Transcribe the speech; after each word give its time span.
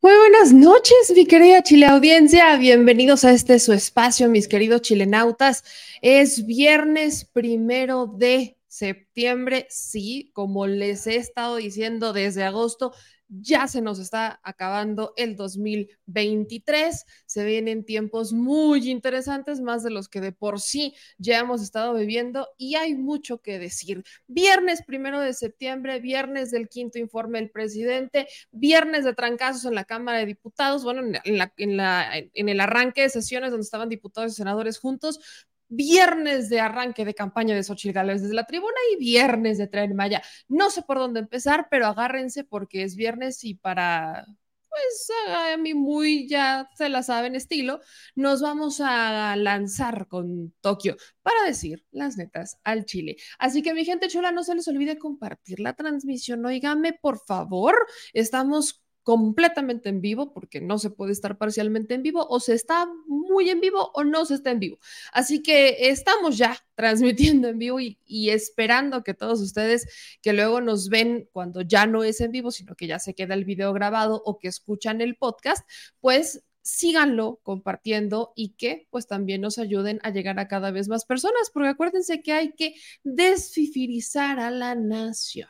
buenas 0.00 0.52
noches, 0.52 1.12
mi 1.14 1.26
querida 1.26 1.62
Chile 1.62 1.86
audiencia. 1.86 2.56
Bienvenidos 2.56 3.24
a 3.24 3.32
este 3.32 3.58
su 3.58 3.72
espacio, 3.72 4.28
mis 4.28 4.46
queridos 4.46 4.82
chilenautas. 4.82 5.64
Es 6.02 6.46
viernes 6.46 7.24
primero 7.24 8.06
de 8.06 8.56
septiembre. 8.68 9.66
Sí, 9.70 10.30
como 10.34 10.66
les 10.66 11.06
he 11.06 11.16
estado 11.16 11.56
diciendo 11.56 12.12
desde 12.12 12.44
agosto, 12.44 12.92
ya 13.28 13.68
se 13.68 13.80
nos 13.80 13.98
está 13.98 14.40
acabando 14.42 15.12
el 15.16 15.36
2023, 15.36 17.04
se 17.26 17.44
vienen 17.44 17.84
tiempos 17.84 18.32
muy 18.32 18.90
interesantes, 18.90 19.60
más 19.60 19.82
de 19.82 19.90
los 19.90 20.08
que 20.08 20.20
de 20.20 20.32
por 20.32 20.60
sí 20.60 20.94
ya 21.18 21.38
hemos 21.38 21.62
estado 21.62 21.94
viviendo 21.94 22.48
y 22.56 22.76
hay 22.76 22.94
mucho 22.94 23.40
que 23.42 23.58
decir. 23.58 24.04
Viernes 24.26 24.82
primero 24.82 25.20
de 25.20 25.34
septiembre, 25.34 26.00
viernes 26.00 26.50
del 26.50 26.68
quinto 26.68 26.98
informe 26.98 27.38
del 27.40 27.50
presidente, 27.50 28.28
viernes 28.50 29.04
de 29.04 29.14
trancazos 29.14 29.64
en 29.66 29.74
la 29.74 29.84
Cámara 29.84 30.18
de 30.18 30.26
Diputados, 30.26 30.84
bueno, 30.84 31.02
en, 31.24 31.36
la, 31.36 31.52
en, 31.56 32.48
el 32.48 32.60
arranque 32.60 33.02
de 33.02 33.10
sesiones 33.10 33.50
donde 33.50 33.64
estaban 33.64 33.88
diputados 33.88 34.32
y 34.32 34.36
senadores 34.36 34.78
juntos, 34.78 35.20
viernes 35.68 36.48
de 36.48 36.60
arranque 36.60 37.04
de 37.04 37.14
campaña 37.14 37.54
de 37.54 37.62
Xochitl 37.62 37.94
Gálvez 37.94 38.22
desde 38.22 38.34
la 38.34 38.46
tribuna 38.46 38.76
y 38.92 38.96
viernes 38.96 39.58
de 39.58 39.68
Tren 39.68 39.94
Maya. 39.94 40.22
No 40.48 40.70
sé 40.70 40.82
por 40.82 40.98
dónde 40.98 41.20
empezar, 41.20 41.68
pero 41.70 41.86
agárrense 41.86 42.44
porque 42.44 42.82
es 42.82 42.96
viernes 42.96 43.44
y 43.44 43.54
para, 43.54 44.26
pues 44.68 45.10
a 45.28 45.56
mí 45.56 45.74
muy 45.74 46.28
ya 46.28 46.68
se 46.76 46.88
la 46.88 47.02
saben 47.02 47.34
estilo, 47.34 47.80
nos 48.14 48.40
vamos 48.42 48.80
a 48.80 49.34
lanzar 49.36 50.06
con 50.08 50.54
Tokio 50.60 50.96
para 51.22 51.42
decir 51.44 51.84
las 51.90 52.16
netas 52.16 52.58
al 52.64 52.84
Chile. 52.84 53.16
Así 53.38 53.62
que 53.62 53.74
mi 53.74 53.84
gente 53.84 54.08
chula, 54.08 54.32
no 54.32 54.44
se 54.44 54.54
les 54.54 54.68
olvide 54.68 54.98
compartir 54.98 55.60
la 55.60 55.74
transmisión. 55.74 56.44
Óigame, 56.46 56.92
por 56.92 57.18
favor, 57.18 57.74
estamos 58.12 58.82
completamente 59.08 59.88
en 59.88 60.02
vivo, 60.02 60.34
porque 60.34 60.60
no 60.60 60.78
se 60.78 60.90
puede 60.90 61.12
estar 61.12 61.38
parcialmente 61.38 61.94
en 61.94 62.02
vivo, 62.02 62.26
o 62.28 62.40
se 62.40 62.52
está 62.52 62.86
muy 63.06 63.48
en 63.48 63.58
vivo 63.58 63.90
o 63.94 64.04
no 64.04 64.26
se 64.26 64.34
está 64.34 64.50
en 64.50 64.60
vivo. 64.60 64.78
Así 65.14 65.42
que 65.42 65.88
estamos 65.88 66.36
ya 66.36 66.58
transmitiendo 66.74 67.48
en 67.48 67.58
vivo 67.58 67.80
y, 67.80 67.96
esperando 68.28 69.02
que 69.02 69.14
todos 69.14 69.40
ustedes 69.40 69.88
que 70.20 70.34
luego 70.34 70.60
nos 70.60 70.90
ven 70.90 71.26
cuando 71.32 71.62
ya 71.62 71.86
no 71.86 72.04
es 72.04 72.20
en 72.20 72.32
vivo, 72.32 72.50
sino 72.50 72.74
que 72.74 72.86
ya 72.86 72.98
se 72.98 73.14
queda 73.14 73.32
el 73.32 73.46
video 73.46 73.72
grabado 73.72 74.20
o 74.26 74.38
que 74.38 74.48
escuchan 74.48 75.00
el 75.00 75.16
podcast, 75.16 75.66
pues 76.00 76.44
síganlo 76.60 77.40
compartiendo 77.42 78.34
y 78.36 78.50
que 78.58 78.88
pues 78.90 79.06
también 79.06 79.40
nos 79.40 79.56
ayuden 79.56 80.00
a 80.02 80.10
llegar 80.10 80.38
a 80.38 80.48
cada 80.48 80.70
vez 80.70 80.86
más 80.86 81.06
personas, 81.06 81.48
porque 81.50 81.70
acuérdense 81.70 82.20
que 82.20 82.32
hay 82.32 82.52
que 82.52 82.74
desfifirizar 83.04 84.38
a 84.38 84.50
la 84.50 84.74
nación. 84.74 85.48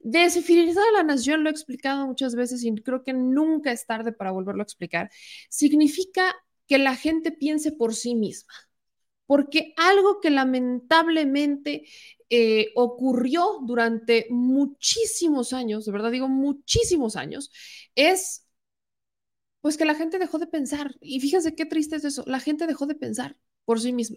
Desfidelizar 0.00 0.84
a 0.88 0.98
la 0.98 1.02
nación, 1.02 1.42
lo 1.42 1.50
he 1.50 1.52
explicado 1.52 2.06
muchas 2.06 2.34
veces 2.34 2.62
y 2.64 2.74
creo 2.76 3.02
que 3.02 3.12
nunca 3.12 3.72
es 3.72 3.86
tarde 3.86 4.12
para 4.12 4.30
volverlo 4.30 4.62
a 4.62 4.64
explicar, 4.64 5.10
significa 5.48 6.34
que 6.66 6.78
la 6.78 6.94
gente 6.94 7.32
piense 7.32 7.72
por 7.72 7.94
sí 7.94 8.14
misma, 8.14 8.52
porque 9.26 9.74
algo 9.76 10.20
que 10.20 10.30
lamentablemente 10.30 11.84
eh, 12.30 12.68
ocurrió 12.76 13.58
durante 13.62 14.26
muchísimos 14.30 15.52
años, 15.52 15.86
de 15.86 15.92
verdad 15.92 16.10
digo 16.10 16.28
muchísimos 16.28 17.16
años, 17.16 17.50
es 17.94 18.46
pues 19.60 19.76
que 19.76 19.84
la 19.84 19.94
gente 19.94 20.18
dejó 20.18 20.38
de 20.38 20.46
pensar. 20.46 20.94
Y 21.00 21.20
fíjense 21.20 21.54
qué 21.54 21.66
triste 21.66 21.96
es 21.96 22.04
eso, 22.04 22.24
la 22.26 22.40
gente 22.40 22.66
dejó 22.66 22.86
de 22.86 22.94
pensar 22.94 23.36
por 23.68 23.82
sí 23.82 23.92
misma. 23.92 24.16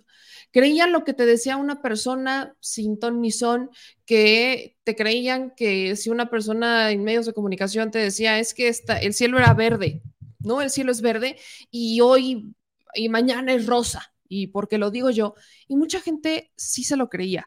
Creían 0.51 0.93
lo 0.93 1.03
que 1.03 1.13
te 1.13 1.25
decía 1.25 1.57
una 1.57 1.81
persona 1.81 2.55
sin 2.61 2.97
ton 2.97 3.19
ni 3.19 3.31
son, 3.31 3.69
que 4.05 4.77
te 4.85 4.95
creían 4.95 5.51
que 5.57 5.97
si 5.97 6.09
una 6.09 6.29
persona 6.29 6.89
en 6.91 7.03
medios 7.03 7.25
de 7.25 7.33
comunicación 7.33 7.91
te 7.91 7.99
decía 7.99 8.39
es 8.39 8.53
que 8.53 8.73
el 9.01 9.13
cielo 9.13 9.39
era 9.39 9.53
verde, 9.53 10.03
¿no? 10.39 10.61
El 10.61 10.69
cielo 10.69 10.93
es 10.93 11.01
verde 11.01 11.35
y 11.69 11.99
hoy 11.99 12.55
y 12.93 13.09
mañana 13.09 13.53
es 13.53 13.65
rosa, 13.65 14.13
y 14.29 14.47
porque 14.47 14.77
lo 14.77 14.89
digo 14.89 15.09
yo, 15.09 15.35
y 15.67 15.75
mucha 15.75 15.99
gente 15.99 16.53
sí 16.55 16.85
se 16.85 16.95
lo 16.95 17.09
creía. 17.09 17.45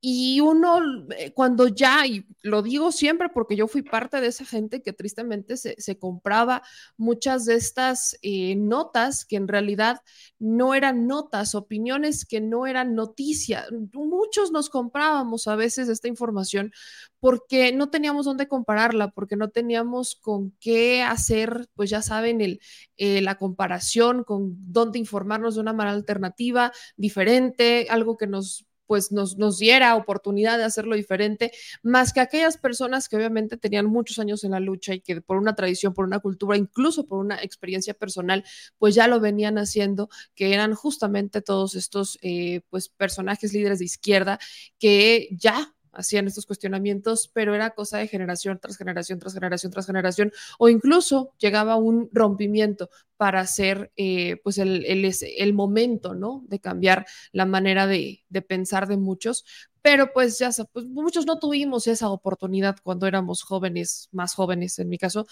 Y 0.00 0.40
uno, 0.40 0.78
eh, 1.16 1.32
cuando 1.32 1.68
ya, 1.68 2.06
y 2.06 2.26
lo 2.42 2.62
digo 2.62 2.92
siempre 2.92 3.28
porque 3.30 3.56
yo 3.56 3.66
fui 3.66 3.82
parte 3.82 4.20
de 4.20 4.28
esa 4.28 4.44
gente 4.44 4.82
que 4.82 4.92
tristemente 4.92 5.56
se, 5.56 5.98
compraba 5.98 6.62
muchas 6.96 7.46
de 7.46 7.54
estas 7.54 8.16
eh, 8.22 8.54
notas 8.56 9.24
que 9.24 9.36
en 9.36 9.48
realidad 9.48 10.02
no 10.38 10.74
eran 10.74 11.06
notas, 11.06 11.54
opiniones 11.54 12.24
que 12.26 12.40
no 12.40 12.66
eran 12.66 12.94
noticias. 12.94 13.66
Muchos 13.94 14.52
nos 14.52 14.68
comprábamos 14.70 15.48
a 15.48 15.56
veces 15.56 15.88
esta 15.88 16.08
información 16.08 16.72
porque 17.18 17.72
no 17.72 17.90
teníamos 17.90 18.26
dónde 18.26 18.48
compararla, 18.48 19.10
porque 19.10 19.36
no 19.36 19.48
teníamos 19.48 20.14
con 20.14 20.52
qué 20.60 21.02
hacer, 21.02 21.68
pues 21.74 21.90
ya 21.90 22.02
saben, 22.02 22.40
el, 22.40 22.60
eh, 22.98 23.22
la 23.22 23.36
comparación, 23.36 24.24
con 24.24 24.54
dónde 24.72 24.98
informarnos 24.98 25.54
de 25.54 25.62
una 25.62 25.72
manera 25.72 25.96
alternativa, 25.96 26.72
diferente, 26.96 27.86
algo 27.90 28.16
que 28.16 28.26
nos 28.26 28.65
pues 28.86 29.12
nos, 29.12 29.36
nos 29.36 29.58
diera 29.58 29.96
oportunidad 29.96 30.58
de 30.58 30.64
hacerlo 30.64 30.96
diferente, 30.96 31.52
más 31.82 32.12
que 32.12 32.20
aquellas 32.20 32.56
personas 32.56 33.08
que 33.08 33.16
obviamente 33.16 33.56
tenían 33.56 33.86
muchos 33.86 34.18
años 34.18 34.44
en 34.44 34.52
la 34.52 34.60
lucha 34.60 34.94
y 34.94 35.00
que 35.00 35.20
por 35.20 35.36
una 35.36 35.54
tradición, 35.54 35.94
por 35.94 36.04
una 36.04 36.20
cultura, 36.20 36.56
incluso 36.56 37.06
por 37.06 37.18
una 37.18 37.42
experiencia 37.42 37.94
personal, 37.94 38.44
pues 38.78 38.94
ya 38.94 39.08
lo 39.08 39.20
venían 39.20 39.58
haciendo, 39.58 40.08
que 40.34 40.54
eran 40.54 40.74
justamente 40.74 41.42
todos 41.42 41.74
estos 41.74 42.18
eh, 42.22 42.62
pues 42.70 42.88
personajes 42.88 43.52
líderes 43.52 43.78
de 43.78 43.84
izquierda 43.86 44.38
que 44.78 45.28
ya 45.32 45.72
hacían 45.96 46.26
estos 46.26 46.46
cuestionamientos, 46.46 47.30
pero 47.32 47.54
era 47.54 47.70
cosa 47.70 47.98
de 47.98 48.08
generación 48.08 48.58
tras 48.60 48.76
generación, 48.76 49.18
tras 49.18 49.34
generación, 49.34 49.72
tras 49.72 49.86
generación, 49.86 50.32
o 50.58 50.68
incluso 50.68 51.32
llegaba 51.38 51.76
un 51.76 52.08
rompimiento 52.12 52.90
para 53.16 53.40
hacer 53.40 53.92
eh, 53.96 54.36
pues 54.42 54.58
el, 54.58 54.84
el, 54.86 55.10
el, 55.38 55.54
momento, 55.54 56.14
¿no? 56.14 56.44
De 56.48 56.60
cambiar 56.60 57.06
la 57.32 57.46
manera 57.46 57.86
de, 57.86 58.24
de 58.28 58.42
pensar 58.42 58.88
de 58.88 58.96
muchos, 58.96 59.44
pero 59.86 60.12
pues 60.12 60.36
ya 60.40 60.50
pues 60.72 60.84
muchos 60.86 61.26
no 61.26 61.38
tuvimos 61.38 61.86
esa 61.86 62.08
oportunidad 62.10 62.76
cuando 62.82 63.06
éramos 63.06 63.44
jóvenes, 63.44 64.08
más 64.10 64.34
jóvenes 64.34 64.80
en 64.80 64.88
mi 64.88 64.98
caso, 64.98 65.28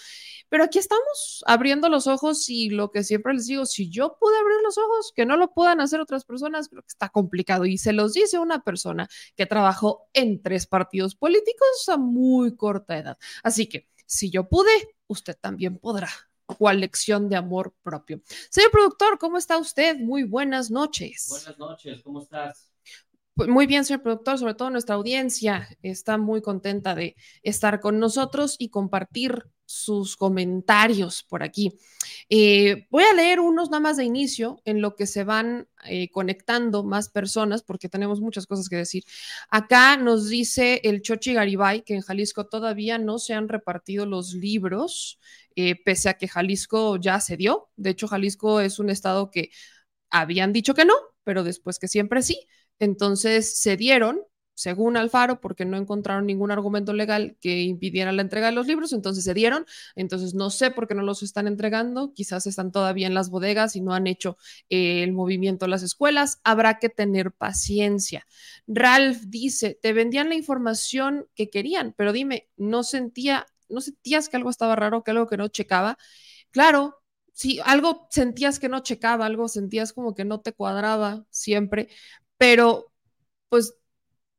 pero 0.47 0.63
aquí 0.63 0.79
estamos 0.79 1.43
abriendo 1.45 1.89
los 1.89 2.07
ojos 2.07 2.49
y 2.49 2.69
lo 2.69 2.89
que 2.89 3.03
siempre 3.03 3.33
les 3.33 3.47
digo, 3.47 3.65
si 3.65 3.89
yo 3.89 4.17
pude 4.17 4.37
abrir 4.37 4.57
los 4.63 4.77
ojos, 4.77 5.11
que 5.13 5.25
no 5.25 5.35
lo 5.35 5.53
puedan 5.53 5.81
hacer 5.81 5.99
otras 5.99 6.23
personas, 6.23 6.69
creo 6.69 6.83
que 6.83 6.87
está 6.87 7.09
complicado 7.09 7.65
y 7.65 7.77
se 7.77 7.91
los 7.91 8.13
dice 8.13 8.39
una 8.39 8.63
persona 8.63 9.09
que 9.35 9.45
trabajó 9.45 10.07
en 10.13 10.41
tres 10.41 10.67
partidos 10.67 11.15
políticos 11.15 11.89
a 11.89 11.97
muy 11.97 12.55
corta 12.55 12.97
edad. 12.97 13.17
Así 13.43 13.67
que 13.67 13.89
si 14.05 14.29
yo 14.29 14.47
pude, 14.47 14.71
usted 15.07 15.35
también 15.39 15.79
podrá 15.79 16.09
cual 16.45 16.79
lección 16.79 17.29
de 17.29 17.35
amor 17.35 17.73
propio. 17.83 18.21
Señor 18.49 18.71
productor, 18.71 19.17
¿cómo 19.17 19.37
está 19.37 19.57
usted? 19.57 19.97
Muy 19.97 20.23
buenas 20.23 20.71
noches. 20.71 21.27
Buenas 21.29 21.57
noches, 21.57 22.01
¿cómo 22.03 22.21
estás? 22.21 22.71
Pues 23.35 23.49
muy 23.49 23.67
bien, 23.67 23.83
señor 23.83 24.01
productor, 24.01 24.37
sobre 24.37 24.53
todo 24.53 24.69
nuestra 24.69 24.95
audiencia 24.95 25.67
está 25.81 26.17
muy 26.17 26.41
contenta 26.41 26.95
de 26.95 27.17
estar 27.43 27.81
con 27.81 27.99
nosotros 27.99 28.55
y 28.57 28.69
compartir 28.69 29.43
sus 29.65 30.15
comentarios 30.15 31.23
por 31.23 31.43
aquí. 31.43 31.73
Eh, 32.29 32.87
voy 32.89 33.03
a 33.03 33.13
leer 33.13 33.39
unos 33.39 33.69
nada 33.69 33.81
más 33.81 33.97
de 33.97 34.05
inicio 34.05 34.61
en 34.63 34.81
lo 34.81 34.95
que 34.95 35.05
se 35.05 35.23
van 35.23 35.67
eh, 35.85 36.09
conectando 36.11 36.83
más 36.83 37.09
personas 37.09 37.61
porque 37.61 37.89
tenemos 37.89 38.21
muchas 38.21 38.47
cosas 38.47 38.69
que 38.69 38.77
decir. 38.77 39.03
Acá 39.49 39.97
nos 39.97 40.29
dice 40.29 40.81
el 40.83 41.01
Chochi 41.01 41.33
Garibay 41.33 41.81
que 41.81 41.95
en 41.95 42.01
Jalisco 42.01 42.47
todavía 42.47 42.97
no 42.99 43.19
se 43.19 43.33
han 43.33 43.49
repartido 43.49 44.05
los 44.05 44.33
libros, 44.33 45.19
eh, 45.55 45.75
pese 45.83 46.09
a 46.09 46.15
que 46.15 46.27
Jalisco 46.27 46.97
ya 46.97 47.19
se 47.19 47.37
dio. 47.37 47.69
De 47.75 47.91
hecho, 47.91 48.07
Jalisco 48.07 48.59
es 48.61 48.79
un 48.79 48.89
estado 48.89 49.31
que 49.31 49.51
habían 50.09 50.53
dicho 50.53 50.73
que 50.73 50.85
no, 50.85 50.93
pero 51.23 51.43
después 51.43 51.79
que 51.79 51.87
siempre 51.87 52.21
sí. 52.21 52.47
Entonces 52.79 53.57
se 53.57 53.77
dieron, 53.77 54.21
según 54.53 54.95
Alfaro, 54.97 55.41
porque 55.41 55.65
no 55.65 55.77
encontraron 55.77 56.25
ningún 56.25 56.51
argumento 56.51 56.93
legal 56.93 57.37
que 57.41 57.63
impidiera 57.63 58.11
la 58.13 58.21
entrega 58.21 58.47
de 58.47 58.53
los 58.53 58.67
libros, 58.67 58.93
entonces 58.93 59.23
se 59.23 59.33
dieron. 59.33 59.65
Entonces 59.95 60.33
no 60.33 60.49
sé 60.49 60.71
por 60.71 60.87
qué 60.87 60.95
no 60.95 61.03
los 61.03 61.23
están 61.23 61.47
entregando, 61.47 62.13
quizás 62.13 62.47
están 62.47 62.71
todavía 62.71 63.07
en 63.07 63.13
las 63.13 63.29
bodegas 63.29 63.75
y 63.75 63.81
no 63.81 63.93
han 63.93 64.07
hecho 64.07 64.37
eh, 64.69 65.03
el 65.03 65.11
movimiento 65.13 65.65
a 65.65 65.67
las 65.67 65.83
escuelas. 65.83 66.39
Habrá 66.43 66.79
que 66.79 66.89
tener 66.89 67.31
paciencia. 67.33 68.25
Ralph 68.67 69.23
dice, 69.27 69.77
te 69.81 69.93
vendían 69.93 70.29
la 70.29 70.35
información 70.35 71.27
que 71.35 71.49
querían, 71.49 71.93
pero 71.97 72.13
dime, 72.13 72.49
¿no 72.57 72.83
sentía, 72.83 73.45
no 73.69 73.81
sentías 73.81 74.29
que 74.29 74.37
algo 74.37 74.49
estaba 74.49 74.75
raro, 74.75 75.03
que 75.03 75.11
algo 75.11 75.27
que 75.27 75.37
no 75.37 75.47
checaba? 75.47 75.97
Claro, 76.51 77.01
si 77.33 77.59
algo 77.65 78.07
sentías 78.11 78.59
que 78.59 78.69
no 78.69 78.81
checaba, 78.81 79.25
algo 79.25 79.47
sentías 79.49 79.93
como 79.93 80.15
que 80.15 80.25
no 80.25 80.41
te 80.41 80.53
cuadraba 80.53 81.25
siempre, 81.29 81.89
pero 82.37 82.91
pues 83.49 83.75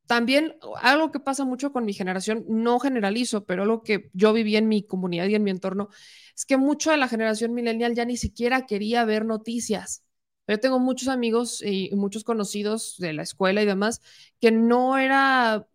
también 0.06 0.56
algo 0.82 1.11
que 1.11 1.19
pasa 1.20 1.44
mucho 1.44 1.73
con 1.73 1.84
mi 1.84 1.93
generación, 1.93 2.44
no 2.49 2.78
generalizo, 2.78 3.44
pero 3.44 3.64
lo 3.64 3.82
que 3.82 4.11
yo 4.12 4.32
viví 4.32 4.56
en 4.56 4.69
mi 4.69 4.84
comunidad 4.87 5.26
y 5.26 5.34
en 5.34 5.43
mi 5.44 5.50
entorno, 5.50 5.88
es 6.37 6.46
que 6.46 6.56
mucho 6.56 6.90
de 6.93 6.96
la 6.96 7.08
generación 7.08 7.55
millennial 7.55 7.94
ya 7.94 8.05
ni 8.05 8.17
siquiera 8.17 8.67
quería 8.67 9.05
ver 9.05 9.25
noticias. 9.25 10.05
Yo 10.46 10.61
tengo 10.61 10.78
muchos 10.78 11.08
amigos 11.08 11.61
y 11.62 11.90
muchos 11.96 12.23
conocidos 12.23 12.96
de 12.99 13.12
la 13.14 13.23
escuela 13.23 13.62
y 13.62 13.67
demás 13.67 14.00
que 14.40 14.52
no 14.52 14.96
era, 14.99 15.67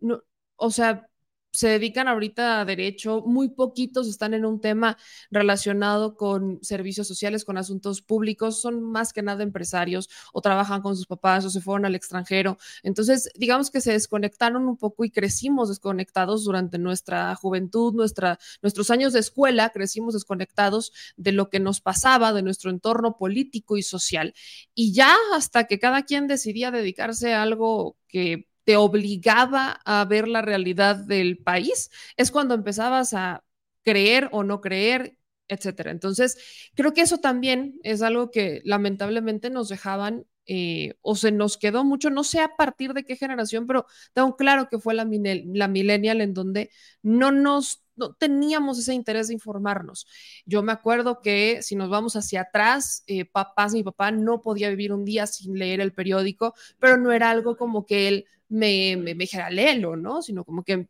o 0.56 0.70
sea, 0.70 1.08
se 1.52 1.68
dedican 1.68 2.08
ahorita 2.08 2.60
a 2.60 2.64
derecho, 2.64 3.22
muy 3.26 3.50
poquitos 3.50 4.08
están 4.08 4.34
en 4.34 4.46
un 4.46 4.60
tema 4.60 4.96
relacionado 5.30 6.16
con 6.16 6.58
servicios 6.62 7.06
sociales, 7.06 7.44
con 7.44 7.58
asuntos 7.58 8.00
públicos, 8.00 8.60
son 8.60 8.82
más 8.82 9.12
que 9.12 9.22
nada 9.22 9.42
empresarios 9.42 10.08
o 10.32 10.40
trabajan 10.40 10.80
con 10.80 10.96
sus 10.96 11.06
papás 11.06 11.44
o 11.44 11.50
se 11.50 11.60
fueron 11.60 11.84
al 11.84 11.94
extranjero. 11.94 12.58
Entonces, 12.82 13.30
digamos 13.36 13.70
que 13.70 13.80
se 13.82 13.92
desconectaron 13.92 14.66
un 14.66 14.76
poco 14.78 15.04
y 15.04 15.10
crecimos 15.10 15.68
desconectados 15.68 16.44
durante 16.44 16.78
nuestra 16.78 17.34
juventud, 17.36 17.92
nuestra, 17.94 18.38
nuestros 18.62 18.90
años 18.90 19.12
de 19.12 19.20
escuela, 19.20 19.70
crecimos 19.70 20.14
desconectados 20.14 20.92
de 21.16 21.32
lo 21.32 21.50
que 21.50 21.60
nos 21.60 21.80
pasaba, 21.80 22.32
de 22.32 22.42
nuestro 22.42 22.70
entorno 22.70 23.16
político 23.18 23.76
y 23.76 23.82
social. 23.82 24.34
Y 24.74 24.94
ya 24.94 25.14
hasta 25.34 25.64
que 25.64 25.78
cada 25.78 26.02
quien 26.04 26.28
decidía 26.28 26.70
dedicarse 26.70 27.34
a 27.34 27.42
algo 27.42 27.96
que 28.08 28.51
te 28.64 28.76
obligaba 28.76 29.80
a 29.84 30.04
ver 30.04 30.28
la 30.28 30.42
realidad 30.42 30.96
del 30.96 31.38
país, 31.38 31.90
es 32.16 32.30
cuando 32.30 32.54
empezabas 32.54 33.14
a 33.14 33.44
creer 33.82 34.28
o 34.32 34.44
no 34.44 34.60
creer, 34.60 35.16
etcétera. 35.48 35.90
Entonces, 35.90 36.38
creo 36.74 36.92
que 36.94 37.02
eso 37.02 37.18
también 37.18 37.78
es 37.82 38.02
algo 38.02 38.30
que 38.30 38.60
lamentablemente 38.64 39.50
nos 39.50 39.68
dejaban 39.68 40.26
eh, 40.46 40.94
o 41.02 41.14
se 41.14 41.30
nos 41.30 41.56
quedó 41.56 41.84
mucho, 41.84 42.10
no 42.10 42.24
sé 42.24 42.40
a 42.40 42.56
partir 42.56 42.94
de 42.94 43.04
qué 43.04 43.16
generación, 43.16 43.66
pero 43.66 43.86
tengo 44.12 44.36
claro 44.36 44.68
que 44.68 44.78
fue 44.78 44.94
la, 44.94 45.04
la 45.04 45.68
millennial 45.68 46.20
en 46.20 46.34
donde 46.34 46.70
no 47.02 47.30
nos 47.32 47.82
no 47.94 48.14
teníamos 48.14 48.78
ese 48.78 48.94
interés 48.94 49.28
de 49.28 49.34
informarnos. 49.34 50.06
Yo 50.46 50.62
me 50.62 50.72
acuerdo 50.72 51.20
que 51.20 51.62
si 51.62 51.76
nos 51.76 51.90
vamos 51.90 52.16
hacia 52.16 52.42
atrás, 52.42 53.04
eh, 53.06 53.24
papás, 53.26 53.74
mi 53.74 53.82
papá 53.82 54.10
no 54.10 54.42
podía 54.42 54.70
vivir 54.70 54.92
un 54.92 55.04
día 55.04 55.26
sin 55.26 55.58
leer 55.58 55.80
el 55.80 55.92
periódico, 55.92 56.54
pero 56.78 56.96
no 56.96 57.12
era 57.12 57.30
algo 57.30 57.56
como 57.56 57.84
que 57.86 58.08
él 58.08 58.26
me, 58.52 58.96
me, 58.96 59.14
me 59.14 59.24
dijera, 59.24 59.50
¿no? 59.50 60.22
Sino 60.22 60.44
como 60.44 60.62
que 60.64 60.88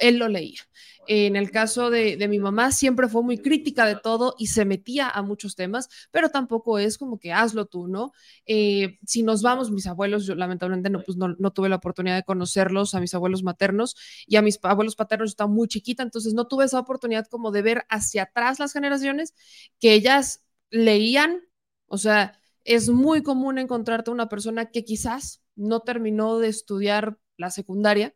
él 0.00 0.18
lo 0.18 0.28
leía. 0.28 0.60
En 1.08 1.36
el 1.36 1.50
caso 1.50 1.90
de, 1.90 2.16
de, 2.16 2.28
mi 2.28 2.38
mamá, 2.38 2.70
siempre 2.70 3.08
fue 3.08 3.22
muy 3.22 3.38
crítica 3.38 3.86
de 3.86 3.96
todo 3.96 4.34
y 4.38 4.46
se 4.46 4.64
metía 4.64 5.08
a 5.08 5.22
muchos 5.22 5.56
temas, 5.56 5.88
pero 6.12 6.30
tampoco 6.30 6.78
es 6.78 6.96
como 6.96 7.18
que 7.18 7.32
hazlo 7.32 7.66
tú, 7.66 7.88
¿no? 7.88 8.12
Eh, 8.46 8.98
si 9.04 9.22
nos 9.22 9.42
vamos, 9.42 9.70
mis 9.70 9.86
abuelos, 9.86 10.26
yo 10.26 10.34
lamentablemente 10.36 10.90
no, 10.90 11.02
pues 11.02 11.18
no, 11.18 11.34
no, 11.38 11.50
tuve 11.52 11.68
la 11.68 11.76
oportunidad 11.76 12.16
de 12.16 12.22
conocerlos, 12.22 12.94
a 12.94 13.00
mis 13.00 13.14
abuelos 13.14 13.42
maternos 13.42 13.96
y 14.26 14.36
a 14.36 14.42
mis 14.42 14.58
abuelos 14.62 14.94
paternos, 14.96 15.30
yo 15.30 15.32
estaba 15.32 15.50
muy 15.50 15.68
chiquita, 15.68 16.02
entonces 16.02 16.34
no 16.34 16.46
tuve 16.46 16.64
esa 16.66 16.78
oportunidad 16.78 17.26
como 17.26 17.50
de 17.50 17.62
ver 17.62 17.84
hacia 17.88 18.24
atrás 18.24 18.60
las 18.60 18.72
generaciones 18.72 19.34
que 19.80 19.94
ellas 19.94 20.44
leían, 20.70 21.40
o 21.86 21.98
sea, 21.98 22.38
es 22.64 22.88
muy 22.88 23.22
común 23.22 23.58
encontrarte 23.58 24.10
una 24.10 24.28
persona 24.28 24.70
que 24.70 24.84
quizás 24.84 25.41
no 25.56 25.80
terminó 25.80 26.38
de 26.38 26.48
estudiar 26.48 27.18
la 27.36 27.50
secundaria, 27.50 28.14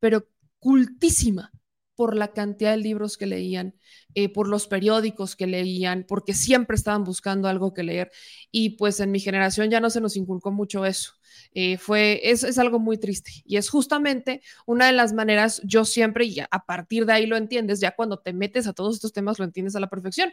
pero 0.00 0.28
cultísima 0.58 1.52
por 1.94 2.14
la 2.14 2.32
cantidad 2.32 2.72
de 2.72 2.76
libros 2.76 3.16
que 3.16 3.26
leían, 3.26 3.74
eh, 4.14 4.28
por 4.28 4.48
los 4.48 4.66
periódicos 4.66 5.34
que 5.34 5.46
leían, 5.46 6.04
porque 6.06 6.34
siempre 6.34 6.76
estaban 6.76 7.04
buscando 7.04 7.48
algo 7.48 7.72
que 7.72 7.82
leer. 7.82 8.10
Y 8.50 8.76
pues 8.76 9.00
en 9.00 9.10
mi 9.10 9.20
generación 9.20 9.70
ya 9.70 9.80
no 9.80 9.90
se 9.90 10.00
nos 10.00 10.16
inculcó 10.16 10.52
mucho 10.52 10.84
eso. 10.84 11.12
Eh, 11.52 11.78
fue, 11.78 12.20
es, 12.22 12.42
es, 12.44 12.58
algo 12.58 12.78
muy 12.78 12.98
triste. 12.98 13.30
Y 13.44 13.56
es 13.56 13.68
justamente 13.70 14.42
una 14.66 14.86
de 14.86 14.92
las 14.92 15.12
maneras, 15.12 15.60
yo 15.64 15.84
siempre, 15.84 16.24
y 16.26 16.40
a 16.40 16.64
partir 16.66 17.06
de 17.06 17.12
ahí 17.14 17.26
lo 17.26 17.36
entiendes, 17.36 17.80
ya 17.80 17.94
cuando 17.94 18.18
te 18.18 18.32
metes 18.32 18.66
a 18.66 18.72
todos 18.72 18.94
estos 18.96 19.12
temas 19.12 19.38
lo 19.38 19.44
entiendes 19.44 19.76
a 19.76 19.80
la 19.80 19.88
perfección. 19.88 20.32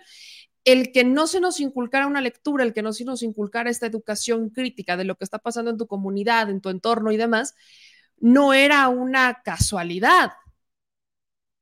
El 0.66 0.92
que 0.92 1.04
no 1.04 1.28
se 1.28 1.40
nos 1.40 1.60
inculcara 1.60 2.08
una 2.08 2.22
lectura, 2.22 2.64
el 2.64 2.74
que 2.74 2.82
no 2.82 2.94
se 2.94 3.06
nos 3.06 3.24
inculcara 3.24 3.70
esta 3.70 3.86
educación 3.88 4.50
crítica 4.50 4.98
de 4.98 5.06
lo 5.06 5.16
que 5.16 5.26
está 5.26 5.40
pasando 5.40 5.72
en 5.72 5.78
tu 5.78 5.88
comunidad, 5.88 6.50
en 6.50 6.62
tu 6.62 6.70
entorno 6.70 7.12
y 7.12 7.18
demás, 7.18 7.56
no 8.20 8.54
era 8.54 8.88
una 8.90 9.42
casualidad, 9.44 10.32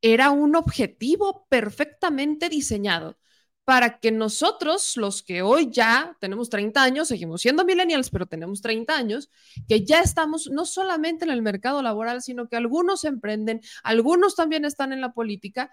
era 0.02 0.32
un 0.32 0.56
objetivo 0.56 1.46
perfectamente 1.50 2.50
diseñado 2.50 3.18
para 3.64 4.00
que 4.00 4.12
nosotros, 4.12 4.98
los 4.98 5.24
que 5.24 5.42
hoy 5.44 5.70
ya 5.72 6.18
tenemos 6.20 6.50
30 6.50 6.82
años, 6.84 7.08
seguimos 7.08 7.42
siendo 7.42 7.64
millennials, 7.64 8.10
pero 8.10 8.26
tenemos 8.26 8.62
30 8.62 8.96
años, 8.96 9.30
que 9.68 9.86
ya 9.86 10.02
estamos 10.02 10.50
no 10.52 10.66
solamente 10.66 11.26
en 11.26 11.32
el 11.32 11.42
mercado 11.42 11.82
laboral, 11.82 12.22
sino 12.22 12.48
que 12.50 12.56
algunos 12.56 13.06
emprenden, 13.06 13.62
algunos 13.84 14.36
también 14.36 14.66
están 14.66 14.94
en 14.94 15.02
la 15.02 15.14
política, 15.14 15.72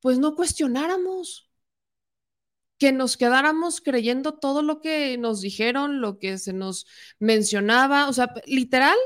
pues 0.00 0.18
no 0.18 0.34
cuestionáramos, 0.34 1.50
que 2.78 2.92
nos 2.92 3.16
quedáramos 3.16 3.80
creyendo 3.80 4.34
todo 4.34 4.62
lo 4.62 4.80
que 4.80 5.16
nos 5.16 5.40
dijeron, 5.40 6.00
lo 6.00 6.18
que 6.18 6.38
se 6.38 6.52
nos 6.52 6.86
mencionaba, 7.20 8.08
o 8.08 8.12
sea, 8.12 8.34
literal, 8.46 8.96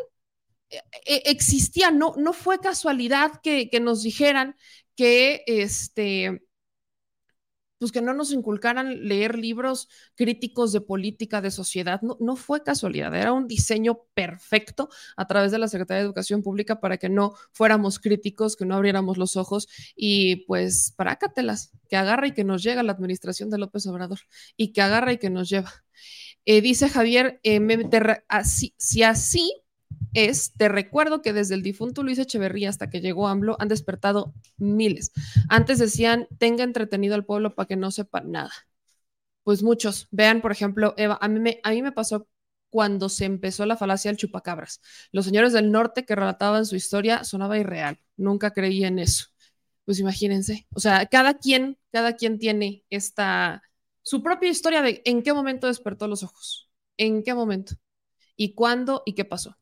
e, 0.71 0.79
e, 1.05 1.23
existía, 1.27 1.91
no, 1.91 2.15
no 2.17 2.33
fue 2.33 2.61
casualidad 2.61 3.41
que, 3.43 3.69
que 3.71 3.81
nos 3.81 4.03
dijeran 4.03 4.57
que 4.97 5.45
este 5.47 6.46
pues 7.79 7.93
que 7.93 8.01
no 8.01 8.15
nos 8.15 8.33
inculcaran 8.33 9.07
leer 9.09 9.39
libros 9.39 9.89
críticos 10.15 10.73
de 10.73 10.81
política, 10.81 11.41
de 11.41 11.51
sociedad, 11.51 12.01
no, 12.03 12.17
no, 12.21 12.37
fue 12.37 12.63
casualidad, 12.63 13.15
era 13.15 13.33
un 13.33 13.47
diseño 13.47 14.01
perfecto 14.15 14.89
a 15.17 15.27
través 15.27 15.53
de 15.53 15.59
la 15.59 15.69
Secretaría 15.69 16.01
de 16.01 16.07
Educación 16.07 16.43
Pública 16.43 16.81
para 16.81 16.97
que 16.97 17.09
no 17.09 17.35
fuéramos 17.53 17.99
críticos, 17.99 18.57
que 18.57 18.67
no 18.67 18.77
abriéramos 18.77 19.19
los 19.19 19.37
ojos 19.37 19.69
y 19.95 20.47
pues 20.47 20.93
parácatelas, 20.97 21.73
que 21.89 21.97
agarra 21.97 22.29
y 22.29 22.33
que 22.33 22.45
nos 22.45 22.63
llega 22.63 22.83
la 22.83 22.93
administración 22.93 23.51
de 23.51 23.59
López 23.59 23.87
Obrador 23.87 24.21
y 24.57 24.73
que 24.73 24.83
agarra 24.83 25.13
y 25.13 25.19
que 25.19 25.31
nos 25.31 25.49
lleva. 25.49 25.73
Eh, 26.45 26.61
dice 26.61 26.89
Javier, 26.89 27.41
eh, 27.43 27.61
así, 28.29 28.75
si 28.79 29.03
así 29.03 29.53
es, 30.15 30.53
te 30.55 30.69
recuerdo 30.69 31.23
que 31.23 31.33
desde 31.33 31.55
el 31.55 31.63
difunto 31.63 32.03
Luis 32.03 32.19
Echeverría 32.19 32.69
hasta 32.69 32.91
que 32.91 33.01
llegó 33.01 33.29
AMLO 33.29 33.57
han 33.59 33.69
despertado 33.69 34.35
miles. 34.57 35.13
Antes 35.49 35.79
decían, 35.79 36.27
tenga 36.39 36.65
entretenido 36.65 37.15
al 37.15 37.25
pueblo 37.25 37.55
para 37.55 37.67
que 37.67 37.77
no 37.77 37.91
sepa 37.91 38.21
nada. 38.21 38.53
Pues 39.45 39.63
muchos. 39.63 40.09
Vean, 40.11 40.41
por 40.41 40.53
ejemplo, 40.53 40.95
Eva, 40.97 41.19
a 41.21 41.29
mí 41.29 41.39
me, 41.41 41.93
pasó 41.93 42.27
cuando 42.69 43.09
se 43.09 43.27
empezó 43.27 43.65
la 43.65 43.77
falacia 43.77 44.11
del 44.11 44.19
chupacabras. 44.19 44.81
Los 45.13 45.25
señores 45.25 45.53
del 45.53 45.71
norte 45.71 46.05
que 46.05 46.17
relataban 46.17 46.67
su 46.67 46.75
historia 46.77 47.23
sonaba 47.23 47.59
irreal. 47.59 48.01
Nunca 48.17 48.53
creí 48.53 48.85
en 48.85 48.99
eso. 48.99 49.27
Pues 49.85 50.01
imagínense. 50.01 50.67
O 50.75 50.81
sea, 50.81 51.07
cada 51.07 51.35
quien, 51.35 51.79
cada 51.93 52.17
quien 52.17 52.39
tiene 52.39 52.85
esta, 52.91 53.63
su 54.03 54.23
propia 54.23 54.51
historia 54.51 54.83
de 54.83 55.03
en 55.05 55.23
qué 55.23 55.33
momento 55.33 55.69
despertó 55.69 56.09
los 56.09 56.25
ojos, 56.25 56.69
en 56.97 57.23
qué 57.23 57.35
momento, 57.35 57.75
y 58.37 58.55
cuándo 58.55 59.03
y 59.07 59.15
qué 59.15 59.25
pasó. 59.25 59.57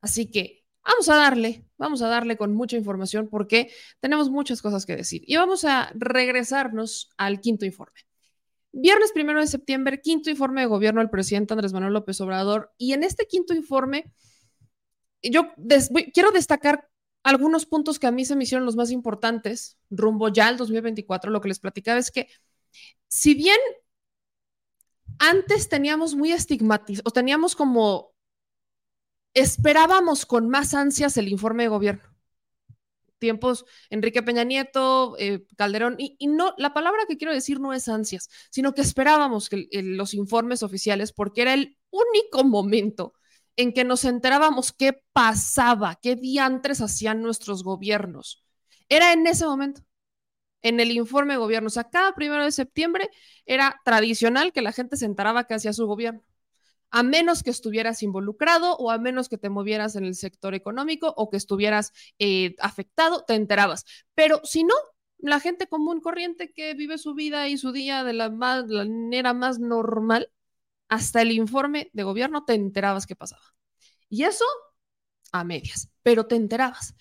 Así 0.00 0.30
que 0.30 0.64
vamos 0.84 1.08
a 1.08 1.16
darle, 1.16 1.66
vamos 1.76 2.02
a 2.02 2.08
darle 2.08 2.36
con 2.36 2.54
mucha 2.54 2.76
información 2.76 3.28
porque 3.28 3.70
tenemos 4.00 4.30
muchas 4.30 4.62
cosas 4.62 4.86
que 4.86 4.96
decir. 4.96 5.22
Y 5.26 5.36
vamos 5.36 5.64
a 5.64 5.92
regresarnos 5.94 7.10
al 7.16 7.40
quinto 7.40 7.66
informe. 7.66 8.00
Viernes 8.72 9.12
primero 9.12 9.40
de 9.40 9.46
septiembre, 9.46 10.00
quinto 10.00 10.30
informe 10.30 10.62
de 10.62 10.66
gobierno 10.66 11.00
del 11.00 11.10
presidente 11.10 11.54
Andrés 11.54 11.72
Manuel 11.72 11.92
López 11.92 12.20
Obrador. 12.20 12.72
Y 12.78 12.92
en 12.92 13.02
este 13.02 13.26
quinto 13.26 13.54
informe, 13.54 14.12
yo 15.22 15.52
quiero 16.14 16.30
destacar 16.30 16.88
algunos 17.22 17.66
puntos 17.66 17.98
que 17.98 18.06
a 18.06 18.12
mí 18.12 18.24
se 18.24 18.36
me 18.36 18.44
hicieron 18.44 18.64
los 18.64 18.76
más 18.76 18.90
importantes 18.90 19.78
rumbo 19.90 20.28
ya 20.28 20.48
al 20.48 20.56
2024. 20.56 21.30
Lo 21.30 21.40
que 21.40 21.48
les 21.48 21.60
platicaba 21.60 21.98
es 21.98 22.10
que, 22.10 22.28
si 23.08 23.34
bien 23.34 23.58
antes 25.18 25.68
teníamos 25.68 26.14
muy 26.14 26.32
estigmatizado, 26.32 27.08
o 27.08 27.10
teníamos 27.10 27.56
como 27.56 28.14
esperábamos 29.34 30.26
con 30.26 30.48
más 30.48 30.74
ansias 30.74 31.16
el 31.16 31.28
informe 31.28 31.64
de 31.64 31.68
gobierno. 31.68 32.02
Tiempos 33.18 33.64
Enrique 33.90 34.22
Peña 34.22 34.44
Nieto, 34.44 35.16
eh, 35.18 35.44
Calderón, 35.56 35.96
y, 35.98 36.16
no, 36.28 36.54
la 36.56 36.72
palabra 36.72 37.02
que 37.08 37.16
quiero 37.16 37.32
decir 37.32 37.60
no 37.60 37.72
es 37.72 37.88
ansias, 37.88 38.28
sino 38.50 38.74
que 38.74 38.80
esperábamos 38.80 39.48
que 39.48 39.68
los 39.72 40.14
informes 40.14 40.62
oficiales, 40.62 41.12
porque 41.12 41.42
era 41.42 41.54
el 41.54 41.76
único 41.90 42.44
momento 42.44 43.14
en 43.56 43.72
que 43.72 43.84
nos 43.84 44.04
enterábamos 44.04 44.72
qué 44.72 45.02
pasaba, 45.12 45.98
qué 46.00 46.14
diantres 46.14 46.80
hacían 46.80 47.22
nuestros 47.22 47.64
gobiernos. 47.64 48.44
Era 48.88 49.12
en 49.12 49.26
ese 49.26 49.46
momento, 49.46 49.82
en 50.62 50.80
el 50.80 50.92
informe 50.92 51.34
de 51.34 51.38
gobierno. 51.38 51.68
O 51.68 51.70
sea, 51.70 51.84
cada 51.84 52.14
primero 52.14 52.44
de 52.44 52.52
septiembre 52.52 53.10
era 53.46 53.80
tradicional 53.84 54.52
que 54.52 54.62
la 54.62 54.72
gente 54.72 54.96
se 54.96 55.06
enteraba 55.06 55.44
qué 55.44 55.54
hacía 55.54 55.72
su 55.72 55.86
gobierno 55.86 56.22
a 56.90 57.02
menos 57.02 57.42
que 57.42 57.50
estuvieras 57.50 58.02
involucrado 58.02 58.76
o 58.76 58.90
a 58.90 58.98
menos 58.98 59.28
que 59.28 59.38
te 59.38 59.50
movieras 59.50 59.96
en 59.96 60.04
el 60.04 60.14
sector 60.14 60.54
económico 60.54 61.12
o 61.16 61.30
que 61.30 61.36
estuvieras 61.36 61.92
eh, 62.18 62.54
afectado, 62.60 63.24
te 63.24 63.34
enterabas. 63.34 63.84
Pero 64.14 64.40
si 64.44 64.64
no, 64.64 64.74
la 65.18 65.40
gente 65.40 65.68
común 65.68 66.00
corriente 66.00 66.52
que 66.52 66.74
vive 66.74 66.98
su 66.98 67.14
vida 67.14 67.48
y 67.48 67.58
su 67.58 67.72
día 67.72 68.04
de 68.04 68.12
la, 68.12 68.28
la 68.28 68.84
manera 68.84 69.34
más 69.34 69.58
normal, 69.58 70.30
hasta 70.88 71.22
el 71.22 71.32
informe 71.32 71.90
de 71.92 72.02
gobierno 72.02 72.44
te 72.44 72.54
enterabas 72.54 73.06
qué 73.06 73.16
pasaba. 73.16 73.42
Y 74.08 74.24
eso 74.24 74.44
a 75.32 75.44
medias, 75.44 75.90
pero 76.02 76.26
te 76.26 76.36
enterabas. 76.36 76.94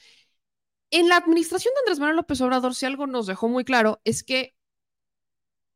En 0.90 1.10
la 1.10 1.18
administración 1.18 1.74
de 1.74 1.80
Andrés 1.82 2.00
Manuel 2.00 2.18
López 2.18 2.42
Obrador, 2.42 2.76
si 2.76 2.86
algo 2.86 3.08
nos 3.08 3.28
dejó 3.28 3.48
muy 3.48 3.64
claro, 3.64 4.02
es 4.04 4.24
que 4.24 4.56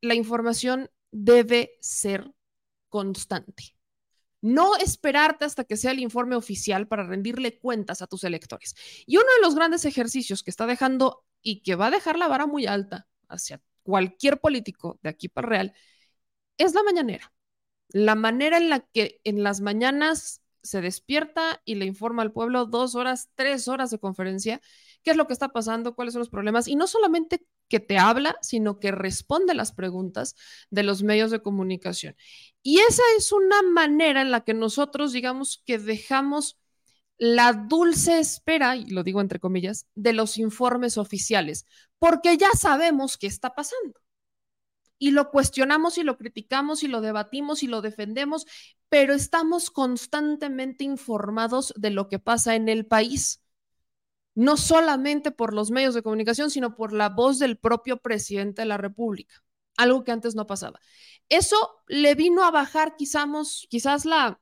la 0.02 0.16
información 0.16 0.90
debe 1.12 1.78
ser 1.80 2.34
constante 2.90 3.76
no 4.42 4.76
esperarte 4.76 5.46
hasta 5.46 5.64
que 5.64 5.78
sea 5.78 5.92
el 5.92 6.00
informe 6.00 6.36
oficial 6.36 6.88
para 6.88 7.04
rendirle 7.04 7.58
cuentas 7.60 8.02
a 8.02 8.08
tus 8.08 8.24
electores. 8.24 8.76
Y 9.06 9.18
uno 9.18 9.28
de 9.38 9.46
los 9.46 9.56
grandes 9.56 9.86
ejercicios 9.86 10.44
que 10.44 10.50
está 10.50 10.66
dejando 10.66 11.24
y 11.42 11.62
que 11.62 11.76
va 11.76 11.88
a 11.88 11.92
dejar 11.92 12.18
la 12.18 12.28
vara 12.28 12.48
muy 12.48 12.66
alta 12.66 13.08
hacia 13.28 13.62
cualquier 13.84 14.40
político 14.40 15.00
de 15.02 15.10
aquí 15.10 15.28
para 15.30 15.48
real 15.48 15.74
es 16.58 16.74
la 16.74 16.84
mañanera. 16.84 17.34
La 17.90 18.16
manera 18.16 18.58
en 18.58 18.70
la 18.70 18.82
que 18.82 19.20
en 19.24 19.44
las 19.44 19.62
mañanas 19.62 20.42
se 20.64 20.82
despierta 20.82 21.62
y 21.66 21.76
le 21.76 21.86
informa 21.86 22.22
al 22.22 22.32
pueblo 22.32 22.66
dos 22.66 22.96
horas, 22.96 23.30
tres 23.36 23.68
horas 23.68 23.90
de 23.90 24.00
conferencia, 24.00 24.62
qué 25.04 25.12
es 25.12 25.18
lo 25.18 25.28
que 25.28 25.34
está 25.34 25.50
pasando, 25.50 25.96
cuáles 25.96 26.14
son 26.14 26.20
los 26.20 26.30
problemas, 26.30 26.68
y 26.68 26.76
no 26.76 26.88
solamente 26.88 27.46
que 27.72 27.80
te 27.80 27.98
habla, 27.98 28.38
sino 28.42 28.80
que 28.80 28.92
responde 28.92 29.56
las 29.56 29.72
preguntas 29.72 30.36
de 30.70 30.84
los 30.84 31.02
medios 31.02 31.32
de 31.32 31.42
comunicación. 31.42 32.16
Y 32.62 32.80
esa 32.80 33.02
es 33.18 33.32
una 33.32 33.64
manera 33.64 34.22
en 34.22 34.30
la 34.30 34.44
que 34.44 34.54
nosotros, 34.54 35.14
digamos, 35.14 35.64
que 35.66 35.80
dejamos 35.80 36.60
la 37.18 37.54
dulce 37.54 38.20
espera, 38.20 38.76
y 38.76 38.86
lo 38.88 39.04
digo 39.04 39.22
entre 39.22 39.40
comillas, 39.40 39.88
de 39.96 40.14
los 40.14 40.38
informes 40.38 40.98
oficiales, 40.98 41.66
porque 41.98 42.38
ya 42.38 42.50
sabemos 42.52 43.18
qué 43.18 43.28
está 43.28 43.56
pasando 43.56 44.02
y 45.02 45.10
lo 45.10 45.32
cuestionamos 45.32 45.98
y 45.98 46.04
lo 46.04 46.16
criticamos 46.16 46.84
y 46.84 46.88
lo 46.88 47.02
debatimos 47.02 47.64
y 47.64 47.68
lo 47.68 47.82
defendemos, 47.82 48.46
pero 48.88 49.16
estamos 49.16 49.72
constantemente 49.72 50.84
informados 50.84 51.74
de 51.76 51.90
lo 51.90 52.08
que 52.08 52.20
pasa 52.20 52.54
en 52.54 52.70
el 52.70 52.86
país, 52.86 53.41
no 54.42 54.58
solamente 54.58 55.30
por 55.32 55.54
los 55.54 55.70
medios 55.70 55.94
de 55.94 56.02
comunicación, 56.02 56.50
sino 56.50 56.76
por 56.76 56.94
la 56.94 57.10
voz 57.10 57.38
del 57.38 57.58
propio 57.58 57.98
presidente 57.98 58.64
de 58.64 58.66
la 58.66 58.78
República, 58.78 59.36
algo 59.78 60.04
que 60.04 60.12
antes 60.12 60.34
no 60.34 60.48
pasaba. 60.48 60.80
Eso 61.30 61.56
le 61.88 62.16
vino 62.16 62.44
a 62.44 62.50
bajar 62.50 62.96
quizás, 62.98 63.68
quizás 63.70 64.06
la 64.06 64.42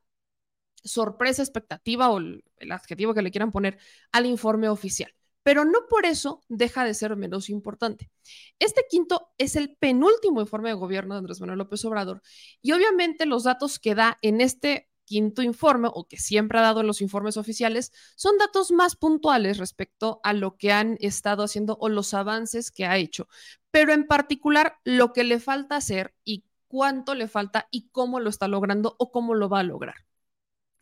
sorpresa, 0.82 1.42
expectativa 1.42 2.08
o 2.10 2.18
el 2.18 2.72
adjetivo 2.72 3.12
que 3.12 3.22
le 3.22 3.30
quieran 3.30 3.52
poner 3.52 3.78
al 4.12 4.24
informe 4.24 4.70
oficial 4.70 5.12
pero 5.42 5.64
no 5.64 5.86
por 5.88 6.06
eso 6.06 6.42
deja 6.48 6.84
de 6.84 6.94
ser 6.94 7.16
menos 7.16 7.48
importante. 7.48 8.10
Este 8.58 8.84
quinto 8.88 9.30
es 9.38 9.56
el 9.56 9.74
penúltimo 9.76 10.40
informe 10.40 10.68
de 10.68 10.74
gobierno 10.74 11.14
de 11.14 11.20
Andrés 11.20 11.40
Manuel 11.40 11.58
López 11.58 11.84
Obrador 11.86 12.22
y 12.60 12.72
obviamente 12.72 13.26
los 13.26 13.44
datos 13.44 13.78
que 13.78 13.94
da 13.94 14.18
en 14.22 14.40
este 14.40 14.89
quinto 15.10 15.42
informe 15.42 15.88
o 15.92 16.06
que 16.06 16.18
siempre 16.18 16.60
ha 16.60 16.62
dado 16.62 16.82
en 16.82 16.86
los 16.86 17.00
informes 17.00 17.36
oficiales 17.36 17.90
son 18.14 18.38
datos 18.38 18.70
más 18.70 18.94
puntuales 18.94 19.58
respecto 19.58 20.20
a 20.22 20.32
lo 20.32 20.56
que 20.56 20.70
han 20.70 20.98
estado 21.00 21.42
haciendo 21.42 21.76
o 21.80 21.88
los 21.88 22.14
avances 22.14 22.70
que 22.70 22.86
ha 22.86 22.96
hecho, 22.96 23.26
pero 23.72 23.92
en 23.92 24.06
particular 24.06 24.76
lo 24.84 25.12
que 25.12 25.24
le 25.24 25.40
falta 25.40 25.74
hacer 25.74 26.14
y 26.24 26.44
cuánto 26.68 27.16
le 27.16 27.26
falta 27.26 27.66
y 27.72 27.88
cómo 27.88 28.20
lo 28.20 28.30
está 28.30 28.46
logrando 28.46 28.94
o 29.00 29.10
cómo 29.10 29.34
lo 29.34 29.48
va 29.48 29.58
a 29.58 29.64
lograr. 29.64 29.96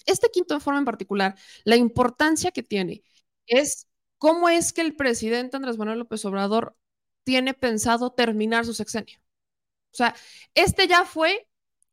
Este 0.04 0.28
quinto 0.30 0.52
informe 0.52 0.80
en 0.80 0.84
particular, 0.84 1.34
la 1.64 1.76
importancia 1.76 2.50
que 2.50 2.62
tiene 2.62 3.02
es 3.46 3.88
¿Cómo 4.18 4.48
es 4.48 4.72
que 4.72 4.80
el 4.82 4.96
presidente 4.96 5.56
Andrés 5.56 5.78
Manuel 5.78 6.00
López 6.00 6.24
Obrador 6.24 6.76
tiene 7.24 7.54
pensado 7.54 8.10
terminar 8.12 8.66
su 8.66 8.74
sexenio? 8.74 9.20
O 9.92 9.96
sea, 9.96 10.14
este 10.54 10.88
ya 10.88 11.04
fue 11.04 11.47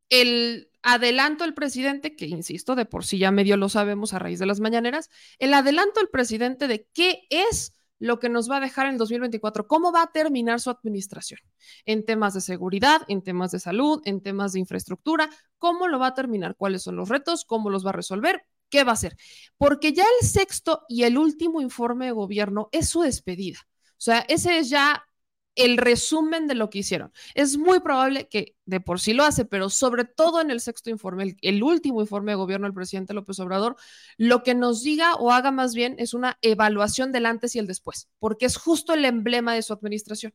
el 0.08 0.70
adelanto 0.82 1.44
del 1.44 1.54
presidente, 1.54 2.14
que 2.14 2.26
insisto, 2.26 2.74
de 2.74 2.86
por 2.86 3.04
sí 3.04 3.18
ya 3.18 3.30
medio 3.30 3.56
lo 3.56 3.68
sabemos 3.68 4.14
a 4.14 4.18
raíz 4.18 4.38
de 4.38 4.46
las 4.46 4.60
mañaneras, 4.60 5.10
el 5.38 5.52
adelanto 5.54 6.00
del 6.00 6.08
presidente 6.08 6.68
de 6.68 6.86
qué 6.92 7.22
es 7.30 7.72
lo 7.98 8.18
que 8.18 8.28
nos 8.28 8.50
va 8.50 8.58
a 8.58 8.60
dejar 8.60 8.86
en 8.86 8.92
el 8.92 8.98
2024, 8.98 9.66
cómo 9.66 9.90
va 9.90 10.02
a 10.02 10.12
terminar 10.12 10.60
su 10.60 10.70
administración 10.70 11.40
en 11.86 12.04
temas 12.04 12.34
de 12.34 12.40
seguridad, 12.40 13.02
en 13.08 13.22
temas 13.22 13.50
de 13.52 13.58
salud, 13.58 14.02
en 14.04 14.20
temas 14.20 14.52
de 14.52 14.60
infraestructura, 14.60 15.30
cómo 15.58 15.88
lo 15.88 15.98
va 15.98 16.08
a 16.08 16.14
terminar, 16.14 16.56
cuáles 16.56 16.82
son 16.82 16.96
los 16.96 17.08
retos, 17.08 17.44
cómo 17.44 17.70
los 17.70 17.84
va 17.84 17.90
a 17.90 17.94
resolver, 17.94 18.44
¿Qué 18.68 18.84
va 18.84 18.90
a 18.90 18.94
hacer? 18.94 19.16
Porque 19.56 19.92
ya 19.92 20.04
el 20.20 20.26
sexto 20.26 20.82
y 20.88 21.04
el 21.04 21.18
último 21.18 21.60
informe 21.60 22.06
de 22.06 22.12
gobierno 22.12 22.68
es 22.72 22.88
su 22.88 23.02
despedida. 23.02 23.58
O 23.92 24.00
sea, 24.00 24.20
ese 24.28 24.58
es 24.58 24.68
ya 24.68 25.05
el 25.56 25.78
resumen 25.78 26.46
de 26.46 26.54
lo 26.54 26.70
que 26.70 26.78
hicieron. 26.78 27.12
Es 27.34 27.56
muy 27.56 27.80
probable 27.80 28.28
que 28.28 28.54
de 28.66 28.80
por 28.80 29.00
sí 29.00 29.12
lo 29.14 29.24
hace, 29.24 29.44
pero 29.44 29.70
sobre 29.70 30.04
todo 30.04 30.40
en 30.40 30.50
el 30.50 30.60
sexto 30.60 30.90
informe, 30.90 31.36
el, 31.40 31.62
último 31.62 32.00
informe 32.00 32.32
de 32.32 32.36
gobierno 32.36 32.66
del 32.66 32.74
presidente 32.74 33.14
López 33.14 33.40
Obrador, 33.40 33.76
lo 34.16 34.42
que 34.42 34.54
nos 34.54 34.82
diga 34.82 35.14
o 35.16 35.32
haga 35.32 35.50
más 35.50 35.74
bien 35.74 35.96
es 35.98 36.14
una 36.14 36.38
evaluación 36.42 37.10
del 37.12 37.26
antes 37.26 37.56
y 37.56 37.58
el 37.58 37.66
después, 37.66 38.08
porque 38.18 38.46
es 38.46 38.56
justo 38.56 38.94
el 38.94 39.04
emblema 39.04 39.54
de 39.54 39.62
su 39.62 39.72
administración. 39.72 40.32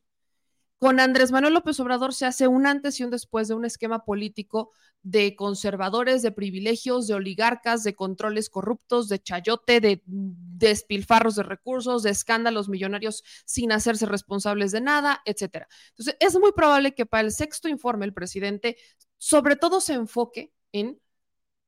Con 0.82 0.98
Andrés 0.98 1.30
Manuel 1.30 1.54
López 1.54 1.78
Obrador 1.78 2.12
se 2.12 2.26
hace 2.26 2.48
un 2.48 2.66
antes 2.66 2.98
y 2.98 3.04
un 3.04 3.10
después 3.10 3.46
de 3.46 3.54
un 3.54 3.64
esquema 3.64 4.04
político 4.04 4.72
de 5.04 5.36
conservadores, 5.36 6.22
de 6.22 6.32
privilegios, 6.32 7.06
de 7.06 7.14
oligarcas, 7.14 7.84
de 7.84 7.94
controles 7.94 8.50
corruptos, 8.50 9.08
de 9.08 9.22
chayote, 9.22 9.80
de 9.80 10.02
despilfarros 10.04 11.36
de 11.36 11.44
recursos, 11.44 12.02
de 12.02 12.10
escándalos 12.10 12.68
millonarios 12.68 13.22
sin 13.44 13.70
hacerse 13.70 14.06
responsables 14.06 14.72
de 14.72 14.80
nada, 14.80 15.22
etcétera. 15.24 15.68
Entonces, 15.90 16.16
es 16.18 16.36
muy 16.36 16.50
probable 16.50 16.96
que 16.96 17.06
para 17.06 17.28
el 17.28 17.30
sexto 17.30 17.68
informe 17.68 18.04
el 18.04 18.12
presidente 18.12 18.76
sobre 19.18 19.54
todo 19.54 19.80
se 19.80 19.92
enfoque 19.92 20.52
en 20.72 21.00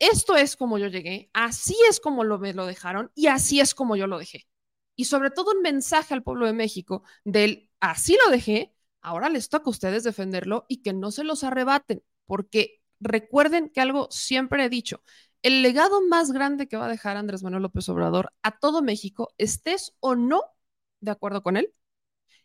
esto 0.00 0.34
es 0.34 0.56
como 0.56 0.76
yo 0.76 0.88
llegué, 0.88 1.30
así 1.34 1.76
es 1.88 2.00
como 2.00 2.24
lo, 2.24 2.40
me 2.40 2.52
lo 2.52 2.66
dejaron 2.66 3.12
y 3.14 3.28
así 3.28 3.60
es 3.60 3.76
como 3.76 3.94
yo 3.94 4.08
lo 4.08 4.18
dejé. 4.18 4.48
Y 4.96 5.04
sobre 5.04 5.30
todo 5.30 5.52
un 5.52 5.62
mensaje 5.62 6.14
al 6.14 6.24
pueblo 6.24 6.46
de 6.46 6.52
México 6.52 7.04
del 7.22 7.70
así 7.78 8.18
lo 8.24 8.32
dejé, 8.32 8.73
Ahora 9.04 9.28
les 9.28 9.50
toca 9.50 9.66
a 9.66 9.70
ustedes 9.70 10.02
defenderlo 10.02 10.64
y 10.66 10.78
que 10.80 10.94
no 10.94 11.10
se 11.10 11.24
los 11.24 11.44
arrebaten, 11.44 12.02
porque 12.24 12.80
recuerden 13.00 13.68
que 13.68 13.82
algo 13.82 14.08
siempre 14.10 14.64
he 14.64 14.70
dicho, 14.70 15.02
el 15.42 15.60
legado 15.60 16.00
más 16.00 16.32
grande 16.32 16.68
que 16.68 16.78
va 16.78 16.86
a 16.86 16.88
dejar 16.88 17.18
Andrés 17.18 17.42
Manuel 17.42 17.64
López 17.64 17.86
Obrador 17.90 18.32
a 18.42 18.58
todo 18.58 18.80
México, 18.80 19.34
estés 19.36 19.94
o 20.00 20.14
no 20.14 20.42
de 21.00 21.10
acuerdo 21.10 21.42
con 21.42 21.58
él, 21.58 21.74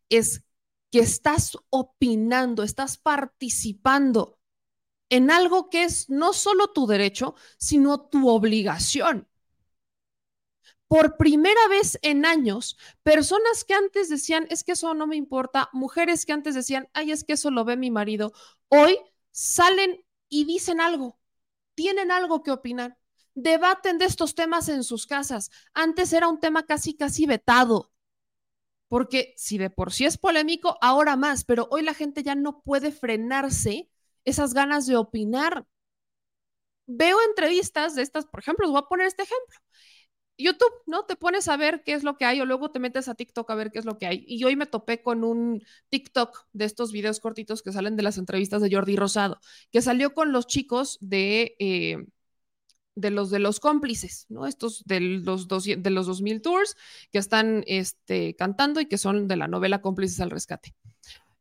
es 0.10 0.44
que 0.92 1.00
estás 1.00 1.58
opinando, 1.70 2.64
estás 2.64 2.98
participando 2.98 4.38
en 5.10 5.32
algo 5.32 5.70
que 5.70 5.86
es 5.86 6.10
no 6.10 6.34
solo 6.34 6.74
tu 6.74 6.88
derecho, 6.88 7.36
sino 7.58 8.02
tu 8.02 8.28
obligación 8.28 9.29
por 10.90 11.18
primera 11.18 11.68
vez 11.70 12.00
en 12.02 12.26
años, 12.26 12.76
personas 13.04 13.64
que 13.64 13.76
antes 13.76 14.10
decían, 14.10 14.48
es 14.50 14.64
que 14.64 14.72
eso 14.72 14.96
no 14.96 15.06
me 15.06 15.16
importa, 15.16 15.70
mujeres 15.72 16.26
que 16.26 16.34
antes 16.34 16.56
decían, 16.56 16.90
ay, 16.94 17.12
es 17.12 17.24
que 17.24 17.34
eso 17.34 17.52
lo 17.52 17.64
ve 17.64 17.78
mi 17.78 17.92
marido, 17.92 18.34
hoy 18.70 18.98
salen 19.30 20.04
y 20.30 20.46
dicen 20.46 20.82
algo, 20.82 21.20
tienen 21.76 22.10
algo 22.12 22.42
que 22.42 22.50
opinar, 22.50 22.98
debaten 23.36 24.00
de 24.00 24.06
estos 24.06 24.34
temas 24.34 24.68
en 24.68 24.84
sus 24.84 25.06
casas. 25.06 25.52
Antes 25.76 26.12
era 26.12 26.28
un 26.28 26.40
tema 26.40 26.66
casi, 26.66 26.98
casi 26.98 27.28
vetado, 27.28 27.94
porque 28.88 29.36
si 29.38 29.60
de 29.60 29.70
por 29.70 29.94
sí 29.94 30.06
es 30.06 30.18
polémico, 30.18 30.80
ahora 30.82 31.16
más, 31.16 31.44
pero 31.44 31.68
hoy 31.70 31.84
la 31.84 31.94
gente 31.94 32.24
ya 32.24 32.34
no 32.34 32.62
puede 32.64 32.92
frenarse 32.92 33.92
esas 34.26 34.56
ganas 34.56 34.88
de 34.88 34.96
opinar. 34.96 35.68
Veo 36.88 37.22
entrevistas 37.22 37.94
de 37.94 38.02
estas, 38.02 38.26
por 38.26 38.40
ejemplo, 38.40 38.66
os 38.66 38.72
voy 38.72 38.82
a 38.82 38.90
poner 38.90 39.06
este 39.06 39.22
ejemplo 39.22 39.60
YouTube, 40.40 40.74
¿no? 40.86 41.04
Te 41.06 41.16
pones 41.16 41.48
a 41.48 41.58
ver 41.58 41.84
qué 41.84 41.94
es 41.94 42.04
lo 42.04 42.18
que 42.18 42.26
hay 42.26 42.40
o 42.42 42.46
luego 42.46 42.72
te 42.72 42.80
metes 42.80 43.08
a 43.10 43.16
TikTok 43.16 43.50
a 43.52 43.56
ver 43.56 43.72
qué 43.72 43.80
es 43.80 43.86
lo 43.86 43.98
que 43.98 44.08
hay. 44.08 44.24
Y 44.28 44.44
hoy 44.46 44.56
me 44.56 44.66
topé 44.66 45.02
con 45.02 45.24
un 45.24 45.64
TikTok 45.90 46.48
de 46.54 46.66
estos 46.66 46.92
videos 46.92 47.20
cortitos 47.20 47.62
que 47.62 47.72
salen 47.72 47.96
de 47.96 48.04
las 48.04 48.18
entrevistas 48.18 48.62
de 48.62 48.74
Jordi 48.74 48.96
Rosado, 48.96 49.40
que 49.72 49.82
salió 49.82 50.14
con 50.14 50.32
los 50.32 50.48
chicos 50.48 50.98
de, 51.02 51.56
eh, 51.60 51.98
de 52.96 53.12
los 53.12 53.30
de 53.30 53.40
los 53.40 53.60
cómplices, 53.60 54.26
¿no? 54.30 54.48
Estos 54.48 54.84
de 54.86 55.00
los, 55.00 55.48
dos, 55.48 55.66
de 55.66 55.90
los 55.90 56.08
2000 56.08 56.42
tours 56.42 56.76
que 57.12 57.20
están 57.20 57.64
este, 57.68 58.36
cantando 58.36 58.80
y 58.80 58.86
que 58.88 58.98
son 58.98 59.28
de 59.28 59.36
la 59.36 59.48
novela 59.48 59.82
Cómplices 59.82 60.20
al 60.22 60.32
Rescate. 60.32 60.74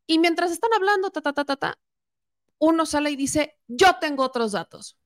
Y 0.06 0.18
mientras 0.18 0.50
están 0.50 0.70
hablando, 0.74 1.10
ta, 1.10 1.20
ta, 1.20 1.32
ta, 1.32 1.44
ta, 1.44 1.56
ta, 1.56 1.78
uno 2.58 2.86
sale 2.86 3.10
y 3.10 3.16
dice, 3.16 3.56
yo 3.68 3.96
tengo 4.00 4.24
otros 4.24 4.52
datos. 4.52 4.96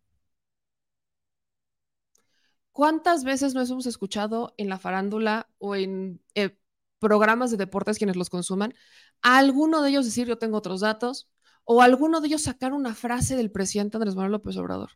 ¿Cuántas 2.72 3.24
veces 3.24 3.54
nos 3.54 3.70
hemos 3.70 3.86
escuchado 3.86 4.54
en 4.56 4.68
la 4.68 4.78
farándula 4.78 5.48
o 5.58 5.76
en 5.76 6.22
eh, 6.34 6.56
programas 6.98 7.50
de 7.50 7.58
deportes 7.58 7.98
quienes 7.98 8.16
los 8.16 8.30
consuman 8.30 8.74
a 9.20 9.38
alguno 9.38 9.82
de 9.82 9.90
ellos 9.90 10.06
decir 10.06 10.26
yo 10.26 10.38
tengo 10.38 10.56
otros 10.58 10.80
datos 10.80 11.28
o 11.64 11.82
a 11.82 11.84
alguno 11.84 12.20
de 12.20 12.28
ellos 12.28 12.42
sacar 12.42 12.72
una 12.72 12.94
frase 12.94 13.36
del 13.36 13.50
presidente 13.50 13.96
Andrés 13.96 14.14
Manuel 14.14 14.32
López 14.32 14.56
Obrador? 14.56 14.90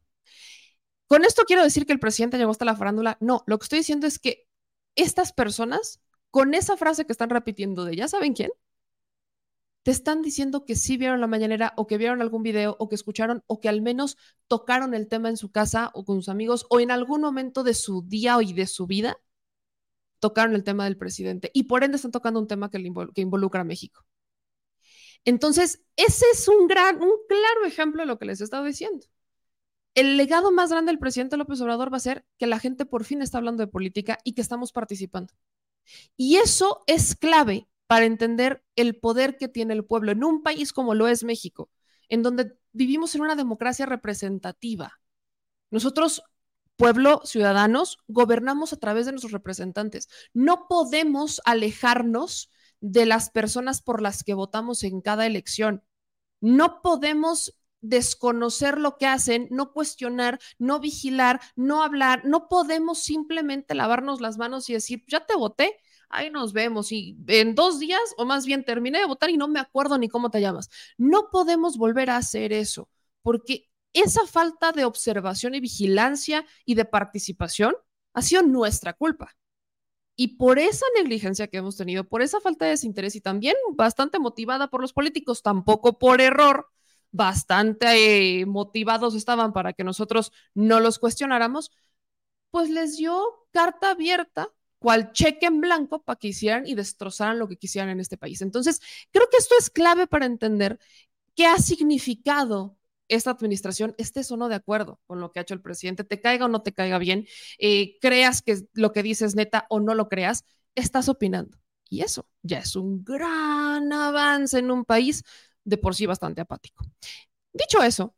Con 1.07 1.25
esto 1.25 1.45
quiero 1.47 1.63
decir 1.63 1.87
que 1.87 1.93
el 1.93 2.01
presidente 2.01 2.39
llegó 2.39 2.51
hasta 2.51 2.65
la 2.65 2.77
farándula. 2.77 3.17
No, 3.21 3.45
lo 3.47 3.59
que 3.59 3.65
estoy 3.65 3.79
diciendo 3.81 4.07
es 4.07 4.19
que 4.19 4.49
estas 4.97 5.33
personas, 5.33 6.01
con 6.31 6.55
esa 6.55 6.77
frase 6.77 7.07
que 7.07 7.13
están 7.13 7.31
repitiendo 7.31 7.85
de 7.85 7.95
ya 7.97 8.09
saben 8.09 8.33
quién, 8.33 8.51
te 9.87 9.93
están 9.93 10.21
diciendo 10.21 10.65
que 10.65 10.75
sí 10.75 10.97
vieron 10.97 11.21
la 11.21 11.29
mañanera 11.29 11.73
o 11.77 11.87
que 11.87 11.97
vieron 11.97 12.21
algún 12.21 12.43
video 12.43 12.75
o 12.81 12.89
que 12.89 12.97
escucharon 12.97 13.45
o 13.47 13.61
que 13.61 13.69
al 13.69 13.83
menos 13.83 14.17
tocaron 14.49 14.95
el 14.95 15.07
tema 15.07 15.29
en 15.29 15.37
su 15.37 15.53
casa 15.53 15.93
o 15.95 16.05
con 16.05 16.17
sus 16.17 16.29
amigos 16.29 16.67
o 16.71 16.81
en 16.81 16.91
algún 16.91 17.21
momento 17.21 17.63
de 17.63 17.73
su 17.73 18.03
día 18.03 18.37
y 18.43 18.53
de 18.53 18.67
su 18.67 18.89
vida 18.89 19.17
tocaron 20.19 20.57
el 20.57 20.65
tema 20.65 20.87
del 20.87 20.97
presidente 20.97 21.53
y 21.55 21.65
por 21.69 21.85
ende 21.85 21.99
están 21.99 22.11
tocando 22.11 22.41
un 22.41 22.49
tema 22.49 22.69
que, 22.69 22.83
que 23.15 23.21
involucra 23.21 23.61
a 23.61 23.65
México. 23.65 24.05
Entonces, 25.25 25.85
ese 25.95 26.25
es 26.33 26.49
un 26.49 26.67
gran, 26.67 26.97
un 26.97 27.13
claro 27.29 27.65
ejemplo 27.65 28.03
de 28.03 28.07
lo 28.07 28.19
que 28.19 28.27
les 28.27 28.41
he 28.41 28.45
estado 28.45 28.65
diciendo. 28.65 29.07
el 29.95 30.17
legado 30.17 30.51
más 30.51 30.71
grande 30.71 30.91
del 30.91 30.99
presidente 30.99 31.37
López 31.37 31.61
Obrador 31.61 31.93
va 31.93 31.99
a 31.99 32.01
ser 32.01 32.27
que 32.39 32.49
la 32.49 32.59
gente 32.59 32.87
por 32.87 33.05
fin 33.05 33.23
está 33.23 33.39
hablando 33.39 33.63
de 33.63 33.69
política 33.69 34.19
y 34.25 34.33
que 34.35 34.43
estamos 34.43 34.73
participando. 34.73 35.33
Y 36.17 36.39
eso 36.39 36.83
es 36.89 37.15
clave 37.15 37.69
para 37.87 38.07
entender 38.07 38.65
el 38.75 38.99
poder 38.99 39.37
que 39.37 39.49
tiene 39.49 39.75
el 39.75 39.85
pueblo 39.85 40.13
en 40.13 40.25
un 40.25 40.43
país 40.43 40.73
como 40.73 40.95
lo 40.95 41.09
es 41.09 41.25
México, 41.25 41.71
en 42.09 42.23
donde 42.23 42.57
vivimos 42.73 43.15
en 43.15 43.23
una 43.23 43.37
democracia 43.37 43.87
representativa. 43.87 45.01
Nosotros, 45.71 46.23
pueblo, 46.77 47.23
ciudadanos, 47.25 47.99
gobernamos 48.09 48.73
a 48.73 48.79
través 48.79 49.07
de 49.07 49.13
nuestros 49.13 49.33
representantes. 49.33 50.09
No 50.35 50.67
podemos 50.69 51.41
alejarnos 51.45 52.51
de 52.81 53.07
las 53.07 53.31
personas 53.31 53.83
por 53.83 54.03
las 54.03 54.23
que 54.23 54.35
votamos 54.35 54.85
en 54.85 55.01
cada 55.01 55.27
elección. 55.27 55.83
No 56.41 56.83
podemos 56.83 57.57
desconocer 57.81 58.79
lo 58.79 58.97
que 58.97 59.07
hacen, 59.07 59.49
no 59.51 59.73
cuestionar, 59.73 60.39
no 60.59 60.81
vigilar, 60.81 61.41
no 61.55 61.83
hablar, 61.83 62.25
no 62.25 62.49
podemos 62.49 62.99
simplemente 62.99 63.75
lavarnos 63.75 64.21
las 64.21 64.39
manos 64.39 64.69
y 64.69 64.75
decir, 64.75 65.05
ya 65.07 65.25
te 65.25 65.37
voté, 65.37 65.77
ahí 66.09 66.31
nos 66.31 66.53
vemos 66.53 66.93
y 66.93 67.17
en 67.29 67.55
dos 67.55 67.79
días 67.79 68.01
o 68.17 68.25
más 68.25 68.47
bien 68.47 68.65
terminé 68.65 68.99
de 68.99 69.07
votar 69.07 69.31
y 69.31 69.37
no 69.37 69.49
me 69.49 69.61
acuerdo 69.61 69.99
ni 69.99 70.09
cómo 70.09 70.31
te 70.31 70.41
llamas. 70.41 70.71
No 70.99 71.31
podemos 71.31 71.77
volver 71.79 72.11
a 72.11 72.17
hacer 72.17 72.53
eso 72.53 72.89
porque 73.23 73.69
esa 73.93 74.27
falta 74.27 74.73
de 74.73 74.85
observación 74.85 75.55
y 75.55 75.61
vigilancia 75.61 76.45
y 76.65 76.75
de 76.75 76.85
participación 76.85 77.75
ha 78.13 78.23
sido 78.23 78.43
nuestra 78.43 78.93
culpa. 78.93 79.37
Y 80.17 80.37
por 80.39 80.59
esa 80.59 80.87
negligencia 80.97 81.49
que 81.49 81.59
hemos 81.59 81.77
tenido, 81.77 82.05
por 82.05 82.23
esa 82.23 82.41
falta 82.41 82.65
de 82.65 82.73
desinterés 82.73 83.17
y 83.17 83.21
también 83.21 83.55
bastante 83.75 84.19
motivada 84.19 84.69
por 84.69 84.81
los 84.81 84.93
políticos, 84.95 85.43
tampoco 85.43 85.99
por 85.99 86.21
error, 86.23 86.69
bastante 87.11 88.41
eh, 88.41 88.47
motivados 88.47 89.15
estaban 89.15 89.53
para 89.53 89.73
que 89.73 89.85
nosotros 89.85 90.33
no 90.55 90.81
los 90.81 90.99
cuestionáramos, 90.99 91.71
pues 92.51 92.71
les 92.71 92.97
dio 92.97 93.23
carta 93.51 93.91
abierta, 93.91 94.49
cual 94.87 95.11
cheque 95.11 95.47
en 95.47 95.61
blanco 95.61 96.05
para 96.05 96.17
que 96.17 96.29
hicieran 96.29 96.65
y 96.65 96.77
destrozaran 96.77 97.41
lo 97.41 97.49
que 97.49 97.57
quisieran 97.57 97.91
en 97.91 97.99
este 97.99 98.17
país. 98.17 98.41
Entonces, 98.41 98.81
creo 99.11 99.29
que 99.29 99.37
esto 99.37 99.57
es 99.59 99.69
clave 99.69 100.07
para 100.07 100.27
entender 100.27 100.79
qué 101.35 101.45
ha 101.47 101.59
significado 101.59 102.79
esta 103.09 103.33
administración, 103.33 103.97
estés 103.99 104.31
o 104.31 104.37
no 104.37 104.49
de 104.49 104.55
acuerdo 104.55 105.01
con 105.07 105.19
lo 105.21 105.33
que 105.33 105.41
ha 105.41 105.43
hecho 105.43 105.55
el 105.55 105.61
presidente, 105.61 106.05
te 106.05 106.21
caiga 106.21 106.45
o 106.45 106.49
no 106.49 106.63
te 106.63 106.73
caiga 106.73 106.99
bien, 106.99 107.27
eh, 107.59 107.99
creas 108.01 108.43
que 108.43 108.59
lo 108.75 108.93
que 108.93 109.03
dices 109.03 109.35
neta 109.35 109.67
o 109.71 109.81
no 109.81 109.93
lo 109.93 110.09
creas, 110.09 110.45
estás 110.77 111.09
opinando. 111.09 111.59
Y 111.89 112.03
eso 112.03 112.29
ya 112.43 112.61
es 112.61 112.77
un 112.77 113.03
gran 113.03 113.93
avance 113.93 114.61
en 114.61 114.71
un 114.71 114.85
país 114.85 115.25
de 115.65 115.79
por 115.79 115.97
sí 115.97 116.07
bastante 116.07 116.43
apático. 116.43 116.85
Dicho 117.53 117.83
eso, 117.83 118.15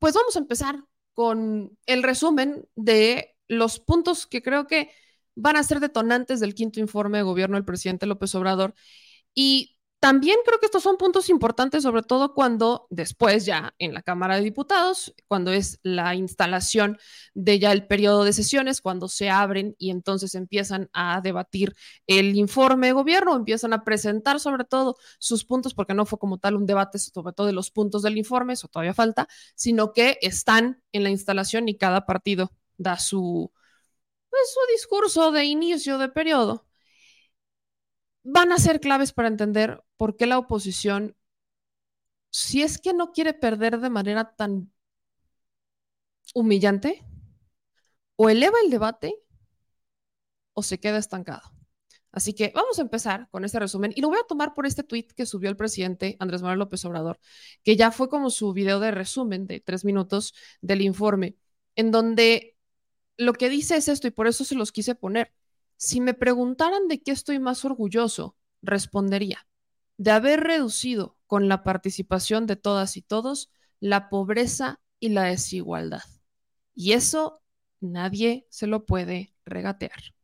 pues 0.00 0.14
vamos 0.14 0.34
a 0.34 0.40
empezar 0.40 0.82
con 1.14 1.78
el 1.86 2.02
resumen 2.02 2.68
de 2.74 3.36
los 3.46 3.78
puntos 3.78 4.26
que 4.26 4.42
creo 4.42 4.66
que 4.66 4.90
van 5.34 5.56
a 5.56 5.62
ser 5.62 5.80
detonantes 5.80 6.40
del 6.40 6.54
quinto 6.54 6.80
informe 6.80 7.18
de 7.18 7.24
gobierno 7.24 7.56
del 7.56 7.64
presidente 7.64 8.06
López 8.06 8.34
Obrador. 8.34 8.74
Y 9.34 9.76
también 10.02 10.36
creo 10.44 10.58
que 10.58 10.66
estos 10.66 10.82
son 10.82 10.96
puntos 10.96 11.28
importantes, 11.30 11.84
sobre 11.84 12.02
todo 12.02 12.34
cuando 12.34 12.88
después 12.90 13.46
ya 13.46 13.72
en 13.78 13.94
la 13.94 14.02
Cámara 14.02 14.34
de 14.34 14.42
Diputados, 14.42 15.14
cuando 15.28 15.52
es 15.52 15.78
la 15.84 16.16
instalación 16.16 16.98
de 17.34 17.60
ya 17.60 17.70
el 17.70 17.86
periodo 17.86 18.24
de 18.24 18.32
sesiones, 18.32 18.80
cuando 18.80 19.06
se 19.06 19.30
abren 19.30 19.76
y 19.78 19.90
entonces 19.92 20.34
empiezan 20.34 20.90
a 20.92 21.20
debatir 21.20 21.76
el 22.08 22.34
informe 22.34 22.88
de 22.88 22.94
gobierno, 22.94 23.36
empiezan 23.36 23.74
a 23.74 23.84
presentar 23.84 24.40
sobre 24.40 24.64
todo 24.64 24.96
sus 25.20 25.44
puntos, 25.44 25.72
porque 25.72 25.94
no 25.94 26.04
fue 26.04 26.18
como 26.18 26.38
tal 26.38 26.56
un 26.56 26.66
debate 26.66 26.98
sobre 26.98 27.32
todo 27.32 27.46
de 27.46 27.52
los 27.52 27.70
puntos 27.70 28.02
del 28.02 28.18
informe, 28.18 28.54
eso 28.54 28.66
todavía 28.66 28.94
falta, 28.94 29.28
sino 29.54 29.92
que 29.92 30.18
están 30.20 30.82
en 30.90 31.04
la 31.04 31.10
instalación 31.10 31.68
y 31.68 31.76
cada 31.78 32.06
partido 32.06 32.50
da 32.76 32.98
su, 32.98 33.52
pues, 34.32 34.52
su 34.52 34.60
discurso 34.72 35.30
de 35.30 35.44
inicio 35.44 35.98
de 35.98 36.08
periodo 36.08 36.66
van 38.24 38.50
a 38.52 38.58
ser 38.58 38.80
claves 38.80 39.12
para 39.12 39.28
entender 39.28 39.82
por 39.96 40.16
qué 40.16 40.26
la 40.26 40.38
oposición, 40.38 41.16
si 42.30 42.62
es 42.62 42.78
que 42.78 42.94
no 42.94 43.12
quiere 43.12 43.34
perder 43.34 43.78
de 43.78 43.90
manera 43.90 44.34
tan 44.34 44.72
humillante, 46.34 47.04
o 48.16 48.30
eleva 48.30 48.56
el 48.64 48.70
debate 48.70 49.14
o 50.54 50.62
se 50.62 50.80
queda 50.80 50.98
estancado. 50.98 51.42
Así 52.10 52.34
que 52.34 52.52
vamos 52.54 52.78
a 52.78 52.82
empezar 52.82 53.28
con 53.30 53.44
este 53.44 53.58
resumen 53.58 53.92
y 53.94 54.00
lo 54.00 54.08
voy 54.08 54.18
a 54.18 54.26
tomar 54.26 54.54
por 54.54 54.66
este 54.66 54.82
tweet 54.82 55.08
que 55.16 55.26
subió 55.26 55.50
el 55.50 55.56
presidente 55.56 56.16
Andrés 56.20 56.42
Manuel 56.42 56.60
López 56.60 56.84
Obrador, 56.84 57.18
que 57.64 57.76
ya 57.76 57.90
fue 57.90 58.08
como 58.08 58.30
su 58.30 58.52
video 58.52 58.80
de 58.80 58.92
resumen 58.92 59.46
de 59.46 59.60
tres 59.60 59.84
minutos 59.84 60.34
del 60.62 60.82
informe, 60.82 61.36
en 61.74 61.90
donde 61.90 62.51
lo 63.16 63.32
que 63.32 63.48
dice 63.48 63.76
es 63.76 63.88
esto 63.88 64.06
y 64.06 64.10
por 64.10 64.26
eso 64.26 64.44
se 64.44 64.54
los 64.54 64.72
quise 64.72 64.94
poner. 64.94 65.32
Si 65.76 66.00
me 66.00 66.14
preguntaran 66.14 66.88
de 66.88 67.02
qué 67.02 67.10
estoy 67.10 67.38
más 67.38 67.64
orgulloso, 67.64 68.36
respondería, 68.62 69.46
de 69.96 70.10
haber 70.10 70.40
reducido 70.40 71.16
con 71.26 71.48
la 71.48 71.62
participación 71.62 72.46
de 72.46 72.56
todas 72.56 72.96
y 72.96 73.02
todos 73.02 73.50
la 73.80 74.08
pobreza 74.08 74.80
y 75.00 75.08
la 75.08 75.24
desigualdad. 75.24 76.02
Y 76.74 76.92
eso 76.92 77.42
nadie 77.80 78.46
se 78.48 78.66
lo 78.66 78.86
puede 78.86 79.34
regatear. 79.44 80.14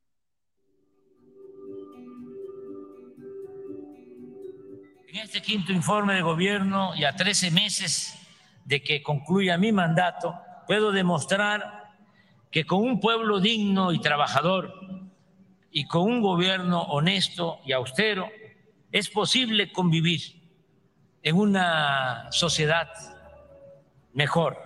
En 5.08 5.16
este 5.16 5.40
quinto 5.42 5.72
informe 5.72 6.14
de 6.14 6.22
gobierno 6.22 6.94
y 6.94 7.04
a 7.04 7.16
13 7.16 7.50
meses 7.50 8.14
de 8.64 8.82
que 8.82 9.02
concluya 9.02 9.56
mi 9.56 9.72
mandato, 9.72 10.34
puedo 10.66 10.92
demostrar 10.92 11.77
que 12.50 12.64
con 12.64 12.80
un 12.80 13.00
pueblo 13.00 13.40
digno 13.40 13.92
y 13.92 14.00
trabajador 14.00 14.72
y 15.70 15.86
con 15.86 16.02
un 16.02 16.22
gobierno 16.22 16.82
honesto 16.82 17.60
y 17.64 17.72
austero 17.72 18.28
es 18.90 19.10
posible 19.10 19.70
convivir 19.70 20.20
en 21.22 21.36
una 21.36 22.28
sociedad 22.30 22.88
mejor, 24.14 24.56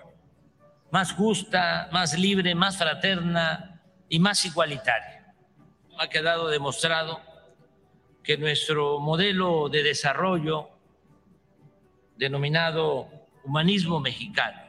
más 0.91 1.11
justa, 1.13 1.89
más 1.91 2.17
libre, 2.17 2.55
más 2.55 2.77
fraterna 2.77 3.81
y 4.07 4.19
más 4.19 4.45
igualitaria. 4.45 5.35
Ha 5.99 6.07
quedado 6.07 6.47
demostrado 6.47 7.19
que 8.23 8.37
nuestro 8.37 8.99
modelo 8.99 9.67
de 9.69 9.83
desarrollo 9.83 10.69
denominado 12.15 13.09
humanismo 13.43 13.99
mexicano, 13.99 14.62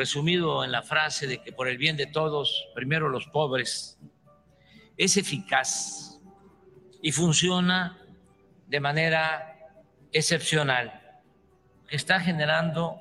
resumido 0.00 0.64
en 0.64 0.72
la 0.72 0.80
frase 0.80 1.26
de 1.26 1.42
que 1.42 1.52
por 1.52 1.68
el 1.68 1.76
bien 1.76 1.94
de 1.98 2.06
todos, 2.06 2.68
primero 2.74 3.10
los 3.10 3.26
pobres, 3.26 3.98
es 4.96 5.18
eficaz 5.18 6.18
y 7.02 7.12
funciona 7.12 7.98
de 8.66 8.80
manera 8.80 9.58
excepcional. 10.10 11.20
Está 11.90 12.18
generando 12.18 12.98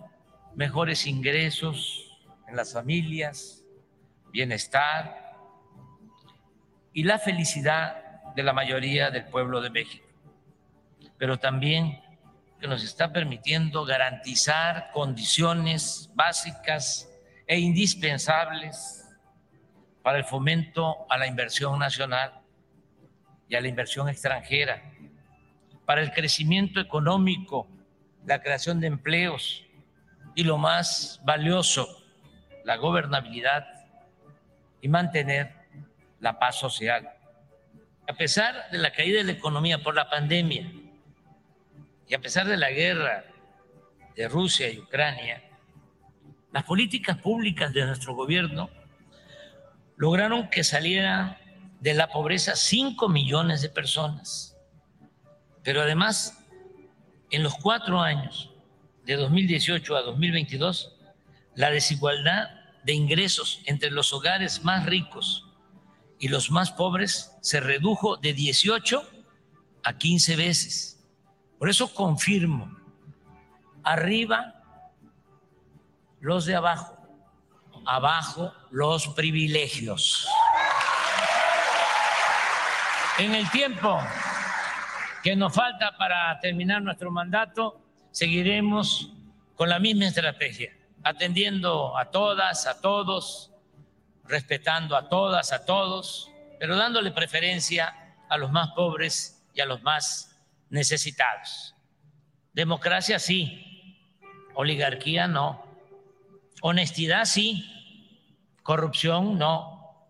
mejores 0.56 1.08
ingresos 1.08 2.20
en 2.50 2.58
las 2.58 2.74
familias, 2.74 3.64
bienestar 4.34 5.38
y 6.92 7.04
la 7.04 7.18
felicidad 7.18 8.34
de 8.36 8.44
la 8.44 8.52
mayoría 8.52 9.10
del 9.10 9.24
pueblo 9.24 9.62
de 9.62 9.70
México. 9.70 10.06
Pero 11.18 11.40
también 11.40 12.02
que 12.60 12.68
nos 12.68 12.84
está 12.84 13.14
permitiendo 13.14 13.86
garantizar 13.86 14.92
condiciones 14.92 16.10
básicas 16.14 17.10
e 17.48 17.58
indispensables 17.58 19.08
para 20.04 20.18
el 20.18 20.26
fomento 20.26 21.06
a 21.10 21.18
la 21.18 21.28
inversión 21.28 21.80
nacional 21.80 22.42
y 23.48 23.56
a 23.56 23.62
la 23.62 23.68
inversión 23.68 24.10
extranjera, 24.10 24.84
para 25.86 26.02
el 26.02 26.12
crecimiento 26.12 26.80
económico, 26.80 27.68
la 28.26 28.42
creación 28.42 28.80
de 28.80 28.88
empleos 28.88 29.66
y 30.36 30.44
lo 30.44 30.58
más 30.58 31.20
valioso, 31.24 31.88
la 32.66 32.76
gobernabilidad 32.76 33.66
y 34.82 34.88
mantener 34.90 35.54
la 36.20 36.38
paz 36.38 36.58
social. 36.58 37.10
A 38.08 38.14
pesar 38.14 38.70
de 38.72 38.78
la 38.78 38.92
caída 38.92 39.20
de 39.20 39.24
la 39.24 39.32
economía 39.32 39.82
por 39.82 39.96
la 39.96 40.10
pandemia 40.10 40.72
y 42.10 42.16
a 42.16 42.20
pesar 42.20 42.48
de 42.48 42.58
la 42.58 42.72
guerra 42.72 43.24
de 44.16 44.28
Rusia 44.28 44.68
y 44.68 44.80
Ucrania, 44.80 45.44
las 46.52 46.64
políticas 46.64 47.18
públicas 47.18 47.72
de 47.72 47.86
nuestro 47.86 48.16
gobierno 48.16 48.72
lograron 49.96 50.50
que 50.50 50.64
saliera 50.64 51.40
de 51.80 51.94
la 51.94 52.10
pobreza 52.10 52.56
5 52.56 53.08
millones 53.10 53.62
de 53.62 53.70
personas. 53.70 54.58
Pero 55.64 55.82
además, 55.82 56.44
en 57.30 57.44
los 57.44 57.54
cuatro 57.56 58.02
años, 58.02 58.52
de 59.06 59.16
2018 59.16 59.96
a 59.96 60.02
2022, 60.02 60.96
la 61.56 61.70
desigualdad 61.70 62.50
de 62.84 62.94
ingresos 62.94 63.62
entre 63.66 63.92
los 63.92 64.14
hogares 64.14 64.64
más 64.64 64.86
ricos 64.88 65.46
y 66.18 66.28
los 66.28 66.50
más 66.50 66.72
pobres 66.72 67.32
se 67.42 67.60
redujo 67.60 68.18
de 68.18 68.34
18 68.34 69.08
a 69.84 69.98
15 69.98 70.36
veces. 70.36 70.99
Por 71.60 71.70
eso 71.70 71.94
confirmo, 71.94 72.74
arriba 73.84 74.56
los 76.22 76.46
de 76.46 76.56
abajo, 76.56 76.98
abajo 77.86 78.54
los 78.72 79.10
privilegios. 79.10 80.26
En 83.18 83.36
el 83.36 83.52
tiempo 83.52 84.00
que 85.22 85.36
nos 85.36 85.54
falta 85.54 85.98
para 85.98 86.40
terminar 86.40 86.82
nuestro 86.82 87.12
mandato, 87.12 87.82
seguiremos 88.12 89.12
con 89.56 89.68
la 89.68 89.80
misma 89.80 90.06
estrategia, 90.06 90.72
atendiendo 91.04 91.98
a 91.98 92.06
todas, 92.06 92.68
a 92.68 92.80
todos, 92.80 93.52
respetando 94.24 94.96
a 94.96 95.10
todas, 95.10 95.52
a 95.52 95.66
todos, 95.66 96.32
pero 96.58 96.78
dándole 96.78 97.12
preferencia 97.12 98.16
a 98.30 98.38
los 98.38 98.50
más 98.50 98.70
pobres 98.70 99.44
y 99.54 99.60
a 99.60 99.66
los 99.66 99.82
más 99.84 100.29
necesitados. 100.70 101.76
Democracia 102.54 103.20
sí, 103.20 104.16
oligarquía 104.54 105.28
no, 105.28 105.66
honestidad 106.62 107.26
sí, 107.26 107.66
corrupción 108.64 109.38
no, 109.38 110.08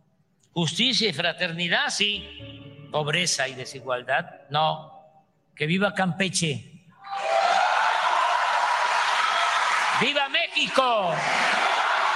justicia 0.51 1.09
y 1.09 1.13
fraternidad 1.13 1.89
sí, 1.89 2.87
pobreza 2.91 3.47
y 3.47 3.55
desigualdad. 3.55 4.47
No, 4.49 5.23
que 5.55 5.65
viva 5.65 5.93
Campeche. 5.93 6.79
¡Viva 10.01 10.29
México! 10.29 11.13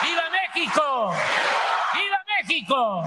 ¡Viva 0.02 0.24
México! 0.30 1.14
¡Viva 1.94 2.24
México! 2.38 3.04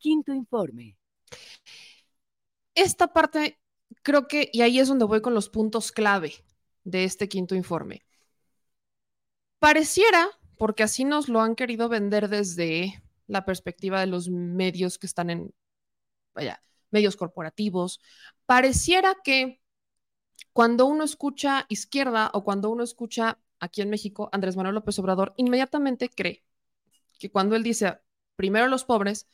Quinto 0.00 0.32
informe. 0.32 0.96
Esta 2.74 3.12
parte 3.12 3.60
creo 4.02 4.26
que, 4.26 4.48
y 4.52 4.62
ahí 4.62 4.80
es 4.80 4.88
donde 4.88 5.04
voy 5.04 5.20
con 5.20 5.34
los 5.34 5.50
puntos 5.50 5.92
clave 5.92 6.32
de 6.84 7.04
este 7.04 7.28
quinto 7.28 7.54
informe. 7.54 8.02
Pareciera 9.58 10.28
porque 10.56 10.82
así 10.82 11.04
nos 11.04 11.28
lo 11.28 11.40
han 11.42 11.54
querido 11.54 11.88
vender 11.88 12.28
desde 12.28 13.02
la 13.26 13.44
perspectiva 13.44 14.00
de 14.00 14.06
los 14.06 14.30
medios 14.30 14.98
que 14.98 15.06
están 15.06 15.28
en, 15.30 15.54
vaya, 16.34 16.62
medios 16.90 17.16
corporativos. 17.16 18.00
Pareciera 18.46 19.16
que 19.22 19.60
cuando 20.52 20.86
uno 20.86 21.04
escucha 21.04 21.66
izquierda 21.68 22.30
o 22.32 22.42
cuando 22.42 22.70
uno 22.70 22.82
escucha 22.82 23.38
aquí 23.58 23.82
en 23.82 23.90
México 23.90 24.30
Andrés 24.32 24.56
Manuel 24.56 24.74
López 24.76 24.98
Obrador, 24.98 25.34
inmediatamente 25.36 26.08
cree 26.08 26.42
que 27.18 27.30
cuando 27.30 27.54
él 27.54 27.62
dice 27.62 27.98
primero 28.36 28.66
los 28.66 28.84
pobres, 28.84 29.28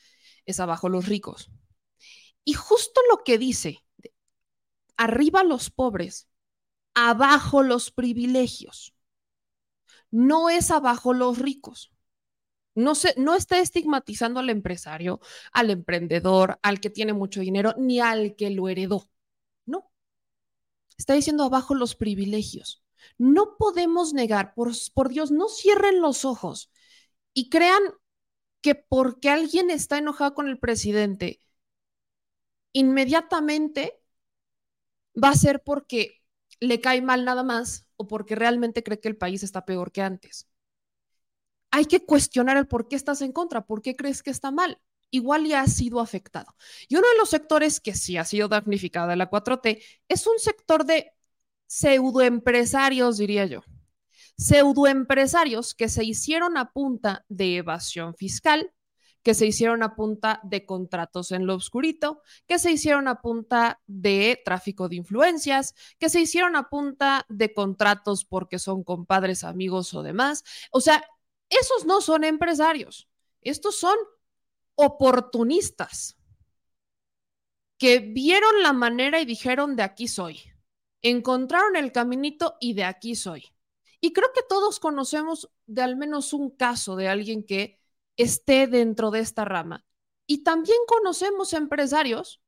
es 0.46 0.60
abajo 0.60 0.88
los 0.88 1.06
ricos. 1.06 1.50
Y 2.44 2.54
justo 2.54 3.00
lo 3.10 3.24
que 3.24 3.38
dice, 3.38 3.84
arriba 4.96 5.42
los 5.42 5.70
pobres, 5.70 6.28
abajo 6.94 7.62
los 7.62 7.90
privilegios 7.90 8.96
no 10.10 10.48
es 10.48 10.70
abajo 10.70 11.12
los 11.12 11.38
ricos. 11.38 11.92
No, 12.74 12.94
se, 12.94 13.14
no 13.18 13.34
está 13.34 13.58
estigmatizando 13.58 14.40
al 14.40 14.50
empresario, 14.50 15.20
al 15.52 15.70
emprendedor, 15.70 16.58
al 16.62 16.80
que 16.80 16.90
tiene 16.90 17.12
mucho 17.12 17.40
dinero, 17.40 17.74
ni 17.78 18.00
al 18.00 18.36
que 18.36 18.50
lo 18.50 18.68
heredó. 18.68 19.08
No. 19.64 19.90
Está 20.98 21.14
diciendo 21.14 21.44
abajo 21.44 21.74
los 21.74 21.94
privilegios. 21.94 22.82
No 23.18 23.56
podemos 23.58 24.12
negar, 24.12 24.54
por, 24.54 24.72
por 24.94 25.08
Dios, 25.08 25.30
no 25.30 25.48
cierren 25.48 26.00
los 26.00 26.24
ojos 26.24 26.70
y 27.32 27.48
crean 27.48 27.82
que 28.60 28.74
porque 28.74 29.30
alguien 29.30 29.70
está 29.70 29.98
enojado 29.98 30.34
con 30.34 30.48
el 30.48 30.58
presidente, 30.58 31.40
inmediatamente 32.72 33.98
va 35.22 35.30
a 35.30 35.34
ser 35.34 35.62
porque 35.62 36.22
le 36.60 36.80
cae 36.80 37.02
mal 37.02 37.24
nada 37.24 37.42
más 37.42 37.86
o 37.96 38.06
porque 38.06 38.34
realmente 38.34 38.82
cree 38.82 39.00
que 39.00 39.08
el 39.08 39.16
país 39.16 39.42
está 39.42 39.64
peor 39.64 39.92
que 39.92 40.02
antes. 40.02 40.48
Hay 41.70 41.84
que 41.86 42.04
cuestionar 42.04 42.56
el 42.56 42.66
por 42.66 42.88
qué 42.88 42.96
estás 42.96 43.20
en 43.22 43.32
contra, 43.32 43.66
por 43.66 43.82
qué 43.82 43.96
crees 43.96 44.22
que 44.22 44.30
está 44.30 44.50
mal. 44.50 44.80
Igual 45.10 45.46
ya 45.46 45.60
ha 45.60 45.66
sido 45.68 46.00
afectado. 46.00 46.54
Y 46.88 46.96
uno 46.96 47.06
de 47.08 47.18
los 47.18 47.30
sectores 47.30 47.80
que 47.80 47.94
sí 47.94 48.16
ha 48.16 48.24
sido 48.24 48.48
damnificado 48.48 49.08
de 49.08 49.16
la 49.16 49.30
4T 49.30 49.82
es 50.08 50.26
un 50.26 50.38
sector 50.38 50.84
de 50.84 51.12
pseudoempresarios, 51.66 53.18
diría 53.18 53.46
yo. 53.46 53.62
Pseudoempresarios 54.36 55.74
que 55.74 55.88
se 55.88 56.04
hicieron 56.04 56.56
a 56.56 56.72
punta 56.72 57.24
de 57.28 57.56
evasión 57.56 58.14
fiscal, 58.14 58.72
que 59.22 59.34
se 59.34 59.46
hicieron 59.46 59.82
a 59.82 59.96
punta 59.96 60.40
de 60.44 60.64
contratos 60.64 61.32
en 61.32 61.46
lo 61.46 61.56
oscurito, 61.56 62.22
que 62.46 62.60
se 62.60 62.70
hicieron 62.70 63.08
a 63.08 63.20
punta 63.20 63.80
de 63.86 64.40
tráfico 64.44 64.88
de 64.88 64.96
influencias, 64.96 65.74
que 65.98 66.08
se 66.08 66.20
hicieron 66.20 66.54
a 66.54 66.68
punta 66.68 67.26
de 67.28 67.52
contratos 67.52 68.24
porque 68.24 68.60
son 68.60 68.84
compadres, 68.84 69.42
amigos 69.42 69.94
o 69.94 70.04
demás. 70.04 70.44
O 70.70 70.80
sea, 70.80 71.04
esos 71.50 71.86
no 71.86 72.00
son 72.00 72.22
empresarios, 72.22 73.08
estos 73.40 73.76
son 73.76 73.96
oportunistas 74.76 76.16
que 77.78 77.98
vieron 77.98 78.62
la 78.62 78.72
manera 78.72 79.20
y 79.20 79.24
dijeron 79.24 79.76
de 79.76 79.82
aquí 79.82 80.08
soy. 80.08 80.40
Encontraron 81.02 81.76
el 81.76 81.90
caminito 81.90 82.56
y 82.60 82.74
de 82.74 82.84
aquí 82.84 83.14
soy. 83.16 83.55
Y 84.00 84.12
creo 84.12 84.28
que 84.34 84.42
todos 84.48 84.80
conocemos 84.80 85.50
de 85.66 85.82
al 85.82 85.96
menos 85.96 86.32
un 86.32 86.50
caso 86.50 86.96
de 86.96 87.08
alguien 87.08 87.44
que 87.44 87.80
esté 88.16 88.66
dentro 88.66 89.10
de 89.10 89.20
esta 89.20 89.44
rama. 89.44 89.84
Y 90.26 90.42
también 90.42 90.78
conocemos 90.86 91.52
empresarios 91.52 92.40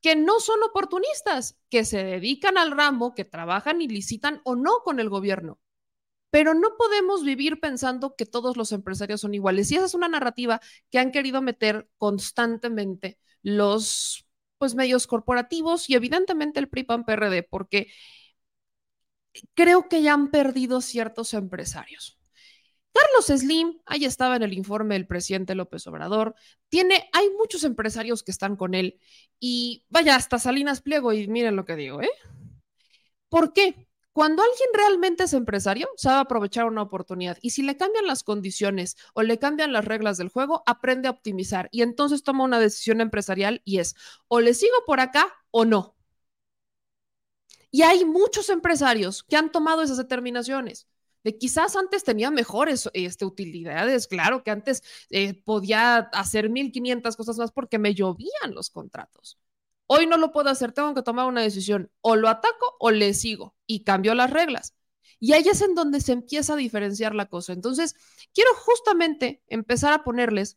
que 0.00 0.16
no 0.16 0.40
son 0.40 0.62
oportunistas, 0.64 1.56
que 1.70 1.84
se 1.84 2.02
dedican 2.02 2.58
al 2.58 2.72
ramo, 2.72 3.14
que 3.14 3.24
trabajan 3.24 3.80
y 3.80 3.88
licitan 3.88 4.40
o 4.44 4.56
no 4.56 4.80
con 4.84 4.98
el 5.00 5.08
gobierno. 5.08 5.60
Pero 6.30 6.54
no 6.54 6.76
podemos 6.76 7.24
vivir 7.24 7.60
pensando 7.60 8.16
que 8.16 8.26
todos 8.26 8.56
los 8.56 8.72
empresarios 8.72 9.20
son 9.20 9.34
iguales. 9.34 9.70
Y 9.70 9.76
esa 9.76 9.86
es 9.86 9.94
una 9.94 10.08
narrativa 10.08 10.60
que 10.90 10.98
han 10.98 11.12
querido 11.12 11.42
meter 11.42 11.88
constantemente 11.98 13.18
los 13.42 14.26
pues, 14.58 14.74
medios 14.74 15.06
corporativos 15.06 15.88
y 15.90 15.94
evidentemente 15.94 16.58
el 16.58 16.68
PRI-PAN-PRD, 16.68 17.42
porque 17.44 17.92
creo 19.54 19.88
que 19.88 20.02
ya 20.02 20.14
han 20.14 20.30
perdido 20.30 20.80
ciertos 20.80 21.34
empresarios. 21.34 22.18
Carlos 22.92 23.40
Slim, 23.40 23.80
ahí 23.86 24.04
estaba 24.04 24.36
en 24.36 24.42
el 24.42 24.52
informe 24.52 24.94
del 24.94 25.06
presidente 25.06 25.54
López 25.54 25.86
Obrador, 25.86 26.34
tiene, 26.68 27.08
hay 27.12 27.30
muchos 27.38 27.64
empresarios 27.64 28.22
que 28.22 28.30
están 28.30 28.56
con 28.56 28.74
él 28.74 28.98
y 29.40 29.86
vaya, 29.88 30.14
hasta 30.14 30.38
Salinas 30.38 30.82
Pliego 30.82 31.12
y 31.12 31.26
miren 31.26 31.56
lo 31.56 31.64
que 31.64 31.76
digo, 31.76 32.02
¿eh? 32.02 32.10
¿Por 33.30 33.54
qué? 33.54 33.88
Cuando 34.12 34.42
alguien 34.42 34.68
realmente 34.74 35.24
es 35.24 35.32
empresario, 35.32 35.88
sabe 35.96 36.20
aprovechar 36.20 36.66
una 36.66 36.82
oportunidad 36.82 37.38
y 37.40 37.50
si 37.50 37.62
le 37.62 37.78
cambian 37.78 38.06
las 38.06 38.22
condiciones 38.24 38.96
o 39.14 39.22
le 39.22 39.38
cambian 39.38 39.72
las 39.72 39.86
reglas 39.86 40.18
del 40.18 40.28
juego, 40.28 40.62
aprende 40.66 41.08
a 41.08 41.12
optimizar 41.12 41.70
y 41.72 41.80
entonces 41.80 42.22
toma 42.22 42.44
una 42.44 42.60
decisión 42.60 43.00
empresarial 43.00 43.62
y 43.64 43.78
es 43.78 43.94
o 44.28 44.40
le 44.40 44.52
sigo 44.52 44.76
por 44.86 45.00
acá 45.00 45.32
o 45.50 45.64
no. 45.64 45.96
Y 47.72 47.82
hay 47.82 48.04
muchos 48.04 48.50
empresarios 48.50 49.24
que 49.24 49.36
han 49.36 49.50
tomado 49.50 49.82
esas 49.82 49.96
determinaciones 49.96 50.86
de 51.24 51.38
quizás 51.38 51.76
antes 51.76 52.04
tenía 52.04 52.30
mejores 52.30 52.90
este, 52.94 53.24
utilidades, 53.24 54.06
claro 54.08 54.42
que 54.42 54.50
antes 54.50 54.82
eh, 55.10 55.34
podía 55.34 55.98
hacer 55.98 56.50
1500 56.50 57.16
cosas 57.16 57.38
más 57.38 57.52
porque 57.52 57.78
me 57.78 57.94
llovían 57.94 58.54
los 58.54 58.70
contratos. 58.70 59.38
Hoy 59.86 60.06
no 60.06 60.16
lo 60.16 60.32
puedo 60.32 60.48
hacer, 60.48 60.72
tengo 60.72 60.94
que 60.94 61.02
tomar 61.02 61.26
una 61.26 61.42
decisión, 61.42 61.90
o 62.00 62.16
lo 62.16 62.28
ataco 62.28 62.76
o 62.80 62.90
le 62.90 63.14
sigo 63.14 63.54
y 63.66 63.84
cambio 63.84 64.14
las 64.14 64.30
reglas. 64.30 64.74
Y 65.20 65.34
ahí 65.34 65.44
es 65.48 65.60
en 65.62 65.74
donde 65.74 66.00
se 66.00 66.12
empieza 66.12 66.54
a 66.54 66.56
diferenciar 66.56 67.14
la 67.14 67.26
cosa. 67.26 67.52
Entonces, 67.52 67.94
quiero 68.34 68.50
justamente 68.54 69.42
empezar 69.46 69.92
a 69.92 70.02
ponerles 70.02 70.56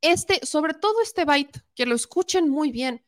este, 0.00 0.44
sobre 0.46 0.74
todo 0.74 1.00
este 1.02 1.24
byte, 1.24 1.62
que 1.74 1.86
lo 1.86 1.94
escuchen 1.94 2.48
muy 2.48 2.70
bien, 2.70 3.04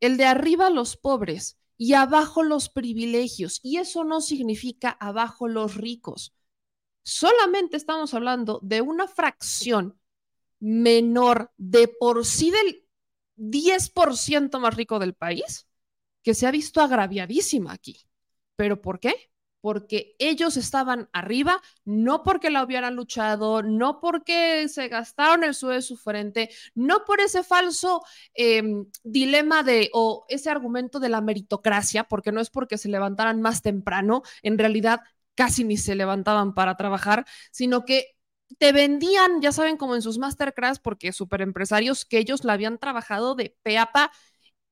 el 0.00 0.16
de 0.18 0.26
arriba 0.26 0.68
los 0.68 0.96
pobres 0.96 1.56
y 1.76 1.94
abajo 1.94 2.42
los 2.42 2.68
privilegios. 2.68 3.60
Y 3.62 3.78
eso 3.78 4.04
no 4.04 4.20
significa 4.20 4.90
abajo 4.90 5.48
los 5.48 5.76
ricos. 5.76 6.34
Solamente 7.02 7.76
estamos 7.76 8.14
hablando 8.14 8.60
de 8.62 8.80
una 8.80 9.08
fracción 9.08 9.98
menor 10.60 11.52
de 11.56 11.88
por 11.88 12.24
sí 12.24 12.50
del 12.50 12.86
10% 13.36 14.60
más 14.60 14.74
rico 14.74 14.98
del 14.98 15.14
país 15.14 15.66
que 16.22 16.34
se 16.34 16.46
ha 16.46 16.50
visto 16.50 16.80
agraviadísima 16.80 17.72
aquí. 17.72 18.00
¿Pero 18.56 18.80
por 18.80 19.00
qué? 19.00 19.30
Porque 19.64 20.14
ellos 20.18 20.58
estaban 20.58 21.08
arriba, 21.14 21.62
no 21.86 22.22
porque 22.22 22.50
la 22.50 22.62
hubieran 22.62 22.96
luchado, 22.96 23.62
no 23.62 23.98
porque 23.98 24.68
se 24.68 24.88
gastaron 24.88 25.42
el 25.42 25.54
suelo 25.54 25.76
de 25.76 25.80
su 25.80 25.96
frente, 25.96 26.50
no 26.74 27.06
por 27.06 27.22
ese 27.22 27.42
falso 27.42 28.02
em, 28.34 28.84
dilema 29.04 29.62
de 29.62 29.88
o 29.94 30.26
ese 30.28 30.50
argumento 30.50 31.00
de 31.00 31.08
la 31.08 31.22
meritocracia, 31.22 32.04
porque 32.04 32.30
no 32.30 32.42
es 32.42 32.50
porque 32.50 32.76
se 32.76 32.90
levantaran 32.90 33.40
más 33.40 33.62
temprano, 33.62 34.20
en 34.42 34.58
realidad 34.58 35.00
casi 35.34 35.64
ni 35.64 35.78
se 35.78 35.94
levantaban 35.94 36.52
para 36.52 36.76
trabajar, 36.76 37.24
sino 37.50 37.86
que 37.86 38.18
te 38.58 38.70
vendían, 38.72 39.40
ya 39.40 39.50
saben, 39.50 39.78
como 39.78 39.94
en 39.94 40.02
sus 40.02 40.18
masterclass, 40.18 40.78
porque 40.78 41.10
super 41.14 41.40
empresarios 41.40 42.04
que 42.04 42.18
ellos 42.18 42.44
la 42.44 42.52
habían 42.52 42.76
trabajado 42.76 43.34
de 43.34 43.56
peapa 43.62 44.12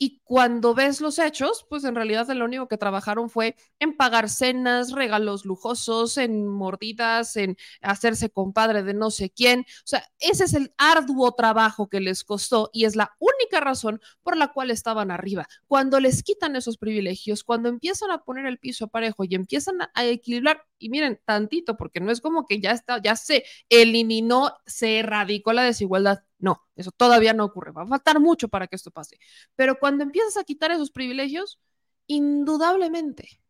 Y 0.05 0.21
cuando 0.25 0.75
ves 0.75 1.01
los 1.01 1.21
hechos, 1.21 1.65
pues 1.69 1.85
en 1.85 1.95
realidad 1.95 2.27
lo 2.31 2.45
único 2.45 2.67
que 2.67 2.77
trabajaron 2.77 3.31
fue 3.31 3.55
en 3.79 3.97
pagar 3.97 4.29
cenas, 4.29 4.91
regalos 4.91 5.45
lujosos, 5.45 6.19
en 6.19 6.49
mordidas, 6.49 7.37
en 7.37 7.57
hacerse 7.83 8.29
compadre 8.29 8.83
de 8.83 8.95
no 8.95 9.13
sé 9.13 9.31
quién. 9.31 9.61
O 9.61 9.87
sea, 9.87 10.05
ese 10.19 10.43
es 10.43 10.55
el 10.55 10.75
arduo 10.77 11.31
trabajo 11.37 11.89
que 11.89 12.01
les 12.01 12.25
costó 12.25 12.69
y 12.73 12.85
es 12.85 12.97
la 12.97 13.13
única 13.21 13.61
razón 13.61 14.01
por 14.25 14.37
la 14.37 14.49
cual 14.49 14.73
estaban 14.73 15.13
arriba. 15.13 15.47
Cuando 15.69 16.01
les 16.01 16.25
quitan 16.25 16.57
esos 16.57 16.79
privilegios, 16.79 17.45
cuando 17.45 17.69
empiezan 17.69 18.11
a 18.11 18.25
poner 18.25 18.47
el 18.47 18.59
piso 18.59 18.89
parejo 18.89 19.23
y 19.23 19.37
empiezan 19.37 19.83
a 19.95 20.05
equilibrar, 20.05 20.65
y 20.79 20.89
miren, 20.89 21.21
tantito, 21.25 21.77
porque 21.77 22.01
no 22.01 22.11
es 22.11 22.21
como 22.21 22.45
que 22.45 22.61
ya 22.61 22.73
está, 22.73 23.01
ya 23.01 23.15
se 23.15 23.45
eliminó, 23.69 24.53
se 24.67 24.99
erradicó 24.99 25.53
la 25.53 25.63
desigualdad 25.63 26.25
no, 26.43 26.61
eso 26.75 26.91
todavía 26.91 27.33
no 27.35 27.45
ocurre. 27.45 27.71
Va 27.71 27.85
a 27.85 27.87
faltar 27.87 28.19
mucho 28.19 28.49
para 28.49 28.67
que 28.67 28.75
esto 28.75 28.91
pase. 28.91 29.17
Pero 29.55 29.79
cuando 29.79 30.03
empiezas 30.03 30.37
a 30.37 30.45
quitar 30.45 30.73
esos 30.73 30.91
privilegios, 30.91 31.61
indudablemente 32.09 33.41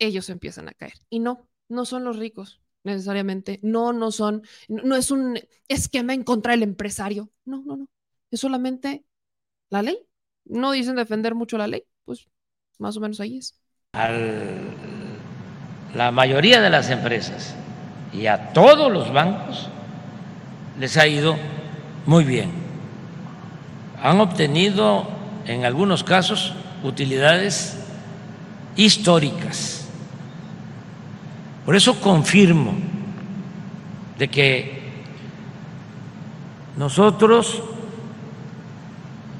ellos 0.00 0.28
empiezan 0.28 0.68
a 0.68 0.74
caer. 0.74 0.94
Y 1.08 1.20
no, 1.20 1.48
no 1.68 1.84
son 1.84 2.02
los 2.02 2.18
ricos 2.18 2.60
necesariamente. 2.82 3.60
No, 3.62 3.92
no 3.92 4.10
son, 4.10 4.42
no 4.66 4.96
es 4.96 5.12
un 5.12 5.38
esquema 5.68 6.14
en 6.14 6.24
contra 6.24 6.50
del 6.50 6.64
empresario. 6.64 7.30
No, 7.44 7.62
no, 7.64 7.76
no. 7.76 7.88
Es 8.32 8.40
solamente 8.40 9.06
la 9.70 9.82
ley. 9.82 10.04
No 10.46 10.72
dicen 10.72 10.96
defender 10.96 11.36
mucho 11.36 11.58
la 11.58 11.68
ley, 11.68 11.84
pues 12.04 12.28
más 12.78 12.96
o 12.96 13.00
menos 13.00 13.20
ahí 13.20 13.38
es. 13.38 13.60
A 13.92 14.10
la 15.94 16.10
mayoría 16.10 16.60
de 16.60 16.70
las 16.70 16.90
empresas 16.90 17.54
y 18.12 18.26
a 18.26 18.52
todos 18.52 18.90
los 18.90 19.12
bancos 19.12 19.70
les 20.78 20.96
ha 20.96 21.06
ido 21.06 21.36
muy 22.04 22.24
bien. 22.24 22.50
Han 24.02 24.20
obtenido 24.20 25.08
en 25.46 25.64
algunos 25.64 26.04
casos 26.04 26.54
utilidades 26.82 27.78
históricas. 28.76 29.88
Por 31.64 31.74
eso 31.74 32.00
confirmo 32.00 32.74
de 34.18 34.28
que 34.28 34.82
nosotros 36.76 37.62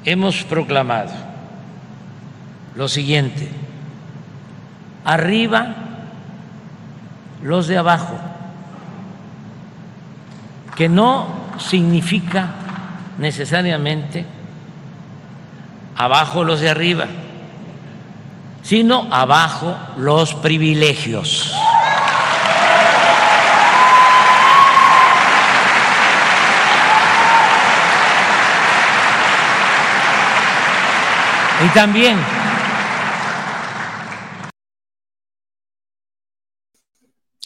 hemos 0.03 0.43
proclamado 0.43 1.11
lo 2.75 2.87
siguiente, 2.87 3.47
arriba 5.05 5.75
los 7.41 7.67
de 7.67 7.77
abajo 7.77 8.19
que 10.77 10.87
no 10.87 11.27
significa 11.57 12.51
necesariamente 13.17 14.25
abajo 15.95 16.43
los 16.43 16.61
de 16.61 16.69
arriba, 16.69 17.07
sino 18.61 19.07
abajo 19.11 19.75
los 19.97 20.35
privilegios. 20.35 21.51
Y 31.65 31.69
también 31.69 32.17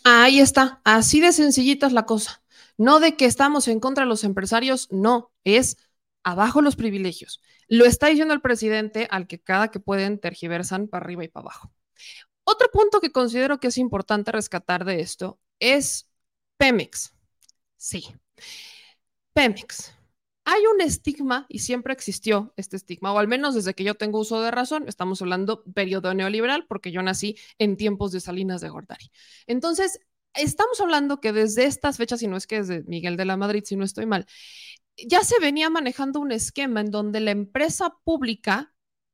Ahí 0.03 0.39
está, 0.39 0.81
así 0.83 1.19
de 1.19 1.31
sencillita 1.31 1.85
es 1.85 1.93
la 1.93 2.05
cosa. 2.05 2.41
No 2.77 2.99
de 2.99 3.15
que 3.15 3.25
estamos 3.25 3.67
en 3.67 3.79
contra 3.79 4.03
de 4.03 4.09
los 4.09 4.23
empresarios, 4.23 4.87
no, 4.91 5.31
es 5.43 5.77
abajo 6.23 6.61
los 6.61 6.75
privilegios. 6.75 7.41
Lo 7.67 7.85
está 7.85 8.07
diciendo 8.07 8.33
el 8.33 8.41
presidente 8.41 9.07
al 9.09 9.27
que 9.27 9.39
cada 9.39 9.69
que 9.69 9.79
pueden 9.79 10.19
tergiversan 10.19 10.87
para 10.87 11.03
arriba 11.05 11.23
y 11.23 11.27
para 11.27 11.43
abajo. 11.43 11.71
Otro 12.43 12.69
punto 12.71 12.99
que 12.99 13.11
considero 13.11 13.59
que 13.59 13.67
es 13.67 13.77
importante 13.77 14.31
rescatar 14.31 14.85
de 14.85 15.01
esto 15.01 15.39
es 15.59 16.09
Pemex. 16.57 17.13
Sí, 17.77 18.05
Pemex. 19.33 19.93
Hay 20.43 20.63
un 20.65 20.81
estigma 20.81 21.45
y 21.49 21.59
siempre 21.59 21.93
existió 21.93 22.51
este 22.57 22.75
estigma, 22.75 23.13
o 23.13 23.19
al 23.19 23.27
menos 23.27 23.53
desde 23.53 23.75
que 23.75 23.83
yo 23.83 23.95
tengo 23.95 24.19
uso 24.19 24.41
de 24.41 24.49
razón, 24.49 24.85
estamos 24.87 25.21
hablando 25.21 25.63
periodo 25.63 26.13
neoliberal 26.15 26.65
porque 26.67 26.91
yo 26.91 27.03
nací 27.03 27.37
en 27.59 27.77
tiempos 27.77 28.11
de 28.11 28.19
Salinas 28.21 28.59
de 28.59 28.69
Gortari. 28.69 29.11
Entonces, 29.45 29.99
estamos 30.33 30.79
hablando 30.81 31.19
que 31.19 31.33
desde 31.33 31.65
estas 31.65 31.97
fechas, 31.97 32.21
y 32.23 32.27
no 32.27 32.37
es 32.37 32.47
que 32.47 32.57
desde 32.57 32.83
Miguel 32.83 33.17
de 33.17 33.25
la 33.25 33.37
Madrid, 33.37 33.63
si 33.65 33.75
no 33.75 33.83
estoy 33.83 34.05
mal, 34.05 34.25
ya 34.97 35.23
se 35.23 35.39
venía 35.39 35.69
manejando 35.69 36.19
un 36.19 36.31
esquema 36.31 36.81
en 36.81 36.91
donde 36.91 37.19
la 37.19 37.31
empresa 37.31 37.95
pública 38.03 38.73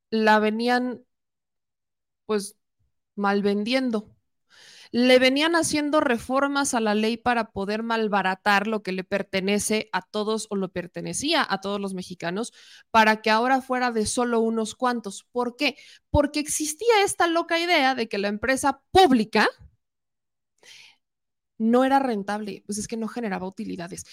la 0.10 0.40
venían 0.40 1.04
pues 2.26 2.58
mal 3.16 3.42
vendiendo. 3.42 4.14
Le 4.92 5.20
venían 5.20 5.56
haciendo 5.56 6.00
reformas 6.00 6.74
a 6.74 6.80
la 6.80 6.96
ley 6.96 7.18
para 7.18 7.52
poder 7.52 7.84
malbaratar 7.84 8.68
lo 8.68 8.84
que 8.84 8.94
le 8.94 9.04
pertenece 9.04 9.90
a 9.92 10.02
todos 10.02 10.48
o 10.50 10.56
lo 10.56 10.72
pertenecía 10.72 11.46
a 11.48 11.60
todos 11.60 11.82
los 11.82 11.94
mexicanos 11.94 12.54
para 12.90 13.22
que 13.22 13.30
ahora 13.30 13.62
fuera 13.62 13.92
de 13.92 14.06
solo 14.06 14.40
unos 14.40 14.76
cuantos. 14.76 15.26
¿Por 15.32 15.58
qué? 15.58 15.78
Porque 16.10 16.40
existía 16.40 17.04
esta 17.04 17.28
loca 17.28 17.60
idea 17.60 17.96
de 17.96 18.08
que 18.08 18.18
la 18.18 18.30
empresa 18.30 18.82
pública, 18.92 19.50
no 21.58 21.84
era 21.84 22.00
rentable, 22.00 22.64
pues 22.66 22.78
es 22.78 22.88
que 22.88 22.98
no 22.98 23.08
generaba 23.08 23.48
utilidades. 23.48 24.06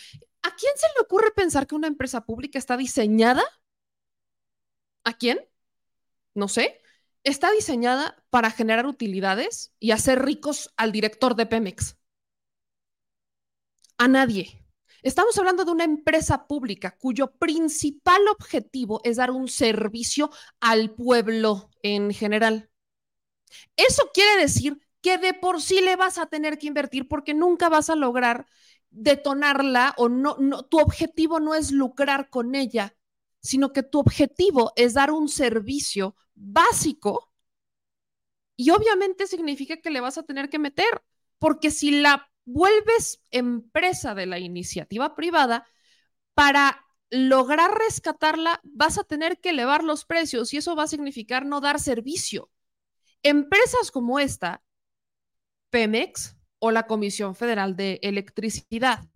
¿A 0.42 0.54
quién 0.56 0.72
se 0.76 0.86
le 0.94 1.02
ocurre 1.02 1.30
pensar 1.32 1.66
que 1.66 1.74
una 1.74 1.88
empresa 1.88 2.24
pública 2.24 2.58
está 2.58 2.76
diseñada? 2.76 3.42
¿A 5.04 5.12
quién? 5.16 5.40
No 6.34 6.48
sé. 6.48 6.80
Está 7.22 7.50
diseñada 7.52 8.22
para 8.30 8.50
generar 8.50 8.86
utilidades 8.86 9.74
y 9.78 9.92
hacer 9.92 10.22
ricos 10.22 10.72
al 10.76 10.92
director 10.92 11.34
de 11.36 11.46
Pemex. 11.46 11.96
A 13.96 14.08
nadie. 14.08 14.64
Estamos 15.02 15.36
hablando 15.38 15.64
de 15.64 15.70
una 15.70 15.84
empresa 15.84 16.46
pública 16.46 16.96
cuyo 16.98 17.32
principal 17.36 18.26
objetivo 18.28 19.00
es 19.04 19.16
dar 19.16 19.30
un 19.30 19.48
servicio 19.48 20.30
al 20.60 20.94
pueblo 20.94 21.70
en 21.82 22.12
general. 22.12 22.70
Eso 23.76 24.10
quiere 24.12 24.40
decir 24.40 24.80
que 25.04 25.18
de 25.18 25.34
por 25.34 25.60
sí 25.60 25.82
le 25.82 25.96
vas 25.96 26.16
a 26.16 26.24
tener 26.24 26.56
que 26.58 26.66
invertir 26.66 27.06
porque 27.06 27.34
nunca 27.34 27.68
vas 27.68 27.90
a 27.90 27.94
lograr 27.94 28.46
detonarla 28.88 29.92
o 29.98 30.08
no, 30.08 30.34
tu 30.64 30.78
objetivo 30.80 31.40
no 31.40 31.54
es 31.54 31.72
lucrar 31.72 32.30
con 32.30 32.54
ella, 32.54 32.96
sino 33.40 33.74
que 33.74 33.82
tu 33.82 33.98
objetivo 33.98 34.72
es 34.76 34.94
dar 34.94 35.10
un 35.10 35.28
servicio 35.28 36.16
básico 36.34 37.30
y 38.56 38.70
obviamente 38.70 39.26
significa 39.26 39.76
que 39.76 39.90
le 39.90 40.00
vas 40.00 40.16
a 40.16 40.22
tener 40.22 40.48
que 40.48 40.58
meter, 40.58 41.02
porque 41.38 41.70
si 41.70 41.90
la 42.00 42.30
vuelves 42.46 43.20
empresa 43.30 44.14
de 44.14 44.24
la 44.24 44.38
iniciativa 44.38 45.14
privada, 45.14 45.66
para 46.32 46.82
lograr 47.10 47.70
rescatarla 47.76 48.62
vas 48.64 48.96
a 48.96 49.04
tener 49.04 49.38
que 49.38 49.50
elevar 49.50 49.84
los 49.84 50.06
precios 50.06 50.54
y 50.54 50.56
eso 50.56 50.74
va 50.74 50.84
a 50.84 50.88
significar 50.88 51.44
no 51.44 51.60
dar 51.60 51.78
servicio. 51.78 52.50
Empresas 53.22 53.90
como 53.90 54.18
esta 54.18 54.63
Pemex 55.74 56.36
o 56.60 56.70
la 56.70 56.86
Comisión 56.86 57.34
Federal 57.34 57.74
de 57.74 57.98
Electricidad. 58.00 59.08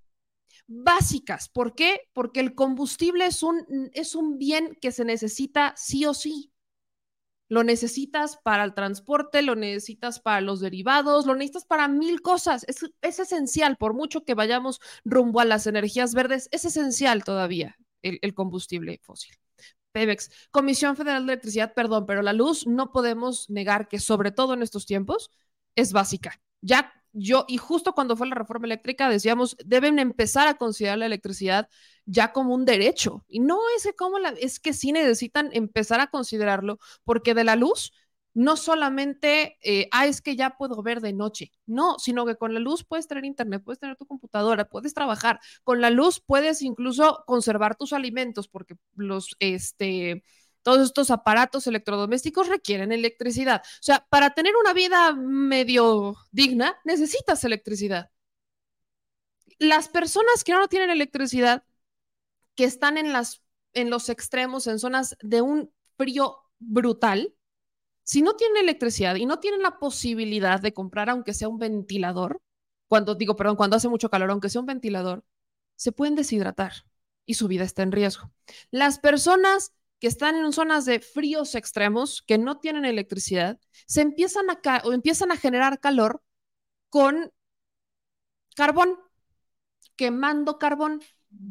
Básicas, 0.67 1.49
¿por 1.49 1.77
qué? 1.77 2.09
Porque 2.13 2.41
el 2.41 2.57
combustible 2.57 3.27
es 3.27 3.45
un, 3.45 3.65
es 3.95 4.17
un 4.17 4.39
bien 4.39 4.77
que 4.81 4.91
se 4.91 5.05
necesita 5.05 5.73
sí 5.77 6.05
o 6.05 6.15
sí. 6.15 6.51
Lo 7.49 7.63
necesitas 7.63 8.39
para 8.43 8.65
el 8.65 8.75
transporte, 8.75 9.43
lo 9.43 9.55
necesitas 9.55 10.19
para 10.19 10.41
los 10.41 10.59
derivados, 10.59 11.27
lo 11.27 11.37
necesitas 11.37 11.65
para 11.65 11.87
mil 11.87 12.23
cosas. 12.23 12.65
Es, 12.67 12.85
es 13.03 13.21
esencial, 13.21 13.77
por 13.77 13.95
mucho 13.95 14.25
que 14.25 14.35
vayamos 14.35 14.81
rumbo 15.05 15.39
a 15.39 15.45
las 15.45 15.69
energías 15.69 16.13
verdes, 16.13 16.49
es 16.51 16.65
esencial 16.65 17.23
todavía 17.23 17.77
el, 18.03 18.19
el 18.21 18.35
combustible 18.35 18.99
fósil. 19.05 19.33
Pemex, 19.93 20.29
Comisión 20.51 20.97
Federal 20.97 21.25
de 21.25 21.35
Electricidad, 21.35 21.73
perdón, 21.73 22.05
pero 22.05 22.21
la 22.21 22.33
luz 22.33 22.67
no 22.67 22.91
podemos 22.91 23.49
negar 23.49 23.87
que 23.87 24.01
sobre 24.01 24.33
todo 24.33 24.55
en 24.55 24.63
estos 24.63 24.87
tiempos 24.87 25.31
es 25.77 25.93
básica 25.93 26.41
ya 26.61 26.93
yo, 27.13 27.45
y 27.49 27.57
justo 27.57 27.95
cuando 27.95 28.17
fue 28.17 28.29
la 28.29 28.35
reforma 28.35 28.67
eléctrica, 28.67 29.09
decíamos, 29.09 29.57
deben 29.65 29.99
empezar 29.99 30.47
a 30.47 30.55
considerar 30.55 30.99
la 30.99 31.07
electricidad 31.07 31.69
ya 32.05 32.33
como 32.33 32.55
un 32.55 32.65
derecho. 32.65 33.25
Y 33.29 33.41
no 33.41 33.59
es 33.77 33.85
que, 33.85 33.93
la, 34.23 34.31
es 34.31 34.61
que 34.61 34.73
sí 34.73 34.93
necesitan 34.93 35.51
empezar 35.53 36.01
a 36.01 36.09
considerarlo, 36.09 36.79
porque 37.05 37.35
de 37.35 37.45
la 37.45 37.57
luz 37.57 37.93
no 38.35 38.57
solamente, 38.57 39.59
eh, 39.63 39.89
ah, 39.91 40.07
es 40.07 40.21
que 40.23 40.37
ya 40.37 40.51
puedo 40.51 40.81
ver 40.83 41.01
de 41.01 41.13
noche, 41.13 41.51
no, 41.67 41.99
sino 41.99 42.25
que 42.25 42.37
con 42.37 42.55
la 42.55 42.61
luz 42.61 42.85
puedes 42.85 43.09
tener 43.09 43.25
internet, 43.25 43.63
puedes 43.65 43.81
tener 43.81 43.97
tu 43.97 44.07
computadora, 44.07 44.69
puedes 44.69 44.95
trabajar, 44.95 45.41
con 45.65 45.81
la 45.81 45.91
luz 45.91 46.21
puedes 46.25 46.63
incluso 46.63 47.25
conservar 47.27 47.75
tus 47.75 47.93
alimentos, 47.93 48.47
porque 48.47 48.77
los, 48.95 49.35
este, 49.41 50.23
todos 50.69 50.85
estos 50.85 51.11
aparatos 51.11 51.67
electrodomésticos 51.67 52.47
requieren 52.47 52.93
electricidad. 52.93 53.63
O 53.65 53.83
sea, 53.83 54.07
para 54.11 54.35
tener 54.35 54.53
una 54.55 54.75
vida 54.75 55.15
medio 55.15 56.15
digna, 56.31 56.79
necesitas 56.85 57.43
electricidad. 57.43 58.11
Las 59.59 59.89
personas 59.89 60.45
que 60.45 60.53
no 60.53 60.69
tienen 60.69 60.91
electricidad, 60.91 61.65
que 62.55 62.65
están 62.65 62.99
en 62.99 63.15
las 63.15 63.43
en 63.73 63.89
los 63.89 64.11
extremos, 64.11 64.67
en 64.67 64.79
zonas 64.79 65.17
de 65.23 65.41
un 65.41 65.73
frío 65.97 66.37
brutal, 66.59 67.35
si 68.03 68.21
no 68.21 68.37
tienen 68.37 68.59
electricidad 68.59 69.15
y 69.15 69.25
no 69.25 69.41
tienen 69.41 69.63
la 69.63 69.79
posibilidad 69.79 70.61
de 70.61 70.75
comprar, 70.75 71.09
aunque 71.09 71.33
sea 71.33 71.49
un 71.49 71.59
ventilador, 71.59 72.43
cuando 72.89 73.15
digo, 73.15 73.37
perdón, 73.37 73.57
cuando 73.57 73.77
hace 73.77 73.89
mucho 73.89 74.11
calor, 74.11 74.31
aunque 74.31 74.51
sea 74.51 74.61
un 74.61 74.67
ventilador, 74.67 75.25
se 75.77 75.93
pueden 75.93 76.15
deshidratar 76.15 76.73
y 77.25 77.35
su 77.35 77.49
vida 77.49 77.65
está 77.65 77.83
en 77.85 77.93
riesgo. 77.93 78.31
Las 78.71 78.99
personas 78.99 79.73
que 80.01 80.07
están 80.07 80.37
en 80.37 80.53
zonas 80.53 80.85
de 80.85 81.01
fríos 81.01 81.55
extremos, 81.55 82.23
que 82.23 82.39
no 82.39 82.59
tienen 82.59 82.85
electricidad, 82.85 83.59
se 83.87 84.01
empiezan 84.01 84.47
a, 84.51 84.83
o 84.85 84.93
empiezan 84.93 85.33
a 85.33 85.37
generar 85.37 85.81
calor 85.81 86.23
con 86.89 87.33
carbón, 88.55 88.99
quemando 89.97 90.59
carbón. 90.59 91.03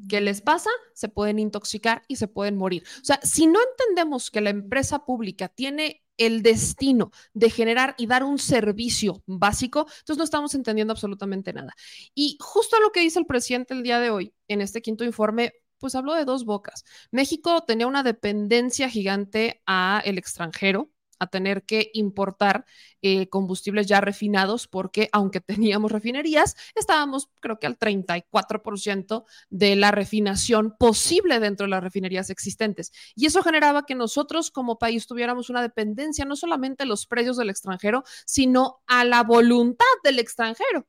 ¿Qué 0.09 0.21
les 0.21 0.41
pasa? 0.41 0.69
Se 0.93 1.07
pueden 1.07 1.37
intoxicar 1.37 2.03
y 2.07 2.15
se 2.15 2.27
pueden 2.27 2.57
morir. 2.57 2.83
O 3.01 3.05
sea, 3.05 3.19
si 3.21 3.45
no 3.45 3.59
entendemos 3.61 4.31
que 4.31 4.41
la 4.41 4.49
empresa 4.49 5.05
pública 5.05 5.49
tiene 5.49 6.03
el 6.17 6.41
destino 6.41 7.11
de 7.33 7.51
generar 7.51 7.93
y 7.97 8.07
dar 8.07 8.23
un 8.23 8.39
servicio 8.39 9.21
básico, 9.27 9.81
entonces 9.81 10.17
no 10.17 10.23
estamos 10.23 10.55
entendiendo 10.55 10.93
absolutamente 10.93 11.53
nada. 11.53 11.73
Y 12.15 12.37
justo 12.41 12.79
lo 12.79 12.91
que 12.91 13.01
dice 13.01 13.19
el 13.19 13.27
presidente 13.27 13.75
el 13.75 13.83
día 13.83 13.99
de 13.99 14.09
hoy 14.09 14.33
en 14.47 14.61
este 14.61 14.81
quinto 14.81 15.03
informe 15.03 15.53
pues 15.79 15.95
habló 15.95 16.13
de 16.13 16.25
dos 16.25 16.45
bocas. 16.45 16.83
México 17.11 17.63
tenía 17.65 17.87
una 17.87 18.03
dependencia 18.03 18.89
gigante 18.89 19.61
a 19.65 20.01
el 20.05 20.17
extranjero, 20.17 20.91
a 21.19 21.27
tener 21.27 21.63
que 21.63 21.89
importar 21.93 22.65
eh, 23.01 23.27
combustibles 23.29 23.87
ya 23.87 24.01
refinados, 24.01 24.67
porque 24.67 25.09
aunque 25.11 25.41
teníamos 25.41 25.91
refinerías, 25.91 26.55
estábamos 26.75 27.29
creo 27.39 27.59
que 27.59 27.67
al 27.67 27.77
34% 27.77 29.25
de 29.49 29.75
la 29.75 29.91
refinación 29.91 30.75
posible 30.77 31.39
dentro 31.39 31.65
de 31.65 31.71
las 31.71 31.83
refinerías 31.83 32.29
existentes. 32.29 32.91
Y 33.15 33.25
eso 33.25 33.43
generaba 33.43 33.85
que 33.85 33.95
nosotros 33.95 34.51
como 34.51 34.77
país 34.77 35.07
tuviéramos 35.07 35.49
una 35.49 35.61
dependencia 35.61 36.25
no 36.25 36.35
solamente 36.35 36.83
a 36.83 36.87
los 36.87 37.07
precios 37.07 37.37
del 37.37 37.49
extranjero, 37.49 38.03
sino 38.25 38.81
a 38.87 39.03
la 39.03 39.23
voluntad 39.23 39.85
del 40.03 40.19
extranjero. 40.19 40.87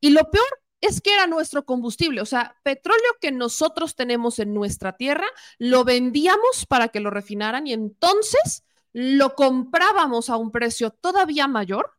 Y 0.00 0.10
lo 0.10 0.30
peor 0.30 0.46
es 0.88 1.00
que 1.00 1.12
era 1.12 1.26
nuestro 1.26 1.64
combustible, 1.64 2.20
o 2.20 2.26
sea, 2.26 2.56
petróleo 2.62 3.16
que 3.20 3.32
nosotros 3.32 3.94
tenemos 3.94 4.38
en 4.38 4.54
nuestra 4.54 4.96
tierra, 4.96 5.26
lo 5.58 5.84
vendíamos 5.84 6.66
para 6.68 6.88
que 6.88 7.00
lo 7.00 7.10
refinaran 7.10 7.66
y 7.66 7.72
entonces 7.72 8.64
lo 8.92 9.34
comprábamos 9.34 10.30
a 10.30 10.36
un 10.36 10.50
precio 10.50 10.90
todavía 10.90 11.48
mayor, 11.48 11.92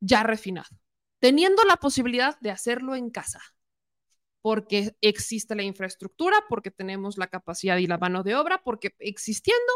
ya 0.00 0.22
refinado, 0.22 0.68
teniendo 1.18 1.64
la 1.64 1.76
posibilidad 1.76 2.38
de 2.40 2.50
hacerlo 2.50 2.94
en 2.94 3.10
casa, 3.10 3.40
porque 4.40 4.96
existe 5.00 5.54
la 5.54 5.62
infraestructura, 5.62 6.36
porque 6.48 6.70
tenemos 6.70 7.18
la 7.18 7.26
capacidad 7.26 7.76
y 7.78 7.86
la 7.86 7.98
mano 7.98 8.22
de 8.22 8.36
obra, 8.36 8.62
porque 8.62 8.94
existiendo 8.98 9.72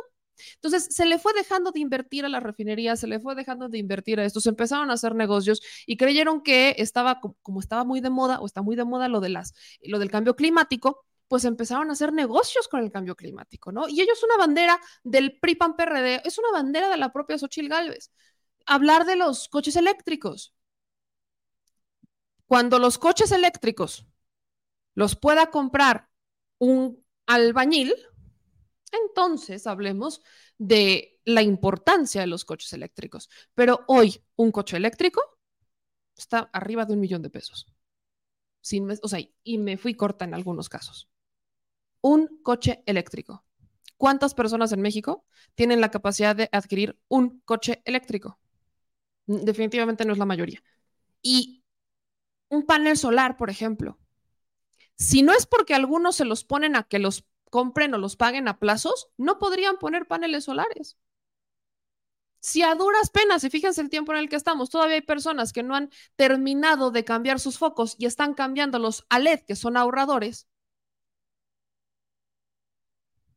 entonces, 0.56 0.94
se 0.94 1.06
le 1.06 1.18
fue 1.18 1.32
dejando 1.32 1.70
de 1.72 1.80
invertir 1.80 2.24
a 2.24 2.28
la 2.28 2.40
refinería, 2.40 2.96
se 2.96 3.06
le 3.06 3.20
fue 3.20 3.34
dejando 3.34 3.68
de 3.68 3.78
invertir 3.78 4.20
a 4.20 4.24
esto, 4.24 4.40
se 4.40 4.48
empezaron 4.48 4.90
a 4.90 4.94
hacer 4.94 5.14
negocios 5.14 5.60
y 5.86 5.96
creyeron 5.96 6.42
que 6.42 6.74
estaba, 6.78 7.20
como 7.42 7.60
estaba 7.60 7.84
muy 7.84 8.00
de 8.00 8.10
moda 8.10 8.40
o 8.40 8.46
está 8.46 8.62
muy 8.62 8.76
de 8.76 8.84
moda 8.84 9.08
lo, 9.08 9.20
de 9.20 9.28
las, 9.30 9.54
lo 9.82 9.98
del 9.98 10.10
cambio 10.10 10.36
climático, 10.36 11.04
pues 11.28 11.44
empezaron 11.44 11.90
a 11.90 11.94
hacer 11.94 12.12
negocios 12.12 12.68
con 12.68 12.80
el 12.80 12.90
cambio 12.90 13.16
climático, 13.16 13.72
¿no? 13.72 13.88
Y 13.88 14.00
ellos 14.00 14.22
una 14.22 14.36
bandera 14.36 14.80
del 15.02 15.38
PRI-PAN-PRD, 15.40 16.22
es 16.24 16.38
una 16.38 16.50
bandera 16.52 16.88
de 16.88 16.96
la 16.96 17.12
propia 17.12 17.38
Xochitl 17.38 17.68
Gálvez. 17.68 18.12
Hablar 18.66 19.04
de 19.04 19.16
los 19.16 19.48
coches 19.48 19.76
eléctricos. 19.76 20.54
Cuando 22.46 22.78
los 22.78 22.98
coches 22.98 23.32
eléctricos 23.32 24.06
los 24.94 25.16
pueda 25.16 25.50
comprar 25.50 26.08
un 26.58 27.04
albañil, 27.26 27.94
entonces 28.92 29.66
hablemos 29.66 30.22
de 30.58 31.20
la 31.24 31.42
importancia 31.42 32.20
de 32.20 32.26
los 32.26 32.44
coches 32.44 32.72
eléctricos. 32.72 33.28
Pero 33.54 33.80
hoy 33.86 34.22
un 34.36 34.52
coche 34.52 34.76
eléctrico 34.76 35.22
está 36.16 36.50
arriba 36.52 36.84
de 36.84 36.94
un 36.94 37.00
millón 37.00 37.22
de 37.22 37.30
pesos. 37.30 37.66
O 39.02 39.08
sea, 39.08 39.20
y 39.42 39.58
me 39.58 39.76
fui 39.76 39.94
corta 39.94 40.24
en 40.24 40.34
algunos 40.34 40.68
casos. 40.68 41.08
Un 42.00 42.40
coche 42.42 42.82
eléctrico. 42.86 43.44
¿Cuántas 43.96 44.34
personas 44.34 44.72
en 44.72 44.80
México 44.80 45.24
tienen 45.54 45.80
la 45.80 45.90
capacidad 45.90 46.34
de 46.34 46.48
adquirir 46.52 46.98
un 47.08 47.40
coche 47.44 47.82
eléctrico? 47.84 48.38
Definitivamente 49.26 50.04
no 50.04 50.12
es 50.12 50.18
la 50.18 50.26
mayoría. 50.26 50.62
Y 51.22 51.64
un 52.48 52.66
panel 52.66 52.96
solar, 52.96 53.36
por 53.36 53.50
ejemplo. 53.50 53.98
Si 54.96 55.22
no 55.22 55.32
es 55.32 55.46
porque 55.46 55.74
algunos 55.74 56.16
se 56.16 56.24
los 56.24 56.44
ponen 56.44 56.76
a 56.76 56.84
que 56.84 56.98
los 56.98 57.26
compren 57.54 57.94
o 57.94 57.98
los 57.98 58.16
paguen 58.16 58.48
a 58.48 58.58
plazos, 58.58 59.10
no 59.16 59.38
podrían 59.38 59.76
poner 59.76 60.08
paneles 60.08 60.42
solares. 60.42 60.98
Si 62.40 62.62
a 62.62 62.74
duras 62.74 63.10
penas, 63.10 63.44
y 63.44 63.48
fíjense 63.48 63.80
el 63.80 63.90
tiempo 63.90 64.10
en 64.12 64.18
el 64.18 64.28
que 64.28 64.34
estamos, 64.34 64.70
todavía 64.70 64.96
hay 64.96 65.02
personas 65.02 65.52
que 65.52 65.62
no 65.62 65.76
han 65.76 65.90
terminado 66.16 66.90
de 66.90 67.04
cambiar 67.04 67.38
sus 67.38 67.56
focos 67.58 67.94
y 67.96 68.06
están 68.06 68.34
cambiándolos 68.34 69.06
a 69.08 69.20
LED, 69.20 69.42
que 69.46 69.54
son 69.54 69.76
ahorradores, 69.76 70.48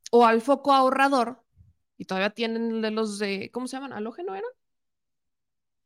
o 0.09 0.25
al 0.25 0.41
foco 0.41 0.73
ahorrador, 0.73 1.43
y 1.95 2.05
todavía 2.05 2.31
tienen 2.31 2.81
de 2.81 2.89
los 2.89 3.19
de, 3.19 3.51
¿cómo 3.51 3.67
se 3.67 3.75
llaman? 3.77 3.93
¿Halógeno 3.93 4.33
eran? 4.33 4.49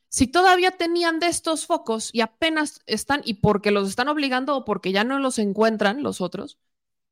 Si 0.08 0.28
todavía 0.28 0.72
tenían 0.72 1.20
de 1.20 1.28
estos 1.28 1.66
focos 1.66 2.12
y 2.14 2.22
apenas 2.22 2.80
están, 2.86 3.24
y 3.26 3.36
porque 3.36 3.72
los 3.72 3.90
están 3.90 4.08
obligando 4.08 4.56
o 4.56 4.64
porque 4.64 4.94
ya 4.94 5.04
no 5.04 5.20
los 5.20 5.38
encuentran 5.38 6.02
los 6.02 6.22
otros, 6.22 6.58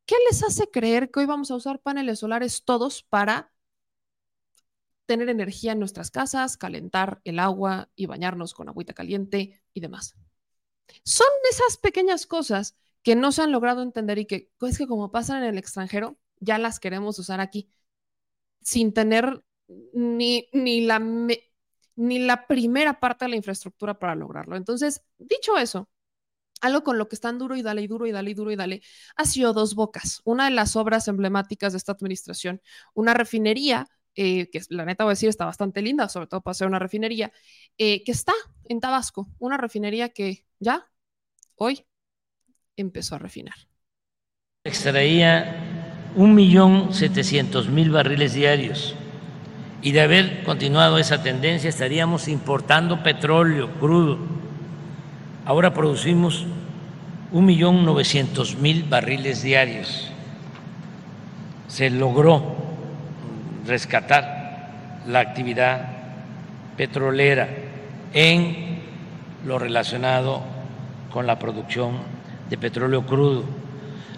¿Qué 0.09 0.15
les 0.27 0.41
hace 0.41 0.71
creer 0.71 1.11
que 1.11 1.19
hoy 1.19 1.27
vamos 1.27 1.51
a 1.51 1.55
usar 1.55 1.81
paneles 1.81 2.17
solares 2.17 2.63
todos 2.65 3.03
para 3.03 3.53
tener 5.05 5.29
energía 5.29 5.73
en 5.73 5.79
nuestras 5.79 6.09
casas, 6.09 6.57
calentar 6.57 7.21
el 7.25 7.37
agua 7.37 7.91
y 7.95 8.07
bañarnos 8.07 8.55
con 8.55 8.69
agüita 8.69 8.93
caliente 8.93 9.61
y 9.71 9.81
demás? 9.81 10.15
Son 11.03 11.27
esas 11.51 11.77
pequeñas 11.77 12.25
cosas 12.25 12.75
que 13.03 13.15
no 13.15 13.31
se 13.31 13.43
han 13.43 13.51
logrado 13.51 13.83
entender 13.83 14.17
y 14.17 14.25
que 14.25 14.51
es 14.61 14.79
que 14.79 14.87
como 14.87 15.11
pasan 15.11 15.43
en 15.43 15.49
el 15.49 15.59
extranjero, 15.59 16.17
ya 16.39 16.57
las 16.57 16.79
queremos 16.79 17.19
usar 17.19 17.39
aquí, 17.39 17.69
sin 18.63 18.95
tener 18.95 19.43
ni, 19.93 20.49
ni, 20.53 20.81
la, 20.81 20.97
ni 20.97 22.17
la 22.17 22.47
primera 22.47 22.99
parte 22.99 23.25
de 23.25 23.29
la 23.29 23.37
infraestructura 23.37 23.99
para 23.99 24.15
lograrlo. 24.15 24.55
Entonces, 24.55 25.03
dicho 25.19 25.55
eso, 25.55 25.87
algo 26.61 26.83
con 26.83 26.97
lo 26.97 27.07
que 27.07 27.15
están 27.15 27.37
duro 27.37 27.55
y 27.55 27.61
dale 27.61 27.81
y 27.81 27.87
duro 27.87 28.05
y 28.07 28.11
dale 28.11 28.31
y 28.31 28.33
duro 28.33 28.51
y 28.51 28.55
dale, 28.55 28.81
ha 29.15 29.25
sido 29.25 29.53
Dos 29.53 29.75
Bocas, 29.75 30.21
una 30.23 30.45
de 30.45 30.51
las 30.51 30.75
obras 30.75 31.07
emblemáticas 31.07 31.73
de 31.73 31.77
esta 31.77 31.93
administración, 31.93 32.61
una 32.93 33.13
refinería, 33.13 33.87
eh, 34.15 34.49
que 34.49 34.61
la 34.69 34.85
neta 34.85 35.03
voy 35.03 35.11
a 35.11 35.13
decir 35.13 35.29
está 35.29 35.45
bastante 35.45 35.81
linda, 35.81 36.09
sobre 36.09 36.27
todo 36.27 36.41
para 36.41 36.53
ser 36.53 36.67
una 36.67 36.79
refinería, 36.79 37.31
eh, 37.77 38.03
que 38.03 38.11
está 38.11 38.33
en 38.65 38.79
Tabasco, 38.79 39.29
una 39.39 39.57
refinería 39.57 40.09
que 40.09 40.45
ya 40.59 40.85
hoy 41.55 41.85
empezó 42.75 43.15
a 43.15 43.19
refinar. 43.19 43.55
Extraía 44.63 46.11
1.700.000 46.15 47.91
barriles 47.91 48.33
diarios. 48.33 48.95
Y 49.81 49.93
de 49.93 50.01
haber 50.01 50.43
continuado 50.43 50.97
esa 50.97 51.23
tendencia 51.23 51.69
estaríamos 51.69 52.27
importando 52.27 53.01
petróleo 53.01 53.79
crudo 53.79 54.38
Ahora 55.49 55.73
producimos 55.73 56.45
1.900.000 57.33 58.87
barriles 58.87 59.41
diarios. 59.41 60.11
Se 61.67 61.89
logró 61.89 62.55
rescatar 63.65 65.01
la 65.07 65.21
actividad 65.21 65.89
petrolera 66.77 67.49
en 68.13 68.77
lo 69.43 69.57
relacionado 69.57 70.43
con 71.11 71.25
la 71.25 71.39
producción 71.39 71.97
de 72.47 72.57
petróleo 72.59 73.07
crudo. 73.07 73.43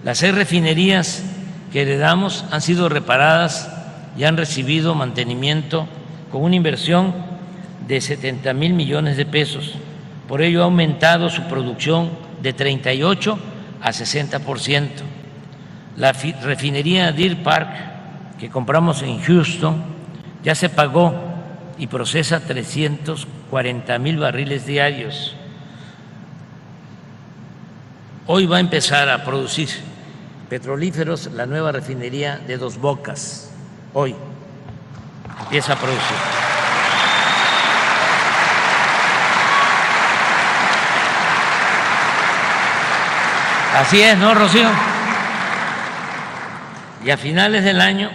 Las 0.04 0.18
seis 0.18 0.36
refinerías 0.36 1.24
que 1.72 1.84
heredamos 1.84 2.44
han 2.52 2.60
sido 2.60 2.90
reparadas 2.90 3.72
y 4.18 4.26
han 4.26 4.36
recibido 4.36 4.96
mantenimiento 4.96 5.88
con 6.30 6.44
una 6.44 6.58
inversión 6.58 7.14
de 7.88 8.02
70 8.02 8.54
mil 8.54 8.74
millones 8.74 9.16
de 9.16 9.26
pesos 9.26 9.78
por 10.32 10.42
ello 10.42 10.62
ha 10.62 10.64
aumentado 10.64 11.30
su 11.30 11.44
producción 11.50 12.10
de 12.42 12.54
38 12.54 13.38
a 13.82 13.90
60%. 13.90 14.90
La 15.98 16.14
refinería 16.14 17.12
Deer 17.12 17.44
Park 17.44 17.70
que 18.40 18.50
compramos 18.50 19.02
en 19.02 19.22
Houston 19.22 19.84
ya 20.42 20.56
se 20.56 20.70
pagó 20.70 21.14
y 21.78 21.88
procesa 21.88 22.40
340 22.40 24.00
mil 24.00 24.20
barriles 24.20 24.66
diarios. 24.66 25.36
Hoy 28.26 28.46
va 28.46 28.56
a 28.56 28.62
empezar 28.62 29.10
a 29.10 29.26
producir 29.26 29.68
petrolíferos 30.48 31.30
la 31.34 31.46
nueva 31.46 31.74
refinería 31.74 32.38
de 32.38 32.56
Dos 32.56 32.78
Bocas. 32.78 33.52
Hoy 33.94 34.16
empieza 35.42 35.74
a 35.74 35.76
producir. 35.76 36.41
Así 43.74 44.02
es, 44.02 44.18
¿no, 44.18 44.36
Rocío? 44.36 44.68
Y 47.06 47.10
a 47.10 47.18
finales 47.18 47.64
del 47.64 47.80
año, 47.80 48.12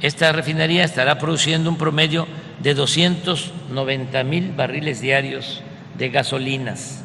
esta 0.00 0.32
refinería 0.32 0.82
estará 0.82 1.18
produciendo 1.18 1.68
un 1.68 1.76
promedio 1.76 2.26
de 2.62 2.72
290 2.72 4.24
mil 4.24 4.52
barriles 4.52 5.02
diarios 5.02 5.62
de 5.98 6.08
gasolinas. 6.08 7.04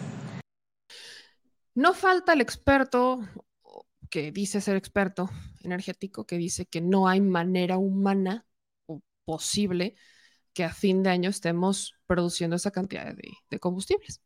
No 1.76 1.94
falta 1.94 2.32
el 2.32 2.40
experto 2.40 3.20
que 4.10 4.32
dice 4.32 4.62
ser 4.62 4.78
experto 4.78 5.30
energético, 5.62 6.26
que 6.26 6.38
dice 6.38 6.68
que 6.68 6.80
no 6.80 7.10
hay 7.10 7.20
manera 7.20 7.78
humana 7.78 8.46
o 8.86 9.02
posible 9.26 9.96
que 10.54 10.64
a 10.64 10.74
fin 10.74 11.04
de 11.04 11.10
año 11.10 11.30
estemos 11.30 11.96
produciendo 12.08 12.56
esa 12.56 12.72
cantidad 12.72 13.14
de, 13.14 13.30
de 13.50 13.60
combustibles. 13.60 14.22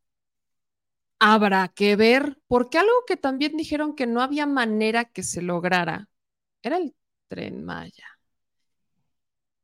Habrá 1.23 1.67
que 1.67 1.95
ver, 1.95 2.39
porque 2.47 2.79
algo 2.79 3.05
que 3.05 3.15
también 3.15 3.55
dijeron 3.55 3.95
que 3.95 4.07
no 4.07 4.23
había 4.23 4.47
manera 4.47 5.05
que 5.05 5.21
se 5.21 5.43
lograra 5.43 6.09
era 6.63 6.77
el 6.77 6.95
tren 7.27 7.63
Maya. 7.63 8.07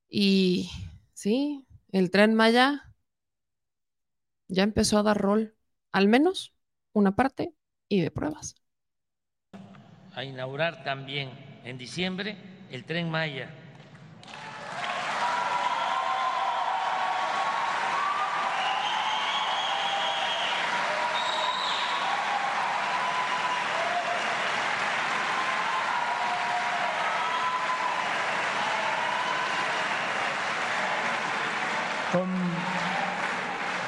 Y 0.08 0.70
sí, 1.14 1.66
el 1.92 2.12
tren 2.12 2.36
Maya 2.36 2.94
ya 4.48 4.62
empezó 4.62 5.00
a 5.00 5.04
dar 5.04 5.18
rol, 5.18 5.58
al 5.92 6.08
menos 6.08 6.54
una 6.94 7.16
parte 7.16 7.56
y 7.90 8.02
de 8.02 8.12
pruebas. 8.12 8.54
A 10.14 10.24
inaugurar 10.24 10.84
también 10.84 11.32
en 11.64 11.80
diciembre 11.80 12.38
el 12.70 12.86
tren 12.86 13.10
Maya 13.10 13.50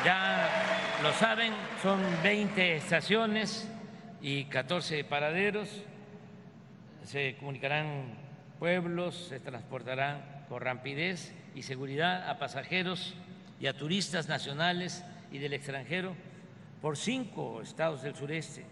ya 0.04 0.50
lo 1.02 1.09
saben, 1.20 1.54
son 1.84 2.00
20 2.24 2.78
estaciones 2.78 3.70
y 4.22 4.46
14 4.46 5.04
paraderos. 5.04 5.68
Se 7.04 7.36
comunicarán 7.36 8.14
pueblos, 8.58 9.28
se 9.28 9.42
transportarán 9.42 10.46
con 10.48 10.62
rapidez 10.62 11.36
y 11.56 11.64
seguridad 11.64 12.30
a 12.30 12.40
pasajeros 12.40 13.16
y 13.60 13.68
a 13.68 13.76
turistas 13.76 14.30
nacionales 14.30 15.04
y 15.30 15.40
del 15.40 15.52
extranjero 15.52 16.16
por 16.82 16.96
cinco 16.96 17.62
estados 17.62 18.02
del 18.02 18.16
sureste. 18.16 18.66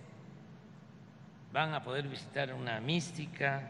Van 1.52 1.74
a 1.74 1.84
poder 1.84 2.08
visitar 2.08 2.54
una 2.54 2.80
mística, 2.80 3.64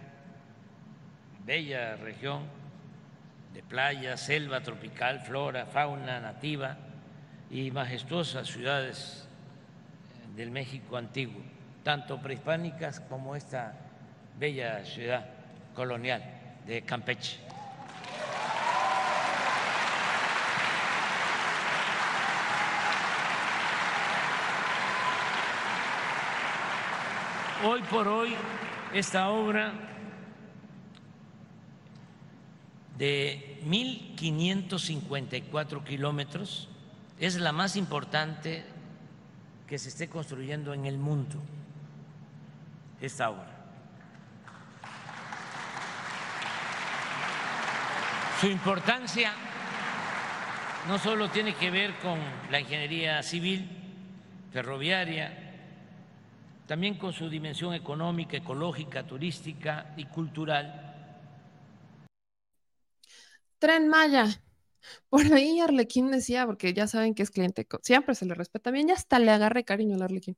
bella 1.43 1.95
región 1.95 2.43
de 3.55 3.63
playa, 3.63 4.17
selva 4.17 4.61
tropical, 4.61 5.21
flora, 5.21 5.65
fauna 5.65 6.19
nativa 6.19 6.77
y 7.49 7.71
majestuosas 7.71 8.47
ciudades 8.47 9.27
del 10.35 10.51
México 10.51 10.97
antiguo, 10.97 11.41
tanto 11.83 12.21
prehispánicas 12.21 12.99
como 12.99 13.35
esta 13.35 13.73
bella 14.37 14.85
ciudad 14.85 15.25
colonial 15.73 16.21
de 16.65 16.83
Campeche. 16.83 17.39
Hoy 27.65 27.81
por 27.89 28.07
hoy, 28.07 28.35
esta 28.93 29.29
obra 29.29 29.73
de 32.97 33.59
1.554 33.65 35.83
kilómetros 35.83 36.69
es 37.19 37.35
la 37.35 37.51
más 37.51 37.75
importante 37.75 38.63
que 39.67 39.77
se 39.77 39.89
esté 39.89 40.07
construyendo 40.07 40.73
en 40.73 40.85
el 40.85 40.97
mundo, 40.97 41.41
esta 43.01 43.29
obra. 43.29 43.53
Su 48.39 48.47
importancia 48.47 49.33
no 50.87 50.99
solo 50.99 51.29
tiene 51.29 51.55
que 51.55 51.71
ver 51.71 51.97
con 51.99 52.19
la 52.51 52.59
ingeniería 52.59 53.21
civil, 53.23 53.67
ferroviaria, 54.51 55.45
también 56.67 56.95
con 56.95 57.13
su 57.13 57.29
dimensión 57.29 57.73
económica, 57.73 58.37
ecológica, 58.37 59.03
turística 59.03 59.93
y 59.97 60.05
cultural 60.05 60.87
Tren 63.59 63.87
Maya. 63.87 64.27
Por 65.09 65.33
ahí 65.33 65.59
Arlequín 65.59 66.11
decía, 66.11 66.45
porque 66.45 66.73
ya 66.73 66.87
saben 66.87 67.15
que 67.15 67.23
es 67.23 67.31
cliente, 67.31 67.67
siempre 67.83 68.15
se 68.15 68.25
le 68.25 68.33
respeta 68.33 68.71
bien, 68.71 68.87
ya 68.87 68.93
hasta 68.95 69.19
le 69.19 69.31
agarre 69.31 69.63
cariño 69.63 69.95
al 69.95 70.03
Arlequín, 70.03 70.37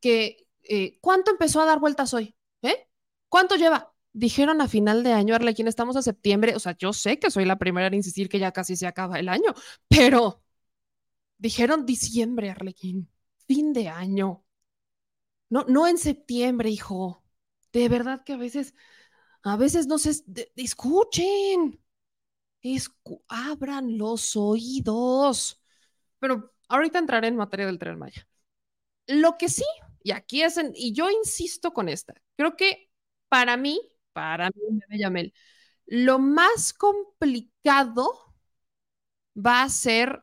que 0.00 0.46
eh, 0.62 0.98
¿cuánto 1.00 1.30
empezó 1.30 1.60
a 1.60 1.66
dar 1.66 1.80
vueltas 1.80 2.14
hoy? 2.14 2.34
¿Eh? 2.62 2.88
¿Cuánto 3.28 3.56
lleva? 3.56 3.92
Dijeron 4.12 4.60
a 4.60 4.68
final 4.68 5.02
de 5.04 5.12
año, 5.12 5.34
Arlequín, 5.34 5.68
estamos 5.68 5.96
a 5.96 6.02
septiembre, 6.02 6.54
o 6.56 6.60
sea, 6.60 6.76
yo 6.78 6.92
sé 6.92 7.18
que 7.18 7.30
soy 7.30 7.44
la 7.44 7.58
primera 7.58 7.88
en 7.88 7.94
insistir 7.94 8.28
que 8.28 8.38
ya 8.38 8.52
casi 8.52 8.76
se 8.76 8.86
acaba 8.86 9.18
el 9.18 9.28
año, 9.28 9.54
pero 9.88 10.42
dijeron 11.38 11.86
diciembre, 11.86 12.50
Arlequín, 12.50 13.10
fin 13.46 13.72
de 13.72 13.88
año. 13.88 14.44
No, 15.48 15.64
no 15.68 15.86
en 15.86 15.98
septiembre, 15.98 16.70
hijo. 16.70 17.22
De 17.72 17.88
verdad 17.88 18.24
que 18.24 18.32
a 18.34 18.36
veces, 18.36 18.74
a 19.42 19.56
veces 19.56 19.86
no 19.86 19.98
se 19.98 20.12
escuchen 20.56 21.80
abran 23.28 23.98
los 23.98 24.36
oídos. 24.36 25.62
Pero 26.18 26.54
ahorita 26.68 26.98
entraré 26.98 27.28
en 27.28 27.36
materia 27.36 27.66
del 27.66 27.78
tren 27.78 27.98
Maya. 27.98 28.26
Lo 29.06 29.38
que 29.38 29.48
sí, 29.48 29.64
y 30.02 30.12
aquí 30.12 30.42
es, 30.42 30.60
y 30.74 30.92
yo 30.94 31.10
insisto 31.10 31.72
con 31.72 31.88
esta, 31.88 32.14
creo 32.36 32.56
que 32.56 32.90
para 33.28 33.56
mí, 33.56 33.80
para 34.12 34.50
mí, 34.50 34.80
Yamel, 34.98 35.34
lo 35.86 36.18
más 36.18 36.72
complicado 36.74 38.34
va 39.46 39.62
a 39.62 39.68
ser 39.68 40.22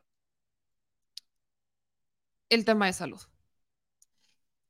el 2.48 2.64
tema 2.64 2.86
de 2.86 2.92
salud. 2.94 3.20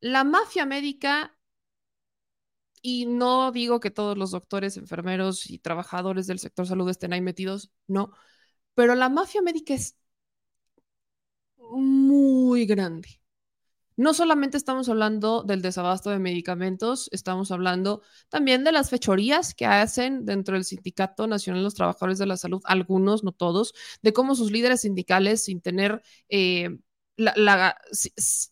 La 0.00 0.22
mafia 0.22 0.66
médica 0.66 1.33
y 2.86 3.06
no 3.06 3.50
digo 3.50 3.80
que 3.80 3.90
todos 3.90 4.18
los 4.18 4.32
doctores, 4.32 4.76
enfermeros 4.76 5.48
y 5.50 5.58
trabajadores 5.58 6.26
del 6.26 6.38
sector 6.38 6.66
salud 6.66 6.90
estén 6.90 7.14
ahí 7.14 7.22
metidos, 7.22 7.72
no, 7.88 8.12
pero 8.74 8.94
la 8.94 9.08
mafia 9.08 9.40
médica 9.42 9.74
es 9.74 9.96
muy 11.58 12.66
grande. 12.66 13.20
No 13.96 14.12
solamente 14.12 14.58
estamos 14.58 14.88
hablando 14.90 15.44
del 15.44 15.62
desabasto 15.62 16.10
de 16.10 16.18
medicamentos, 16.18 17.08
estamos 17.12 17.50
hablando 17.52 18.02
también 18.28 18.64
de 18.64 18.72
las 18.72 18.90
fechorías 18.90 19.54
que 19.54 19.66
hacen 19.66 20.26
dentro 20.26 20.54
del 20.54 20.64
Sindicato 20.64 21.26
Nacional 21.26 21.60
de 21.60 21.64
los 21.64 21.74
Trabajadores 21.74 22.18
de 22.18 22.26
la 22.26 22.36
Salud, 22.36 22.60
algunos, 22.64 23.24
no 23.24 23.32
todos, 23.32 23.72
de 24.02 24.12
cómo 24.12 24.34
sus 24.34 24.50
líderes 24.52 24.82
sindicales, 24.82 25.44
sin 25.44 25.62
tener 25.62 26.02
eh, 26.28 26.76
la, 27.16 27.76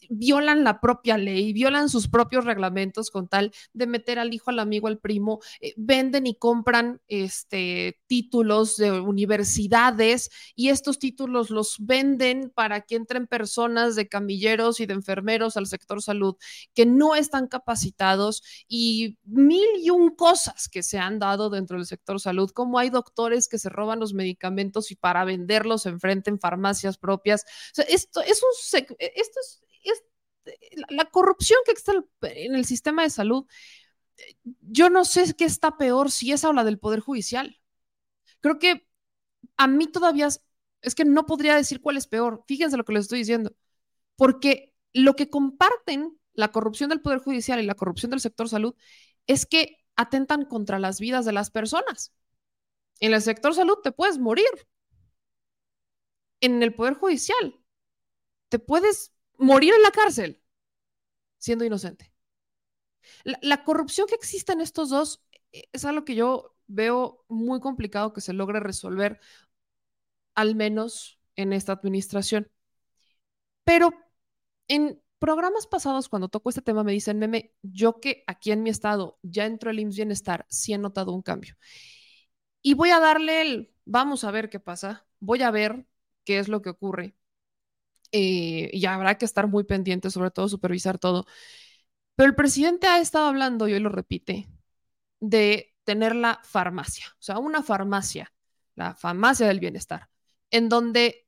violan 0.08 0.64
la 0.64 0.80
propia 0.80 1.18
ley, 1.18 1.52
violan 1.52 1.88
sus 1.88 2.08
propios 2.08 2.44
reglamentos 2.44 3.10
con 3.10 3.28
tal 3.28 3.52
de 3.72 3.86
meter 3.86 4.18
al 4.18 4.32
hijo, 4.32 4.50
al 4.50 4.58
amigo, 4.58 4.88
al 4.88 4.98
primo, 4.98 5.40
eh, 5.60 5.74
venden 5.76 6.26
y 6.26 6.36
compran 6.36 7.00
este, 7.08 8.00
títulos 8.06 8.76
de 8.76 8.92
universidades 8.92 10.30
y 10.54 10.68
estos 10.68 10.98
títulos 10.98 11.50
los 11.50 11.76
venden 11.80 12.50
para 12.54 12.82
que 12.82 12.96
entren 12.96 13.26
personas 13.26 13.96
de 13.96 14.08
camilleros 14.08 14.80
y 14.80 14.86
de 14.86 14.94
enfermeros 14.94 15.56
al 15.56 15.66
sector 15.66 16.02
salud 16.02 16.36
que 16.74 16.86
no 16.86 17.14
están 17.14 17.48
capacitados 17.48 18.42
y 18.68 19.18
mil 19.24 19.66
y 19.78 19.90
un 19.90 20.10
cosas 20.14 20.68
que 20.68 20.82
se 20.82 20.98
han 20.98 21.18
dado 21.18 21.50
dentro 21.50 21.76
del 21.76 21.86
sector 21.86 22.20
salud, 22.20 22.50
como 22.50 22.78
hay 22.78 22.90
doctores 22.90 23.48
que 23.48 23.58
se 23.58 23.68
roban 23.68 24.00
los 24.00 24.14
medicamentos 24.14 24.90
y 24.90 24.96
para 24.96 25.24
venderlos 25.24 25.86
enfrenten 25.86 26.38
farmacias 26.38 26.98
propias. 26.98 27.44
esto 27.88 28.20
es 28.20 28.42
un 28.42 28.51
e, 28.72 29.12
esto 29.16 29.40
es, 29.40 29.62
la 30.88 31.04
corrupción 31.06 31.60
que 31.64 31.72
está 31.72 31.92
en 32.22 32.54
el 32.54 32.64
sistema 32.64 33.02
de 33.02 33.10
salud. 33.10 33.46
Yo 34.60 34.90
no 34.90 35.04
sé 35.04 35.34
qué 35.34 35.44
está 35.44 35.76
peor, 35.76 36.10
si 36.10 36.32
esa 36.32 36.48
o 36.48 36.52
la 36.52 36.64
del 36.64 36.78
Poder 36.78 37.00
Judicial. 37.00 37.60
Creo 38.40 38.58
que 38.58 38.88
a 39.56 39.66
mí 39.66 39.86
todavía 39.86 40.28
es, 40.28 40.94
que 40.94 41.04
no 41.04 41.26
podría 41.26 41.56
decir 41.56 41.80
cuál 41.80 41.96
es 41.96 42.06
peor. 42.06 42.44
Fíjense 42.46 42.76
lo 42.76 42.84
que 42.84 42.92
les 42.92 43.02
estoy 43.02 43.20
diciendo. 43.20 43.54
Porque 44.16 44.74
lo 44.92 45.14
que 45.14 45.30
comparten 45.30 46.18
la 46.34 46.52
corrupción 46.52 46.90
del 46.90 47.00
Poder 47.00 47.20
Judicial 47.20 47.60
y 47.60 47.66
la 47.66 47.74
corrupción 47.74 48.10
del 48.10 48.20
sector 48.20 48.48
salud 48.48 48.74
es 49.26 49.46
que 49.46 49.78
atentan 49.96 50.44
contra 50.46 50.78
las 50.78 51.00
vidas 51.00 51.24
de 51.24 51.32
las 51.32 51.50
personas. 51.50 52.12
En 53.00 53.14
el 53.14 53.22
sector 53.22 53.54
salud 53.54 53.78
te 53.82 53.92
puedes 53.92 54.18
morir. 54.18 54.46
En 56.40 56.62
el 56.62 56.74
Poder 56.74 56.94
Judicial 56.94 57.61
te 58.52 58.58
puedes 58.58 59.14
morir 59.38 59.72
en 59.72 59.80
la 59.80 59.90
cárcel 59.92 60.42
siendo 61.38 61.64
inocente. 61.64 62.12
La, 63.24 63.64
corrupción 63.64 64.06
que 64.06 64.14
existe 64.14 64.52
en 64.52 64.60
estos 64.60 64.90
dos 64.90 65.24
es 65.50 65.86
algo 65.86 66.04
que 66.04 66.14
yo 66.14 66.54
veo 66.66 67.24
muy 67.28 67.60
complicado 67.60 68.12
que 68.12 68.20
se 68.20 68.34
logre 68.34 68.60
resolver, 68.60 69.20
al 70.34 70.54
menos 70.54 71.18
en 71.34 71.54
esta 71.54 71.72
administración. 71.72 72.50
Pero 73.64 73.94
en 74.68 75.02
programas 75.18 75.66
pasados, 75.66 76.10
cuando 76.10 76.28
toco 76.28 76.50
este 76.50 76.60
tema, 76.60 76.84
me 76.84 76.92
dicen, 76.92 77.18
meme, 77.18 77.54
yo 77.62 78.00
que 78.00 78.22
aquí 78.26 78.52
en 78.52 78.62
mi 78.62 78.68
estado 78.68 79.18
ya 79.22 79.46
entró 79.46 79.70
el 79.70 79.80
IMSS 79.80 79.96
Bienestar, 79.96 80.46
sí 80.50 80.74
he 80.74 80.78
notado 80.78 81.12
un 81.12 81.22
cambio. 81.22 81.56
Y 82.60 82.74
voy 82.74 82.90
a 82.90 83.00
darle 83.00 83.40
el, 83.40 83.74
vamos 83.86 84.24
a 84.24 84.30
ver 84.30 84.50
qué 84.50 84.60
pasa, 84.60 85.06
voy 85.20 85.40
a 85.40 85.50
ver 85.50 85.86
qué 86.24 86.38
es 86.38 86.48
lo 86.48 86.60
que 86.60 86.68
ocurre. 86.68 87.16
Eh, 88.12 88.70
y 88.72 88.84
habrá 88.86 89.16
que 89.18 89.24
estar 89.24 89.48
muy 89.48 89.64
pendiente, 89.64 90.10
sobre 90.10 90.30
todo 90.30 90.48
supervisar 90.48 90.98
todo. 90.98 91.26
Pero 92.14 92.28
el 92.28 92.34
presidente 92.36 92.86
ha 92.86 93.00
estado 93.00 93.26
hablando, 93.26 93.68
y 93.68 93.72
hoy 93.72 93.80
lo 93.80 93.88
repite, 93.88 94.48
de 95.20 95.74
tener 95.84 96.14
la 96.14 96.40
farmacia, 96.44 97.06
o 97.12 97.22
sea, 97.22 97.38
una 97.38 97.62
farmacia, 97.62 98.32
la 98.74 98.94
farmacia 98.94 99.46
del 99.46 99.60
bienestar, 99.60 100.08
en 100.50 100.68
donde 100.68 101.26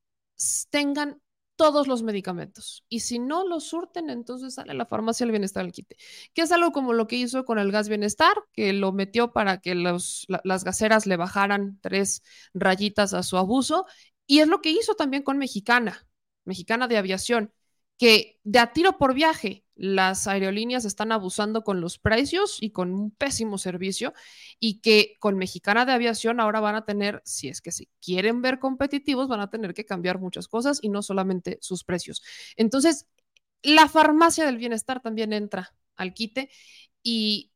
tengan 0.70 1.20
todos 1.56 1.86
los 1.86 2.02
medicamentos. 2.02 2.84
Y 2.88 3.00
si 3.00 3.18
no 3.18 3.46
los 3.46 3.64
surten, 3.64 4.10
entonces 4.10 4.54
sale 4.54 4.74
la 4.74 4.86
farmacia 4.86 5.24
del 5.24 5.32
bienestar 5.32 5.64
al 5.64 5.72
quite. 5.72 5.96
Que 6.32 6.42
es 6.42 6.52
algo 6.52 6.72
como 6.72 6.92
lo 6.92 7.06
que 7.06 7.16
hizo 7.16 7.44
con 7.44 7.58
el 7.58 7.70
gas 7.70 7.88
bienestar, 7.88 8.34
que 8.52 8.72
lo 8.72 8.92
metió 8.92 9.32
para 9.32 9.60
que 9.60 9.74
los, 9.74 10.26
las 10.42 10.64
gaseras 10.64 11.06
le 11.06 11.16
bajaran 11.16 11.78
tres 11.80 12.22
rayitas 12.54 13.14
a 13.14 13.22
su 13.22 13.36
abuso. 13.36 13.86
Y 14.26 14.40
es 14.40 14.48
lo 14.48 14.60
que 14.60 14.70
hizo 14.70 14.94
también 14.94 15.22
con 15.22 15.38
Mexicana, 15.38 16.06
Mexicana 16.44 16.88
de 16.88 16.96
Aviación, 16.96 17.52
que 17.98 18.40
de 18.44 18.58
a 18.58 18.72
tiro 18.72 18.98
por 18.98 19.14
viaje 19.14 19.64
las 19.76 20.26
aerolíneas 20.26 20.84
están 20.84 21.10
abusando 21.12 21.64
con 21.64 21.80
los 21.80 21.98
precios 21.98 22.58
y 22.60 22.70
con 22.70 22.92
un 22.92 23.10
pésimo 23.10 23.58
servicio 23.58 24.12
y 24.60 24.80
que 24.80 25.16
con 25.18 25.36
Mexicana 25.36 25.84
de 25.84 25.92
Aviación 25.92 26.40
ahora 26.40 26.60
van 26.60 26.76
a 26.76 26.84
tener, 26.84 27.22
si 27.24 27.48
es 27.48 27.60
que 27.60 27.72
se 27.72 27.88
quieren 28.00 28.40
ver 28.40 28.58
competitivos, 28.58 29.28
van 29.28 29.40
a 29.40 29.50
tener 29.50 29.74
que 29.74 29.84
cambiar 29.84 30.18
muchas 30.20 30.48
cosas 30.48 30.78
y 30.82 30.90
no 30.90 31.02
solamente 31.02 31.58
sus 31.60 31.82
precios. 31.84 32.22
Entonces, 32.56 33.06
la 33.62 33.88
farmacia 33.88 34.44
del 34.46 34.58
bienestar 34.58 35.00
también 35.00 35.32
entra 35.32 35.74
al 35.96 36.14
quite 36.14 36.50
y 37.02 37.52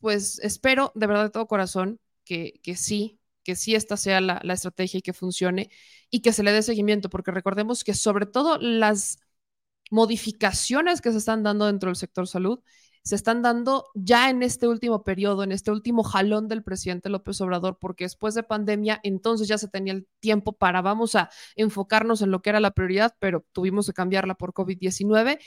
pues 0.00 0.38
espero 0.40 0.92
de 0.94 1.06
verdad 1.06 1.24
de 1.24 1.30
todo 1.30 1.46
corazón 1.46 2.00
que, 2.24 2.60
que 2.62 2.76
sí, 2.76 3.20
que 3.44 3.56
sí 3.56 3.74
esta 3.74 3.96
sea 3.96 4.20
la, 4.20 4.40
la 4.42 4.54
estrategia 4.54 4.98
y 4.98 5.02
que 5.02 5.12
funcione 5.12 5.70
y 6.10 6.20
que 6.20 6.32
se 6.32 6.42
le 6.42 6.52
dé 6.52 6.62
seguimiento, 6.62 7.10
porque 7.10 7.30
recordemos 7.30 7.84
que 7.84 7.94
sobre 7.94 8.26
todo 8.26 8.58
las 8.58 9.18
modificaciones 9.90 11.00
que 11.00 11.12
se 11.12 11.18
están 11.18 11.42
dando 11.42 11.66
dentro 11.66 11.88
del 11.90 11.96
sector 11.96 12.26
salud 12.26 12.60
se 13.04 13.16
están 13.16 13.42
dando 13.42 13.88
ya 13.94 14.30
en 14.30 14.42
este 14.42 14.66
último 14.66 15.04
periodo, 15.04 15.44
en 15.44 15.52
este 15.52 15.70
último 15.70 16.02
jalón 16.02 16.48
del 16.48 16.62
presidente 16.62 17.10
López 17.10 17.38
Obrador, 17.42 17.78
porque 17.78 18.04
después 18.04 18.34
de 18.34 18.42
pandemia, 18.42 18.98
entonces 19.02 19.46
ya 19.46 19.58
se 19.58 19.68
tenía 19.68 19.92
el 19.92 20.08
tiempo 20.20 20.52
para 20.54 20.80
vamos 20.80 21.14
a 21.14 21.28
enfocarnos 21.54 22.22
en 22.22 22.30
lo 22.30 22.40
que 22.40 22.48
era 22.50 22.60
la 22.60 22.70
prioridad, 22.70 23.14
pero 23.18 23.44
tuvimos 23.52 23.86
que 23.86 23.92
cambiarla 23.92 24.36
por 24.36 24.54
COVID-19 24.54 25.38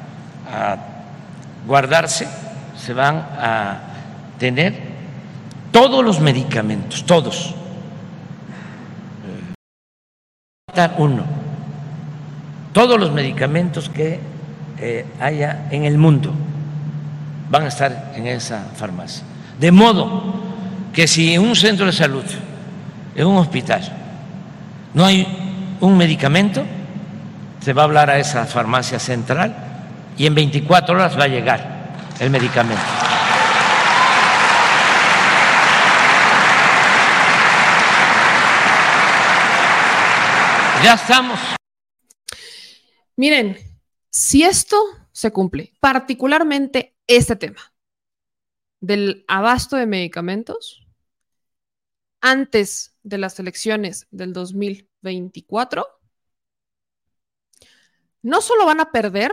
guardarse, 1.66 2.26
se 2.76 2.92
van 2.94 3.16
a 3.16 3.80
tener 4.38 4.95
todos 5.76 6.02
los 6.02 6.20
medicamentos, 6.20 7.04
todos. 7.04 7.54
Uno. 10.96 11.22
Todos 12.72 12.98
los 12.98 13.12
medicamentos 13.12 13.90
que 13.90 14.18
eh, 14.78 15.04
haya 15.20 15.68
en 15.70 15.84
el 15.84 15.98
mundo 15.98 16.32
van 17.50 17.64
a 17.64 17.68
estar 17.68 18.14
en 18.16 18.26
esa 18.26 18.70
farmacia. 18.74 19.22
De 19.60 19.70
modo 19.70 20.22
que 20.94 21.06
si 21.06 21.34
en 21.34 21.42
un 21.42 21.54
centro 21.54 21.84
de 21.84 21.92
salud, 21.92 22.24
en 23.14 23.26
un 23.26 23.36
hospital, 23.36 23.82
no 24.94 25.04
hay 25.04 25.26
un 25.82 25.98
medicamento, 25.98 26.64
se 27.60 27.74
va 27.74 27.82
a 27.82 27.84
hablar 27.84 28.08
a 28.08 28.18
esa 28.18 28.46
farmacia 28.46 28.98
central 28.98 29.54
y 30.16 30.24
en 30.24 30.34
24 30.34 30.94
horas 30.94 31.18
va 31.18 31.24
a 31.24 31.28
llegar 31.28 31.90
el 32.18 32.30
medicamento. 32.30 32.95
Ya 40.82 40.94
estamos. 40.94 41.38
Miren, 43.16 43.56
si 44.10 44.42
esto 44.42 44.76
se 45.12 45.32
cumple, 45.32 45.72
particularmente 45.80 46.96
este 47.06 47.36
tema 47.36 47.72
del 48.80 49.24
abasto 49.26 49.76
de 49.76 49.86
medicamentos, 49.86 50.86
antes 52.20 52.98
de 53.02 53.18
las 53.18 53.38
elecciones 53.38 54.06
del 54.10 54.32
2024, 54.32 55.86
no 58.22 58.40
solo 58.40 58.66
van 58.66 58.80
a 58.80 58.92
perder 58.92 59.32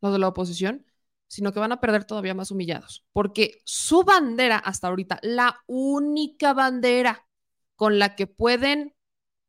los 0.00 0.12
de 0.12 0.18
la 0.18 0.28
oposición, 0.28 0.86
sino 1.26 1.52
que 1.52 1.60
van 1.60 1.72
a 1.72 1.80
perder 1.80 2.04
todavía 2.04 2.34
más 2.34 2.50
humillados, 2.50 3.04
porque 3.12 3.60
su 3.64 4.04
bandera 4.04 4.56
hasta 4.56 4.88
ahorita, 4.88 5.18
la 5.22 5.62
única 5.66 6.52
bandera 6.52 7.26
con 7.76 7.98
la 7.98 8.14
que 8.16 8.26
pueden 8.26 8.94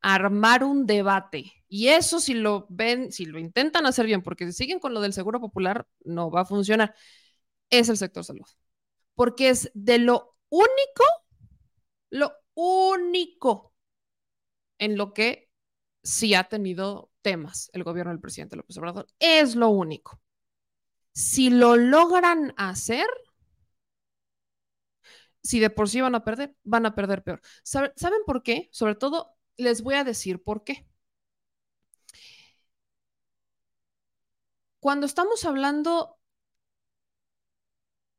armar 0.02 0.64
un 0.64 0.86
debate. 0.86 1.52
Y 1.68 1.88
eso 1.88 2.20
si 2.20 2.34
lo 2.34 2.66
ven, 2.68 3.12
si 3.12 3.24
lo 3.24 3.38
intentan 3.38 3.86
hacer 3.86 4.06
bien, 4.06 4.22
porque 4.22 4.46
si 4.46 4.52
siguen 4.52 4.80
con 4.80 4.94
lo 4.94 5.00
del 5.00 5.12
seguro 5.12 5.40
popular, 5.40 5.86
no 6.04 6.30
va 6.30 6.42
a 6.42 6.44
funcionar, 6.44 6.94
es 7.70 7.88
el 7.88 7.96
sector 7.96 8.24
salud. 8.24 8.46
Porque 9.14 9.48
es 9.48 9.70
de 9.74 9.98
lo 9.98 10.36
único, 10.50 11.04
lo 12.10 12.32
único 12.54 13.74
en 14.78 14.96
lo 14.96 15.14
que 15.14 15.50
sí 16.02 16.34
ha 16.34 16.44
tenido 16.44 17.10
temas 17.22 17.70
el 17.72 17.84
gobierno 17.84 18.12
del 18.12 18.20
presidente 18.20 18.56
López 18.56 18.76
Obrador. 18.78 19.06
Es 19.18 19.54
lo 19.54 19.68
único. 19.68 20.20
Si 21.12 21.50
lo 21.50 21.76
logran 21.76 22.52
hacer, 22.56 23.06
si 25.42 25.60
de 25.60 25.70
por 25.70 25.88
sí 25.88 26.00
van 26.00 26.14
a 26.14 26.24
perder, 26.24 26.56
van 26.64 26.86
a 26.86 26.94
perder 26.94 27.22
peor. 27.22 27.40
¿Saben 27.62 27.92
por 28.26 28.42
qué? 28.42 28.68
Sobre 28.72 28.94
todo 28.94 29.31
les 29.56 29.82
voy 29.82 29.94
a 29.94 30.04
decir 30.04 30.42
por 30.42 30.64
qué. 30.64 30.86
Cuando 34.80 35.06
estamos 35.06 35.44
hablando 35.44 36.18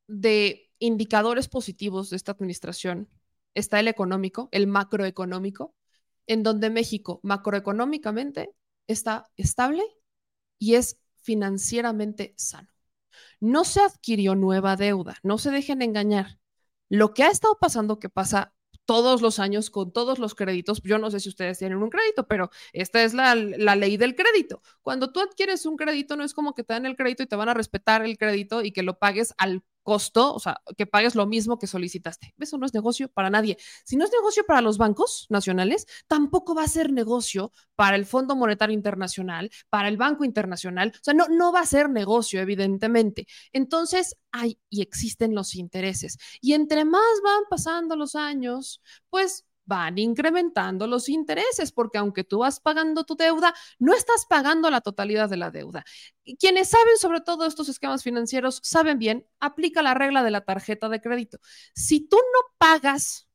de 0.06 0.70
indicadores 0.78 1.48
positivos 1.48 2.10
de 2.10 2.16
esta 2.16 2.32
administración, 2.32 3.08
está 3.54 3.80
el 3.80 3.88
económico, 3.88 4.48
el 4.52 4.66
macroeconómico, 4.66 5.74
en 6.26 6.42
donde 6.42 6.70
México 6.70 7.20
macroeconómicamente 7.22 8.54
está 8.86 9.30
estable 9.36 9.84
y 10.58 10.74
es 10.74 10.98
financieramente 11.16 12.34
sano. 12.36 12.68
No 13.40 13.64
se 13.64 13.80
adquirió 13.80 14.34
nueva 14.34 14.76
deuda, 14.76 15.16
no 15.22 15.38
se 15.38 15.50
dejen 15.50 15.82
engañar. 15.82 16.38
Lo 16.88 17.14
que 17.14 17.24
ha 17.24 17.30
estado 17.30 17.58
pasando, 17.60 17.98
que 17.98 18.08
pasa 18.08 18.53
todos 18.84 19.22
los 19.22 19.38
años 19.38 19.70
con 19.70 19.92
todos 19.92 20.18
los 20.18 20.34
créditos. 20.34 20.80
Yo 20.82 20.98
no 20.98 21.10
sé 21.10 21.20
si 21.20 21.28
ustedes 21.28 21.58
tienen 21.58 21.82
un 21.82 21.90
crédito, 21.90 22.26
pero 22.26 22.50
esta 22.72 23.02
es 23.02 23.14
la, 23.14 23.34
ley 23.34 23.96
del 23.96 24.14
crédito. 24.14 24.62
Cuando 24.82 25.12
tú 25.12 25.20
adquieres 25.20 25.66
un 25.66 25.76
crédito, 25.76 26.16
no 26.16 26.24
es 26.24 26.34
como 26.34 26.54
que 26.54 26.64
te 26.64 26.74
dan 26.74 26.86
el 26.86 26.96
crédito 26.96 27.22
y 27.22 27.26
te 27.26 27.36
van 27.36 27.48
a 27.48 27.54
respetar 27.54 28.04
el 28.04 28.18
crédito 28.18 28.62
y 28.62 28.72
que 28.72 28.82
lo 28.82 28.98
pagues 28.98 29.34
al 29.38 29.62
costo, 29.84 30.34
o 30.34 30.40
sea, 30.40 30.60
que 30.76 30.86
pagues 30.86 31.14
lo 31.14 31.26
mismo 31.26 31.58
que 31.58 31.68
solicitaste. 31.68 32.34
Eso 32.38 32.58
no 32.58 32.66
es 32.66 32.74
negocio 32.74 33.08
para 33.08 33.30
nadie. 33.30 33.56
Si 33.84 33.96
no 33.96 34.04
es 34.04 34.10
negocio 34.10 34.44
para 34.44 34.60
los 34.60 34.78
bancos 34.78 35.26
nacionales, 35.28 35.86
tampoco 36.08 36.56
va 36.56 36.64
a 36.64 36.68
ser 36.68 36.92
negocio 36.92 37.52
para 37.76 37.94
el 37.94 38.06
Fondo 38.06 38.34
Monetario 38.34 38.74
Internacional, 38.74 39.50
para 39.68 39.88
el 39.88 39.96
Banco 39.96 40.24
Internacional. 40.24 40.92
O 40.94 41.04
sea, 41.04 41.14
no, 41.14 41.28
no 41.28 41.52
va 41.52 41.60
a 41.60 41.66
ser 41.66 41.88
negocio, 41.88 42.40
evidentemente. 42.40 43.26
Entonces, 43.52 44.16
hay 44.32 44.58
y 44.68 44.82
existen 44.82 45.34
los 45.34 45.54
intereses. 45.54 46.18
Y 46.40 46.54
entre 46.54 46.84
más 46.84 47.02
van 47.22 47.44
pasando 47.48 47.94
los 47.94 48.16
años, 48.16 48.82
pues 49.10 49.44
van 49.66 49.98
incrementando 49.98 50.86
los 50.86 51.08
intereses, 51.08 51.72
porque 51.72 51.98
aunque 51.98 52.24
tú 52.24 52.38
vas 52.40 52.60
pagando 52.60 53.04
tu 53.04 53.16
deuda, 53.16 53.54
no 53.78 53.94
estás 53.94 54.26
pagando 54.26 54.70
la 54.70 54.80
totalidad 54.80 55.28
de 55.28 55.36
la 55.36 55.50
deuda. 55.50 55.84
quienes 56.38 56.68
saben 56.68 56.96
sobre 56.98 57.20
todo 57.20 57.46
estos 57.46 57.68
esquemas 57.68 58.02
financieros 58.02 58.60
saben 58.62 58.98
bien, 58.98 59.26
aplica 59.40 59.82
la 59.82 59.94
regla 59.94 60.22
de 60.22 60.30
la 60.30 60.42
tarjeta 60.42 60.88
de 60.88 61.00
crédito. 61.00 61.38
Si 61.74 62.00
tú 62.00 62.16
no 62.16 62.54
pagas 62.58 63.28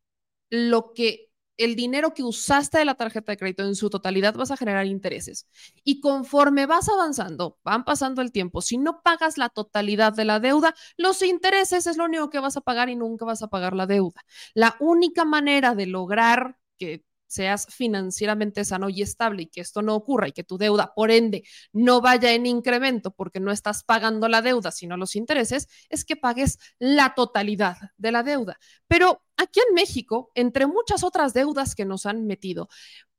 lo 0.49 0.93
que 0.93 1.28
el 1.59 1.75
dinero 1.75 2.13
que 2.13 2.23
usaste 2.23 2.79
de 2.79 2.85
la 2.85 2.95
tarjeta 2.95 3.33
de 3.33 3.37
crédito 3.37 3.63
en 3.63 3.75
su 3.75 3.89
totalidad 3.89 4.33
vas 4.33 4.49
a 4.49 4.57
generar 4.57 4.85
intereses. 4.85 5.45
Y 5.83 5.99
conforme 5.99 6.65
vas 6.65 6.87
avanzando, 6.87 7.59
van 7.63 7.83
pasando 7.83 8.21
el 8.21 8.31
tiempo, 8.31 8.61
si 8.61 8.77
no 8.77 9.01
pagas 9.03 9.37
la 9.37 9.49
totalidad 9.49 10.13
de 10.13 10.23
la 10.25 10.39
deuda, 10.39 10.73
los 10.97 11.21
intereses 11.21 11.85
es 11.85 11.97
lo 11.97 12.05
único 12.05 12.29
que 12.29 12.39
vas 12.39 12.55
a 12.55 12.61
pagar 12.61 12.89
y 12.89 12.95
nunca 12.95 13.25
vas 13.25 13.41
a 13.43 13.49
pagar 13.49 13.75
la 13.75 13.85
deuda. 13.87 14.23
La 14.53 14.77
única 14.79 15.25
manera 15.25 15.75
de 15.75 15.85
lograr 15.85 16.57
que 16.77 17.03
seas 17.29 17.67
financieramente 17.69 18.65
sano 18.65 18.89
y 18.89 19.01
estable 19.03 19.43
y 19.43 19.47
que 19.47 19.61
esto 19.61 19.81
no 19.81 19.95
ocurra 19.95 20.27
y 20.27 20.31
que 20.33 20.43
tu 20.43 20.57
deuda, 20.57 20.93
por 20.95 21.11
ende, 21.11 21.43
no 21.71 22.01
vaya 22.01 22.33
en 22.33 22.45
incremento 22.45 23.11
porque 23.11 23.39
no 23.39 23.51
estás 23.51 23.83
pagando 23.83 24.27
la 24.27 24.41
deuda, 24.41 24.71
sino 24.71 24.97
los 24.97 25.15
intereses, 25.15 25.67
es 25.89 26.03
que 26.05 26.15
pagues 26.15 26.57
la 26.79 27.13
totalidad 27.15 27.77
de 27.97 28.11
la 28.11 28.23
deuda. 28.23 28.59
Pero 28.87 29.23
aquí 29.37 29.59
en 29.67 29.75
México, 29.75 30.31
entre 30.33 30.65
muchas 30.67 31.03
otras 31.03 31.33
deudas 31.33 31.75
que 31.75 31.85
nos 31.85 32.05
han 32.05 32.25
metido, 32.25 32.67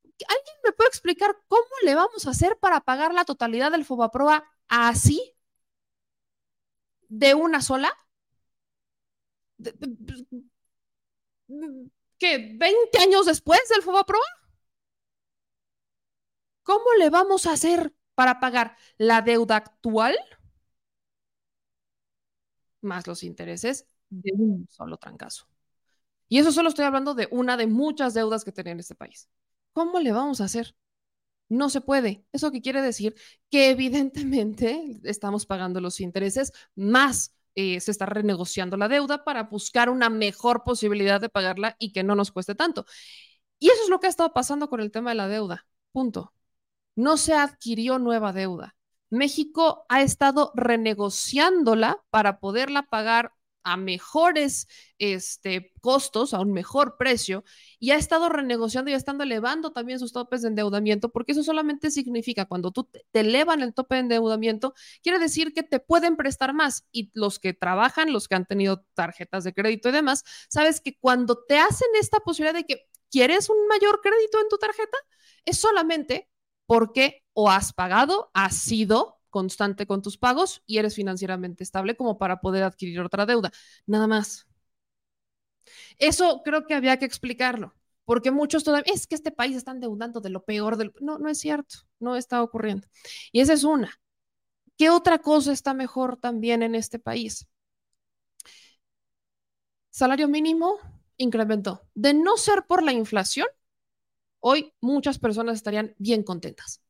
¿alguien 0.05 0.57
me 0.65 0.73
puede 0.73 0.89
explicar 0.89 1.37
cómo 1.49 1.63
le 1.85 1.95
vamos 1.95 2.27
a 2.27 2.31
hacer 2.31 2.59
para 2.61 2.81
pagar 2.81 3.15
la 3.15 3.25
totalidad 3.25 3.71
del 3.71 3.85
FOBAPROA 3.85 4.45
así? 4.69 5.35
¿De 7.09 7.35
una 7.35 7.61
sola? 7.61 7.93
¿Qué? 12.21 12.57
¿20 12.57 12.99
años 13.01 13.27
después 13.27 13.61
del 13.69 13.83
FOBAPROA? 13.83 14.21
¿Cómo 16.63 16.85
le 17.01 17.11
vamos 17.11 17.47
a 17.47 17.53
hacer 17.53 17.93
para 18.15 18.39
pagar 18.39 18.77
la 18.99 19.23
deuda 19.23 19.57
actual 19.57 20.17
más 22.83 23.07
los 23.07 23.23
intereses 23.25 23.87
de 24.11 24.31
un 24.35 24.69
solo 24.71 24.97
trancazo? 24.99 25.49
Y 26.29 26.39
eso 26.39 26.53
solo 26.53 26.69
estoy 26.69 26.85
hablando 26.85 27.15
de 27.15 27.27
una 27.33 27.57
de 27.57 27.67
muchas 27.67 28.15
deudas 28.15 28.45
que 28.45 28.53
tiene 28.53 28.79
este 28.79 28.95
país. 28.95 29.29
¿Cómo 29.73 29.99
le 29.99 30.13
vamos 30.13 30.41
a 30.41 30.45
hacer? 30.45 30.77
No 31.49 31.71
se 31.71 31.81
puede. 31.81 32.25
¿Eso 32.33 32.53
qué 32.53 32.63
quiere 32.63 32.83
decir? 32.83 33.17
Que 33.51 33.71
evidentemente 33.71 35.01
estamos 35.03 35.47
pagando 35.47 35.81
los 35.81 36.01
intereses 36.01 36.53
más 36.77 37.35
eh, 37.55 37.81
se 37.81 37.91
está 37.91 38.07
renegociando 38.07 38.77
la 38.77 38.89
deuda 38.89 39.25
para 39.25 39.45
buscar 39.45 39.91
una 39.91 40.11
mejor 40.11 40.65
posibilidad 40.65 41.21
de 41.21 41.29
pagarla 41.29 41.77
y 41.79 41.93
que 41.93 42.03
no 42.03 42.15
nos 42.15 42.31
cueste 42.33 42.55
tanto. 42.55 42.87
Y 43.59 43.69
eso 43.69 43.83
es 43.85 43.89
lo 43.91 44.01
que 44.01 44.07
ha 44.07 44.11
estado 44.11 44.33
pasando 44.33 44.69
con 44.69 44.81
el 44.81 44.91
tema 44.91 45.11
de 45.11 45.17
la 45.17 45.29
deuda. 45.29 45.67
Punto. 45.93 46.33
No 46.97 47.17
se 47.17 47.35
adquirió 47.35 47.99
nueva 47.99 48.33
deuda. 48.33 48.77
México 49.11 49.85
ha 49.89 50.03
estado 50.03 50.53
renegociándola 50.55 52.03
para 52.11 52.39
poderla 52.41 52.85
pagar 52.85 53.33
a 53.63 53.77
mejores 53.77 54.69
este, 54.99 55.73
costos, 55.81 56.35
a 56.35 56.41
un 56.41 56.53
mejor 56.53 56.97
precio, 56.99 57.45
y 57.79 57.91
ha 57.91 57.97
estado 57.97 58.29
renegociando 58.29 58.91
y 58.91 58.95
ha 58.95 58.97
estado 58.97 59.23
elevando 59.23 59.73
también 59.73 59.99
sus 59.99 60.13
topes 60.13 60.43
de 60.43 60.49
endeudamiento, 60.49 61.11
porque 61.11 61.33
eso 61.33 61.43
solamente 61.43 61.91
significa 61.91 62.47
cuando 62.47 62.71
tú 62.71 62.85
te, 62.85 63.05
elevan 63.13 63.63
el 63.63 63.75
tope 63.75 63.97
de 63.97 64.01
endeudamiento, 64.03 64.75
quiere 65.03 65.19
decir 65.19 65.53
que 65.53 65.63
te 65.63 65.81
pueden 65.81 66.17
prestar 66.17 66.55
más. 66.55 66.87
Y 66.93 67.11
los 67.15 67.39
que 67.39 67.53
trabajan, 67.55 68.13
los 68.13 68.29
que 68.29 68.35
han 68.35 68.47
tenido 68.47 68.85
tarjetas 68.95 69.45
de 69.45 69.55
crédito 69.55 69.89
y 69.89 69.93
demás, 69.93 70.25
sabes 70.49 70.81
que 70.81 70.97
cuando 70.99 71.45
te 71.45 71.59
hacen 71.59 71.89
esta 72.01 72.21
posibilidad 72.21 72.55
de 72.55 72.65
que 72.65 72.89
quieres 73.11 73.51
un 73.51 73.67
mayor 73.69 74.01
crédito 74.03 74.41
en 74.41 74.49
tu 74.49 74.59
tarjeta, 74.59 74.97
es 75.45 75.59
solamente 75.59 76.29
porque 76.67 77.25
o 77.33 77.51
has 77.51 77.73
pagado, 77.73 78.31
has 78.35 78.57
sido 78.57 79.20
constante 79.31 79.87
con 79.87 80.03
tus 80.03 80.19
pagos 80.19 80.63
y 80.67 80.79
eres 80.79 80.95
financieramente 80.95 81.63
estable 81.65 81.97
como 81.97 82.19
para 82.19 82.41
poder 82.41 82.65
adquirir 82.65 83.01
otra 83.01 83.27
deuda. 83.27 83.51
Nada 83.87 84.07
más. 84.07 84.47
Eso 85.99 86.43
creo 86.45 86.67
que 86.67 86.75
había 86.75 86.99
que 86.99 87.05
explicarlo, 87.05 87.75
porque 88.05 88.31
muchos 88.31 88.65
todavía, 88.65 88.93
es 88.93 89.07
que 89.07 89.15
este 89.15 89.31
país 89.31 89.57
está 89.57 89.73
endeudando 89.73 90.21
de 90.21 90.31
lo 90.31 90.45
peor 90.45 90.77
del... 90.77 90.93
No, 91.01 91.19
no 91.19 91.29
es 91.29 91.39
cierto, 91.39 91.77
no 91.99 92.17
está 92.17 92.43
ocurriendo. 92.43 92.89
Y 93.33 93.41
esa 93.41 93.53
es 93.53 93.65
una. 93.65 94.01
¿Qué 94.77 94.91
otra 94.91 95.19
cosa 95.19 95.53
está 95.53 95.75
mejor 95.75 96.17
también 96.17 96.63
en 96.63 96.75
este 96.75 96.99
país? 96.99 97.47
Salario 99.91 100.29
mínimo 100.29 100.79
incrementó. 101.19 101.83
De 101.95 102.15
no 102.15 102.37
ser 102.37 102.65
por 102.67 102.83
la 102.83 102.93
inflación, 102.93 103.47
hoy 104.41 104.73
muchas 104.81 105.19
personas 105.19 105.57
estarían 105.57 105.95
bien 105.99 106.23
contentas. 106.23 106.83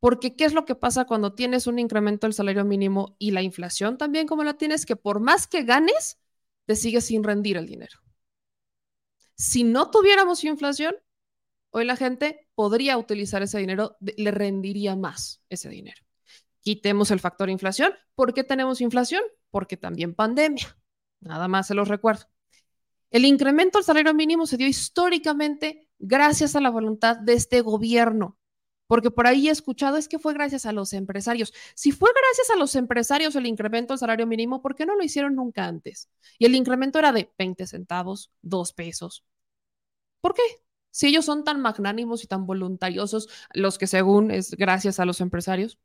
Porque 0.00 0.34
¿qué 0.34 0.46
es 0.46 0.54
lo 0.54 0.64
que 0.64 0.74
pasa 0.74 1.04
cuando 1.04 1.34
tienes 1.34 1.66
un 1.66 1.78
incremento 1.78 2.26
del 2.26 2.34
salario 2.34 2.64
mínimo 2.64 3.16
y 3.18 3.30
la 3.30 3.42
inflación 3.42 3.98
también 3.98 4.26
como 4.26 4.42
la 4.42 4.54
tienes? 4.54 4.86
Que 4.86 4.96
por 4.96 5.20
más 5.20 5.46
que 5.46 5.62
ganes, 5.62 6.18
te 6.64 6.74
sigue 6.74 7.02
sin 7.02 7.22
rendir 7.22 7.58
el 7.58 7.66
dinero. 7.66 8.00
Si 9.36 9.62
no 9.62 9.90
tuviéramos 9.90 10.44
inflación, 10.44 10.94
hoy 11.70 11.84
la 11.84 11.96
gente 11.96 12.48
podría 12.54 12.96
utilizar 12.96 13.42
ese 13.42 13.58
dinero, 13.58 13.96
le 14.00 14.30
rendiría 14.30 14.96
más 14.96 15.42
ese 15.50 15.68
dinero. 15.68 16.02
Quitemos 16.62 17.10
el 17.10 17.20
factor 17.20 17.50
inflación. 17.50 17.92
¿Por 18.14 18.34
qué 18.34 18.42
tenemos 18.44 18.80
inflación? 18.80 19.22
Porque 19.50 19.76
también 19.76 20.14
pandemia. 20.14 20.78
Nada 21.20 21.48
más 21.48 21.66
se 21.66 21.74
los 21.74 21.88
recuerdo. 21.88 22.26
El 23.10 23.24
incremento 23.24 23.78
del 23.78 23.84
salario 23.84 24.14
mínimo 24.14 24.46
se 24.46 24.56
dio 24.56 24.66
históricamente 24.66 25.88
gracias 25.98 26.56
a 26.56 26.60
la 26.60 26.70
voluntad 26.70 27.16
de 27.16 27.34
este 27.34 27.60
gobierno 27.60 28.38
porque 28.90 29.12
por 29.12 29.28
ahí 29.28 29.46
he 29.46 29.52
escuchado 29.52 29.98
es 29.98 30.08
que 30.08 30.18
fue 30.18 30.34
gracias 30.34 30.66
a 30.66 30.72
los 30.72 30.92
empresarios. 30.94 31.54
Si 31.76 31.92
fue 31.92 32.10
gracias 32.10 32.50
a 32.50 32.58
los 32.58 32.74
empresarios 32.74 33.36
el 33.36 33.46
incremento 33.46 33.92
del 33.92 34.00
salario 34.00 34.26
mínimo, 34.26 34.62
¿por 34.62 34.74
qué 34.74 34.84
no 34.84 34.96
lo 34.96 35.04
hicieron 35.04 35.36
nunca 35.36 35.66
antes? 35.66 36.10
Y 36.40 36.46
el 36.46 36.56
incremento 36.56 36.98
era 36.98 37.12
de 37.12 37.32
20 37.38 37.68
centavos, 37.68 38.32
2 38.42 38.72
pesos. 38.72 39.24
¿Por 40.20 40.34
qué? 40.34 40.42
Si 40.90 41.06
ellos 41.06 41.24
son 41.24 41.44
tan 41.44 41.60
magnánimos 41.60 42.24
y 42.24 42.26
tan 42.26 42.46
voluntariosos, 42.46 43.28
los 43.54 43.78
que 43.78 43.86
según 43.86 44.32
es 44.32 44.56
gracias 44.56 44.98
a 44.98 45.04
los 45.04 45.20
empresarios. 45.20 45.78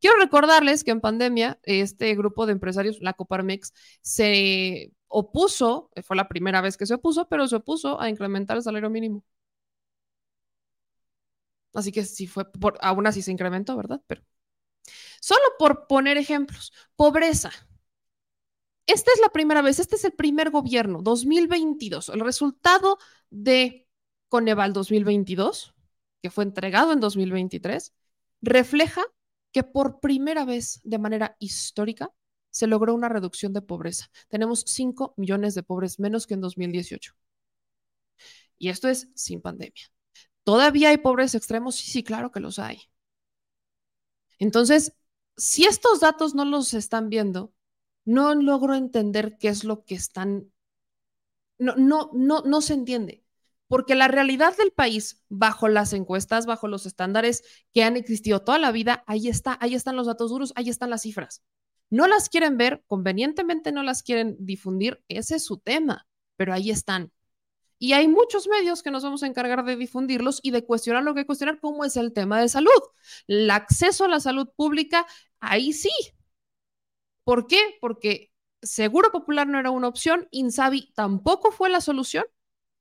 Quiero 0.00 0.16
recordarles 0.16 0.84
que 0.84 0.92
en 0.92 1.00
pandemia 1.00 1.58
este 1.64 2.14
grupo 2.14 2.46
de 2.46 2.52
empresarios, 2.52 3.00
la 3.00 3.14
Coparmex, 3.14 3.74
se 4.02 4.92
opuso, 5.08 5.90
fue 6.04 6.16
la 6.16 6.28
primera 6.28 6.60
vez 6.60 6.76
que 6.76 6.86
se 6.86 6.94
opuso, 6.94 7.28
pero 7.28 7.48
se 7.48 7.56
opuso 7.56 8.00
a 8.00 8.08
incrementar 8.08 8.56
el 8.56 8.62
salario 8.62 8.88
mínimo. 8.88 9.24
Así 11.76 11.92
que 11.92 12.04
sí 12.04 12.26
fue, 12.26 12.50
por, 12.50 12.78
aún 12.80 13.06
así 13.06 13.20
se 13.20 13.30
incrementó, 13.30 13.76
¿verdad? 13.76 14.00
Pero 14.06 14.22
solo 15.20 15.44
por 15.58 15.86
poner 15.86 16.16
ejemplos, 16.16 16.72
pobreza. 16.96 17.50
Esta 18.86 19.10
es 19.12 19.20
la 19.20 19.28
primera 19.28 19.60
vez, 19.62 19.78
este 19.78 19.96
es 19.96 20.04
el 20.04 20.12
primer 20.12 20.50
gobierno, 20.50 21.02
2022. 21.02 22.08
El 22.08 22.20
resultado 22.20 22.98
de 23.30 23.86
Coneval 24.28 24.72
2022, 24.72 25.74
que 26.22 26.30
fue 26.30 26.44
entregado 26.44 26.92
en 26.92 27.00
2023, 27.00 27.92
refleja 28.40 29.02
que 29.52 29.62
por 29.62 30.00
primera 30.00 30.44
vez 30.46 30.80
de 30.82 30.98
manera 30.98 31.36
histórica 31.40 32.10
se 32.50 32.66
logró 32.66 32.94
una 32.94 33.10
reducción 33.10 33.52
de 33.52 33.60
pobreza. 33.60 34.10
Tenemos 34.28 34.64
5 34.66 35.12
millones 35.18 35.54
de 35.54 35.62
pobres 35.62 36.00
menos 36.00 36.26
que 36.26 36.34
en 36.34 36.40
2018. 36.40 37.12
Y 38.58 38.70
esto 38.70 38.88
es 38.88 39.08
sin 39.14 39.42
pandemia. 39.42 39.90
¿Todavía 40.46 40.90
hay 40.90 40.98
pobres 40.98 41.34
extremos? 41.34 41.74
Sí, 41.74 41.90
sí, 41.90 42.04
claro 42.04 42.30
que 42.30 42.38
los 42.38 42.60
hay. 42.60 42.82
Entonces, 44.38 44.94
si 45.36 45.64
estos 45.64 45.98
datos 45.98 46.36
no 46.36 46.44
los 46.44 46.72
están 46.72 47.08
viendo, 47.08 47.52
no 48.04 48.32
logro 48.36 48.76
entender 48.76 49.38
qué 49.38 49.48
es 49.48 49.64
lo 49.64 49.84
que 49.84 49.96
están... 49.96 50.52
No, 51.58 51.74
no, 51.76 52.10
no, 52.12 52.42
no 52.42 52.60
se 52.60 52.74
entiende. 52.74 53.24
Porque 53.66 53.96
la 53.96 54.06
realidad 54.06 54.56
del 54.56 54.70
país, 54.70 55.24
bajo 55.28 55.66
las 55.66 55.92
encuestas, 55.92 56.46
bajo 56.46 56.68
los 56.68 56.86
estándares 56.86 57.42
que 57.72 57.82
han 57.82 57.96
existido 57.96 58.42
toda 58.42 58.60
la 58.60 58.70
vida, 58.70 59.02
ahí 59.08 59.26
está, 59.26 59.58
ahí 59.60 59.74
están 59.74 59.96
los 59.96 60.06
datos 60.06 60.30
duros, 60.30 60.52
ahí 60.54 60.68
están 60.68 60.90
las 60.90 61.02
cifras. 61.02 61.42
No 61.90 62.06
las 62.06 62.28
quieren 62.28 62.56
ver, 62.56 62.84
convenientemente 62.86 63.72
no 63.72 63.82
las 63.82 64.04
quieren 64.04 64.36
difundir, 64.38 65.02
ese 65.08 65.36
es 65.36 65.44
su 65.44 65.58
tema, 65.58 66.06
pero 66.36 66.52
ahí 66.52 66.70
están. 66.70 67.10
Y 67.78 67.92
hay 67.92 68.08
muchos 68.08 68.48
medios 68.48 68.82
que 68.82 68.90
nos 68.90 69.02
vamos 69.02 69.22
a 69.22 69.26
encargar 69.26 69.64
de 69.64 69.76
difundirlos 69.76 70.40
y 70.42 70.50
de 70.50 70.64
cuestionar 70.64 71.02
lo 71.04 71.14
que 71.14 71.26
cuestionar, 71.26 71.60
como 71.60 71.84
es 71.84 71.96
el 71.96 72.12
tema 72.12 72.40
de 72.40 72.48
salud. 72.48 72.70
El 73.26 73.50
acceso 73.50 74.04
a 74.04 74.08
la 74.08 74.20
salud 74.20 74.48
pública, 74.56 75.06
ahí 75.40 75.72
sí. 75.72 75.90
¿Por 77.24 77.46
qué? 77.46 77.58
Porque 77.80 78.30
Seguro 78.62 79.10
Popular 79.12 79.46
no 79.46 79.58
era 79.58 79.70
una 79.70 79.88
opción, 79.88 80.28
Insabi 80.30 80.92
tampoco 80.94 81.52
fue 81.52 81.70
la 81.70 81.80
solución 81.80 82.24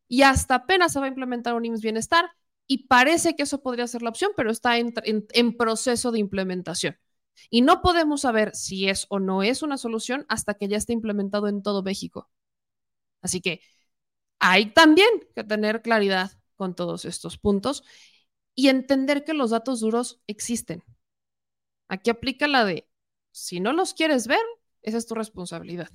y 0.07 0.23
hasta 0.23 0.55
apenas 0.55 0.93
se 0.93 0.99
va 0.99 1.05
a 1.05 1.09
implementar 1.09 1.55
un 1.55 1.65
IMSS 1.65 1.81
Bienestar 1.83 2.31
y 2.67 2.87
parece 2.87 3.35
que 3.35 3.43
eso 3.43 3.61
podría 3.61 3.87
ser 3.87 4.01
la 4.01 4.09
opción, 4.09 4.31
pero 4.35 4.51
está 4.51 4.77
en 4.77 5.57
proceso 5.57 6.11
de 6.11 6.19
implementación. 6.19 6.97
Y 7.49 7.61
no 7.61 7.81
podemos 7.81 8.21
saber 8.21 8.55
si 8.55 8.89
es 8.89 9.05
o 9.09 9.19
no 9.19 9.43
es 9.43 9.61
una 9.61 9.77
solución 9.77 10.25
hasta 10.29 10.53
que 10.55 10.67
ya 10.67 10.77
esté 10.77 10.93
implementado 10.93 11.47
en 11.47 11.61
todo 11.61 11.83
México. 11.83 12.29
Así 13.21 13.41
que 13.41 13.61
hay 14.39 14.73
también 14.73 15.09
que 15.35 15.43
tener 15.43 15.81
claridad 15.81 16.31
con 16.55 16.75
todos 16.75 17.05
estos 17.05 17.37
puntos 17.37 17.83
y 18.55 18.69
entender 18.69 19.23
que 19.23 19.33
los 19.33 19.51
datos 19.51 19.81
duros 19.81 20.21
existen. 20.27 20.83
Aquí 21.87 22.09
aplica 22.09 22.47
la 22.47 22.65
de, 22.65 22.87
si 23.31 23.59
no 23.59 23.73
los 23.73 23.93
quieres 23.93 24.27
ver, 24.27 24.39
esa 24.81 24.97
es 24.97 25.05
tu 25.07 25.15
responsabilidad. 25.15 25.89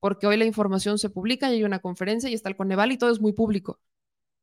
Porque 0.00 0.26
hoy 0.26 0.36
la 0.36 0.44
información 0.44 0.98
se 0.98 1.10
publica 1.10 1.50
y 1.50 1.54
hay 1.54 1.64
una 1.64 1.80
conferencia 1.80 2.30
y 2.30 2.34
está 2.34 2.48
el 2.48 2.56
Coneval 2.56 2.92
y 2.92 2.98
todo 2.98 3.10
es 3.10 3.20
muy 3.20 3.32
público. 3.32 3.80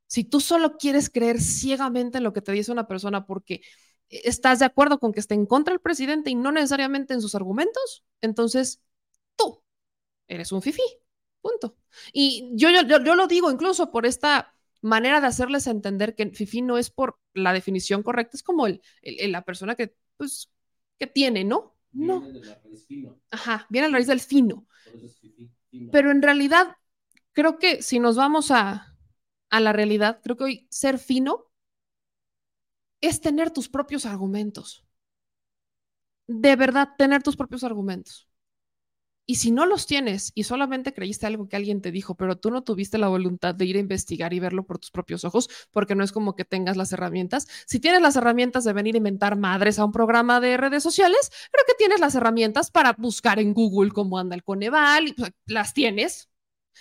Si 0.07 0.23
tú 0.23 0.41
solo 0.41 0.77
quieres 0.77 1.09
creer 1.09 1.41
ciegamente 1.41 2.19
en 2.19 2.23
lo 2.23 2.33
que 2.33 2.41
te 2.41 2.51
dice 2.51 2.71
una 2.71 2.87
persona 2.87 3.25
porque 3.25 3.61
estás 4.09 4.59
de 4.59 4.65
acuerdo 4.65 4.99
con 4.99 5.11
que 5.13 5.19
esté 5.19 5.35
en 5.35 5.45
contra 5.45 5.73
del 5.73 5.81
presidente 5.81 6.29
y 6.29 6.35
no 6.35 6.51
necesariamente 6.51 7.13
en 7.13 7.21
sus 7.21 7.35
argumentos, 7.35 8.03
entonces 8.21 8.81
tú 9.35 9.63
eres 10.27 10.51
un 10.51 10.61
fifí. 10.61 10.81
Punto. 11.43 11.75
Y 12.13 12.49
yo, 12.53 12.69
yo, 12.69 13.03
yo, 13.03 13.15
lo 13.15 13.27
digo 13.27 13.51
incluso 13.51 13.91
por 13.91 14.05
esta 14.05 14.55
manera 14.81 15.19
de 15.19 15.27
hacerles 15.27 15.67
entender 15.67 16.15
que 16.15 16.29
FIFI 16.29 16.61
no 16.61 16.77
es 16.77 16.89
por 16.89 17.19
la 17.33 17.51
definición 17.51 18.01
correcta, 18.01 18.37
es 18.37 18.43
como 18.43 18.65
el, 18.65 18.81
la 19.03 19.43
persona 19.43 19.75
que, 19.75 19.93
pues, 20.15 20.49
que 20.97 21.05
tiene, 21.05 21.43
¿no? 21.43 21.75
No. 21.91 22.21
Viene 22.21 22.39
de 22.39 22.45
la 22.45 22.55
raíz 22.63 22.87
fino. 22.87 23.19
Ajá, 23.29 23.67
viene 23.69 23.87
a 23.87 23.89
la 23.89 23.97
raíz 23.97 24.07
del 24.07 24.21
fino. 24.21 24.65
Pero 25.91 26.11
en 26.11 26.21
realidad, 26.21 26.77
creo 27.33 27.59
que 27.59 27.81
si 27.81 27.99
nos 27.99 28.15
vamos 28.15 28.49
a, 28.49 28.95
a 29.49 29.59
la 29.59 29.73
realidad, 29.73 30.21
creo 30.23 30.37
que 30.37 30.43
hoy 30.45 30.67
ser 30.69 30.97
fino 30.97 31.51
es 33.01 33.19
tener 33.19 33.51
tus 33.51 33.67
propios 33.67 34.05
argumentos. 34.05 34.85
De 36.25 36.55
verdad, 36.55 36.91
tener 36.97 37.21
tus 37.21 37.35
propios 37.35 37.65
argumentos. 37.65 38.29
Y 39.25 39.35
si 39.35 39.51
no 39.51 39.65
los 39.65 39.87
tienes 39.87 40.31
y 40.35 40.43
solamente 40.43 40.93
creíste 40.93 41.25
algo 41.25 41.47
que 41.47 41.55
alguien 41.55 41.81
te 41.81 41.91
dijo, 41.91 42.15
pero 42.15 42.37
tú 42.37 42.51
no 42.51 42.63
tuviste 42.63 42.97
la 42.97 43.07
voluntad 43.07 43.55
de 43.55 43.65
ir 43.65 43.77
a 43.77 43.79
investigar 43.79 44.33
y 44.33 44.39
verlo 44.39 44.65
por 44.65 44.79
tus 44.79 44.91
propios 44.91 45.23
ojos, 45.23 45.49
porque 45.71 45.95
no 45.95 46.03
es 46.03 46.11
como 46.11 46.35
que 46.35 46.43
tengas 46.43 46.75
las 46.75 46.91
herramientas. 46.91 47.47
Si 47.65 47.79
tienes 47.79 48.01
las 48.01 48.17
herramientas 48.17 48.65
de 48.65 48.73
venir 48.73 48.95
a 48.95 48.97
inventar 48.97 49.37
madres 49.37 49.79
a 49.79 49.85
un 49.85 49.93
programa 49.93 50.41
de 50.41 50.57
redes 50.57 50.83
sociales, 50.83 51.31
creo 51.51 51.65
que 51.65 51.73
tienes 51.77 52.01
las 52.01 52.15
herramientas 52.15 52.69
para 52.69 52.93
buscar 52.97 53.39
en 53.39 53.53
Google 53.53 53.91
cómo 53.91 54.19
anda 54.19 54.35
el 54.35 54.43
Coneval, 54.43 55.07
y, 55.07 55.13
pues, 55.13 55.31
las 55.45 55.73
tienes. 55.73 56.29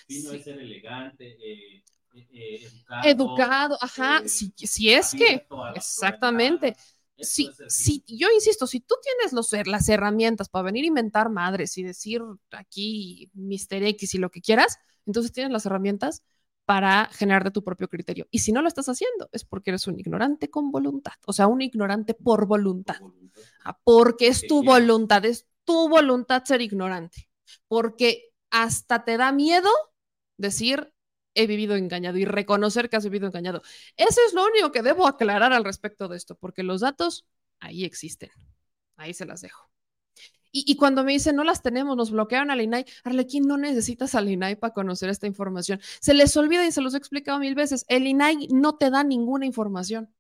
Sí, 0.09 0.23
no 0.25 0.33
es 0.33 0.43
ser 0.43 0.59
elegante, 0.59 1.29
eh, 1.29 1.85
eh, 2.15 2.29
eh, 2.33 2.61
educado, 2.65 3.09
educado, 3.09 3.79
ajá, 3.81 4.23
si, 4.27 4.53
si 4.57 4.93
es 4.93 5.15
que, 5.15 5.47
exactamente 5.77 6.75
sí, 7.23 7.51
sí, 7.69 8.05
yo 8.07 8.29
insisto, 8.35 8.67
si 8.67 8.81
tú 8.81 8.95
tienes 9.03 9.33
los, 9.33 9.51
las 9.67 9.89
herramientas 9.89 10.49
para 10.49 10.65
venir 10.65 10.85
a 10.85 10.89
inventar 10.89 11.31
madres 11.31 11.79
y 11.79 11.83
decir 11.83 12.23
aquí 12.51 13.31
Mister 13.33 13.83
X 13.83 14.15
y 14.15 14.19
lo 14.19 14.31
que 14.31 14.41
quieras, 14.41 14.79
entonces 15.07 15.33
tienes 15.33 15.53
las 15.53 15.67
herramientas 15.67 16.23
para 16.65 17.07
generar 17.07 17.45
de 17.45 17.51
tu 17.51 17.65
propio 17.65 17.89
criterio. 17.89 18.29
Y 18.31 18.41
si 18.41 18.53
no 18.53 18.63
lo 18.63 18.69
estás 18.69 18.89
haciendo, 18.89 19.29
es 19.33 19.45
porque 19.45 19.71
eres 19.71 19.87
un 19.87 19.99
ignorante 19.99 20.49
con 20.49 20.71
voluntad, 20.71 21.15
o 21.27 21.33
sea, 21.33 21.47
un 21.47 21.61
ignorante 21.61 22.15
por 22.15 22.47
voluntad, 22.47 23.01
ah, 23.65 23.79
porque 23.83 24.29
es 24.29 24.47
tu 24.47 24.63
voluntad, 24.63 25.25
es 25.25 25.47
tu 25.65 25.89
voluntad 25.89 26.45
ser 26.45 26.61
ignorante, 26.61 27.29
porque 27.69 28.31
hasta 28.51 29.05
te 29.05 29.17
da 29.17 29.33
miedo 29.33 29.71
decir, 30.37 30.93
he 31.35 31.47
vivido 31.47 31.77
engañado 31.77 32.19
y 32.19 32.25
reconocer 32.25 32.89
que 32.89 32.97
has 32.97 33.05
vivido 33.05 33.27
engañado. 33.27 33.63
Eso 33.97 34.21
es 34.27 34.35
lo 34.35 34.45
único 34.47 34.73
que 34.73 34.83
debo 34.83 35.07
aclarar 35.07 35.53
al 35.53 35.65
respecto 35.65 36.09
de 36.09 36.17
esto, 36.17 36.37
porque 36.37 36.63
los 36.63 36.81
datos 36.81 37.27
ahí 37.61 37.85
existen. 37.85 38.31
Ahí 38.97 39.15
se 39.15 39.27
las 39.27 39.41
dejo. 39.41 39.71
Y, 40.55 40.77
cuando 40.77 41.03
me 41.03 41.13
dicen, 41.13 41.35
no 41.37 41.45
las 41.45 41.63
tenemos, 41.63 41.97
nos 41.97 42.11
bloquearon 42.11 42.51
al 42.51 42.61
INAI, 42.61 42.85
Arlequín, 43.05 43.47
no 43.49 43.57
necesitas 43.57 44.15
al 44.15 44.29
INAI 44.29 44.57
para 44.57 44.75
conocer 44.75 45.09
esta 45.09 45.27
información. 45.27 45.81
Se 46.01 46.13
les 46.13 46.37
olvida 46.37 46.67
y 46.67 46.73
se 46.73 46.83
los 46.83 46.93
he 46.93 46.99
explicado 46.99 47.39
mil 47.39 47.55
veces, 47.55 47.87
el 47.89 48.07
INAI 48.07 48.49
no 48.51 48.77
te 48.77 48.91
da 48.91 49.03
ninguna 49.03 49.47
información. 49.47 50.15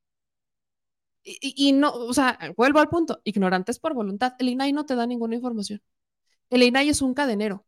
Y, 1.22 1.68
y 1.68 1.72
no, 1.72 1.92
o 1.92 2.14
sea, 2.14 2.38
vuelvo 2.56 2.78
al 2.80 2.88
punto, 2.88 3.20
ignorantes 3.24 3.78
por 3.78 3.92
voluntad, 3.92 4.34
el 4.38 4.48
INAI 4.48 4.72
no 4.72 4.86
te 4.86 4.94
da 4.96 5.06
ninguna 5.06 5.34
información. 5.36 5.82
El 6.50 6.62
INAI 6.62 6.88
es 6.88 7.02
un 7.02 7.14
cadenero 7.14 7.66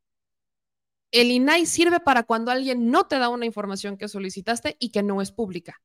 el 1.15 1.31
INAI 1.31 1.65
sirve 1.65 2.01
para 2.01 2.25
cuando 2.25 2.51
alguien 2.51 2.91
no 2.91 3.07
te 3.07 3.21
da 3.21 3.29
una 3.29 3.47
información 3.47 3.97
que 3.97 4.09
solicitaste 4.09 4.77
y 4.81 4.91
que 4.91 5.05
no 5.05 5.23
es 5.23 5.31
pública. 5.31 5.81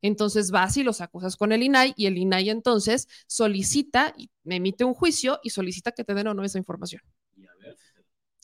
Entonces 0.00 0.52
vas 0.52 0.76
y 0.76 0.84
los 0.84 1.00
acusas 1.00 1.36
con 1.36 1.50
el 1.50 1.64
INAI 1.64 1.92
y 1.96 2.06
el 2.06 2.16
INAI 2.16 2.50
entonces 2.50 3.08
solicita, 3.26 4.14
y 4.16 4.30
emite 4.44 4.84
un 4.84 4.94
juicio 4.94 5.40
y 5.42 5.50
solicita 5.50 5.90
que 5.90 6.04
te 6.04 6.14
den 6.14 6.28
o 6.28 6.34
no 6.34 6.44
esa 6.44 6.58
información. 6.58 7.02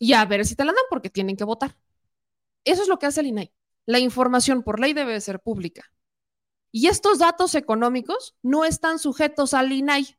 Y 0.01 0.15
a, 0.15 0.25
ver 0.25 0.45
si 0.45 0.57
te 0.57 0.65
la 0.65 0.73
dan 0.73 0.83
porque 0.91 1.11
tienen 1.11 1.37
que 1.37 1.45
votar. 1.45 1.77
Eso 2.65 2.83
es 2.83 2.89
lo 2.89 2.99
que 2.99 3.07
hace 3.07 3.21
el 3.21 3.29
INAI. 3.29 3.53
La 3.87 4.01
información 4.01 4.65
por 4.65 4.81
ley 4.81 4.95
debe 4.95 5.21
ser 5.21 5.39
pública. 5.39 5.85
Y 6.73 6.89
estos 6.89 7.21
datos 7.21 7.55
económicos 7.55 8.35
no 8.43 8.65
están 8.65 8.99
sujetos 8.99 9.55
al 9.55 9.71
INAI 9.71 10.19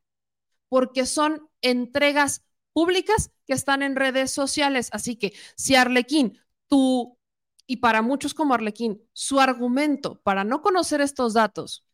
porque 0.70 1.06
son 1.06 1.50
entregas 1.62 2.46
públicas 2.78 3.32
que 3.48 3.54
están 3.54 3.82
en 3.82 3.96
redes 3.96 4.30
sociales. 4.30 4.90
Así 4.92 5.16
que 5.16 5.34
si 5.56 5.74
Arlequín, 5.74 6.40
tú, 6.68 7.18
y 7.66 7.78
para 7.78 8.04
muchos 8.04 8.36
como 8.36 8.54
Arlequín, 8.54 9.02
su 9.14 9.40
argumento 9.40 10.22
para 10.22 10.44
no 10.44 10.62
conocer 10.62 11.02
estos 11.02 11.34
datos, 11.34 11.88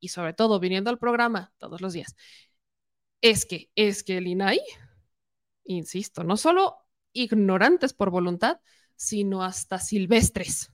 y 0.00 0.08
sobre 0.08 0.32
todo 0.32 0.58
viniendo 0.58 0.90
al 0.90 0.98
programa 0.98 1.52
todos 1.58 1.80
los 1.80 1.92
días, 1.92 2.16
es 3.20 3.46
que, 3.46 3.70
es 3.76 4.02
que 4.02 4.16
el 4.16 4.26
INAI, 4.26 4.60
insisto, 5.62 6.24
no 6.24 6.36
solo 6.36 6.78
ignorantes 7.12 7.92
por 7.92 8.10
voluntad, 8.10 8.60
sino 8.96 9.44
hasta 9.44 9.78
silvestres. 9.78 10.72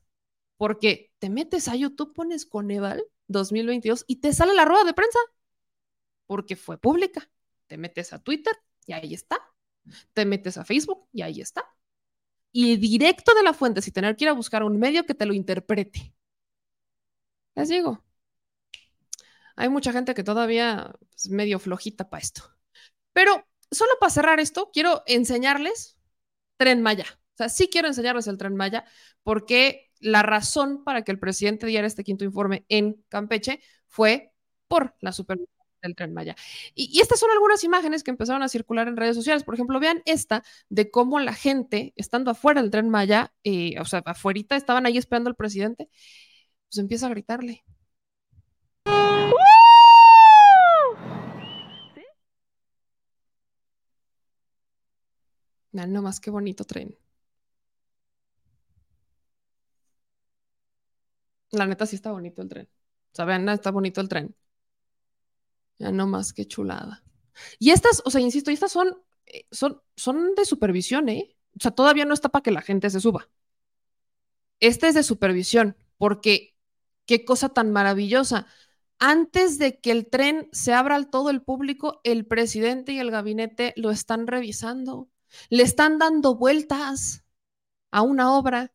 Porque 0.57 1.13
te 1.19 1.29
metes 1.29 1.69
a 1.69 1.77
YouTube, 1.77 2.15
pones 2.15 2.47
Coneval 2.47 3.05
2022 3.29 4.07
y 4.07 4.23
te 4.23 4.33
sale 4.33 4.55
la 4.55 4.65
rueda 4.65 4.85
de 4.85 4.95
prensa. 4.95 5.19
Porque 6.25 6.57
fue 6.57 6.79
pública. 6.79 7.31
Te 7.67 7.77
metes 7.77 8.15
a 8.15 8.21
Twitter 8.21 8.57
y 8.87 8.95
ahí 8.95 9.13
está. 9.13 9.50
Te 10.13 10.25
metes 10.25 10.57
a 10.59 10.65
Facebook 10.65 11.09
y 11.13 11.23
ahí 11.23 11.41
está. 11.41 11.65
Y 12.53 12.77
directo 12.77 13.35
de 13.35 13.43
la 13.43 13.53
fuente, 13.55 13.83
sin 13.83 13.93
tener 13.93 14.17
que 14.17 14.25
ir 14.25 14.31
a 14.31 14.35
buscar 14.35 14.63
un 14.65 14.79
medio 14.79 15.07
que 15.07 15.15
te 15.15 15.27
lo 15.27 15.35
interprete. 15.35 16.15
Les 17.55 17.69
digo, 17.69 18.03
hay 19.57 19.69
mucha 19.69 19.93
gente 19.93 20.15
que 20.15 20.25
todavía 20.25 20.95
es 21.15 21.29
medio 21.31 21.59
flojita 21.59 22.09
para 22.09 22.23
esto. 22.23 22.43
Pero 23.13 23.45
solo 23.71 23.93
para 24.01 24.11
cerrar 24.11 24.41
esto, 24.41 24.71
quiero 24.73 25.03
enseñarles 25.07 25.99
Tren 26.57 26.83
Maya. 26.83 27.07
O 27.35 27.37
sea, 27.37 27.49
sí 27.49 27.69
quiero 27.69 27.89
enseñarles 27.89 28.27
el 28.27 28.39
Tren 28.39 28.57
Maya 28.57 28.85
porque 29.23 29.91
la 30.01 30.23
razón 30.23 30.85
para 30.85 31.03
que 31.03 31.13
el 31.13 31.19
presidente 31.19 31.67
diera 31.67 31.87
este 31.87 32.05
quinto 32.05 32.25
informe 32.25 32.65
en 32.69 33.05
Campeche 33.09 33.61
fue 33.87 34.33
por 34.69 34.95
la 35.01 35.13
supervisión 35.13 35.60
del 35.83 35.95
tren 35.95 36.13
Maya. 36.15 36.37
Y, 36.75 37.01
estas 37.01 37.21
son 37.21 37.31
algunas 37.31 37.65
imágenes 37.65 38.03
que 38.05 38.11
empezaron 38.11 38.43
a 38.43 38.49
circular 38.49 38.89
en 38.89 38.97
redes 38.97 39.17
sociales. 39.17 39.45
Por 39.45 39.55
ejemplo, 39.55 39.81
vean 39.81 40.03
esta 40.07 40.43
de 40.69 40.91
cómo 40.91 41.21
la 41.21 41.35
gente, 41.35 41.93
estando 41.97 42.31
afuera 42.31 42.63
del 42.63 42.71
tren 42.71 42.91
Maya, 42.91 43.33
eh, 43.45 43.79
o 43.81 43.85
sea, 43.85 44.03
afuera 44.05 44.57
estaban 44.57 44.87
ahí 44.87 44.97
esperando 44.99 45.29
al 45.31 45.37
presidente, 45.37 45.89
pues 46.69 46.79
empieza 46.79 47.07
a 47.07 47.11
gritarle. 47.11 47.65
Vean 55.73 55.93
nomás 55.93 56.21
qué 56.21 56.31
bonito 56.31 56.65
tren. 56.65 56.97
La 61.53 61.67
neta 61.67 61.87
sí 61.87 61.97
está 61.97 62.11
bonito 62.13 62.43
el 62.43 62.49
tren. 62.49 62.69
O 63.13 63.15
sea, 63.15 63.25
vean, 63.25 63.49
está 63.49 63.71
bonito 63.71 64.01
el 64.01 64.09
tren. 64.09 64.35
Ya 65.81 65.91
no 65.91 66.07
más 66.07 66.35
que 66.35 66.47
chulada. 66.47 67.03
Y 67.59 67.71
estas, 67.71 68.03
o 68.05 68.11
sea, 68.11 68.21
insisto, 68.21 68.51
estas 68.51 68.71
son, 68.71 69.03
eh, 69.25 69.47
son, 69.51 69.81
son 69.97 70.35
de 70.35 70.45
supervisión, 70.45 71.09
¿eh? 71.09 71.35
O 71.57 71.61
sea, 71.61 71.71
todavía 71.71 72.05
no 72.05 72.13
está 72.13 72.29
para 72.29 72.43
que 72.43 72.51
la 72.51 72.61
gente 72.61 72.91
se 72.91 73.01
suba. 73.01 73.31
Este 74.61 74.89
es 74.89 74.95
de 74.95 75.03
supervisión, 75.03 75.75
porque 75.97 76.55
qué 77.07 77.25
cosa 77.25 77.49
tan 77.49 77.73
maravillosa. 77.73 78.47
Antes 78.99 79.57
de 79.59 79.81
que 79.81 79.91
el 79.91 80.11
tren 80.11 80.51
se 80.53 80.75
abra 80.75 80.97
al 80.97 81.09
todo 81.09 81.31
el 81.31 81.41
público, 81.41 82.03
el 82.05 82.27
presidente 82.27 82.93
y 82.93 82.99
el 82.99 83.11
gabinete 83.11 83.73
lo 83.77 83.91
están 83.91 84.27
revisando. 84.27 85.09
Le 85.49 85.63
están 85.63 85.97
dando 85.97 86.35
vueltas 86.35 87.25
a 87.91 88.03
una 88.03 88.35
obra. 88.35 88.75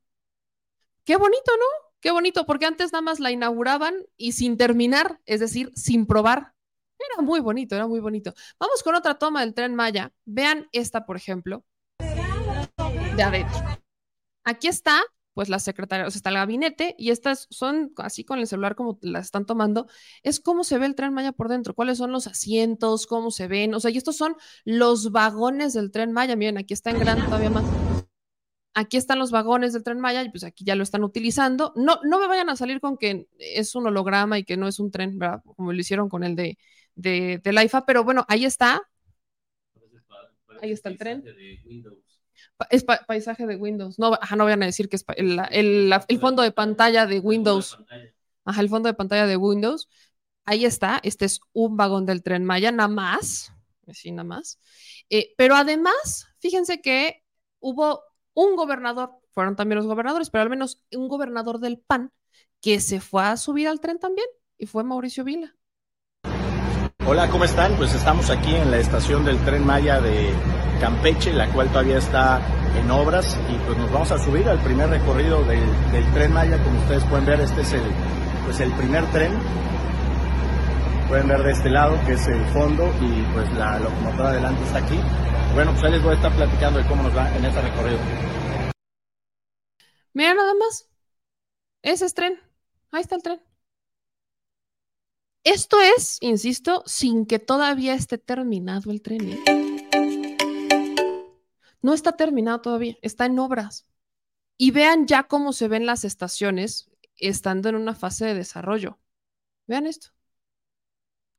Qué 1.03 1.17
bonito, 1.17 1.51
¿no? 1.55 1.91
Qué 1.99 2.09
bonito, 2.09 2.47
porque 2.47 2.65
antes 2.65 2.91
nada 2.91 3.03
más 3.03 3.19
la 3.19 3.29
inauguraban 3.29 3.93
y 4.17 4.31
sin 4.31 4.57
terminar, 4.57 5.21
es 5.27 5.39
decir, 5.39 5.71
sin 5.75 6.07
probar, 6.07 6.54
era 6.99 7.21
muy 7.21 7.39
bonito, 7.39 7.75
era 7.75 7.87
muy 7.87 7.99
bonito. 7.99 8.33
Vamos 8.59 8.83
con 8.83 8.95
otra 8.95 9.15
toma 9.15 9.41
del 9.41 9.53
tren 9.53 9.75
Maya. 9.75 10.11
Vean 10.25 10.67
esta, 10.71 11.05
por 11.05 11.17
ejemplo. 11.17 11.63
de 11.97 13.23
adentro. 13.23 13.59
Aquí 14.43 14.67
está, 14.67 15.01
pues 15.33 15.49
la 15.49 15.59
secretaria, 15.59 16.07
o 16.07 16.11
sea, 16.11 16.17
está 16.17 16.29
el 16.29 16.35
gabinete 16.35 16.95
y 16.97 17.11
estas 17.11 17.47
son 17.49 17.91
así 17.97 18.23
con 18.23 18.39
el 18.39 18.47
celular 18.47 18.75
como 18.75 18.97
las 19.01 19.25
están 19.25 19.45
tomando, 19.45 19.87
es 20.23 20.39
cómo 20.39 20.63
se 20.63 20.77
ve 20.77 20.85
el 20.85 20.95
tren 20.95 21.13
Maya 21.13 21.31
por 21.33 21.49
dentro, 21.49 21.75
cuáles 21.75 21.97
son 21.97 22.11
los 22.11 22.25
asientos, 22.27 23.05
cómo 23.05 23.31
se 23.31 23.47
ven, 23.47 23.73
o 23.73 23.79
sea, 23.79 23.91
y 23.91 23.97
estos 23.97 24.15
son 24.15 24.35
los 24.63 25.11
vagones 25.11 25.73
del 25.73 25.91
tren 25.91 26.11
Maya, 26.13 26.35
miren, 26.35 26.57
aquí 26.57 26.73
está 26.73 26.91
en 26.91 26.99
grande 26.99 27.25
todavía 27.25 27.49
más. 27.49 27.65
Aquí 28.77 28.97
están 28.97 29.19
los 29.19 29.31
vagones 29.31 29.71
del 29.71 29.83
tren 29.83 29.99
Maya 29.99 30.21
y 30.21 30.29
pues 30.29 30.43
aquí 30.43 30.65
ya 30.65 30.75
lo 30.75 30.83
están 30.83 31.03
utilizando. 31.03 31.71
No, 31.77 31.99
no 32.03 32.19
me 32.19 32.27
vayan 32.27 32.49
a 32.49 32.57
salir 32.57 32.81
con 32.81 32.97
que 32.97 33.27
es 33.39 33.73
un 33.73 33.87
holograma 33.87 34.37
y 34.37 34.43
que 34.43 34.57
no 34.57 34.67
es 34.67 34.79
un 34.79 34.91
tren, 34.91 35.17
¿verdad? 35.17 35.41
Como 35.55 35.71
lo 35.71 35.79
hicieron 35.79 36.09
con 36.09 36.25
el 36.25 36.35
de, 36.35 36.57
de, 36.95 37.39
de 37.43 37.53
la 37.53 37.63
IFA, 37.63 37.85
pero 37.85 38.03
bueno, 38.03 38.25
ahí 38.27 38.45
está. 38.45 38.81
Ahí 40.61 40.71
está 40.71 40.89
el 40.89 40.97
tren. 40.97 41.23
Es 42.69 42.83
paisaje 42.83 43.45
de 43.45 43.55
Windows. 43.55 43.99
No, 43.99 44.13
ajá, 44.13 44.35
no 44.35 44.45
vayan 44.45 44.63
a 44.63 44.67
decir 44.67 44.89
que 44.89 44.95
es 44.95 45.05
el, 45.17 45.39
el, 45.51 45.93
el, 46.07 46.19
fondo 46.19 46.41
de 46.41 46.51
pantalla 46.51 47.05
de 47.05 47.19
Windows. 47.19 47.77
Ajá, 48.45 48.61
el 48.61 48.69
fondo 48.69 48.87
de 48.87 48.93
pantalla 48.93 49.27
de 49.27 49.37
Windows. 49.37 49.89
Ahí 50.45 50.65
está. 50.65 50.99
Este 51.03 51.25
es 51.25 51.41
un 51.53 51.75
vagón 51.75 52.05
del 52.05 52.23
tren 52.23 52.45
Maya, 52.45 52.71
nada 52.71 52.87
más. 52.87 53.51
Sí, 53.93 54.11
nada 54.11 54.23
más. 54.23 54.59
Eh, 55.09 55.33
pero 55.37 55.55
además, 55.55 56.27
fíjense 56.39 56.81
que 56.81 57.23
hubo 57.59 58.01
un 58.33 58.55
gobernador, 58.55 59.11
fueron 59.31 59.55
también 59.55 59.77
los 59.77 59.87
gobernadores, 59.87 60.29
pero 60.29 60.43
al 60.43 60.49
menos 60.49 60.81
un 60.91 61.07
gobernador 61.07 61.59
del 61.59 61.79
PAN 61.79 62.11
que 62.61 62.79
se 62.79 62.99
fue 62.99 63.23
a 63.23 63.37
subir 63.37 63.67
al 63.67 63.79
tren 63.79 63.99
también 63.99 64.27
y 64.57 64.65
fue 64.65 64.83
Mauricio 64.83 65.23
Vila. 65.23 65.55
Hola, 67.07 67.29
¿cómo 67.29 67.43
están? 67.43 67.77
Pues 67.77 67.93
estamos 67.93 68.31
aquí 68.31 68.55
en 68.55 68.71
la 68.71 68.79
estación 68.79 69.23
del 69.25 69.37
tren 69.45 69.63
Maya 69.63 70.01
de 70.01 70.33
Campeche, 70.81 71.31
la 71.33 71.47
cual 71.53 71.69
todavía 71.69 71.99
está 71.99 72.41
en 72.75 72.89
obras 72.89 73.37
y 73.47 73.55
pues 73.67 73.77
nos 73.77 73.91
vamos 73.91 74.11
a 74.11 74.17
subir 74.17 74.49
al 74.49 74.57
primer 74.63 74.89
recorrido 74.89 75.43
del, 75.43 75.61
tren 76.15 76.33
Maya. 76.33 76.57
Como 76.63 76.79
ustedes 76.79 77.03
pueden 77.03 77.27
ver, 77.27 77.41
este 77.41 77.61
es 77.61 77.73
el, 77.73 77.83
pues 78.45 78.59
el 78.59 78.71
primer 78.71 79.05
tren. 79.11 79.31
Pueden 81.07 81.27
ver 81.27 81.43
de 81.43 81.51
este 81.51 81.69
lado 81.69 81.95
que 82.07 82.13
es 82.13 82.25
el 82.25 82.43
fondo 82.45 82.91
y 82.99 83.21
pues 83.33 83.53
la 83.53 83.77
locomotora 83.77 84.29
adelante 84.29 84.63
está 84.63 84.79
aquí. 84.79 84.99
Bueno, 85.53 85.73
pues 85.73 85.83
ahí 85.83 85.91
les 85.91 86.01
voy 86.01 86.13
a 86.13 86.15
estar 86.15 86.35
platicando 86.35 86.79
de 86.79 86.87
cómo 86.87 87.03
nos 87.03 87.15
va 87.15 87.29
en 87.35 87.45
este 87.45 87.61
recorrido. 87.61 87.99
Mira 90.13 90.33
nada 90.33 90.55
más. 90.55 90.89
Ese 91.83 92.07
es 92.07 92.15
tren. 92.15 92.39
Ahí 92.91 93.01
está 93.01 93.15
el 93.15 93.21
tren. 93.21 93.54
Esto 95.45 95.77
es, 95.79 96.17
insisto, 96.21 96.81
sin 96.87 97.27
que 97.27 97.37
todavía 97.37 97.93
esté 97.93 98.17
terminado 98.17 98.89
el 98.91 99.03
tren. 99.03 99.29
¿eh? 99.29 99.43
No 101.83 101.93
está 101.93 102.17
terminado 102.17 102.61
todavía, 102.61 102.97
está 103.03 103.27
en 103.27 103.37
obras. 103.37 103.85
Y 104.57 104.71
vean 104.71 105.05
ya 105.05 105.23
cómo 105.23 105.53
se 105.53 105.67
ven 105.67 105.85
las 105.85 106.03
estaciones 106.03 106.89
estando 107.17 107.69
en 107.69 107.75
una 107.75 107.93
fase 107.93 108.25
de 108.25 108.33
desarrollo. 108.33 108.99
Vean 109.67 109.85
esto. 109.85 110.07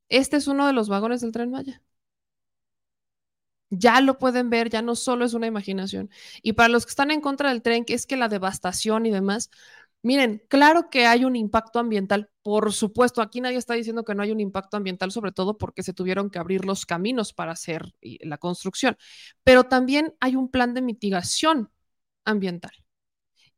Este 0.09 0.37
es 0.37 0.47
uno 0.47 0.69
de 0.69 0.73
los 0.73 0.89
vagones 0.89 1.21
del 1.21 1.33
tren 1.33 1.51
Maya 1.51 1.83
ya 3.71 4.01
lo 4.01 4.19
pueden 4.19 4.51
ver, 4.51 4.71
ya 4.71 4.83
no 4.83 4.95
solo 4.97 5.25
es 5.25 5.35
una 5.35 5.47
imaginación. 5.47 6.11
Y 6.43 6.53
para 6.55 6.69
los 6.69 6.87
que 6.87 6.91
están 6.91 7.11
en 7.11 7.21
contra 7.21 7.51
del 7.51 7.63
tren, 7.63 7.85
que 7.85 7.95
es 7.95 8.07
que 8.07 8.17
la 8.17 8.29
devastación 8.29 9.07
y 9.07 9.11
demás, 9.11 9.51
miren, 10.03 10.43
claro 10.49 10.89
que 10.91 11.07
hay 11.07 11.25
un 11.25 11.37
impacto 11.37 11.79
ambiental, 11.79 12.31
por 12.43 12.73
supuesto, 12.73 13.23
aquí 13.23 13.41
nadie 13.41 13.59
está 13.59 13.75
diciendo 13.75 14.05
que 14.05 14.15
no 14.15 14.23
hay 14.23 14.31
un 14.31 14.41
impacto 14.41 14.77
ambiental, 14.77 15.11
sobre 15.13 15.33
todo 15.33 15.59
porque 15.59 15.83
se 15.83 15.93
tuvieron 15.93 16.31
que 16.31 16.39
abrir 16.39 16.65
los 16.65 16.87
caminos 16.87 17.33
para 17.33 17.53
hacer 17.53 17.95
la 18.01 18.39
construcción, 18.39 18.97
pero 19.45 19.65
también 19.65 20.15
hay 20.21 20.37
un 20.37 20.51
plan 20.51 20.75
de 20.75 20.83
mitigación 20.83 21.71
ambiental. 22.25 22.73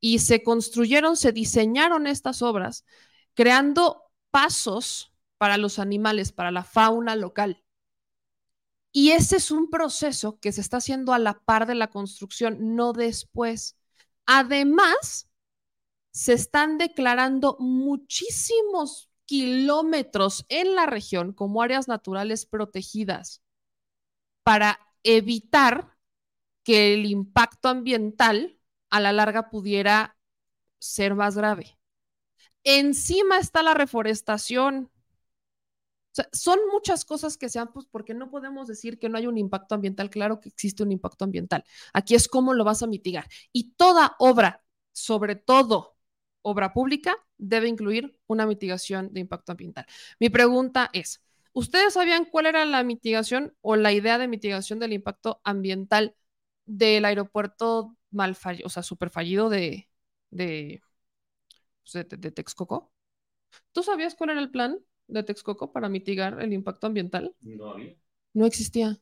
Y 0.01 0.21
se 0.21 0.43
construyeron, 0.43 1.17
se 1.17 1.33
diseñaron 1.33 2.07
estas 2.07 2.43
obras 2.43 2.85
creando 3.35 4.05
pasos 4.31 5.13
para 5.39 5.57
los 5.57 5.79
animales, 5.79 6.33
para 6.33 6.51
la 6.51 6.65
fauna 6.65 7.17
local 7.17 7.65
y 8.93 9.11
ese 9.13 9.37
es 9.37 9.51
un 9.51 9.71
proceso 9.71 10.39
que 10.41 10.53
se 10.53 10.61
está 10.61 10.79
haciendo 10.79 11.13
a 11.13 11.19
la 11.19 11.39
par 11.41 11.67
de 11.67 11.75
la 11.75 11.89
construcción, 11.89 12.75
no 12.75 12.93
después. 12.93 13.77
Además, 14.27 15.28
se 16.11 16.33
están 16.33 16.79
declarando 16.79 17.57
muchísimos 17.61 19.11
kilómetros 19.27 20.47
en 20.49 20.75
la 20.75 20.87
región 20.87 21.33
como 21.33 21.63
áreas 21.63 21.87
naturales 21.87 22.47
protegidas 22.47 23.43
para 24.43 24.81
evitar 25.03 25.95
que 26.65 26.95
el 26.95 27.07
impacto 27.07 27.69
ambiental 27.69 28.59
a 28.91 29.01
la 29.01 29.13
larga 29.13 29.51
pudiera 29.51 30.17
ser 30.79 31.15
más 31.15 31.37
grave. 31.37 31.79
Encima 32.65 33.39
está 33.39 33.63
la 33.63 33.75
reforestación, 33.75 34.91
son 36.33 36.59
muchas 36.73 37.05
cosas 37.05 37.37
que 37.37 37.49
sean, 37.49 37.73
pues, 37.73 37.87
porque 37.87 38.15
no 38.15 38.31
podemos 38.31 38.67
decir 38.67 38.99
que 38.99 39.09
no 39.09 39.19
hay 39.19 39.27
un 39.27 39.39
impacto 39.39 39.75
ambiental. 39.75 40.11
Claro 40.11 40.41
que 40.41 40.49
existe 40.49 40.83
un 40.83 40.93
impacto 40.93 41.25
ambiental. 41.25 41.65
Aquí 41.93 42.15
es 42.15 42.29
cómo 42.29 42.55
lo 42.55 42.65
vas 42.65 42.83
a 42.83 42.87
mitigar. 42.87 43.29
Y 43.53 43.73
toda 43.75 44.17
obra, 44.19 44.65
sobre 44.93 45.37
todo 45.37 45.98
obra 46.43 46.73
pública, 46.73 47.17
debe 47.37 47.69
incluir 47.69 48.17
una 48.27 48.47
mitigación 48.47 49.13
de 49.13 49.21
impacto 49.21 49.53
ambiental. 49.53 49.87
Mi 50.21 50.31
pregunta 50.31 50.91
es, 50.93 51.23
¿ustedes 51.53 51.95
sabían 51.95 52.25
cuál 52.25 52.47
era 52.47 52.65
la 52.65 52.83
mitigación 52.83 53.55
o 53.61 53.77
la 53.77 53.93
idea 53.93 54.19
de 54.19 54.29
mitigación 54.29 54.79
del 54.79 54.93
impacto 54.93 55.41
ambiental 55.45 56.15
del 56.67 57.05
aeropuerto 57.05 57.97
mal 58.11 58.35
fallido, 58.35 58.67
o 58.67 58.71
sea, 58.71 58.83
súper 58.83 59.11
fallido 59.11 59.49
de, 59.49 59.89
de, 60.31 60.83
pues, 61.83 62.09
de, 62.09 62.17
de 62.17 62.31
Texcoco? 62.31 62.93
¿Tú 63.73 63.83
sabías 63.83 64.15
cuál 64.15 64.31
era 64.31 64.41
el 64.41 64.51
plan? 64.51 64.79
de 65.09 65.23
Texcoco 65.23 65.73
para 65.73 65.89
mitigar 65.89 66.41
el 66.41 66.53
impacto 66.53 66.87
ambiental? 66.87 67.35
No 67.41 67.73
había. 67.73 67.97
No 68.35 68.47
existía. 68.47 68.99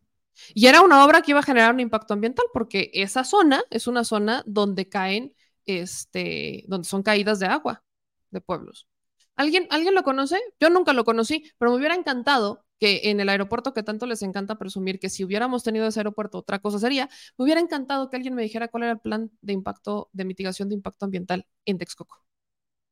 Y 0.54 0.66
era 0.66 0.82
una 0.82 1.04
obra 1.04 1.22
que 1.22 1.32
iba 1.32 1.40
a 1.40 1.44
generar 1.44 1.74
un 1.74 1.80
impacto 1.80 2.14
ambiental 2.14 2.46
porque 2.52 2.90
esa 2.94 3.24
zona 3.24 3.62
es 3.70 3.86
una 3.86 4.04
zona 4.04 4.42
donde 4.46 4.88
caen, 4.88 5.34
este, 5.66 6.64
donde 6.68 6.88
son 6.88 7.02
caídas 7.02 7.38
de 7.38 7.46
agua 7.46 7.84
de 8.30 8.40
pueblos. 8.40 8.88
¿Alguien, 9.36 9.66
¿Alguien 9.70 9.94
lo 9.94 10.02
conoce? 10.02 10.40
Yo 10.60 10.70
nunca 10.70 10.92
lo 10.92 11.04
conocí, 11.04 11.44
pero 11.58 11.70
me 11.70 11.76
hubiera 11.78 11.94
encantado 11.94 12.64
que 12.78 13.02
en 13.10 13.20
el 13.20 13.28
aeropuerto 13.28 13.72
que 13.72 13.82
tanto 13.82 14.06
les 14.06 14.22
encanta 14.22 14.58
presumir 14.58 14.98
que 14.98 15.08
si 15.10 15.24
hubiéramos 15.24 15.62
tenido 15.62 15.86
ese 15.86 16.00
aeropuerto 16.00 16.38
otra 16.38 16.58
cosa 16.58 16.78
sería, 16.78 17.08
me 17.38 17.44
hubiera 17.44 17.60
encantado 17.60 18.10
que 18.10 18.16
alguien 18.16 18.34
me 18.34 18.42
dijera 18.42 18.68
cuál 18.68 18.84
era 18.84 18.92
el 18.92 19.00
plan 19.00 19.30
de 19.40 19.52
impacto, 19.52 20.10
de 20.12 20.24
mitigación 20.24 20.68
de 20.68 20.74
impacto 20.74 21.04
ambiental 21.04 21.46
en 21.64 21.78
Texcoco. 21.78 22.22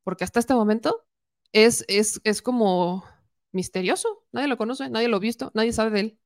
Porque 0.03 0.23
hasta 0.23 0.39
este 0.39 0.53
momento 0.53 1.05
es, 1.51 1.85
es, 1.87 2.41
como 2.41 3.05
misterioso. 3.51 4.25
Nadie 4.31 4.47
lo 4.47 4.57
conoce, 4.57 4.89
nadie 4.89 5.07
lo 5.07 5.17
ha 5.17 5.19
visto, 5.19 5.51
nadie 5.55 5.73
sabe 5.73 5.91
de 5.91 5.99
él. 6.01 6.19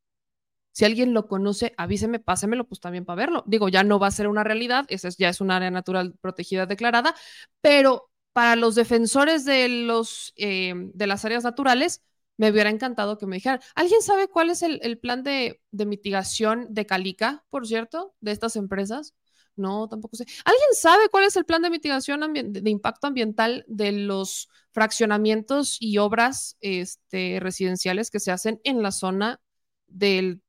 Si 0.80 0.86
alguien 0.86 1.14
lo 1.14 1.28
conoce, 1.28 1.74
avíseme, 1.76 2.20
pásemelo, 2.20 2.66
pues 2.66 2.80
también 2.80 3.04
para 3.04 3.18
verlo. 3.18 3.44
Digo, 3.46 3.68
ya 3.68 3.84
no 3.84 4.00
va 4.00 4.08
a 4.08 4.12
ser 4.12 4.30
una 4.30 4.46
realidad, 4.46 4.86
esa 4.88 5.10
ya 5.10 5.28
es 5.28 5.42
un 5.42 5.52
área 5.52 5.70
natural 5.70 6.14
protegida 6.22 6.68
declarada, 6.68 7.14
pero 7.60 8.10
para 8.32 8.56
los 8.56 8.76
defensores 8.76 9.44
de, 9.44 9.68
los, 9.68 10.32
eh, 10.38 10.74
de 10.94 11.06
las 11.06 11.26
áreas 11.26 11.44
naturales, 11.44 12.02
me 12.38 12.50
hubiera 12.50 12.70
encantado 12.70 13.18
que 13.18 13.26
me 13.26 13.36
dijeran, 13.36 13.60
¿alguien 13.76 14.02
sabe 14.02 14.30
cuál 14.30 14.52
es 14.52 14.62
el, 14.64 14.98
plan 15.00 15.22
de, 15.22 15.60
de, 15.72 15.86
mitigación 15.86 16.68
de 16.70 16.86
Calica, 16.86 17.44
por 17.50 17.68
cierto, 17.68 18.16
de 18.22 18.32
estas 18.32 18.56
empresas? 18.56 19.14
No, 19.58 19.90
tampoco 19.90 20.16
sé. 20.16 20.28
¿Alguien 20.46 20.70
sabe 20.76 21.10
cuál 21.10 21.26
es 21.26 21.36
el 21.36 21.44
plan 21.44 21.62
de 21.62 21.72
mitigación 21.72 22.22
de 22.34 22.70
impacto 22.70 23.08
ambiental 23.08 23.66
de 23.68 23.92
los 23.92 24.48
fraccionamientos 24.72 25.76
y 25.82 25.98
obras 25.98 26.56
este, 26.62 27.42
residenciales 27.42 28.12
que 28.12 28.22
se 28.22 28.32
hacen 28.32 28.62
en 28.64 28.82
la 28.82 28.94
zona 28.94 29.42
del 29.88 30.42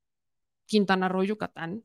Quintana 0.71 1.09
Roo, 1.09 1.25
Yucatán, 1.25 1.85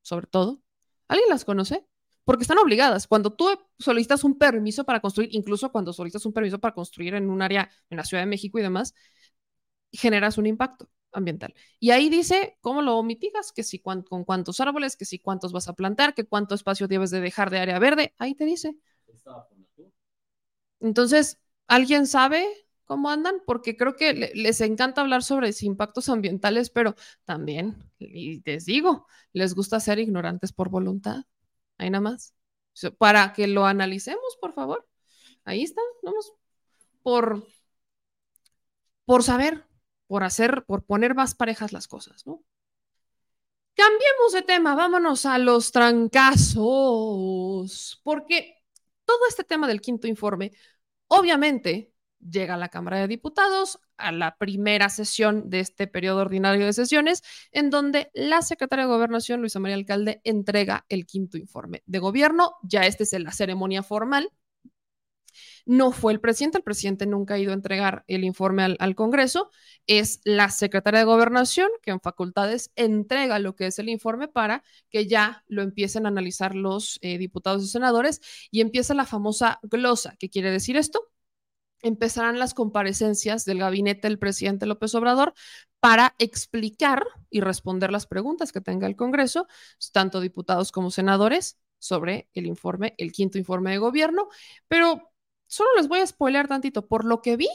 sobre 0.00 0.26
todo? 0.26 0.62
¿Alguien 1.06 1.28
las 1.28 1.44
conoce? 1.44 1.86
Porque 2.24 2.42
están 2.42 2.58
obligadas. 2.58 3.06
Cuando 3.06 3.34
tú 3.34 3.46
solicitas 3.78 4.24
un 4.24 4.38
permiso 4.38 4.84
para 4.84 5.00
construir, 5.00 5.28
incluso 5.34 5.70
cuando 5.70 5.92
solicitas 5.92 6.24
un 6.24 6.32
permiso 6.32 6.58
para 6.58 6.74
construir 6.74 7.14
en 7.14 7.28
un 7.28 7.42
área 7.42 7.70
en 7.90 7.98
la 7.98 8.04
Ciudad 8.04 8.22
de 8.22 8.26
México 8.26 8.58
y 8.58 8.62
demás, 8.62 8.94
generas 9.92 10.38
un 10.38 10.46
impacto 10.46 10.88
ambiental. 11.12 11.54
Y 11.78 11.90
ahí 11.90 12.08
dice 12.08 12.56
cómo 12.62 12.80
lo 12.80 13.02
mitigas, 13.02 13.52
que 13.52 13.62
si 13.62 13.80
con 13.80 14.02
cuántos 14.24 14.60
árboles, 14.60 14.96
que 14.96 15.04
si 15.04 15.18
cuántos 15.18 15.52
vas 15.52 15.68
a 15.68 15.74
plantar, 15.74 16.14
que 16.14 16.24
cuánto 16.24 16.54
espacio 16.54 16.88
debes 16.88 17.10
de 17.10 17.20
dejar 17.20 17.50
de 17.50 17.58
área 17.58 17.78
verde, 17.78 18.14
ahí 18.16 18.34
te 18.34 18.46
dice. 18.46 18.78
Entonces, 20.80 21.38
¿alguien 21.66 22.06
sabe 22.06 22.46
cómo 22.92 23.08
andan? 23.08 23.40
Porque 23.46 23.74
creo 23.74 23.96
que 23.96 24.12
les 24.34 24.60
encanta 24.60 25.00
hablar 25.00 25.22
sobre 25.22 25.50
impactos 25.62 26.10
ambientales, 26.10 26.68
pero 26.68 26.94
también, 27.24 27.90
y 27.98 28.42
les 28.44 28.66
digo, 28.66 29.06
les 29.32 29.54
gusta 29.54 29.80
ser 29.80 29.98
ignorantes 29.98 30.52
por 30.52 30.68
voluntad. 30.68 31.24
Ahí 31.78 31.88
nada 31.88 32.02
más. 32.02 32.34
Para 32.98 33.32
que 33.32 33.46
lo 33.46 33.64
analicemos, 33.64 34.36
por 34.42 34.52
favor. 34.52 34.86
Ahí 35.44 35.62
está, 35.62 35.80
vamos 36.02 36.34
por, 37.02 37.46
por 39.06 39.22
saber, 39.22 39.64
por 40.06 40.22
hacer, 40.22 40.64
por 40.66 40.84
poner 40.84 41.14
más 41.14 41.34
parejas 41.34 41.72
las 41.72 41.88
cosas, 41.88 42.26
¿no? 42.26 42.44
Cambiemos 43.74 44.34
de 44.34 44.42
tema, 44.42 44.74
vámonos 44.74 45.24
a 45.24 45.38
los 45.38 45.72
trancazos, 45.72 46.58
porque 48.04 48.62
todo 49.06 49.20
este 49.30 49.44
tema 49.44 49.66
del 49.66 49.80
quinto 49.80 50.06
informe, 50.06 50.52
obviamente, 51.08 51.91
llega 52.28 52.54
a 52.54 52.56
la 52.56 52.68
Cámara 52.68 52.98
de 52.98 53.08
Diputados, 53.08 53.78
a 53.96 54.12
la 54.12 54.36
primera 54.36 54.88
sesión 54.88 55.50
de 55.50 55.60
este 55.60 55.86
periodo 55.86 56.20
ordinario 56.20 56.66
de 56.66 56.72
sesiones, 56.72 57.22
en 57.52 57.70
donde 57.70 58.10
la 58.14 58.42
secretaria 58.42 58.86
de 58.86 58.92
Gobernación, 58.92 59.40
Luisa 59.40 59.60
María 59.60 59.76
Alcalde, 59.76 60.20
entrega 60.24 60.84
el 60.88 61.06
quinto 61.06 61.38
informe 61.38 61.82
de 61.86 61.98
gobierno. 61.98 62.54
Ya 62.62 62.82
este 62.82 63.04
es 63.04 63.12
la 63.12 63.32
ceremonia 63.32 63.82
formal 63.82 64.30
no 65.66 65.92
fue 65.92 66.12
el 66.12 66.20
presidente, 66.20 66.58
el 66.58 66.64
presidente 66.64 67.06
nunca 67.06 67.34
ha 67.34 67.38
ido 67.38 67.52
a 67.52 67.54
entregar 67.54 68.04
el 68.06 68.24
informe 68.24 68.76
al, 68.78 68.94
Congreso, 68.94 69.50
es 69.86 70.20
la 70.24 70.50
secretaria 70.50 71.00
de 71.00 71.06
Gobernación 71.06 71.68
que 71.82 71.90
en 71.90 72.00
facultades 72.00 72.72
entrega 72.76 73.38
lo 73.38 73.54
que 73.56 73.66
es 73.66 73.78
el 73.78 73.88
informe 73.88 74.28
para 74.28 74.62
que 74.90 75.06
ya 75.06 75.44
lo 75.48 75.62
empiecen 75.62 76.06
a 76.06 76.08
analizar 76.08 76.54
los 76.54 76.98
eh, 77.02 77.18
diputados 77.18 77.64
y 77.64 77.68
senadores 77.68 78.20
y 78.50 78.60
empieza 78.60 78.94
la 78.94 79.06
famosa 79.06 79.60
glosa. 79.62 80.14
¿Qué 80.18 80.28
quiere 80.28 80.50
decir 80.50 80.76
esto? 80.76 81.11
Empezarán 81.82 82.38
las 82.38 82.54
comparecencias 82.54 83.44
del 83.44 83.58
gabinete 83.58 84.08
del 84.08 84.18
presidente 84.18 84.66
López 84.66 84.94
Obrador 84.94 85.34
para 85.80 86.14
explicar 86.18 87.04
y 87.30 87.40
responder 87.40 87.90
las 87.90 88.06
preguntas 88.06 88.52
que 88.52 88.60
tenga 88.60 88.86
el 88.86 88.96
Congreso, 88.96 89.46
tanto 89.92 90.20
diputados 90.20 90.72
como 90.72 90.90
senadores, 90.90 91.58
sobre 91.78 92.28
el 92.34 92.46
informe, 92.46 92.94
el 92.96 93.10
quinto 93.10 93.38
informe 93.38 93.72
de 93.72 93.78
gobierno. 93.78 94.28
Pero 94.68 95.12
Solo 95.52 95.68
les 95.76 95.86
voy 95.86 96.00
a 96.00 96.06
spoilear 96.06 96.48
tantito. 96.48 96.86
Por 96.88 97.04
lo 97.04 97.20
que 97.20 97.36
vi, 97.36 97.48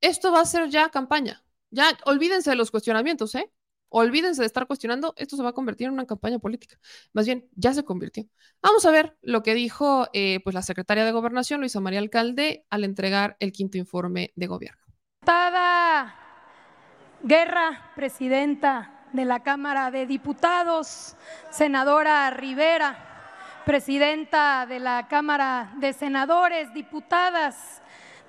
esto 0.00 0.32
va 0.32 0.40
a 0.40 0.44
ser 0.46 0.68
ya 0.70 0.90
campaña. 0.90 1.44
Ya 1.70 1.98
olvídense 2.06 2.50
de 2.50 2.56
los 2.56 2.70
cuestionamientos, 2.70 3.34
¿eh? 3.34 3.50
Olvídense 3.94 4.40
de 4.40 4.46
estar 4.46 4.66
cuestionando, 4.66 5.12
esto 5.16 5.36
se 5.36 5.42
va 5.42 5.50
a 5.50 5.52
convertir 5.52 5.86
en 5.86 5.92
una 5.92 6.06
campaña 6.06 6.38
política. 6.38 6.78
Más 7.12 7.26
bien, 7.26 7.46
ya 7.54 7.74
se 7.74 7.84
convirtió. 7.84 8.24
Vamos 8.62 8.86
a 8.86 8.90
ver 8.90 9.18
lo 9.20 9.42
que 9.42 9.54
dijo 9.54 10.08
eh, 10.14 10.40
pues 10.42 10.54
la 10.54 10.62
secretaria 10.62 11.04
de 11.04 11.12
Gobernación, 11.12 11.60
Luisa 11.60 11.78
María 11.80 11.98
Alcalde, 11.98 12.64
al 12.70 12.84
entregar 12.84 13.36
el 13.38 13.52
quinto 13.52 13.76
informe 13.76 14.32
de 14.34 14.46
gobierno. 14.46 14.80
Diputada 15.20 16.14
Guerra, 17.22 17.92
presidenta 17.94 19.06
de 19.12 19.26
la 19.26 19.42
Cámara 19.42 19.90
de 19.90 20.06
Diputados, 20.06 21.14
senadora 21.50 22.30
Rivera, 22.30 22.96
presidenta 23.66 24.66
de 24.66 24.80
la 24.80 25.06
Cámara 25.06 25.74
de 25.76 25.92
Senadores, 25.92 26.72
diputadas, 26.72 27.82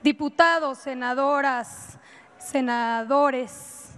diputados, 0.03 0.78
senadoras, 0.78 1.97
senadores. 2.38 3.92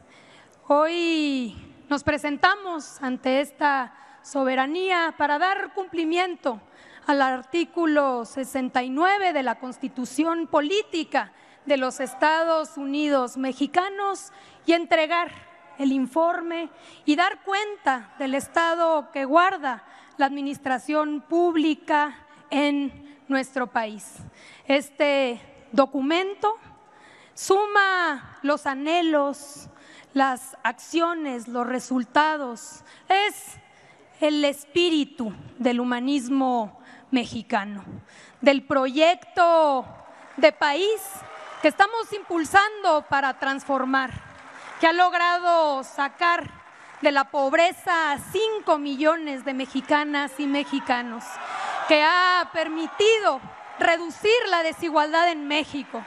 Hoy 0.68 1.56
nos 1.90 2.04
presentamos 2.04 3.00
ante 3.00 3.40
esta 3.40 3.94
soberanía 4.24 5.14
para 5.16 5.38
dar 5.38 5.76
cumplimiento 5.76 6.60
al 7.06 7.22
artículo 7.22 8.26
69 8.26 9.32
de 9.32 9.44
la 9.44 9.60
Constitución 9.60 10.48
Política 10.48 11.32
de 11.68 11.78
los 11.78 12.00
Estados 12.00 12.78
Unidos 12.78 13.38
Mexicanos 13.38 14.32
y 14.66 14.74
entregar 14.74 15.30
el 15.78 15.92
informe 15.92 16.72
y 17.06 17.16
dar 17.16 17.44
cuenta 17.44 18.16
del 18.18 18.34
estado 18.34 19.12
que 19.12 19.26
guarda 19.26 19.84
la 20.18 20.26
administración 20.26 21.22
pública 21.22 22.26
en 22.50 23.20
nuestro 23.28 23.68
país. 23.68 24.16
Este 24.68 25.40
documento 25.72 26.56
suma 27.36 28.40
los 28.42 28.66
anhelos, 28.66 29.70
las 30.16 30.56
acciones, 30.64 31.50
los 31.50 31.68
resultados. 31.68 32.84
Es 33.10 33.58
el 34.22 34.46
espíritu 34.46 35.34
del 35.60 35.82
humanismo 35.82 36.80
mexicano, 37.12 37.84
del 38.40 38.64
proyecto 38.64 39.86
de 40.38 40.54
país 40.54 41.02
que 41.62 41.68
estamos 41.68 42.12
impulsando 42.14 43.04
para 43.10 43.38
transformar, 43.40 44.12
que 44.80 44.88
ha 44.88 44.94
logrado 44.94 45.84
sacar 45.84 46.50
de 47.02 47.12
la 47.12 47.26
pobreza 47.26 48.14
a 48.14 48.18
5 48.18 48.78
millones 48.78 49.44
de 49.44 49.54
mexicanas 49.54 50.32
y 50.40 50.48
mexicanos, 50.48 51.26
que 51.90 52.02
ha 52.02 52.50
permitido 52.54 53.42
reducir 53.80 54.32
la 54.50 54.64
desigualdad 54.64 55.30
en 55.30 55.46
México. 55.46 56.02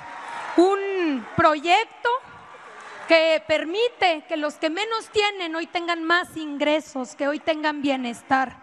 Un 0.57 1.27
proyecto 1.37 2.09
que 3.09 3.43
permite 3.49 4.23
que 4.29 4.37
los 4.37 4.55
que 4.57 4.69
menos 4.69 5.09
tienen 5.09 5.57
hoy 5.57 5.67
tengan 5.67 6.05
más 6.05 6.37
ingresos, 6.37 7.17
que 7.17 7.27
hoy 7.27 7.41
tengan 7.41 7.81
bienestar, 7.81 8.55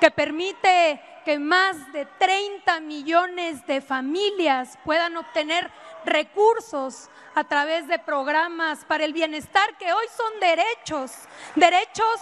que 0.00 0.10
permite 0.10 1.02
que 1.24 1.38
más 1.38 1.92
de 1.92 2.04
30 2.04 2.80
millones 2.80 3.66
de 3.66 3.80
familias 3.80 4.78
puedan 4.84 5.16
obtener 5.16 5.70
recursos 6.04 7.08
a 7.34 7.44
través 7.44 7.88
de 7.88 7.98
programas 7.98 8.84
para 8.84 9.04
el 9.04 9.14
bienestar 9.14 9.76
que 9.78 9.92
hoy 9.92 10.06
son 10.14 10.40
derechos, 10.40 11.12
derechos 11.54 12.20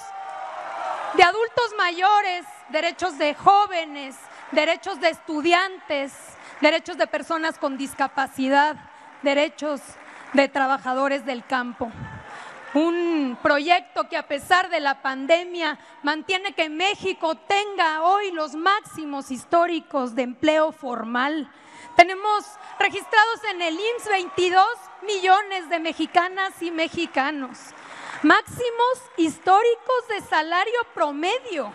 de 1.14 1.24
adultos 1.24 1.74
mayores, 1.76 2.46
derechos 2.68 3.18
de 3.18 3.34
jóvenes, 3.34 4.16
derechos 4.52 5.00
de 5.00 5.10
estudiantes, 5.10 6.12
derechos 6.60 6.96
de 6.96 7.08
personas 7.08 7.58
con 7.58 7.76
discapacidad, 7.76 8.76
derechos 9.22 9.80
de 10.34 10.48
trabajadores 10.48 11.24
del 11.24 11.46
campo. 11.46 11.90
Un 12.74 13.38
proyecto 13.40 14.08
que 14.08 14.16
a 14.16 14.26
pesar 14.26 14.68
de 14.68 14.80
la 14.80 15.00
pandemia 15.00 15.78
mantiene 16.02 16.54
que 16.54 16.68
México 16.68 17.36
tenga 17.36 18.02
hoy 18.02 18.32
los 18.32 18.54
máximos 18.54 19.30
históricos 19.30 20.16
de 20.16 20.22
empleo 20.22 20.72
formal, 20.72 21.48
tenemos 21.96 22.44
registrados 22.80 23.44
en 23.52 23.62
el 23.62 23.74
IMSS 23.74 24.08
22 24.08 24.66
millones 25.02 25.68
de 25.68 25.78
mexicanas 25.78 26.60
y 26.60 26.72
mexicanos. 26.72 27.58
Máximos 28.24 28.98
históricos 29.16 30.08
de 30.08 30.20
salario 30.22 30.80
promedio, 30.94 31.72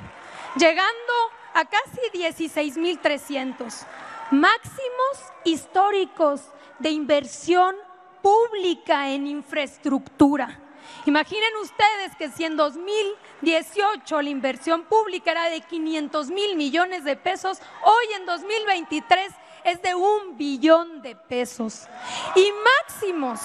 llegando 0.58 1.14
a 1.54 1.64
casi 1.64 2.02
16.300. 2.14 3.86
Máximos 4.32 5.34
históricos 5.46 6.42
de 6.80 6.90
inversión 6.90 7.76
pública 8.22 9.10
en 9.10 9.28
infraestructura. 9.28 10.60
Imaginen 11.06 11.56
ustedes 11.62 12.16
que 12.18 12.30
si 12.30 12.46
en 12.46 12.58
2018 12.58 14.22
la 14.22 14.30
inversión 14.30 14.84
pública 14.84 15.32
era 15.32 15.50
de 15.50 15.62
500 15.62 16.30
mil 16.30 16.56
millones 16.56 17.04
de 17.04 17.16
pesos, 17.16 17.60
hoy 17.84 18.14
en 18.18 18.26
2023 18.26 19.32
es 19.64 19.82
de 19.82 19.96
un 19.96 20.38
billón 20.38 21.02
de 21.02 21.16
pesos. 21.16 21.88
Y 22.36 22.52
máximos 22.64 23.42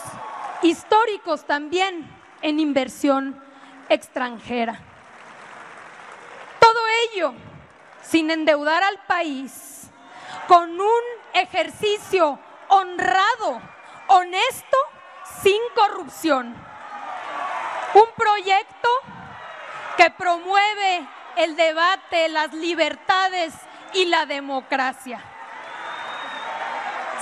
históricos 0.62 1.44
también 1.44 2.08
en 2.42 2.60
inversión 2.60 3.40
extranjera. 3.88 4.80
Todo 6.58 6.80
ello 7.12 7.34
sin 8.02 8.30
endeudar 8.30 8.82
al 8.82 8.98
país, 9.06 9.90
con 10.46 10.70
un 10.80 11.02
ejercicio 11.32 12.38
honrado, 12.68 13.60
honesto, 14.08 14.76
sin 15.42 15.60
corrupción. 15.74 16.54
Un 17.94 18.06
proyecto 18.16 18.88
que 19.96 20.10
promueve 20.10 21.06
el 21.36 21.56
debate, 21.56 22.28
las 22.28 22.52
libertades 22.52 23.54
y 23.92 24.06
la 24.06 24.26
democracia. 24.26 25.20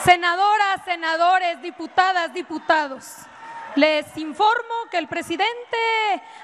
Senadoras, 0.05 0.85
senadores, 0.85 1.62
diputadas, 1.62 2.33
diputados, 2.33 3.18
les 3.76 4.16
informo 4.16 4.74
que 4.91 4.99
el 4.99 5.07
presidente 5.07 5.76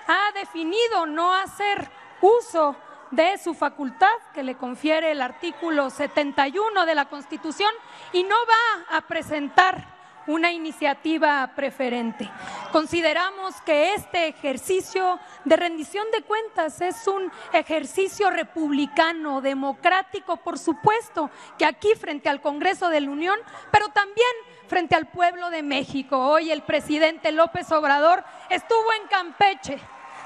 ha 0.06 0.32
definido 0.32 1.06
no 1.06 1.34
hacer 1.34 1.90
uso 2.20 2.76
de 3.10 3.38
su 3.38 3.54
facultad 3.54 4.14
que 4.34 4.42
le 4.42 4.56
confiere 4.56 5.12
el 5.12 5.22
artículo 5.22 5.90
71 5.90 6.86
de 6.86 6.94
la 6.94 7.06
Constitución 7.06 7.72
y 8.12 8.22
no 8.22 8.36
va 8.36 8.96
a 8.96 9.00
presentar 9.02 9.97
una 10.28 10.52
iniciativa 10.52 11.50
preferente. 11.56 12.30
Consideramos 12.70 13.54
que 13.62 13.94
este 13.94 14.28
ejercicio 14.28 15.18
de 15.44 15.56
rendición 15.56 16.06
de 16.12 16.22
cuentas 16.22 16.80
es 16.82 17.06
un 17.08 17.32
ejercicio 17.52 18.30
republicano, 18.30 19.40
democrático, 19.40 20.36
por 20.36 20.58
supuesto, 20.58 21.30
que 21.58 21.64
aquí 21.64 21.88
frente 21.98 22.28
al 22.28 22.42
Congreso 22.42 22.90
de 22.90 23.00
la 23.00 23.10
Unión, 23.10 23.38
pero 23.72 23.88
también 23.88 24.28
frente 24.68 24.94
al 24.94 25.06
pueblo 25.06 25.48
de 25.48 25.62
México. 25.62 26.18
Hoy 26.18 26.52
el 26.52 26.62
presidente 26.62 27.32
López 27.32 27.72
Obrador 27.72 28.22
estuvo 28.50 28.92
en 29.00 29.08
Campeche 29.08 29.78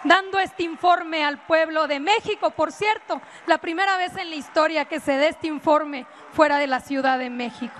dando 0.02 0.40
este 0.40 0.64
informe 0.64 1.24
al 1.24 1.38
pueblo 1.46 1.86
de 1.86 2.00
México. 2.00 2.50
Por 2.50 2.72
cierto, 2.72 3.20
la 3.46 3.58
primera 3.58 3.96
vez 3.98 4.16
en 4.16 4.30
la 4.30 4.36
historia 4.36 4.86
que 4.86 4.98
se 4.98 5.12
dé 5.12 5.28
este 5.28 5.46
informe 5.46 6.06
fuera 6.32 6.58
de 6.58 6.66
la 6.66 6.80
Ciudad 6.80 7.20
de 7.20 7.30
México. 7.30 7.78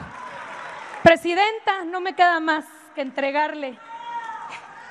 Presidenta, 1.03 1.85
no 1.85 2.01
me 2.01 2.15
queda 2.15 2.39
más 2.39 2.65
que 2.95 3.01
entregarle 3.01 3.77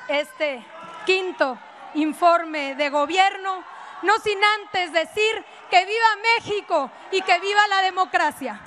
este 0.09 0.65
quinto 1.05 1.57
informe 1.93 2.75
de 2.75 2.89
gobierno, 2.89 3.63
no 4.01 4.19
sin 4.19 4.37
antes 4.59 4.91
decir 4.91 5.45
que 5.69 5.85
viva 5.85 6.05
México 6.35 6.91
y 7.11 7.21
que 7.21 7.39
viva 7.39 7.65
la 7.69 7.81
democracia. 7.83 8.59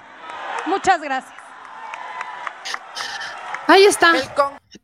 Muchas 0.67 1.03
gracias. 1.03 1.34
Ahí 3.67 3.85
está. 3.85 4.13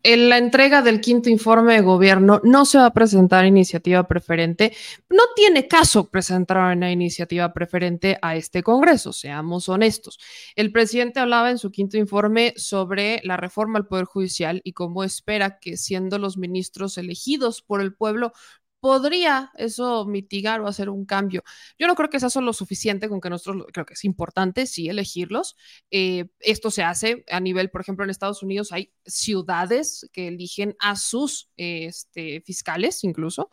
En 0.02 0.28
la 0.28 0.38
entrega 0.38 0.80
del 0.80 1.00
quinto 1.00 1.28
informe 1.28 1.74
de 1.74 1.80
gobierno 1.82 2.40
no 2.44 2.64
se 2.64 2.78
va 2.78 2.86
a 2.86 2.92
presentar 2.92 3.44
iniciativa 3.44 4.06
preferente. 4.06 4.74
No 5.10 5.22
tiene 5.36 5.68
caso 5.68 6.08
presentar 6.08 6.76
una 6.76 6.90
iniciativa 6.90 7.52
preferente 7.52 8.18
a 8.22 8.36
este 8.36 8.62
Congreso, 8.62 9.12
seamos 9.12 9.68
honestos. 9.68 10.18
El 10.56 10.72
presidente 10.72 11.20
hablaba 11.20 11.50
en 11.50 11.58
su 11.58 11.70
quinto 11.70 11.98
informe 11.98 12.54
sobre 12.56 13.20
la 13.24 13.36
reforma 13.36 13.78
al 13.78 13.86
Poder 13.86 14.06
Judicial 14.06 14.62
y 14.64 14.72
cómo 14.72 15.04
espera 15.04 15.58
que 15.58 15.76
siendo 15.76 16.18
los 16.18 16.38
ministros 16.38 16.96
elegidos 16.96 17.60
por 17.60 17.82
el 17.82 17.94
pueblo 17.94 18.32
podría 18.80 19.52
eso 19.56 20.06
mitigar 20.06 20.60
o 20.60 20.66
hacer 20.66 20.88
un 20.88 21.04
cambio. 21.04 21.42
Yo 21.78 21.86
no 21.86 21.94
creo 21.94 22.10
que 22.10 22.18
sea 22.18 22.30
lo 22.40 22.52
suficiente 22.52 23.08
con 23.08 23.20
que 23.20 23.30
nosotros, 23.30 23.66
creo 23.72 23.86
que 23.86 23.94
es 23.94 24.04
importante, 24.04 24.66
sí, 24.66 24.88
elegirlos. 24.88 25.56
Eh, 25.90 26.26
esto 26.40 26.70
se 26.70 26.82
hace 26.82 27.24
a 27.30 27.40
nivel, 27.40 27.70
por 27.70 27.82
ejemplo, 27.82 28.04
en 28.04 28.10
Estados 28.10 28.42
Unidos 28.42 28.72
hay 28.72 28.92
ciudades 29.04 30.08
que 30.12 30.28
eligen 30.28 30.76
a 30.80 30.96
sus 30.96 31.50
este, 31.56 32.40
fiscales 32.42 33.04
incluso, 33.04 33.50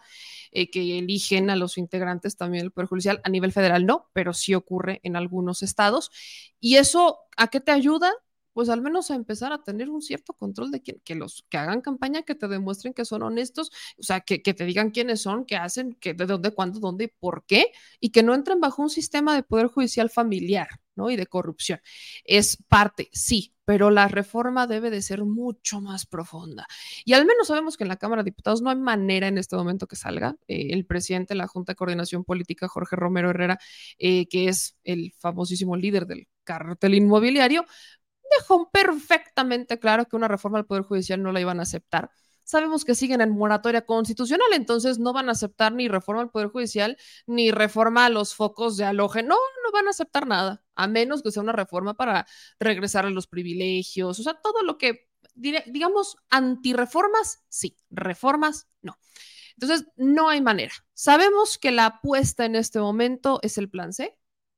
eh, 0.52 0.70
que 0.70 0.98
eligen 0.98 1.50
a 1.50 1.56
los 1.56 1.78
integrantes 1.78 2.38
también 2.38 2.64
del 2.64 2.72
Poder 2.72 2.88
Judicial. 2.88 3.22
A 3.24 3.30
nivel 3.30 3.52
federal 3.52 3.86
no, 3.86 4.10
pero 4.14 4.34
sí 4.34 4.56
ocurre 4.56 5.02
en 5.04 5.16
algunos 5.16 5.64
estados. 5.64 6.10
¿Y 6.60 6.78
eso 6.78 7.20
a 7.36 7.48
qué 7.48 7.60
te 7.60 7.72
ayuda? 7.72 8.12
Pues 8.58 8.70
al 8.70 8.82
menos 8.82 9.12
a 9.12 9.14
empezar 9.14 9.54
a 9.54 9.62
tener 9.62 9.88
un 9.88 10.02
cierto 10.02 10.34
control 10.34 10.72
de 10.72 10.82
que, 10.82 11.00
que 11.02 11.14
los 11.14 11.46
que 11.48 11.60
hagan 11.60 11.80
campaña, 11.80 12.24
que 12.24 12.34
te 12.34 12.48
demuestren 12.48 12.92
que 12.92 13.06
son 13.06 13.22
honestos, 13.22 13.70
o 14.00 14.02
sea, 14.02 14.22
que, 14.22 14.42
que 14.42 14.56
te 14.56 14.66
digan 14.66 14.90
quiénes 14.90 15.22
son, 15.22 15.46
qué 15.46 15.58
hacen, 15.58 15.94
que 15.94 16.16
de 16.16 16.26
dónde, 16.26 16.50
cuándo, 16.50 16.80
dónde 16.80 17.04
y 17.04 17.08
por 17.08 17.46
qué, 17.46 17.68
y 18.00 18.10
que 18.10 18.24
no 18.24 18.34
entren 18.34 18.60
bajo 18.60 18.82
un 18.82 18.90
sistema 18.90 19.36
de 19.36 19.44
poder 19.44 19.68
judicial 19.68 20.10
familiar, 20.10 20.70
¿no? 20.96 21.12
Y 21.12 21.18
de 21.18 21.28
corrupción. 21.28 21.80
Es 22.24 22.58
parte, 22.68 23.10
sí, 23.14 23.54
pero 23.64 23.92
la 23.92 24.08
reforma 24.08 24.66
debe 24.66 24.90
de 24.90 25.04
ser 25.04 25.24
mucho 25.24 25.80
más 25.80 26.08
profunda. 26.08 26.66
Y 27.06 27.14
al 27.14 27.28
menos 27.28 27.50
sabemos 27.50 27.78
que 27.78 27.84
en 27.84 27.90
la 27.90 27.98
Cámara 27.98 28.24
de 28.24 28.32
Diputados 28.32 28.64
no 28.64 28.72
hay 28.72 28.76
manera 28.76 29.28
en 29.28 29.38
este 29.38 29.56
momento 29.56 29.86
que 29.86 29.98
salga. 29.98 30.36
Eh, 30.48 30.70
el 30.72 30.88
presidente 30.88 31.36
de 31.36 31.38
la 31.38 31.46
Junta 31.46 31.74
de 31.74 31.76
Coordinación 31.76 32.24
Política, 32.24 32.68
Jorge 32.68 32.96
Romero 32.96 33.30
Herrera, 33.30 33.60
eh, 34.00 34.28
que 34.28 34.48
es 34.48 34.80
el 34.84 35.14
famosísimo 35.20 35.76
líder 35.76 36.08
del 36.08 36.28
cartel 36.44 36.96
inmobiliario, 36.96 37.66
dejó 38.38 38.70
perfectamente 38.72 39.80
claro 39.80 40.06
que 40.06 40.16
una 40.16 40.28
reforma 40.28 40.58
al 40.58 40.66
Poder 40.66 40.84
Judicial 40.84 41.22
no 41.22 41.32
la 41.32 41.42
iban 41.42 41.60
a 41.60 41.64
aceptar. 41.64 42.10
Sabemos 42.44 42.86
que 42.86 42.96
siguen 42.96 43.20
en 43.20 43.32
moratoria 43.32 43.86
constitucional, 43.86 44.48
entonces 44.54 45.00
no 45.00 45.12
van 45.12 45.28
a 45.28 45.34
aceptar 45.34 45.74
ni 45.74 45.90
reforma 45.90 46.22
al 46.22 46.32
Poder 46.32 46.48
Judicial 46.48 46.98
ni 47.26 47.52
reforma 47.52 48.06
a 48.06 48.10
los 48.10 48.36
focos 48.36 48.78
de 48.78 48.86
aloje. 48.86 49.22
No, 49.22 49.36
no 49.36 49.72
van 49.74 49.88
a 49.88 49.90
aceptar 49.90 50.28
nada, 50.28 50.64
a 50.76 50.88
menos 50.88 51.22
que 51.22 51.32
sea 51.32 51.44
una 51.44 51.52
reforma 51.52 51.96
para 51.96 52.26
regresar 52.60 53.06
a 53.06 53.10
los 53.10 53.28
privilegios, 53.28 54.20
o 54.20 54.24
sea, 54.24 54.36
todo 54.36 54.64
lo 54.64 54.78
que, 54.78 55.10
digamos, 55.36 56.16
antireformas, 56.30 57.44
sí, 57.50 57.78
reformas, 57.90 58.68
no. 58.82 58.98
Entonces, 59.60 59.88
no 59.98 60.30
hay 60.30 60.40
manera. 60.40 60.74
Sabemos 60.94 61.58
que 61.58 61.72
la 61.72 61.88
apuesta 61.88 62.46
en 62.46 62.56
este 62.56 62.80
momento 62.80 63.40
es 63.42 63.58
el 63.58 63.70
plan 63.70 63.92
C, 63.92 64.18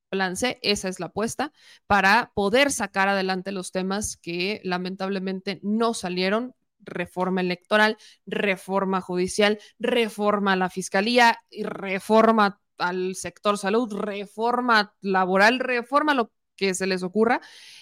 plan 0.09 0.35
C, 0.35 0.59
esa 0.61 0.89
es 0.89 0.99
la 0.99 1.07
apuesta, 1.07 1.51
para 1.87 2.31
poder 2.35 2.71
sacar 2.71 3.07
adelante 3.07 3.51
los 3.51 3.71
temas 3.71 4.17
que 4.17 4.61
lamentablemente 4.63 5.59
no 5.63 5.93
salieron 5.93 6.55
reforma 6.79 7.41
electoral, 7.41 7.97
reforma 8.25 9.01
judicial, 9.01 9.59
reforma 9.79 10.53
a 10.53 10.55
la 10.55 10.69
fiscalía, 10.69 11.39
reforma 11.51 12.59
al 12.77 13.15
sector 13.15 13.57
salud, 13.57 13.93
reforma 13.93 14.95
laboral, 15.01 15.59
reforma 15.59 16.13
lo 16.13 16.31
que 16.55 16.73
se 16.73 16.87
les 16.87 17.03
ocurra, 17.03 17.39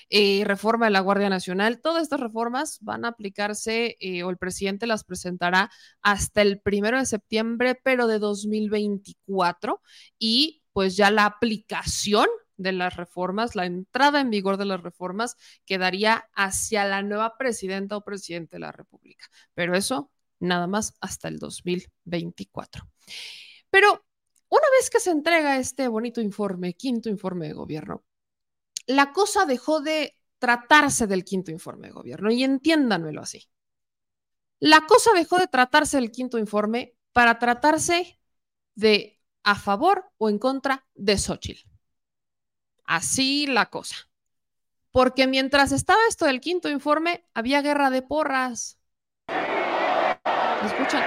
eh, 0.09 0.43
reforma 0.45 0.85
de 0.85 0.91
la 0.91 0.99
Guardia 0.99 1.29
Nacional. 1.29 1.81
Todas 1.81 2.03
estas 2.03 2.19
reformas 2.19 2.77
van 2.81 3.05
a 3.05 3.09
aplicarse 3.09 3.97
eh, 3.99 4.23
o 4.23 4.29
el 4.29 4.37
presidente 4.37 4.85
las 4.85 5.03
presentará 5.03 5.71
hasta 6.01 6.43
el 6.43 6.61
primero 6.61 6.99
de 6.99 7.07
septiembre, 7.07 7.79
pero 7.83 8.05
de 8.07 8.19
2024 8.19 9.81
y 10.19 10.61
pues 10.77 10.95
ya 10.95 11.09
la 11.09 11.25
aplicación 11.25 12.27
de 12.55 12.71
las 12.71 12.95
reformas, 12.95 13.55
la 13.55 13.65
entrada 13.65 14.21
en 14.21 14.29
vigor 14.29 14.57
de 14.57 14.65
las 14.65 14.79
reformas 14.79 15.35
quedaría 15.65 16.29
hacia 16.35 16.85
la 16.85 17.01
nueva 17.01 17.35
presidenta 17.35 17.97
o 17.97 18.03
presidente 18.03 18.57
de 18.57 18.59
la 18.59 18.71
República. 18.71 19.25
Pero 19.55 19.75
eso 19.75 20.11
nada 20.37 20.67
más 20.67 20.93
hasta 21.01 21.29
el 21.29 21.39
2024. 21.39 22.87
Pero 23.71 24.05
una 24.49 24.65
vez 24.79 24.91
que 24.91 24.99
se 24.99 25.09
entrega 25.09 25.57
este 25.57 25.87
bonito 25.87 26.21
informe, 26.21 26.75
quinto 26.75 27.09
informe 27.09 27.47
de 27.47 27.53
gobierno, 27.53 28.05
la 28.85 29.13
cosa 29.13 29.47
dejó 29.47 29.81
de 29.81 30.15
tratarse 30.37 31.07
del 31.07 31.23
quinto 31.23 31.49
informe 31.49 31.87
de 31.87 31.93
gobierno 31.93 32.29
y 32.29 32.43
entiéndanmelo 32.43 33.21
así. 33.21 33.49
La 34.59 34.85
cosa 34.85 35.09
dejó 35.15 35.39
de 35.39 35.47
tratarse 35.47 35.97
del 35.97 36.11
quinto 36.11 36.37
informe 36.37 36.93
para 37.13 37.39
tratarse 37.39 38.19
de 38.75 39.16
a 39.47 39.55
favor 39.55 40.11
o 40.17 40.27
en 40.27 40.39
contra 40.39 40.85
de 40.93 41.17
Xochitl. 41.17 41.69
Así 42.83 43.47
la 43.47 43.69
cosa. 43.69 43.95
Porque 44.91 45.25
mientras 45.25 45.71
estaba 45.71 46.01
esto 46.09 46.25
del 46.25 46.41
quinto 46.41 46.67
informe, 46.67 47.23
había 47.33 47.61
guerra 47.61 47.89
de 47.89 48.01
porras. 48.01 48.77
¿Escuchan? 50.65 51.01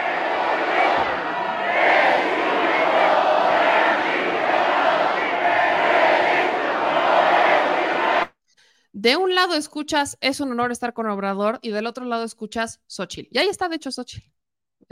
De 8.93 9.19
un 9.19 9.35
lado 9.35 9.55
escuchas, 9.55 10.17
es 10.23 10.41
un 10.41 10.51
honor 10.51 10.73
estar 10.73 10.95
con 10.95 11.07
Obrador, 11.11 11.59
y 11.61 11.73
del 11.73 11.87
otro 11.87 12.07
lado 12.07 12.25
escuchas 12.25 12.81
Xochitl. 12.87 13.29
Y 13.31 13.39
ahí 13.39 13.49
está, 13.49 13.69
de 13.69 13.77
hecho, 13.77 13.93
Xochitl 13.93 14.40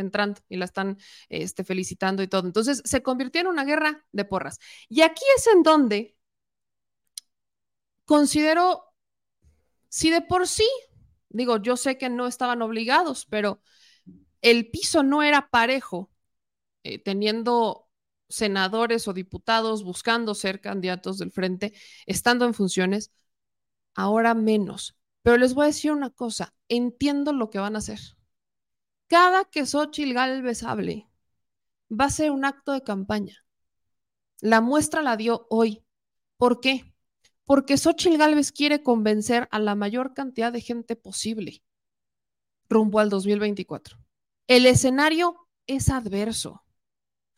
entrando 0.03 0.41
y 0.49 0.57
la 0.57 0.65
están 0.65 0.99
este, 1.29 1.65
felicitando 1.65 2.23
y 2.23 2.29
todo. 2.29 2.47
Entonces 2.47 2.83
se 2.85 3.03
convirtió 3.03 3.41
en 3.41 3.49
una 3.49 3.65
guerra 3.65 4.07
de 4.13 4.25
porras. 4.25 4.59
Y 4.89 5.03
aquí 5.03 5.23
es 5.37 5.47
en 5.49 5.63
donde 5.63 6.17
considero, 8.05 8.85
si 9.89 10.11
de 10.11 10.23
por 10.23 10.49
sí, 10.49 10.67
digo, 11.29 11.59
yo 11.59 11.77
sé 11.77 11.99
que 11.99 12.09
no 12.09 12.27
estaban 12.27 12.63
obligados, 12.63 13.27
pero 13.27 13.61
el 14.43 14.71
piso 14.71 15.03
no 15.03 15.23
era 15.23 15.51
parejo, 15.51 16.11
eh, 16.85 16.99
teniendo 16.99 17.89
senadores 18.29 19.09
o 19.09 19.13
diputados 19.13 19.85
buscando 19.85 20.35
ser 20.35 20.61
candidatos 20.61 21.19
del 21.19 21.33
frente, 21.33 21.75
estando 22.07 22.45
en 22.47 22.55
funciones, 22.55 23.13
ahora 23.95 24.35
menos. 24.35 24.97
Pero 25.23 25.37
les 25.39 25.55
voy 25.55 25.65
a 25.65 25.67
decir 25.69 25.93
una 25.93 26.11
cosa, 26.11 26.55
entiendo 26.69 27.33
lo 27.33 27.51
que 27.51 27.59
van 27.59 27.77
a 27.77 27.79
hacer. 27.81 28.01
Cada 29.09 29.45
que 29.45 29.67
Xochitl 29.67 30.13
Galvez 30.13 30.63
hable, 30.63 31.09
va 31.91 32.07
a 32.07 32.11
ser 32.11 32.31
un 32.31 32.45
acto 32.45 32.73
de 32.73 32.83
campaña. 32.83 33.45
La 34.41 34.61
muestra 34.61 35.03
la 35.03 35.17
dio 35.17 35.47
hoy. 35.51 35.83
¿Por 36.37 36.61
qué? 36.61 36.95
Porque 37.45 37.79
Xochitl 37.79 38.19
Galvez 38.19 38.53
quiere 38.53 38.83
convencer 38.83 39.49
a 39.51 39.59
la 39.59 39.75
mayor 39.75 40.15
cantidad 40.15 40.53
de 40.53 40.61
gente 40.61 40.95
posible 40.95 41.63
rumbo 42.69 43.01
al 43.01 43.09
2024. 43.09 43.99
El 44.47 44.67
escenario 44.67 45.49
es 45.67 45.89
adverso. 45.89 46.63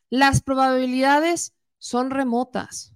Las 0.08 0.42
probabilidades 0.42 1.54
son 1.78 2.10
remotas. 2.10 2.92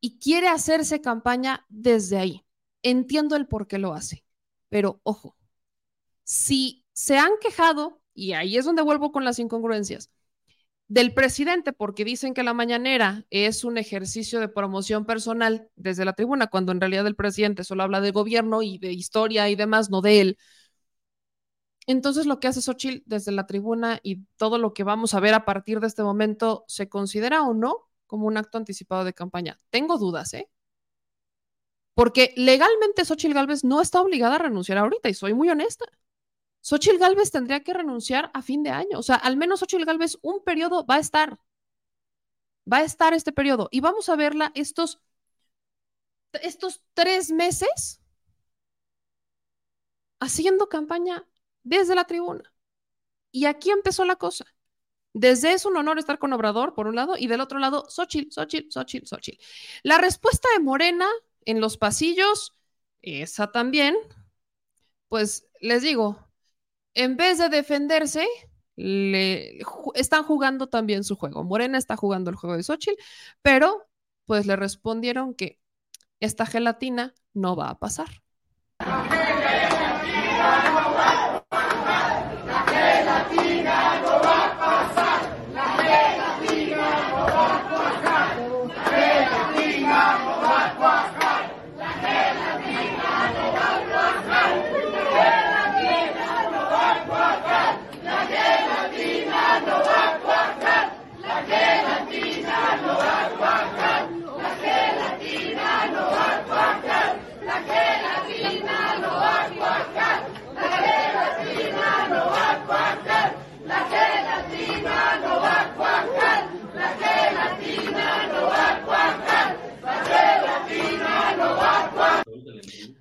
Y 0.00 0.18
quiere 0.18 0.48
hacerse 0.48 1.00
campaña 1.00 1.64
desde 1.68 2.18
ahí. 2.18 2.46
Entiendo 2.82 3.34
el 3.34 3.48
por 3.48 3.66
qué 3.66 3.78
lo 3.78 3.94
hace. 3.94 4.24
Pero 4.68 5.00
ojo, 5.04 5.36
si 6.22 6.85
se 6.96 7.18
han 7.18 7.32
quejado, 7.42 8.00
y 8.14 8.32
ahí 8.32 8.56
es 8.56 8.64
donde 8.64 8.80
vuelvo 8.80 9.12
con 9.12 9.22
las 9.22 9.38
incongruencias, 9.38 10.10
del 10.88 11.12
presidente 11.12 11.74
porque 11.74 12.06
dicen 12.06 12.32
que 12.32 12.42
la 12.42 12.54
mañanera 12.54 13.26
es 13.28 13.64
un 13.64 13.76
ejercicio 13.76 14.40
de 14.40 14.48
promoción 14.48 15.04
personal 15.04 15.68
desde 15.76 16.06
la 16.06 16.14
tribuna, 16.14 16.46
cuando 16.46 16.72
en 16.72 16.80
realidad 16.80 17.06
el 17.06 17.14
presidente 17.14 17.64
solo 17.64 17.82
habla 17.82 18.00
de 18.00 18.12
gobierno 18.12 18.62
y 18.62 18.78
de 18.78 18.92
historia 18.92 19.50
y 19.50 19.56
demás, 19.56 19.90
no 19.90 20.00
de 20.00 20.20
él. 20.22 20.38
Entonces 21.86 22.24
lo 22.24 22.40
que 22.40 22.48
hace 22.48 22.62
Xochitl 22.62 23.02
desde 23.04 23.30
la 23.30 23.46
tribuna 23.46 24.00
y 24.02 24.24
todo 24.36 24.56
lo 24.58 24.72
que 24.72 24.82
vamos 24.82 25.12
a 25.12 25.20
ver 25.20 25.34
a 25.34 25.44
partir 25.44 25.80
de 25.80 25.88
este 25.88 26.02
momento, 26.02 26.64
¿se 26.66 26.88
considera 26.88 27.42
o 27.42 27.52
no 27.52 27.90
como 28.06 28.26
un 28.26 28.38
acto 28.38 28.56
anticipado 28.56 29.04
de 29.04 29.12
campaña? 29.12 29.60
Tengo 29.70 29.98
dudas, 29.98 30.32
¿eh? 30.32 30.48
Porque 31.94 32.32
legalmente 32.36 33.04
Xochitl 33.04 33.34
Gálvez 33.34 33.64
no 33.64 33.82
está 33.82 34.00
obligada 34.00 34.36
a 34.36 34.38
renunciar 34.38 34.78
ahorita 34.78 35.10
y 35.10 35.14
soy 35.14 35.34
muy 35.34 35.50
honesta. 35.50 35.84
Xochitl 36.68 36.98
Galvez 36.98 37.30
tendría 37.30 37.62
que 37.62 37.72
renunciar 37.72 38.30
a 38.34 38.42
fin 38.42 38.64
de 38.64 38.70
año. 38.70 38.98
O 38.98 39.02
sea, 39.04 39.14
al 39.14 39.36
menos 39.36 39.60
Xochitl 39.60 39.84
Galvez 39.84 40.18
un 40.22 40.42
periodo 40.42 40.84
va 40.84 40.96
a 40.96 40.98
estar. 40.98 41.38
Va 42.70 42.78
a 42.78 42.82
estar 42.82 43.14
este 43.14 43.30
periodo. 43.30 43.68
Y 43.70 43.78
vamos 43.80 44.08
a 44.08 44.16
verla 44.16 44.50
estos, 44.56 45.00
estos 46.42 46.82
tres 46.94 47.30
meses 47.30 48.00
haciendo 50.18 50.68
campaña 50.68 51.24
desde 51.62 51.94
la 51.94 52.04
tribuna. 52.04 52.52
Y 53.30 53.44
aquí 53.44 53.70
empezó 53.70 54.04
la 54.04 54.16
cosa. 54.16 54.44
Desde 55.12 55.52
es 55.52 55.66
un 55.66 55.76
honor 55.76 56.00
estar 56.00 56.18
con 56.18 56.32
Obrador, 56.32 56.74
por 56.74 56.88
un 56.88 56.96
lado, 56.96 57.16
y 57.16 57.28
del 57.28 57.42
otro 57.42 57.60
lado, 57.60 57.88
Xochitl, 57.88 58.32
Xochitl, 58.32 58.72
Xochitl, 58.72 59.06
Xochitl. 59.06 59.40
La 59.84 59.98
respuesta 59.98 60.48
de 60.56 60.64
Morena 60.64 61.06
en 61.44 61.60
los 61.60 61.76
pasillos, 61.76 62.56
esa 63.02 63.52
también, 63.52 63.94
pues 65.08 65.46
les 65.60 65.82
digo, 65.82 66.25
en 66.96 67.16
vez 67.16 67.38
de 67.38 67.48
defenderse, 67.48 68.26
le, 68.74 69.58
están 69.94 70.24
jugando 70.24 70.66
también 70.66 71.04
su 71.04 71.14
juego. 71.14 71.44
Morena 71.44 71.78
está 71.78 71.96
jugando 71.96 72.30
el 72.30 72.36
juego 72.36 72.56
de 72.56 72.62
Xochitl, 72.62 73.00
pero 73.42 73.86
pues 74.24 74.46
le 74.46 74.56
respondieron 74.56 75.34
que 75.34 75.60
esta 76.20 76.46
gelatina 76.46 77.14
no 77.34 77.54
va 77.54 77.70
a 77.70 77.78
pasar. 77.78 78.08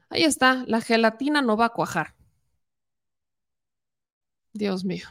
Ahí 0.10 0.24
está, 0.24 0.64
la 0.68 0.80
gelatina 0.80 1.42
no 1.42 1.58
va 1.58 1.66
a 1.66 1.70
cuajar. 1.70 2.16
Dios 4.54 4.86
mío. 4.86 5.08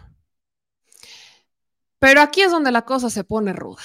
Pero 1.99 2.23
aquí 2.23 2.41
es 2.41 2.51
donde 2.51 2.73
la 2.73 2.87
cosa 2.87 3.11
se 3.11 3.23
pone 3.23 3.53
ruda. 3.53 3.83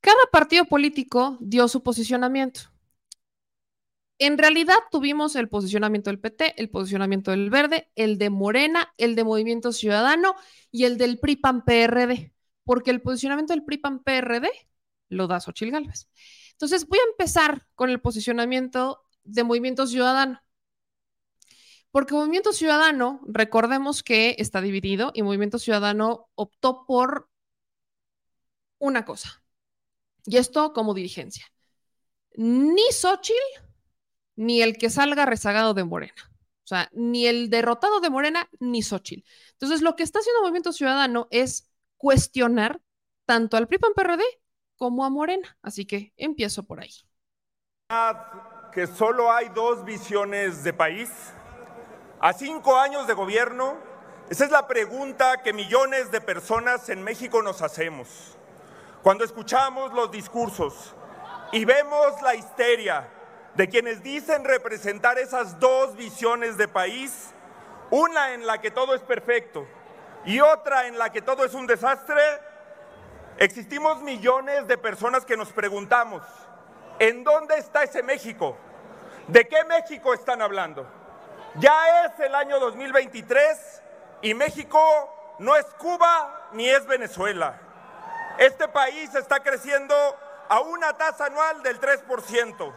Cada 0.00 0.26
partido 0.32 0.64
político 0.64 1.38
dio 1.40 1.68
su 1.68 1.82
posicionamiento. 1.82 2.73
En 4.18 4.38
realidad 4.38 4.76
tuvimos 4.90 5.34
el 5.34 5.48
posicionamiento 5.48 6.10
del 6.10 6.20
PT, 6.20 6.60
el 6.60 6.70
posicionamiento 6.70 7.32
del 7.32 7.50
Verde, 7.50 7.90
el 7.96 8.16
de 8.18 8.30
Morena, 8.30 8.92
el 8.96 9.16
de 9.16 9.24
Movimiento 9.24 9.72
Ciudadano 9.72 10.34
y 10.70 10.84
el 10.84 10.98
del 10.98 11.18
PRI-PAN-PRD, 11.18 12.32
porque 12.64 12.90
el 12.90 13.02
posicionamiento 13.02 13.52
del 13.52 13.64
PRI-PAN-PRD 13.64 14.48
lo 15.08 15.26
da 15.26 15.40
Xochil 15.40 15.72
Gálvez. 15.72 16.08
Entonces, 16.52 16.86
voy 16.86 16.98
a 17.00 17.10
empezar 17.10 17.66
con 17.74 17.90
el 17.90 18.00
posicionamiento 18.00 19.02
de 19.24 19.42
Movimiento 19.42 19.86
Ciudadano. 19.86 20.40
Porque 21.90 22.14
Movimiento 22.14 22.52
Ciudadano, 22.52 23.20
recordemos 23.26 24.02
que 24.02 24.36
está 24.38 24.60
dividido 24.60 25.10
y 25.14 25.22
Movimiento 25.22 25.58
Ciudadano 25.58 26.28
optó 26.34 26.84
por 26.86 27.28
una 28.78 29.04
cosa. 29.04 29.42
Y 30.26 30.36
esto 30.36 30.72
como 30.72 30.94
dirigencia. 30.94 31.46
Ni 32.36 32.82
Xochitl, 32.90 33.38
ni 34.36 34.62
el 34.62 34.76
que 34.78 34.90
salga 34.90 35.26
rezagado 35.26 35.74
de 35.74 35.84
Morena. 35.84 36.30
O 36.64 36.66
sea, 36.66 36.88
ni 36.92 37.26
el 37.26 37.50
derrotado 37.50 38.00
de 38.00 38.10
Morena, 38.10 38.48
ni 38.58 38.82
Xochitl. 38.82 39.28
Entonces, 39.52 39.82
lo 39.82 39.96
que 39.96 40.02
está 40.02 40.20
haciendo 40.20 40.40
Movimiento 40.40 40.72
Ciudadano 40.72 41.28
es 41.30 41.70
cuestionar 41.98 42.80
tanto 43.26 43.56
al 43.56 43.68
PRI-PAN-PRD 43.68 44.22
como 44.76 45.04
a 45.04 45.10
Morena. 45.10 45.58
Así 45.62 45.86
que 45.86 46.14
empiezo 46.16 46.64
por 46.64 46.80
ahí. 46.80 46.90
Que 48.72 48.86
solo 48.86 49.30
hay 49.30 49.50
dos 49.50 49.84
visiones 49.84 50.64
de 50.64 50.72
país. 50.72 51.10
A 52.20 52.32
cinco 52.32 52.76
años 52.78 53.06
de 53.06 53.12
gobierno, 53.12 53.76
esa 54.30 54.46
es 54.46 54.50
la 54.50 54.66
pregunta 54.66 55.42
que 55.42 55.52
millones 55.52 56.10
de 56.10 56.22
personas 56.22 56.88
en 56.88 57.02
México 57.02 57.42
nos 57.42 57.60
hacemos. 57.60 58.38
Cuando 59.02 59.22
escuchamos 59.22 59.92
los 59.92 60.10
discursos 60.10 60.94
y 61.52 61.66
vemos 61.66 62.22
la 62.22 62.34
histeria 62.34 63.06
de 63.54 63.68
quienes 63.68 64.02
dicen 64.02 64.44
representar 64.44 65.18
esas 65.18 65.60
dos 65.60 65.96
visiones 65.96 66.56
de 66.56 66.68
país, 66.68 67.30
una 67.90 68.34
en 68.34 68.46
la 68.46 68.60
que 68.60 68.70
todo 68.70 68.94
es 68.94 69.02
perfecto 69.02 69.66
y 70.24 70.40
otra 70.40 70.86
en 70.86 70.98
la 70.98 71.10
que 71.10 71.22
todo 71.22 71.44
es 71.44 71.54
un 71.54 71.66
desastre, 71.66 72.22
Existimos 73.36 74.00
millones 74.00 74.68
de 74.68 74.78
personas 74.78 75.24
que 75.24 75.36
nos 75.36 75.50
preguntamos, 75.52 76.22
¿en 77.00 77.24
dónde 77.24 77.58
está 77.58 77.82
ese 77.82 78.00
México? 78.04 78.56
¿De 79.26 79.48
qué 79.48 79.64
México 79.64 80.14
están 80.14 80.40
hablando? 80.40 80.86
Ya 81.56 82.04
es 82.04 82.20
el 82.20 82.32
año 82.32 82.60
2023 82.60 83.82
y 84.22 84.34
México 84.34 85.36
no 85.40 85.56
es 85.56 85.64
Cuba 85.78 86.48
ni 86.52 86.68
es 86.68 86.86
Venezuela. 86.86 87.58
Este 88.38 88.68
país 88.68 89.12
está 89.16 89.40
creciendo 89.40 89.96
a 90.48 90.60
una 90.60 90.96
tasa 90.96 91.26
anual 91.26 91.60
del 91.64 91.80
3%. 91.80 92.72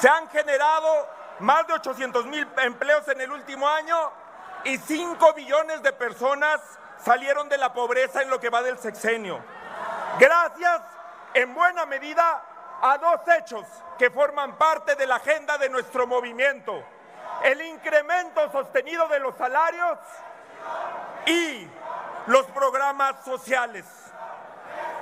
Se 0.00 0.08
han 0.08 0.28
generado 0.28 1.08
más 1.40 1.66
de 1.66 1.74
800 1.74 2.26
mil 2.26 2.46
empleos 2.58 3.06
en 3.08 3.20
el 3.20 3.30
último 3.30 3.68
año 3.68 4.12
y 4.64 4.78
5 4.78 5.34
millones 5.34 5.82
de 5.82 5.92
personas 5.92 6.60
salieron 6.98 7.48
de 7.48 7.58
la 7.58 7.72
pobreza 7.72 8.22
en 8.22 8.30
lo 8.30 8.40
que 8.40 8.50
va 8.50 8.62
del 8.62 8.78
sexenio 8.78 9.42
gracias 10.18 10.82
en 11.34 11.54
buena 11.54 11.86
medida 11.86 12.42
a 12.82 12.98
dos 12.98 13.20
hechos 13.38 13.64
que 13.98 14.10
forman 14.10 14.56
parte 14.56 14.94
de 14.94 15.06
la 15.06 15.16
agenda 15.16 15.58
de 15.58 15.68
nuestro 15.68 16.06
movimiento. 16.06 16.82
El 17.42 17.60
incremento 17.62 18.50
sostenido 18.50 19.08
de 19.08 19.18
los 19.20 19.36
salarios 19.36 19.98
y 21.26 21.68
los 22.26 22.46
programas 22.46 23.24
sociales. 23.24 23.84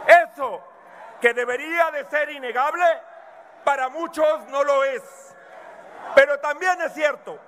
Eso 0.06 0.62
que 1.20 1.32
debería 1.32 1.90
de 1.90 2.04
ser 2.06 2.30
innegable, 2.30 2.84
para 3.64 3.88
muchos 3.88 4.46
no 4.48 4.62
lo 4.62 4.84
es. 4.84 5.02
Pero 6.14 6.38
también 6.38 6.80
es 6.82 6.92
cierto 6.92 7.38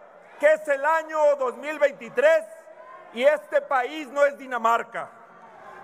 que 0.41 0.53
es 0.53 0.69
el 0.69 0.85
año 0.85 1.37
2023 1.37 2.45
y 3.15 3.23
este 3.23 3.63
país 3.63 4.09
no 4.09 4.25
es 4.25 4.37
Dinamarca. 4.37 5.09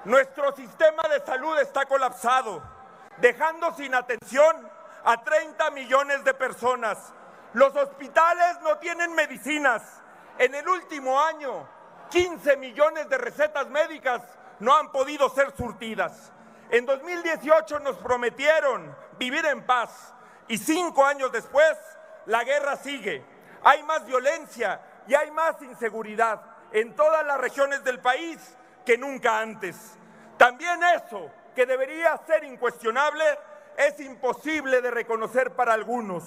Nuestro 0.05 0.55
sistema 0.57 1.03
de 1.05 1.21
salud 1.21 1.59
está 1.59 1.87
colapsado, 1.87 2.63
dejando 3.19 3.73
sin 3.75 3.95
atención 3.95 4.69
a 5.05 5.23
30 5.23 5.71
millones 5.71 6.25
de 6.25 6.35
personas. 6.35 6.99
Los 7.53 7.75
hospitales 7.77 8.61
no 8.63 8.79
tienen 8.79 9.15
medicinas. 9.15 9.83
En 10.39 10.55
el 10.55 10.67
último 10.69 11.21
año, 11.21 11.69
15 12.11 12.57
millones 12.57 13.09
de 13.09 13.19
recetas 13.19 13.69
médicas 13.69 14.23
no 14.59 14.77
han 14.77 14.91
podido 14.91 15.29
ser 15.31 15.55
surtidas. 15.57 16.33
En 16.71 16.85
2018 16.87 17.79
nos 17.81 17.97
prometieron 17.99 18.97
vivir 19.19 19.45
en 19.47 19.65
paz 19.65 20.15
y 20.53 20.59
cinco 20.59 21.03
años 21.03 21.33
después 21.33 21.79
la 22.27 22.45
guerra 22.45 22.77
sigue. 22.77 23.25
Hay 23.65 23.83
más 23.85 24.05
violencia 24.05 24.83
y 25.09 25.15
hay 25.15 25.31
más 25.31 25.63
inseguridad 25.63 26.43
en 26.73 26.95
todas 26.95 27.25
las 27.25 27.41
regiones 27.41 27.83
del 27.85 28.01
país 28.01 28.39
que 28.85 28.99
nunca 28.99 29.39
antes. 29.39 29.75
También 30.37 30.79
eso, 30.83 31.31
que 31.55 31.65
debería 31.65 32.21
ser 32.27 32.45
incuestionable, 32.45 33.25
es 33.79 33.99
imposible 34.01 34.83
de 34.83 34.91
reconocer 34.91 35.53
para 35.53 35.73
algunos. 35.73 36.23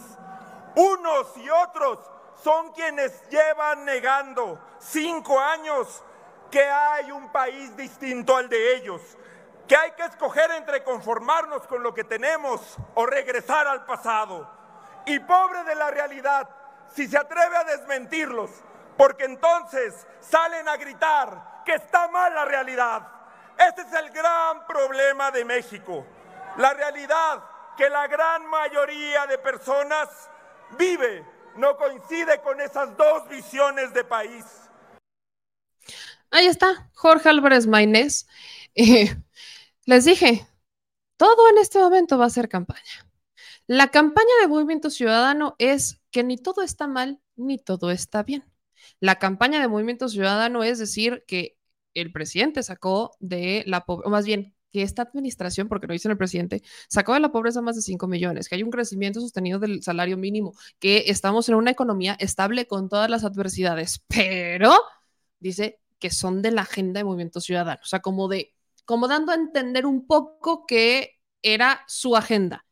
Unos 0.75 1.37
y 1.37 1.47
otros 1.47 1.99
son 2.43 2.71
quienes 2.71 3.29
llevan 3.29 3.85
negando 3.85 4.59
cinco 4.79 5.39
años 5.39 6.03
que 6.49 6.63
hay 6.63 7.11
un 7.11 7.31
país 7.31 7.77
distinto 7.77 8.35
al 8.35 8.49
de 8.49 8.77
ellos, 8.77 9.03
que 9.67 9.75
hay 9.75 9.91
que 9.91 10.03
escoger 10.03 10.51
entre 10.51 10.83
conformarnos 10.83 11.65
con 11.67 11.81
lo 11.81 11.93
que 11.93 12.03
tenemos 12.03 12.77
o 12.93 13.05
regresar 13.05 13.67
al 13.67 13.85
pasado. 13.85 14.49
Y 15.05 15.19
pobre 15.19 15.63
de 15.63 15.75
la 15.75 15.91
realidad, 15.91 16.49
si 16.93 17.07
se 17.07 17.17
atreve 17.17 17.57
a 17.57 17.63
desmentirlos, 17.63 18.51
porque 18.97 19.25
entonces 19.25 20.07
salen 20.19 20.67
a 20.67 20.77
gritar 20.77 21.63
que 21.65 21.73
está 21.73 22.07
mal 22.07 22.33
la 22.33 22.45
realidad. 22.45 23.07
Este 23.57 23.81
es 23.81 23.93
el 23.93 24.09
gran 24.11 24.65
problema 24.67 25.31
de 25.31 25.45
México. 25.45 26.05
La 26.57 26.73
realidad 26.73 27.43
que 27.77 27.89
la 27.89 28.07
gran 28.07 28.45
mayoría 28.47 29.25
de 29.27 29.37
personas 29.37 30.09
vive 30.77 31.25
no 31.55 31.77
coincide 31.77 32.41
con 32.41 32.59
esas 32.61 32.95
dos 32.97 33.27
visiones 33.29 33.93
de 33.93 34.03
país. 34.03 34.45
Ahí 36.31 36.47
está, 36.47 36.89
Jorge 36.93 37.29
Álvarez 37.29 37.67
Maynés. 37.67 38.27
Eh, 38.77 39.15
les 39.85 40.05
dije, 40.05 40.47
todo 41.17 41.49
en 41.49 41.57
este 41.57 41.79
momento 41.79 42.17
va 42.17 42.25
a 42.25 42.29
ser 42.29 42.49
campaña. 42.49 43.09
La 43.67 43.89
campaña 43.89 44.27
de 44.41 44.47
Movimiento 44.47 44.89
Ciudadano 44.89 45.55
es 45.59 46.01
que 46.11 46.23
ni 46.23 46.37
todo 46.37 46.61
está 46.61 46.87
mal 46.87 47.21
ni 47.35 47.57
todo 47.57 47.91
está 47.91 48.23
bien. 48.23 48.43
La 48.99 49.15
campaña 49.15 49.59
de 49.59 49.67
Movimiento 49.67 50.07
Ciudadano 50.09 50.63
es 50.63 50.79
decir 50.79 51.23
que 51.27 51.57
el 51.93 52.11
presidente 52.11 52.63
sacó 52.63 53.15
de 53.19 53.63
la 53.67 53.85
pobreza, 53.85 54.07
o 54.07 54.11
más 54.11 54.25
bien, 54.25 54.55
que 54.71 54.81
esta 54.81 55.03
administración, 55.03 55.69
porque 55.69 55.87
lo 55.87 55.93
dice 55.93 56.09
el 56.09 56.17
presidente, 56.17 56.61
sacó 56.89 57.13
de 57.13 57.21
la 57.21 57.31
pobreza 57.31 57.61
más 57.61 57.77
de 57.77 57.81
5 57.81 58.07
millones, 58.07 58.49
que 58.49 58.55
hay 58.55 58.63
un 58.63 58.71
crecimiento 58.71 59.21
sostenido 59.21 59.57
del 59.59 59.81
salario 59.83 60.17
mínimo, 60.17 60.53
que 60.79 61.05
estamos 61.07 61.47
en 61.47 61.55
una 61.55 61.71
economía 61.71 62.17
estable 62.19 62.67
con 62.67 62.89
todas 62.89 63.09
las 63.09 63.23
adversidades, 63.23 64.03
pero 64.07 64.73
dice 65.39 65.79
que 65.97 66.09
son 66.09 66.41
de 66.41 66.51
la 66.51 66.63
agenda 66.63 66.99
de 66.99 67.05
Movimiento 67.05 67.39
Ciudadano, 67.39 67.79
o 67.83 67.87
sea, 67.87 68.01
como 68.01 68.27
de, 68.27 68.54
como 68.85 69.07
dando 69.07 69.31
a 69.31 69.35
entender 69.35 69.85
un 69.85 70.07
poco 70.07 70.65
que 70.65 71.19
era 71.41 71.83
su 71.87 72.15
agenda. 72.15 72.65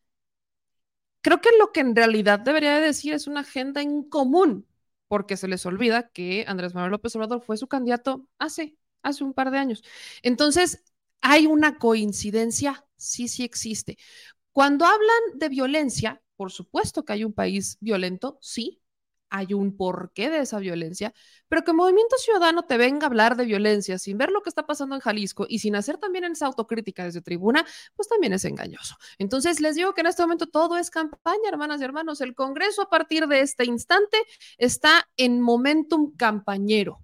Creo 1.22 1.40
que 1.41 1.49
lo 1.60 1.72
que 1.72 1.80
en 1.81 1.95
realidad 1.95 2.40
debería 2.40 2.80
decir 2.80 3.14
es 3.14 3.27
una 3.27 3.41
agenda 3.41 3.81
en 3.81 4.03
común, 4.03 4.68
porque 5.07 5.38
se 5.38 5.48
les 5.48 5.65
olvida 5.65 6.10
que 6.10 6.44
Andrés 6.48 6.73
Manuel 6.73 6.91
López 6.91 7.15
Obrador 7.15 7.41
fue 7.41 7.57
su 7.57 7.68
candidato 7.68 8.27
hace, 8.40 8.77
hace 9.03 9.23
un 9.23 9.34
par 9.34 9.52
de 9.52 9.57
años. 9.60 9.84
Entonces, 10.22 10.84
¿hay 11.22 11.48
una 11.48 11.77
coincidencia? 11.77 12.85
Sí, 12.98 13.27
sí 13.30 13.44
existe. 13.44 13.98
Cuando 14.53 14.85
hablan 14.85 15.40
de 15.40 15.49
violencia, 15.49 16.23
por 16.38 16.52
supuesto 16.53 17.06
que 17.06 17.14
hay 17.14 17.26
un 17.26 17.34
país 17.34 17.77
violento, 17.81 18.40
sí, 18.41 18.82
hay 19.34 19.55
un 19.55 19.76
porqué 19.76 20.30
de 20.30 20.41
esa 20.41 20.60
violencia, 20.60 21.11
pero 21.49 21.64
que 21.64 21.73
Movimiento 21.73 22.15
Ciudadano 22.18 22.65
te 22.65 22.77
venga 22.77 23.07
a 23.07 23.10
hablar 23.10 23.35
de 23.35 23.45
violencia 23.45 23.97
sin 23.97 24.15
ver 24.15 24.30
lo 24.30 24.43
que 24.43 24.49
está 24.49 24.68
pasando 24.68 24.93
en 24.93 25.01
Jalisco 25.01 25.47
y 25.49 25.57
sin 25.57 25.76
hacer 25.76 25.97
también 25.97 26.23
esa 26.26 26.45
autocrítica 26.45 27.03
desde 27.03 27.22
tribuna, 27.22 27.65
pues 27.95 28.07
también 28.07 28.34
es 28.34 28.45
engañoso. 28.45 28.95
Entonces 29.18 29.60
les 29.60 29.76
digo 29.76 29.95
que 29.95 30.01
en 30.01 30.07
este 30.07 30.22
momento 30.22 30.45
todo 30.45 30.77
es 30.77 30.91
campaña, 30.91 31.49
hermanas 31.49 31.81
y 31.81 31.84
hermanos. 31.84 32.22
El 32.22 32.35
Congreso 32.35 32.84
a 32.84 32.91
partir 32.91 33.26
de 33.27 33.41
este 33.41 33.65
instante 33.65 34.22
está 34.60 35.10
en 35.18 35.41
momentum 35.41 36.15
campañero. 36.15 37.01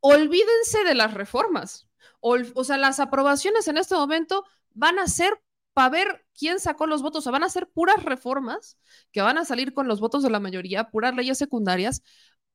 Olvídense 0.00 0.82
de 0.84 0.96
las 0.96 1.14
reformas. 1.14 1.86
O, 2.18 2.36
o 2.54 2.64
sea, 2.64 2.78
las 2.78 2.98
aprobaciones 2.98 3.68
en 3.68 3.78
este 3.78 3.94
momento 3.94 4.44
van 4.72 4.98
a 4.98 5.06
ser 5.06 5.40
para 5.74 5.90
ver 5.90 6.26
quién 6.38 6.60
sacó 6.60 6.86
los 6.86 7.02
votos. 7.02 7.26
O 7.26 7.32
van 7.32 7.44
a 7.44 7.50
ser 7.50 7.68
puras 7.68 8.02
reformas 8.04 8.78
que 9.12 9.22
van 9.22 9.38
a 9.38 9.44
salir 9.44 9.74
con 9.74 9.88
los 9.88 10.00
votos 10.00 10.22
de 10.22 10.30
la 10.30 10.40
mayoría, 10.40 10.90
puras 10.90 11.14
leyes 11.14 11.38
secundarias. 11.38 12.02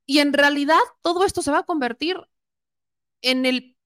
Y 0.06 0.20
en 0.20 0.34
realidad 0.34 0.80
todo 1.02 1.26
esto 1.26 1.42
se 1.42 1.52
va 1.52 1.60
a 1.60 1.66
convertir 1.66 2.18
en 3.22 3.46
el 3.46 3.78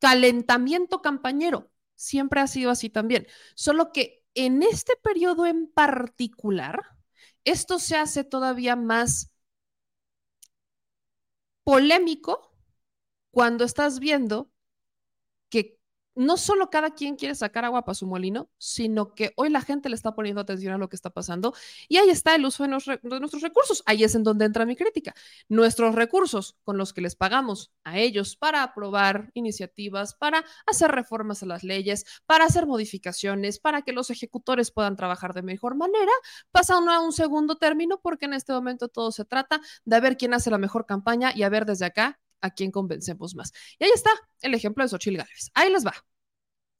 calentamiento 0.00 1.02
campañero. 1.02 1.70
Siempre 1.94 2.40
ha 2.40 2.46
sido 2.46 2.70
así 2.70 2.90
también. 2.90 3.26
Solo 3.54 3.92
que 3.92 4.24
en 4.34 4.62
este 4.62 4.94
periodo 5.02 5.46
en 5.46 5.68
particular, 5.72 6.82
esto 7.44 7.78
se 7.78 7.96
hace 7.96 8.24
todavía 8.24 8.76
más 8.76 9.30
polémico 11.64 12.52
cuando 13.30 13.64
estás 13.64 13.98
viendo 13.98 14.50
no 16.14 16.36
solo 16.36 16.70
cada 16.70 16.90
quien 16.90 17.16
quiere 17.16 17.34
sacar 17.34 17.64
agua 17.64 17.84
para 17.84 17.94
su 17.94 18.06
molino, 18.06 18.50
sino 18.58 19.14
que 19.14 19.32
hoy 19.36 19.50
la 19.50 19.60
gente 19.60 19.88
le 19.88 19.94
está 19.94 20.14
poniendo 20.14 20.40
atención 20.40 20.74
a 20.74 20.78
lo 20.78 20.88
que 20.88 20.96
está 20.96 21.10
pasando 21.10 21.54
y 21.88 21.96
ahí 21.96 22.10
está 22.10 22.34
el 22.34 22.44
uso 22.44 22.62
de, 22.62 22.68
nuestros 22.68 23.42
recursos. 23.42 23.82
Ahí 23.86 24.04
es 24.04 24.14
en 24.14 24.22
donde 24.22 24.44
entra 24.44 24.64
mi 24.66 24.76
crítica. 24.76 25.14
Nuestros 25.48 25.94
recursos 25.94 26.56
con 26.64 26.76
los 26.76 26.92
que 26.92 27.00
les 27.00 27.16
pagamos 27.16 27.72
a 27.84 27.98
ellos 27.98 28.36
para 28.36 28.62
aprobar 28.62 29.30
iniciativas, 29.34 30.14
para 30.14 30.44
hacer 30.66 30.90
reformas 30.90 31.42
a 31.42 31.46
las 31.46 31.64
leyes, 31.64 32.04
para 32.26 32.44
hacer 32.44 32.66
modificaciones, 32.66 33.58
para 33.58 33.82
que 33.82 33.92
los 33.92 34.10
ejecutores 34.10 34.70
puedan 34.70 34.96
trabajar 34.96 35.34
de 35.34 35.42
mejor 35.42 35.76
manera, 35.76 36.12
pasan 36.50 36.88
a 36.88 37.00
un 37.00 37.12
segundo 37.12 37.56
término 37.56 38.00
porque 38.02 38.26
en 38.26 38.34
este 38.34 38.52
momento 38.52 38.88
todo 38.88 39.12
se 39.12 39.24
trata 39.24 39.60
de 39.84 40.00
ver 40.00 40.16
quién 40.16 40.34
hace 40.34 40.50
la 40.50 40.58
mejor 40.58 40.86
campaña 40.86 41.32
y 41.34 41.42
a 41.42 41.48
ver 41.48 41.66
desde 41.66 41.86
acá 41.86 42.20
a 42.44 42.50
quién 42.50 42.70
convencemos 42.70 43.34
más. 43.34 43.52
Y 43.78 43.84
ahí 43.84 43.90
está 43.94 44.10
el 44.42 44.54
ejemplo 44.54 44.84
de 44.84 44.88
Xochil 44.88 45.16
Gálvez. 45.16 45.50
Ahí 45.54 45.72
les 45.72 45.84
va. 45.86 45.94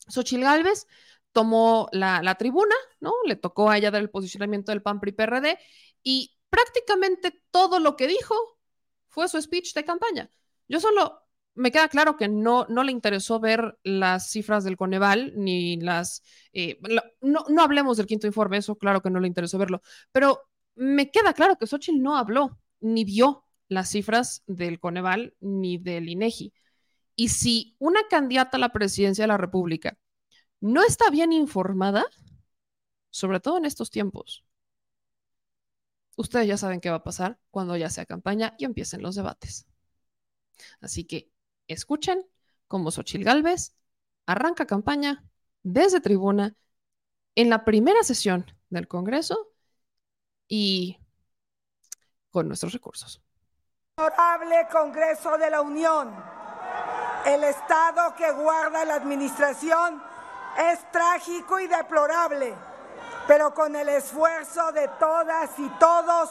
Xochil 0.09 0.43
Gálvez 0.43 0.87
tomó 1.33 1.89
la, 1.93 2.23
la, 2.23 2.35
tribuna, 2.35 2.75
¿no? 3.01 3.13
Le 3.27 3.37
tocó 3.37 3.71
a 3.71 3.79
ella 3.79 3.91
dar 3.91 4.03
el 4.03 4.11
posicionamiento 4.11 4.73
del 4.73 4.83
PAN 4.83 5.01
PRI 5.01 5.13
PRD 5.13 5.59
y 6.03 6.37
prácticamente 6.51 7.43
todo 7.51 7.81
lo 7.81 7.97
que 7.97 8.07
dijo 8.07 8.35
fue 9.09 9.27
su 9.29 9.41
speech 9.41 9.73
de 9.75 9.85
campaña. 9.85 10.31
Yo 10.69 10.81
solo 10.81 11.23
me 11.55 11.73
queda 11.73 11.89
claro 11.89 12.17
que 12.17 12.29
no, 12.29 12.67
no 12.69 12.83
le 12.85 12.93
interesó 12.93 13.41
ver 13.41 13.79
las 13.85 14.31
cifras 14.31 14.65
del 14.65 14.77
Coneval 14.77 15.33
ni 15.37 15.81
las. 15.81 16.23
Eh, 16.53 16.79
no, 17.23 17.45
no 17.49 17.63
hablemos 17.63 17.97
del 17.97 18.07
quinto 18.07 18.27
informe, 18.27 18.59
eso 18.59 18.77
claro 18.77 19.01
que 19.01 19.11
no 19.11 19.19
le 19.19 19.29
interesó 19.29 19.57
verlo, 19.57 19.81
pero 20.13 20.43
me 20.75 21.11
queda 21.11 21.33
claro 21.33 21.57
que 21.57 21.67
Xochitl 21.67 22.03
no 22.03 22.17
habló 22.19 22.59
ni 22.81 23.05
vio 23.05 23.44
las 23.75 23.91
cifras 23.91 24.43
del 24.47 24.81
Coneval 24.81 25.35
ni 25.41 25.79
del 25.79 26.09
INEGI. 26.09 26.53
Y 27.17 27.29
si 27.29 27.77
una 27.79 28.01
candidata 28.09 28.57
a 28.57 28.61
la 28.61 28.73
presidencia 28.73 29.25
de 29.25 29.29
la 29.29 29.37
República 29.39 29.99
no 30.61 30.83
está 30.83 31.11
bien 31.11 31.33
informada, 31.33 32.05
sobre 33.11 33.41
todo 33.41 33.59
en 33.59 33.65
estos 33.65 33.91
tiempos, 33.91 34.45
ustedes 36.17 36.47
ya 36.49 36.57
saben 36.57 36.81
qué 36.81 36.91
va 36.91 36.97
a 36.97 37.05
pasar 37.05 37.39
cuando 37.51 37.77
ya 37.77 37.91
sea 37.91 38.07
campaña 38.07 38.55
y 38.59 38.65
empiecen 38.65 39.03
los 39.03 39.15
debates. 39.15 39.67
Así 40.81 41.05
que 41.05 41.31
escuchen 41.69 42.25
cómo 42.69 42.91
Xochil 42.91 43.25
Gálvez 43.25 43.75
arranca 44.27 44.67
campaña 44.67 45.25
desde 45.63 46.01
tribuna 46.01 46.57
en 47.35 47.51
la 47.51 47.65
primera 47.65 48.03
sesión 48.03 48.47
del 48.71 48.89
Congreso 48.89 49.53
y 50.49 50.99
con 52.31 52.49
nuestros 52.49 52.73
recursos. 52.73 53.23
Honorable 53.97 54.67
Congreso 54.73 55.39
de 55.39 55.49
la 55.49 55.61
Unión, 55.61 56.13
el 57.27 57.45
estado 57.45 58.13
que 58.17 58.29
guarda 58.33 58.85
la 58.85 58.97
administración 58.97 60.03
es 60.59 60.91
trágico 60.91 61.61
y 61.61 61.69
deplorable, 61.69 62.57
pero 63.29 63.55
con 63.55 63.77
el 63.77 63.89
esfuerzo 63.89 64.73
de 64.73 64.89
todas 64.99 65.57
y 65.59 65.69
todos, 65.79 66.29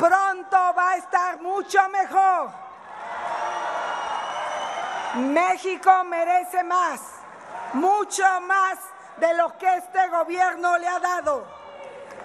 pronto 0.00 0.56
va 0.76 0.90
a 0.90 0.96
estar 0.96 1.40
mucho 1.40 1.78
mejor. 1.90 2.50
México 5.14 6.02
merece 6.06 6.64
más, 6.64 7.00
mucho 7.74 8.24
más 8.40 8.80
de 9.18 9.32
lo 9.34 9.56
que 9.56 9.76
este 9.76 10.08
gobierno 10.08 10.76
le 10.76 10.88
ha 10.88 10.98
dado. 10.98 11.46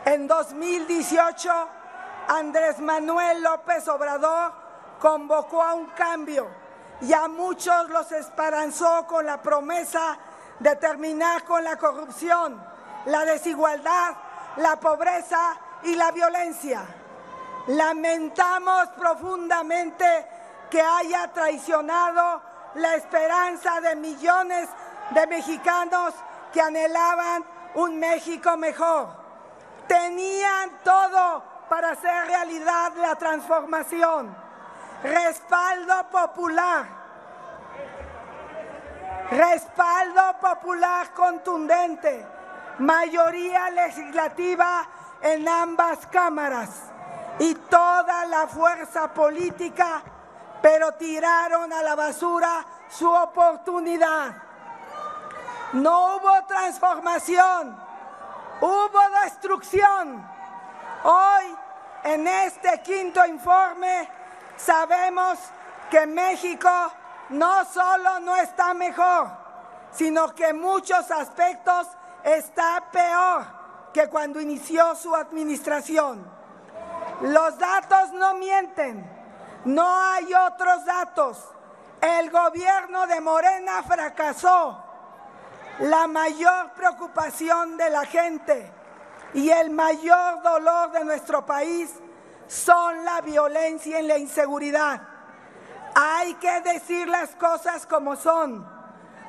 En 0.05 0.27
2018, 0.27 1.69
Andrés 2.27 2.79
Manuel 2.79 3.43
López 3.43 3.87
Obrador 3.87 4.53
convocó 4.99 5.61
a 5.61 5.73
un 5.73 5.87
cambio 5.87 6.47
y 7.01 7.13
a 7.13 7.27
muchos 7.27 7.89
los 7.89 8.11
esperanzó 8.11 9.05
con 9.07 9.25
la 9.25 9.41
promesa 9.41 10.17
de 10.59 10.75
terminar 10.77 11.43
con 11.43 11.63
la 11.63 11.77
corrupción, 11.77 12.61
la 13.05 13.25
desigualdad, 13.25 14.15
la 14.57 14.77
pobreza 14.77 15.55
y 15.83 15.95
la 15.95 16.11
violencia. 16.11 16.83
Lamentamos 17.67 18.89
profundamente 18.97 20.27
que 20.69 20.81
haya 20.81 21.31
traicionado 21.33 22.41
la 22.75 22.95
esperanza 22.95 23.81
de 23.81 23.95
millones 23.95 24.69
de 25.11 25.27
mexicanos 25.27 26.13
que 26.53 26.61
anhelaban 26.61 27.43
un 27.75 27.99
México 27.99 28.55
mejor. 28.57 29.07
Tenían 29.87 30.79
todo 30.83 31.54
para 31.69 31.91
hacer 31.91 32.27
realidad 32.27 32.93
la 32.97 33.15
transformación. 33.15 34.35
Respaldo 35.03 36.07
popular. 36.11 36.85
Respaldo 39.31 40.37
popular 40.39 41.11
contundente. 41.13 42.25
Mayoría 42.79 43.69
legislativa 43.69 44.87
en 45.21 45.47
ambas 45.47 46.05
cámaras. 46.07 46.69
Y 47.39 47.53
toda 47.55 48.25
la 48.25 48.47
fuerza 48.47 49.13
política, 49.13 50.01
pero 50.61 50.93
tiraron 50.93 51.71
a 51.73 51.83
la 51.83 51.95
basura 51.95 52.65
su 52.89 53.09
oportunidad. 53.11 54.33
No 55.73 56.15
hubo 56.15 56.45
transformación, 56.47 57.75
hubo 58.61 58.99
destrucción 59.23 60.34
Hoy, 61.07 61.55
en 62.03 62.27
este 62.27 62.81
quinto 62.81 63.23
informe, 63.27 64.09
sabemos 64.57 65.37
que 65.91 66.07
México 66.07 66.67
no 67.29 67.63
solo 67.65 68.19
no 68.21 68.35
está 68.35 68.73
mejor, 68.73 69.29
sino 69.91 70.33
que 70.33 70.47
en 70.47 70.59
muchos 70.59 71.11
aspectos 71.11 71.89
está 72.23 72.83
peor 72.91 73.45
que 73.93 74.07
cuando 74.07 74.41
inició 74.41 74.95
su 74.95 75.13
administración. 75.15 76.27
Los 77.21 77.55
datos 77.59 78.11
no 78.13 78.33
mienten, 78.33 79.07
no 79.65 79.87
hay 79.87 80.33
otros 80.33 80.85
datos. 80.85 81.37
El 82.01 82.31
gobierno 82.31 83.05
de 83.05 83.21
Morena 83.21 83.83
fracasó. 83.83 84.83
La 85.81 86.07
mayor 86.07 86.71
preocupación 86.71 87.77
de 87.77 87.91
la 87.91 88.05
gente 88.05 88.74
y 89.35 89.49
el 89.49 89.69
mayor 89.69 90.41
dolor 90.41 90.93
de 90.93 91.03
nuestro 91.03 91.45
país 91.45 91.93
son 92.47 93.03
la 93.03 93.19
violencia 93.19 93.99
y 93.99 94.07
la 94.07 94.17
inseguridad. 94.17 95.01
Hay 95.93 96.35
que 96.35 96.61
decir 96.61 97.09
las 97.09 97.35
cosas 97.35 97.85
como 97.85 98.15
son. 98.15 98.65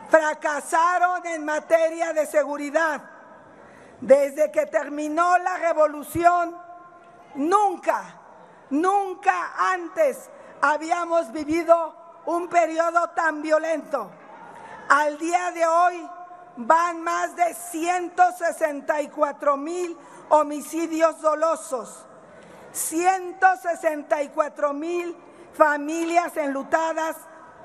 Fracasaron 0.09 1.27
en 1.27 1.45
materia 1.45 2.13
de 2.13 2.25
seguridad. 2.27 3.03
Desde 4.01 4.53
que 4.53 4.67
terminó 4.67 5.39
la 5.39 5.57
revolución, 5.57 6.57
nunca, 7.35 8.05
nunca 8.71 9.55
antes 9.73 10.31
habíamos 10.61 11.33
vivido 11.33 12.23
un 12.27 12.49
periodo 12.49 13.11
tan 13.11 13.43
violento. 13.43 14.09
Al 14.89 15.19
día 15.19 15.51
de 15.51 15.67
hoy 15.67 16.09
van 16.57 17.03
más 17.03 17.37
de 17.37 17.55
164 17.55 19.57
mil 19.57 19.97
homicidios 20.29 21.21
dolosos, 21.21 22.05
164 22.73 24.73
mil 24.73 25.17
familias 25.55 26.37
enlutadas 26.37 27.17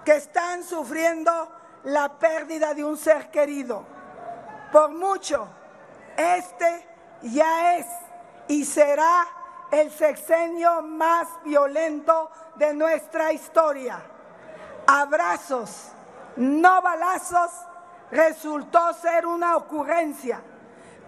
que 0.06 0.16
están 0.16 0.64
sufriendo 0.64 1.52
la 1.84 2.20
pérdida 2.20 2.74
de 2.74 2.84
un 2.84 2.98
ser 2.98 3.30
querido. 3.32 3.86
Por 4.72 4.92
mucho, 4.92 5.48
este 6.18 6.88
ya 7.24 7.78
es 7.78 7.86
y 8.48 8.66
será 8.66 9.28
el 9.72 9.92
sexenio 9.92 10.82
más 10.82 11.28
violento 11.44 12.30
de 12.56 12.74
nuestra 12.74 13.32
historia. 13.32 14.02
Abrazos, 14.88 15.92
no 16.36 16.82
balazos, 16.82 17.52
resultó 18.12 18.94
ser 18.94 19.26
una 19.26 19.56
ocurrencia, 19.56 20.42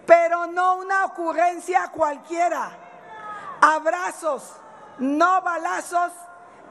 pero 0.06 0.46
no 0.46 0.76
una 0.76 1.04
ocurrencia 1.04 1.88
cualquiera. 1.88 2.70
Abrazos, 3.60 4.54
no 4.98 5.42
balazos, 5.42 6.12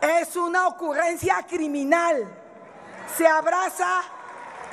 es 0.02 0.36
una 0.36 0.68
ocurrencia 0.68 1.46
criminal. 1.48 2.28
Se 3.16 3.28
abraza 3.28 4.02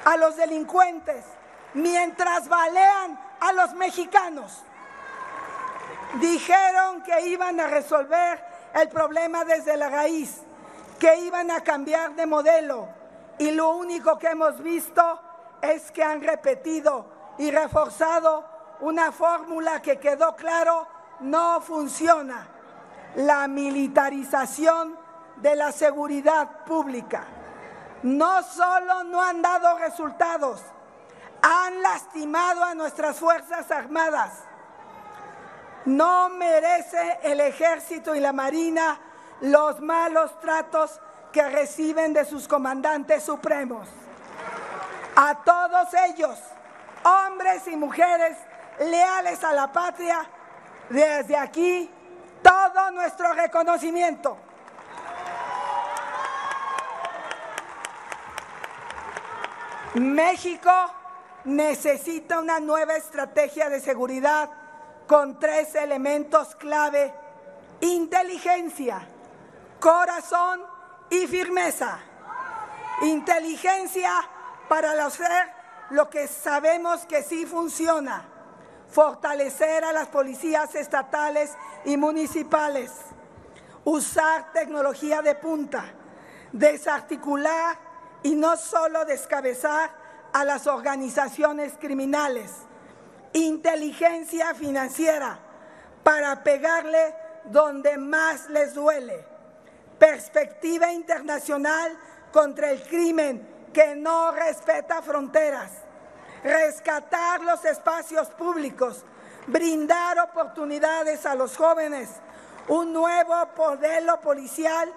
a 0.04 0.16
los 0.16 0.36
delincuentes 0.36 1.24
mientras 1.74 2.48
balean 2.48 3.18
a 3.40 3.52
los 3.52 3.74
mexicanos. 3.74 4.62
Dijeron 6.20 7.02
que 7.02 7.28
iban 7.28 7.60
a 7.60 7.68
resolver 7.68 8.44
el 8.74 8.88
problema 8.88 9.44
desde 9.44 9.76
la 9.76 9.88
raíz, 9.88 10.42
que 10.98 11.16
iban 11.20 11.50
a 11.50 11.60
cambiar 11.60 12.14
de 12.14 12.26
modelo 12.26 12.88
y 13.38 13.52
lo 13.52 13.70
único 13.70 14.18
que 14.18 14.28
hemos 14.28 14.60
visto 14.62 15.20
es 15.62 15.90
que 15.90 16.02
han 16.02 16.22
repetido 16.22 17.06
y 17.38 17.50
reforzado 17.50 18.44
una 18.80 19.12
fórmula 19.12 19.80
que 19.82 19.98
quedó 19.98 20.34
claro 20.36 20.86
no 21.20 21.60
funciona, 21.60 22.48
la 23.16 23.46
militarización 23.48 24.96
de 25.36 25.56
la 25.56 25.72
seguridad 25.72 26.64
pública. 26.64 27.24
No 28.02 28.42
solo 28.42 29.04
no 29.04 29.20
han 29.20 29.42
dado 29.42 29.78
resultados, 29.78 30.62
han 31.42 31.82
lastimado 31.82 32.64
a 32.64 32.74
nuestras 32.74 33.18
Fuerzas 33.18 33.70
Armadas. 33.70 34.32
No 35.84 36.28
merece 36.30 37.18
el 37.22 37.40
ejército 37.40 38.14
y 38.14 38.20
la 38.20 38.32
marina 38.32 38.98
los 39.40 39.80
malos 39.80 40.38
tratos 40.40 41.00
que 41.32 41.42
reciben 41.48 42.12
de 42.12 42.24
sus 42.24 42.46
comandantes 42.46 43.22
supremos. 43.22 43.88
A 45.16 45.34
todos 45.44 45.88
ellos, 46.08 46.38
hombres 47.04 47.66
y 47.68 47.76
mujeres 47.76 48.36
leales 48.78 49.42
a 49.44 49.52
la 49.52 49.72
patria, 49.72 50.24
desde 50.88 51.36
aquí 51.36 51.90
todo 52.42 52.90
nuestro 52.92 53.32
reconocimiento. 53.34 54.36
México 59.94 60.70
necesita 61.44 62.38
una 62.38 62.60
nueva 62.60 62.96
estrategia 62.96 63.68
de 63.68 63.80
seguridad 63.80 64.48
con 65.06 65.38
tres 65.40 65.74
elementos 65.74 66.54
clave, 66.54 67.12
inteligencia, 67.80 69.00
corazón 69.80 70.62
y 71.10 71.26
firmeza. 71.26 71.98
Inteligencia 73.02 74.12
para 74.70 75.04
hacer 75.04 75.48
lo 75.90 76.08
que 76.08 76.28
sabemos 76.28 77.04
que 77.04 77.24
sí 77.24 77.44
funciona, 77.44 78.22
fortalecer 78.88 79.84
a 79.84 79.92
las 79.92 80.06
policías 80.06 80.76
estatales 80.76 81.50
y 81.84 81.96
municipales, 81.96 82.92
usar 83.82 84.52
tecnología 84.52 85.22
de 85.22 85.34
punta, 85.34 85.86
desarticular 86.52 87.78
y 88.22 88.36
no 88.36 88.56
solo 88.56 89.04
descabezar 89.04 89.90
a 90.32 90.44
las 90.44 90.68
organizaciones 90.68 91.72
criminales, 91.80 92.52
inteligencia 93.32 94.54
financiera 94.54 95.36
para 96.04 96.44
pegarle 96.44 97.12
donde 97.46 97.98
más 97.98 98.48
les 98.50 98.74
duele, 98.74 99.24
perspectiva 99.98 100.92
internacional 100.92 101.98
contra 102.30 102.70
el 102.70 102.80
crimen 102.84 103.49
que 103.72 103.94
no 103.94 104.32
respeta 104.32 105.02
fronteras, 105.02 105.70
rescatar 106.42 107.42
los 107.42 107.64
espacios 107.64 108.28
públicos, 108.28 109.04
brindar 109.46 110.18
oportunidades 110.18 111.26
a 111.26 111.34
los 111.34 111.56
jóvenes, 111.56 112.08
un 112.68 112.92
nuevo 112.92 113.34
modelo 113.56 114.20
policial 114.20 114.92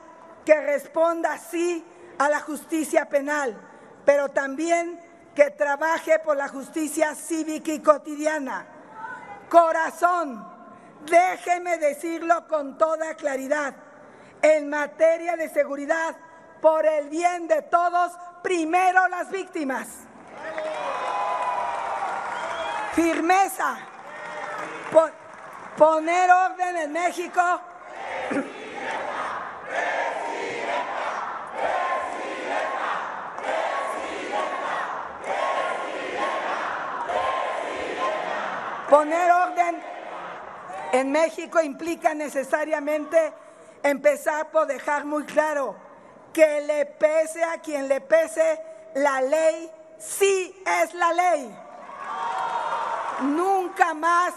que 0.45 0.59
responda 0.61 1.37
sí 1.37 1.85
a 2.17 2.29
la 2.29 2.39
justicia 2.39 3.05
penal, 3.05 3.55
pero 4.05 4.29
también 4.29 4.99
que 5.35 5.49
trabaje 5.51 6.19
por 6.19 6.37
la 6.37 6.47
justicia 6.47 7.15
cívica 7.15 7.71
y 7.71 7.79
cotidiana. 7.79 8.67
Corazón, 9.49 10.47
déjeme 11.05 11.77
decirlo 11.77 12.47
con 12.47 12.77
toda 12.77 13.15
claridad, 13.15 13.73
en 14.41 14.69
materia 14.69 15.35
de 15.35 15.49
seguridad, 15.49 16.15
por 16.64 16.85
el 16.85 17.10
bien 17.10 17.45
de 17.49 17.61
todos, 17.64 18.14
primero 18.41 19.10
las 19.10 19.30
víctimas. 19.30 19.85
Firmeza, 22.94 23.80
poner 25.76 26.31
orden 26.31 26.77
en 26.77 26.94
México. 26.94 27.41
Poner 38.90 39.31
orden 39.31 39.84
en 40.94 41.11
México 41.11 41.61
implica 41.61 42.14
necesariamente 42.14 43.34
empezar 43.84 44.49
por 44.49 44.65
dejar 44.65 45.03
muy 45.03 45.26
claro 45.26 45.92
que 46.34 46.61
le 46.61 46.85
pese 46.85 47.43
a 47.43 47.60
quien 47.60 47.88
le 47.88 48.01
pese, 48.01 48.60
la 48.95 49.22
ley 49.22 49.72
sí 49.99 50.64
es 50.65 50.93
la 50.95 51.14
ley. 51.14 51.55
Nunca 53.22 53.93
más 53.93 54.34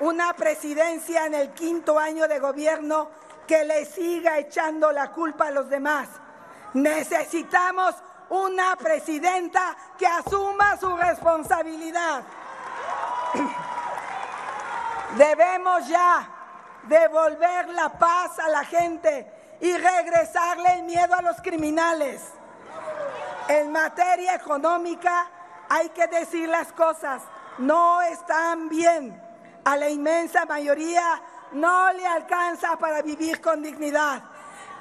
una 0.00 0.32
presidencia 0.32 1.26
en 1.26 1.34
el 1.34 1.50
quinto 1.50 1.98
año 1.98 2.26
de 2.28 2.38
gobierno 2.38 3.10
que 3.46 3.64
le 3.64 3.84
siga 3.84 4.38
echando 4.38 4.92
la 4.92 5.10
culpa 5.10 5.48
a 5.48 5.50
los 5.50 5.68
demás. 5.68 6.08
Necesitamos 6.72 7.96
una 8.30 8.76
presidenta 8.76 9.76
que 9.98 10.06
asuma 10.06 10.76
su 10.78 10.96
responsabilidad. 10.96 12.22
Debemos 15.16 15.88
ya 15.88 16.28
devolver 16.84 17.68
la 17.70 17.90
paz 17.98 18.38
a 18.38 18.48
la 18.48 18.64
gente 18.64 19.39
y 19.60 19.76
regresarle 19.76 20.74
el 20.74 20.82
miedo 20.84 21.14
a 21.14 21.22
los 21.22 21.40
criminales. 21.42 22.22
En 23.48 23.70
materia 23.72 24.34
económica 24.34 25.28
hay 25.68 25.88
que 25.90 26.06
decir 26.06 26.48
las 26.48 26.72
cosas, 26.72 27.22
no 27.58 28.00
están 28.02 28.68
bien. 28.68 29.20
A 29.64 29.76
la 29.76 29.88
inmensa 29.90 30.46
mayoría 30.46 31.20
no 31.52 31.92
le 31.92 32.06
alcanza 32.06 32.76
para 32.76 33.02
vivir 33.02 33.40
con 33.40 33.62
dignidad. 33.62 34.22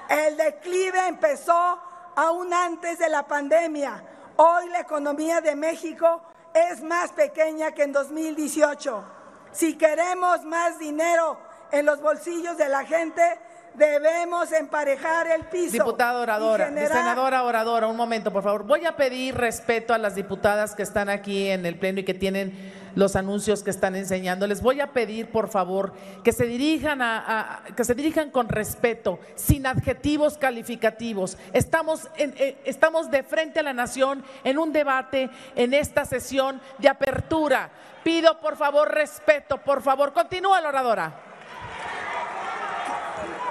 El 0.07 0.38
declive 0.38 1.07
empezó 1.07 1.80
aún 2.15 2.53
antes 2.53 2.97
de 2.99 3.10
la 3.10 3.23
pandemia. 3.23 4.03
Hoy 4.38 4.69
la 4.69 4.80
economía 4.80 5.41
de 5.41 5.56
México 5.56 6.22
es 6.53 6.81
más 6.81 7.11
pequeña 7.11 7.72
que 7.72 7.84
en 7.84 7.91
2018. 7.91 9.03
Si 9.51 9.77
queremos 9.77 10.43
más 10.45 10.80
dinero 10.80 11.38
en 11.72 11.85
los 11.85 12.01
bolsillos 12.01 12.57
de 12.57 12.69
la 12.69 12.85
gente, 12.85 13.39
debemos 13.80 14.51
emparejar 14.51 15.27
el 15.27 15.45
piso. 15.45 15.72
Diputada 15.72 16.19
oradora, 16.19 16.68
senadora 16.68 17.43
oradora, 17.43 17.88
un 17.88 17.95
momento, 17.95 18.31
por 18.31 18.43
favor. 18.43 18.64
Voy 18.64 18.85
a 18.85 18.95
pedir 18.95 19.35
respeto 19.35 19.93
a 19.93 19.97
las 19.97 20.15
diputadas 20.15 20.76
que 20.76 20.84
están 20.84 21.10
aquí 21.10 21.47
en 21.47 21.65
el 21.65 21.80
pleno 21.80 22.01
y 22.01 22.03
que 22.03 22.14
tienen 22.14 22.53
los 22.95 23.15
anuncios 23.15 23.64
que 23.64 23.69
están 23.69 23.95
enseñando. 23.95 24.45
Les 24.45 24.61
voy 24.61 24.81
a 24.81 24.91
pedir, 24.91 25.31
por 25.31 25.49
favor, 25.49 25.93
que 26.23 26.34
se 26.34 26.45
dirijan, 26.45 27.01
a, 27.01 27.64
que 27.76 27.85
se 27.85 27.95
dirijan 27.95 28.30
con 28.30 28.49
respeto, 28.49 29.19
sin 29.35 29.65
adjetivos 29.65 30.38
calificativos. 30.38 31.38
Estamos, 31.53 32.10
eh, 32.18 32.57
estamos 32.65 33.10
de 33.10 33.23
frente 33.23 33.61
a 33.61 33.64
la 33.64 33.73
nación 33.73 34.23
en 34.43 34.57
un 34.57 34.73
debate, 34.73 35.30
en 35.56 35.73
esta 35.73 36.06
sesión 36.06 36.61
de 36.77 36.89
apertura. 36.89 37.69
Pido, 38.03 38.39
por 38.39 38.57
favor, 38.57 38.93
respeto, 38.93 39.57
por 39.57 39.81
favor. 39.81 40.14
Continúa 40.14 40.61
la 40.61 40.69
oradora. 40.69 41.28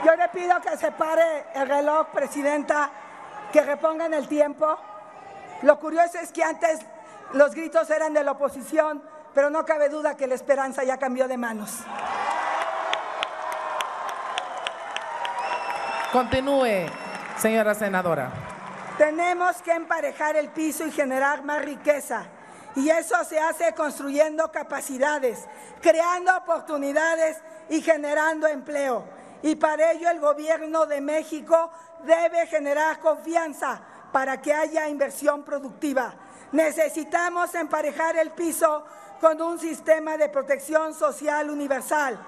Yo 0.08 0.16
le 0.16 0.26
pido 0.30 0.58
que 0.62 0.74
se 0.78 0.90
pare 0.90 1.44
el 1.54 1.68
reloj, 1.68 2.06
Presidenta, 2.06 2.88
que 3.52 3.60
repongan 3.60 4.14
el 4.14 4.26
tiempo. 4.26 4.78
Lo 5.60 5.78
curioso 5.78 6.18
es 6.18 6.32
que 6.32 6.42
antes 6.42 6.80
los 7.34 7.54
gritos 7.54 7.90
eran 7.90 8.14
de 8.14 8.24
la 8.24 8.30
oposición, 8.30 9.02
pero 9.34 9.50
no 9.50 9.66
cabe 9.66 9.90
duda 9.90 10.16
que 10.16 10.26
la 10.26 10.34
esperanza 10.34 10.82
ya 10.82 10.96
cambió 10.96 11.28
de 11.28 11.36
manos. 11.36 11.80
Continúe, 16.10 16.86
señora 17.36 17.74
senadora. 17.74 18.30
Tenemos 18.96 19.60
que 19.60 19.72
emparejar 19.72 20.36
el 20.36 20.48
piso 20.48 20.86
y 20.86 20.90
generar 20.90 21.42
más 21.44 21.62
riqueza. 21.62 22.24
Y 22.76 22.88
eso 22.88 23.22
se 23.24 23.38
hace 23.38 23.74
construyendo 23.74 24.50
capacidades, 24.50 25.44
creando 25.82 26.34
oportunidades 26.34 27.36
y 27.68 27.82
generando 27.82 28.46
empleo. 28.46 29.17
Y 29.42 29.56
para 29.56 29.92
ello 29.92 30.10
el 30.10 30.20
gobierno 30.20 30.86
de 30.86 31.00
México 31.00 31.70
debe 32.04 32.46
generar 32.46 32.98
confianza 32.98 33.80
para 34.12 34.40
que 34.40 34.52
haya 34.52 34.88
inversión 34.88 35.42
productiva. 35.42 36.12
Necesitamos 36.52 37.54
emparejar 37.54 38.16
el 38.16 38.30
piso 38.30 38.84
con 39.20 39.40
un 39.42 39.58
sistema 39.58 40.16
de 40.16 40.28
protección 40.28 40.94
social 40.94 41.50
universal. 41.50 42.18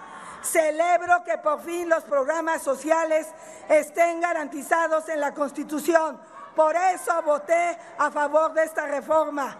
Celebro 0.42 1.22
que 1.24 1.38
por 1.38 1.62
fin 1.62 1.88
los 1.88 2.04
programas 2.04 2.62
sociales 2.62 3.28
estén 3.68 4.20
garantizados 4.20 5.08
en 5.08 5.20
la 5.20 5.32
Constitución. 5.32 6.18
Por 6.54 6.76
eso 6.76 7.22
voté 7.22 7.78
a 7.98 8.10
favor 8.10 8.52
de 8.52 8.64
esta 8.64 8.86
reforma. 8.86 9.56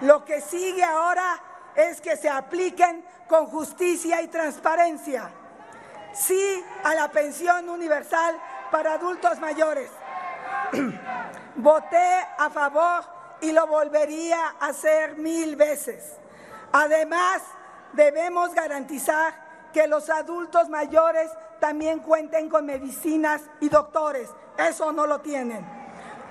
Lo 0.00 0.24
que 0.24 0.40
sigue 0.40 0.84
ahora 0.84 1.40
es 1.74 2.00
que 2.00 2.16
se 2.16 2.28
apliquen 2.28 3.04
con 3.28 3.46
justicia 3.46 4.22
y 4.22 4.28
transparencia. 4.28 5.30
Sí 6.14 6.64
a 6.84 6.94
la 6.94 7.10
pensión 7.10 7.68
universal 7.68 8.36
para 8.70 8.94
adultos 8.94 9.38
mayores. 9.40 9.90
Voté 11.56 12.26
a 12.38 12.50
favor 12.50 13.04
y 13.40 13.52
lo 13.52 13.66
volvería 13.66 14.54
a 14.60 14.66
hacer 14.66 15.16
mil 15.16 15.56
veces. 15.56 16.16
Además, 16.72 17.42
debemos 17.92 18.54
garantizar 18.54 19.34
que 19.72 19.86
los 19.86 20.08
adultos 20.08 20.68
mayores 20.68 21.30
también 21.60 22.00
cuenten 22.00 22.48
con 22.48 22.66
medicinas 22.66 23.42
y 23.60 23.68
doctores. 23.68 24.30
Eso 24.56 24.92
no 24.92 25.06
lo 25.06 25.20
tienen. 25.20 25.64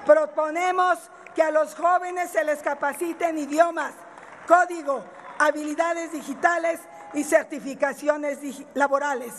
Proponemos 0.06 1.00
que 1.36 1.44
a 1.44 1.52
los 1.52 1.76
jóvenes 1.76 2.32
se 2.32 2.44
les 2.44 2.62
capaciten 2.62 3.38
idiomas, 3.38 3.94
código, 4.48 5.04
habilidades 5.40 6.12
digitales 6.12 6.80
y 7.14 7.24
certificaciones 7.24 8.40
laborales. 8.74 9.34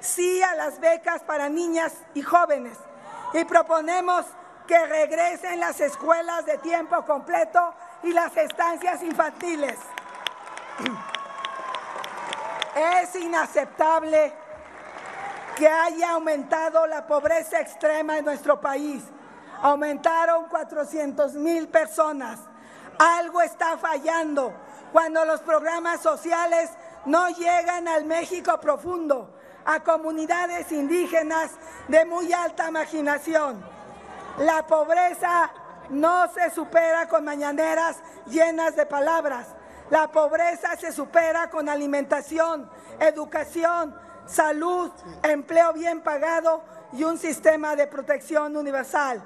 Sí 0.00 0.42
a 0.42 0.54
las 0.54 0.80
becas 0.80 1.22
para 1.22 1.48
niñas 1.48 1.92
y 2.14 2.22
jóvenes. 2.22 2.78
Y 3.34 3.44
proponemos 3.44 4.24
que 4.66 4.86
regresen 4.86 5.60
las 5.60 5.80
escuelas 5.80 6.44
de 6.46 6.58
tiempo 6.58 7.04
completo 7.04 7.74
y 8.02 8.12
las 8.12 8.36
estancias 8.36 9.02
infantiles. 9.02 9.76
Es 12.76 13.14
inaceptable 13.16 14.32
que 15.56 15.68
haya 15.68 16.12
aumentado 16.12 16.86
la 16.86 17.06
pobreza 17.06 17.60
extrema 17.60 18.18
en 18.18 18.24
nuestro 18.24 18.60
país. 18.60 19.02
Aumentaron 19.62 20.44
400 20.48 21.34
mil 21.34 21.66
personas. 21.68 22.38
Algo 22.98 23.42
está 23.42 23.76
fallando 23.78 24.52
cuando 24.92 25.24
los 25.24 25.40
programas 25.40 26.00
sociales 26.00 26.70
no 27.06 27.28
llegan 27.30 27.88
al 27.88 28.04
México 28.04 28.58
profundo, 28.60 29.37
a 29.68 29.80
comunidades 29.80 30.72
indígenas 30.72 31.52
de 31.88 32.04
muy 32.04 32.32
alta 32.32 32.70
marginación 32.70 33.62
la 34.38 34.64
pobreza 34.66 35.50
no 35.90 36.32
se 36.32 36.50
supera 36.50 37.08
con 37.08 37.24
mañaneras 37.24 37.96
llenas 38.26 38.76
de 38.76 38.86
palabras. 38.86 39.48
La 39.90 40.12
pobreza 40.12 40.76
se 40.76 40.92
supera 40.92 41.50
con 41.50 41.68
alimentación, 41.68 42.70
educación, 43.00 43.96
salud, 44.26 44.92
empleo 45.24 45.72
bien 45.72 46.02
pagado 46.02 46.62
y 46.92 47.02
un 47.02 47.18
sistema 47.18 47.74
de 47.74 47.88
protección 47.88 48.56
universal. 48.56 49.20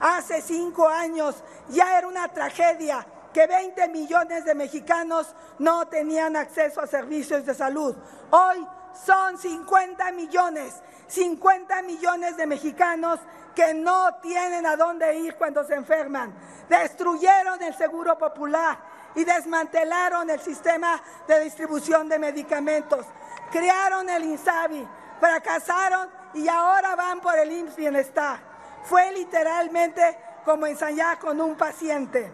Hace 0.00 0.42
cinco 0.42 0.86
años 0.86 1.42
ya 1.70 1.96
era 1.96 2.06
una 2.06 2.28
tragedia 2.28 3.06
que 3.32 3.46
20 3.46 3.88
millones 3.88 4.44
de 4.44 4.54
mexicanos 4.54 5.34
no 5.58 5.88
tenían 5.88 6.36
acceso 6.36 6.82
a 6.82 6.86
servicios 6.86 7.46
de 7.46 7.54
salud. 7.54 7.96
Hoy 8.30 8.66
son 8.94 9.38
50 9.38 10.12
millones, 10.12 10.74
50 11.08 11.82
millones 11.82 12.36
de 12.36 12.46
mexicanos 12.46 13.18
que 13.54 13.74
no 13.74 14.14
tienen 14.22 14.66
a 14.66 14.76
dónde 14.76 15.18
ir 15.18 15.34
cuando 15.34 15.64
se 15.64 15.74
enferman. 15.74 16.32
Destruyeron 16.68 17.62
el 17.62 17.74
seguro 17.74 18.16
popular 18.16 18.78
y 19.14 19.24
desmantelaron 19.24 20.30
el 20.30 20.40
sistema 20.40 21.02
de 21.26 21.40
distribución 21.40 22.08
de 22.08 22.18
medicamentos. 22.18 23.04
Crearon 23.50 24.08
el 24.10 24.24
INSABI, 24.24 24.86
fracasaron 25.18 26.08
y 26.34 26.46
ahora 26.46 26.94
van 26.94 27.20
por 27.20 27.36
el 27.38 27.50
IMSS 27.50 27.76
Bienestar. 27.76 28.38
Fue 28.84 29.10
literalmente 29.12 30.18
como 30.44 30.66
ensayar 30.66 31.18
con 31.18 31.40
un 31.40 31.56
paciente. 31.56 32.30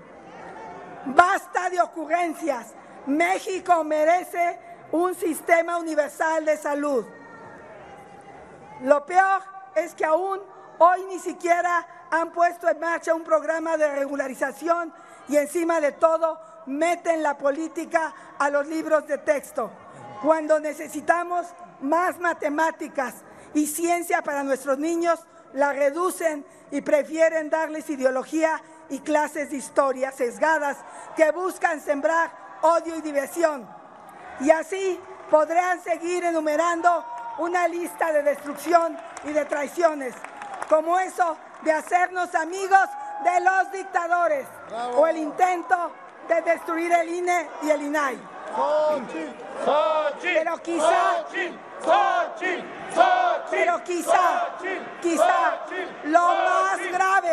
Basta 1.06 1.70
de 1.70 1.80
ocurrencias. 1.80 2.74
México 3.06 3.84
merece 3.84 4.58
un 4.94 5.14
sistema 5.14 5.78
universal 5.78 6.44
de 6.44 6.56
salud. 6.56 7.04
Lo 8.82 9.04
peor 9.04 9.42
es 9.74 9.94
que 9.94 10.04
aún 10.04 10.40
Hoy 10.78 11.04
ni 11.08 11.18
siquiera 11.18 11.86
han 12.10 12.32
puesto 12.32 12.68
en 12.68 12.80
marcha 12.80 13.14
un 13.14 13.22
programa 13.22 13.76
de 13.76 13.88
regularización 13.94 14.92
y 15.28 15.36
encima 15.36 15.80
de 15.80 15.92
todo 15.92 16.40
meten 16.66 17.22
la 17.22 17.38
política 17.38 18.12
a 18.38 18.50
los 18.50 18.66
libros 18.66 19.06
de 19.06 19.18
texto, 19.18 19.70
cuando 20.22 20.58
necesitamos 20.58 21.46
más 21.80 22.18
matemáticas 22.18 23.14
y 23.52 23.66
ciencia 23.66 24.22
para 24.22 24.42
nuestros 24.42 24.78
niños, 24.78 25.20
la 25.52 25.72
reducen 25.72 26.44
y 26.72 26.80
prefieren 26.80 27.50
darles 27.50 27.88
ideología 27.88 28.60
y 28.88 28.98
clases 28.98 29.50
de 29.50 29.56
historia 29.56 30.10
sesgadas 30.10 30.78
que 31.14 31.30
buscan 31.30 31.80
sembrar 31.80 32.32
odio 32.62 32.96
y 32.96 33.00
diversión. 33.00 33.68
Y 34.40 34.50
así 34.50 35.00
podrán 35.30 35.82
seguir 35.82 36.24
enumerando 36.24 37.04
una 37.38 37.66
lista 37.68 38.12
de 38.12 38.22
destrucción 38.22 38.96
y 39.24 39.32
de 39.32 39.44
traiciones 39.44 40.14
como 40.68 40.98
eso 40.98 41.36
de 41.62 41.72
hacernos 41.72 42.34
amigos 42.34 42.88
de 43.24 43.40
los 43.40 43.72
dictadores 43.72 44.46
o 44.96 45.06
el 45.06 45.16
intento 45.16 45.92
de 46.28 46.42
destruir 46.42 46.92
el 46.92 47.08
INE 47.08 47.48
y 47.62 47.70
el 47.70 47.82
INAI. 47.82 48.18
pero 50.20 50.56
quizá, 50.58 51.24
pero 53.50 53.84
quizá, 53.84 54.48
quizá 55.00 55.58
lo 56.04 56.20
más 56.20 56.78
grave 56.92 57.30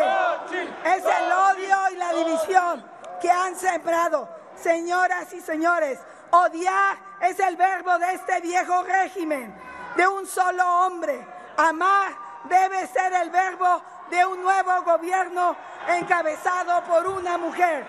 es 0.84 1.04
el 1.04 1.32
odio 1.32 1.76
y 1.92 1.96
la 1.96 2.12
división 2.12 2.84
que 3.20 3.30
han 3.30 3.56
sembrado. 3.56 4.41
Señoras 4.62 5.32
y 5.32 5.40
señores, 5.40 5.98
odiar 6.30 6.96
es 7.20 7.38
el 7.40 7.56
verbo 7.56 7.98
de 7.98 8.14
este 8.14 8.40
viejo 8.40 8.82
régimen, 8.84 9.52
de 9.96 10.06
un 10.06 10.26
solo 10.26 10.86
hombre. 10.86 11.26
Amar 11.56 12.12
debe 12.44 12.86
ser 12.86 13.12
el 13.12 13.30
verbo 13.30 13.82
de 14.10 14.24
un 14.24 14.40
nuevo 14.42 14.82
gobierno 14.82 15.56
encabezado 15.88 16.82
por 16.84 17.06
una 17.08 17.38
mujer. 17.38 17.84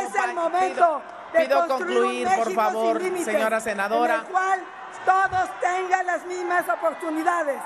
Es 0.00 0.14
el 0.24 0.34
momento 0.34 1.02
de 1.32 1.48
construir 1.48 2.28
un 2.28 2.36
por 2.36 2.52
favor, 2.52 3.02
señora 3.24 3.60
senadora. 3.60 4.14
en 4.14 4.20
el 4.20 4.26
cual 4.26 4.64
todos 5.04 5.60
tengan 5.60 6.06
las 6.06 6.24
mismas 6.24 6.68
oportunidades. 6.68 7.60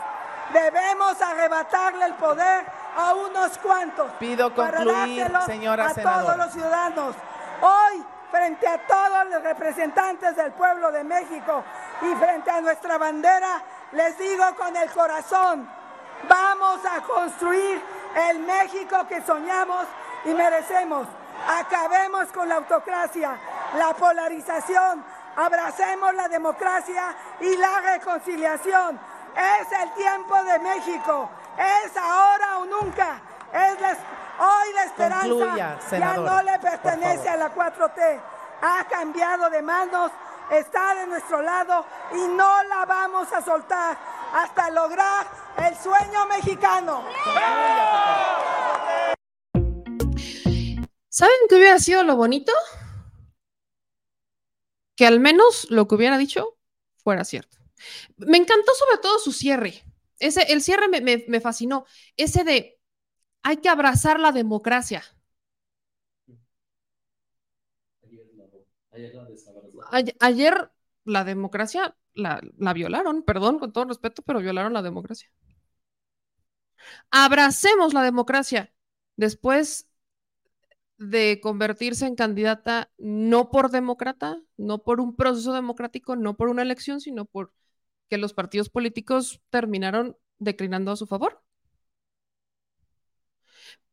Debemos 0.52 1.20
arrebatarle 1.20 2.06
el 2.06 2.14
poder 2.14 2.64
a 2.96 3.14
unos 3.14 3.56
cuantos 3.58 4.10
Pido 4.18 4.52
concluir, 4.52 5.30
para 5.30 5.46
señora 5.46 5.88
a 5.88 5.94
todos 5.94 6.36
los 6.36 6.52
ciudadanos. 6.52 7.14
Hoy, 7.60 8.04
frente 8.30 8.66
a 8.66 8.78
todos 8.86 9.28
los 9.30 9.42
representantes 9.42 10.36
del 10.36 10.52
pueblo 10.52 10.90
de 10.92 11.04
México 11.04 11.64
y 12.02 12.14
frente 12.16 12.50
a 12.50 12.60
nuestra 12.60 12.98
bandera, 12.98 13.62
les 13.92 14.16
digo 14.18 14.44
con 14.56 14.76
el 14.76 14.90
corazón, 14.90 15.68
Vamos 16.28 16.80
a 16.84 17.00
construir 17.02 17.80
el 18.28 18.40
México 18.40 19.06
que 19.08 19.22
soñamos 19.22 19.86
y 20.24 20.30
merecemos. 20.30 21.06
Acabemos 21.48 22.26
con 22.32 22.48
la 22.48 22.56
autocracia, 22.56 23.38
la 23.78 23.94
polarización, 23.94 25.04
abracemos 25.36 26.14
la 26.14 26.28
democracia 26.28 27.14
y 27.40 27.56
la 27.56 27.80
reconciliación. 27.80 29.00
Es 29.34 29.80
el 29.80 29.92
tiempo 29.92 30.42
de 30.44 30.58
México, 30.58 31.30
es 31.56 31.96
ahora 31.96 32.58
o 32.58 32.66
nunca. 32.66 33.20
Es 33.52 33.80
hoy 34.40 34.72
la 34.74 34.84
esperanza 34.84 35.78
ya 35.90 36.16
no 36.16 36.42
le 36.42 36.58
pertenece 36.58 37.28
a 37.28 37.36
la 37.36 37.54
4T. 37.54 38.20
Ha 38.62 38.86
cambiado 38.88 39.48
de 39.50 39.62
manos, 39.62 40.10
está 40.50 40.94
de 40.94 41.06
nuestro 41.06 41.42
lado 41.42 41.84
y 42.12 42.28
no 42.28 42.62
la 42.64 42.84
vamos 42.86 43.32
a 43.32 43.42
soltar 43.42 43.96
hasta 44.32 44.70
lograr 44.70 45.26
el 45.58 45.76
sueño 45.76 46.26
mexicano. 46.26 47.04
¿Saben 51.08 51.36
qué 51.48 51.54
hubiera 51.56 51.78
sido 51.78 52.02
lo 52.04 52.16
bonito? 52.16 52.52
Que 54.96 55.06
al 55.06 55.20
menos 55.20 55.66
lo 55.70 55.86
que 55.86 55.96
hubiera 55.96 56.16
dicho 56.16 56.56
fuera 57.02 57.24
cierto. 57.24 57.58
Me 58.16 58.38
encantó 58.38 58.72
sobre 58.74 58.98
todo 58.98 59.18
su 59.18 59.32
cierre. 59.32 59.84
Ese, 60.18 60.42
el 60.52 60.62
cierre 60.62 60.88
me, 60.88 61.40
fascinó. 61.40 61.86
Ese 62.16 62.44
de 62.44 62.79
hay 63.42 63.58
que 63.58 63.68
abrazar 63.68 64.20
la 64.20 64.32
democracia. 64.32 65.02
Ayer, 70.20 70.70
la 71.04 71.24
democracia 71.24 71.96
la, 72.14 72.40
la, 72.58 72.72
violaron, 72.72 73.22
perdón, 73.22 73.58
con 73.58 73.72
todo 73.72 73.84
respeto, 73.86 74.22
pero 74.22 74.40
violaron 74.40 74.72
la 74.72 74.82
democracia. 74.82 75.30
Abracemos 77.10 77.94
la 77.94 78.02
democracia. 78.02 78.72
Después 79.16 79.86
de 80.98 81.40
convertirse 81.42 82.06
en 82.06 82.14
candidata 82.14 82.90
no 82.98 83.50
por 83.50 83.70
demócrata, 83.70 84.40
no 84.56 84.82
por 84.82 85.00
un 85.00 85.16
proceso 85.16 85.52
democrático, 85.54 86.14
no 86.16 86.36
por 86.36 86.48
una 86.48 86.62
elección, 86.62 87.00
sino 87.00 87.24
por 87.24 87.52
que 88.10 88.18
los 88.18 88.34
partidos 88.34 88.70
políticos 88.70 89.40
terminaron 89.50 90.16
declinando 90.38 90.92
a 90.92 90.96
su 90.96 91.06
favor. 91.06 91.42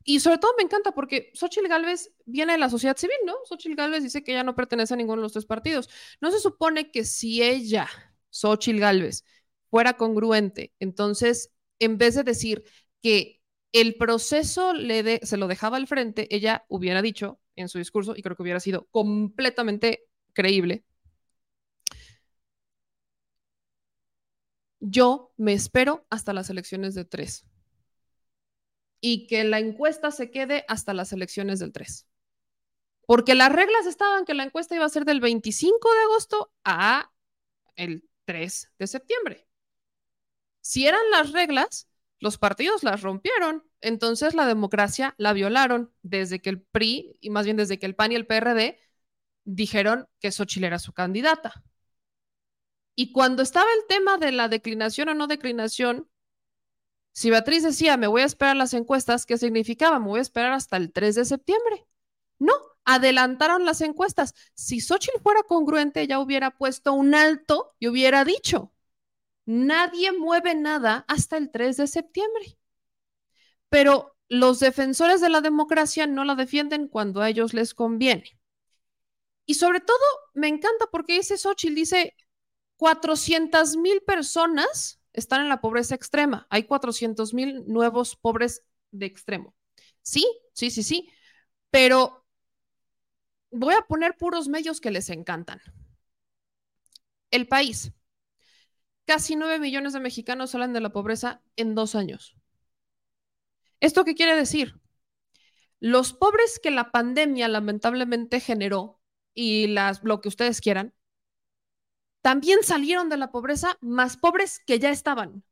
Y 0.09 0.21
sobre 0.21 0.37
todo 0.37 0.53
me 0.57 0.63
encanta 0.63 0.93
porque 0.93 1.31
Xochitl 1.33 1.67
Gálvez 1.67 2.13
viene 2.25 2.53
de 2.53 2.59
la 2.59 2.69
sociedad 2.69 2.95
civil, 2.95 3.17
¿no? 3.25 3.35
Xochitl 3.43 3.75
Gálvez 3.75 4.03
dice 4.03 4.23
que 4.23 4.31
ella 4.31 4.45
no 4.45 4.55
pertenece 4.55 4.93
a 4.93 4.97
ninguno 4.97 5.17
de 5.17 5.23
los 5.23 5.33
tres 5.33 5.45
partidos. 5.45 5.89
No 6.21 6.31
se 6.31 6.39
supone 6.39 6.91
que 6.91 7.03
si 7.03 7.43
ella, 7.43 7.89
Xochitl 8.29 8.79
Gálvez, 8.79 9.25
fuera 9.69 9.97
congruente, 9.97 10.73
entonces, 10.79 11.51
en 11.79 11.97
vez 11.97 12.15
de 12.15 12.23
decir 12.23 12.63
que 13.01 13.41
el 13.73 13.95
proceso 13.95 14.71
se 15.23 15.37
lo 15.37 15.47
dejaba 15.47 15.75
al 15.75 15.87
frente, 15.87 16.33
ella 16.33 16.65
hubiera 16.69 17.01
dicho 17.01 17.41
en 17.57 17.67
su 17.67 17.77
discurso, 17.77 18.13
y 18.15 18.21
creo 18.21 18.37
que 18.37 18.43
hubiera 18.43 18.61
sido 18.61 18.87
completamente 18.91 20.05
creíble, 20.31 20.85
yo 24.79 25.33
me 25.35 25.51
espero 25.51 26.05
hasta 26.09 26.31
las 26.31 26.49
elecciones 26.49 26.95
de 26.95 27.03
tres 27.03 27.45
y 28.99 29.27
que 29.27 29.43
la 29.43 29.59
encuesta 29.59 30.11
se 30.11 30.31
quede 30.31 30.65
hasta 30.67 30.93
las 30.93 31.13
elecciones 31.13 31.59
del 31.59 31.71
3. 31.71 32.07
Porque 33.05 33.35
las 33.35 33.51
reglas 33.51 33.85
estaban 33.85 34.25
que 34.25 34.33
la 34.33 34.43
encuesta 34.43 34.75
iba 34.75 34.85
a 34.85 34.89
ser 34.89 35.05
del 35.05 35.21
25 35.21 35.93
de 35.93 35.99
agosto 36.01 36.51
a 36.63 37.11
el 37.75 38.07
3 38.25 38.73
de 38.77 38.87
septiembre. 38.87 39.47
Si 40.61 40.85
eran 40.85 41.09
las 41.11 41.31
reglas, 41.31 41.87
los 42.19 42.37
partidos 42.37 42.83
las 42.83 43.01
rompieron, 43.01 43.63
entonces 43.79 44.33
la 44.33 44.45
democracia 44.45 45.15
la 45.17 45.33
violaron 45.33 45.93
desde 46.01 46.41
que 46.41 46.49
el 46.49 46.61
PRI, 46.61 47.17
y 47.21 47.29
más 47.29 47.45
bien 47.45 47.57
desde 47.57 47.79
que 47.79 47.85
el 47.85 47.95
PAN 47.95 48.11
y 48.11 48.15
el 48.15 48.27
PRD 48.27 48.79
dijeron 49.45 50.07
que 50.19 50.31
Xochitl 50.31 50.65
era 50.65 50.79
su 50.79 50.91
candidata. 50.93 51.63
Y 52.95 53.11
cuando 53.11 53.43
estaba 53.43 53.67
el 53.79 53.87
tema 53.87 54.17
de 54.17 54.31
la 54.31 54.49
declinación 54.49 55.09
o 55.09 55.13
no 55.13 55.27
declinación, 55.27 56.09
si 57.17 57.31
Beatriz 57.31 57.63
decía, 57.63 57.97
me 57.97 58.05
voy 58.05 58.21
a 58.21 58.25
esperar 58.25 58.55
las 58.55 58.75
encuestas, 58.75 59.25
¿qué 59.25 59.39
significaba? 59.39 59.97
Me 59.97 60.05
voy 60.05 60.19
a 60.19 60.21
esperar 60.21 60.53
hasta 60.53 60.77
el 60.77 60.93
3 60.93 61.15
de 61.15 61.25
septiembre. 61.25 61.87
No, 62.37 62.53
adelantaron 62.85 63.65
las 63.65 63.81
encuestas. 63.81 64.35
Si 64.53 64.81
Xochitl 64.81 65.19
fuera 65.23 65.41
congruente, 65.41 66.05
ya 66.05 66.19
hubiera 66.19 66.51
puesto 66.51 66.93
un 66.93 67.15
alto 67.15 67.73
y 67.79 67.87
hubiera 67.87 68.23
dicho, 68.23 68.71
nadie 69.47 70.11
mueve 70.11 70.53
nada 70.53 71.05
hasta 71.07 71.37
el 71.37 71.49
3 71.49 71.77
de 71.77 71.87
septiembre. 71.87 72.59
Pero 73.69 74.15
los 74.29 74.59
defensores 74.59 75.19
de 75.19 75.29
la 75.29 75.41
democracia 75.41 76.05
no 76.05 76.23
la 76.23 76.35
defienden 76.35 76.87
cuando 76.87 77.21
a 77.21 77.29
ellos 77.29 77.55
les 77.55 77.73
conviene. 77.73 78.39
Y 79.47 79.55
sobre 79.55 79.79
todo, 79.79 80.05
me 80.35 80.49
encanta 80.49 80.85
porque 80.91 81.13
dice 81.13 81.35
Xochitl, 81.35 81.73
dice, 81.73 82.15
400 82.75 83.75
mil 83.77 84.01
personas 84.01 84.96
están 85.17 85.41
en 85.41 85.49
la 85.49 85.61
pobreza 85.61 85.95
extrema. 85.95 86.47
Hay 86.49 86.63
400 86.63 87.33
mil 87.33 87.63
nuevos 87.67 88.15
pobres 88.15 88.63
de 88.91 89.07
extremo. 89.07 89.55
Sí, 90.03 90.25
sí, 90.53 90.71
sí, 90.71 90.83
sí. 90.83 91.09
Pero 91.71 92.25
voy 93.51 93.73
a 93.75 93.81
poner 93.81 94.15
puros 94.17 94.47
medios 94.47 94.79
que 94.79 94.91
les 94.91 95.09
encantan. 95.09 95.59
El 97.31 97.47
país. 97.47 97.93
Casi 99.05 99.35
9 99.35 99.57
millones 99.59 99.93
de 99.93 99.99
mexicanos 99.99 100.51
salen 100.51 100.71
de 100.73 100.81
la 100.81 100.91
pobreza 100.91 101.41
en 101.55 101.73
dos 101.73 101.95
años. 101.95 102.35
¿Esto 103.79 104.05
qué 104.05 104.13
quiere 104.15 104.35
decir? 104.35 104.75
Los 105.79 106.13
pobres 106.13 106.59
que 106.61 106.71
la 106.71 106.91
pandemia 106.91 107.47
lamentablemente 107.47 108.39
generó 108.39 108.99
y 109.33 109.67
las, 109.67 110.03
lo 110.03 110.21
que 110.21 110.29
ustedes 110.29 110.61
quieran, 110.61 110.93
también 112.27 112.61
salieron 112.61 113.07
de 113.07 113.15
la 113.15 113.31
pobreza 113.31 113.77
más 113.79 114.17
pobres 114.17 114.59
que 114.59 114.79
ya 114.79 114.89
estaban. 114.89 115.45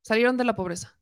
Salieron 0.00 0.38
de 0.38 0.44
la 0.44 0.56
pobreza. 0.56 0.98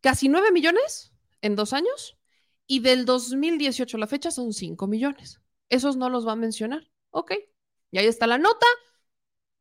Casi 0.00 0.28
9 0.28 0.50
millones 0.50 1.12
en 1.42 1.54
dos 1.54 1.72
años 1.74 2.18
y 2.66 2.80
del 2.80 3.04
2018 3.04 3.96
a 3.96 4.00
la 4.00 4.08
fecha 4.08 4.32
son 4.32 4.52
5 4.52 4.88
millones. 4.88 5.40
Esos 5.68 5.96
no 5.96 6.10
los 6.10 6.26
va 6.26 6.32
a 6.32 6.34
mencionar. 6.34 6.90
Ok, 7.10 7.34
y 7.92 7.98
ahí 7.98 8.06
está 8.06 8.26
la 8.26 8.38
nota. 8.38 8.66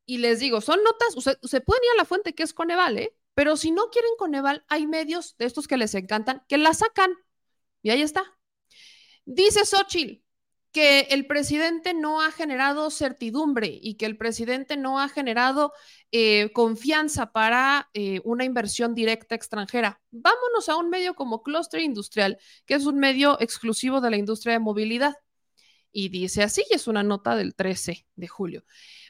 Y 0.07 0.17
les 0.17 0.39
digo, 0.39 0.61
son 0.61 0.79
notas, 0.83 1.37
se 1.43 1.61
pueden 1.61 1.83
ir 1.83 1.91
a 1.93 1.97
la 1.97 2.05
fuente 2.05 2.33
que 2.33 2.41
es 2.41 2.55
Coneval, 2.55 2.97
¿eh? 2.97 3.15
Pero 3.35 3.55
si 3.55 3.69
no 3.69 3.91
quieren 3.91 4.13
Coneval, 4.17 4.65
hay 4.67 4.87
medios 4.87 5.37
de 5.37 5.45
estos 5.45 5.67
que 5.67 5.77
les 5.77 5.93
encantan 5.93 6.43
que 6.47 6.57
la 6.57 6.73
sacan. 6.73 7.13
Y 7.83 7.91
ahí 7.91 8.01
está. 8.01 8.35
Dice 9.25 9.63
Xochitl, 9.63 10.24
que 10.75 11.07
el 11.11 11.25
presidente 11.25 11.93
no 11.93 12.21
ha 12.21 12.33
generado 12.33 12.91
certidumbre 12.91 13.79
y 13.81 13.95
que 13.95 14.05
el 14.05 14.17
presidente 14.17 14.75
no 14.75 14.99
ha 14.99 15.07
generado 15.07 15.71
eh, 16.11 16.51
confianza 16.51 17.31
para 17.31 17.89
eh, 17.93 18.19
una 18.25 18.43
inversión 18.43 18.93
directa 18.93 19.35
extranjera. 19.35 20.01
Vámonos 20.11 20.67
a 20.67 20.75
un 20.75 20.89
medio 20.89 21.15
como 21.15 21.43
Cluster 21.43 21.79
Industrial, 21.79 22.37
que 22.65 22.73
es 22.73 22.85
un 22.85 22.99
medio 22.99 23.39
exclusivo 23.39 24.01
de 24.01 24.09
la 24.09 24.17
industria 24.17 24.51
de 24.51 24.59
movilidad. 24.59 25.13
Y 25.93 26.09
dice 26.09 26.43
así, 26.43 26.65
es 26.69 26.87
una 26.87 27.03
nota 27.03 27.37
del 27.37 27.55
13 27.55 28.05
de 28.13 28.27
julio. 28.27 28.65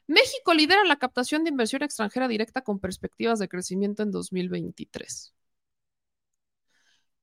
México 0.05 0.53
lidera 0.53 0.83
la 0.83 0.97
captación 0.97 1.43
de 1.43 1.49
inversión 1.49 1.81
extranjera 1.81 2.27
directa 2.27 2.61
con 2.61 2.79
perspectivas 2.79 3.39
de 3.39 3.49
crecimiento 3.49 4.03
en 4.03 4.11
2023. 4.11 5.33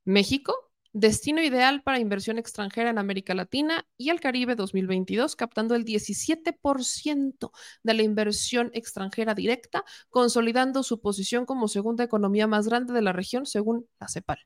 México 0.04 0.71
destino 0.92 1.42
ideal 1.42 1.82
para 1.82 1.98
inversión 1.98 2.38
extranjera 2.38 2.90
en 2.90 2.98
América 2.98 3.34
Latina 3.34 3.86
y 3.96 4.10
el 4.10 4.20
Caribe 4.20 4.54
2022, 4.54 5.36
captando 5.36 5.74
el 5.74 5.84
17% 5.84 7.50
de 7.82 7.94
la 7.94 8.02
inversión 8.02 8.70
extranjera 8.74 9.34
directa, 9.34 9.84
consolidando 10.10 10.82
su 10.82 11.00
posición 11.00 11.46
como 11.46 11.68
segunda 11.68 12.04
economía 12.04 12.46
más 12.46 12.68
grande 12.68 12.92
de 12.92 13.02
la 13.02 13.12
región, 13.12 13.46
según 13.46 13.86
la 14.00 14.08
CEPAL. 14.08 14.38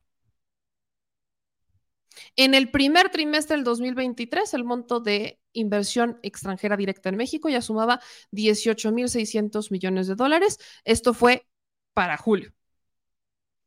En 2.37 2.55
el 2.55 2.71
primer 2.71 3.11
trimestre 3.11 3.57
del 3.57 3.65
2023, 3.65 4.55
el 4.55 4.65
monto 4.65 5.01
de 5.01 5.39
inversión 5.53 6.19
extranjera 6.23 6.77
directa 6.77 7.09
en 7.09 7.17
México 7.17 7.49
ya 7.49 7.61
sumaba 7.63 8.01
18.600 8.33 9.71
millones 9.71 10.07
de 10.07 10.15
dólares. 10.15 10.59
Esto 10.85 11.15
fue 11.15 11.47
para 11.95 12.17
julio. 12.17 12.53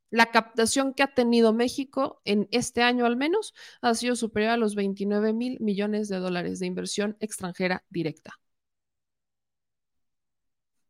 La 0.09 0.31
captación 0.31 0.93
que 0.93 1.03
ha 1.03 1.13
tenido 1.13 1.53
México 1.53 2.21
en 2.25 2.47
este 2.51 2.81
año 2.81 3.05
al 3.05 3.15
menos 3.17 3.53
ha 3.81 3.93
sido 3.95 4.15
superior 4.15 4.51
a 4.51 4.57
los 4.57 4.75
29 4.75 5.33
mil 5.33 5.59
millones 5.59 6.09
de 6.09 6.17
dólares 6.17 6.59
de 6.59 6.65
inversión 6.67 7.17
extranjera 7.19 7.83
directa. 7.89 8.39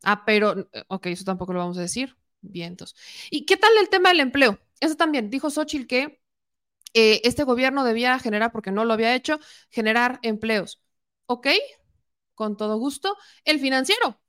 Ah, 0.04 0.24
pero, 0.26 0.60
eh, 0.74 0.84
ok, 0.88 1.08
eso 1.08 1.24
tampoco 1.26 1.54
lo 1.54 1.60
vamos 1.60 1.78
a 1.78 1.82
decir. 1.82 2.16
Vientos. 2.42 2.96
¿Y 3.30 3.46
qué 3.46 3.58
tal 3.58 3.72
el 3.82 3.90
tema 3.90 4.10
del 4.10 4.22
empleo? 4.22 4.60
Eso 4.80 4.96
también, 4.96 5.30
dijo 5.30 5.50
Xochitl 5.50 5.88
que 5.88 6.22
eh, 6.94 7.22
este 7.26 7.44
gobierno 7.44 7.84
debía 7.86 8.20
generar, 8.20 8.52
porque 8.52 8.72
no 8.72 8.86
lo 8.86 8.94
había 8.94 9.16
hecho, 9.16 9.40
generar 9.70 10.20
empleos. 10.24 10.82
Ok, 11.28 11.48
con 12.36 12.58
todo 12.58 12.78
gusto. 12.78 13.18
El 13.46 13.60
financiero, 13.60 14.22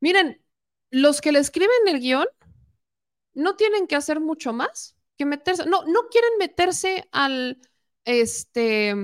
Miren, 0.00 0.42
los 0.90 1.20
que 1.20 1.32
le 1.32 1.38
escriben 1.40 1.88
el 1.88 2.00
guion 2.00 2.26
no 3.36 3.54
tienen 3.54 3.86
que 3.86 3.96
hacer 3.96 4.18
mucho 4.20 4.52
más 4.52 4.96
que 5.16 5.26
meterse, 5.26 5.66
no, 5.66 5.84
no 5.84 6.08
quieren 6.10 6.30
meterse 6.38 7.08
al, 7.12 7.60
este, 8.04 8.94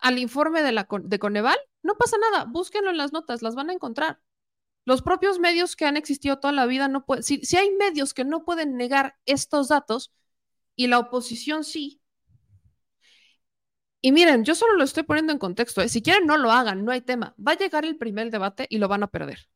al 0.00 0.18
informe 0.18 0.62
de, 0.62 0.72
la, 0.72 0.86
de 1.02 1.18
Coneval, 1.18 1.58
no 1.82 1.96
pasa 1.96 2.16
nada, 2.18 2.44
búsquenlo 2.44 2.90
en 2.90 2.98
las 2.98 3.12
notas, 3.12 3.42
las 3.42 3.54
van 3.54 3.70
a 3.70 3.72
encontrar. 3.72 4.20
Los 4.84 5.02
propios 5.02 5.38
medios 5.38 5.76
que 5.76 5.86
han 5.86 5.96
existido 5.96 6.40
toda 6.40 6.52
la 6.52 6.66
vida 6.66 6.88
no 6.88 7.06
pueden, 7.06 7.22
si, 7.22 7.38
si 7.44 7.56
hay 7.56 7.70
medios 7.70 8.12
que 8.12 8.24
no 8.24 8.44
pueden 8.44 8.76
negar 8.76 9.16
estos 9.24 9.68
datos 9.68 10.12
y 10.74 10.88
la 10.88 10.98
oposición 10.98 11.64
sí, 11.64 12.02
y 14.00 14.10
miren, 14.10 14.44
yo 14.44 14.56
solo 14.56 14.76
lo 14.76 14.82
estoy 14.82 15.04
poniendo 15.04 15.32
en 15.32 15.38
contexto. 15.38 15.80
¿eh? 15.80 15.88
Si 15.88 16.02
quieren, 16.02 16.26
no 16.26 16.36
lo 16.36 16.50
hagan, 16.50 16.84
no 16.84 16.90
hay 16.90 17.02
tema. 17.02 17.36
Va 17.38 17.52
a 17.52 17.56
llegar 17.56 17.84
el 17.84 17.96
primer 17.96 18.32
debate 18.32 18.66
y 18.68 18.78
lo 18.78 18.88
van 18.88 19.04
a 19.04 19.06
perder. 19.06 19.48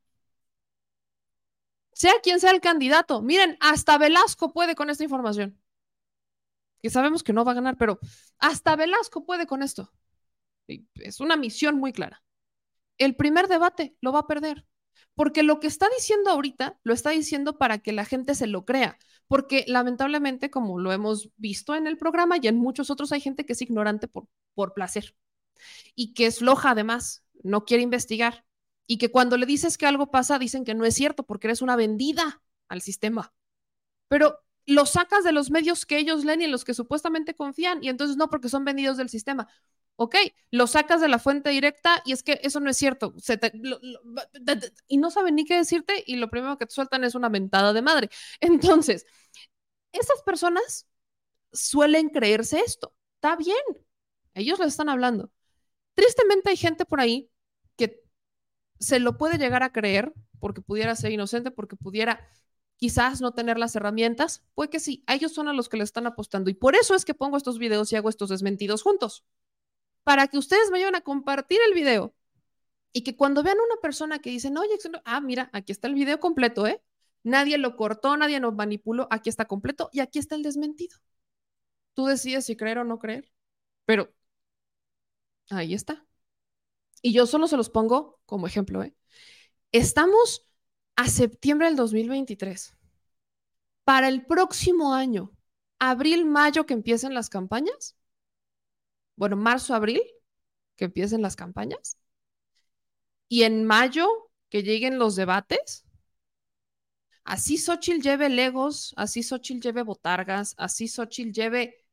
Sea 1.97 2.13
quien 2.23 2.41
sea 2.41 2.51
el 2.51 2.61
candidato. 2.61 3.23
Miren, 3.23 3.57
hasta 3.59 3.97
Velasco 3.97 4.53
puede 4.53 4.75
con 4.75 4.91
esta 4.91 5.03
información. 5.03 5.59
Que 6.83 6.91
sabemos 6.91 7.23
que 7.23 7.33
no 7.33 7.43
va 7.43 7.53
a 7.53 7.55
ganar, 7.55 7.79
pero 7.79 7.99
hasta 8.37 8.77
Velasco 8.77 9.25
puede 9.25 9.47
con 9.47 9.63
esto. 9.63 9.91
Es 10.97 11.21
una 11.21 11.39
misión 11.39 11.79
muy 11.79 11.95
clara. 11.95 12.23
El 12.99 13.17
primer 13.17 13.49
debate 13.49 13.97
lo 14.03 14.13
va 14.13 14.21
a 14.21 14.27
perder. 14.27 14.67
Porque 15.15 15.43
lo 15.43 15.59
que 15.59 15.69
está 15.69 15.89
diciendo 15.97 16.31
ahorita 16.31 16.79
lo 16.83 16.93
está 16.93 17.11
diciendo 17.11 17.57
para 17.57 17.79
que 17.79 17.93
la 17.93 18.05
gente 18.05 18.35
se 18.35 18.47
lo 18.47 18.67
crea. 18.67 18.99
Porque 19.27 19.65
lamentablemente, 19.67 20.51
como 20.51 20.79
lo 20.79 20.93
hemos 20.93 21.31
visto 21.39 21.75
en 21.75 21.87
el 21.87 21.97
programa 21.97 22.37
y 22.37 22.47
en 22.47 22.59
muchos 22.59 22.91
otros, 22.91 23.11
hay 23.13 23.23
gente 23.23 23.47
que 23.47 23.55
es 23.55 23.63
ignorante 23.63 24.07
por, 24.07 24.29
por 24.53 24.75
placer 24.75 25.17
y 25.95 26.13
que 26.13 26.27
es 26.27 26.41
floja 26.41 26.73
además, 26.73 27.25
no 27.43 27.65
quiere 27.65 27.83
investigar. 27.83 28.46
Y 28.87 28.99
que 28.99 29.11
cuando 29.11 29.37
le 29.37 29.47
dices 29.47 29.79
que 29.79 29.87
algo 29.87 30.11
pasa, 30.11 30.39
dicen 30.39 30.65
que 30.65 30.75
no 30.75 30.85
es 30.85 30.95
cierto 30.95 31.25
porque 31.25 31.49
eres 31.49 31.63
una 31.63 31.77
vendida 31.77 32.43
al 32.69 32.83
sistema. 32.83 33.35
Pero 34.09 34.39
lo 34.67 34.87
sacas 34.87 35.25
de 35.25 35.33
los 35.33 35.51
medios 35.51 35.87
que 35.87 35.99
ellos 35.99 36.25
leen 36.25 36.43
y 36.43 36.45
en 36.45 36.53
los 36.53 36.65
que 36.65 36.75
supuestamente 36.75 37.35
confían, 37.35 37.83
y 37.83 37.89
entonces 37.89 38.17
no 38.17 38.29
porque 38.29 38.49
son 38.49 38.65
vendidos 38.65 38.97
del 38.97 39.09
sistema. 39.09 39.49
Ok, 39.97 40.17
lo 40.51 40.67
sacas 40.67 41.01
de 41.01 41.09
la 41.09 41.19
fuente 41.19 41.51
directa 41.51 42.03
y 42.05 42.13
es 42.13 42.23
que 42.23 42.39
eso 42.43 42.61
no 42.61 42.69
es 42.69 42.77
cierto. 42.77 43.15
y 44.89 44.99
no 44.99 45.11
saben 45.11 45.37
ni 45.37 45.45
qué 45.45 45.57
decirte 45.57 46.05
y 46.07 46.17
lo 46.17 46.29
primero 46.29 46.59
que 46.59 46.67
te 46.67 46.75
sueltan 46.75 47.05
es 47.05 47.15
una 47.15 47.29
mentada 47.31 47.73
de 47.73 47.83
madre. 47.83 48.11
Entonces, 48.41 49.07
esas 49.93 50.23
personas 50.23 50.87
suelen 51.53 52.11
creerse 52.11 52.61
esto. 52.61 52.95
Está 53.17 53.37
bien, 53.37 53.59
ellos 54.35 54.59
les 54.59 54.69
están 54.69 54.89
hablando. 54.89 55.31
Tristemente 55.95 56.51
hay 56.51 56.57
gente 56.57 56.85
por 56.87 57.01
ahí 57.01 57.31
se 58.79 59.01
lo 59.01 59.19
puede 59.19 59.39
llegar 59.39 59.63
a 59.63 59.73
creer 59.73 60.13
porque 60.39 60.63
pudiera 60.63 60.95
ser 60.97 61.13
inocente, 61.13 61.51
porque 61.51 61.77
pudiera 61.77 62.29
quizás 62.77 63.21
no 63.21 63.33
tener 63.33 63.59
las 63.59 63.75
herramientas. 63.77 64.45
Puede 64.55 64.71
que 64.71 64.81
sí, 64.81 65.03
a 65.07 65.15
ellos 65.15 65.33
son 65.33 65.49
a 65.49 65.53
los 65.53 65.69
que 65.69 65.77
le 65.77 65.85
están 65.85 66.07
apostando. 66.07 66.51
Y 66.51 66.55
por 66.55 66.75
eso 66.75 66.95
es 66.95 67.05
que 67.05 67.15
pongo 67.15 67.37
estos 67.37 67.59
videos 67.59 67.93
y 67.93 67.97
hago 67.97 68.09
estos 68.09 68.29
desmentidos 68.29 68.83
juntos 68.83 69.25
para 70.07 70.29
que 70.29 70.39
ustedes 70.39 70.71
vayan 70.71 70.95
a 70.95 71.01
compartir 71.01 71.59
el 71.67 71.75
video 71.75 72.15
y 72.93 73.03
que 73.03 73.17
cuando 73.17 73.43
vean 73.43 73.59
una 73.59 73.81
persona 73.83 74.21
que 74.21 74.31
dice, 74.31 74.53
oye, 74.57 74.79
ah, 75.05 75.21
mira, 75.21 75.51
aquí 75.53 75.73
está 75.73 75.89
el 75.89 75.95
video 75.95 76.21
completo, 76.21 76.67
¿eh? 76.67 76.81
Nadie 77.25 77.59
lo 77.59 77.77
cortó, 77.77 78.17
nadie 78.17 78.39
lo 78.39 78.53
manipuló, 78.53 79.09
aquí 79.11 79.29
está 79.31 79.47
completo 79.47 79.91
y 79.93 79.99
aquí 80.01 80.21
está 80.21 80.37
el 80.37 80.45
desmentido. 80.45 80.97
Tú 81.95 82.07
decides 82.07 82.47
si 82.47 82.57
creer 82.57 82.79
o 82.79 82.85
no 82.85 83.01
creer, 83.01 83.33
pero 83.85 84.15
ahí 85.51 85.75
está. 85.75 86.07
Y 87.07 87.13
yo 87.13 87.25
solo 87.25 87.47
se 87.47 87.57
los 87.57 87.71
pongo 87.71 88.19
como 88.27 88.49
ejemplo, 88.49 88.83
¿eh? 88.83 88.93
Estamos 89.71 90.45
a 90.97 91.07
septiembre 91.07 91.69
del 91.69 91.77
2023. 91.77 92.77
Para 93.85 94.09
el 94.09 94.27
próximo 94.27 94.93
año, 94.93 95.31
abril, 95.79 96.25
mayo, 96.25 96.67
que 96.67 96.75
empiecen 96.75 97.15
las 97.15 97.31
campañas, 97.31 97.95
bueno, 99.15 99.37
marzo, 99.37 99.73
abril, 99.73 100.03
que 100.75 100.87
empiecen 100.87 101.23
las 101.23 101.37
campañas. 101.37 101.97
Y 103.29 103.45
en 103.45 103.65
mayo, 103.65 104.09
que 104.49 104.65
lleguen 104.65 104.99
los 104.99 105.15
debates. 105.15 105.85
Así 107.23 107.57
Xochitl 107.57 108.03
lleve 108.03 108.31
legos, 108.31 108.95
así 108.97 109.23
Xochitl 109.23 109.61
lleve 109.61 109.85
botargas, 109.85 110.57
así 110.59 110.89
Xochitl 110.89 111.31
lleve 111.31 111.87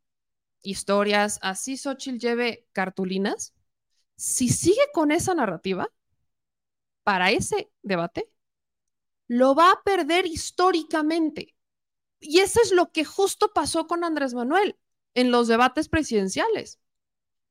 historias, 0.63 1.37
así 1.43 1.77
Xochitl 1.77 2.17
lleve 2.17 2.67
cartulinas. 2.71 3.53
Si 4.23 4.47
sigue 4.47 4.81
con 4.93 5.11
esa 5.11 5.35
narrativa, 5.35 5.89
para 7.03 7.31
ese 7.31 7.69
debate, 7.81 8.29
lo 9.27 9.53
va 9.53 9.71
a 9.71 9.83
perder 9.83 10.25
históricamente. 10.25 11.55
Y 12.19 12.39
eso 12.39 12.61
es 12.63 12.71
lo 12.71 12.91
que 12.91 13.05
justo 13.05 13.53
pasó 13.53 13.87
con 13.87 14.03
Andrés 14.03 14.33
Manuel 14.33 14.77
en 15.13 15.31
los 15.31 15.47
debates 15.47 15.89
presidenciales 15.89 16.79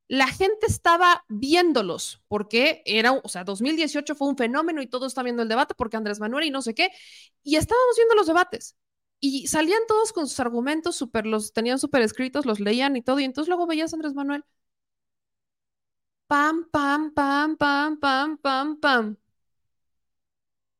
la 0.07 0.27
gente 0.27 0.67
estaba 0.67 1.25
viéndolos, 1.29 2.21
porque 2.27 2.83
era, 2.85 3.13
o 3.13 3.29
sea, 3.29 3.43
2018 3.43 4.15
fue 4.15 4.27
un 4.27 4.37
fenómeno 4.37 4.81
y 4.81 4.87
todo 4.87 5.07
está 5.07 5.23
viendo 5.23 5.41
el 5.43 5.49
debate 5.49 5.73
porque 5.75 5.97
Andrés 5.97 6.19
Manuel 6.19 6.45
y 6.45 6.51
no 6.51 6.61
sé 6.61 6.75
qué, 6.75 6.91
y 7.43 7.55
estábamos 7.55 7.95
viendo 7.97 8.15
los 8.15 8.27
debates. 8.27 8.77
Y 9.19 9.47
salían 9.47 9.81
todos 9.87 10.13
con 10.13 10.27
sus 10.27 10.39
argumentos, 10.39 10.97
super, 10.97 11.25
los 11.25 11.53
tenían 11.53 11.79
súper 11.79 12.01
escritos, 12.01 12.45
los 12.45 12.59
leían 12.59 12.95
y 12.97 13.01
todo, 13.01 13.19
y 13.19 13.23
entonces 13.23 13.47
luego 13.47 13.67
veías 13.67 13.93
a 13.93 13.95
Andrés 13.95 14.13
Manuel. 14.13 14.43
Pam, 16.33 16.67
pam, 16.71 17.13
pam, 17.13 17.55
pam, 17.57 17.97
pam, 17.99 18.37
pam, 18.37 18.79
pam. 18.79 19.17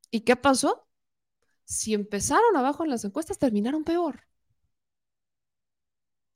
¿Y 0.10 0.22
qué 0.22 0.36
pasó? 0.36 0.88
Si 1.66 1.94
empezaron 1.94 2.58
abajo 2.58 2.84
en 2.84 2.90
las 2.90 3.06
encuestas, 3.06 3.38
terminaron 3.38 3.84
peor. 3.84 4.24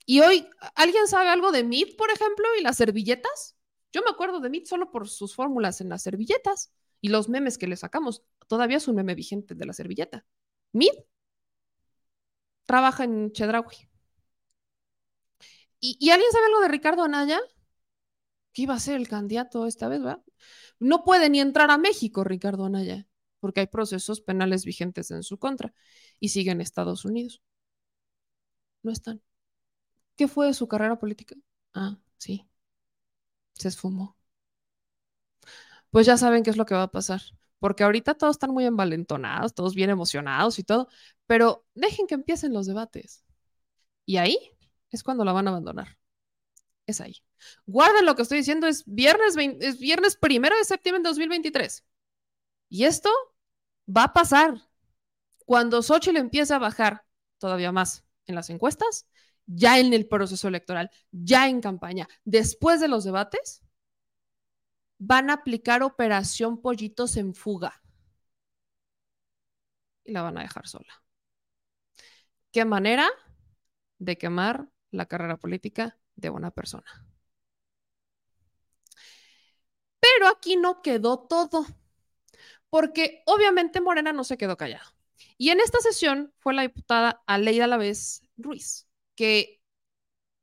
Y 0.06 0.19
hoy, 0.22 0.48
¿alguien 0.76 1.07
sabe 1.07 1.30
algo 1.30 1.52
de 1.52 1.64
Meet, 1.64 1.98
por 1.98 2.11
ejemplo, 2.11 2.45
y 2.60 2.64
las 2.64 2.77
servilletas? 2.77 3.57
Yo 3.91 4.03
me 4.03 4.11
acuerdo 4.11 4.39
de 4.39 4.52
Meet 4.52 4.68
solo 4.68 4.91
por 4.91 5.10
sus 5.10 5.34
fórmulas 5.35 5.81
en 5.81 5.89
las 5.89 6.03
servilletas 6.03 6.72
y 7.02 7.10
los 7.10 7.27
memes 7.27 7.57
que 7.57 7.65
le 7.68 7.76
sacamos. 7.76 8.23
Todavía 8.48 8.77
es 8.77 8.88
un 8.88 8.98
meme 8.98 9.15
vigente 9.15 9.56
de 9.56 9.65
la 9.65 9.73
servilleta. 9.73 10.27
Meet 10.73 11.07
trabaja 12.65 13.03
en 13.06 13.31
Chedraui. 13.31 13.89
¿Y, 15.80 16.10
alguien 16.11 16.31
sabe 16.31 16.45
algo 16.45 16.61
de 16.61 16.68
Ricardo 16.68 17.03
Anaya? 17.03 17.39
Que 18.57 18.63
iba 18.63 18.73
a 18.73 18.79
ser 18.79 18.95
el 18.95 19.07
candidato 19.07 19.67
esta 19.67 19.88
vez, 19.88 20.01
¿verdad? 20.01 20.23
No 20.79 21.03
puede 21.03 21.29
ni 21.29 21.39
entrar 21.39 21.69
a 21.69 21.77
México 21.77 22.23
Ricardo 22.23 22.65
Anaya, 22.65 23.07
porque 23.39 23.59
hay 23.59 23.67
procesos 23.67 24.19
penales 24.19 24.65
vigentes 24.65 25.11
en 25.11 25.21
su 25.21 25.38
contra 25.38 25.75
y 26.19 26.29
sigue 26.29 26.49
en 26.49 26.61
Estados 26.61 27.05
Unidos. 27.05 27.43
No 28.81 28.91
están. 28.91 29.21
¿Qué 30.15 30.27
fue 30.27 30.47
de 30.47 30.55
su 30.55 30.67
carrera 30.67 30.97
política? 30.97 31.35
Ah, 31.75 31.99
sí. 32.17 32.47
Se 33.53 33.67
esfumó. 33.67 34.17
Pues 35.91 36.07
ya 36.07 36.17
saben 36.17 36.41
qué 36.43 36.49
es 36.49 36.57
lo 36.57 36.65
que 36.65 36.73
va 36.73 36.84
a 36.84 36.91
pasar. 36.91 37.21
Porque 37.59 37.84
ahorita 37.84 38.15
todos 38.15 38.38
están 38.38 38.51
muy 38.51 38.65
envalentonados, 38.65 39.53
todos 39.53 39.75
bien 39.75 39.91
emocionados 39.91 40.57
y 40.57 40.63
todo, 40.63 40.88
pero 41.27 41.63
dejen 41.75 42.07
que 42.07 42.15
empiecen 42.15 42.53
los 42.53 42.65
debates. 42.65 43.23
Y 44.05 44.17
ahí 44.17 44.39
es 44.91 45.03
cuando 45.03 45.25
la 45.25 45.34
van 45.34 45.47
a 45.47 45.51
abandonar. 45.51 45.96
Es 46.88 47.01
ahí. 47.01 47.18
Guarden 47.65 48.05
lo 48.05 48.15
que 48.15 48.23
estoy 48.23 48.39
diciendo, 48.39 48.65
es 48.65 48.84
viernes, 48.88 49.35
es 49.59 49.77
viernes 49.77 50.15
primero 50.15 50.57
de 50.57 50.64
septiembre 50.64 51.03
de 51.03 51.09
2023. 51.09 51.85
Y 52.69 52.85
esto 52.85 53.09
va 53.88 54.05
a 54.05 54.14
pasar. 54.14 54.55
Cuando 55.45 55.84
Xochitl 55.84 56.18
empiece 56.18 56.53
a 56.53 56.59
bajar 56.59 57.05
todavía 57.38 57.72
más 57.72 58.05
en 58.26 58.35
las 58.35 58.49
encuestas, 58.49 59.07
ya 59.45 59.80
en 59.80 59.93
el 59.93 60.07
proceso 60.07 60.47
electoral, 60.47 60.89
ya 61.11 61.47
en 61.47 61.61
campaña, 61.61 62.07
después 62.23 62.80
de 62.80 62.88
los 62.88 63.03
debates, 63.03 63.64
van 64.97 65.30
a 65.30 65.34
aplicar 65.34 65.84
operación 65.84 66.61
pollitos 66.61 67.18
en 67.18 67.34
fuga. 67.34 67.81
Y 70.03 70.11
la 70.14 70.22
van 70.22 70.38
a 70.38 70.41
dejar 70.41 70.68
sola. 70.68 71.03
¿Qué 72.51 72.65
manera 72.65 73.09
de 73.99 74.18
quemar 74.18 74.69
la 74.91 75.05
carrera 75.05 75.38
política 75.38 75.97
de 76.18 76.30
una 76.30 76.52
persona? 76.52 77.06
Pero 79.99 80.27
aquí 80.27 80.57
no 80.57 80.81
quedó 80.81 81.19
todo, 81.19 81.65
porque 82.69 83.23
obviamente 83.26 83.80
Morena 83.81 84.11
no 84.11 84.23
se 84.26 84.38
quedó 84.38 84.57
callado. 84.57 84.91
Y 85.38 85.49
en 85.49 85.60
esta 85.60 85.80
sesión 85.80 86.34
fue 86.39 86.53
la 86.53 86.64
diputada 86.64 87.23
Aleida 87.27 87.68
Lavés 87.68 88.23
Ruiz, 88.35 88.88
que, 89.15 89.61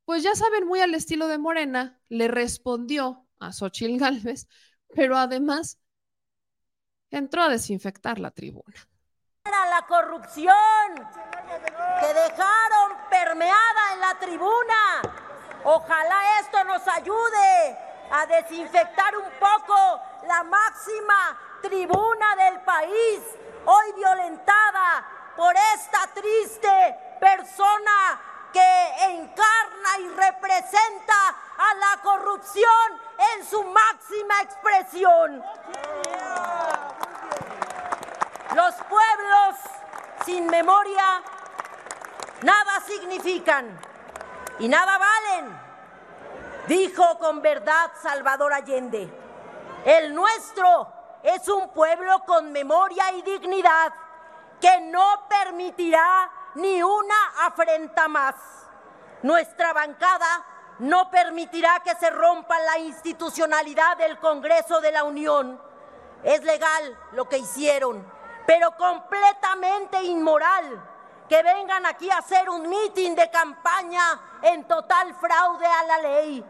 pues 0.07 0.23
ya 0.23 0.35
saben, 0.35 0.67
muy 0.67 0.81
al 0.81 0.95
estilo 0.95 1.29
de 1.29 1.39
Morena, 1.39 2.01
le 2.09 2.29
respondió 2.29 3.27
a 3.39 3.53
Xochitl 3.53 3.99
Gálvez 3.99 4.49
pero 4.95 5.17
además 5.17 5.79
entró 7.11 7.43
a 7.43 7.49
desinfectar 7.49 8.19
la 8.19 8.31
tribuna. 8.31 8.75
La 9.45 9.87
corrupción 9.87 10.55
que 12.01 12.07
dejaron 12.07 12.97
permeada 13.11 13.93
en 13.93 14.01
la 14.01 14.19
tribuna. 14.19 15.24
Ojalá 15.65 16.41
esto 16.41 16.63
nos 16.65 16.87
ayude 16.87 17.79
a 18.11 18.27
desinfectar 18.27 19.17
un 19.17 19.31
poco 19.41 20.01
la 20.27 20.43
máxima 20.43 21.39
tribuna 21.63 22.37
del 22.37 22.61
país, 22.61 23.21
hoy 23.65 23.93
violentada 23.97 25.07
por 25.35 25.55
esta 25.75 26.07
triste 26.13 27.17
persona 27.19 28.21
que 28.53 29.05
encarna 29.07 29.99
y 30.01 30.09
representa 30.11 31.29
a 31.57 31.75
la 31.75 32.03
corrupción 32.03 33.01
en 33.35 33.47
su 33.47 33.65
máxima 33.65 34.43
expresión. 34.43 35.43
Los 38.55 38.75
pueblos 38.75 39.57
sin 40.27 40.47
memoria 40.47 41.23
nada 42.43 42.81
significan 42.87 43.94
y 44.59 44.69
nada 44.69 44.99
valen, 44.99 45.61
dijo 46.69 47.19
con 47.19 47.43
verdad 47.43 47.91
Salvador 48.01 48.53
Allende. 48.53 49.13
El 49.85 50.15
nuestro 50.15 50.93
es 51.23 51.49
un 51.49 51.69
pueblo 51.71 52.21
con 52.27 52.53
memoria 52.53 53.13
y 53.13 53.23
dignidad 53.23 53.93
que 54.61 54.81
no 54.83 55.27
permitirá 55.29 56.31
ni 56.55 56.83
una 56.83 57.15
afrenta 57.43 58.09
más. 58.09 58.35
Nuestra 59.23 59.73
bancada 59.73 60.45
no 60.79 61.11
permitirá 61.11 61.81
que 61.81 61.95
se 61.97 62.11
rompa 62.11 62.59
la 62.61 62.79
institucionalidad 62.79 63.97
del 63.97 64.19
Congreso 64.19 64.81
de 64.81 64.93
la 64.93 65.05
Unión. 65.05 65.61
Es 66.23 66.43
legal 66.45 66.99
lo 67.13 67.29
que 67.29 67.39
hicieron, 67.39 68.07
pero 68.47 68.77
completamente 68.77 70.03
inmoral 70.03 70.94
que 71.29 71.43
vengan 71.43 71.87
aquí 71.87 72.11
a 72.11 72.19
hacer 72.19 72.49
un 72.49 72.69
mitin 72.69 73.15
de 73.15 73.31
campaña 73.31 74.21
en 74.43 74.65
total 74.65 75.15
fraude 75.15 75.67
a 75.67 75.85
la 75.85 75.99
ley. 75.99 76.45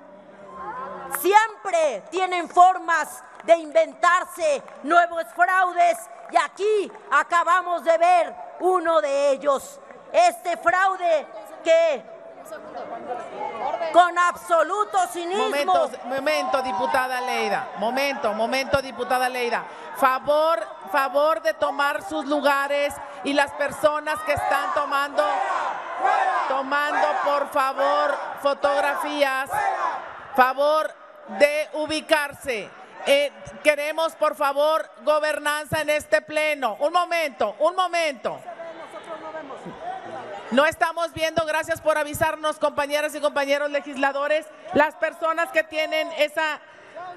Siempre 1.21 2.05
tienen 2.11 2.49
formas 2.49 3.23
de 3.45 3.57
inventarse 3.57 4.63
nuevos 4.83 5.25
fraudes 5.35 5.99
y 6.31 6.37
aquí 6.37 6.93
acabamos 7.11 7.85
de 7.85 7.99
ver 7.99 8.35
uno 8.61 9.01
de 9.01 9.31
ellos. 9.31 9.81
Este 10.13 10.57
fraude 10.57 11.27
que 11.63 12.14
con 13.93 14.19
absoluto 14.19 14.99
cinismo. 15.13 15.45
Momento, 16.05 16.63
diputada 16.63 17.21
Leida. 17.21 17.69
Momento, 17.79 18.33
momento, 18.33 18.83
diputada 18.83 19.29
Leida. 19.29 19.65
Favor, 19.97 20.67
favor 20.91 21.43
de 21.43 21.55
tomar 21.55 22.03
sus 22.03 22.27
lugares 22.27 22.95
y 23.23 23.33
las 23.33 23.53
personas 23.53 24.19
que 24.21 24.33
están 24.33 24.75
tomando, 24.75 25.25
tomando, 26.49 27.07
por 27.25 27.49
favor, 27.51 28.19
fotografías. 28.43 29.51
Favor 30.35 30.93
de 31.39 31.69
ubicarse. 31.75 32.69
Eh, 33.07 33.31
queremos, 33.63 34.15
por 34.15 34.35
favor, 34.35 34.89
gobernanza 35.03 35.83
en 35.83 35.91
este 35.91 36.23
pleno. 36.23 36.77
Un 36.81 36.93
momento, 36.93 37.55
un 37.59 37.77
momento. 37.77 38.41
No 40.55 40.67
estamos 40.67 41.13
viendo, 41.13 41.45
gracias 41.47 41.81
por 41.81 41.99
avisarnos, 41.99 42.61
compañeras 42.61 43.13
y 43.17 43.21
compañeros 43.21 43.73
legisladores, 43.73 44.47
las 44.73 44.95
personas 44.95 45.51
que 45.51 45.65
tienen 45.65 46.09
esa, 46.17 46.61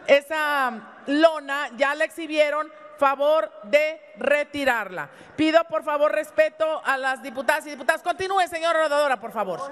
esa 0.08 0.74
lona 1.06 1.70
ya 1.78 1.94
la 1.94 2.06
exhibieron, 2.06 2.72
favor 2.98 3.52
de 3.62 4.02
retirarla. 4.18 5.10
Pido 5.36 5.64
por 5.66 5.84
favor 5.84 6.12
respeto 6.12 6.82
a 6.84 6.98
las 6.98 7.22
diputadas 7.22 7.68
y 7.68 7.70
diputadas. 7.70 8.02
Continúe, 8.02 8.48
señora 8.48 8.82
rodadora, 8.82 9.20
por 9.20 9.32
favor. 9.32 9.72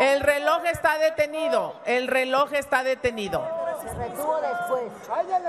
El 0.00 0.20
reloj 0.20 0.64
está 0.64 0.96
detenido, 0.96 1.78
el 1.84 2.08
reloj 2.08 2.54
está 2.54 2.82
detenido. 2.84 3.61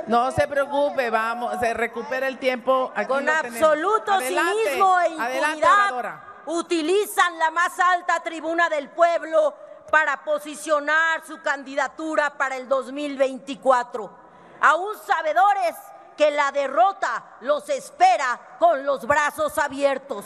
No 0.07 0.31
se 0.31 0.47
preocupe, 0.47 1.09
vamos, 1.09 1.59
se 1.59 1.73
recupera 1.73 2.27
el 2.27 2.37
tiempo. 2.37 2.91
Con 3.07 3.27
absoluto 3.29 4.19
cinismo 4.19 4.99
e 4.99 5.09
impunidad 5.09 6.21
utilizan 6.45 7.39
la 7.39 7.51
más 7.51 7.79
alta 7.79 8.21
tribuna 8.21 8.69
del 8.69 8.89
pueblo 8.89 9.53
para 9.89 10.23
posicionar 10.23 11.25
su 11.25 11.41
candidatura 11.41 12.31
para 12.31 12.57
el 12.57 12.67
2024 12.67 14.23
aún 14.63 14.95
sabedores 15.05 15.75
que 16.15 16.31
la 16.31 16.51
derrota 16.51 17.37
los 17.41 17.67
espera 17.69 18.39
con 18.59 18.85
los 18.85 19.05
brazos 19.05 19.57
abiertos. 19.57 20.25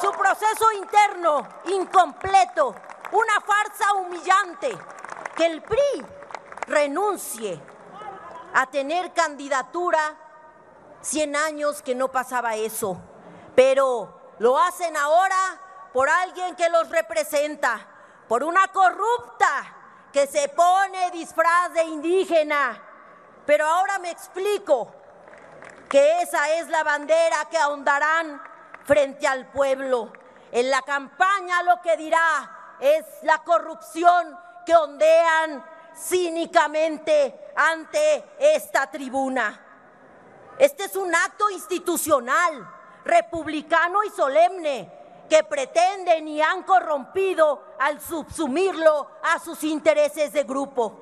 Su 0.00 0.10
proceso 0.12 0.72
interno 0.72 1.46
incompleto, 1.66 2.74
una 3.12 3.40
farsa 3.40 3.94
humillante, 3.94 4.76
que 5.36 5.46
el 5.46 5.62
PRI 5.62 6.04
renuncie 6.66 7.60
a 8.54 8.66
tener 8.66 9.12
candidatura, 9.12 10.16
100 11.00 11.36
años 11.36 11.82
que 11.82 11.94
no 11.94 12.08
pasaba 12.08 12.54
eso, 12.54 12.98
pero 13.54 14.34
lo 14.38 14.58
hacen 14.58 14.96
ahora 14.96 15.36
por 15.92 16.08
alguien 16.08 16.54
que 16.56 16.68
los 16.68 16.88
representa, 16.88 17.86
por 18.28 18.44
una 18.44 18.68
corrupta 18.68 19.48
que 20.12 20.26
se 20.26 20.48
pone 20.48 21.10
disfraz 21.10 21.72
de 21.72 21.84
indígena. 21.84 22.80
Pero 23.46 23.66
ahora 23.66 23.98
me 23.98 24.10
explico 24.10 24.92
que 25.88 26.22
esa 26.22 26.50
es 26.54 26.68
la 26.68 26.84
bandera 26.84 27.46
que 27.50 27.58
ahondarán 27.58 28.40
frente 28.84 29.26
al 29.26 29.50
pueblo. 29.50 30.12
En 30.52 30.70
la 30.70 30.82
campaña 30.82 31.62
lo 31.62 31.80
que 31.80 31.96
dirá 31.96 32.76
es 32.80 33.04
la 33.22 33.42
corrupción 33.42 34.38
que 34.64 34.76
ondean 34.76 35.64
cínicamente 35.96 37.52
ante 37.56 38.24
esta 38.38 38.90
tribuna. 38.90 39.60
Este 40.58 40.84
es 40.84 40.96
un 40.96 41.14
acto 41.14 41.50
institucional, 41.50 42.68
republicano 43.04 44.04
y 44.04 44.10
solemne 44.10 44.90
que 45.28 45.42
pretenden 45.44 46.28
y 46.28 46.42
han 46.42 46.62
corrompido 46.62 47.74
al 47.78 48.00
subsumirlo 48.00 49.08
a 49.22 49.38
sus 49.38 49.64
intereses 49.64 50.32
de 50.32 50.44
grupo. 50.44 51.00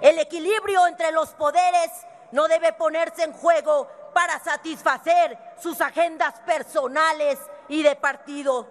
El 0.00 0.18
equilibrio 0.18 0.86
entre 0.86 1.12
los 1.12 1.30
poderes 1.30 1.90
no 2.32 2.48
debe 2.48 2.72
ponerse 2.72 3.24
en 3.24 3.32
juego 3.32 3.88
para 4.12 4.40
satisfacer 4.40 5.38
sus 5.60 5.80
agendas 5.80 6.34
personales 6.40 7.38
y 7.68 7.82
de 7.82 7.96
partido. 7.96 8.66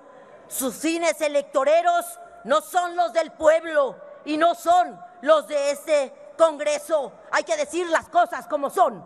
Sus 0.48 0.76
fines 0.76 1.22
electoreros 1.22 2.06
no 2.44 2.62
son 2.62 2.96
los 2.96 3.14
del 3.14 3.32
pueblo 3.32 3.96
y 4.26 4.38
no 4.38 4.56
son 4.56 5.00
los 5.22 5.48
de 5.48 5.72
este 5.72 6.14
Congreso. 6.38 7.12
Hay 7.32 7.44
que 7.44 7.58
decir 7.58 7.88
las 7.88 8.08
cosas 8.10 8.48
como 8.48 8.70
son. 8.70 9.06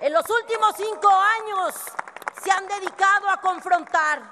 En 0.00 0.12
los 0.12 0.28
últimos 0.28 0.74
cinco 0.76 1.08
años 1.08 1.74
se 2.42 2.50
han 2.50 2.66
dedicado 2.66 3.28
a 3.28 3.40
confrontar, 3.40 4.22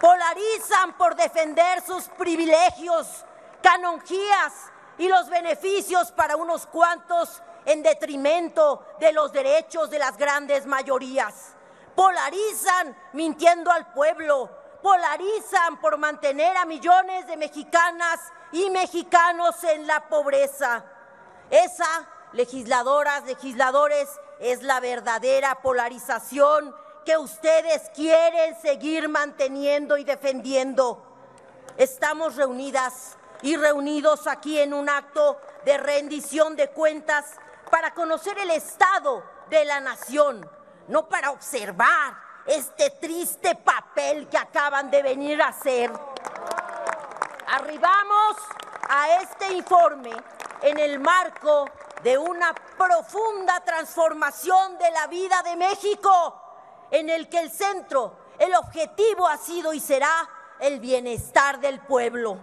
polarizan 0.00 0.96
por 0.96 1.14
defender 1.14 1.82
sus 1.82 2.04
privilegios, 2.08 3.24
canonjías 3.62 4.52
y 4.98 5.08
los 5.08 5.28
beneficios 5.28 6.12
para 6.12 6.36
unos 6.36 6.66
cuantos 6.66 7.42
en 7.64 7.82
detrimento 7.82 8.84
de 8.98 9.12
los 9.12 9.32
derechos 9.32 9.90
de 9.90 9.98
las 9.98 10.16
grandes 10.16 10.66
mayorías. 10.66 11.54
Polarizan 11.94 12.96
mintiendo 13.12 13.70
al 13.70 13.92
pueblo, 13.92 14.50
polarizan 14.82 15.80
por 15.80 15.98
mantener 15.98 16.56
a 16.56 16.64
millones 16.64 17.26
de 17.26 17.36
mexicanas 17.36 18.20
y 18.52 18.70
mexicanos 18.70 19.62
en 19.64 19.86
la 19.86 20.08
pobreza. 20.08 20.84
Esa, 21.50 22.08
legisladoras, 22.32 23.24
legisladores, 23.24 24.08
es 24.40 24.62
la 24.62 24.80
verdadera 24.80 25.56
polarización 25.62 26.74
que 27.04 27.16
ustedes 27.16 27.90
quieren 27.94 28.60
seguir 28.60 29.08
manteniendo 29.08 29.96
y 29.96 30.04
defendiendo. 30.04 31.02
Estamos 31.76 32.36
reunidas 32.36 33.16
y 33.42 33.56
reunidos 33.56 34.26
aquí 34.26 34.58
en 34.58 34.74
un 34.74 34.88
acto 34.88 35.38
de 35.64 35.78
rendición 35.78 36.56
de 36.56 36.68
cuentas 36.70 37.26
para 37.70 37.94
conocer 37.94 38.38
el 38.38 38.50
estado 38.50 39.22
de 39.50 39.64
la 39.64 39.80
nación, 39.80 40.48
no 40.88 41.08
para 41.08 41.30
observar 41.30 42.16
este 42.46 42.90
triste 42.90 43.54
papel 43.56 44.28
que 44.28 44.38
acaban 44.38 44.90
de 44.90 45.02
venir 45.02 45.42
a 45.42 45.48
hacer. 45.48 45.90
Arribamos 47.56 48.36
a 48.86 49.22
este 49.22 49.54
informe 49.54 50.10
en 50.60 50.78
el 50.78 50.98
marco 51.00 51.64
de 52.02 52.18
una 52.18 52.54
profunda 52.76 53.60
transformación 53.64 54.76
de 54.76 54.90
la 54.90 55.06
vida 55.06 55.42
de 55.42 55.56
México 55.56 56.38
en 56.90 57.08
el 57.08 57.30
que 57.30 57.38
el 57.38 57.50
centro, 57.50 58.14
el 58.38 58.54
objetivo 58.56 59.26
ha 59.26 59.38
sido 59.38 59.72
y 59.72 59.80
será 59.80 60.28
el 60.60 60.80
bienestar 60.80 61.58
del 61.58 61.80
pueblo. 61.80 62.36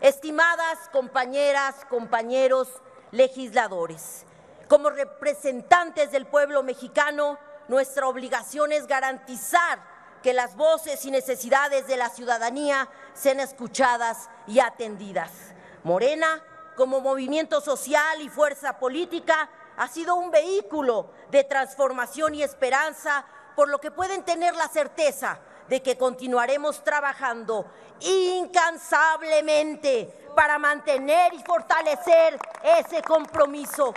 Estimadas 0.00 0.80
compañeras, 0.90 1.86
compañeros 1.88 2.66
legisladores, 3.12 4.26
como 4.68 4.90
representantes 4.90 6.10
del 6.10 6.26
pueblo 6.26 6.64
mexicano, 6.64 7.38
nuestra 7.68 8.08
obligación 8.08 8.72
es 8.72 8.88
garantizar 8.88 9.93
que 10.24 10.32
las 10.32 10.56
voces 10.56 11.04
y 11.04 11.10
necesidades 11.10 11.86
de 11.86 11.98
la 11.98 12.08
ciudadanía 12.08 12.88
sean 13.12 13.40
escuchadas 13.40 14.30
y 14.46 14.58
atendidas. 14.58 15.30
Morena, 15.82 16.42
como 16.76 17.02
movimiento 17.02 17.60
social 17.60 18.22
y 18.22 18.30
fuerza 18.30 18.78
política, 18.78 19.50
ha 19.76 19.86
sido 19.86 20.14
un 20.14 20.30
vehículo 20.30 21.10
de 21.30 21.44
transformación 21.44 22.34
y 22.34 22.42
esperanza, 22.42 23.26
por 23.54 23.68
lo 23.68 23.78
que 23.78 23.90
pueden 23.90 24.24
tener 24.24 24.56
la 24.56 24.68
certeza 24.68 25.40
de 25.68 25.82
que 25.82 25.98
continuaremos 25.98 26.82
trabajando 26.82 27.66
incansablemente 28.00 30.30
para 30.34 30.58
mantener 30.58 31.34
y 31.34 31.42
fortalecer 31.42 32.38
ese 32.62 33.02
compromiso. 33.02 33.92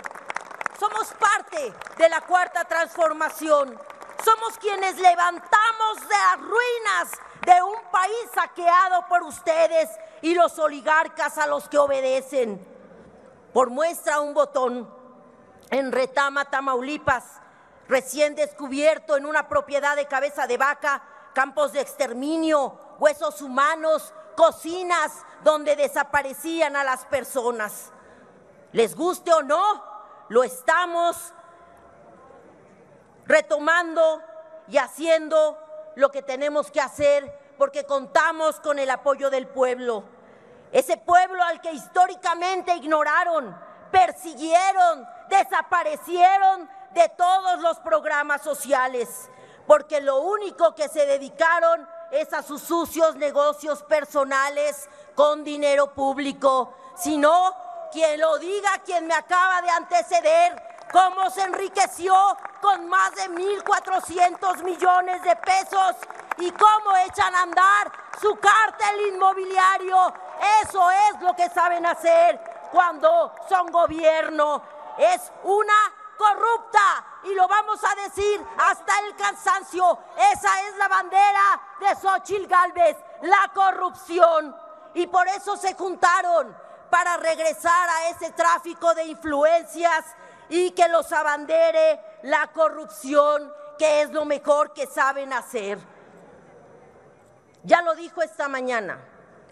Somos 0.78 1.08
parte 1.14 1.72
de 1.96 2.08
la 2.10 2.20
cuarta 2.20 2.66
transformación. 2.66 3.80
Somos 4.24 4.58
quienes 4.58 4.98
levantamos 4.98 6.00
de 6.00 6.08
las 6.08 6.40
ruinas 6.40 7.10
de 7.46 7.62
un 7.62 7.90
país 7.90 8.30
saqueado 8.34 9.06
por 9.08 9.22
ustedes 9.22 9.88
y 10.22 10.34
los 10.34 10.58
oligarcas 10.58 11.38
a 11.38 11.46
los 11.46 11.68
que 11.68 11.78
obedecen. 11.78 12.64
Por 13.52 13.70
muestra 13.70 14.20
un 14.20 14.34
botón 14.34 14.88
en 15.70 15.92
Retama, 15.92 16.46
Tamaulipas, 16.46 17.24
recién 17.88 18.34
descubierto 18.34 19.16
en 19.16 19.26
una 19.26 19.48
propiedad 19.48 19.96
de 19.96 20.06
cabeza 20.06 20.46
de 20.46 20.56
vaca, 20.56 21.02
campos 21.32 21.72
de 21.72 21.80
exterminio, 21.80 22.78
huesos 22.98 23.40
humanos, 23.40 24.12
cocinas 24.36 25.12
donde 25.42 25.76
desaparecían 25.76 26.76
a 26.76 26.84
las 26.84 27.04
personas. 27.06 27.92
Les 28.72 28.94
guste 28.94 29.32
o 29.32 29.42
no, 29.42 29.82
lo 30.28 30.42
estamos 30.42 31.32
retomando 33.28 34.22
y 34.66 34.78
haciendo 34.78 35.58
lo 35.94 36.10
que 36.10 36.22
tenemos 36.22 36.70
que 36.70 36.80
hacer 36.80 37.54
porque 37.58 37.84
contamos 37.84 38.58
con 38.60 38.78
el 38.78 38.90
apoyo 38.90 39.30
del 39.30 39.46
pueblo. 39.46 40.04
Ese 40.72 40.96
pueblo 40.96 41.42
al 41.42 41.60
que 41.60 41.72
históricamente 41.72 42.74
ignoraron, 42.74 43.56
persiguieron, 43.90 45.06
desaparecieron 45.28 46.68
de 46.92 47.08
todos 47.10 47.60
los 47.60 47.78
programas 47.80 48.42
sociales, 48.42 49.30
porque 49.66 50.00
lo 50.00 50.20
único 50.20 50.74
que 50.74 50.88
se 50.88 51.04
dedicaron 51.04 51.86
es 52.10 52.32
a 52.32 52.42
sus 52.42 52.62
sucios 52.62 53.16
negocios 53.16 53.82
personales 53.82 54.88
con 55.14 55.44
dinero 55.44 55.92
público, 55.92 56.74
sino 56.96 57.54
quien 57.92 58.20
lo 58.20 58.38
diga, 58.38 58.78
quien 58.84 59.06
me 59.06 59.14
acaba 59.14 59.60
de 59.62 59.70
anteceder, 59.70 60.67
cómo 60.92 61.30
se 61.30 61.42
enriqueció 61.42 62.14
con 62.60 62.88
más 62.88 63.14
de 63.14 63.30
1.400 63.30 64.62
millones 64.62 65.22
de 65.22 65.36
pesos 65.36 65.96
y 66.38 66.50
cómo 66.52 66.96
echan 67.06 67.34
a 67.34 67.42
andar 67.42 67.92
su 68.20 68.36
cártel 68.36 69.14
inmobiliario. 69.14 70.12
Eso 70.62 70.90
es 70.90 71.20
lo 71.20 71.34
que 71.34 71.48
saben 71.50 71.86
hacer 71.86 72.40
cuando 72.70 73.32
son 73.48 73.70
gobierno. 73.70 74.62
Es 74.98 75.30
una 75.44 75.92
corrupta 76.16 77.04
y 77.24 77.34
lo 77.34 77.46
vamos 77.46 77.80
a 77.84 77.94
decir 78.02 78.44
hasta 78.58 78.98
el 79.00 79.14
cansancio. 79.16 79.98
Esa 80.32 80.62
es 80.62 80.76
la 80.76 80.88
bandera 80.88 81.60
de 81.80 81.96
Xochil 81.96 82.46
Gálvez, 82.46 82.96
la 83.22 83.50
corrupción. 83.54 84.54
Y 84.94 85.06
por 85.06 85.28
eso 85.28 85.56
se 85.56 85.74
juntaron 85.74 86.56
para 86.90 87.16
regresar 87.18 87.88
a 87.88 88.08
ese 88.08 88.32
tráfico 88.32 88.94
de 88.94 89.04
influencias 89.04 90.04
y 90.48 90.70
que 90.70 90.88
los 90.88 91.12
abandere 91.12 92.00
la 92.22 92.48
corrupción, 92.48 93.52
que 93.78 94.02
es 94.02 94.10
lo 94.10 94.24
mejor 94.24 94.72
que 94.72 94.86
saben 94.86 95.32
hacer. 95.32 95.78
Ya 97.64 97.82
lo 97.82 97.94
dijo 97.94 98.22
esta 98.22 98.48
mañana 98.48 98.98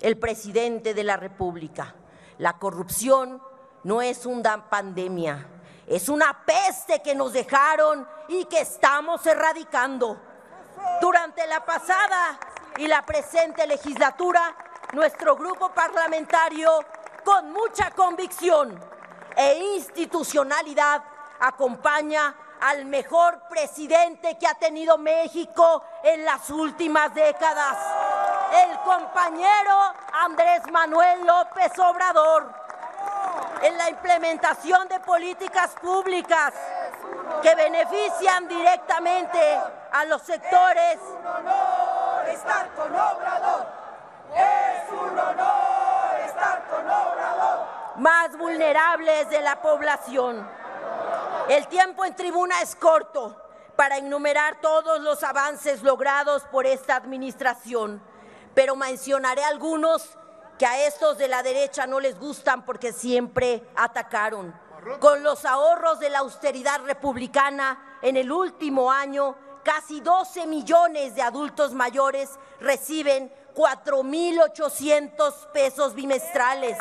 el 0.01 0.19
presidente 0.19 0.95
de 0.95 1.05
la 1.05 1.17
República. 1.17 1.95
La 2.39 2.59
corrupción 2.59 3.43
no 3.85 4.03
es 4.03 4.27
una 4.27 4.69
pandemia, 4.69 5.47
es 5.87 6.09
una 6.09 6.45
peste 6.45 7.03
que 7.03 7.15
nos 7.15 7.33
dejaron 7.33 8.07
y 8.29 8.45
que 8.47 8.61
estamos 8.61 9.25
erradicando. 9.27 10.19
Durante 11.01 11.47
la 11.47 11.65
pasada 11.65 12.39
y 12.77 12.87
la 12.87 13.05
presente 13.05 13.67
legislatura, 13.67 14.55
nuestro 14.93 15.37
grupo 15.37 15.71
parlamentario, 15.71 16.71
con 17.25 17.53
mucha 17.53 17.91
convicción 17.91 18.79
e 19.37 19.55
institucionalidad, 19.77 21.03
acompaña 21.41 22.35
al 22.61 22.87
mejor 22.87 23.43
presidente 23.49 24.39
que 24.39 24.47
ha 24.47 24.55
tenido 24.55 24.97
México 24.97 25.85
en 26.03 26.25
las 26.25 26.49
últimas 26.51 27.15
décadas, 27.15 27.77
el 28.65 28.79
compañero 28.81 29.95
Andrés 30.13 30.63
Manuel 30.71 31.27
López 31.27 31.79
Obrador, 31.79 32.51
en 33.63 33.77
la 33.77 33.91
implementación 33.91 34.89
de 34.89 35.01
políticas 35.01 35.71
públicas 35.83 36.55
que 37.43 37.55
benefician 37.55 38.49
directamente 38.49 39.61
a 39.93 40.05
los 40.07 40.23
sectores. 40.23 40.95
Es 40.95 41.01
un 41.01 41.27
honor 41.27 42.29
estar 42.29 42.69
con 42.75 42.95
Obrador. 42.95 43.67
Es 44.35 44.93
un 44.93 45.19
honor 45.19 46.21
estar 46.27 46.65
con 46.69 46.87
Obrador. 46.87 47.76
Más 47.99 48.37
vulnerables 48.37 49.31
de 49.31 49.41
la 49.41 49.63
población. 49.63 50.47
El 51.49 51.67
tiempo 51.69 52.05
en 52.05 52.15
tribuna 52.15 52.61
es 52.61 52.77
corto 52.77 53.35
para 53.75 53.97
enumerar 53.97 54.61
todos 54.61 55.01
los 55.01 55.23
avances 55.23 55.83
logrados 55.83 56.43
por 56.45 56.67
esta 56.67 56.97
administración, 56.97 58.03
pero 58.55 58.77
mencionaré 58.77 59.45
algunos 59.45 60.11
que 60.59 60.67
a 60.67 60.87
estos 60.87 61.17
de 61.17 61.29
la 61.29 61.43
derecha 61.43 61.87
no 61.87 61.99
les 61.99 62.19
gustan 62.19 62.67
porque 62.67 62.93
siempre 62.93 63.67
atacaron. 63.77 64.55
Con 65.01 65.23
los 65.23 65.47
ahorros 65.47 65.99
de 65.99 66.11
la 66.11 66.19
austeridad 66.19 66.83
republicana 66.83 67.99
en 68.03 68.19
el 68.19 68.31
último 68.31 68.93
año, 68.93 69.37
casi 69.65 70.01
12 70.01 70.47
millones 70.47 71.15
de 71.15 71.23
adultos 71.23 71.73
mayores 71.73 72.31
reciben 72.61 73.33
4.800 73.55 75.51
pesos 75.53 75.95
bimestrales 75.95 76.77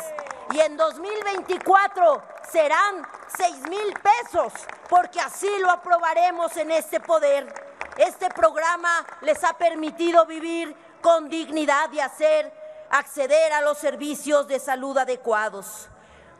y 0.52 0.60
en 0.60 0.76
2024 0.76 2.22
serán 2.50 3.06
6 3.36 3.68
mil 3.68 3.94
pesos, 3.94 4.52
porque 4.88 5.20
así 5.20 5.50
lo 5.60 5.70
aprobaremos 5.70 6.56
en 6.56 6.70
este 6.70 7.00
poder. 7.00 7.52
Este 7.96 8.28
programa 8.28 9.04
les 9.22 9.42
ha 9.42 9.54
permitido 9.54 10.26
vivir 10.26 10.74
con 11.00 11.28
dignidad 11.28 11.90
y 11.92 12.00
hacer 12.00 12.52
acceder 12.90 13.52
a 13.52 13.62
los 13.62 13.78
servicios 13.78 14.46
de 14.46 14.60
salud 14.60 14.96
adecuados. 14.98 15.88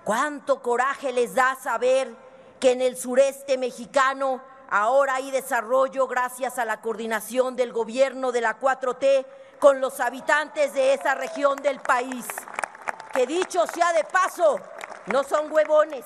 Cuánto 0.04 0.62
coraje 0.62 1.12
les 1.12 1.34
da 1.34 1.56
saber 1.56 2.14
que 2.60 2.72
en 2.72 2.82
el 2.82 2.96
sureste 2.96 3.58
mexicano 3.58 4.40
ahora 4.70 5.16
hay 5.16 5.30
desarrollo 5.30 6.06
gracias 6.06 6.58
a 6.58 6.64
la 6.64 6.80
coordinación 6.80 7.56
del 7.56 7.72
gobierno 7.72 8.30
de 8.30 8.40
la 8.40 8.58
4T 8.60 9.26
con 9.58 9.80
los 9.80 9.98
habitantes 10.00 10.74
de 10.74 10.94
esa 10.94 11.14
región 11.14 11.56
del 11.56 11.80
país 11.80 12.26
que 13.16 13.26
dicho 13.26 13.66
sea 13.66 13.94
de 13.94 14.04
paso, 14.04 14.60
no 15.06 15.24
son 15.24 15.50
huevones, 15.50 16.04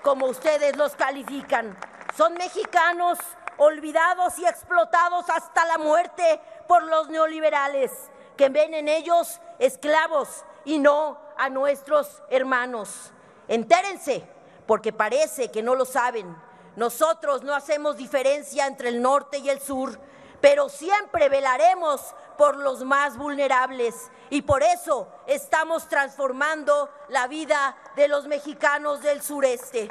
como 0.00 0.26
ustedes 0.26 0.76
los 0.76 0.94
califican. 0.94 1.76
Son 2.16 2.34
mexicanos 2.34 3.18
olvidados 3.56 4.38
y 4.38 4.46
explotados 4.46 5.28
hasta 5.28 5.64
la 5.64 5.78
muerte 5.78 6.40
por 6.68 6.84
los 6.84 7.08
neoliberales, 7.08 7.90
que 8.36 8.48
ven 8.48 8.74
en 8.74 8.86
ellos 8.86 9.40
esclavos 9.58 10.44
y 10.64 10.78
no 10.78 11.18
a 11.36 11.48
nuestros 11.48 12.22
hermanos. 12.30 13.10
Entérense, 13.48 14.24
porque 14.64 14.92
parece 14.92 15.50
que 15.50 15.64
no 15.64 15.74
lo 15.74 15.84
saben. 15.84 16.36
Nosotros 16.76 17.42
no 17.42 17.56
hacemos 17.56 17.96
diferencia 17.96 18.68
entre 18.68 18.90
el 18.90 19.02
norte 19.02 19.38
y 19.38 19.50
el 19.50 19.60
sur, 19.60 19.98
pero 20.42 20.68
siempre 20.68 21.28
velaremos 21.28 22.14
por 22.36 22.56
los 22.56 22.84
más 22.84 23.16
vulnerables 23.16 24.10
y 24.28 24.42
por 24.42 24.64
eso 24.64 25.08
estamos 25.26 25.88
transformando 25.88 26.90
la 27.08 27.28
vida 27.28 27.76
de 27.94 28.08
los 28.08 28.26
mexicanos 28.26 29.00
del 29.02 29.22
sureste. 29.22 29.88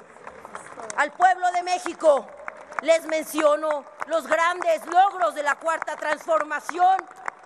Al 0.97 1.13
pueblo 1.13 1.49
de 1.53 1.63
México 1.63 2.27
les 2.81 3.05
menciono 3.05 3.85
los 4.07 4.27
grandes 4.27 4.85
logros 4.87 5.35
de 5.35 5.43
la 5.43 5.55
cuarta 5.55 5.95
transformación, 5.95 6.97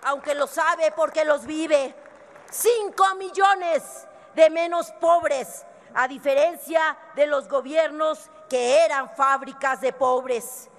aunque 0.02 0.34
lo 0.34 0.48
sabe 0.48 0.90
porque 0.90 1.24
los 1.24 1.46
vive. 1.46 1.94
Cinco 2.50 3.14
millones 3.14 4.08
de 4.34 4.50
menos 4.50 4.90
pobres, 5.00 5.64
a 5.94 6.08
diferencia 6.08 6.96
de 7.14 7.28
los 7.28 7.48
gobiernos 7.48 8.30
que 8.48 8.84
eran 8.84 9.14
fábricas 9.14 9.80
de 9.80 9.92
pobres 9.92 10.70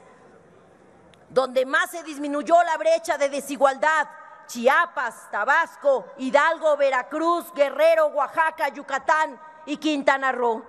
donde 1.29 1.65
más 1.65 1.91
se 1.91 2.03
disminuyó 2.03 2.61
la 2.63 2.77
brecha 2.77 3.17
de 3.17 3.29
desigualdad 3.29 4.07
Chiapas, 4.47 5.29
Tabasco, 5.29 6.05
Hidalgo, 6.17 6.77
Veracruz, 6.77 7.53
Guerrero, 7.53 8.07
Oaxaca, 8.07 8.69
Yucatán 8.69 9.39
y 9.65 9.77
Quintana 9.77 10.31
Roo. 10.31 10.63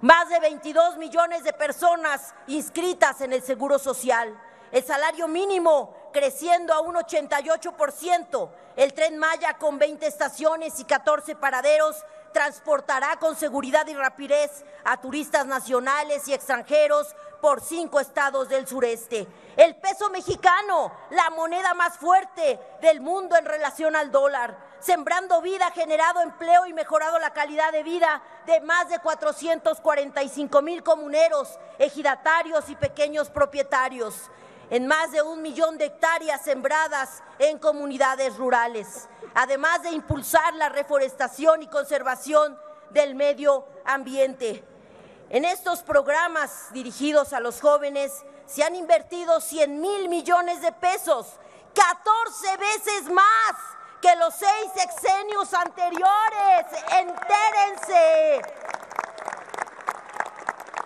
Más 0.00 0.28
de 0.28 0.40
22 0.40 0.96
millones 0.96 1.44
de 1.44 1.52
personas 1.52 2.34
inscritas 2.48 3.20
en 3.20 3.32
el 3.32 3.42
Seguro 3.42 3.78
Social. 3.78 4.36
El 4.72 4.84
salario 4.84 5.28
mínimo 5.28 5.94
creciendo 6.12 6.72
a 6.72 6.80
un 6.80 6.96
88%. 6.96 8.50
El 8.76 8.94
tren 8.94 9.18
Maya 9.18 9.54
con 9.58 9.78
20 9.78 10.06
estaciones 10.06 10.78
y 10.80 10.84
14 10.84 11.36
paraderos 11.36 12.04
transportará 12.32 13.16
con 13.16 13.36
seguridad 13.36 13.86
y 13.86 13.94
rapidez 13.94 14.64
a 14.84 15.00
turistas 15.00 15.46
nacionales 15.46 16.26
y 16.28 16.34
extranjeros 16.34 17.14
por 17.40 17.60
cinco 17.60 18.00
estados 18.00 18.48
del 18.48 18.66
sureste. 18.66 19.26
El 19.56 19.76
peso 19.76 20.10
mexicano, 20.10 20.92
la 21.10 21.30
moneda 21.30 21.74
más 21.74 21.96
fuerte 21.96 22.58
del 22.82 23.00
mundo 23.00 23.36
en 23.36 23.44
relación 23.44 23.96
al 23.96 24.10
dólar, 24.10 24.56
sembrando 24.80 25.40
vida, 25.40 25.70
generado 25.72 26.20
empleo 26.20 26.66
y 26.66 26.72
mejorado 26.72 27.18
la 27.18 27.32
calidad 27.32 27.72
de 27.72 27.82
vida 27.82 28.22
de 28.46 28.60
más 28.60 28.88
de 28.88 28.98
445 28.98 30.62
mil 30.62 30.82
comuneros, 30.82 31.58
ejidatarios 31.78 32.68
y 32.68 32.76
pequeños 32.76 33.30
propietarios 33.30 34.30
en 34.70 34.86
más 34.86 35.10
de 35.10 35.20
un 35.20 35.42
millón 35.42 35.78
de 35.78 35.86
hectáreas 35.86 36.42
sembradas 36.42 37.22
en 37.40 37.58
comunidades 37.58 38.36
rurales, 38.36 39.08
además 39.34 39.82
de 39.82 39.90
impulsar 39.90 40.54
la 40.54 40.68
reforestación 40.68 41.62
y 41.62 41.68
conservación 41.68 42.58
del 42.90 43.14
medio 43.14 43.66
ambiente. 43.84 44.64
En 45.28 45.44
estos 45.44 45.82
programas 45.82 46.72
dirigidos 46.72 47.32
a 47.32 47.40
los 47.40 47.60
jóvenes 47.60 48.24
se 48.46 48.64
han 48.64 48.74
invertido 48.74 49.40
100 49.40 49.80
mil 49.80 50.08
millones 50.08 50.60
de 50.60 50.72
pesos, 50.72 51.38
14 51.74 52.56
veces 52.56 53.10
más 53.12 53.54
que 54.02 54.16
los 54.16 54.34
seis 54.34 54.72
sexenios 54.74 55.54
anteriores. 55.54 56.66
Entérense. 56.90 58.42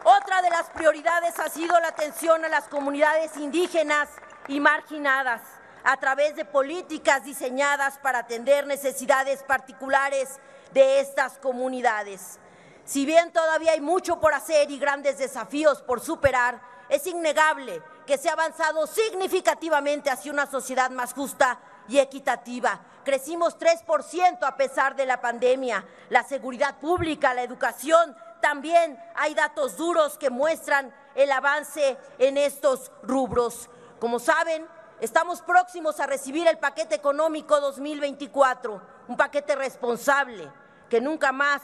Otra 0.04 0.42
de 0.42 0.50
las 0.50 0.68
prioridades 0.70 1.38
ha 1.38 1.48
sido 1.48 1.80
la 1.80 1.88
atención 1.88 2.44
a 2.44 2.48
las 2.48 2.64
comunidades 2.64 3.34
indígenas 3.38 4.10
y 4.48 4.60
marginadas 4.60 5.40
a 5.84 5.98
través 5.98 6.34
de 6.34 6.44
políticas 6.44 7.24
diseñadas 7.24 7.98
para 7.98 8.20
atender 8.20 8.66
necesidades 8.66 9.42
particulares 9.42 10.40
de 10.72 11.00
estas 11.00 11.38
comunidades. 11.38 12.40
Si 12.84 13.06
bien 13.06 13.32
todavía 13.32 13.72
hay 13.72 13.80
mucho 13.80 14.20
por 14.20 14.34
hacer 14.34 14.70
y 14.70 14.78
grandes 14.78 15.18
desafíos 15.18 15.82
por 15.82 16.00
superar, 16.00 16.60
es 16.88 17.06
innegable 17.06 17.82
que 18.06 18.18
se 18.18 18.28
ha 18.28 18.32
avanzado 18.32 18.86
significativamente 18.86 20.10
hacia 20.10 20.32
una 20.32 20.46
sociedad 20.46 20.90
más 20.90 21.14
justa 21.14 21.58
y 21.88 21.98
equitativa. 21.98 22.80
Crecimos 23.04 23.58
3% 23.58 24.38
a 24.42 24.56
pesar 24.56 24.96
de 24.96 25.06
la 25.06 25.20
pandemia. 25.20 25.84
La 26.10 26.24
seguridad 26.24 26.78
pública, 26.78 27.34
la 27.34 27.42
educación 27.42 28.16
también 28.40 28.98
hay 29.14 29.34
datos 29.34 29.76
duros 29.76 30.18
que 30.18 30.28
muestran 30.28 30.94
el 31.14 31.32
avance 31.32 31.96
en 32.18 32.36
estos 32.36 32.92
rubros. 33.02 33.70
Como 33.98 34.18
saben, 34.18 34.66
estamos 35.00 35.42
próximos 35.42 36.00
a 36.00 36.06
recibir 36.06 36.46
el 36.46 36.58
paquete 36.58 36.94
económico 36.94 37.60
2024, 37.60 38.80
un 39.08 39.16
paquete 39.16 39.56
responsable 39.56 40.50
que 40.88 41.00
nunca 41.00 41.32
más, 41.32 41.62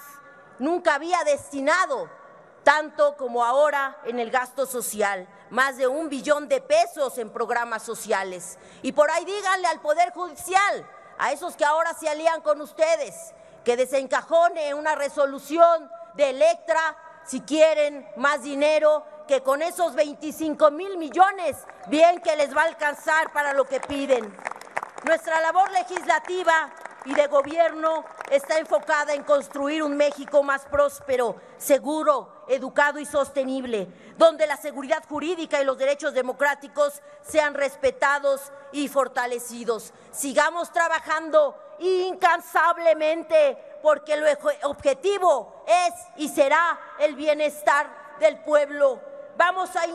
nunca 0.59 0.95
había 0.95 1.23
destinado 1.25 2.11
tanto 2.63 3.17
como 3.17 3.45
ahora 3.45 3.99
en 4.05 4.19
el 4.19 4.31
gasto 4.31 4.67
social, 4.67 5.27
más 5.51 5.77
de 5.77 5.87
un 5.87 6.09
billón 6.09 6.49
de 6.49 6.61
pesos 6.61 7.19
en 7.19 7.31
programas 7.31 7.83
sociales. 7.83 8.59
Y 8.83 8.93
por 8.93 9.11
ahí 9.11 9.25
díganle 9.25 9.67
al 9.67 9.81
Poder 9.81 10.13
Judicial, 10.13 10.87
a 11.19 11.33
esos 11.33 11.57
que 11.57 11.65
ahora 11.65 11.95
se 11.95 12.09
alían 12.09 12.41
con 12.43 12.61
ustedes, 12.61 13.35
que 13.65 13.77
desencajone 13.77 14.75
una 14.75 14.95
resolución 14.95 15.91
de 16.15 16.31
Electra, 16.31 16.97
si 17.25 17.41
quieren 17.41 18.09
más 18.17 18.43
dinero, 18.43 19.05
que 19.31 19.43
con 19.43 19.63
esos 19.63 19.95
25 19.95 20.73
mil 20.73 20.97
millones, 20.97 21.57
bien 21.87 22.21
que 22.21 22.35
les 22.35 22.53
va 22.53 22.63
a 22.63 22.65
alcanzar 22.65 23.33
para 23.33 23.55
lo 23.55 23.65
que 23.65 23.79
piden. 23.79 24.37
Nuestra 25.05 25.41
labor 25.41 25.71
legislativa 25.71 26.69
y 27.05 27.15
de 27.15 27.29
gobierno 27.29 28.05
está 28.29 28.59
enfocada 28.59 29.15
en 29.15 29.23
construir 29.23 29.85
un 29.85 29.97
México 29.97 30.43
más 30.43 30.63
próspero, 30.63 31.37
seguro, 31.59 32.45
educado 32.49 32.99
y 32.99 33.07
sostenible, 33.07 33.87
donde 34.19 34.49
la 34.49 34.57
seguridad 34.57 35.05
jurídica 35.09 35.63
y 35.63 35.65
los 35.65 35.79
derechos 35.79 36.13
democráticos 36.13 37.01
sean 37.23 37.55
respetados 37.55 38.51
y 38.73 38.89
fortalecidos. 38.89 39.93
Sigamos 40.11 40.73
trabajando 40.73 41.55
incansablemente 41.79 43.79
porque 43.81 44.15
el 44.15 44.25
objetivo 44.65 45.65
es 45.69 45.95
y 46.17 46.29
será 46.29 46.81
el 46.99 47.15
bienestar 47.15 48.19
del 48.19 48.41
pueblo. 48.41 49.10
Vamos 49.41 49.71
a 49.75 49.87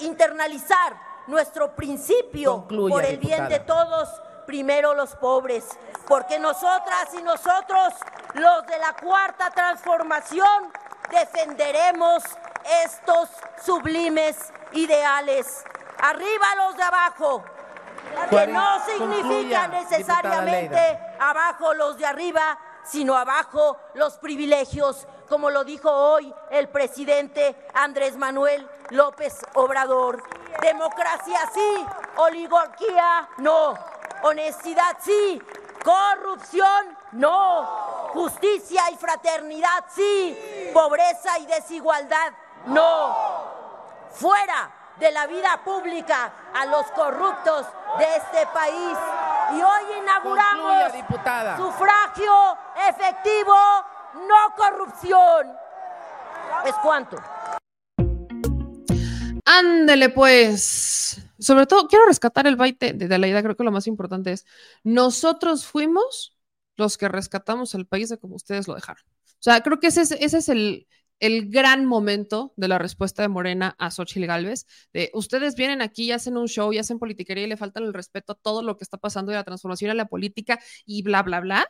internalizar 0.00 0.96
nuestro 1.26 1.76
principio 1.76 2.66
por 2.66 3.04
el 3.04 3.18
bien 3.18 3.46
de 3.46 3.58
todos, 3.60 4.08
primero 4.46 4.94
los 4.94 5.14
pobres, 5.16 5.66
porque 6.08 6.38
nosotras 6.38 7.12
y 7.12 7.20
nosotros, 7.20 7.92
los 8.32 8.66
de 8.66 8.78
la 8.78 8.94
cuarta 8.94 9.50
transformación, 9.50 10.72
defenderemos 11.10 12.22
estos 12.82 13.28
sublimes 13.62 14.50
ideales. 14.72 15.62
Arriba 15.98 16.46
los 16.56 16.76
de 16.78 16.82
abajo, 16.82 17.44
que 18.30 18.46
no 18.46 18.82
significa 18.86 19.68
necesariamente 19.68 20.98
abajo 21.20 21.74
los 21.74 21.98
de 21.98 22.06
arriba, 22.06 22.58
sino 22.84 23.16
abajo 23.16 23.76
los 23.94 24.18
privilegios, 24.18 25.06
como 25.28 25.50
lo 25.50 25.64
dijo 25.64 25.90
hoy 25.90 26.32
el 26.50 26.68
presidente 26.68 27.56
Andrés 27.74 28.16
Manuel 28.16 28.68
López 28.90 29.40
Obrador. 29.54 30.22
Democracia 30.60 31.38
sí, 31.54 31.86
oligarquía 32.16 33.28
no, 33.38 33.74
honestidad 34.22 34.96
sí, 35.00 35.40
corrupción 35.84 36.98
no, 37.12 38.08
justicia 38.12 38.90
y 38.90 38.96
fraternidad 38.96 39.84
sí, 39.94 40.70
pobreza 40.74 41.38
y 41.38 41.46
desigualdad 41.46 42.32
no. 42.66 43.50
Fuera 44.10 44.79
de 44.98 45.10
la 45.12 45.26
vida 45.26 45.60
pública 45.64 46.32
a 46.54 46.66
los 46.66 46.86
corruptos 46.92 47.66
de 47.98 48.16
este 48.16 48.46
país. 48.52 48.98
Y 49.52 49.62
hoy 49.62 49.98
inauguramos 50.02 50.92
sufragio 51.56 52.58
efectivo, 52.88 53.54
no 54.14 54.54
corrupción. 54.56 55.52
¿Es 56.64 56.74
cuánto? 56.82 57.16
Ándele 59.44 60.10
pues. 60.10 61.20
Sobre 61.38 61.66
todo, 61.66 61.88
quiero 61.88 62.04
rescatar 62.06 62.46
el 62.46 62.56
baite 62.56 62.92
de 62.92 63.18
la 63.18 63.26
idea, 63.26 63.42
creo 63.42 63.56
que 63.56 63.64
lo 63.64 63.72
más 63.72 63.86
importante 63.86 64.32
es, 64.32 64.44
nosotros 64.84 65.64
fuimos 65.64 66.36
los 66.76 66.98
que 66.98 67.08
rescatamos 67.08 67.74
el 67.74 67.86
país 67.86 68.10
de 68.10 68.18
como 68.18 68.36
ustedes 68.36 68.68
lo 68.68 68.74
dejaron. 68.74 69.02
O 69.04 69.42
sea, 69.42 69.62
creo 69.62 69.80
que 69.80 69.86
ese 69.86 70.02
ese 70.02 70.38
es 70.38 70.48
el, 70.50 70.86
el 71.20 71.50
gran 71.50 71.84
momento 71.84 72.52
de 72.56 72.68
la 72.68 72.78
respuesta 72.78 73.22
de 73.22 73.28
Morena 73.28 73.76
a 73.78 73.90
Xochitl 73.90 74.26
Galvez, 74.26 74.66
de 74.92 75.10
ustedes 75.14 75.54
vienen 75.54 75.82
aquí 75.82 76.04
y 76.04 76.12
hacen 76.12 76.36
un 76.36 76.48
show 76.48 76.72
y 76.72 76.78
hacen 76.78 76.98
politiquería 76.98 77.44
y 77.44 77.48
le 77.48 77.56
faltan 77.56 77.84
el 77.84 77.94
respeto 77.94 78.32
a 78.32 78.36
todo 78.36 78.62
lo 78.62 78.76
que 78.76 78.84
está 78.84 78.96
pasando 78.98 79.30
de 79.30 79.36
la 79.36 79.44
transformación 79.44 79.90
en 79.90 79.98
la 79.98 80.06
política 80.06 80.58
y 80.86 81.02
bla, 81.02 81.22
bla, 81.22 81.40
bla. 81.40 81.66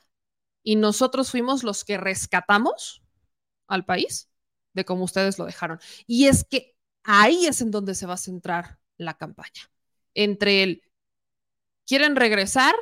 Y 0.63 0.77
nosotros 0.77 1.31
fuimos 1.31 1.65
los 1.65 1.85
que 1.85 1.99
rescatamos 1.99 3.03
al 3.67 3.85
país 3.85 4.31
de 4.73 4.85
cómo 4.85 5.05
ustedes 5.05 5.39
lo 5.39 5.47
dejaron. 5.47 5.81
Y 6.07 6.27
es 6.27 6.45
que 6.45 6.77
ahí 7.03 7.47
es 7.47 7.61
en 7.61 7.71
donde 7.71 7.95
se 7.95 8.07
va 8.07 8.15
a 8.15 8.19
centrar 8.19 8.79
la 8.99 9.15
campaña. 9.15 9.71
Entre 10.15 10.63
el, 10.63 10.83
quieren 11.87 12.15
regresar 12.15 12.75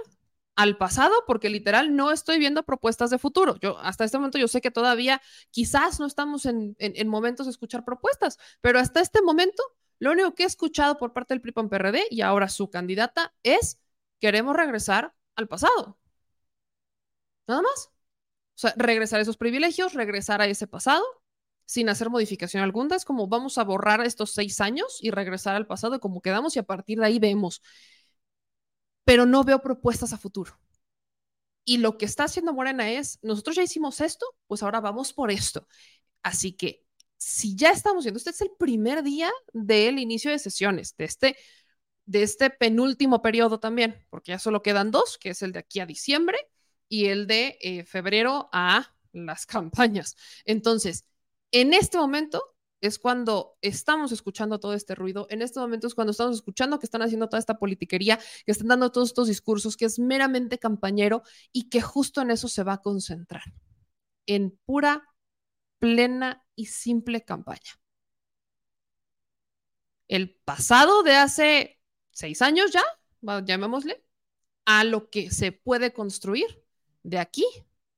al 0.58 0.76
pasado 0.76 1.14
porque 1.24 1.50
literal 1.50 1.94
no 1.94 2.10
estoy 2.10 2.40
viendo 2.40 2.64
propuestas 2.64 3.10
de 3.10 3.18
futuro. 3.18 3.56
Yo 3.60 3.78
hasta 3.78 4.04
este 4.04 4.18
momento 4.18 4.38
yo 4.38 4.48
sé 4.48 4.60
que 4.60 4.72
todavía 4.72 5.22
quizás 5.52 6.00
no 6.00 6.06
estamos 6.06 6.46
en, 6.46 6.74
momentos 7.06 7.46
de 7.46 7.52
escuchar 7.52 7.84
propuestas, 7.84 8.38
pero 8.60 8.80
hasta 8.80 9.00
este 9.00 9.22
momento 9.22 9.62
lo 10.00 10.10
único 10.10 10.34
que 10.34 10.42
he 10.42 10.46
escuchado 10.46 10.98
por 10.98 11.12
parte 11.12 11.32
del 11.32 11.40
PRI 11.40 11.52
PRD 11.52 12.08
y 12.10 12.22
ahora 12.22 12.48
su 12.48 12.70
candidata 12.70 13.32
es 13.44 13.78
queremos 14.18 14.56
regresar 14.56 15.14
al 15.36 15.46
pasado. 15.46 15.96
Nada 17.46 17.62
más. 17.62 17.90
O 18.56 18.60
sea, 18.60 18.74
regresar 18.76 19.20
a 19.20 19.22
esos 19.22 19.36
privilegios, 19.36 19.94
regresar 19.94 20.40
a 20.42 20.46
ese 20.46 20.66
pasado 20.66 21.04
sin 21.66 21.88
hacer 21.88 22.10
modificación 22.10 22.64
alguna. 22.64 22.96
Es 22.96 23.04
como 23.04 23.28
vamos 23.28 23.58
a 23.58 23.64
borrar 23.64 24.04
estos 24.04 24.32
seis 24.32 24.60
años 24.60 24.98
y 25.02 25.12
regresar 25.12 25.54
al 25.54 25.68
pasado 25.68 26.00
como 26.00 26.20
quedamos 26.20 26.56
y 26.56 26.58
a 26.58 26.64
partir 26.64 26.98
de 26.98 27.06
ahí 27.06 27.20
vemos 27.20 27.62
pero 29.08 29.24
no 29.24 29.42
veo 29.42 29.62
propuestas 29.62 30.12
a 30.12 30.18
futuro. 30.18 30.60
Y 31.64 31.78
lo 31.78 31.96
que 31.96 32.04
está 32.04 32.24
haciendo 32.24 32.52
Morena 32.52 32.90
es, 32.90 33.18
nosotros 33.22 33.56
ya 33.56 33.62
hicimos 33.62 34.02
esto, 34.02 34.26
pues 34.46 34.62
ahora 34.62 34.82
vamos 34.82 35.14
por 35.14 35.30
esto. 35.30 35.66
Así 36.22 36.52
que 36.52 36.84
si 37.16 37.56
ya 37.56 37.70
estamos 37.70 38.04
viendo, 38.04 38.18
este 38.18 38.28
es 38.28 38.40
el 38.42 38.50
primer 38.58 39.02
día 39.02 39.30
del 39.54 39.98
inicio 39.98 40.30
de 40.30 40.38
sesiones, 40.38 40.94
de 40.98 41.06
este 41.06 41.36
de 42.04 42.22
este 42.22 42.50
penúltimo 42.50 43.22
periodo 43.22 43.58
también, 43.58 44.06
porque 44.10 44.32
ya 44.32 44.38
solo 44.38 44.60
quedan 44.60 44.90
dos, 44.90 45.16
que 45.16 45.30
es 45.30 45.40
el 45.40 45.52
de 45.52 45.60
aquí 45.60 45.80
a 45.80 45.86
diciembre 45.86 46.36
y 46.90 47.06
el 47.06 47.26
de 47.26 47.56
eh, 47.62 47.84
febrero 47.84 48.50
a 48.52 48.94
las 49.12 49.46
campañas. 49.46 50.16
Entonces, 50.44 51.06
en 51.50 51.72
este 51.72 51.96
momento 51.96 52.57
es 52.80 52.98
cuando 52.98 53.56
estamos 53.60 54.12
escuchando 54.12 54.60
todo 54.60 54.74
este 54.74 54.94
ruido, 54.94 55.26
en 55.30 55.42
este 55.42 55.60
momento 55.60 55.86
es 55.86 55.94
cuando 55.94 56.12
estamos 56.12 56.36
escuchando 56.36 56.78
que 56.78 56.86
están 56.86 57.02
haciendo 57.02 57.28
toda 57.28 57.40
esta 57.40 57.58
politiquería, 57.58 58.18
que 58.44 58.52
están 58.52 58.68
dando 58.68 58.92
todos 58.92 59.08
estos 59.08 59.28
discursos, 59.28 59.76
que 59.76 59.84
es 59.84 59.98
meramente 59.98 60.58
campañero 60.58 61.22
y 61.52 61.68
que 61.68 61.80
justo 61.80 62.20
en 62.20 62.30
eso 62.30 62.48
se 62.48 62.62
va 62.62 62.74
a 62.74 62.82
concentrar, 62.82 63.44
en 64.26 64.58
pura, 64.64 65.08
plena 65.78 66.44
y 66.54 66.66
simple 66.66 67.24
campaña. 67.24 67.80
El 70.06 70.34
pasado 70.44 71.02
de 71.02 71.16
hace 71.16 71.80
seis 72.10 72.42
años 72.42 72.70
ya, 72.72 72.84
llamémosle, 73.44 74.04
a 74.64 74.84
lo 74.84 75.10
que 75.10 75.30
se 75.30 75.52
puede 75.52 75.92
construir 75.92 76.64
de 77.02 77.18
aquí 77.18 77.46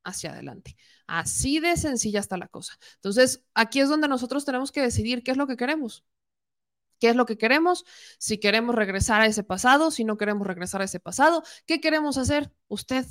hacia 0.05 0.33
adelante. 0.33 0.77
Así 1.07 1.61
de 1.61 1.77
sencilla 1.77 2.21
está 2.21 2.37
la 2.37 2.49
cosa. 2.49 2.79
Entonces, 2.97 3.45
aquí 3.55 3.81
es 3.81 3.89
donde 3.89 4.09
nosotros 4.09 4.45
tenemos 4.45 4.73
que 4.73 4.83
decidir 4.83 5.23
qué 5.23 5.33
es 5.33 5.37
lo 5.37 5.47
que 5.47 5.57
queremos. 5.57 6.05
¿Qué 6.99 7.09
es 7.11 7.17
lo 7.17 7.27
que 7.27 7.39
queremos? 7.39 7.85
Si 8.19 8.39
queremos 8.39 8.75
regresar 8.75 9.23
a 9.23 9.27
ese 9.27 9.43
pasado, 9.43 9.91
si 9.91 10.05
no 10.05 10.19
queremos 10.19 10.47
regresar 10.47 10.83
a 10.83 10.85
ese 10.85 11.01
pasado, 11.01 11.43
¿qué 11.67 11.81
queremos 11.81 12.19
hacer? 12.19 12.53
Usted, 12.69 13.07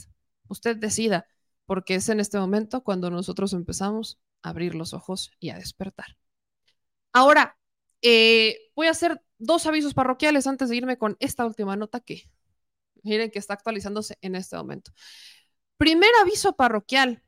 usted 0.47 0.77
decida, 0.77 1.27
porque 1.65 1.95
es 1.95 2.07
en 2.09 2.19
este 2.19 2.37
momento 2.37 2.83
cuando 2.83 3.09
nosotros 3.09 3.53
empezamos 3.53 4.19
a 4.43 4.49
abrir 4.49 4.75
los 4.75 4.93
ojos 4.93 5.31
y 5.39 5.49
a 5.49 5.57
despertar. 5.57 6.17
Ahora, 7.13 7.57
eh, 8.01 8.57
voy 8.75 8.87
a 8.87 8.91
hacer 8.91 9.21
dos 9.39 9.65
avisos 9.65 9.93
parroquiales 9.93 10.47
antes 10.47 10.69
de 10.69 10.77
irme 10.77 10.97
con 10.97 11.17
esta 11.19 11.45
última 11.45 11.75
nota 11.75 11.99
que 11.99 12.29
miren 13.03 13.31
que 13.31 13.39
está 13.39 13.53
actualizándose 13.53 14.17
en 14.21 14.35
este 14.35 14.55
momento. 14.55 14.91
Primer 15.79 16.09
aviso 16.21 16.57
parroquial. 16.57 17.23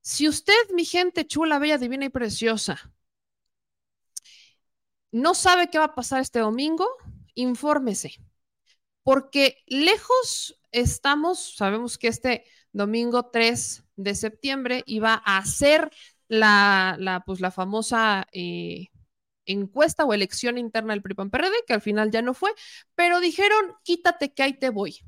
Si 0.00 0.26
usted, 0.26 0.52
mi 0.74 0.84
gente 0.84 1.24
chula, 1.24 1.60
bella, 1.60 1.78
divina 1.78 2.04
y 2.04 2.08
preciosa, 2.08 2.92
no 5.12 5.32
sabe 5.34 5.68
qué 5.70 5.78
va 5.78 5.84
a 5.84 5.94
pasar 5.94 6.20
este 6.20 6.40
domingo, 6.40 6.84
infórmese. 7.34 8.16
Porque 9.04 9.62
lejos 9.68 10.60
estamos, 10.72 11.54
sabemos 11.54 11.96
que 11.96 12.08
este 12.08 12.44
domingo 12.72 13.30
3 13.30 13.84
de 13.94 14.16
septiembre 14.16 14.82
iba 14.86 15.14
a 15.14 15.44
ser 15.44 15.92
la, 16.26 17.22
pues, 17.24 17.40
la 17.40 17.52
famosa 17.52 18.26
eh, 18.32 18.88
encuesta 19.46 20.04
o 20.04 20.12
elección 20.12 20.58
interna 20.58 20.92
del 20.92 21.02
PRI-PAN-PRD, 21.02 21.54
que 21.68 21.74
al 21.74 21.82
final 21.82 22.10
ya 22.10 22.20
no 22.20 22.34
fue, 22.34 22.52
pero 22.96 23.20
dijeron, 23.20 23.76
quítate 23.84 24.34
que 24.34 24.42
ahí 24.42 24.54
te 24.54 24.70
voy 24.70 25.04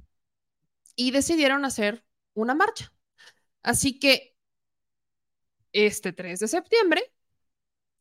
y 0.96 1.10
decidieron 1.10 1.64
hacer 1.64 2.04
una 2.34 2.54
marcha. 2.54 2.92
Así 3.62 3.98
que 3.98 4.36
este 5.72 6.12
3 6.12 6.40
de 6.40 6.48
septiembre, 6.48 7.12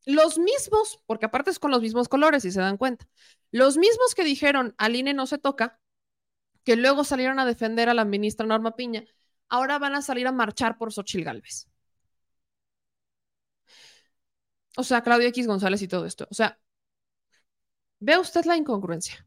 los 0.06 0.38
mismos, 0.38 1.00
porque 1.06 1.26
aparte 1.26 1.50
es 1.50 1.58
con 1.58 1.70
los 1.70 1.82
mismos 1.82 2.08
colores, 2.08 2.42
si 2.42 2.52
se 2.52 2.60
dan 2.60 2.76
cuenta, 2.76 3.08
los 3.50 3.76
mismos 3.76 4.14
que 4.14 4.24
dijeron 4.24 4.74
al 4.78 4.96
INE 4.96 5.14
no 5.14 5.26
se 5.26 5.38
toca, 5.38 5.80
que 6.64 6.76
luego 6.76 7.04
salieron 7.04 7.38
a 7.38 7.46
defender 7.46 7.88
a 7.88 7.94
la 7.94 8.04
ministra 8.04 8.46
Norma 8.46 8.76
Piña, 8.76 9.04
ahora 9.48 9.78
van 9.78 9.94
a 9.94 10.02
salir 10.02 10.26
a 10.26 10.32
marchar 10.32 10.78
por 10.78 10.92
Xochil 10.92 11.24
Gálvez. 11.24 11.68
O 14.76 14.82
sea, 14.84 15.02
Claudio 15.02 15.28
X 15.28 15.46
González 15.46 15.82
y 15.82 15.88
todo 15.88 16.06
esto. 16.06 16.26
O 16.30 16.34
sea, 16.34 16.58
ve 18.00 18.18
usted 18.18 18.44
la 18.44 18.56
incongruencia. 18.56 19.26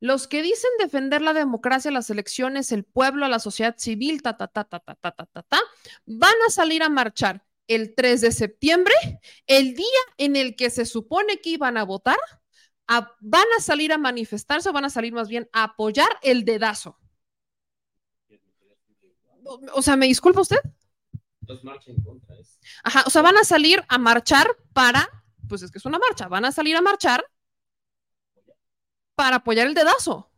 Los 0.00 0.28
que 0.28 0.42
dicen 0.42 0.70
defender 0.78 1.22
la 1.22 1.32
democracia, 1.32 1.90
las 1.90 2.08
elecciones, 2.10 2.70
el 2.72 2.84
pueblo, 2.84 3.26
la 3.28 3.40
sociedad 3.40 3.76
civil, 3.78 4.22
ta, 4.22 4.36
ta, 4.36 4.46
ta, 4.46 4.64
ta, 4.64 4.78
ta, 4.80 4.94
ta, 4.94 5.12
ta, 5.12 5.26
ta, 5.26 5.42
ta, 5.42 5.60
van 6.06 6.34
a 6.46 6.50
salir 6.50 6.82
a 6.82 6.88
marchar 6.88 7.44
el 7.66 7.94
3 7.94 8.20
de 8.20 8.32
septiembre, 8.32 8.94
el 9.46 9.74
día 9.74 9.86
en 10.16 10.36
el 10.36 10.56
que 10.56 10.70
se 10.70 10.86
supone 10.86 11.40
que 11.40 11.50
iban 11.50 11.76
a 11.76 11.84
votar, 11.84 12.16
van 12.86 13.46
a 13.58 13.60
salir 13.60 13.92
a 13.92 13.98
manifestarse, 13.98 14.68
o 14.68 14.72
van 14.72 14.86
a 14.86 14.90
salir 14.90 15.12
más 15.12 15.28
bien 15.28 15.48
a 15.52 15.64
apoyar 15.64 16.08
el 16.22 16.44
dedazo. 16.44 16.98
O 19.74 19.82
sea, 19.82 19.96
¿me 19.96 20.06
disculpa 20.06 20.40
usted? 20.40 20.60
Ajá, 22.84 23.04
o 23.06 23.10
sea, 23.10 23.22
van 23.22 23.36
a 23.36 23.44
salir 23.44 23.82
a 23.88 23.98
marchar 23.98 24.46
para, 24.72 25.08
pues 25.48 25.62
es 25.62 25.70
que 25.70 25.78
es 25.78 25.84
una 25.86 25.98
marcha, 25.98 26.28
van 26.28 26.44
a 26.44 26.52
salir 26.52 26.76
a 26.76 26.82
marchar 26.82 27.24
para 29.18 29.38
apoyar 29.38 29.66
el 29.66 29.74
dedazo. 29.74 30.30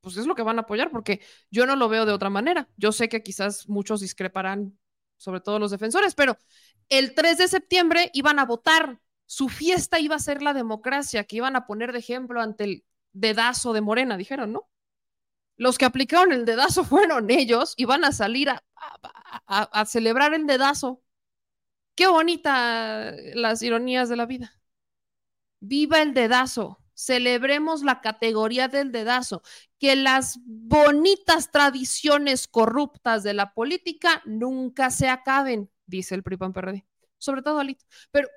Pues 0.00 0.16
es 0.16 0.26
lo 0.26 0.36
que 0.36 0.44
van 0.44 0.58
a 0.58 0.62
apoyar, 0.62 0.92
porque 0.92 1.20
yo 1.50 1.66
no 1.66 1.74
lo 1.74 1.88
veo 1.88 2.06
de 2.06 2.12
otra 2.12 2.30
manera. 2.30 2.68
Yo 2.76 2.92
sé 2.92 3.08
que 3.08 3.24
quizás 3.24 3.68
muchos 3.68 4.00
discreparán, 4.00 4.78
sobre 5.16 5.40
todo 5.40 5.58
los 5.58 5.72
defensores, 5.72 6.14
pero 6.14 6.38
el 6.88 7.14
3 7.16 7.36
de 7.36 7.48
septiembre 7.48 8.12
iban 8.14 8.38
a 8.38 8.44
votar. 8.44 9.00
Su 9.26 9.48
fiesta 9.48 9.98
iba 9.98 10.14
a 10.14 10.20
ser 10.20 10.40
la 10.40 10.54
democracia, 10.54 11.24
que 11.24 11.34
iban 11.34 11.56
a 11.56 11.66
poner 11.66 11.92
de 11.92 11.98
ejemplo 11.98 12.40
ante 12.40 12.62
el 12.62 12.84
dedazo 13.12 13.72
de 13.72 13.80
Morena, 13.80 14.16
dijeron, 14.16 14.52
¿no? 14.52 14.70
Los 15.56 15.76
que 15.76 15.86
aplicaron 15.86 16.30
el 16.30 16.44
dedazo 16.44 16.84
fueron 16.84 17.28
ellos 17.28 17.74
y 17.76 17.86
van 17.86 18.04
a 18.04 18.12
salir 18.12 18.50
a, 18.50 18.62
a 19.46 19.84
celebrar 19.86 20.32
el 20.32 20.46
dedazo. 20.46 21.02
Qué 21.96 22.06
bonita 22.06 23.12
las 23.34 23.62
ironías 23.62 24.08
de 24.08 24.16
la 24.16 24.26
vida. 24.26 24.60
Viva 25.58 26.00
el 26.00 26.14
dedazo 26.14 26.83
celebremos 26.94 27.82
la 27.82 28.00
categoría 28.00 28.68
del 28.68 28.92
dedazo, 28.92 29.42
que 29.78 29.96
las 29.96 30.38
bonitas 30.44 31.50
tradiciones 31.50 32.48
corruptas 32.48 33.22
de 33.22 33.34
la 33.34 33.52
política 33.52 34.22
nunca 34.24 34.90
se 34.90 35.08
acaben, 35.08 35.70
dice 35.86 36.14
el 36.14 36.22
PRI 36.22 36.36
PRD, 36.36 36.86
sobre 37.18 37.42
todo 37.42 37.58
Alito. 37.58 37.84
Pero 38.10 38.28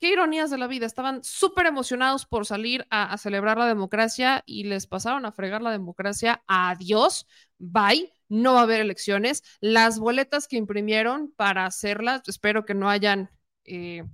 qué 0.00 0.12
ironías 0.12 0.50
de 0.50 0.58
la 0.58 0.66
vida, 0.66 0.86
estaban 0.86 1.22
súper 1.22 1.66
emocionados 1.66 2.26
por 2.26 2.46
salir 2.46 2.86
a, 2.90 3.16
celebrar 3.18 3.58
la 3.58 3.66
democracia 3.66 4.42
y 4.46 4.64
les 4.64 4.86
pasaron 4.86 5.26
a 5.26 5.32
fregar 5.32 5.62
la 5.62 5.70
democracia. 5.70 6.42
Adiós, 6.46 7.26
bye, 7.58 8.12
no 8.28 8.54
va 8.54 8.60
a 8.60 8.62
haber 8.62 8.80
elecciones. 8.80 9.44
Las 9.60 9.98
boletas 9.98 10.48
que 10.48 10.56
imprimieron 10.56 11.32
para 11.36 11.66
hacerlas, 11.66 12.22
espero 12.26 12.64
que 12.64 12.74
no 12.74 12.88
hayan... 12.88 13.30
Eh, 13.64 14.04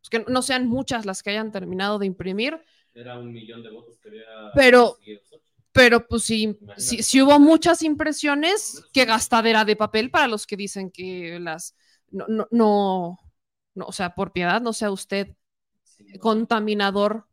pues, 0.00 0.10
que 0.10 0.30
no 0.30 0.42
sean 0.42 0.66
muchas 0.66 1.06
las 1.06 1.22
que 1.22 1.30
hayan 1.30 1.52
terminado 1.52 1.98
de 1.98 2.06
imprimir. 2.06 2.60
Era 2.94 3.18
un 3.18 3.32
millón 3.32 3.62
de 3.62 3.70
votos 3.70 3.98
que 4.00 4.08
había. 4.08 4.24
Pero, 4.54 4.98
pero 5.72 6.06
pues 6.06 6.24
sí, 6.24 6.58
si 6.76 7.22
hubo 7.22 7.38
muchas 7.38 7.82
impresiones, 7.82 8.82
qué 8.92 9.04
gastadera 9.04 9.64
de 9.64 9.76
papel 9.76 10.10
para 10.10 10.26
los 10.26 10.46
que 10.46 10.56
dicen 10.56 10.90
que 10.90 11.38
las. 11.40 11.76
No, 12.10 12.26
no, 12.28 13.18
no, 13.74 13.86
o 13.86 13.92
sea, 13.92 14.14
por 14.14 14.32
piedad, 14.32 14.60
no 14.60 14.72
sea 14.72 14.90
usted 14.90 15.36
contaminador. 16.18 17.26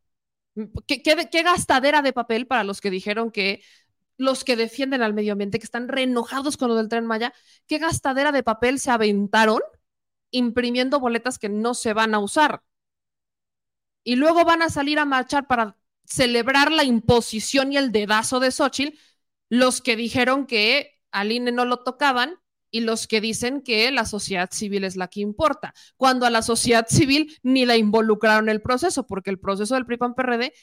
¿Qué, 0.87 1.01
qué, 1.01 1.43
gastadera 1.43 2.01
de 2.01 2.13
papel 2.13 2.47
para 2.47 2.63
los 2.63 2.81
que 2.81 2.89
dijeron 2.89 3.31
que 3.31 3.61
los 4.17 4.43
que 4.43 4.55
defienden 4.55 5.03
al 5.03 5.13
medio 5.13 5.33
ambiente, 5.33 5.59
que 5.59 5.65
están 5.65 5.87
reenojados 5.87 6.57
con 6.57 6.69
lo 6.69 6.75
del 6.75 6.89
tren 6.89 7.05
Maya, 7.05 7.33
qué 7.67 7.77
gastadera 7.77 8.31
de 8.31 8.41
papel 8.41 8.79
se 8.79 8.89
aventaron 8.89 9.61
imprimiendo 10.31 10.99
boletas 10.99 11.39
que 11.39 11.49
no 11.49 11.73
se 11.73 11.93
van 11.93 12.13
a 12.13 12.19
usar. 12.19 12.63
Y 14.03 14.15
luego 14.15 14.45
van 14.45 14.61
a 14.61 14.69
salir 14.69 14.99
a 14.99 15.05
marchar 15.05 15.47
para 15.47 15.77
celebrar 16.05 16.71
la 16.71 16.83
imposición 16.83 17.73
y 17.73 17.77
el 17.77 17.91
dedazo 17.91 18.39
de 18.39 18.51
Xochitl, 18.51 18.97
los 19.49 19.81
que 19.81 19.95
dijeron 19.95 20.45
que 20.45 20.99
al 21.11 21.31
INE 21.31 21.51
no 21.51 21.65
lo 21.65 21.83
tocaban 21.83 22.39
y 22.71 22.81
los 22.81 23.07
que 23.07 23.21
dicen 23.21 23.61
que 23.61 23.91
la 23.91 24.05
sociedad 24.05 24.49
civil 24.51 24.83
es 24.83 24.95
la 24.95 25.07
que 25.07 25.21
importa, 25.21 25.73
cuando 25.95 26.25
a 26.25 26.29
la 26.29 26.41
sociedad 26.41 26.85
civil 26.89 27.37
ni 27.43 27.65
la 27.65 27.77
involucraron 27.77 28.45
en 28.49 28.55
el 28.55 28.61
proceso, 28.61 29.07
porque 29.07 29.29
el 29.29 29.39
proceso 29.39 29.75
del 29.75 29.85
PRI-PAN-PRD 29.85 30.53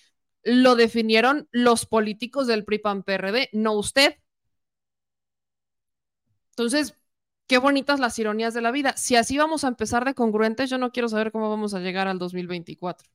lo 0.45 0.77
definieron 0.77 1.49
los 1.51 1.87
políticos 1.87 2.47
del 2.47 2.65
PRI-PAN-PRD, 2.65 3.51
no 3.53 3.73
usted. 3.73 4.17
Entonces, 6.51 6.95
qué 7.47 7.59
bonitas 7.59 8.01
las 8.01 8.19
ironías 8.19 8.55
de 8.55 8.61
la 8.61 8.71
vida. 8.71 8.97
Si 8.97 9.17
así 9.17 9.37
vamos 9.39 9.65
a 9.65 9.69
empezar 9.69 10.05
de 10.05 10.15
congruentes, 10.15 10.71
yo 10.71 10.79
no 10.79 10.93
quiero 10.93 11.09
saber 11.09 11.33
cómo 11.33 11.51
vamos 11.51 11.75
a 11.75 11.81
llegar 11.81 12.09
al 12.09 12.19
2024. 12.19 13.09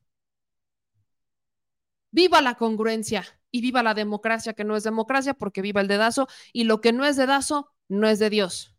Viva 2.12 2.40
la 2.42 2.56
congruencia 2.56 3.24
y 3.50 3.60
viva 3.60 3.82
la 3.82 3.94
democracia, 3.94 4.52
que 4.52 4.64
no 4.64 4.76
es 4.76 4.82
democracia 4.82 5.34
porque 5.34 5.62
viva 5.62 5.80
el 5.80 5.88
dedazo 5.88 6.28
y 6.52 6.64
lo 6.64 6.80
que 6.80 6.92
no 6.92 7.04
es 7.04 7.16
dedazo 7.16 7.72
no 7.88 8.08
es 8.08 8.18
de 8.18 8.30
Dios, 8.30 8.76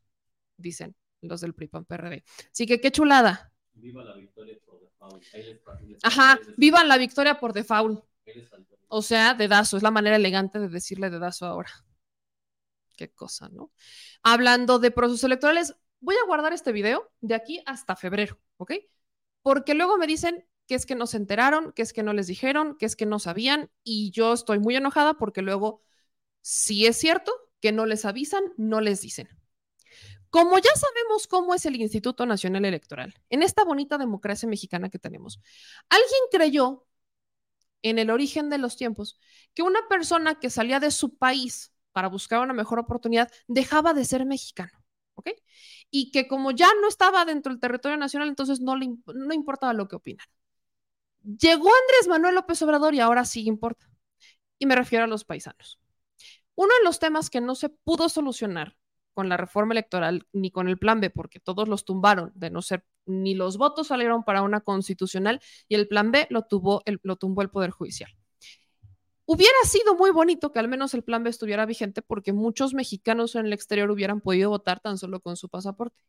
dicen 0.57 0.95
los 1.21 1.41
del 1.41 1.53
PRIPAN 1.53 1.85
PRD. 1.85 2.23
Así 2.51 2.65
que 2.65 2.81
qué 2.81 2.91
chulada. 2.91 3.53
Viva 3.73 4.03
la 4.03 4.15
victoria 4.15 4.57
por 4.65 4.79
default. 4.81 5.23
Ajá, 6.03 6.39
viva 6.57 6.83
la 6.83 6.97
victoria 6.97 7.39
por 7.39 7.53
default. 7.53 8.03
O 8.87 9.01
sea, 9.01 9.33
dedazo, 9.33 9.77
es 9.77 9.83
la 9.83 9.91
manera 9.91 10.17
elegante 10.17 10.59
de 10.59 10.67
decirle 10.67 11.09
dedazo 11.09 11.45
ahora 11.45 11.71
qué 13.01 13.13
cosa, 13.13 13.49
¿no? 13.49 13.71
Hablando 14.21 14.77
de 14.77 14.91
procesos 14.91 15.23
electorales, 15.23 15.75
voy 15.99 16.15
a 16.15 16.27
guardar 16.27 16.53
este 16.53 16.71
video 16.71 17.11
de 17.21 17.33
aquí 17.33 17.61
hasta 17.65 17.95
febrero, 17.95 18.39
¿ok? 18.57 18.73
Porque 19.41 19.73
luego 19.73 19.97
me 19.97 20.05
dicen 20.05 20.45
que 20.67 20.75
es 20.75 20.85
que 20.85 20.93
no 20.93 21.07
se 21.07 21.17
enteraron, 21.17 21.73
que 21.73 21.81
es 21.81 21.93
que 21.93 22.03
no 22.03 22.13
les 22.13 22.27
dijeron, 22.27 22.77
que 22.77 22.85
es 22.85 22.95
que 22.95 23.07
no 23.07 23.17
sabían 23.17 23.71
y 23.83 24.11
yo 24.11 24.33
estoy 24.33 24.59
muy 24.59 24.75
enojada 24.75 25.15
porque 25.15 25.41
luego, 25.41 25.81
si 26.41 26.85
es 26.85 26.97
cierto 26.97 27.33
que 27.59 27.71
no 27.71 27.87
les 27.87 28.05
avisan, 28.05 28.43
no 28.57 28.81
les 28.81 29.01
dicen. 29.01 29.29
Como 30.29 30.59
ya 30.59 30.71
sabemos 30.75 31.27
cómo 31.27 31.55
es 31.55 31.65
el 31.65 31.75
Instituto 31.75 32.25
Nacional 32.27 32.65
Electoral, 32.65 33.15
en 33.29 33.41
esta 33.41 33.63
bonita 33.63 33.97
democracia 33.97 34.47
mexicana 34.47 34.89
que 34.89 34.99
tenemos, 34.99 35.41
alguien 35.89 36.21
creyó 36.31 36.85
en 37.81 37.97
el 37.97 38.11
origen 38.11 38.49
de 38.51 38.59
los 38.59 38.77
tiempos 38.77 39.19
que 39.55 39.63
una 39.63 39.87
persona 39.89 40.39
que 40.39 40.51
salía 40.51 40.79
de 40.79 40.91
su 40.91 41.17
país 41.17 41.73
para 41.91 42.07
buscar 42.07 42.41
una 42.41 42.53
mejor 42.53 42.79
oportunidad 42.79 43.31
dejaba 43.47 43.93
de 43.93 44.05
ser 44.05 44.25
mexicano, 44.25 44.71
¿ok? 45.15 45.29
Y 45.89 46.11
que 46.11 46.27
como 46.27 46.51
ya 46.51 46.69
no 46.81 46.87
estaba 46.87 47.25
dentro 47.25 47.51
del 47.51 47.59
territorio 47.59 47.97
nacional, 47.97 48.29
entonces 48.29 48.61
no 48.61 48.75
le 48.75 48.89
no 49.13 49.33
importaba 49.33 49.73
lo 49.73 49.87
que 49.87 49.95
opinara. 49.97 50.29
Llegó 51.23 51.67
Andrés 51.67 52.07
Manuel 52.07 52.35
López 52.35 52.61
Obrador 52.63 52.95
y 52.95 52.99
ahora 52.99 53.25
sí 53.25 53.45
importa. 53.47 53.87
Y 54.57 54.65
me 54.65 54.75
refiero 54.75 55.05
a 55.05 55.07
los 55.07 55.23
paisanos. 55.23 55.79
Uno 56.55 56.73
de 56.79 56.83
los 56.83 56.99
temas 56.99 57.29
que 57.29 57.41
no 57.41 57.55
se 57.55 57.69
pudo 57.69 58.09
solucionar 58.09 58.75
con 59.13 59.29
la 59.29 59.37
reforma 59.37 59.73
electoral 59.73 60.27
ni 60.33 60.51
con 60.51 60.67
el 60.67 60.77
plan 60.77 61.01
B, 61.01 61.09
porque 61.09 61.39
todos 61.39 61.67
los 61.67 61.85
tumbaron, 61.85 62.31
de 62.35 62.49
no 62.49 62.61
ser, 62.61 62.85
ni 63.05 63.35
los 63.35 63.57
votos 63.57 63.87
salieron 63.87 64.23
para 64.23 64.41
una 64.41 64.61
constitucional 64.61 65.41
y 65.67 65.75
el 65.75 65.87
plan 65.87 66.11
B 66.11 66.27
lo, 66.29 66.43
tuvo 66.43 66.81
el, 66.85 66.99
lo 67.03 67.17
tumbó 67.17 67.41
el 67.41 67.49
Poder 67.49 67.71
Judicial. 67.71 68.11
Hubiera 69.25 69.57
sido 69.65 69.95
muy 69.95 70.11
bonito 70.11 70.51
que 70.51 70.59
al 70.59 70.67
menos 70.67 70.93
el 70.93 71.03
plan 71.03 71.23
B 71.23 71.29
estuviera 71.29 71.65
vigente 71.65 72.01
porque 72.01 72.33
muchos 72.33 72.73
mexicanos 72.73 73.35
en 73.35 73.45
el 73.45 73.53
exterior 73.53 73.89
hubieran 73.91 74.21
podido 74.21 74.49
votar 74.49 74.79
tan 74.79 74.97
solo 74.97 75.21
con 75.21 75.37
su 75.37 75.49
pasaporte. 75.49 76.03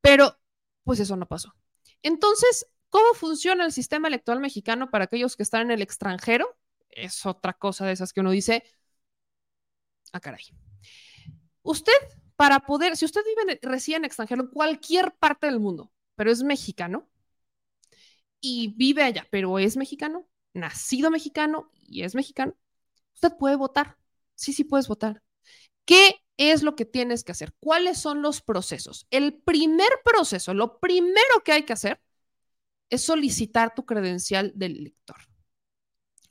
Pero, 0.00 0.38
pues 0.84 1.00
eso 1.00 1.16
no 1.16 1.26
pasó. 1.26 1.54
Entonces, 2.02 2.66
¿cómo 2.90 3.14
funciona 3.14 3.64
el 3.64 3.72
sistema 3.72 4.08
electoral 4.08 4.40
mexicano 4.40 4.90
para 4.90 5.04
aquellos 5.04 5.36
que 5.36 5.42
están 5.42 5.62
en 5.62 5.70
el 5.72 5.82
extranjero? 5.82 6.56
Es 6.90 7.26
otra 7.26 7.52
cosa 7.54 7.86
de 7.86 7.92
esas 7.92 8.12
que 8.12 8.20
uno 8.20 8.30
dice, 8.30 8.62
ah, 10.12 10.20
caray. 10.20 10.44
Usted, 11.62 11.92
para 12.36 12.60
poder, 12.60 12.96
si 12.96 13.04
usted 13.04 13.22
vive, 13.24 13.58
reside 13.62 13.96
en 13.96 14.04
extranjero, 14.04 14.42
en 14.42 14.48
cualquier 14.48 15.14
parte 15.16 15.46
del 15.46 15.60
mundo, 15.60 15.92
pero 16.14 16.30
es 16.30 16.42
mexicano 16.42 17.08
y 18.40 18.74
vive 18.76 19.02
allá, 19.02 19.26
pero 19.30 19.58
es 19.58 19.76
mexicano, 19.76 20.28
nacido 20.54 21.10
mexicano 21.10 21.70
y 21.82 22.02
es 22.02 22.14
mexicano, 22.14 22.54
usted 23.14 23.32
puede 23.38 23.56
votar. 23.56 23.98
Sí, 24.34 24.52
sí 24.52 24.64
puedes 24.64 24.88
votar. 24.88 25.22
¿Qué 25.84 26.16
es 26.36 26.62
lo 26.62 26.76
que 26.76 26.84
tienes 26.84 27.24
que 27.24 27.32
hacer? 27.32 27.54
¿Cuáles 27.60 27.98
son 27.98 28.22
los 28.22 28.42
procesos? 28.42 29.06
El 29.10 29.40
primer 29.40 29.90
proceso, 30.04 30.54
lo 30.54 30.78
primero 30.80 31.42
que 31.44 31.52
hay 31.52 31.64
que 31.64 31.72
hacer 31.72 32.00
es 32.90 33.02
solicitar 33.04 33.74
tu 33.74 33.84
credencial 33.84 34.52
del 34.54 34.76
elector. 34.78 35.16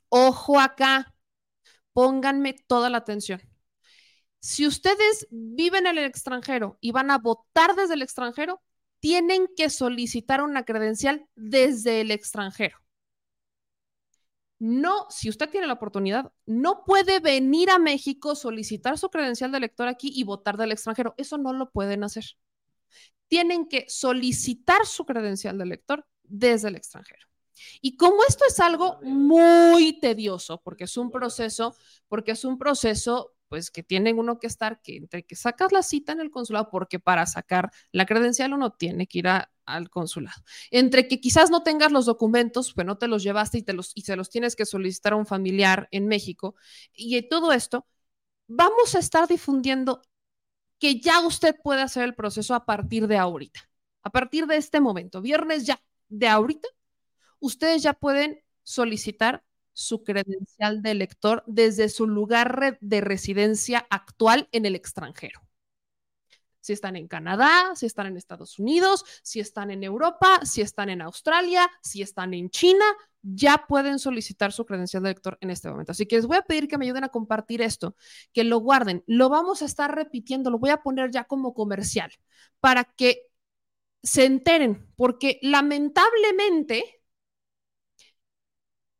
Ojo 0.08 0.58
acá, 0.58 1.14
pónganme 1.92 2.54
toda 2.54 2.90
la 2.90 2.98
atención. 2.98 3.42
Si 4.40 4.66
ustedes 4.66 5.26
viven 5.30 5.86
en 5.86 5.98
el 5.98 6.04
extranjero 6.04 6.78
y 6.80 6.92
van 6.92 7.10
a 7.10 7.18
votar 7.18 7.74
desde 7.74 7.94
el 7.94 8.02
extranjero, 8.02 8.62
tienen 9.00 9.48
que 9.56 9.70
solicitar 9.70 10.42
una 10.42 10.64
credencial 10.64 11.26
desde 11.34 12.00
el 12.00 12.10
extranjero. 12.10 12.78
No, 14.58 15.06
si 15.08 15.28
usted 15.28 15.48
tiene 15.50 15.66
la 15.66 15.74
oportunidad, 15.74 16.32
no 16.44 16.84
puede 16.84 17.20
venir 17.20 17.70
a 17.70 17.78
México, 17.78 18.34
solicitar 18.34 18.98
su 18.98 19.08
credencial 19.08 19.52
de 19.52 19.58
elector 19.58 19.86
aquí 19.86 20.10
y 20.14 20.24
votar 20.24 20.56
del 20.56 20.72
extranjero. 20.72 21.14
Eso 21.16 21.38
no 21.38 21.52
lo 21.52 21.70
pueden 21.70 22.02
hacer. 22.02 22.24
Tienen 23.28 23.68
que 23.68 23.86
solicitar 23.88 24.84
su 24.86 25.04
credencial 25.06 25.58
de 25.58 25.64
elector 25.64 26.06
desde 26.24 26.68
el 26.68 26.76
extranjero. 26.76 27.26
Y 27.80 27.96
como 27.96 28.24
esto 28.28 28.44
es 28.48 28.58
algo 28.60 28.98
muy 29.02 29.98
tedioso, 30.00 30.60
porque 30.62 30.84
es 30.84 30.96
un 30.96 31.10
proceso, 31.10 31.76
porque 32.08 32.32
es 32.32 32.44
un 32.44 32.58
proceso 32.58 33.34
pues 33.48 33.70
que 33.70 33.82
tienen 33.82 34.18
uno 34.18 34.38
que 34.38 34.46
estar, 34.46 34.80
que 34.82 34.96
entre 34.96 35.24
que 35.24 35.36
sacas 35.36 35.72
la 35.72 35.82
cita 35.82 36.12
en 36.12 36.20
el 36.20 36.30
consulado, 36.30 36.68
porque 36.70 36.98
para 36.98 37.26
sacar 37.26 37.70
la 37.92 38.06
credencial 38.06 38.52
uno 38.52 38.72
tiene 38.72 39.06
que 39.06 39.18
ir 39.18 39.28
al 39.28 39.90
consulado. 39.90 40.42
Entre 40.70 41.08
que 41.08 41.20
quizás 41.20 41.50
no 41.50 41.62
tengas 41.62 41.92
los 41.92 42.06
documentos, 42.06 42.72
pues 42.74 42.86
no 42.86 42.98
te 42.98 43.08
los 43.08 43.22
llevaste 43.22 43.58
y, 43.58 43.62
te 43.62 43.72
los, 43.72 43.92
y 43.94 44.02
se 44.02 44.16
los 44.16 44.30
tienes 44.30 44.56
que 44.56 44.66
solicitar 44.66 45.12
a 45.12 45.16
un 45.16 45.26
familiar 45.26 45.88
en 45.90 46.06
México. 46.06 46.54
Y 46.92 47.20
todo 47.28 47.52
esto, 47.52 47.86
vamos 48.46 48.94
a 48.94 48.98
estar 48.98 49.28
difundiendo 49.28 50.02
que 50.78 51.00
ya 51.00 51.20
usted 51.20 51.56
puede 51.62 51.82
hacer 51.82 52.04
el 52.04 52.14
proceso 52.14 52.54
a 52.54 52.64
partir 52.64 53.08
de 53.08 53.16
ahorita, 53.18 53.68
a 54.02 54.10
partir 54.10 54.46
de 54.46 54.56
este 54.56 54.80
momento, 54.80 55.20
viernes 55.20 55.66
ya, 55.66 55.82
de 56.08 56.28
ahorita, 56.28 56.68
ustedes 57.40 57.82
ya 57.82 57.94
pueden 57.94 58.42
solicitar 58.62 59.44
su 59.78 60.02
credencial 60.02 60.82
de 60.82 60.90
elector 60.90 61.44
desde 61.46 61.88
su 61.88 62.08
lugar 62.08 62.78
de 62.80 63.00
residencia 63.00 63.86
actual 63.90 64.48
en 64.50 64.66
el 64.66 64.74
extranjero. 64.74 65.40
Si 66.58 66.72
están 66.72 66.96
en 66.96 67.06
Canadá, 67.06 67.76
si 67.76 67.86
están 67.86 68.08
en 68.08 68.16
Estados 68.16 68.58
Unidos, 68.58 69.04
si 69.22 69.38
están 69.38 69.70
en 69.70 69.84
Europa, 69.84 70.40
si 70.42 70.62
están 70.62 70.88
en 70.88 71.00
Australia, 71.00 71.70
si 71.80 72.02
están 72.02 72.34
en 72.34 72.50
China, 72.50 72.84
ya 73.22 73.66
pueden 73.68 74.00
solicitar 74.00 74.50
su 74.50 74.66
credencial 74.66 75.04
de 75.04 75.10
elector 75.10 75.38
en 75.40 75.50
este 75.50 75.70
momento. 75.70 75.92
Así 75.92 76.06
que 76.06 76.16
les 76.16 76.26
voy 76.26 76.38
a 76.38 76.42
pedir 76.42 76.66
que 76.66 76.76
me 76.76 76.86
ayuden 76.86 77.04
a 77.04 77.10
compartir 77.10 77.62
esto, 77.62 77.94
que 78.32 78.42
lo 78.42 78.58
guarden. 78.58 79.04
Lo 79.06 79.28
vamos 79.28 79.62
a 79.62 79.66
estar 79.66 79.94
repitiendo, 79.94 80.50
lo 80.50 80.58
voy 80.58 80.70
a 80.70 80.82
poner 80.82 81.12
ya 81.12 81.22
como 81.22 81.54
comercial 81.54 82.10
para 82.58 82.82
que 82.82 83.28
se 84.02 84.24
enteren, 84.24 84.92
porque 84.96 85.38
lamentablemente 85.40 86.97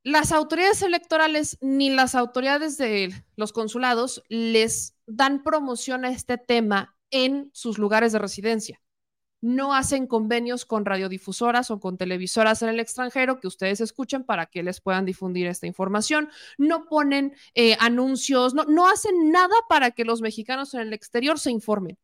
las 0.08 0.32
autoridades 0.32 0.80
electorales 0.80 1.58
ni 1.60 1.90
las 1.90 2.14
autoridades 2.14 2.78
de 2.78 3.12
los 3.36 3.52
consulados 3.52 4.22
les 4.28 4.96
dan 5.06 5.42
promoción 5.42 6.06
a 6.06 6.10
este 6.10 6.38
tema 6.38 6.96
en 7.10 7.50
sus 7.52 7.76
lugares 7.76 8.12
de 8.12 8.18
residencia. 8.18 8.80
No 9.42 9.74
hacen 9.74 10.06
convenios 10.06 10.64
con 10.64 10.86
radiodifusoras 10.86 11.70
o 11.70 11.78
con 11.78 11.98
televisoras 11.98 12.62
en 12.62 12.70
el 12.70 12.80
extranjero 12.80 13.38
que 13.38 13.48
ustedes 13.48 13.82
escuchen 13.82 14.24
para 14.24 14.46
que 14.46 14.62
les 14.62 14.80
puedan 14.80 15.04
difundir 15.04 15.46
esta 15.46 15.66
información. 15.66 16.30
No 16.56 16.86
ponen 16.86 17.36
eh, 17.54 17.76
anuncios, 17.78 18.54
no, 18.54 18.64
no 18.64 18.88
hacen 18.88 19.30
nada 19.30 19.54
para 19.68 19.90
que 19.90 20.06
los 20.06 20.22
mexicanos 20.22 20.72
en 20.72 20.80
el 20.80 20.94
exterior 20.94 21.38
se 21.38 21.50
informen. 21.50 21.98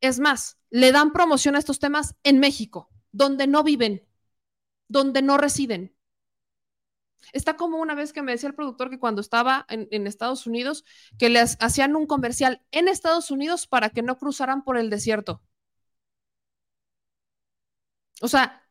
Es 0.00 0.20
más, 0.20 0.56
le 0.70 0.92
dan 0.92 1.12
promoción 1.12 1.56
a 1.56 1.58
estos 1.58 1.80
temas 1.80 2.14
en 2.22 2.38
México, 2.38 2.88
donde 3.10 3.48
no 3.48 3.64
viven, 3.64 4.06
donde 4.86 5.20
no 5.20 5.36
residen. 5.36 5.96
Está 7.32 7.56
como 7.56 7.78
una 7.78 7.94
vez 7.94 8.12
que 8.12 8.22
me 8.22 8.32
decía 8.32 8.48
el 8.48 8.54
productor 8.54 8.90
que 8.90 8.98
cuando 8.98 9.20
estaba 9.20 9.66
en, 9.68 10.06
Estados 10.06 10.46
Unidos, 10.46 10.84
que 11.18 11.28
les 11.28 11.56
hacían 11.60 11.96
un 11.96 12.06
comercial 12.06 12.62
en 12.72 12.88
Estados 12.88 13.30
Unidos 13.30 13.66
para 13.66 13.90
que 13.90 14.02
no 14.02 14.18
cruzaran 14.18 14.64
por 14.64 14.76
el 14.76 14.90
desierto. 14.90 15.42
O 18.20 18.28
sea, 18.28 18.62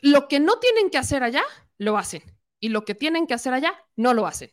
lo 0.00 0.28
que 0.28 0.40
no 0.40 0.58
tienen 0.58 0.90
que 0.90 0.98
hacer 0.98 1.22
allá, 1.22 1.42
lo 1.78 1.98
hacen. 1.98 2.22
Y 2.60 2.70
lo 2.70 2.84
que 2.84 2.94
tienen 2.94 3.26
que 3.26 3.34
hacer 3.34 3.52
allá, 3.54 3.74
no 3.96 4.14
lo 4.14 4.26
hacen. 4.26 4.52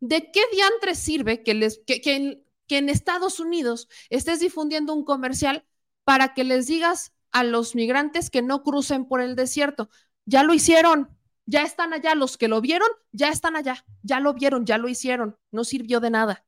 ¿De 0.00 0.30
qué 0.30 0.42
diantres 0.52 0.98
sirve 0.98 1.42
que, 1.42 1.54
les, 1.54 1.80
que, 1.86 2.00
que 2.00 2.78
en 2.78 2.88
Estados 2.88 3.40
Unidos 3.40 3.88
estés 4.10 4.40
difundiendo 4.40 4.94
un 4.94 5.04
comercial 5.04 5.66
para 6.04 6.34
que 6.34 6.44
les 6.44 6.66
digas 6.66 7.12
a 7.32 7.44
los 7.44 7.74
migrantes 7.74 8.30
que 8.30 8.42
no 8.42 8.62
crucen 8.62 9.06
por 9.06 9.20
el 9.20 9.36
desierto? 9.36 9.88
Ya 10.26 10.42
lo 10.42 10.54
hicieron 10.54 11.15
ya 11.46 11.62
están 11.62 11.92
allá, 11.92 12.14
los 12.14 12.36
que 12.36 12.48
lo 12.48 12.60
vieron, 12.60 12.88
ya 13.12 13.28
están 13.28 13.56
allá, 13.56 13.84
ya 14.02 14.20
lo 14.20 14.34
vieron, 14.34 14.66
ya 14.66 14.78
lo 14.78 14.88
hicieron, 14.88 15.38
no 15.50 15.64
sirvió 15.64 16.00
de 16.00 16.10
nada. 16.10 16.44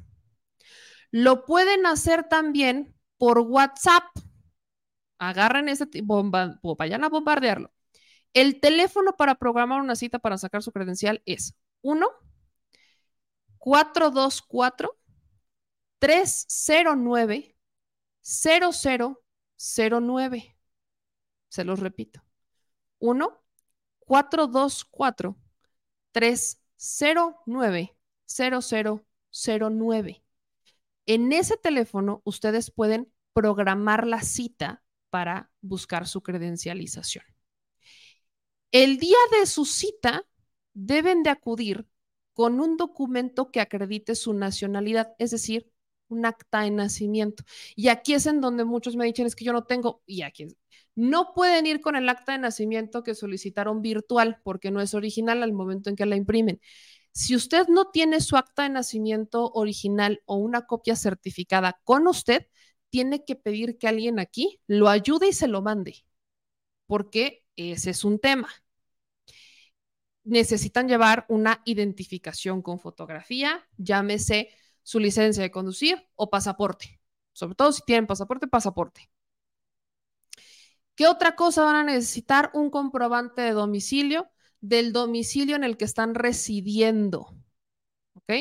Lo 1.11 1.45
pueden 1.45 1.85
hacer 1.85 2.27
también 2.27 2.95
por 3.17 3.39
WhatsApp. 3.39 4.03
Agarren 5.19 5.69
ese 5.69 5.87
bomba, 6.03 6.59
vayan 6.77 7.03
a 7.03 7.09
bombardearlo. 7.09 7.71
El 8.33 8.59
teléfono 8.59 9.15
para 9.17 9.35
programar 9.35 9.81
una 9.81 9.95
cita 9.95 10.19
para 10.19 10.37
sacar 10.37 10.61
su 10.61 10.71
credencial 10.71 11.23
es 11.25 11.55
1 11.81 12.07
424 13.57 14.95
309 15.99 17.55
0009. 18.21 20.57
Se 21.49 21.63
los 21.63 21.79
repito. 21.79 22.26
1 22.99 23.39
424 23.99 25.37
309 26.11 27.97
0009. 28.25 30.23
En 31.05 31.31
ese 31.31 31.57
teléfono 31.57 32.21
ustedes 32.25 32.71
pueden 32.71 33.11
programar 33.33 34.07
la 34.07 34.21
cita 34.21 34.83
para 35.09 35.51
buscar 35.61 36.07
su 36.07 36.21
credencialización. 36.21 37.23
El 38.71 38.97
día 38.97 39.17
de 39.39 39.45
su 39.45 39.65
cita 39.65 40.25
deben 40.73 41.23
de 41.23 41.29
acudir 41.29 41.87
con 42.33 42.59
un 42.59 42.77
documento 42.77 43.51
que 43.51 43.61
acredite 43.61 44.15
su 44.15 44.33
nacionalidad, 44.33 45.15
es 45.17 45.31
decir, 45.31 45.71
un 46.09 46.25
acta 46.25 46.61
de 46.61 46.71
nacimiento. 46.71 47.43
Y 47.75 47.89
aquí 47.89 48.13
es 48.13 48.25
en 48.25 48.41
donde 48.41 48.65
muchos 48.65 48.95
me 48.95 49.05
dicen, 49.05 49.25
es 49.25 49.35
que 49.35 49.45
yo 49.45 49.53
no 49.53 49.65
tengo, 49.65 50.01
y 50.05 50.21
aquí 50.23 50.47
no 50.97 51.33
pueden 51.35 51.67
ir 51.67 51.79
con 51.79 51.95
el 51.95 52.09
acta 52.09 52.31
de 52.31 52.39
nacimiento 52.39 53.03
que 53.03 53.13
solicitaron 53.13 53.83
virtual 53.83 54.41
porque 54.43 54.71
no 54.71 54.81
es 54.81 54.95
original 54.95 55.43
al 55.43 55.53
momento 55.53 55.91
en 55.91 55.95
que 55.95 56.07
la 56.07 56.15
imprimen. 56.15 56.59
Si 57.11 57.35
usted 57.35 57.67
no 57.67 57.91
tiene 57.91 58.19
su 58.19 58.35
acta 58.35 58.63
de 58.63 58.69
nacimiento 58.69 59.51
original 59.53 60.21
o 60.25 60.37
una 60.37 60.65
copia 60.65 60.95
certificada 60.95 61.79
con 61.83 62.07
usted, 62.07 62.47
tiene 62.89 63.25
que 63.25 63.35
pedir 63.35 63.77
que 63.77 63.87
alguien 63.87 64.19
aquí 64.19 64.59
lo 64.65 64.89
ayude 64.89 65.29
y 65.29 65.33
se 65.33 65.47
lo 65.47 65.61
mande, 65.61 66.03
porque 66.87 67.43
ese 67.55 67.91
es 67.91 68.03
un 68.03 68.19
tema. 68.19 68.49
Necesitan 70.23 70.87
llevar 70.87 71.25
una 71.29 71.61
identificación 71.65 72.61
con 72.63 72.79
fotografía, 72.79 73.67
llámese 73.77 74.49
su 74.87 75.01
licencia 75.01 75.43
de 75.43 75.51
conducir 75.51 76.01
o 76.15 76.29
pasaporte. 76.29 77.01
Sobre 77.33 77.55
todo 77.55 77.73
si 77.73 77.81
tienen 77.85 78.07
pasaporte, 78.07 78.47
pasaporte. 78.47 79.09
¿Qué 80.95 81.07
otra 81.07 81.35
cosa 81.35 81.63
van 81.63 81.75
a 81.75 81.83
necesitar? 81.83 82.51
Un 82.53 82.69
comprobante 82.69 83.41
de 83.41 83.51
domicilio 83.51 84.29
del 84.61 84.93
domicilio 84.93 85.57
en 85.57 85.65
el 85.65 85.75
que 85.75 85.83
están 85.83 86.15
residiendo. 86.15 87.35
¿Ok? 88.13 88.31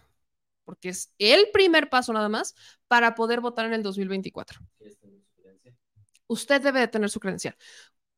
porque 0.65 0.89
es 0.89 1.13
el 1.19 1.51
primer 1.53 1.91
paso 1.91 2.13
nada 2.13 2.29
más, 2.29 2.55
para 2.89 3.15
poder 3.15 3.41
votar 3.41 3.67
en 3.67 3.75
el 3.75 3.83
2024. 3.83 4.61
Usted 6.27 6.63
debe 6.63 6.81
de 6.81 6.89
tener 6.89 7.11
su 7.11 7.21
credencial. 7.21 7.57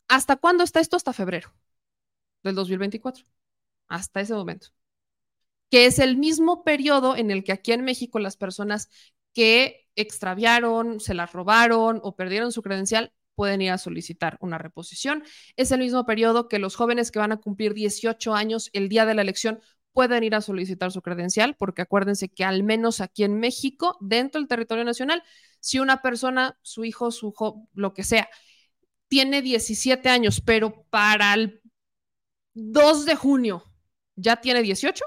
¿Hasta 0.09 0.37
cuándo 0.37 0.65
está 0.65 0.81
esto? 0.81 0.97
Hasta 0.97 1.13
febrero 1.13 1.55
del 2.43 2.55
2024. 2.55 3.25
Hasta 3.89 4.21
ese 4.21 4.35
momento 4.35 4.69
que 5.73 5.87
es 5.87 5.99
el 5.99 6.19
mismo 6.19 6.65
periodo 6.65 7.17
en 7.17 7.31
el 7.31 7.45
que 7.45 7.53
aquí 7.53 7.73
en 7.73 7.83
México 7.83 8.19
las 8.19 8.37
personas 8.37 8.91
que 9.33 9.89
extraviaron, 9.97 11.01
se 11.01 11.15
las 11.15 11.33
robaron 11.33 11.99
o 12.03 12.15
perdieron 12.15 12.53
su 12.53 12.61
credencial 12.61 13.15
pueden 13.35 13.63
ir 13.63 13.71
a 13.71 13.79
solicitar 13.79 14.37
una 14.43 14.59
reposición. 14.59 15.25
Es 15.57 15.73
el 15.73 15.81
mismo 15.81 16.05
periodo 16.05 16.47
que 16.47 16.59
los 16.59 16.77
jóvenes 16.77 17.11
que 17.11 17.21
van 17.21 17.33
a 17.33 17.39
cumplir 17.39 17.73
18 17.73 18.35
años 18.35 18.69
el 18.75 18.91
día 18.91 19.07
de 19.07 19.15
la 19.15 19.23
elección 19.23 19.63
pueden 19.95 20.23
ir 20.25 20.35
a 20.35 20.43
solicitar 20.43 20.93
su 20.93 21.01
credencial, 21.01 21.57
porque 21.59 21.81
acuérdense 21.81 22.29
que 22.29 22.45
al 22.45 22.63
menos 22.65 23.01
aquí 23.01 23.25
en 23.25 23.41
México, 23.41 23.97
dentro 24.01 24.43
del 24.43 24.49
territorio 24.49 24.85
nacional, 24.85 25.23
si 25.59 25.79
una 25.79 26.03
persona, 26.03 26.59
su 26.61 26.85
hijo, 26.85 27.11
su 27.11 27.31
hijo, 27.31 27.67
lo 27.73 27.95
que 27.95 28.05
sea, 28.05 28.29
tiene 29.09 29.41
17 29.41 30.11
años, 30.11 30.43
pero 30.43 30.85
para 30.91 31.33
el 31.33 31.63
2 32.53 33.07
de 33.07 33.17
junio 33.17 33.65
ya 34.17 34.37
tiene 34.37 34.61
18, 34.61 35.03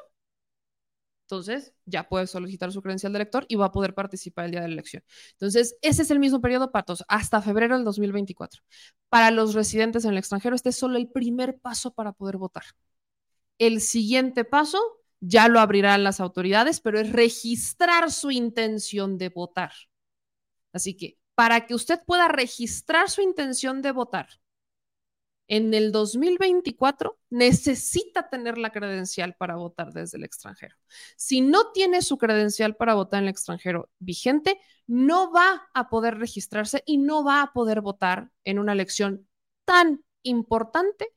entonces 1.26 1.74
ya 1.86 2.08
puede 2.08 2.28
solicitar 2.28 2.72
su 2.72 2.82
credencial 2.84 3.12
de 3.12 3.18
elector 3.18 3.46
y 3.50 3.56
va 3.56 3.66
a 3.66 3.72
poder 3.72 3.96
participar 3.96 4.46
el 4.46 4.52
día 4.52 4.62
de 4.62 4.68
la 4.68 4.74
elección. 4.74 5.04
Entonces, 5.32 5.76
ese 5.82 6.04
es 6.04 6.12
el 6.12 6.20
mismo 6.20 6.40
periodo 6.40 6.72
para 6.72 6.86
todos, 6.86 7.04
hasta 7.08 7.42
febrero 7.42 7.76
del 7.76 7.84
2024. 7.84 8.62
Para 9.10 9.32
los 9.32 9.56
residentes 9.56 10.06
en 10.06 10.12
el 10.12 10.18
extranjero, 10.20 10.56
este 10.56 10.70
es 10.70 10.76
solo 10.76 10.98
el 10.98 11.10
primer 11.10 11.58
paso 11.60 11.94
para 11.94 12.14
poder 12.14 12.38
votar. 12.38 12.64
El 13.58 13.82
siguiente 13.82 14.46
paso 14.46 14.80
ya 15.20 15.48
lo 15.48 15.60
abrirán 15.60 16.04
las 16.04 16.20
autoridades, 16.20 16.80
pero 16.80 17.00
es 17.00 17.12
registrar 17.12 18.12
su 18.12 18.30
intención 18.30 19.18
de 19.18 19.30
votar. 19.30 19.72
Así 20.74 20.96
que 20.96 21.18
para 21.34 21.66
que 21.66 21.74
usted 21.74 22.00
pueda 22.06 22.28
registrar 22.28 23.10
su 23.10 23.22
intención 23.22 23.82
de 23.82 23.92
votar 23.92 24.30
en 25.48 25.74
el 25.74 25.92
2024 25.92 27.20
necesita 27.30 28.30
tener 28.30 28.58
la 28.58 28.72
credencial 28.72 29.36
para 29.36 29.56
votar 29.56 29.94
desde 29.94 30.18
el 30.18 30.24
extranjero. 30.24 30.76
Si 31.16 31.42
no 31.42 31.72
tiene 31.72 32.02
su 32.02 32.18
credencial 32.18 32.76
para 32.76 32.94
votar 32.94 33.20
en 33.20 33.26
el 33.26 33.32
extranjero 33.32 33.90
vigente, 34.00 34.60
no 34.88 35.32
va 35.32 35.68
a 35.74 35.90
poder 35.90 36.18
registrarse 36.18 36.84
y 36.86 36.98
no 36.98 37.24
va 37.24 37.42
a 37.42 37.54
poder 37.54 37.82
votar 37.82 38.32
en 38.44 38.60
una 38.60 38.74
elección 38.74 39.28
tan 39.66 40.04
importante 40.24 41.10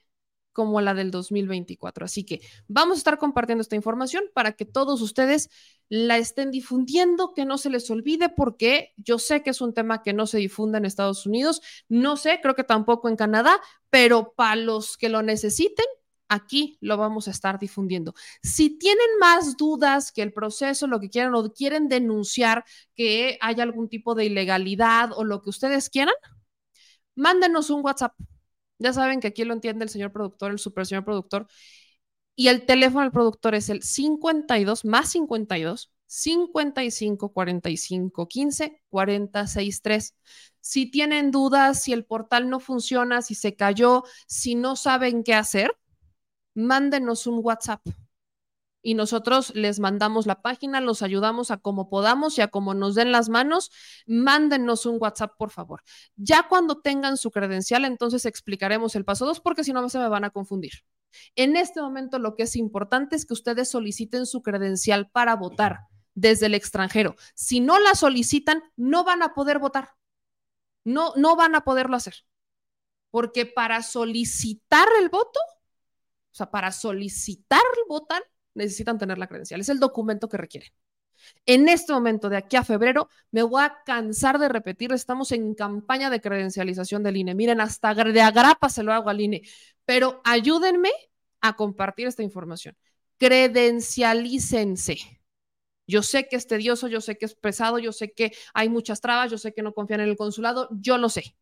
como 0.59 0.81
la 0.81 0.93
del 0.93 1.13
2024. 1.13 2.05
Así 2.05 2.25
que 2.25 2.41
vamos 2.67 2.97
a 2.97 2.99
estar 2.99 3.17
compartiendo 3.17 3.63
esta 3.63 3.77
información 3.77 4.25
para 4.35 4.55
que 4.55 4.65
todos 4.65 5.01
ustedes 5.03 5.51
la 5.89 6.19
estén 6.19 6.51
difundiendo, 6.51 7.33
que 7.33 7.45
no 7.45 7.59
se 7.59 7.71
les 7.71 7.89
olvide, 7.93 8.29
porque 8.29 8.93
yo 8.97 9.21
sé 9.21 9.45
que 9.45 9.51
es 9.51 9.61
un 9.61 9.73
tema 9.73 10.03
que 10.03 10.13
no 10.13 10.27
se 10.27 10.39
difunde 10.39 10.79
en 10.79 10.85
Estados 10.85 11.27
Unidos, 11.27 11.63
no 11.89 12.17
sé, 12.17 12.41
creo 12.43 12.57
que 12.57 12.65
tampoco 12.65 13.09
en 13.09 13.15
Canadá, 13.15 13.61
pero 13.89 14.33
para 14.35 14.57
los 14.57 14.97
que 14.97 15.09
lo 15.09 15.23
necesiten, 15.23 15.87
aquí 16.29 16.77
lo 16.81 16.97
vamos 16.97 17.29
a 17.29 17.31
estar 17.31 17.61
difundiendo. 17.61 18.15
Si 18.43 18.81
tienen 18.81 19.07
más 19.21 19.57
dudas 19.57 20.11
que 20.11 20.23
el 20.23 20.33
proceso, 20.33 20.89
lo 20.89 20.99
que 20.99 21.09
quieran 21.09 21.37
o 21.37 21.53
quieren 21.53 21.89
denunciar 21.89 22.65
que 22.97 23.39
hay 23.41 23.61
algún 23.61 23.89
tipo 23.89 24.17
de 24.17 24.25
ilegalidad 24.25 25.13
o 25.15 25.23
lo 25.23 25.41
que 25.41 25.51
ustedes 25.51 25.89
quieran, 25.89 26.17
mándenos 27.15 27.71
un 27.71 27.85
WhatsApp 27.85 28.15
ya 28.79 28.93
saben 28.93 29.21
que 29.21 29.29
aquí 29.29 29.45
lo 29.45 29.55
entiende 29.55 29.85
el 29.85 29.91
señor 29.91 30.13
productor, 30.13 30.53
el 30.53 30.59
super 30.59 30.87
señor 30.87 31.05
productor. 31.05 31.47
Y 32.35 32.49
el 32.49 32.67
teléfono 32.67 33.03
del 33.03 33.11
productor 33.11 33.55
es 33.55 33.69
el 33.69 33.83
52 33.83 34.85
más 34.85 35.11
52 35.11 35.93
55 36.07 37.33
45 37.33 38.29
15 38.29 38.83
46 38.89 39.83
3. 39.83 40.17
Si 40.61 40.91
tienen 40.91 41.31
dudas, 41.31 41.83
si 41.83 41.93
el 41.93 42.05
portal 42.05 42.49
no 42.49 42.61
funciona, 42.61 43.23
si 43.23 43.35
se 43.35 43.57
cayó, 43.57 44.05
si 44.27 44.55
no 44.55 44.77
saben 44.77 45.25
qué 45.25 45.35
hacer, 45.35 45.77
mándenos 46.55 47.27
un 47.27 47.41
WhatsApp 47.43 47.83
y 48.89 48.95
nosotros 48.95 49.55
les 49.55 49.81
mandamos 49.81 50.25
la 50.25 50.41
página, 50.41 50.81
los 50.81 51.03
ayudamos 51.03 51.51
a 51.51 51.59
como 51.59 51.91
podamos 51.91 52.39
y 52.39 52.41
a 52.41 52.49
como 52.49 52.73
nos 52.73 52.95
den 52.95 53.13
las 53.13 53.29
manos. 53.29 53.71
Mándenos 54.07 54.87
un 54.87 54.97
WhatsApp, 54.99 55.33
por 55.37 55.51
favor. 55.51 55.83
Ya 56.17 56.49
cuando 56.49 56.81
tengan 56.81 57.19
su 57.19 57.31
credencial, 57.31 57.85
entonces 57.85 58.25
explicaremos 58.25 58.97
el 58.97 59.05
paso 59.05 59.27
2 59.27 59.41
porque 59.41 59.63
si 59.63 59.75
no 59.75 59.87
se 59.91 59.99
me 59.99 60.09
van 60.09 60.25
a 60.25 60.31
confundir. 60.31 60.73
En 61.37 61.55
este 61.57 61.83
momento 61.83 62.19
lo 62.19 62.35
que 62.35 62.45
es 62.45 62.57
importante 62.57 63.15
es 63.15 63.27
que 63.27 63.35
ustedes 63.35 63.69
soliciten 63.69 64.25
su 64.25 64.41
credencial 64.41 65.11
para 65.11 65.37
votar 65.37 65.81
desde 66.15 66.47
el 66.47 66.55
extranjero. 66.55 67.15
Si 67.35 67.61
no 67.61 67.79
la 67.79 67.95
solicitan, 67.95 68.63
no 68.75 69.05
van 69.05 69.23
a 69.23 69.35
poder 69.35 69.59
votar. 69.59 69.97
No, 70.83 71.13
no 71.17 71.37
van 71.37 71.55
a 71.57 71.61
poderlo 71.61 71.95
hacer. 71.95 72.15
Porque 73.11 73.45
para 73.45 73.83
solicitar 73.83 74.89
el 74.99 75.11
voto, 75.11 75.41
o 76.33 76.35
sea, 76.35 76.51
para 76.51 76.73
solicitar 76.73 77.61
votar, 77.87 78.23
necesitan 78.59 78.99
tener 78.99 79.17
la 79.19 79.27
credencial. 79.27 79.61
Es 79.61 79.71
el 79.71 79.79
documento 79.79 80.29
que 80.29 80.37
requieren. 80.37 80.71
En 81.47 81.69
este 81.69 81.93
momento, 81.93 82.29
de 82.29 82.37
aquí 82.37 82.57
a 82.57 82.65
febrero, 82.65 83.09
me 83.31 83.43
voy 83.43 83.63
a 83.63 83.79
cansar 83.85 84.39
de 84.39 84.49
repetir, 84.49 84.93
estamos 84.93 85.33
en 85.33 85.55
campaña 85.55 86.11
de 86.11 86.21
credencialización 86.21 87.03
del 87.03 87.17
INE. 87.17 87.35
Miren, 87.35 87.61
hasta 87.61 87.95
de 87.95 88.21
agrapa 88.21 88.69
se 88.69 88.83
lo 88.83 88.93
hago 88.93 89.11
al 89.11 89.21
INE, 89.21 89.43
pero 89.85 90.21
ayúdenme 90.25 90.91
a 91.41 91.57
compartir 91.57 92.07
esta 92.07 92.23
información. 92.23 92.77
Credencialícense. 93.19 94.99
Yo 95.87 96.03
sé 96.03 96.29
que 96.29 96.37
es 96.37 96.47
tedioso, 96.47 96.87
yo 96.87 97.01
sé 97.01 97.17
que 97.17 97.25
es 97.27 97.35
pesado, 97.35 97.79
yo 97.79 97.93
sé 97.93 98.13
que 98.13 98.33
hay 98.53 98.69
muchas 98.69 99.01
trabas, 99.01 99.31
yo 99.31 99.39
sé 99.39 99.55
que 99.55 99.63
no 99.63 99.73
confían 99.73 100.01
en 100.01 100.11
el 100.11 100.17
consulado, 100.17 100.69
yo 100.71 100.99
lo 100.99 101.09
sé 101.09 101.35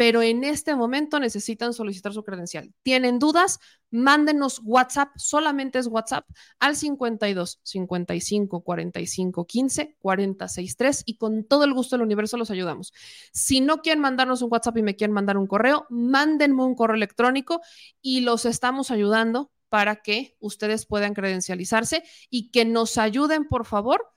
pero 0.00 0.22
en 0.22 0.44
este 0.44 0.74
momento 0.74 1.20
necesitan 1.20 1.74
solicitar 1.74 2.14
su 2.14 2.24
credencial. 2.24 2.72
¿Tienen 2.82 3.18
dudas? 3.18 3.58
Mándenos 3.90 4.62
WhatsApp, 4.64 5.10
solamente 5.16 5.78
es 5.78 5.88
WhatsApp, 5.88 6.26
al 6.58 6.74
52 6.74 7.60
55 7.62 8.62
45 8.62 9.46
15 9.46 9.96
46 9.98 10.76
3 10.78 11.02
y 11.04 11.18
con 11.18 11.44
todo 11.44 11.64
el 11.64 11.74
gusto 11.74 11.96
del 11.96 12.04
universo 12.06 12.38
los 12.38 12.50
ayudamos. 12.50 12.94
Si 13.34 13.60
no 13.60 13.82
quieren 13.82 14.00
mandarnos 14.00 14.40
un 14.40 14.50
WhatsApp 14.50 14.78
y 14.78 14.82
me 14.82 14.96
quieren 14.96 15.12
mandar 15.12 15.36
un 15.36 15.46
correo, 15.46 15.84
mándenme 15.90 16.64
un 16.64 16.74
correo 16.74 16.96
electrónico 16.96 17.60
y 18.00 18.22
los 18.22 18.46
estamos 18.46 18.90
ayudando 18.90 19.50
para 19.68 19.96
que 19.96 20.34
ustedes 20.40 20.86
puedan 20.86 21.12
credencializarse 21.12 22.04
y 22.30 22.52
que 22.52 22.64
nos 22.64 22.96
ayuden, 22.96 23.46
por 23.48 23.66
favor, 23.66 24.08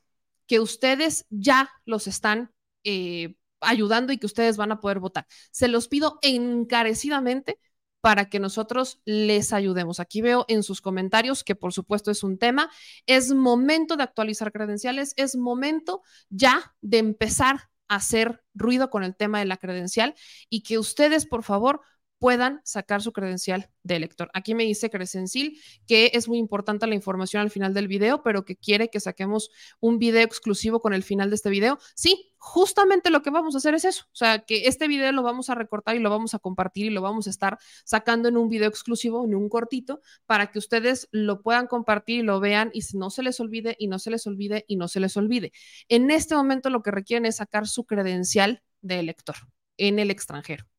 que 0.47 0.61
ustedes 0.61 1.25
ya 1.29 1.69
los 1.83 2.07
están 2.07 2.53
eh, 2.85 3.35
ayudando 3.63 4.13
y 4.13 4.17
que 4.17 4.25
ustedes 4.25 4.57
van 4.57 4.71
a 4.71 4.79
poder 4.79 4.99
votar. 4.99 5.25
Se 5.51 5.67
los 5.67 5.87
pido 5.87 6.19
encarecidamente 6.21 7.59
para 8.03 8.29
que 8.29 8.39
nosotros 8.39 9.01
les 9.05 9.53
ayudemos. 9.53 10.01
Aquí 10.01 10.21
veo 10.21 10.43
en 10.49 10.61
sus 10.63 10.81
comentarios 10.81 11.45
que 11.45 11.55
por 11.55 11.71
supuesto 11.71 12.11
es 12.11 12.21
un 12.21 12.37
tema. 12.37 12.69
Es 13.05 13.33
momento 13.33 13.95
de 13.95 14.03
actualizar 14.03 14.51
credenciales, 14.51 15.13
es 15.15 15.37
momento 15.37 16.01
ya 16.29 16.75
de 16.81 16.97
empezar 16.97 17.69
a 17.87 17.95
hacer 17.95 18.43
ruido 18.53 18.89
con 18.89 19.03
el 19.03 19.15
tema 19.15 19.39
de 19.39 19.45
la 19.45 19.55
credencial 19.55 20.15
y 20.49 20.63
que 20.63 20.77
ustedes, 20.77 21.25
por 21.25 21.43
favor, 21.43 21.79
puedan 22.19 22.61
sacar 22.63 23.01
su 23.01 23.11
credencial 23.11 23.69
de 23.83 23.97
elector. 23.97 24.29
Aquí 24.33 24.55
me 24.55 24.63
dice 24.63 24.89
Crescencil 24.89 25.59
que 25.87 26.11
es 26.13 26.29
muy 26.29 26.37
importante 26.37 26.87
la 26.87 26.95
información 26.95 27.41
al 27.41 27.49
final 27.49 27.73
del 27.73 27.87
video, 27.87 28.23
pero 28.23 28.45
que 28.45 28.55
quiere 28.55 28.89
que 28.89 28.99
saquemos 28.99 29.49
un 29.81 29.99
video 29.99 30.23
exclusivo 30.23 30.79
con 30.79 30.93
el 30.93 31.03
final 31.03 31.29
de 31.29 31.35
este 31.35 31.49
video. 31.49 31.79
Sí, 31.95 32.33
justamente 32.37 33.09
lo 33.09 33.21
que 33.21 33.29
vamos 33.29 33.55
a 33.55 33.57
hacer 33.57 33.73
es 33.73 33.83
eso. 33.85 34.05
O 34.11 34.15
sea, 34.15 34.39
que 34.39 34.67
este 34.67 34.87
video 34.87 35.11
lo 35.11 35.21
vamos 35.21 35.49
a 35.49 35.55
recortar 35.55 35.95
y 35.95 35.99
lo 35.99 36.09
vamos 36.09 36.33
a 36.33 36.39
compartir 36.39 36.85
y 36.85 36.89
lo 36.91 37.01
vamos 37.01 37.27
a 37.27 37.29
estar 37.29 37.57
sacando 37.83 38.29
en 38.29 38.37
un 38.37 38.47
video 38.47 38.69
exclusivo, 38.69 39.25
en 39.25 39.35
un 39.35 39.49
cortito, 39.49 40.01
para 40.25 40.51
que 40.51 40.59
ustedes 40.59 41.09
lo 41.11 41.41
puedan 41.41 41.67
compartir 41.67 42.19
y 42.19 42.23
lo 42.23 42.39
vean 42.39 42.71
y 42.73 42.81
no 42.93 43.09
se 43.09 43.23
les 43.23 43.39
olvide 43.39 43.75
y 43.79 43.87
no 43.87 43.99
se 43.99 44.11
les 44.11 44.25
olvide 44.27 44.65
y 44.67 44.77
no 44.77 44.87
se 44.87 44.99
les 44.99 45.17
olvide. 45.17 45.51
En 45.89 46.09
este 46.09 46.35
momento 46.35 46.69
lo 46.69 46.83
que 46.83 46.91
requieren 46.91 47.25
es 47.25 47.37
sacar 47.37 47.67
su 47.67 47.85
credencial 47.85 48.61
de 48.81 48.99
elector 48.99 49.35
en 49.77 49.99
el 49.99 50.11
extranjero 50.11 50.72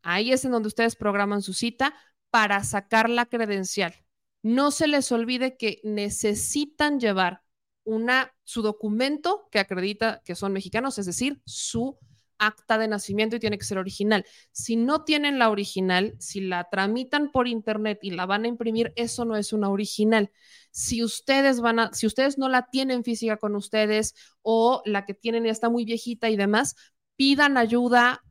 Ahí 0.00 0.30
es 0.30 0.44
en 0.44 0.52
donde 0.52 0.68
ustedes 0.68 0.94
programan 0.94 1.42
su 1.42 1.54
cita 1.54 1.92
para 2.30 2.62
sacar 2.62 3.10
la 3.10 3.26
credencial. 3.26 3.96
No 4.42 4.70
se 4.70 4.86
les 4.86 5.10
olvide 5.10 5.56
que 5.56 5.80
necesitan 5.82 7.00
llevar 7.00 7.42
una, 7.82 8.32
su 8.44 8.62
documento 8.62 9.48
que 9.50 9.58
acredita 9.58 10.22
que 10.24 10.36
son 10.36 10.52
mexicanos, 10.52 10.98
es 10.98 11.06
decir, 11.06 11.42
su 11.44 11.98
acta 12.46 12.78
de 12.78 12.88
nacimiento 12.88 13.36
y 13.36 13.40
tiene 13.40 13.58
que 13.58 13.64
ser 13.64 13.78
original. 13.78 14.24
Si 14.52 14.76
no 14.76 15.04
tienen 15.04 15.38
la 15.38 15.50
original, 15.50 16.14
si 16.18 16.40
la 16.40 16.68
tramitan 16.70 17.30
por 17.32 17.48
internet 17.48 17.98
y 18.02 18.10
la 18.10 18.26
van 18.26 18.44
a 18.44 18.48
imprimir, 18.48 18.92
eso 18.96 19.24
no 19.24 19.36
es 19.36 19.52
una 19.52 19.70
original. 19.70 20.30
Si 20.70 21.02
ustedes 21.02 21.60
van 21.60 21.78
a, 21.78 21.92
si 21.92 22.06
ustedes 22.06 22.38
no 22.38 22.48
la 22.48 22.68
tienen 22.70 23.04
física 23.04 23.36
con 23.36 23.54
ustedes 23.56 24.14
o 24.42 24.82
la 24.84 25.06
que 25.06 25.14
tienen 25.14 25.44
ya 25.44 25.52
está 25.52 25.68
muy 25.70 25.84
viejita 25.84 26.30
y 26.30 26.36
demás, 26.36 26.76
pidan 27.16 27.56
ayuda. 27.56 28.24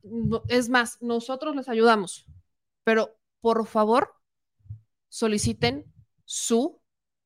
Es 0.48 0.68
más, 0.68 1.00
nosotros 1.00 1.56
les 1.56 1.68
ayudamos, 1.68 2.26
pero 2.84 3.16
por 3.40 3.66
favor 3.66 4.14
soliciten 5.08 5.84
su, 6.24 6.80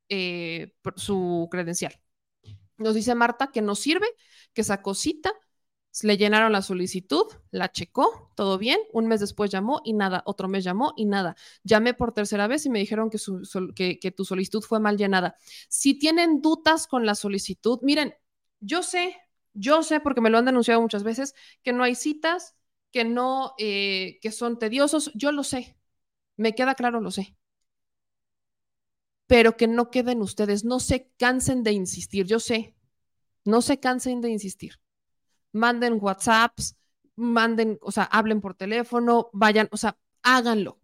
eh, 0.09 0.74
su 0.97 1.48
credencial. 1.51 1.94
Nos 2.77 2.94
dice 2.94 3.15
Marta 3.15 3.51
que 3.51 3.62
nos 3.62 3.81
sirve, 3.81 4.06
que 4.52 4.60
esa 4.60 4.82
cosita 4.82 5.32
le 6.02 6.16
llenaron 6.16 6.52
la 6.52 6.62
solicitud, 6.62 7.27
la 7.51 7.73
checó, 7.73 8.32
todo 8.36 8.59
bien. 8.59 8.78
Un 8.93 9.06
mes 9.06 9.20
después 9.20 9.51
llamó 9.51 9.81
y 9.85 9.93
nada. 9.94 10.23
Otro 10.27 10.48
mes 10.48 10.65
llamó 10.65 10.94
y 10.97 11.06
nada. 11.06 11.36
Llamé 11.65 11.94
por 11.94 12.12
tercera 12.12 12.47
vez 12.47 12.66
y 12.66 12.70
me 12.70 12.78
dijeron 12.78 13.10
que, 13.10 14.12
tu 14.16 14.24
solicitud 14.24 14.62
fue 14.62 14.81
mal 14.81 14.97
llenada. 14.97 15.36
Si 15.69 15.98
tienen 15.98 16.40
dudas 16.40 16.86
con 16.86 17.06
la 17.06 17.15
solicitud, 17.15 17.81
miren, 17.82 18.15
yo 18.60 18.82
sé, 18.82 19.16
yo 19.55 19.82
sé 19.82 20.01
porque 20.01 20.20
me 20.20 20.31
lo 20.31 20.39
han 20.39 20.44
denunciado 20.44 20.81
muchas 20.81 21.02
veces, 21.05 21.35
que 21.62 21.73
no 21.73 21.82
hay 21.85 21.94
citas, 21.94 22.56
que 22.93 23.05
no, 23.05 23.55
eh, 23.59 24.19
que 24.23 24.32
son 24.32 24.59
tediosos. 24.59 25.10
Yo 25.15 25.32
lo 25.32 25.44
sé. 25.44 25.77
Me 26.36 26.55
queda 26.55 26.74
claro, 26.74 27.01
lo 27.01 27.10
sé. 27.10 27.36
pero 29.28 29.56
que 29.56 29.69
no 29.69 29.90
queden 29.90 30.23
ustedes, 30.23 30.65
no 30.65 30.81
se 30.81 31.12
cansen 31.19 31.62
de 31.62 31.73
insistir, 31.73 32.27
yo 32.27 32.40
sé, 32.40 32.74
no 33.44 33.62
se 33.62 33.78
cansen 33.78 34.20
de 34.23 34.31
insistir. 34.31 34.81
Manden 35.53 35.99
WhatsApps, 36.01 36.77
manden, 37.16 37.79
o 37.83 37.93
sea, 37.93 38.05
hablen 38.05 38.41
por 38.41 38.55
teléfono, 38.55 39.31
vayan, 39.33 39.69
o 39.73 39.77
sea, 39.77 39.99
háganlo. 40.23 40.81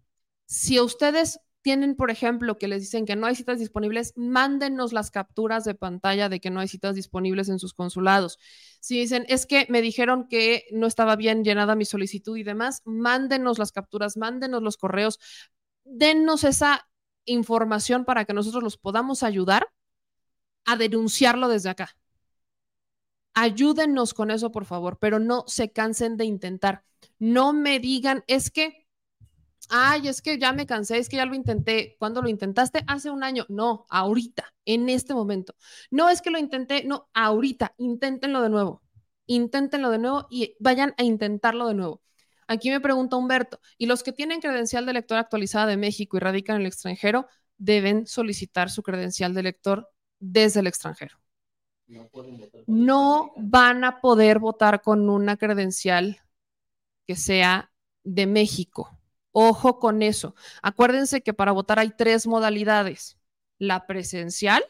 Si 0.46 0.80
ustedes 0.80 1.40
tienen, 1.64 1.96
por 1.96 2.10
ejemplo, 2.10 2.58
que 2.58 2.68
les 2.68 2.82
dicen 2.82 3.06
que 3.06 3.16
no 3.16 3.26
hay 3.26 3.34
citas 3.34 3.58
disponibles, 3.58 4.12
mándenos 4.16 4.92
las 4.92 5.10
capturas 5.10 5.64
de 5.64 5.74
pantalla 5.74 6.28
de 6.28 6.38
que 6.38 6.50
no 6.50 6.60
hay 6.60 6.68
citas 6.68 6.94
disponibles 6.94 7.48
en 7.48 7.58
sus 7.58 7.72
consulados. 7.72 8.38
Si 8.80 9.00
dicen, 9.00 9.24
es 9.28 9.46
que 9.46 9.66
me 9.70 9.80
dijeron 9.80 10.28
que 10.28 10.64
no 10.72 10.86
estaba 10.86 11.16
bien 11.16 11.42
llenada 11.42 11.74
mi 11.74 11.86
solicitud 11.86 12.36
y 12.36 12.42
demás, 12.42 12.82
mándenos 12.84 13.58
las 13.58 13.72
capturas, 13.72 14.18
mándenos 14.18 14.62
los 14.62 14.76
correos, 14.76 15.18
dennos 15.84 16.44
esa 16.44 16.86
información 17.24 18.04
para 18.04 18.26
que 18.26 18.34
nosotros 18.34 18.62
los 18.62 18.76
podamos 18.76 19.22
ayudar 19.22 19.70
a 20.66 20.76
denunciarlo 20.76 21.48
desde 21.48 21.70
acá. 21.70 21.96
Ayúdennos 23.34 24.14
con 24.14 24.30
eso, 24.30 24.52
por 24.52 24.64
favor, 24.64 24.98
pero 25.00 25.18
no 25.18 25.44
se 25.46 25.72
cansen 25.72 26.16
de 26.16 26.24
intentar. 26.24 26.84
No 27.18 27.52
me 27.52 27.80
digan, 27.80 28.24
es 28.26 28.50
que 28.50 28.84
ay, 29.70 30.08
es 30.08 30.22
que 30.22 30.38
ya 30.38 30.52
me 30.52 30.66
cansé, 30.66 30.98
es 30.98 31.08
que 31.08 31.16
ya 31.16 31.26
lo 31.26 31.34
intenté. 31.34 31.96
¿Cuándo 31.98 32.22
lo 32.22 32.28
intentaste? 32.28 32.84
Hace 32.86 33.10
un 33.10 33.22
año. 33.24 33.46
No, 33.48 33.86
ahorita, 33.88 34.52
en 34.64 34.88
este 34.88 35.14
momento. 35.14 35.54
No 35.90 36.08
es 36.08 36.22
que 36.22 36.30
lo 36.30 36.38
intenté, 36.38 36.84
no, 36.84 37.08
ahorita, 37.14 37.74
inténtenlo 37.78 38.42
de 38.42 38.50
nuevo. 38.50 38.82
Inténtenlo 39.26 39.90
de 39.90 39.98
nuevo 39.98 40.26
y 40.30 40.56
vayan 40.60 40.94
a 40.98 41.02
intentarlo 41.02 41.66
de 41.68 41.74
nuevo. 41.74 42.02
Aquí 42.46 42.70
me 42.70 42.80
pregunta 42.80 43.16
Humberto, 43.16 43.58
¿y 43.78 43.86
los 43.86 44.02
que 44.02 44.12
tienen 44.12 44.40
credencial 44.40 44.84
de 44.84 44.92
lector 44.92 45.16
actualizada 45.18 45.66
de 45.66 45.78
México 45.78 46.16
y 46.16 46.20
radican 46.20 46.56
en 46.56 46.62
el 46.62 46.68
extranjero 46.68 47.26
deben 47.56 48.06
solicitar 48.06 48.70
su 48.70 48.82
credencial 48.82 49.32
de 49.32 49.42
lector 49.44 49.88
desde 50.18 50.60
el 50.60 50.66
extranjero? 50.66 51.23
No 52.66 53.32
van 53.36 53.84
a 53.84 54.00
poder 54.00 54.38
votar 54.38 54.82
con 54.82 55.08
una 55.08 55.36
credencial 55.36 56.20
que 57.06 57.16
sea 57.16 57.70
de 58.04 58.26
México 58.26 58.98
Ojo 59.36 59.80
con 59.80 60.02
eso. 60.02 60.36
Acuérdense 60.62 61.20
que 61.22 61.34
para 61.34 61.50
votar 61.50 61.80
hay 61.80 61.90
tres 61.90 62.24
modalidades. 62.24 63.18
La 63.58 63.84
presencial, 63.84 64.62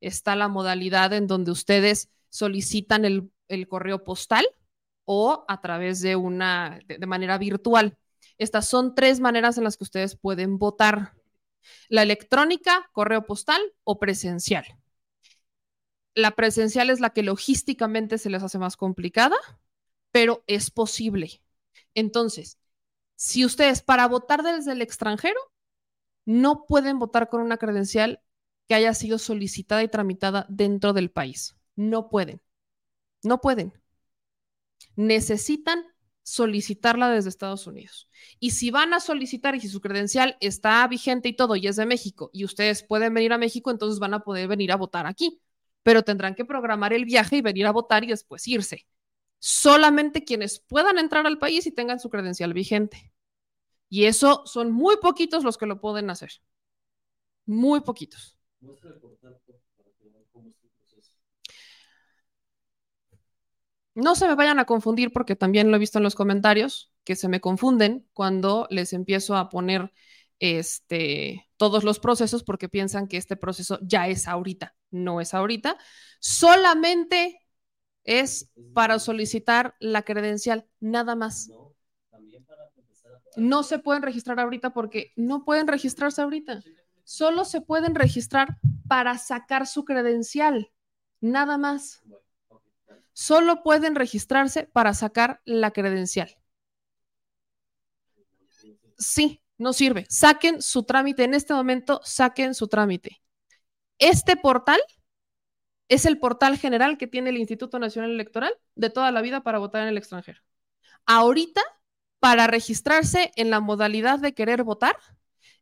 está 0.00 0.34
la 0.34 0.48
modalidad 0.48 1.12
en 1.12 1.28
donde 1.28 1.52
ustedes 1.52 2.10
solicitan 2.28 3.04
el, 3.04 3.30
correo 3.68 4.02
postal 4.02 4.44
o 5.04 5.44
a 5.46 5.60
través 5.60 6.00
de 6.00 6.16
una, 6.16 6.80
de, 6.88 7.06
manera 7.06 7.38
virtual. 7.38 7.96
Estas 8.36 8.68
son 8.68 8.96
tres 8.96 9.20
maneras 9.20 9.58
en 9.58 9.64
las 9.64 9.76
que 9.76 9.84
ustedes 9.84 10.16
pueden 10.16 10.58
votar. 10.58 11.12
La 11.88 12.02
electrónica, 12.02 12.90
correo 12.92 13.24
postal 13.24 13.62
o 13.84 14.00
presencial. 14.00 14.64
La 16.14 16.32
presencial 16.32 16.90
es 16.90 17.00
la 17.00 17.10
que 17.10 17.22
logísticamente 17.22 18.18
se 18.18 18.30
les 18.30 18.42
hace 18.42 18.58
más 18.58 18.76
complicada, 18.76 19.36
pero 20.12 20.44
es 20.46 20.70
posible. 20.70 21.42
Entonces, 21.94 22.58
si 23.16 23.44
ustedes 23.44 23.82
para 23.82 24.06
votar 24.08 24.42
desde 24.42 24.72
el 24.72 24.82
extranjero 24.82 25.40
no 26.24 26.64
pueden 26.66 26.98
votar 26.98 27.28
con 27.28 27.40
una 27.42 27.58
credencial 27.58 28.22
que 28.68 28.74
haya 28.74 28.94
sido 28.94 29.18
solicitada 29.18 29.82
y 29.82 29.88
tramitada 29.88 30.46
dentro 30.48 30.92
del 30.92 31.10
país. 31.10 31.56
No 31.76 32.08
pueden. 32.08 32.40
No 33.22 33.40
pueden. 33.40 33.72
Necesitan 34.96 35.84
solicitarla 36.22 37.10
desde 37.10 37.28
Estados 37.28 37.66
Unidos. 37.66 38.08
Y 38.40 38.52
si 38.52 38.70
van 38.70 38.94
a 38.94 39.00
solicitar 39.00 39.54
y 39.54 39.60
si 39.60 39.68
su 39.68 39.80
credencial 39.80 40.38
está 40.40 40.86
vigente 40.88 41.28
y 41.28 41.36
todo 41.36 41.56
y 41.56 41.66
es 41.66 41.76
de 41.76 41.84
México 41.84 42.30
y 42.32 42.44
ustedes 42.44 42.82
pueden 42.82 43.12
venir 43.12 43.32
a 43.34 43.38
México, 43.38 43.70
entonces 43.70 43.98
van 43.98 44.14
a 44.14 44.20
poder 44.20 44.48
venir 44.48 44.72
a 44.72 44.76
votar 44.76 45.06
aquí. 45.06 45.42
Pero 45.84 46.02
tendrán 46.02 46.34
que 46.34 46.44
programar 46.44 46.92
el 46.92 47.04
viaje 47.04 47.36
y 47.36 47.42
venir 47.42 47.66
a 47.66 47.70
votar 47.72 48.02
y 48.02 48.08
después 48.08 48.48
irse 48.48 48.86
solamente 49.44 50.24
quienes 50.24 50.58
puedan 50.58 50.98
entrar 50.98 51.26
al 51.26 51.38
país 51.38 51.66
y 51.66 51.70
tengan 51.70 52.00
su 52.00 52.08
credencial 52.08 52.54
vigente. 52.54 53.12
Y 53.90 54.06
eso 54.06 54.42
son 54.46 54.72
muy 54.72 54.96
poquitos 54.96 55.44
los 55.44 55.58
que 55.58 55.66
lo 55.66 55.82
pueden 55.82 56.08
hacer. 56.08 56.30
Muy 57.44 57.82
poquitos. 57.82 58.38
No 63.94 64.14
se 64.14 64.26
me 64.26 64.34
vayan 64.34 64.58
a 64.58 64.64
confundir 64.64 65.12
porque 65.12 65.36
también 65.36 65.70
lo 65.70 65.76
he 65.76 65.78
visto 65.78 65.98
en 65.98 66.04
los 66.04 66.14
comentarios, 66.14 66.90
que 67.04 67.14
se 67.14 67.28
me 67.28 67.42
confunden 67.42 68.08
cuando 68.14 68.66
les 68.70 68.94
empiezo 68.94 69.36
a 69.36 69.50
poner 69.50 69.92
este, 70.38 71.46
todos 71.64 71.82
los 71.82 71.98
procesos 71.98 72.44
porque 72.44 72.68
piensan 72.68 73.08
que 73.08 73.16
este 73.16 73.36
proceso 73.36 73.78
ya 73.80 74.06
es 74.06 74.28
ahorita. 74.28 74.76
No 74.90 75.22
es 75.22 75.32
ahorita. 75.32 75.78
Solamente 76.20 77.40
es 78.04 78.50
para 78.74 78.98
solicitar 78.98 79.74
la 79.80 80.02
credencial, 80.02 80.68
nada 80.78 81.14
más. 81.14 81.50
No 83.36 83.62
se 83.62 83.78
pueden 83.78 84.02
registrar 84.02 84.40
ahorita 84.40 84.74
porque 84.74 85.14
no 85.16 85.46
pueden 85.46 85.66
registrarse 85.66 86.20
ahorita. 86.20 86.62
Solo 87.02 87.46
se 87.46 87.62
pueden 87.62 87.94
registrar 87.94 88.58
para 88.86 89.16
sacar 89.16 89.66
su 89.66 89.86
credencial, 89.86 90.70
nada 91.22 91.56
más. 91.56 92.02
Solo 93.14 93.62
pueden 93.62 93.94
registrarse 93.94 94.64
para 94.64 94.92
sacar 94.92 95.40
la 95.46 95.70
credencial. 95.70 96.36
Sí, 98.98 99.42
no 99.64 99.72
sirve. 99.72 100.06
Saquen 100.08 100.62
su 100.62 100.84
trámite 100.84 101.24
en 101.24 101.34
este 101.34 101.54
momento, 101.54 102.00
saquen 102.04 102.54
su 102.54 102.68
trámite. 102.68 103.20
Este 103.98 104.36
portal 104.36 104.80
es 105.88 106.04
el 106.04 106.18
portal 106.18 106.58
general 106.58 106.98
que 106.98 107.06
tiene 107.06 107.30
el 107.30 107.38
Instituto 107.38 107.78
Nacional 107.78 108.10
Electoral 108.10 108.54
de 108.74 108.90
toda 108.90 109.10
la 109.10 109.22
vida 109.22 109.42
para 109.42 109.58
votar 109.58 109.82
en 109.82 109.88
el 109.88 109.98
extranjero. 109.98 110.40
Ahorita, 111.06 111.62
para 112.20 112.46
registrarse 112.46 113.32
en 113.36 113.50
la 113.50 113.60
modalidad 113.60 114.18
de 114.18 114.34
querer 114.34 114.64
votar, 114.64 114.96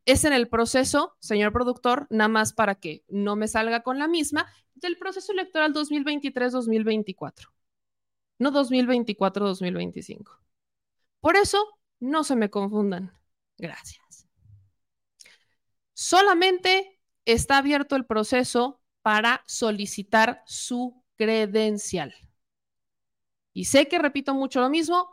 es 0.05 0.25
en 0.25 0.33
el 0.33 0.49
proceso, 0.49 1.15
señor 1.19 1.53
productor, 1.53 2.07
nada 2.09 2.27
más 2.27 2.53
para 2.53 2.75
que 2.75 3.03
no 3.07 3.35
me 3.37 3.47
salga 3.47 3.83
con 3.83 3.99
la 3.99 4.07
misma, 4.07 4.47
del 4.75 4.97
proceso 4.97 5.31
electoral 5.31 5.73
2023-2024, 5.73 7.47
no 8.39 8.51
2024-2025. 8.51 10.39
Por 11.21 11.37
eso, 11.37 11.79
no 12.01 12.25
se 12.25 12.35
me 12.35 12.49
confundan. 12.49 13.13
Gracias. 13.63 14.27
Solamente 15.93 16.99
está 17.23 17.59
abierto 17.59 17.95
el 17.95 18.05
proceso 18.05 18.81
para 19.01 19.41
solicitar 19.47 20.43
su 20.45 21.01
credencial. 21.15 22.13
Y 23.53 23.65
sé 23.65 23.87
que 23.87 23.99
repito 23.99 24.33
mucho 24.33 24.59
lo 24.59 24.69
mismo, 24.69 25.07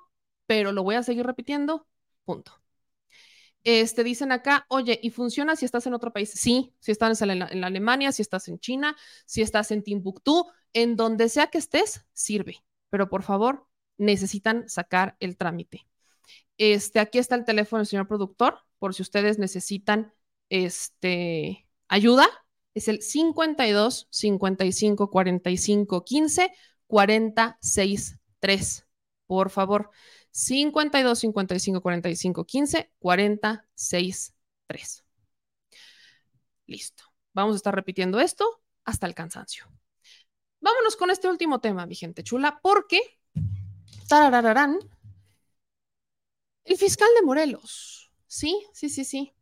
pero 0.47 0.73
lo 0.73 0.83
voy 0.83 0.97
a 0.97 1.05
seguir 1.05 1.25
repitiendo. 1.25 1.87
Punto. 2.25 2.61
Este, 3.63 4.03
dicen 4.03 4.33
acá, 4.33 4.67
oye, 4.69 4.99
¿y 5.01 5.11
funciona 5.11 5.55
si 5.55 5.65
estás 5.65 5.87
en 5.87 5.95
otro 5.95 6.13
país? 6.13 6.33
Sí, 6.33 6.75
si 6.81 6.91
estás 6.91 7.23
en 7.23 7.63
Alemania, 7.63 8.11
si 8.11 8.23
estás 8.23 8.49
en 8.49 8.59
China, 8.59 8.97
si 9.27 9.43
estás 9.43 9.71
en 9.71 9.85
Timbuktu, 9.85 10.51
en 10.73 10.97
donde 10.97 11.29
sea 11.29 11.47
que 11.47 11.59
estés, 11.59 12.05
sirve. 12.15 12.65
Pero 12.89 13.09
por 13.09 13.23
favor, 13.23 13.69
necesitan 13.97 14.69
sacar 14.69 15.17
el 15.21 15.37
trámite. 15.37 15.87
Este, 16.61 17.01
aquí 17.01 17.17
está 17.17 17.37
el 17.37 17.47
teléfono 17.47 17.79
del 17.79 17.87
señor 17.87 18.07
productor, 18.07 18.59
por 18.79 18.95
si 18.95 19.01
ustedes 19.01 19.39
necesitan 19.39 20.13
este, 20.51 21.67
ayuda, 21.89 22.29
es 22.75 22.87
el 22.89 23.01
52 23.01 24.09
55 24.11 25.09
45 25.09 26.05
15 26.05 26.53
46 26.87 28.19
3. 28.41 28.87
Por 29.27 29.49
favor, 29.49 29.91
52 30.33 31.19
55 31.21 31.81
45 31.81 32.45
15 32.45 32.93
46 32.99 34.35
3. 34.67 35.05
Listo. 36.67 37.05
Vamos 37.33 37.55
a 37.55 37.57
estar 37.57 37.75
repitiendo 37.75 38.21
esto 38.21 38.61
hasta 38.85 39.07
el 39.07 39.15
cansancio. 39.15 39.65
Vámonos 40.61 40.97
con 40.97 41.11
este 41.11 41.27
último 41.27 41.63
tema, 41.63 41.87
mi 41.87 41.95
gente 41.95 42.23
chula, 42.23 42.61
porque 42.63 43.01
el 46.71 46.79
fiscal 46.79 47.09
de 47.19 47.27
Morelos. 47.27 48.13
Sí, 48.29 48.65
sí, 48.73 48.89
sí, 48.89 49.05
sí. 49.05 49.35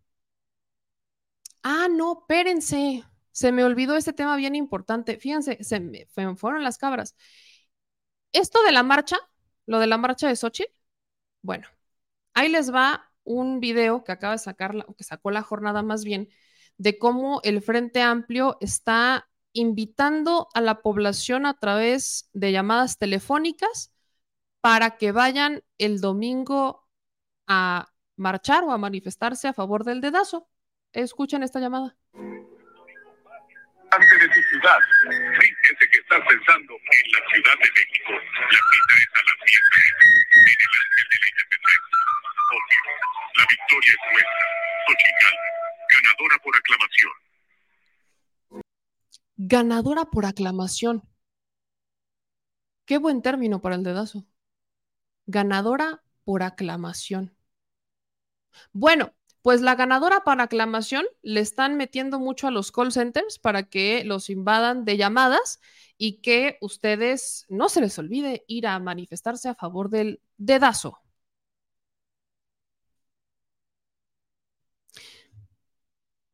Ah, 1.62 1.88
no, 1.90 2.20
espérense. 2.20 3.04
Se 3.32 3.52
me 3.52 3.64
olvidó 3.64 3.96
este 3.96 4.14
tema 4.14 4.34
bien 4.36 4.54
importante. 4.56 5.18
Fíjense, 5.18 5.62
se 5.62 5.80
me, 5.80 6.06
fueron 6.36 6.64
las 6.64 6.78
cabras. 6.78 7.14
Esto 8.32 8.62
de 8.62 8.72
la 8.72 8.82
marcha, 8.82 9.18
lo 9.66 9.78
de 9.78 9.86
la 9.86 9.98
marcha 9.98 10.26
de 10.26 10.36
Xochitl, 10.36 10.72
bueno, 11.42 11.68
ahí 12.34 12.48
les 12.48 12.72
va 12.72 13.12
un 13.24 13.60
video 13.60 14.04
que 14.04 14.12
acaba 14.12 14.32
de 14.34 14.38
sacar, 14.38 14.74
que 14.96 15.04
sacó 15.04 15.30
la 15.30 15.42
jornada 15.42 15.82
más 15.82 16.04
bien, 16.04 16.30
de 16.78 16.98
cómo 16.98 17.40
el 17.44 17.60
Frente 17.60 18.00
Amplio 18.00 18.56
está 18.60 19.28
invitando 19.52 20.48
a 20.54 20.62
la 20.62 20.80
población 20.80 21.44
a 21.44 21.58
través 21.58 22.30
de 22.32 22.52
llamadas 22.52 22.96
telefónicas 22.98 23.92
para 24.62 24.96
que 24.96 25.12
vayan 25.12 25.62
el 25.78 26.00
domingo 26.00 26.87
a 27.48 27.92
marchar 28.16 28.64
o 28.64 28.70
a 28.70 28.78
manifestarse 28.78 29.48
a 29.48 29.52
favor 29.52 29.84
del 29.84 30.00
dedazo. 30.00 30.48
Escuchen 30.92 31.42
esta 31.42 31.60
llamada. 31.60 31.96
de 32.14 34.28
tu 34.28 34.40
ciudad. 34.50 34.78
Sí, 35.40 35.48
ese 35.64 35.90
que 35.90 35.98
estás 35.98 36.20
pensando 36.28 36.74
en 36.74 37.12
la 37.12 37.20
Ciudad 37.32 37.54
de 37.54 37.70
México. 37.72 38.12
La 38.12 38.62
cita 38.70 38.94
es 39.00 39.08
a 39.16 39.22
las 39.26 39.38
10 39.48 39.62
en 40.38 40.44
el 40.44 40.72
Ángel 40.78 41.06
de 41.08 41.18
la 41.18 41.28
Independencia. 41.32 42.00
Obvio, 42.58 42.82
la 43.38 43.44
victoria 43.48 43.92
es 43.92 44.00
nuestra. 44.12 44.44
Xochitl 44.86 45.36
ganadora 45.88 46.38
por 46.44 46.56
aclamación. 46.56 47.12
Ganadora 49.36 50.04
por 50.04 50.26
aclamación. 50.26 51.02
Qué 52.84 52.98
buen 52.98 53.22
término 53.22 53.60
para 53.60 53.76
el 53.76 53.82
dedazo. 53.82 54.26
Ganadora 55.26 56.02
por 56.24 56.42
aclamación. 56.42 57.36
Bueno, 58.72 59.12
pues 59.42 59.60
la 59.60 59.74
ganadora 59.74 60.24
para 60.24 60.44
aclamación 60.44 61.04
le 61.22 61.40
están 61.40 61.76
metiendo 61.76 62.18
mucho 62.18 62.48
a 62.48 62.50
los 62.50 62.72
call 62.72 62.92
centers 62.92 63.38
para 63.38 63.64
que 63.64 64.04
los 64.04 64.30
invadan 64.30 64.84
de 64.84 64.96
llamadas 64.96 65.60
y 65.96 66.20
que 66.20 66.58
ustedes 66.60 67.46
no 67.48 67.68
se 67.68 67.80
les 67.80 67.98
olvide 67.98 68.44
ir 68.46 68.66
a 68.66 68.78
manifestarse 68.78 69.48
a 69.48 69.54
favor 69.54 69.90
del 69.90 70.20
dedazo. 70.36 70.98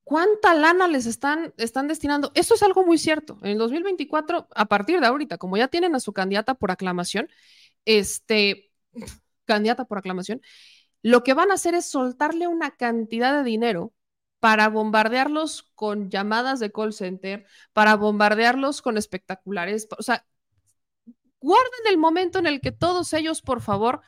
¿Cuánta 0.04 0.52
lana 0.54 0.86
les 0.86 1.06
están, 1.06 1.54
están 1.56 1.88
destinando? 1.88 2.30
Eso 2.34 2.54
es 2.54 2.62
algo 2.62 2.84
muy 2.84 2.98
cierto. 2.98 3.38
En 3.42 3.52
el 3.52 3.58
2024, 3.58 4.48
a 4.54 4.64
partir 4.66 5.00
de 5.00 5.06
ahorita, 5.06 5.38
como 5.38 5.56
ya 5.56 5.68
tienen 5.68 5.94
a 5.94 6.00
su 6.00 6.12
candidata 6.12 6.54
por 6.54 6.70
aclamación, 6.70 7.28
este, 7.86 8.70
candidata 9.46 9.86
por 9.86 9.98
aclamación, 9.98 10.42
lo 11.04 11.22
que 11.22 11.34
van 11.34 11.50
a 11.50 11.54
hacer 11.54 11.74
es 11.74 11.84
soltarle 11.84 12.48
una 12.48 12.70
cantidad 12.76 13.36
de 13.36 13.44
dinero 13.44 13.92
para 14.40 14.68
bombardearlos 14.68 15.64
con 15.74 16.08
llamadas 16.08 16.60
de 16.60 16.72
call 16.72 16.94
center, 16.94 17.46
para 17.74 17.94
bombardearlos 17.96 18.80
con 18.80 18.96
espectaculares. 18.96 19.86
O 19.98 20.02
sea, 20.02 20.26
guarden 21.40 21.80
el 21.90 21.98
momento 21.98 22.38
en 22.38 22.46
el 22.46 22.62
que 22.62 22.72
todos 22.72 23.12
ellos, 23.12 23.42
por 23.42 23.60
favor, 23.60 24.00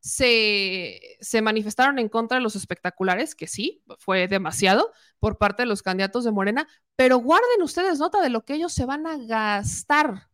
se, 0.00 1.00
se, 1.20 1.40
manifestaron 1.40 2.00
en 2.00 2.08
contra 2.08 2.38
de 2.38 2.42
los 2.42 2.56
espectaculares, 2.56 3.36
que 3.36 3.46
sí, 3.46 3.84
fue 4.00 4.26
demasiado 4.26 4.92
por 5.20 5.38
parte 5.38 5.62
de 5.62 5.66
los 5.66 5.82
candidatos 5.82 6.24
de 6.24 6.32
Morena, 6.32 6.66
pero 6.96 7.18
guarden 7.18 7.62
ustedes 7.62 8.00
nota 8.00 8.20
de 8.20 8.30
lo 8.30 8.44
que 8.44 8.54
ellos 8.54 8.72
se 8.72 8.86
van 8.86 9.06
a 9.06 9.18
gastar 9.18 10.28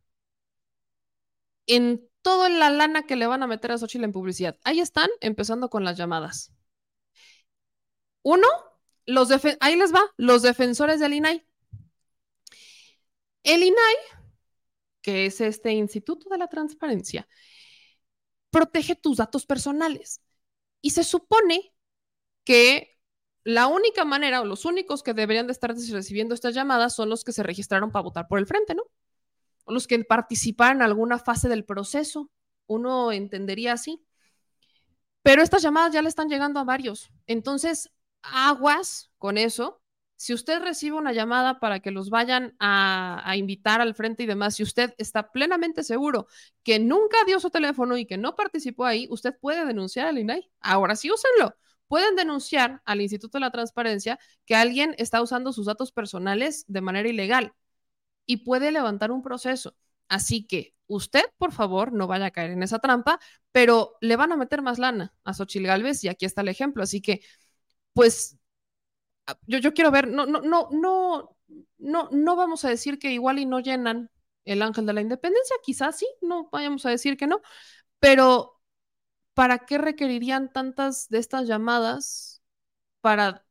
en 1.67 2.07
toda 2.27 2.49
la 2.49 2.69
lana 2.69 3.03
que 3.03 3.15
le 3.15 3.25
van 3.25 3.41
a 3.41 3.47
meter 3.47 3.71
a 3.71 3.77
Xochitl 3.77 4.03
en 4.03 4.11
publicidad. 4.11 4.59
Ahí 4.65 4.81
están, 4.81 5.09
empezando 5.21 5.69
con 5.69 5.85
las 5.85 5.95
llamadas. 5.97 6.51
Uno, 8.21 8.47
los 9.05 9.29
ahí 9.61 9.77
les 9.77 9.93
va, 9.93 10.01
los 10.17 10.41
defensores 10.41 10.99
del 10.99 11.13
INAI. 11.13 11.47
El 13.43 13.63
INAI, 13.63 13.95
que 15.01 15.27
es 15.27 15.39
este 15.39 15.71
Instituto 15.71 16.29
de 16.29 16.37
la 16.37 16.49
Transparencia, 16.49 17.29
protege 18.49 18.95
tus 18.95 19.15
datos 19.15 19.45
personales. 19.45 20.21
Y 20.81 20.89
se 20.89 21.05
supone 21.05 21.73
que 22.43 22.99
la 23.45 23.67
única 23.67 24.03
manera 24.03 24.41
o 24.41 24.45
los 24.45 24.65
únicos 24.65 25.01
que 25.01 25.13
deberían 25.13 25.47
de 25.47 25.53
estar 25.53 25.73
recibiendo 25.73 26.35
estas 26.35 26.53
llamadas 26.53 26.93
son 26.93 27.09
los 27.09 27.23
que 27.23 27.31
se 27.31 27.43
registraron 27.43 27.89
para 27.89 28.03
votar 28.03 28.27
por 28.27 28.37
el 28.37 28.47
frente, 28.47 28.75
¿no? 28.75 28.83
Los 29.67 29.87
que 29.87 30.03
participaran 30.03 30.77
en 30.77 30.83
alguna 30.83 31.19
fase 31.19 31.49
del 31.49 31.65
proceso. 31.65 32.31
Uno 32.67 33.11
entendería 33.11 33.73
así. 33.73 34.03
Pero 35.23 35.41
estas 35.41 35.61
llamadas 35.61 35.93
ya 35.93 36.01
le 36.01 36.09
están 36.09 36.29
llegando 36.29 36.59
a 36.59 36.63
varios. 36.63 37.11
Entonces, 37.25 37.91
aguas 38.21 39.11
con 39.17 39.37
eso. 39.37 39.81
Si 40.15 40.33
usted 40.33 40.61
recibe 40.61 40.95
una 40.95 41.13
llamada 41.13 41.59
para 41.59 41.79
que 41.79 41.91
los 41.91 42.09
vayan 42.09 42.55
a, 42.59 43.33
invitar 43.35 43.81
al 43.81 43.93
frente 43.93 44.23
y 44.23 44.25
demás, 44.25 44.55
si 44.55 44.63
usted 44.63 44.95
está 44.97 45.31
plenamente 45.31 45.83
seguro 45.83 46.27
que 46.63 46.79
nunca 46.79 47.17
dio 47.25 47.39
su 47.39 47.49
teléfono 47.51 47.97
y 47.97 48.05
que 48.05 48.17
no 48.17 48.35
participó 48.35 48.85
ahí, 48.85 49.07
usted 49.11 49.37
puede 49.39 49.65
denunciar 49.65 50.07
al 50.07 50.17
INAI. 50.17 50.49
Ahora 50.59 50.95
sí, 50.95 51.11
úsenlo. 51.11 51.55
Pueden 51.87 52.15
denunciar 52.15 52.81
al 52.85 53.01
Instituto 53.01 53.37
de 53.37 53.41
la 53.41 53.51
Transparencia 53.51 54.19
que 54.45 54.55
alguien 54.55 54.95
está 54.97 55.21
usando 55.21 55.53
sus 55.53 55.67
datos 55.67 55.91
personales 55.91 56.65
de 56.67 56.81
manera 56.81 57.09
ilegal 57.09 57.53
y 58.27 58.37
puede 58.37 58.71
levantar 58.71 59.11
un 59.11 59.23
proceso. 59.23 59.75
Así 60.09 60.45
que 60.45 60.75
usted, 60.87 61.23
por 61.39 61.51
favor, 61.53 61.93
no 61.93 62.07
vaya 62.07 62.27
a 62.27 62.31
caer 62.31 62.51
en 62.51 62.63
esa 62.63 62.79
trampa, 62.79 63.19
pero 63.51 63.97
le 64.01 64.15
van 64.15 64.31
a 64.31 64.37
meter 64.37 64.61
más 64.61 64.79
lana 64.79 65.15
a 65.23 65.33
Xochil 65.33 65.65
Gálvez 65.65 66.03
y 66.03 66.09
aquí 66.09 66.25
está 66.25 66.41
el 66.41 66.49
ejemplo. 66.49 66.83
Así 66.83 67.01
que, 67.01 67.21
pues, 67.93 68.37
ah, 69.27 69.37
yo, 69.47 69.59
yo 69.59 69.73
quiero 69.73 69.91
ver, 69.91 70.07
no, 70.07 70.25
no, 70.25 70.41
no, 70.41 70.69
no, 70.71 71.37
no, 71.77 72.09
no 72.11 72.35
vamos 72.35 72.65
a 72.65 72.69
decir 72.69 72.99
que 72.99 73.11
igual 73.11 73.39
y 73.39 73.45
no 73.45 73.59
llenan 73.59 74.11
el 74.45 74.61
ángel 74.61 74.85
de 74.85 74.93
la 74.93 75.01
independencia, 75.01 75.55
quizás 75.63 75.97
sí, 75.97 76.07
no 76.21 76.49
vayamos 76.51 76.85
a 76.85 76.89
decir 76.89 77.17
que 77.17 77.27
no, 77.27 77.41
pero 77.99 78.61
¿para 79.33 79.59
qué 79.59 79.77
requerirían 79.77 80.51
tantas 80.51 81.09
de 81.09 81.19
estas 81.19 81.47
llamadas 81.47 82.41
para 83.01 83.45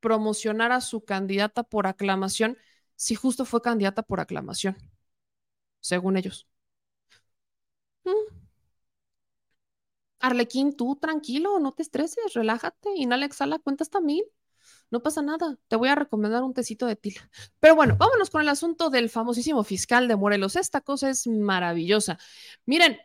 promocionar 0.00 0.72
a 0.72 0.80
su 0.80 1.04
candidata 1.04 1.62
por 1.64 1.86
aclamación? 1.86 2.58
Si 2.96 3.14
justo 3.14 3.44
fue 3.44 3.62
candidata 3.62 4.02
por 4.02 4.20
aclamación, 4.20 4.76
según 5.80 6.16
ellos. 6.16 6.46
Mm. 8.04 8.42
Arlequín, 10.20 10.76
tú 10.76 10.96
tranquilo, 10.96 11.58
no 11.58 11.72
te 11.72 11.82
estreses, 11.82 12.32
relájate, 12.34 12.90
inhala, 12.96 13.26
exhala, 13.26 13.58
cuenta 13.58 13.82
hasta 13.82 14.00
mil. 14.00 14.24
No 14.90 15.02
pasa 15.02 15.22
nada, 15.22 15.58
te 15.68 15.76
voy 15.76 15.88
a 15.88 15.94
recomendar 15.96 16.42
un 16.44 16.54
tecito 16.54 16.86
de 16.86 16.96
tila. 16.96 17.28
Pero 17.60 17.74
bueno, 17.74 17.96
vámonos 17.96 18.30
con 18.30 18.40
el 18.42 18.48
asunto 18.48 18.90
del 18.90 19.10
famosísimo 19.10 19.64
fiscal 19.64 20.06
de 20.06 20.16
Morelos. 20.16 20.54
Esta 20.54 20.80
cosa 20.80 21.10
es 21.10 21.26
maravillosa. 21.26 22.18
Miren, 22.66 22.98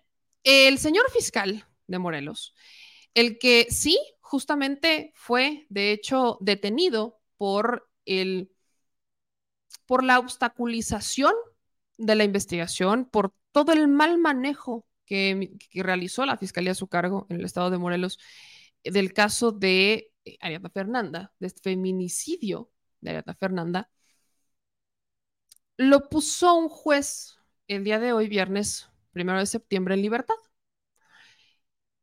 el 0.44 0.78
señor 0.78 1.10
fiscal 1.12 1.66
de 1.88 1.98
Morelos, 1.98 2.54
el 3.16 3.40
que 3.40 3.68
sí, 3.72 3.98
justamente 4.20 5.12
fue, 5.16 5.66
de 5.70 5.92
hecho, 5.92 6.38
detenido 6.42 7.20
por 7.38 7.90
el 8.06 8.52
por 9.88 10.04
la 10.04 10.20
obstaculización 10.20 11.34
de 11.98 12.16
la 12.16 12.24
investigación, 12.24 13.06
por 13.06 13.34
todo 13.52 13.74
el 13.74 13.88
mal 13.88 14.20
manejo 14.20 14.86
que, 15.06 15.58
realizó 15.74 16.26
la 16.26 16.38
Fiscalía 16.38 16.74
a 16.74 16.76
su 16.76 16.88
cargo 16.88 17.26
en 17.30 17.38
el 17.40 17.46
estado 17.46 17.72
de 17.72 17.80
Morelos 17.80 18.20
eh, 18.84 18.92
del 18.92 19.14
caso 19.14 19.52
de 19.52 20.12
eh, 20.26 20.38
Ariadna 20.42 20.70
Fernanda, 20.70 21.34
de 21.40 21.48
este 21.48 21.62
feminicidio 21.62 22.72
de 23.02 23.12
Ariadna 23.12 23.36
Fernanda, 23.36 23.90
lo 25.78 26.10
puso 26.10 26.56
un 26.56 26.70
juez 26.70 27.38
el 27.68 27.84
día 27.84 28.00
de 28.00 28.14
hoy, 28.14 28.28
viernes 28.28 28.90
primero 29.12 29.40
de 29.40 29.46
septiembre, 29.46 29.96
en 29.96 30.02
libertad. 30.02 30.36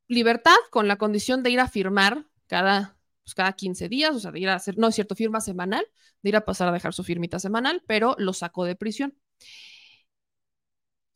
Libertad 0.09 0.57
con 0.71 0.89
la 0.89 0.97
condición 0.97 1.43
de 1.43 1.51
ir 1.51 1.61
a 1.61 1.69
firmar 1.69 2.27
cada 2.47 2.97
pues, 3.25 3.35
cada 3.35 3.53
15 3.55 3.89
días, 3.89 4.15
o 4.15 4.21
sea, 4.21 4.31
de 4.33 4.41
ir 4.41 4.49
a 4.49 4.55
hacer, 4.55 4.79
no 4.79 4.89
es 4.89 4.95
cierto, 4.95 5.15
firma 5.15 5.41
semanal, 5.41 5.87
de 6.23 6.29
ir 6.29 6.37
a 6.37 6.45
pasar 6.45 6.69
a 6.69 6.73
dejar 6.73 6.95
su 6.95 7.05
firmita 7.05 7.39
semanal, 7.39 7.83
pero 7.87 8.15
lo 8.19 8.33
sacó 8.33 8.65
de 8.65 8.77
prisión. 8.77 9.17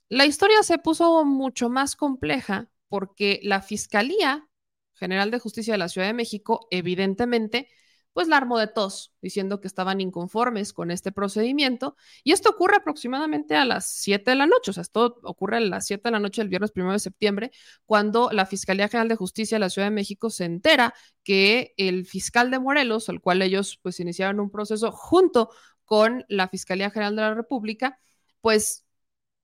La 0.08 0.26
historia 0.26 0.62
se 0.62 0.78
puso 0.78 1.24
mucho 1.24 1.68
más 1.68 1.94
compleja 1.96 2.70
porque 2.88 3.40
la 3.42 3.60
Fiscalía 3.62 4.48
General 4.94 5.30
de 5.30 5.38
Justicia 5.38 5.74
de 5.74 5.78
la 5.78 5.88
Ciudad 5.88 6.06
de 6.06 6.14
México, 6.14 6.66
evidentemente, 6.70 7.68
pues 8.12 8.26
la 8.28 8.36
armó 8.36 8.58
de 8.58 8.66
tos, 8.66 9.12
diciendo 9.22 9.60
que 9.60 9.68
estaban 9.68 10.00
inconformes 10.00 10.72
con 10.72 10.90
este 10.90 11.12
procedimiento. 11.12 11.96
Y 12.24 12.32
esto 12.32 12.50
ocurre 12.50 12.76
aproximadamente 12.76 13.54
a 13.54 13.64
las 13.64 13.90
7 13.92 14.32
de 14.32 14.36
la 14.36 14.46
noche, 14.46 14.70
o 14.70 14.74
sea, 14.74 14.82
esto 14.82 15.20
ocurre 15.22 15.58
a 15.58 15.60
las 15.60 15.86
7 15.86 16.02
de 16.04 16.10
la 16.12 16.18
noche 16.18 16.42
del 16.42 16.48
viernes 16.48 16.72
1 16.74 16.92
de 16.92 16.98
septiembre, 16.98 17.50
cuando 17.86 18.30
la 18.32 18.46
Fiscalía 18.46 18.88
General 18.88 19.08
de 19.08 19.16
Justicia 19.16 19.56
de 19.56 19.60
la 19.60 19.70
Ciudad 19.70 19.86
de 19.86 19.94
México 19.94 20.30
se 20.30 20.46
entera 20.46 20.94
que 21.22 21.74
el 21.76 22.06
fiscal 22.06 22.50
de 22.50 22.58
Morelos, 22.58 23.08
al 23.08 23.20
cual 23.20 23.42
ellos 23.42 23.78
pues 23.82 24.00
iniciaron 24.00 24.40
un 24.40 24.50
proceso 24.50 24.90
junto 24.90 25.50
con 25.84 26.24
la 26.28 26.48
Fiscalía 26.48 26.90
General 26.90 27.14
de 27.16 27.22
la 27.22 27.34
República, 27.34 27.98
pues 28.40 28.84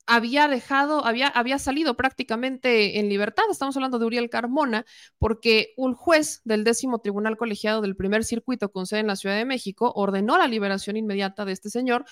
había 0.07 0.49
dejado, 0.49 1.05
había, 1.05 1.28
había 1.28 1.58
salido 1.58 1.97
prácticamente 1.97 2.99
en 2.99 3.08
libertad. 3.08 3.44
Estamos 3.50 3.76
hablando 3.76 3.99
de 3.99 4.07
Uriel 4.07 4.31
Carmona, 4.31 4.84
porque 5.18 5.73
un 5.76 5.94
juez 5.94 6.42
del 6.44 6.65
décimo 6.65 7.00
tribunal 7.00 7.36
colegiado 7.36 7.81
del 7.81 7.97
primer 7.97 8.24
circuito 8.24 8.70
con 8.70 8.86
sede 8.86 9.00
en 9.00 9.07
la 9.07 9.16
Ciudad 9.16 9.36
de 9.36 9.44
México 9.44 9.92
ordenó 9.94 10.36
la 10.39 10.47
liberación 10.49 10.97
inmediata 10.97 11.44
de 11.44 11.52
este 11.52 11.70
señor, 11.70 12.05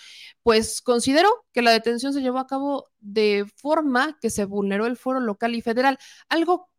pues 0.43 0.81
consideró 0.83 1.29
que 1.53 1.63
la 1.63 1.73
detención 1.73 2.13
se 2.13 2.23
llevó 2.23 2.39
a 2.39 2.47
cabo 2.47 2.91
de 3.01 3.45
forma 3.57 4.19
que 4.21 4.31
se 4.31 4.45
vulneró 4.45 4.87
el 4.87 4.97
foro 4.97 5.21
local 5.21 5.55
y 5.55 5.61
federal, 5.63 5.99
algo 6.29 6.71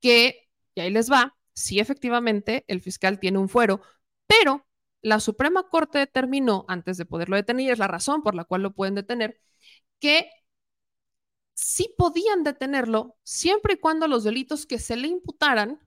que, 0.00 0.48
y 0.74 0.80
ahí 0.80 0.90
les 0.90 1.10
va, 1.10 1.36
sí 1.54 1.80
efectivamente 1.80 2.64
el 2.68 2.80
fiscal 2.82 3.20
tiene 3.20 3.38
un 3.38 3.48
fuero, 3.48 3.80
pero 4.26 4.66
la 5.02 5.20
Suprema 5.20 5.64
Corte 5.68 5.98
determinó, 5.98 6.64
antes 6.68 6.96
de 6.96 7.06
poderlo 7.06 7.36
detener, 7.36 7.72
es 7.72 7.78
la 7.78 7.88
razón 7.88 8.22
por 8.22 8.34
la 8.34 8.44
cual 8.44 8.62
lo 8.62 8.74
pueden 8.74 8.94
detener, 8.96 9.40
que 10.00 10.30
sí 11.56 11.94
podían 11.96 12.44
detenerlo 12.44 13.16
siempre 13.24 13.74
y 13.74 13.78
cuando 13.78 14.06
los 14.08 14.24
delitos 14.24 14.66
que 14.66 14.78
se 14.78 14.94
le 14.96 15.08
imputaran 15.08 15.80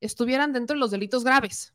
estuvieran 0.00 0.52
dentro 0.52 0.74
de 0.74 0.80
los 0.80 0.90
delitos 0.90 1.24
graves. 1.24 1.74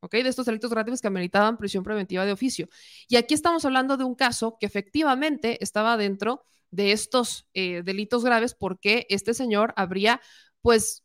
¿ok? 0.00 0.12
De 0.12 0.28
estos 0.28 0.46
delitos 0.46 0.70
graves 0.70 1.00
que 1.00 1.08
ameritaban 1.08 1.56
prisión 1.56 1.82
preventiva 1.82 2.26
de 2.26 2.32
oficio. 2.32 2.68
Y 3.08 3.16
aquí 3.16 3.34
estamos 3.34 3.64
hablando 3.64 3.96
de 3.96 4.04
un 4.04 4.14
caso 4.14 4.58
que 4.60 4.66
efectivamente 4.66 5.62
estaba 5.64 5.96
dentro 5.96 6.44
de 6.70 6.92
estos 6.92 7.48
eh, 7.54 7.82
delitos 7.82 8.22
graves 8.22 8.54
porque 8.54 9.06
este 9.08 9.32
señor 9.32 9.72
habría, 9.76 10.20
pues, 10.60 11.04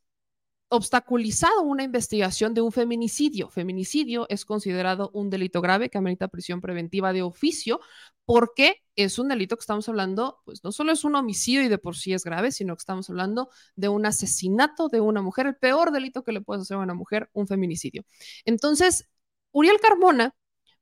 obstaculizado 0.73 1.61
una 1.61 1.83
investigación 1.83 2.55
de 2.55 2.61
un 2.61 2.71
feminicidio. 2.71 3.51
Feminicidio 3.51 4.25
es 4.29 4.43
considerado 4.43 5.11
un 5.13 5.29
delito 5.29 5.61
grave 5.61 5.89
que 5.89 5.99
amerita 5.99 6.29
prisión 6.29 6.61
preventiva 6.61 7.13
de 7.13 7.21
oficio 7.21 7.79
porque 8.25 8.83
es 8.95 9.19
un 9.19 9.27
delito 9.27 9.55
que 9.55 9.61
estamos 9.61 9.87
hablando, 9.87 10.41
pues 10.45 10.63
no 10.63 10.71
solo 10.71 10.91
es 10.91 11.03
un 11.03 11.13
homicidio 11.13 11.61
y 11.61 11.67
de 11.67 11.77
por 11.77 11.95
sí 11.95 12.13
es 12.13 12.23
grave, 12.23 12.51
sino 12.51 12.75
que 12.75 12.79
estamos 12.79 13.07
hablando 13.11 13.51
de 13.75 13.87
un 13.89 14.07
asesinato 14.07 14.89
de 14.89 14.99
una 14.99 15.21
mujer, 15.21 15.45
el 15.45 15.55
peor 15.57 15.91
delito 15.91 16.23
que 16.23 16.31
le 16.31 16.41
puedes 16.41 16.63
hacer 16.63 16.77
a 16.77 16.79
una 16.79 16.95
mujer, 16.95 17.29
un 17.33 17.45
feminicidio. 17.45 18.03
Entonces, 18.43 19.07
Uriel 19.51 19.79
Carmona, 19.79 20.35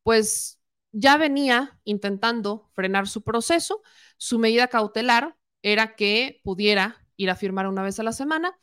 pues 0.04 0.58
ya 0.94 1.18
venía 1.18 1.82
intentando 1.84 2.70
frenar 2.72 3.10
su 3.10 3.24
proceso, 3.24 3.82
su 4.16 4.40
medida 4.40 4.68
cautelar 4.68 5.36
era 5.62 5.96
que 5.96 6.40
pudiera 6.46 7.06
ir 7.18 7.30
a 7.30 7.36
firmar 7.36 7.68
una 7.68 7.84
vez 7.84 8.00
a 8.00 8.04
la 8.04 8.14
semana 8.14 8.58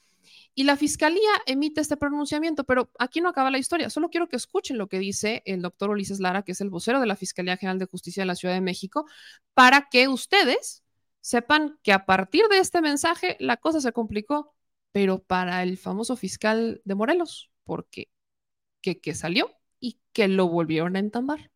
y 0.54 0.64
la 0.64 0.76
fiscalía 0.76 1.30
emite 1.46 1.80
este 1.80 1.96
pronunciamiento, 1.96 2.64
pero 2.64 2.90
aquí 2.98 3.20
no 3.20 3.28
acaba 3.28 3.50
la 3.50 3.58
historia. 3.58 3.90
Solo 3.90 4.10
quiero 4.10 4.28
que 4.28 4.36
escuchen 4.36 4.76
lo 4.76 4.88
que 4.88 4.98
dice 4.98 5.42
el 5.44 5.62
doctor 5.62 5.90
Ulises 5.90 6.20
Lara, 6.20 6.42
que 6.42 6.52
es 6.52 6.60
el 6.60 6.70
vocero 6.70 7.00
de 7.00 7.06
la 7.06 7.16
Fiscalía 7.16 7.56
General 7.56 7.78
de 7.78 7.86
Justicia 7.86 8.22
de 8.22 8.26
la 8.26 8.34
Ciudad 8.34 8.54
de 8.54 8.60
México, 8.60 9.06
para 9.54 9.88
que 9.90 10.08
ustedes 10.08 10.82
sepan 11.20 11.78
que 11.82 11.92
a 11.92 12.06
partir 12.06 12.46
de 12.48 12.58
este 12.58 12.80
mensaje 12.80 13.36
la 13.38 13.56
cosa 13.56 13.80
se 13.80 13.92
complicó, 13.92 14.54
pero 14.92 15.22
para 15.22 15.62
el 15.62 15.78
famoso 15.78 16.16
fiscal 16.16 16.80
de 16.84 16.94
Morelos, 16.94 17.50
porque 17.64 18.08
que, 18.80 19.14
salió 19.14 19.50
y 19.80 20.00
que 20.12 20.28
lo 20.28 20.48
volvieron 20.48 20.96
a 20.96 21.00
entambar. 21.00 21.50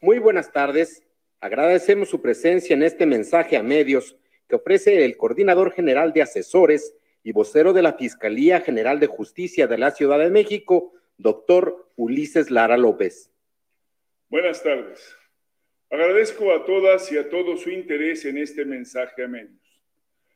Muy 0.00 0.18
buenas 0.18 0.50
tardes. 0.52 1.02
Agradecemos 1.40 2.08
su 2.08 2.20
presencia 2.20 2.74
en 2.74 2.82
este 2.82 3.06
mensaje 3.06 3.56
a 3.56 3.62
medios 3.62 4.16
que 4.48 4.56
ofrece 4.56 5.04
el 5.04 5.16
coordinador 5.16 5.72
general 5.72 6.12
de 6.12 6.22
asesores 6.22 6.94
y 7.22 7.32
vocero 7.32 7.72
de 7.72 7.82
la 7.82 7.94
Fiscalía 7.94 8.60
General 8.60 8.98
de 8.98 9.06
Justicia 9.06 9.66
de 9.66 9.78
la 9.78 9.90
Ciudad 9.90 10.18
de 10.18 10.30
México, 10.30 10.92
doctor 11.18 11.90
Ulises 11.96 12.50
Lara 12.50 12.78
López. 12.78 13.30
Buenas 14.28 14.62
tardes. 14.62 15.16
Agradezco 15.90 16.52
a 16.52 16.64
todas 16.64 17.10
y 17.12 17.18
a 17.18 17.28
todos 17.28 17.62
su 17.62 17.70
interés 17.70 18.24
en 18.24 18.38
este 18.38 18.64
mensaje 18.64 19.24
a 19.24 19.28
medios. 19.28 19.60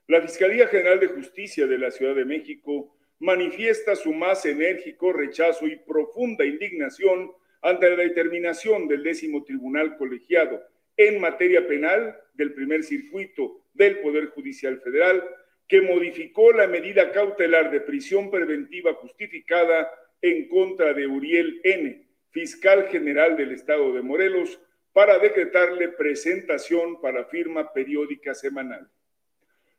La 0.07 0.21
Fiscalía 0.21 0.67
General 0.67 1.01
de 1.01 1.07
Justicia 1.07 1.67
de 1.67 1.79
la 1.79 1.91
Ciudad 1.91 2.15
de 2.15 2.25
México 2.25 2.95
manifiesta 3.21 3.97
su 3.97 4.13
más 4.13 4.45
enérgico 4.45 5.13
rechazo 5.13 5.67
y 5.67 5.77
profunda 5.77 6.45
indignación 6.45 7.31
ante 7.63 7.89
la 7.89 7.97
determinación 7.97 8.87
del 8.89 9.03
décimo 9.03 9.45
tribunal 9.45 9.97
colegiado 9.97 10.61
en 10.97 11.21
materia 11.21 11.67
penal 11.67 12.17
del 12.35 12.53
primer 12.53 12.83
circuito 12.83 13.63
del 13.73 14.01
Poder 14.01 14.27
Judicial 14.27 14.81
Federal 14.81 15.25
que 15.69 15.81
modificó 15.81 16.53
la 16.53 16.67
medida 16.67 17.11
cautelar 17.13 17.71
de 17.71 17.81
prisión 17.81 18.31
preventiva 18.31 18.95
justificada 18.95 19.91
en 20.21 20.49
contra 20.49 20.93
de 20.93 21.07
Uriel 21.07 21.61
N., 21.65 22.07
fiscal 22.31 22.89
general 22.89 23.37
del 23.37 23.53
estado 23.53 23.93
de 23.93 24.03
Morelos, 24.03 24.61
para 24.93 25.19
decretarle 25.19 25.89
presentación 25.89 27.01
para 27.01 27.25
firma 27.25 27.73
periódica 27.73 28.35
semanal. 28.35 28.89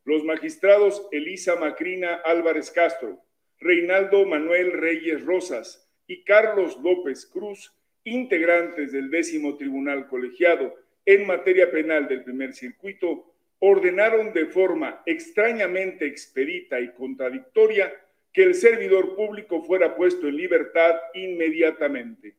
Los 0.04 0.24
magistrados 0.24 1.08
Elisa 1.12 1.56
Macrina 1.56 2.16
Álvarez 2.26 2.70
Castro, 2.70 3.22
Reinaldo 3.60 4.26
Manuel 4.26 4.74
Reyes 4.74 5.26
Rosas 5.26 5.90
y 6.06 6.24
Carlos 6.24 6.78
López 6.84 7.26
Cruz, 7.26 7.74
integrantes 8.04 8.92
del 8.92 9.10
décimo 9.10 9.58
tribunal 9.58 10.08
colegiado 10.08 10.76
en 11.06 11.26
materia 11.26 11.72
penal 11.72 12.08
del 12.08 12.24
primer 12.24 12.54
circuito, 12.54 13.35
ordenaron 13.68 14.32
de 14.32 14.46
forma 14.46 15.02
extrañamente 15.08 16.06
expedita 16.06 16.80
y 16.80 16.94
contradictoria 16.94 17.92
que 18.32 18.44
el 18.44 18.54
servidor 18.54 19.16
público 19.16 19.64
fuera 19.64 19.96
puesto 19.96 20.28
en 20.28 20.36
libertad 20.36 20.96
inmediatamente. 21.16 22.36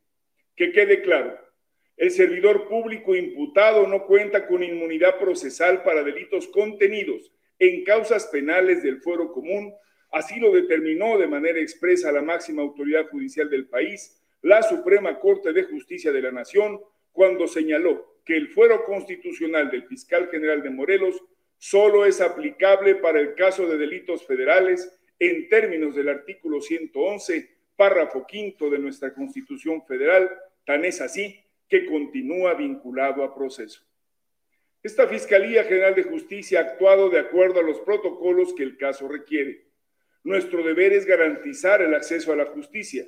Que 0.54 0.70
quede 0.70 1.02
claro, 1.02 1.36
el 1.96 2.12
servidor 2.12 2.68
público 2.68 3.16
imputado 3.16 3.88
no 3.88 4.06
cuenta 4.06 4.46
con 4.46 4.62
inmunidad 4.62 5.18
procesal 5.18 5.82
para 5.82 6.04
delitos 6.04 6.46
contenidos 6.46 7.32
en 7.58 7.82
causas 7.82 8.26
penales 8.26 8.84
del 8.84 9.00
fuero 9.00 9.32
común, 9.32 9.74
así 10.12 10.38
lo 10.38 10.52
determinó 10.52 11.18
de 11.18 11.26
manera 11.26 11.58
expresa 11.58 12.12
la 12.12 12.22
máxima 12.22 12.62
autoridad 12.62 13.08
judicial 13.08 13.50
del 13.50 13.66
país, 13.66 14.22
la 14.42 14.62
Suprema 14.62 15.18
Corte 15.18 15.52
de 15.52 15.64
Justicia 15.64 16.12
de 16.12 16.22
la 16.22 16.30
Nación, 16.30 16.80
cuando 17.10 17.48
señaló 17.48 18.15
que 18.26 18.36
el 18.36 18.48
fuero 18.48 18.84
constitucional 18.84 19.70
del 19.70 19.86
fiscal 19.86 20.28
general 20.28 20.62
de 20.62 20.70
Morelos 20.70 21.22
solo 21.56 22.04
es 22.04 22.20
aplicable 22.20 22.96
para 22.96 23.20
el 23.20 23.34
caso 23.34 23.66
de 23.68 23.78
delitos 23.78 24.26
federales 24.26 24.92
en 25.18 25.48
términos 25.48 25.94
del 25.94 26.08
artículo 26.08 26.60
111, 26.60 27.48
párrafo 27.76 28.26
quinto 28.26 28.68
de 28.68 28.80
nuestra 28.80 29.14
Constitución 29.14 29.82
Federal, 29.86 30.28
tan 30.64 30.84
es 30.84 31.00
así 31.00 31.40
que 31.68 31.86
continúa 31.86 32.54
vinculado 32.54 33.22
a 33.22 33.34
proceso. 33.34 33.82
Esta 34.82 35.06
Fiscalía 35.08 35.64
General 35.64 35.94
de 35.94 36.02
Justicia 36.02 36.60
ha 36.60 36.62
actuado 36.62 37.08
de 37.10 37.20
acuerdo 37.20 37.60
a 37.60 37.62
los 37.62 37.80
protocolos 37.80 38.54
que 38.54 38.62
el 38.64 38.76
caso 38.76 39.08
requiere. 39.08 39.66
Nuestro 40.24 40.64
deber 40.64 40.92
es 40.92 41.06
garantizar 41.06 41.80
el 41.80 41.94
acceso 41.94 42.32
a 42.32 42.36
la 42.36 42.46
justicia, 42.46 43.06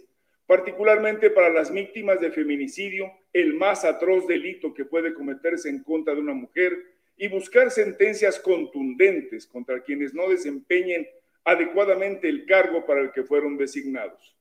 particularmente 0.49 1.29
para 1.29 1.51
las 1.51 1.71
víctimas 1.71 2.23
de 2.23 2.31
feminicidio, 2.31 3.13
el 3.35 3.53
más 3.53 3.85
atroz 3.85 4.27
delito 4.27 4.73
que 4.73 4.87
puede 4.87 5.13
cometerse 5.13 5.69
en 5.69 5.83
contra 5.83 6.15
de 6.15 6.23
una 6.23 6.33
mujer, 6.33 6.73
y 7.19 7.29
buscar 7.29 7.71
sentencias 7.71 8.41
contundentes 8.41 9.47
contra 9.47 9.83
quienes 9.83 10.15
no 10.15 10.27
desempeñen 10.27 11.07
adecuadamente 11.45 12.31
el 12.31 12.47
cargo 12.47 12.87
para 12.87 13.03
el 13.03 13.13
que 13.13 13.25
fueron 13.25 13.59
designados. 13.59 14.39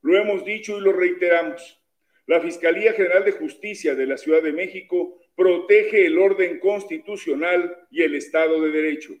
Lo 0.00 0.16
hemos 0.16 0.42
dicho 0.42 0.78
y 0.78 0.80
lo 0.80 0.94
reiteramos. 0.94 1.82
La 2.26 2.40
Fiscalía 2.40 2.94
General 2.94 3.22
de 3.22 3.32
Justicia 3.32 3.94
de 3.94 4.06
la 4.06 4.16
Ciudad 4.16 4.42
de 4.42 4.52
México 4.52 5.18
protege 5.34 6.06
el 6.06 6.18
orden 6.18 6.60
constitucional 6.60 7.76
y 7.90 8.02
el 8.02 8.14
Estado 8.14 8.62
de 8.62 8.70
Derecho. 8.70 9.12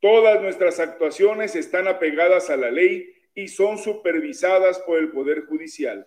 Todas 0.00 0.40
nuestras 0.40 0.80
actuaciones 0.80 1.54
están 1.56 1.88
apegadas 1.88 2.48
a 2.48 2.56
la 2.56 2.70
ley 2.70 3.15
y 3.36 3.48
son 3.48 3.76
supervisadas 3.78 4.80
por 4.80 4.98
el 4.98 5.12
Poder 5.12 5.44
Judicial. 5.44 6.06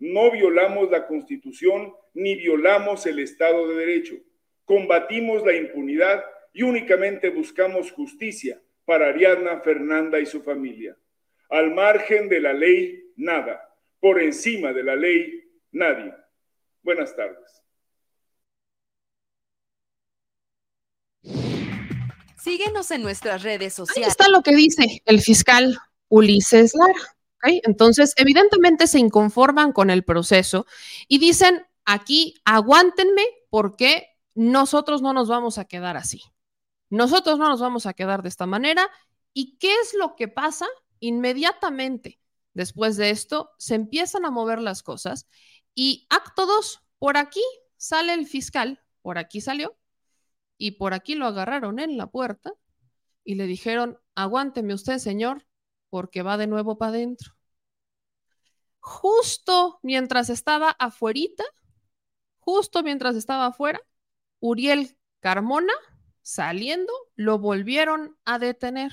No 0.00 0.32
violamos 0.32 0.90
la 0.90 1.06
Constitución 1.06 1.94
ni 2.12 2.34
violamos 2.34 3.06
el 3.06 3.20
Estado 3.20 3.68
de 3.68 3.76
Derecho. 3.76 4.16
Combatimos 4.64 5.46
la 5.46 5.54
impunidad 5.54 6.24
y 6.52 6.62
únicamente 6.62 7.30
buscamos 7.30 7.92
justicia 7.92 8.60
para 8.84 9.06
Ariadna 9.06 9.60
Fernanda 9.60 10.18
y 10.18 10.26
su 10.26 10.42
familia. 10.42 10.98
Al 11.48 11.72
margen 11.72 12.28
de 12.28 12.40
la 12.40 12.52
ley, 12.52 13.12
nada. 13.16 13.72
Por 14.00 14.20
encima 14.20 14.72
de 14.72 14.82
la 14.82 14.96
ley, 14.96 15.44
nadie. 15.70 16.12
Buenas 16.82 17.14
tardes. 17.14 17.62
Síguenos 22.36 22.90
en 22.90 23.02
nuestras 23.02 23.44
redes 23.44 23.74
sociales. 23.74 24.06
Ahí 24.06 24.10
está 24.10 24.28
lo 24.28 24.42
que 24.42 24.54
dice 24.56 25.00
el 25.06 25.20
fiscal 25.20 25.78
Ulises 26.14 26.74
Lara. 26.74 27.16
Entonces, 27.64 28.14
evidentemente 28.16 28.86
se 28.86 28.98
inconforman 28.98 29.72
con 29.72 29.90
el 29.90 30.04
proceso 30.04 30.66
y 31.08 31.18
dicen, 31.18 31.66
aquí 31.84 32.34
aguántenme 32.44 33.22
porque 33.50 34.08
nosotros 34.34 35.02
no 35.02 35.12
nos 35.12 35.28
vamos 35.28 35.58
a 35.58 35.66
quedar 35.66 35.96
así. 35.96 36.22
Nosotros 36.88 37.38
no 37.38 37.48
nos 37.48 37.60
vamos 37.60 37.86
a 37.86 37.94
quedar 37.94 38.22
de 38.22 38.28
esta 38.28 38.46
manera. 38.46 38.88
¿Y 39.32 39.58
qué 39.58 39.74
es 39.82 39.94
lo 39.94 40.14
que 40.16 40.28
pasa? 40.28 40.66
Inmediatamente 41.00 42.20
después 42.54 42.96
de 42.96 43.10
esto, 43.10 43.50
se 43.58 43.74
empiezan 43.74 44.24
a 44.24 44.30
mover 44.30 44.60
las 44.60 44.82
cosas 44.82 45.28
y 45.74 46.06
acto 46.08 46.46
2, 46.46 46.82
por 46.98 47.16
aquí 47.16 47.42
sale 47.76 48.14
el 48.14 48.26
fiscal, 48.26 48.80
por 49.02 49.18
aquí 49.18 49.40
salió, 49.40 49.76
y 50.56 50.72
por 50.72 50.94
aquí 50.94 51.16
lo 51.16 51.26
agarraron 51.26 51.80
en 51.80 51.98
la 51.98 52.06
puerta 52.06 52.52
y 53.24 53.34
le 53.34 53.46
dijeron, 53.46 53.98
aguánteme 54.14 54.72
usted, 54.72 54.98
señor, 54.98 55.44
porque 55.94 56.22
va 56.22 56.36
de 56.36 56.48
nuevo 56.48 56.76
para 56.76 56.88
adentro. 56.88 57.36
Justo 58.80 59.78
mientras 59.84 60.28
estaba 60.28 60.70
afuerita, 60.70 61.44
justo 62.40 62.82
mientras 62.82 63.14
estaba 63.14 63.46
afuera, 63.46 63.80
Uriel 64.40 64.98
Carmona, 65.20 65.72
saliendo, 66.20 66.92
lo 67.14 67.38
volvieron 67.38 68.18
a 68.24 68.40
detener 68.40 68.90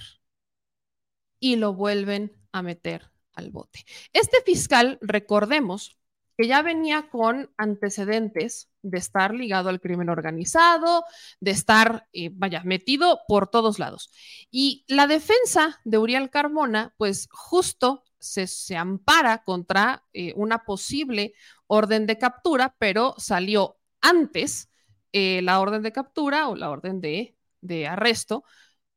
y 1.40 1.56
lo 1.56 1.74
vuelven 1.74 2.40
a 2.52 2.62
meter 2.62 3.10
al 3.34 3.50
bote. 3.50 3.84
Este 4.14 4.44
fiscal, 4.44 5.00
recordemos, 5.02 5.98
que 6.38 6.48
ya 6.48 6.62
venía 6.62 7.10
con 7.10 7.52
antecedentes 7.58 8.70
de 8.82 8.98
estar 8.98 9.34
ligado 9.34 9.70
al 9.70 9.80
crimen 9.80 10.10
organizado, 10.10 11.04
de 11.40 11.52
estar, 11.52 12.08
eh, 12.14 12.30
vaya, 12.34 12.64
metido 12.64 13.20
por 13.28 13.48
todos 13.48 13.80
lados. 13.80 14.12
Y 14.50 14.86
la 14.88 15.08
defensa 15.08 15.80
de 15.84 15.98
Uriel 15.98 16.30
Carmona, 16.30 16.94
pues 16.98 17.28
justo 17.32 18.04
se, 18.20 18.76
ampara 18.76 19.44
contra 19.44 20.04
eh, 20.14 20.34
una 20.36 20.64
posible 20.64 21.34
orden 21.68 22.06
de 22.06 22.18
captura, 22.18 22.76
pero 22.78 23.16
salió 23.18 23.78
antes 24.00 24.70
eh, 25.12 25.42
la 25.44 25.60
orden 25.60 25.82
de 25.82 25.92
captura 25.92 26.48
o 26.48 26.56
la 26.56 26.70
orden 26.70 27.02
de, 27.02 27.36
de 27.62 27.88
arresto 27.88 28.44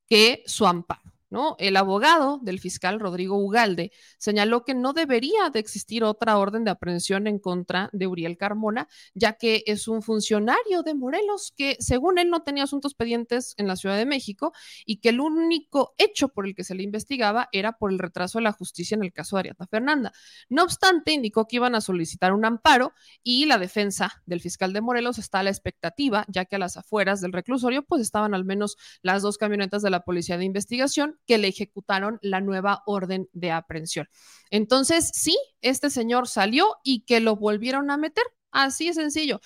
que 0.08 0.42
su 0.46 0.66
amparo. 0.66 1.13
El 1.58 1.76
abogado 1.76 2.38
del 2.42 2.60
fiscal 2.60 3.00
Rodrigo 3.00 3.36
Ugalde 3.36 3.90
señaló 4.18 4.64
que 4.64 4.74
no 4.74 4.92
debería 4.92 5.50
de 5.52 5.58
existir 5.58 6.04
otra 6.04 6.38
orden 6.38 6.64
de 6.64 6.70
aprehensión 6.70 7.26
en 7.26 7.40
contra 7.40 7.90
de 7.92 8.06
Uriel 8.06 8.36
Carmona, 8.36 8.88
ya 9.14 9.32
que 9.32 9.64
es 9.66 9.88
un 9.88 10.02
funcionario 10.02 10.82
de 10.84 10.94
Morelos 10.94 11.52
que, 11.56 11.76
según 11.80 12.18
él, 12.18 12.30
no 12.30 12.42
tenía 12.42 12.64
asuntos 12.64 12.94
pendientes 12.94 13.54
en 13.56 13.66
la 13.66 13.74
Ciudad 13.74 13.96
de 13.96 14.06
México 14.06 14.52
y 14.86 14.98
que 14.98 15.08
el 15.08 15.20
único 15.20 15.94
hecho 15.98 16.28
por 16.28 16.46
el 16.46 16.54
que 16.54 16.62
se 16.62 16.76
le 16.76 16.84
investigaba 16.84 17.48
era 17.50 17.72
por 17.72 17.90
el 17.90 17.98
retraso 17.98 18.38
de 18.38 18.44
la 18.44 18.52
justicia 18.52 18.94
en 18.94 19.02
el 19.02 19.12
caso 19.12 19.36
de 19.36 19.40
Ariata 19.40 19.66
Fernanda. 19.66 20.12
No 20.48 20.62
obstante, 20.62 21.12
indicó 21.12 21.48
que 21.48 21.56
iban 21.56 21.74
a 21.74 21.80
solicitar 21.80 22.32
un 22.32 22.44
amparo 22.44 22.92
y 23.24 23.46
la 23.46 23.58
defensa 23.58 24.22
del 24.26 24.40
fiscal 24.40 24.72
de 24.72 24.80
Morelos 24.80 25.18
está 25.18 25.40
a 25.40 25.42
la 25.42 25.50
expectativa, 25.50 26.24
ya 26.28 26.44
que 26.44 26.56
a 26.56 26.60
las 26.60 26.76
afueras 26.76 27.20
del 27.20 27.32
reclusorio 27.32 27.82
pues 27.84 28.02
estaban 28.02 28.34
al 28.34 28.44
menos 28.44 28.76
las 29.02 29.22
dos 29.22 29.36
camionetas 29.36 29.82
de 29.82 29.90
la 29.90 30.04
Policía 30.04 30.38
de 30.38 30.44
Investigación 30.44 31.13
que 31.26 31.38
le 31.38 31.48
ejecutaron 31.48 32.18
la 32.22 32.40
nueva 32.40 32.82
orden 32.86 33.28
de 33.32 33.50
aprehensión. 33.50 34.08
Entonces, 34.50 35.10
sí, 35.14 35.36
este 35.60 35.90
señor 35.90 36.28
salió 36.28 36.76
y 36.84 37.00
que 37.04 37.20
lo 37.20 37.36
volvieron 37.36 37.90
a 37.90 37.96
meter. 37.96 38.24
Así 38.50 38.86
de 38.88 38.94
sencillo. 38.94 39.40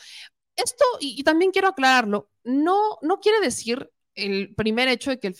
Esto, 0.57 0.85
y, 1.01 1.19
y 1.19 1.23
también 1.25 1.53
quiero 1.53 1.69
aclararlo, 1.69 2.31
no, 2.45 2.99
no 3.03 3.21
quiere 3.21 3.41
decir 3.41 3.91
el 4.19 4.55
primer 4.55 4.89
hecho 4.89 5.11
de 5.11 5.21
que 5.21 5.33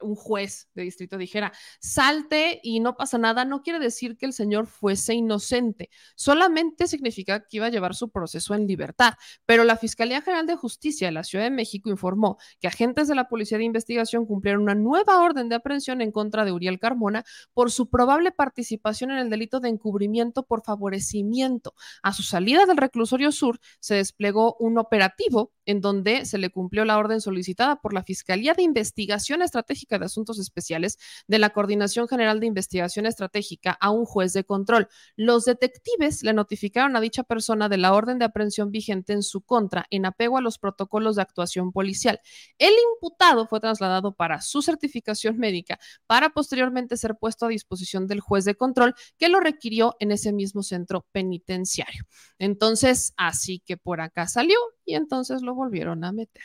un 0.00 0.14
juez 0.14 0.68
de 0.74 0.82
distrito 0.82 1.16
dijera 1.16 1.52
salte 1.80 2.60
y 2.62 2.80
no 2.80 2.96
pasa 2.96 3.18
nada, 3.18 3.44
no 3.44 3.62
quiere 3.62 3.78
decir 3.78 4.16
que 4.16 4.26
el 4.26 4.32
señor 4.32 4.66
fuese 4.66 5.14
inocente, 5.14 5.90
solamente 6.16 6.88
significa 6.88 7.40
que 7.40 7.58
iba 7.58 7.66
a 7.66 7.70
llevar 7.70 7.94
su 7.94 8.10
proceso 8.10 8.54
en 8.54 8.66
libertad. 8.66 9.14
Pero 9.46 9.64
la 9.64 9.76
Fiscalía 9.76 10.20
General 10.20 10.46
de 10.46 10.56
Justicia 10.56 11.08
de 11.08 11.12
la 11.12 11.24
Ciudad 11.24 11.44
de 11.44 11.50
México 11.50 11.90
informó 11.90 12.38
que 12.60 12.68
agentes 12.68 13.08
de 13.08 13.14
la 13.14 13.28
Policía 13.28 13.58
de 13.58 13.64
Investigación 13.64 14.26
cumplieron 14.26 14.62
una 14.62 14.74
nueva 14.74 15.20
orden 15.20 15.48
de 15.48 15.56
aprehensión 15.56 16.00
en 16.00 16.12
contra 16.12 16.44
de 16.44 16.52
Uriel 16.52 16.78
Carmona 16.78 17.24
por 17.54 17.70
su 17.70 17.88
probable 17.88 18.32
participación 18.32 19.10
en 19.10 19.18
el 19.18 19.30
delito 19.30 19.60
de 19.60 19.68
encubrimiento 19.68 20.42
por 20.42 20.62
favorecimiento. 20.62 21.74
A 22.02 22.12
su 22.12 22.22
salida 22.22 22.66
del 22.66 22.76
reclusorio 22.76 23.32
sur 23.32 23.60
se 23.80 23.94
desplegó 23.94 24.56
un 24.58 24.78
operativo 24.78 25.52
en 25.68 25.82
donde 25.82 26.24
se 26.24 26.38
le 26.38 26.48
cumplió 26.48 26.86
la 26.86 26.96
orden 26.96 27.20
solicitada 27.20 27.76
por 27.76 27.92
la 27.92 28.02
Fiscalía 28.02 28.54
de 28.54 28.62
Investigación 28.62 29.42
Estratégica 29.42 29.98
de 29.98 30.06
Asuntos 30.06 30.38
Especiales 30.38 30.98
de 31.26 31.38
la 31.38 31.50
Coordinación 31.50 32.08
General 32.08 32.40
de 32.40 32.46
Investigación 32.46 33.04
Estratégica 33.04 33.76
a 33.78 33.90
un 33.90 34.06
juez 34.06 34.32
de 34.32 34.44
control. 34.44 34.88
Los 35.14 35.44
detectives 35.44 36.22
le 36.22 36.32
notificaron 36.32 36.96
a 36.96 37.02
dicha 37.02 37.22
persona 37.22 37.68
de 37.68 37.76
la 37.76 37.92
orden 37.92 38.18
de 38.18 38.24
aprehensión 38.24 38.70
vigente 38.70 39.12
en 39.12 39.22
su 39.22 39.42
contra 39.42 39.84
en 39.90 40.06
apego 40.06 40.38
a 40.38 40.40
los 40.40 40.58
protocolos 40.58 41.16
de 41.16 41.22
actuación 41.22 41.70
policial. 41.70 42.18
El 42.56 42.72
imputado 42.94 43.46
fue 43.46 43.60
trasladado 43.60 44.14
para 44.14 44.40
su 44.40 44.62
certificación 44.62 45.36
médica 45.36 45.78
para 46.06 46.30
posteriormente 46.30 46.96
ser 46.96 47.16
puesto 47.16 47.44
a 47.44 47.50
disposición 47.50 48.06
del 48.06 48.20
juez 48.20 48.46
de 48.46 48.54
control 48.54 48.94
que 49.18 49.28
lo 49.28 49.38
requirió 49.38 49.96
en 50.00 50.12
ese 50.12 50.32
mismo 50.32 50.62
centro 50.62 51.06
penitenciario. 51.12 52.04
Entonces, 52.38 53.12
así 53.18 53.60
que 53.60 53.76
por 53.76 54.00
acá 54.00 54.28
salió 54.28 54.56
y 54.88 54.94
entonces 54.94 55.42
lo 55.42 55.54
volvieron 55.54 56.02
a 56.02 56.12
meter. 56.12 56.42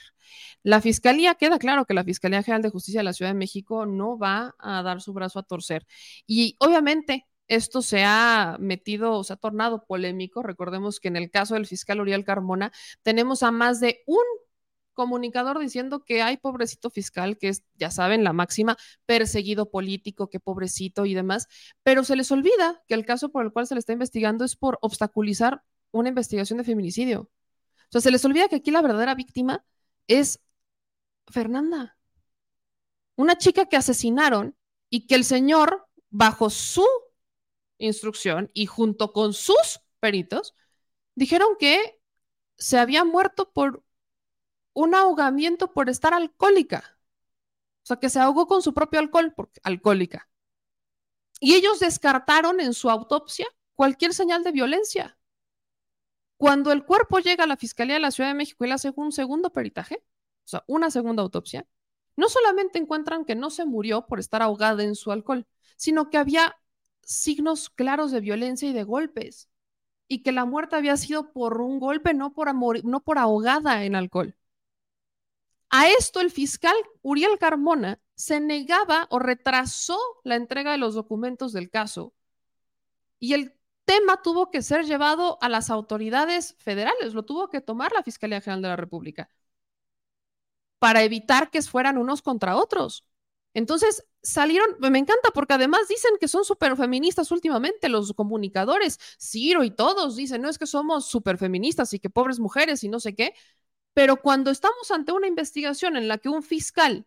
La 0.63 0.81
Fiscalía, 0.81 1.35
queda 1.35 1.59
claro 1.59 1.85
que 1.85 1.93
la 1.93 2.03
Fiscalía 2.03 2.43
General 2.43 2.61
de 2.61 2.69
Justicia 2.71 2.99
de 2.99 3.05
la 3.05 3.13
Ciudad 3.13 3.31
de 3.31 3.37
México 3.37 3.85
no 3.85 4.17
va 4.17 4.53
a 4.59 4.83
dar 4.83 5.01
su 5.01 5.13
brazo 5.13 5.39
a 5.39 5.43
torcer. 5.43 5.87
Y 6.27 6.57
obviamente 6.59 7.25
esto 7.47 7.81
se 7.81 8.03
ha 8.03 8.57
metido, 8.59 9.23
se 9.23 9.31
ha 9.31 9.37
tornado 9.37 9.85
polémico. 9.85 10.43
Recordemos 10.43 10.99
que 10.99 11.07
en 11.07 11.15
el 11.15 11.31
caso 11.31 11.53
del 11.53 11.67
fiscal 11.67 12.01
Uriel 12.01 12.25
Carmona 12.25 12.73
tenemos 13.01 13.43
a 13.43 13.51
más 13.51 13.79
de 13.79 14.03
un 14.07 14.23
comunicador 14.93 15.57
diciendo 15.57 16.03
que 16.03 16.21
hay 16.21 16.35
pobrecito 16.35 16.89
fiscal, 16.89 17.37
que 17.37 17.47
es, 17.47 17.63
ya 17.75 17.91
saben, 17.91 18.25
la 18.25 18.33
máxima, 18.33 18.77
perseguido 19.05 19.71
político, 19.71 20.29
que 20.29 20.41
pobrecito 20.41 21.05
y 21.05 21.13
demás, 21.13 21.47
pero 21.81 22.03
se 22.03 22.17
les 22.17 22.29
olvida 22.31 22.83
que 22.89 22.93
el 22.93 23.05
caso 23.05 23.31
por 23.31 23.45
el 23.45 23.53
cual 23.53 23.67
se 23.67 23.75
le 23.75 23.79
está 23.79 23.93
investigando 23.93 24.43
es 24.43 24.57
por 24.57 24.79
obstaculizar 24.81 25.63
una 25.91 26.09
investigación 26.09 26.57
de 26.57 26.65
feminicidio. 26.65 27.29
Sea, 27.93 28.01
se 28.01 28.09
les 28.09 28.25
olvida 28.25 28.49
que 28.49 28.55
aquí 28.55 28.71
la 28.71 28.81
verdadera 28.81 29.13
víctima 29.13 29.63
es 30.07 30.41
Fernanda, 31.27 31.95
una 33.15 33.37
chica 33.37 33.67
que 33.67 33.77
asesinaron 33.77 34.57
y 34.89 35.05
que 35.05 35.13
el 35.13 35.23
señor, 35.23 35.87
bajo 36.09 36.49
su 36.49 36.87
instrucción 37.77 38.49
y 38.51 38.65
junto 38.65 39.13
con 39.13 39.33
sus 39.33 39.81
peritos, 39.99 40.55
dijeron 41.13 41.49
que 41.59 42.01
se 42.57 42.79
había 42.79 43.03
muerto 43.03 43.53
por 43.53 43.83
un 44.73 44.95
ahogamiento 44.95 45.71
por 45.71 45.87
estar 45.87 46.15
alcohólica. 46.15 46.97
O 47.83 47.85
sea, 47.85 47.97
que 47.97 48.09
se 48.09 48.19
ahogó 48.19 48.47
con 48.47 48.63
su 48.63 48.73
propio 48.73 49.01
alcohol, 49.01 49.35
alcohólica. 49.61 50.27
Y 51.39 51.53
ellos 51.53 51.79
descartaron 51.79 52.59
en 52.59 52.73
su 52.73 52.89
autopsia 52.89 53.45
cualquier 53.75 54.15
señal 54.15 54.43
de 54.43 54.51
violencia. 54.51 55.15
Cuando 56.43 56.73
el 56.73 56.83
cuerpo 56.83 57.19
llega 57.19 57.45
a 57.45 57.47
la 57.47 57.55
Fiscalía 57.55 57.93
de 57.93 58.01
la 58.01 58.11
Ciudad 58.11 58.29
de 58.29 58.33
México 58.33 58.65
y 58.65 58.67
le 58.67 58.73
hace 58.73 58.91
un 58.97 59.13
segundo 59.13 59.53
peritaje, 59.53 60.03
o 60.03 60.43
sea, 60.43 60.65
una 60.67 60.91
segunda 60.91 61.23
autopsia, 61.23 61.65
no 62.17 62.27
solamente 62.27 62.79
encuentran 62.79 63.23
que 63.23 63.33
no 63.33 63.49
se 63.49 63.65
murió 63.65 64.07
por 64.07 64.19
estar 64.19 64.41
ahogada 64.41 64.83
en 64.83 64.95
su 64.95 65.13
alcohol, 65.13 65.47
sino 65.77 66.09
que 66.09 66.17
había 66.17 66.57
signos 67.01 67.69
claros 67.69 68.11
de 68.11 68.19
violencia 68.19 68.67
y 68.67 68.73
de 68.73 68.83
golpes, 68.83 69.47
y 70.09 70.21
que 70.21 70.33
la 70.33 70.43
muerte 70.43 70.75
había 70.75 70.97
sido 70.97 71.31
por 71.31 71.61
un 71.61 71.79
golpe, 71.79 72.13
no 72.13 72.33
por, 72.33 72.53
no 72.83 72.99
por 72.99 73.19
ahogada 73.19 73.85
en 73.85 73.95
alcohol. 73.95 74.35
A 75.69 75.87
esto 75.87 76.19
el 76.19 76.29
fiscal 76.29 76.75
Uriel 77.03 77.39
Carmona 77.39 78.01
se 78.15 78.41
negaba 78.41 79.07
o 79.11 79.19
retrasó 79.19 79.97
la 80.25 80.35
entrega 80.35 80.73
de 80.73 80.77
los 80.77 80.93
documentos 80.93 81.53
del 81.53 81.69
caso 81.69 82.13
y 83.17 83.33
el 83.33 83.57
tema 83.85 84.21
tuvo 84.21 84.51
que 84.51 84.61
ser 84.61 84.85
llevado 84.85 85.37
a 85.41 85.49
las 85.49 85.69
autoridades 85.69 86.55
federales, 86.59 87.13
lo 87.13 87.23
tuvo 87.23 87.49
que 87.49 87.61
tomar 87.61 87.91
la 87.93 88.03
Fiscalía 88.03 88.41
General 88.41 88.61
de 88.61 88.67
la 88.69 88.75
República 88.75 89.29
para 90.79 91.03
evitar 91.03 91.49
que 91.49 91.61
fueran 91.61 91.97
unos 91.97 92.21
contra 92.21 92.57
otros. 92.57 93.05
Entonces 93.53 94.05
salieron, 94.21 94.75
me 94.79 94.99
encanta 94.99 95.29
porque 95.33 95.53
además 95.53 95.87
dicen 95.87 96.11
que 96.19 96.27
son 96.27 96.43
súper 96.43 96.75
feministas 96.75 97.31
últimamente 97.31 97.87
los 97.89 98.13
comunicadores, 98.13 98.99
Ciro 99.19 99.63
y 99.63 99.71
todos 99.71 100.15
dicen, 100.15 100.41
no 100.41 100.49
es 100.49 100.57
que 100.57 100.65
somos 100.67 101.07
súper 101.07 101.37
feministas 101.37 101.93
y 101.93 101.99
que 101.99 102.09
pobres 102.09 102.39
mujeres 102.39 102.83
y 102.83 102.89
no 102.89 102.99
sé 102.99 103.15
qué, 103.15 103.33
pero 103.93 104.17
cuando 104.17 104.51
estamos 104.51 104.91
ante 104.91 105.11
una 105.11 105.27
investigación 105.27 105.95
en 105.97 106.07
la 106.07 106.17
que 106.17 106.29
un 106.29 106.43
fiscal 106.43 107.05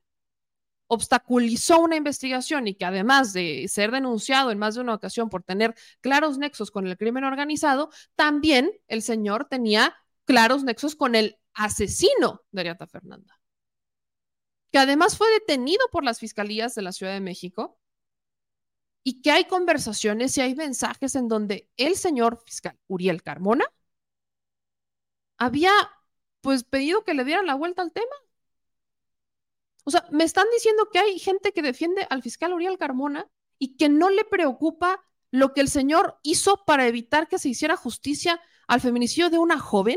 obstaculizó 0.88 1.80
una 1.80 1.96
investigación 1.96 2.68
y 2.68 2.74
que 2.74 2.84
además 2.84 3.32
de 3.32 3.66
ser 3.68 3.90
denunciado 3.90 4.50
en 4.50 4.58
más 4.58 4.74
de 4.74 4.80
una 4.82 4.94
ocasión 4.94 5.28
por 5.28 5.42
tener 5.42 5.74
claros 6.00 6.38
nexos 6.38 6.70
con 6.70 6.86
el 6.86 6.96
crimen 6.96 7.24
organizado, 7.24 7.90
también 8.14 8.70
el 8.88 9.02
señor 9.02 9.46
tenía 9.46 9.96
claros 10.24 10.64
nexos 10.64 10.96
con 10.96 11.14
el 11.14 11.38
asesino 11.54 12.42
de 12.50 12.60
Ariata 12.60 12.86
Fernanda, 12.86 13.40
que 14.70 14.78
además 14.78 15.16
fue 15.16 15.30
detenido 15.30 15.86
por 15.90 16.04
las 16.04 16.18
fiscalías 16.18 16.74
de 16.74 16.82
la 16.82 16.92
Ciudad 16.92 17.12
de 17.12 17.20
México 17.20 17.80
y 19.02 19.22
que 19.22 19.30
hay 19.30 19.44
conversaciones 19.44 20.36
y 20.36 20.40
hay 20.40 20.54
mensajes 20.54 21.14
en 21.14 21.28
donde 21.28 21.70
el 21.76 21.96
señor 21.96 22.42
fiscal 22.44 22.78
Uriel 22.88 23.22
Carmona 23.22 23.64
había 25.38 25.72
pues 26.40 26.64
pedido 26.64 27.04
que 27.04 27.14
le 27.14 27.24
dieran 27.24 27.46
la 27.46 27.54
vuelta 27.54 27.82
al 27.82 27.92
tema 27.92 28.14
o 29.86 29.90
sea, 29.92 30.04
me 30.10 30.24
están 30.24 30.46
diciendo 30.52 30.88
que 30.90 30.98
hay 30.98 31.20
gente 31.20 31.52
que 31.52 31.62
defiende 31.62 32.04
al 32.10 32.20
fiscal 32.20 32.52
Uriel 32.52 32.76
Carmona 32.76 33.30
y 33.56 33.76
que 33.76 33.88
no 33.88 34.10
le 34.10 34.24
preocupa 34.24 35.00
lo 35.30 35.54
que 35.54 35.60
el 35.60 35.68
señor 35.68 36.18
hizo 36.24 36.64
para 36.66 36.88
evitar 36.88 37.28
que 37.28 37.38
se 37.38 37.50
hiciera 37.50 37.76
justicia 37.76 38.40
al 38.66 38.80
feminicidio 38.80 39.30
de 39.30 39.38
una 39.38 39.60
joven. 39.60 39.96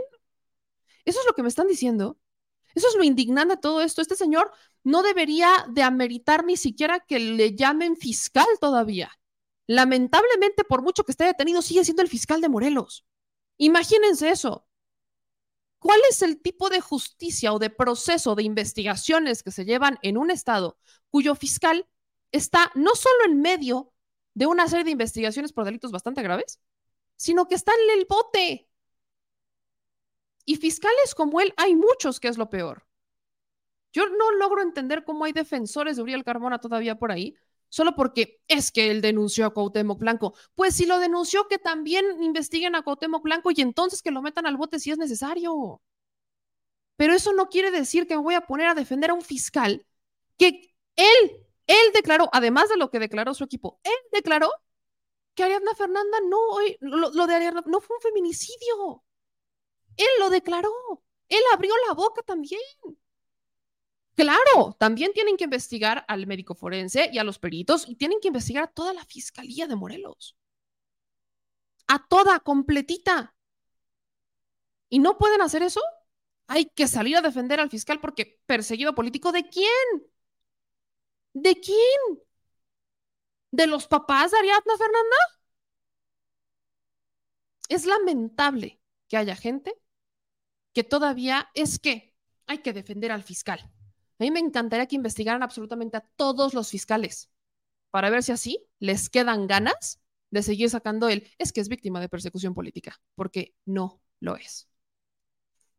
Eso 1.06 1.20
es 1.20 1.26
lo 1.26 1.34
que 1.34 1.42
me 1.42 1.50
están 1.50 1.66
diciendo. 1.66 2.20
Eso 2.76 2.88
es 2.88 2.96
lo 2.96 3.04
indignante 3.04 3.56
de 3.56 3.62
todo 3.62 3.82
esto. 3.82 4.04
Este 4.04 4.16
señor 4.16 4.52
no 4.84 5.02
debería 5.02 5.50
de 5.70 5.82
ameritar 5.82 6.46
ni 6.46 6.56
siquiera 6.56 7.00
que 7.00 7.18
le 7.18 7.56
llamen 7.56 7.98
fiscal 7.98 8.46
todavía. 8.62 9.12
Lamentablemente, 9.66 10.64
por 10.66 10.84
mucho 10.84 11.04
que 11.04 11.14
esté 11.14 11.24
detenido, 11.24 11.64
sigue 11.64 11.84
siendo 11.84 12.04
el 12.04 12.10
fiscal 12.10 12.42
de 12.42 12.50
Morelos. 12.50 13.08
Imagínense 13.58 14.30
eso. 14.30 14.68
¿Cuál 15.80 16.00
es 16.10 16.22
el 16.22 16.42
tipo 16.42 16.70
de 16.70 16.82
justicia 16.82 17.54
o 17.54 17.60
de 17.60 17.70
proceso 17.70 18.36
de 18.36 18.44
investigaciones 18.44 19.44
que 19.44 19.52
se 19.52 19.66
llevan 19.66 19.98
en 20.02 20.18
un 20.18 20.30
estado 20.30 20.78
cuyo 21.10 21.36
fiscal 21.36 21.88
está 22.32 22.72
no 22.76 22.96
solo 22.96 23.26
en 23.26 23.42
medio 23.42 23.94
de 24.34 24.46
una 24.46 24.68
serie 24.68 24.84
de 24.84 24.92
investigaciones 24.92 25.54
por 25.54 25.66
delitos 25.66 25.92
bastante 25.92 26.22
graves, 26.22 26.60
sino 27.16 27.48
que 27.48 27.56
está 27.56 27.72
en 27.74 28.00
el 28.00 28.06
bote? 28.06 28.70
Y 30.46 30.56
fiscales 30.58 31.16
como 31.16 31.42
él 31.42 31.54
hay 31.58 31.76
muchos, 31.76 32.20
que 32.20 32.28
es 32.28 32.38
lo 32.38 32.50
peor. 32.50 32.86
Yo 33.92 34.08
no 34.08 34.32
logro 34.34 34.62
entender 34.62 35.04
cómo 35.04 35.26
hay 35.26 35.32
defensores 35.32 35.96
de 35.96 36.04
Uriel 36.04 36.24
Carmona 36.24 36.60
todavía 36.60 36.96
por 36.96 37.12
ahí, 37.12 37.36
solo 37.70 37.96
porque 37.96 38.42
es 38.48 38.72
que 38.72 38.92
él 38.92 39.02
denunció 39.02 39.46
a 39.46 39.54
Cuauhtémoc 39.54 40.00
Blanco. 40.00 40.34
Pues 40.56 40.76
si 40.76 40.86
lo 40.86 41.00
denunció, 41.00 41.48
que 41.48 41.58
también 41.58 42.22
investiguen 42.22 42.76
a 42.76 42.84
Cuauhtémoc 42.84 43.24
Blanco 43.24 43.52
y 43.52 43.62
entonces 43.62 44.02
que 44.02 44.12
lo 44.12 44.22
metan 44.22 44.46
al 44.46 44.58
bote 44.58 44.80
si 44.80 44.92
es 44.92 44.98
necesario. 44.98 45.82
Pero 46.96 47.14
eso 47.14 47.32
no 47.34 47.48
quiere 47.50 47.72
decir 47.72 48.08
que 48.08 48.16
me 48.16 48.24
voy 48.24 48.36
a 48.36 48.46
poner 48.46 48.68
a 48.68 48.74
defender 48.76 49.12
a 49.12 49.14
un 49.14 49.22
fiscal 49.22 49.86
que 50.38 50.74
él, 50.96 51.46
él 51.68 51.92
declaró, 51.94 52.30
además 52.34 52.70
de 52.70 52.78
lo 52.78 52.90
que 52.90 53.00
declaró 53.00 53.34
su 53.34 53.44
equipo, 53.44 53.80
él 53.84 53.94
declaró 54.12 54.50
que 55.34 55.44
Ariadna 55.44 55.74
Fernanda 55.76 56.18
no, 56.28 56.40
lo, 56.82 57.12
lo 57.12 57.28
de 57.28 57.36
Ariadna 57.36 57.64
no 57.66 57.80
fue 57.80 57.96
un 57.96 58.02
feminicidio. 58.02 59.04
Él 59.96 60.08
lo 60.20 60.30
declaró. 60.30 60.72
Él 61.30 61.42
abrió 61.54 61.74
la 61.88 61.94
boca 61.94 62.22
también. 62.24 62.60
Claro, 64.20 64.76
también 64.78 65.14
tienen 65.14 65.38
que 65.38 65.46
investigar 65.46 66.04
al 66.10 66.28
médico 66.28 66.54
forense 66.54 67.10
y 67.14 67.20
a 67.20 67.24
los 67.24 67.40
peritos 67.40 67.88
y 67.88 67.96
tienen 67.96 68.20
que 68.20 68.28
investigar 68.28 68.66
a 68.66 68.68
toda 68.68 68.94
la 68.94 69.06
fiscalía 69.06 69.66
de 69.66 69.78
Morelos. 69.78 70.36
A 71.88 72.06
toda, 72.06 72.42
completita. 72.42 73.34
¿Y 74.90 75.00
no 75.00 75.18
pueden 75.18 75.42
hacer 75.42 75.64
eso? 75.64 75.80
Hay 76.48 76.66
que 76.66 76.90
salir 76.90 77.16
a 77.16 77.22
defender 77.22 77.62
al 77.62 77.70
fiscal 77.70 78.02
porque 78.02 78.42
perseguido 78.46 78.94
político, 78.94 79.32
¿de 79.32 79.48
quién? 79.48 80.12
¿De 81.32 81.56
quién? 81.62 82.20
¿De 83.52 83.68
los 83.68 83.88
papás 83.88 84.32
de 84.32 84.40
Ariadna 84.40 84.76
Fernanda? 84.78 85.18
Es 87.70 87.86
lamentable 87.86 88.82
que 89.08 89.16
haya 89.16 89.38
gente 89.38 89.74
que 90.74 90.84
todavía 90.84 91.50
es 91.54 91.80
que 91.80 92.14
hay 92.48 92.58
que 92.58 92.74
defender 92.74 93.14
al 93.14 93.24
fiscal. 93.24 93.72
A 94.20 94.24
mí 94.24 94.32
me 94.32 94.40
encantaría 94.40 94.86
que 94.86 94.96
investigaran 94.96 95.44
absolutamente 95.44 95.98
a 95.98 96.02
todos 96.18 96.54
los 96.54 96.70
fiscales 96.70 97.32
para 97.90 98.10
ver 98.10 98.22
si 98.22 98.32
así 98.34 98.68
les 98.80 99.10
quedan 99.10 99.48
ganas 99.48 100.02
de 100.30 100.44
seguir 100.44 100.70
sacando 100.70 101.10
el 101.10 101.28
es 101.38 101.54
que 101.54 101.62
es 101.62 101.70
víctima 101.70 102.02
de 102.02 102.10
persecución 102.10 102.54
política, 102.54 103.02
porque 103.16 103.56
no 103.66 104.02
lo 104.20 104.36
es. 104.36 104.68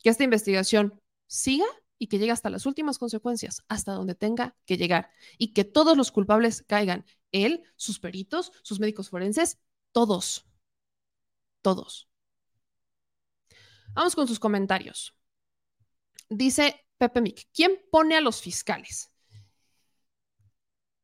Que 0.02 0.08
esta 0.08 0.24
investigación 0.24 1.00
siga 1.26 1.66
y 1.98 2.06
que 2.08 2.18
llegue 2.18 2.32
hasta 2.32 2.48
las 2.48 2.64
últimas 2.64 2.98
consecuencias, 2.98 3.62
hasta 3.68 3.92
donde 3.92 4.14
tenga 4.14 4.56
que 4.64 4.78
llegar, 4.78 5.10
y 5.36 5.52
que 5.52 5.64
todos 5.64 5.96
los 5.96 6.10
culpables 6.10 6.64
caigan, 6.66 7.04
él, 7.30 7.62
sus 7.76 8.00
peritos, 8.00 8.52
sus 8.62 8.80
médicos 8.80 9.10
forenses, 9.10 9.58
todos, 9.92 10.46
todos. 11.60 12.08
Vamos 13.92 14.14
con 14.14 14.26
sus 14.26 14.40
comentarios. 14.40 15.14
Dice 16.30 16.86
Pepe 17.00 17.22
Mick, 17.22 17.48
¿quién 17.54 17.80
pone 17.90 18.14
a 18.14 18.20
los 18.20 18.42
fiscales? 18.42 19.10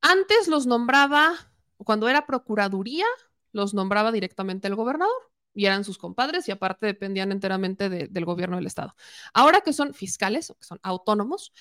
Antes 0.03 0.47
los 0.47 0.67
nombraba, 0.67 1.35
cuando 1.79 2.11
era 2.11 2.27
Procuraduría, 2.27 3.07
los 3.53 3.73
nombraba 3.73 4.13
directamente 4.13 4.69
el 4.69 4.75
gobernador 4.75 5.33
y 5.57 5.65
eran 5.67 5.85
sus 5.85 5.97
compadres 5.97 6.47
y 6.49 6.53
aparte 6.53 6.85
dependían 6.85 7.33
enteramente 7.33 7.89
del 7.89 8.25
gobierno 8.27 8.57
del 8.57 8.67
estado. 8.67 8.95
Ahora 9.33 9.63
que 9.63 9.73
son 9.73 9.95
fiscales 9.95 10.53
que 10.59 10.67
son 10.67 10.79
autónomos, 10.83 11.53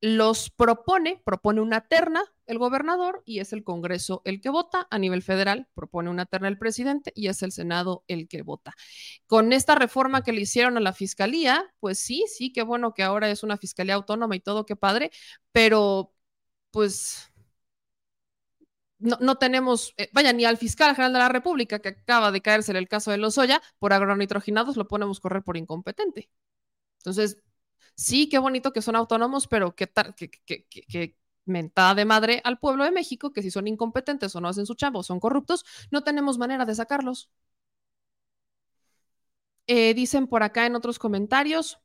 los 0.00 0.50
propone, 0.50 1.22
propone 1.24 1.60
una 1.60 1.82
terna 1.82 2.22
el 2.46 2.58
gobernador 2.58 3.22
y 3.24 3.38
es 3.38 3.52
el 3.52 3.62
Congreso 3.62 4.22
el 4.24 4.40
que 4.40 4.50
vota. 4.50 4.88
A 4.90 4.98
nivel 4.98 5.22
federal 5.22 5.68
propone 5.74 6.10
una 6.10 6.26
terna 6.26 6.48
el 6.48 6.58
presidente 6.58 7.12
y 7.14 7.28
es 7.28 7.42
el 7.42 7.52
Senado 7.52 8.04
el 8.08 8.28
que 8.28 8.42
vota. 8.42 8.74
Con 9.26 9.52
esta 9.52 9.76
reforma 9.76 10.22
que 10.22 10.32
le 10.32 10.40
hicieron 10.40 10.76
a 10.76 10.80
la 10.80 10.92
fiscalía, 10.92 11.64
pues 11.78 12.00
sí, 12.00 12.24
sí, 12.28 12.52
qué 12.52 12.62
bueno 12.62 12.92
que 12.92 13.04
ahora 13.04 13.30
es 13.30 13.44
una 13.44 13.56
fiscalía 13.56 13.94
autónoma 13.94 14.34
y 14.34 14.40
todo, 14.40 14.66
qué 14.66 14.74
padre, 14.74 15.10
pero 15.52 16.12
pues 16.72 17.32
no, 18.98 19.36
tenemos, 19.36 19.94
eh, 19.96 20.08
vaya, 20.12 20.32
ni 20.32 20.44
al 20.44 20.56
fiscal 20.56 20.94
general 20.94 21.12
de 21.12 21.18
la 21.18 21.28
República, 21.28 21.80
que 21.80 21.90
acaba 21.90 22.32
de 22.32 22.40
caerse 22.40 22.72
en 22.72 22.76
el 22.76 22.88
caso 22.88 23.10
de 23.10 23.18
Lozoya, 23.18 23.60
por 23.78 23.92
agronitrogenados 23.92 24.76
lo 24.76 24.88
ponemos 24.88 25.20
correr 25.20 25.42
por 25.42 25.56
incompetente. 25.56 26.30
Entonces, 26.98 27.38
sí, 27.96 28.28
qué 28.28 28.38
bonito 28.38 28.72
que 28.72 28.82
son 28.82 28.96
autónomos, 28.96 29.48
pero 29.48 29.74
qué, 29.76 29.86
tal, 29.86 30.14
qué, 30.14 31.16
mentada 31.46 31.94
de 31.94 32.04
madre 32.04 32.40
al 32.44 32.58
pueblo 32.58 32.84
de 32.84 32.92
México, 32.92 33.32
que 33.32 33.42
si 33.42 33.50
son 33.50 33.66
incompetentes 33.68 34.34
o 34.36 34.40
no 34.40 34.48
hacen 34.48 34.66
su 34.66 34.74
chamba 34.74 35.00
o 35.00 35.02
son 35.02 35.20
corruptos, 35.20 35.64
no 35.90 36.02
tenemos 36.04 36.38
manera 36.38 36.64
de 36.64 36.74
sacarlos. 36.74 37.30
Eh, 39.66 39.94
dicen 39.94 40.26
por 40.26 40.42
acá 40.42 40.66
en 40.66 40.76
otros 40.76 40.98
comentarios, 40.98 41.78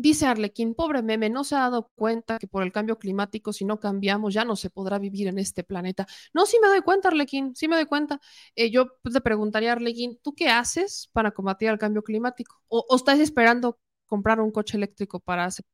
Dice 0.00 0.26
Arlequín, 0.26 0.74
pobre 0.74 1.02
meme, 1.02 1.28
no 1.28 1.42
se 1.42 1.56
ha 1.56 1.60
dado 1.60 1.90
cuenta 1.96 2.38
que 2.38 2.46
por 2.46 2.62
el 2.62 2.70
cambio 2.70 2.98
climático, 3.00 3.52
si 3.52 3.64
no 3.64 3.80
cambiamos, 3.80 4.32
ya 4.32 4.44
no 4.44 4.54
se 4.54 4.70
podrá 4.70 4.98
vivir 5.00 5.26
en 5.26 5.38
este 5.40 5.64
planeta. 5.64 6.06
No, 6.32 6.46
sí 6.46 6.56
me 6.62 6.68
doy 6.68 6.82
cuenta, 6.82 7.08
Arlequín, 7.08 7.56
sí 7.56 7.66
me 7.66 7.74
doy 7.74 7.86
cuenta. 7.86 8.20
Eh, 8.54 8.70
yo 8.70 8.86
pues, 9.02 9.12
te 9.12 9.20
preguntaría, 9.20 9.72
Arlequín, 9.72 10.16
¿tú 10.22 10.34
qué 10.36 10.50
haces 10.50 11.08
para 11.12 11.32
combatir 11.32 11.68
el 11.70 11.78
cambio 11.78 12.02
climático? 12.04 12.62
¿O, 12.68 12.86
estás 12.94 13.18
esperando 13.18 13.80
comprar 14.06 14.40
un 14.40 14.52
coche 14.52 14.76
eléctrico 14.76 15.18
para 15.18 15.44
hacer? 15.46 15.64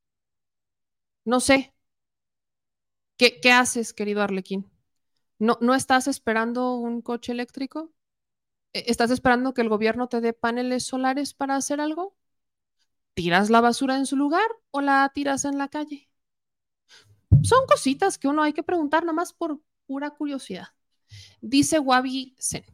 No 1.27 1.41
sé. 1.41 1.75
¿Qué, 3.17 3.41
qué 3.41 3.53
haces, 3.53 3.93
querido 3.93 4.23
Arlequín? 4.23 4.70
¿No, 5.39 5.59
¿No 5.61 5.75
estás 5.75 6.09
esperando 6.09 6.77
un 6.77 7.03
coche 7.03 7.33
eléctrico? 7.33 7.93
¿E-, 8.75 8.85
¿Estás 8.89 9.11
esperando 9.12 9.55
que 9.55 9.62
el 9.62 9.70
gobierno 9.70 10.09
te 10.09 10.20
dé 10.20 10.33
paneles 10.35 10.85
solares 10.85 11.35
para 11.35 11.57
hacer 11.57 11.81
algo? 11.81 12.17
¿Tiras 13.15 13.49
la 13.49 13.60
basura 13.60 13.97
en 13.97 14.07
su 14.07 14.17
lugar 14.17 14.47
o 14.70 14.81
la 14.81 15.10
tiras 15.15 15.44
en 15.44 15.57
la 15.57 15.68
calle? 15.68 16.10
Son 17.43 17.67
cositas 17.67 18.18
que 18.18 18.28
uno 18.28 18.43
hay 18.43 18.52
que 18.52 18.62
preguntar 18.62 19.05
nada 19.05 19.12
más 19.12 19.33
por 19.33 19.60
pura 19.86 20.10
curiosidad. 20.10 20.68
Dice 21.41 21.78
Wabi 21.78 22.34
Zen. 22.41 22.65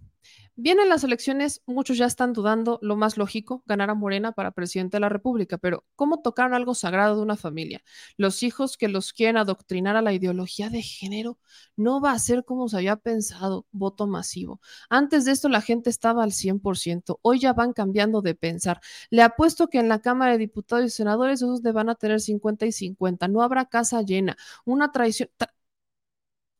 Vienen 0.62 0.90
las 0.90 1.04
elecciones, 1.04 1.62
muchos 1.64 1.96
ya 1.96 2.04
están 2.04 2.34
dudando, 2.34 2.78
lo 2.82 2.94
más 2.94 3.16
lógico, 3.16 3.62
ganar 3.64 3.88
a 3.88 3.94
Morena 3.94 4.32
para 4.32 4.50
presidente 4.50 4.98
de 4.98 5.00
la 5.00 5.08
República, 5.08 5.56
pero 5.56 5.86
¿cómo 5.96 6.20
tocar 6.20 6.52
algo 6.52 6.74
sagrado 6.74 7.16
de 7.16 7.22
una 7.22 7.36
familia? 7.36 7.82
Los 8.18 8.42
hijos 8.42 8.76
que 8.76 8.88
los 8.88 9.14
quieren 9.14 9.38
adoctrinar 9.38 9.96
a 9.96 10.02
la 10.02 10.12
ideología 10.12 10.68
de 10.68 10.82
género 10.82 11.38
no 11.76 12.02
va 12.02 12.12
a 12.12 12.18
ser 12.18 12.44
como 12.44 12.68
se 12.68 12.76
había 12.76 12.96
pensado, 12.96 13.66
voto 13.72 14.06
masivo. 14.06 14.60
Antes 14.90 15.24
de 15.24 15.32
esto 15.32 15.48
la 15.48 15.62
gente 15.62 15.88
estaba 15.88 16.24
al 16.24 16.32
100%, 16.32 17.20
hoy 17.22 17.38
ya 17.40 17.54
van 17.54 17.72
cambiando 17.72 18.20
de 18.20 18.34
pensar. 18.34 18.82
Le 19.08 19.22
apuesto 19.22 19.68
que 19.68 19.78
en 19.78 19.88
la 19.88 20.00
Cámara 20.00 20.32
de 20.32 20.38
Diputados 20.38 20.84
y 20.84 20.90
Senadores 20.90 21.40
esos 21.40 21.62
van 21.62 21.88
a 21.88 21.94
tener 21.94 22.20
50 22.20 22.66
y 22.66 22.72
50, 22.72 23.28
no 23.28 23.40
habrá 23.42 23.64
casa 23.64 24.02
llena, 24.02 24.36
una 24.66 24.92
traición... 24.92 25.30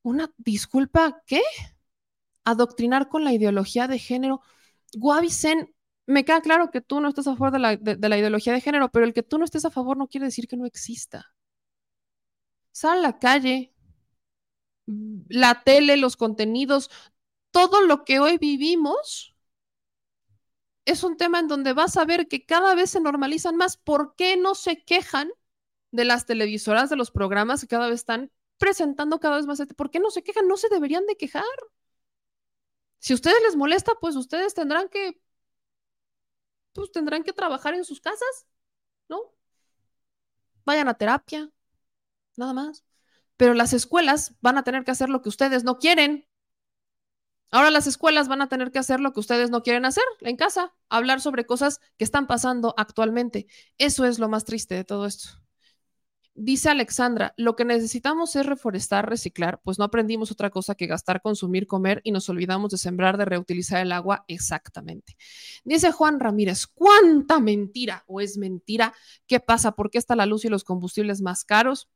Una 0.02 0.30
disculpa, 0.38 1.22
¿qué? 1.26 1.40
Adoctrinar 2.44 3.08
con 3.08 3.24
la 3.24 3.32
ideología 3.32 3.88
de 3.88 3.98
género. 3.98 4.42
Guavicen, 4.94 5.74
me 6.06 6.24
queda 6.24 6.40
claro 6.40 6.70
que 6.70 6.80
tú 6.80 7.00
no 7.00 7.08
estás 7.08 7.26
a 7.26 7.32
favor 7.32 7.52
de 7.52 7.58
la, 7.58 7.76
de 7.76 8.08
la, 8.08 8.18
ideología 8.18 8.52
de 8.52 8.60
género, 8.60 8.90
pero 8.90 9.04
el 9.04 9.14
que 9.14 9.22
tú 9.22 9.38
no 9.38 9.44
estés 9.44 9.64
a 9.64 9.70
favor 9.70 9.96
no 9.96 10.08
quiere 10.08 10.26
decir 10.26 10.48
que 10.48 10.56
no 10.56 10.66
exista. 10.66 11.34
Sal 12.72 12.98
a 12.98 13.02
la 13.02 13.18
calle, 13.18 13.74
la 15.28 15.62
tele, 15.62 15.96
los 15.96 16.16
contenidos, 16.16 16.90
todo 17.50 17.80
lo 17.82 18.04
que 18.04 18.20
hoy 18.20 18.38
vivimos 18.38 19.34
es 20.84 21.04
un 21.04 21.16
tema 21.16 21.38
en 21.40 21.48
donde 21.48 21.72
vas 21.72 21.96
a 21.96 22.04
ver 22.04 22.28
que 22.28 22.44
cada 22.44 22.74
vez 22.74 22.90
se 22.90 23.00
normalizan 23.00 23.56
más. 23.56 23.76
¿Por 23.76 24.14
qué 24.16 24.36
no 24.36 24.54
se 24.54 24.84
quejan 24.84 25.30
de 25.92 26.04
las 26.04 26.26
televisoras, 26.26 26.90
de 26.90 26.96
los 26.96 27.10
programas 27.10 27.60
que 27.60 27.68
cada 27.68 27.88
vez 27.88 28.00
están 28.00 28.32
presentando 28.58 29.20
cada 29.20 29.36
vez 29.36 29.46
más? 29.46 29.60
Este? 29.60 29.74
¿Por 29.74 29.90
qué 29.90 30.00
no 30.00 30.10
se 30.10 30.22
quejan? 30.22 30.48
No 30.48 30.56
se 30.56 30.68
deberían 30.68 31.06
de 31.06 31.16
quejar. 31.16 31.44
Si 33.00 33.12
a 33.12 33.16
ustedes 33.16 33.42
les 33.42 33.56
molesta, 33.56 33.92
pues 34.00 34.16
ustedes 34.16 34.54
tendrán 34.54 34.88
que, 34.88 35.20
pues 36.72 36.92
tendrán 36.92 37.22
que 37.24 37.32
trabajar 37.32 37.74
en 37.74 37.84
sus 37.84 38.00
casas, 38.00 38.46
¿no? 39.08 39.20
Vayan 40.64 40.88
a 40.88 40.94
terapia, 40.94 41.50
nada 42.36 42.52
más. 42.52 42.84
Pero 43.36 43.54
las 43.54 43.72
escuelas 43.72 44.36
van 44.40 44.58
a 44.58 44.64
tener 44.64 44.84
que 44.84 44.92
hacer 44.92 45.08
lo 45.10 45.22
que 45.22 45.30
ustedes 45.30 45.64
no 45.64 45.78
quieren. 45.78 46.28
Ahora 47.52 47.70
las 47.70 47.86
escuelas 47.86 48.28
van 48.28 48.42
a 48.42 48.48
tener 48.48 48.70
que 48.70 48.78
hacer 48.78 49.00
lo 49.00 49.12
que 49.12 49.20
ustedes 49.20 49.50
no 49.50 49.62
quieren 49.62 49.84
hacer 49.84 50.04
en 50.20 50.36
casa, 50.36 50.74
hablar 50.88 51.20
sobre 51.20 51.46
cosas 51.46 51.80
que 51.96 52.04
están 52.04 52.26
pasando 52.26 52.74
actualmente. 52.76 53.46
Eso 53.78 54.04
es 54.04 54.18
lo 54.18 54.28
más 54.28 54.44
triste 54.44 54.74
de 54.76 54.84
todo 54.84 55.06
esto. 55.06 55.30
Dice 56.42 56.70
Alexandra, 56.70 57.34
lo 57.36 57.54
que 57.54 57.66
necesitamos 57.66 58.34
es 58.34 58.46
reforestar, 58.46 59.06
reciclar, 59.06 59.60
pues 59.62 59.78
no 59.78 59.84
aprendimos 59.84 60.32
otra 60.32 60.48
cosa 60.48 60.74
que 60.74 60.86
gastar, 60.86 61.20
consumir, 61.20 61.66
comer 61.66 62.00
y 62.02 62.12
nos 62.12 62.30
olvidamos 62.30 62.70
de 62.70 62.78
sembrar, 62.78 63.18
de 63.18 63.26
reutilizar 63.26 63.82
el 63.82 63.92
agua 63.92 64.24
exactamente. 64.26 65.18
Dice 65.64 65.92
Juan 65.92 66.18
Ramírez, 66.18 66.66
¿cuánta 66.66 67.40
mentira 67.40 68.04
o 68.06 68.22
es 68.22 68.38
mentira? 68.38 68.94
¿Qué 69.26 69.38
pasa? 69.38 69.72
¿Por 69.72 69.90
qué 69.90 69.98
está 69.98 70.16
la 70.16 70.24
luz 70.24 70.46
y 70.46 70.48
los 70.48 70.64
combustibles 70.64 71.20
más 71.20 71.44
caros? 71.44 71.90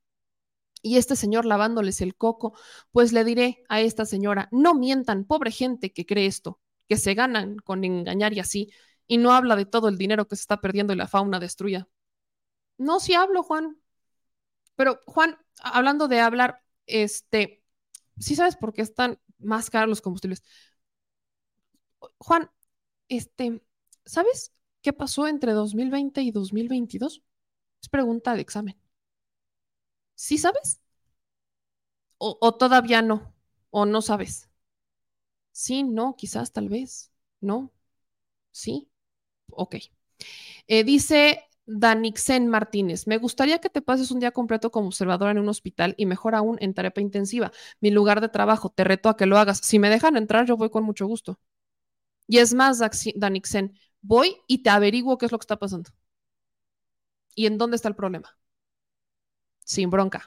Y 0.83 0.99
este 0.99 1.17
señor 1.17 1.47
lavándoles 1.47 2.03
el 2.03 2.15
coco, 2.15 2.53
pues 2.93 3.15
le 3.15 3.25
diré 3.25 3.65
a 3.71 3.81
esta 3.81 4.05
señora, 4.05 4.51
no 4.53 4.75
mientan, 4.75 5.25
pobre 5.25 5.53
gente 5.53 5.91
que 5.91 6.05
cree 6.05 6.27
esto, 6.27 6.61
que 6.87 6.99
se 6.99 7.15
ganan 7.15 7.57
con 7.57 7.83
engañar 7.83 8.35
y 8.35 8.41
así, 8.41 8.71
y 9.07 9.17
no 9.17 9.33
habla 9.33 9.57
de 9.57 9.65
todo 9.65 9.89
el 9.89 9.97
dinero 9.97 10.29
que 10.29 10.37
se 10.37 10.43
está 10.43 10.61
perdiendo 10.61 10.93
y 10.93 10.97
la 10.97 11.09
fauna 11.09 11.41
destruya. 11.41 11.89
No, 12.77 13.01
si 13.01 13.15
hablo, 13.15 13.43
Juan, 13.43 13.79
pero 14.77 15.01
Juan, 15.07 15.39
hablando 15.63 16.09
de 16.09 16.21
hablar, 16.21 16.63
este, 16.87 17.63
sí 18.19 18.37
sabes 18.37 18.57
por 18.57 18.73
qué 18.75 18.83
están 18.83 19.21
más 19.39 19.71
caros 19.71 19.89
los 19.91 20.03
combustibles. 20.03 20.43
Juan, 22.19 22.51
este, 23.09 23.63
¿sabes 24.07 24.53
qué 24.83 24.93
pasó 24.93 25.27
entre 25.29 25.53
2020 25.53 26.23
y 26.23 26.31
2022? 26.33 27.23
Es 27.83 27.89
pregunta 27.89 28.35
de 28.35 28.43
examen. 28.43 28.77
¿Sí 30.15 30.39
sabes? 30.39 30.81
O, 32.19 32.39
o 32.41 32.49
todavía 32.61 33.03
no, 33.03 33.33
o 33.71 33.87
no 33.87 34.03
sabes. 34.03 34.49
Sí, 35.53 35.83
no, 35.85 36.17
quizás, 36.17 36.53
tal 36.53 36.69
vez. 36.69 37.13
No. 37.41 37.73
Sí. 38.53 38.91
Ok. 39.51 39.77
Eh, 40.67 40.85
dice 40.85 41.45
Danixen 41.67 42.49
Martínez, 42.49 43.07
me 43.07 43.17
gustaría 43.19 43.59
que 43.59 43.71
te 43.71 43.81
pases 43.81 44.11
un 44.11 44.21
día 44.21 44.33
completo 44.33 44.71
como 44.71 44.89
observadora 44.89 45.31
en 45.33 45.39
un 45.39 45.49
hospital 45.49 45.95
y 45.97 46.05
mejor 46.07 46.35
aún 46.35 46.59
en 46.61 46.75
terapia 46.75 47.01
intensiva, 47.03 47.53
mi 47.81 47.91
lugar 47.91 48.21
de 48.21 48.29
trabajo. 48.29 48.71
Te 48.71 48.85
reto 48.85 49.09
a 49.09 49.17
que 49.17 49.27
lo 49.27 49.39
hagas. 49.39 49.59
Si 49.59 49.79
me 49.79 49.89
dejan 49.91 50.17
entrar, 50.17 50.45
yo 50.47 50.57
voy 50.59 50.69
con 50.71 50.85
mucho 50.85 51.07
gusto. 51.07 51.39
Y 52.29 52.39
es 52.39 52.55
más, 52.55 52.81
Danixen, 53.17 53.79
voy 54.03 54.37
y 54.49 54.63
te 54.63 54.71
averiguo 54.71 55.19
qué 55.19 55.27
es 55.27 55.33
lo 55.33 55.39
que 55.39 55.45
está 55.45 55.59
pasando. 55.59 55.91
¿Y 57.37 57.47
en 57.47 57.59
dónde 57.59 57.77
está 57.77 57.89
el 57.89 57.95
problema? 57.97 58.37
Sin 59.65 59.91
bronca. 59.91 60.27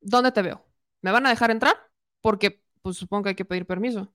¿Dónde 0.00 0.32
te 0.32 0.42
veo? 0.42 0.66
¿Me 1.02 1.12
van 1.12 1.26
a 1.26 1.30
dejar 1.30 1.50
entrar? 1.50 1.76
Porque, 2.22 2.62
pues 2.82 2.96
supongo 2.96 3.24
que 3.24 3.28
hay 3.30 3.36
que 3.36 3.44
pedir 3.44 3.66
permiso. 3.66 4.14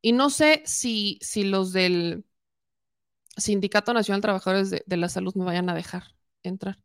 Y 0.00 0.12
no 0.12 0.30
sé 0.30 0.62
si, 0.64 1.18
si 1.22 1.44
los 1.44 1.72
del 1.72 2.24
Sindicato 3.38 3.92
Nacional 3.94 4.20
de 4.20 4.22
Trabajadores 4.22 4.70
de, 4.70 4.96
la 4.96 5.08
Salud 5.08 5.34
me 5.34 5.44
vayan 5.44 5.68
a 5.70 5.74
dejar 5.74 6.14
entrar. 6.42 6.78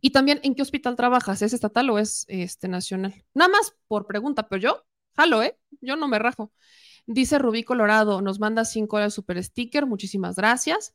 Y 0.00 0.10
también, 0.10 0.40
¿en 0.42 0.54
qué 0.54 0.62
hospital 0.62 0.96
trabajas? 0.96 1.42
¿Es 1.42 1.52
estatal 1.52 1.88
o 1.90 1.98
es 1.98 2.26
este, 2.28 2.68
nacional? 2.68 3.24
Nada 3.34 3.50
más 3.50 3.74
por 3.88 4.06
pregunta, 4.06 4.48
pero 4.48 4.60
yo, 4.60 4.84
jalo, 5.16 5.42
¿eh? 5.42 5.58
Yo 5.80 5.96
no 5.96 6.08
me 6.08 6.18
rajo. 6.18 6.52
Dice 7.06 7.38
Rubí 7.38 7.64
Colorado, 7.64 8.20
nos 8.22 8.38
manda 8.38 8.64
cinco 8.64 8.96
horas 8.96 9.14
super 9.14 9.42
sticker, 9.42 9.86
muchísimas 9.86 10.36
gracias. 10.36 10.94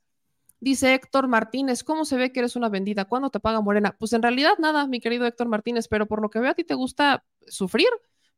Dice 0.60 0.94
Héctor 0.94 1.28
Martínez, 1.28 1.84
¿cómo 1.84 2.04
se 2.04 2.18
ve 2.18 2.32
que 2.32 2.40
eres 2.40 2.56
una 2.56 2.70
vendida? 2.70 3.06
¿Cuándo 3.06 3.30
te 3.30 3.40
paga 3.40 3.62
Morena? 3.62 3.96
Pues 3.98 4.14
en 4.14 4.22
realidad 4.22 4.54
nada, 4.60 4.88
mi 4.88 5.00
querido 5.00 5.26
Héctor 5.26 5.48
Martínez, 5.48 5.88
pero 5.88 6.06
por 6.06 6.22
lo 6.22 6.30
que 6.30 6.40
veo 6.40 6.52
a 6.52 6.56
ti 6.56 6.64
te 6.64 6.74
gusta 6.74 7.24
sufrir, 7.48 7.90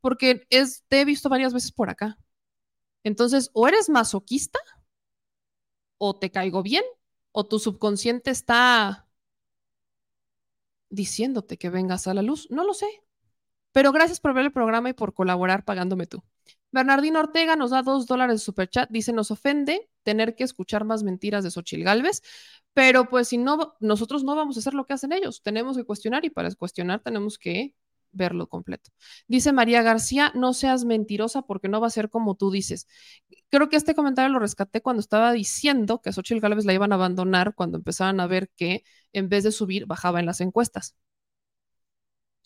porque 0.01 0.45
es, 0.49 0.83
te 0.87 1.01
he 1.01 1.05
visto 1.05 1.29
varias 1.29 1.53
veces 1.53 1.71
por 1.71 1.89
acá. 1.89 2.17
Entonces, 3.03 3.49
o 3.53 3.67
eres 3.67 3.89
masoquista 3.89 4.59
o 6.03 6.15
te 6.17 6.31
caigo 6.31 6.63
bien, 6.63 6.83
o 7.31 7.45
tu 7.45 7.59
subconsciente 7.59 8.31
está 8.31 9.07
diciéndote 10.89 11.57
que 11.59 11.69
vengas 11.69 12.07
a 12.07 12.15
la 12.15 12.23
luz. 12.23 12.47
No 12.49 12.63
lo 12.65 12.73
sé. 12.73 12.87
Pero 13.71 13.91
gracias 13.91 14.19
por 14.19 14.33
ver 14.33 14.45
el 14.45 14.51
programa 14.51 14.89
y 14.89 14.93
por 14.93 15.13
colaborar 15.13 15.63
pagándome 15.63 16.07
tú. 16.07 16.23
Bernardino 16.71 17.19
Ortega 17.19 17.55
nos 17.55 17.69
da 17.69 17.83
dos 17.83 18.07
dólares 18.07 18.35
de 18.35 18.39
superchat. 18.39 18.89
Dice, 18.89 19.13
nos 19.13 19.29
ofende 19.29 19.91
tener 20.01 20.35
que 20.35 20.43
escuchar 20.43 20.85
más 20.85 21.03
mentiras 21.03 21.43
de 21.43 21.51
Xochil 21.51 21.83
Galvez, 21.83 22.23
pero 22.73 23.07
pues 23.07 23.27
si 23.27 23.37
no, 23.37 23.75
nosotros 23.79 24.23
no 24.23 24.35
vamos 24.35 24.57
a 24.57 24.61
hacer 24.61 24.73
lo 24.73 24.87
que 24.87 24.93
hacen 24.93 25.11
ellos. 25.11 25.43
Tenemos 25.43 25.77
que 25.77 25.85
cuestionar 25.85 26.25
y 26.25 26.31
para 26.31 26.49
cuestionar 26.55 27.01
tenemos 27.01 27.37
que 27.37 27.75
verlo 28.11 28.47
completo. 28.47 28.91
Dice 29.27 29.53
María 29.53 29.81
García, 29.81 30.31
no 30.35 30.53
seas 30.53 30.85
mentirosa 30.85 31.41
porque 31.43 31.69
no 31.69 31.81
va 31.81 31.87
a 31.87 31.89
ser 31.91 32.09
como 32.09 32.35
tú 32.35 32.51
dices. 32.51 32.87
Creo 33.49 33.69
que 33.69 33.77
este 33.77 33.95
comentario 33.95 34.31
lo 34.31 34.39
rescaté 34.39 34.81
cuando 34.81 34.99
estaba 35.01 35.31
diciendo 35.31 36.01
que 36.01 36.09
a 36.09 36.13
Xochitl 36.13 36.41
Gálvez 36.41 36.65
la 36.65 36.73
iban 36.73 36.91
a 36.91 36.95
abandonar 36.95 37.55
cuando 37.55 37.77
empezaban 37.77 38.19
a 38.19 38.27
ver 38.27 38.49
que 38.55 38.83
en 39.13 39.29
vez 39.29 39.43
de 39.43 39.51
subir, 39.51 39.85
bajaba 39.85 40.19
en 40.19 40.25
las 40.25 40.41
encuestas. 40.41 40.95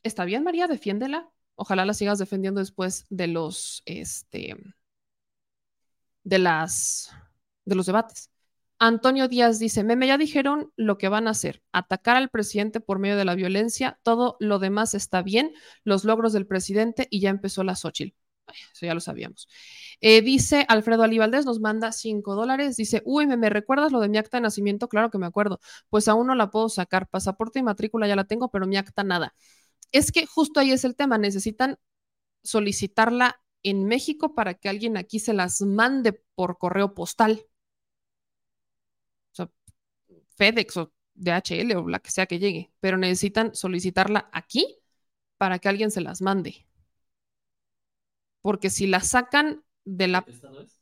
Está 0.04 0.26
bien, 0.26 0.44
María, 0.44 0.68
defiéndela. 0.68 1.30
Ojalá 1.56 1.86
la 1.86 1.94
sigas 1.94 2.20
defendiendo 2.20 2.60
después 2.60 3.06
de 3.10 3.28
los, 3.28 3.82
este, 3.86 4.56
de 6.24 6.40
las, 6.40 7.12
de 7.66 7.76
los 7.76 7.86
debates. 7.86 8.30
Antonio 8.80 9.28
Díaz 9.28 9.60
dice, 9.60 9.84
Meme, 9.84 10.08
ya 10.08 10.18
dijeron 10.18 10.72
lo 10.76 10.98
que 10.98 11.10
van 11.10 11.28
a 11.28 11.32
hacer, 11.32 11.64
atacar 11.72 12.18
al 12.18 12.30
presidente 12.30 12.80
por 12.82 13.00
medio 13.00 13.18
de 13.18 13.26
la 13.26 13.36
violencia, 13.36 14.00
todo 14.04 14.36
lo 14.40 14.60
demás 14.60 14.94
está 14.94 15.22
bien, 15.22 15.54
los 15.84 16.04
logros 16.04 16.34
del 16.34 16.46
presidente 16.46 17.08
y 17.10 17.22
ya 17.22 17.30
empezó 17.30 17.64
la 17.64 17.76
Xochitl. 17.76 18.16
Eso 18.74 18.86
ya 18.86 18.94
lo 18.94 19.00
sabíamos. 19.00 19.48
Eh, 20.02 20.22
dice 20.22 20.66
Alfredo 20.68 21.04
Alibaldez, 21.04 21.46
nos 21.46 21.60
manda 21.60 21.92
cinco 21.92 22.36
dólares. 22.36 22.78
Dice, 22.78 23.02
uy, 23.06 23.26
¿me, 23.28 23.38
¿me 23.38 23.50
recuerdas 23.50 23.92
lo 23.92 24.00
de 24.00 24.10
mi 24.10 24.18
acta 24.18 24.38
de 24.38 24.42
nacimiento? 24.42 24.88
Claro 24.88 25.10
que 25.10 25.18
me 25.18 25.26
acuerdo. 25.26 25.60
Pues 25.90 26.08
aún 26.08 26.28
no 26.28 26.36
la 26.36 26.52
puedo 26.52 26.70
sacar. 26.70 27.08
Pasaporte 27.10 27.60
y 27.60 27.64
matrícula 27.64 28.08
ya 28.08 28.16
la 28.16 28.26
tengo, 28.26 28.50
pero 28.52 28.68
mi 28.68 28.78
acta 28.78 29.04
nada. 29.04 29.34
Es 29.92 30.12
que 30.12 30.26
justo 30.26 30.60
ahí 30.60 30.72
es 30.72 30.84
el 30.86 30.96
tema. 30.96 31.18
Necesitan 31.18 31.80
solicitarla 32.44 33.42
en 33.64 33.86
México 33.86 34.36
para 34.36 34.54
que 34.54 34.70
alguien 34.70 34.98
aquí 34.98 35.20
se 35.20 35.34
las 35.34 35.62
mande 35.62 36.14
por 36.36 36.58
correo 36.58 36.94
postal. 36.94 37.46
FedEx 40.36 40.78
o 40.78 40.94
DHL 41.16 41.76
o 41.76 41.88
la 41.88 42.00
que 42.00 42.12
sea 42.12 42.26
que 42.26 42.40
llegue, 42.40 42.72
pero 42.80 42.98
necesitan 42.98 43.56
solicitarla 43.56 44.30
aquí 44.32 44.78
para 45.38 45.60
que 45.60 45.70
alguien 45.70 45.92
se 45.92 46.02
las 46.02 46.22
mande. 46.22 46.68
Porque 48.42 48.70
si 48.70 48.88
la 48.88 49.00
sacan 49.00 49.64
de 49.86 50.08
la... 50.08 50.24
¿Qué 50.24 50.32
estado 50.32 50.62
es? 50.62 50.80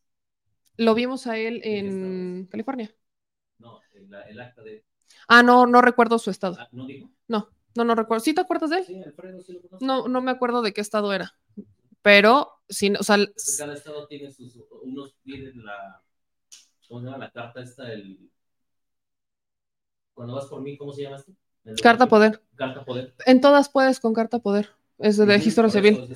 Lo 0.76 0.96
vimos 0.96 1.28
a 1.28 1.38
él 1.38 1.62
en 1.64 2.48
California. 2.48 2.94
No, 3.60 3.80
el 3.94 4.40
acta 4.40 4.64
de... 4.64 4.84
Ah, 5.28 5.44
no, 5.44 5.66
no 5.66 5.82
recuerdo 5.82 6.20
su 6.20 6.30
estado. 6.30 6.58
Ah, 6.60 6.68
¿No 6.72 6.86
dijo? 6.86 7.10
No, 7.28 7.50
no, 7.76 7.84
no 7.86 7.96
recuerdo. 7.96 8.24
¿Sí 8.24 8.34
te 8.34 8.42
acuerdas 8.42 8.72
de 8.72 8.78
él? 8.78 8.86
Sí, 8.86 9.02
Alfredo, 9.02 9.42
sí 9.42 9.54
lo 9.54 9.62
conozco. 9.62 9.86
No, 9.86 10.08
no 10.08 10.22
me 10.22 10.32
acuerdo 10.32 10.62
de 10.62 10.74
qué 10.74 10.82
estado 10.82 11.14
era. 11.14 11.38
Pero, 12.02 12.62
sí, 12.68 12.92
o 13.00 13.04
sea... 13.04 13.18
Cada 13.58 13.76
estado 13.76 14.08
tiene 14.08 14.32
sus... 14.32 14.60
Unos 14.82 15.16
tienen 15.24 15.64
la... 15.64 16.02
¿Cómo 16.88 17.00
se 17.00 17.06
llama? 17.06 17.18
La 17.20 17.32
carta 17.32 17.62
esta, 17.62 17.92
el 17.92 18.30
cuando 20.14 20.35
vas 20.35 20.45
por 20.45 20.61
mí, 20.61 20.77
¿cómo 20.77 20.93
se 20.93 21.03
llama 21.03 21.17
esto? 21.17 21.33
Carta 21.82 22.08
poder. 22.08 22.42
Carta 22.56 22.83
poder. 22.83 23.16
En 23.25 23.42
todas 23.42 23.69
puedes 23.69 24.00
con 24.00 24.14
carta 24.14 24.40
poder. 24.40 24.69
Es 25.00 25.17
de 25.17 25.25
registro 25.25 25.69
civil. 25.69 26.08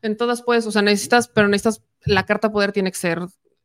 En 0.00 0.16
todas 0.16 0.42
puedes, 0.42 0.66
o 0.66 0.72
sea, 0.72 0.82
necesitas, 0.82 1.28
pero 1.28 1.48
necesitas, 1.48 1.84
la 2.06 2.24
carta 2.24 2.50
poder 2.50 2.72
tiene 2.72 2.90
que 2.90 2.98
ser, 2.98 3.20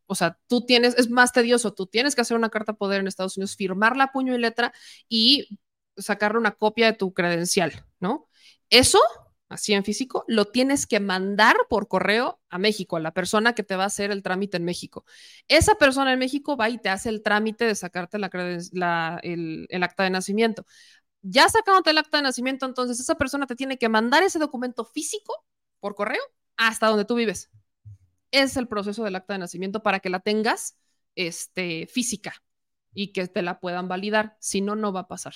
o 0.06 0.14
sea, 0.14 0.38
tú 0.46 0.64
tienes, 0.64 0.96
es 0.98 1.10
más 1.10 1.32
tedioso, 1.32 1.72
tú 1.72 1.86
tienes 1.86 2.14
que 2.14 2.20
hacer 2.20 2.36
una 2.36 2.50
carta 2.50 2.74
poder 2.74 3.00
en 3.00 3.06
Estados 3.06 3.36
Unidos, 3.36 3.56
firmarla 3.56 4.04
a 4.04 4.12
puño 4.12 4.34
y 4.34 4.38
letra 4.38 4.72
y 5.08 5.58
sacarle 5.96 6.38
una 6.38 6.52
copia 6.52 6.86
de 6.86 6.92
tu 6.92 7.12
credencial, 7.12 7.84
¿no? 7.98 8.28
Eso 8.70 9.00
así 9.48 9.72
en 9.72 9.84
físico, 9.84 10.24
lo 10.28 10.46
tienes 10.46 10.86
que 10.86 11.00
mandar 11.00 11.56
por 11.68 11.88
correo 11.88 12.40
a 12.50 12.58
México, 12.58 12.96
a 12.96 13.00
la 13.00 13.12
persona 13.12 13.54
que 13.54 13.62
te 13.62 13.76
va 13.76 13.84
a 13.84 13.86
hacer 13.86 14.10
el 14.10 14.22
trámite 14.22 14.56
en 14.58 14.64
México. 14.64 15.04
Esa 15.48 15.76
persona 15.76 16.12
en 16.12 16.18
México 16.18 16.56
va 16.56 16.68
y 16.68 16.78
te 16.78 16.88
hace 16.88 17.08
el 17.08 17.22
trámite 17.22 17.64
de 17.64 17.74
sacarte 17.74 18.18
la, 18.18 19.20
el, 19.22 19.66
el, 19.70 19.82
acta 19.82 20.04
de 20.04 20.10
nacimiento. 20.10 20.66
Ya 21.22 21.48
sacándote 21.48 21.90
el 21.90 21.98
acta 21.98 22.18
de 22.18 22.24
nacimiento, 22.24 22.66
entonces 22.66 23.00
esa 23.00 23.16
persona 23.16 23.46
te 23.46 23.56
tiene 23.56 23.78
que 23.78 23.88
mandar 23.88 24.22
ese 24.22 24.38
documento 24.38 24.84
físico 24.84 25.34
por 25.80 25.94
correo 25.94 26.22
hasta 26.56 26.86
donde 26.88 27.04
tú 27.04 27.14
vives. 27.14 27.50
Es 28.30 28.56
el 28.56 28.68
proceso 28.68 29.04
del 29.04 29.16
acta 29.16 29.32
de 29.34 29.40
nacimiento 29.40 29.82
para 29.82 30.00
que 30.00 30.10
la 30.10 30.20
tengas 30.20 30.76
este, 31.14 31.86
física 31.86 32.34
y 32.92 33.12
que 33.12 33.26
te 33.28 33.42
la 33.42 33.60
puedan 33.60 33.88
validar. 33.88 34.36
Si 34.40 34.60
no, 34.60 34.76
no 34.76 34.92
va 34.92 35.00
a 35.00 35.08
pasar. 35.08 35.34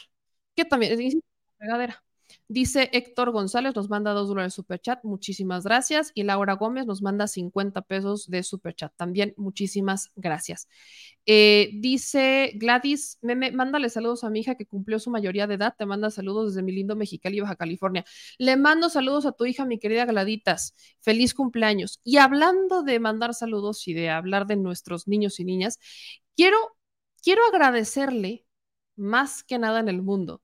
Que 0.54 0.64
también 0.64 1.00
es 1.00 1.16
regadera. 1.58 2.04
Dice 2.48 2.90
Héctor 2.92 3.30
González, 3.30 3.74
nos 3.74 3.88
manda 3.88 4.12
dos 4.12 4.28
dólares 4.28 4.52
de 4.52 4.56
superchat, 4.56 5.02
muchísimas 5.04 5.64
gracias. 5.64 6.12
Y 6.14 6.22
Laura 6.22 6.54
Gómez 6.54 6.86
nos 6.86 7.02
manda 7.02 7.26
50 7.26 7.82
pesos 7.82 8.28
de 8.28 8.42
superchat, 8.42 8.92
también 8.96 9.34
muchísimas 9.36 10.10
gracias. 10.16 10.68
Eh, 11.26 11.70
dice 11.74 12.52
Gladys, 12.56 13.18
meme, 13.22 13.52
mándale 13.52 13.88
saludos 13.90 14.24
a 14.24 14.30
mi 14.30 14.40
hija 14.40 14.56
que 14.56 14.66
cumplió 14.66 14.98
su 14.98 15.10
mayoría 15.10 15.46
de 15.46 15.54
edad, 15.54 15.74
te 15.76 15.86
manda 15.86 16.10
saludos 16.10 16.54
desde 16.54 16.62
mi 16.62 16.72
lindo 16.72 16.96
Mexicali, 16.96 17.40
Baja 17.40 17.56
California. 17.56 18.04
Le 18.38 18.56
mando 18.56 18.88
saludos 18.88 19.26
a 19.26 19.32
tu 19.32 19.46
hija, 19.46 19.64
mi 19.64 19.78
querida 19.78 20.04
Gladitas, 20.04 20.74
feliz 21.00 21.34
cumpleaños. 21.34 22.00
Y 22.04 22.18
hablando 22.18 22.82
de 22.82 22.98
mandar 23.00 23.34
saludos 23.34 23.86
y 23.88 23.94
de 23.94 24.10
hablar 24.10 24.46
de 24.46 24.56
nuestros 24.56 25.08
niños 25.08 25.38
y 25.40 25.44
niñas, 25.44 25.78
quiero, 26.36 26.58
quiero 27.22 27.42
agradecerle 27.46 28.44
más 28.96 29.42
que 29.44 29.58
nada 29.58 29.80
en 29.80 29.88
el 29.88 30.02
mundo 30.02 30.42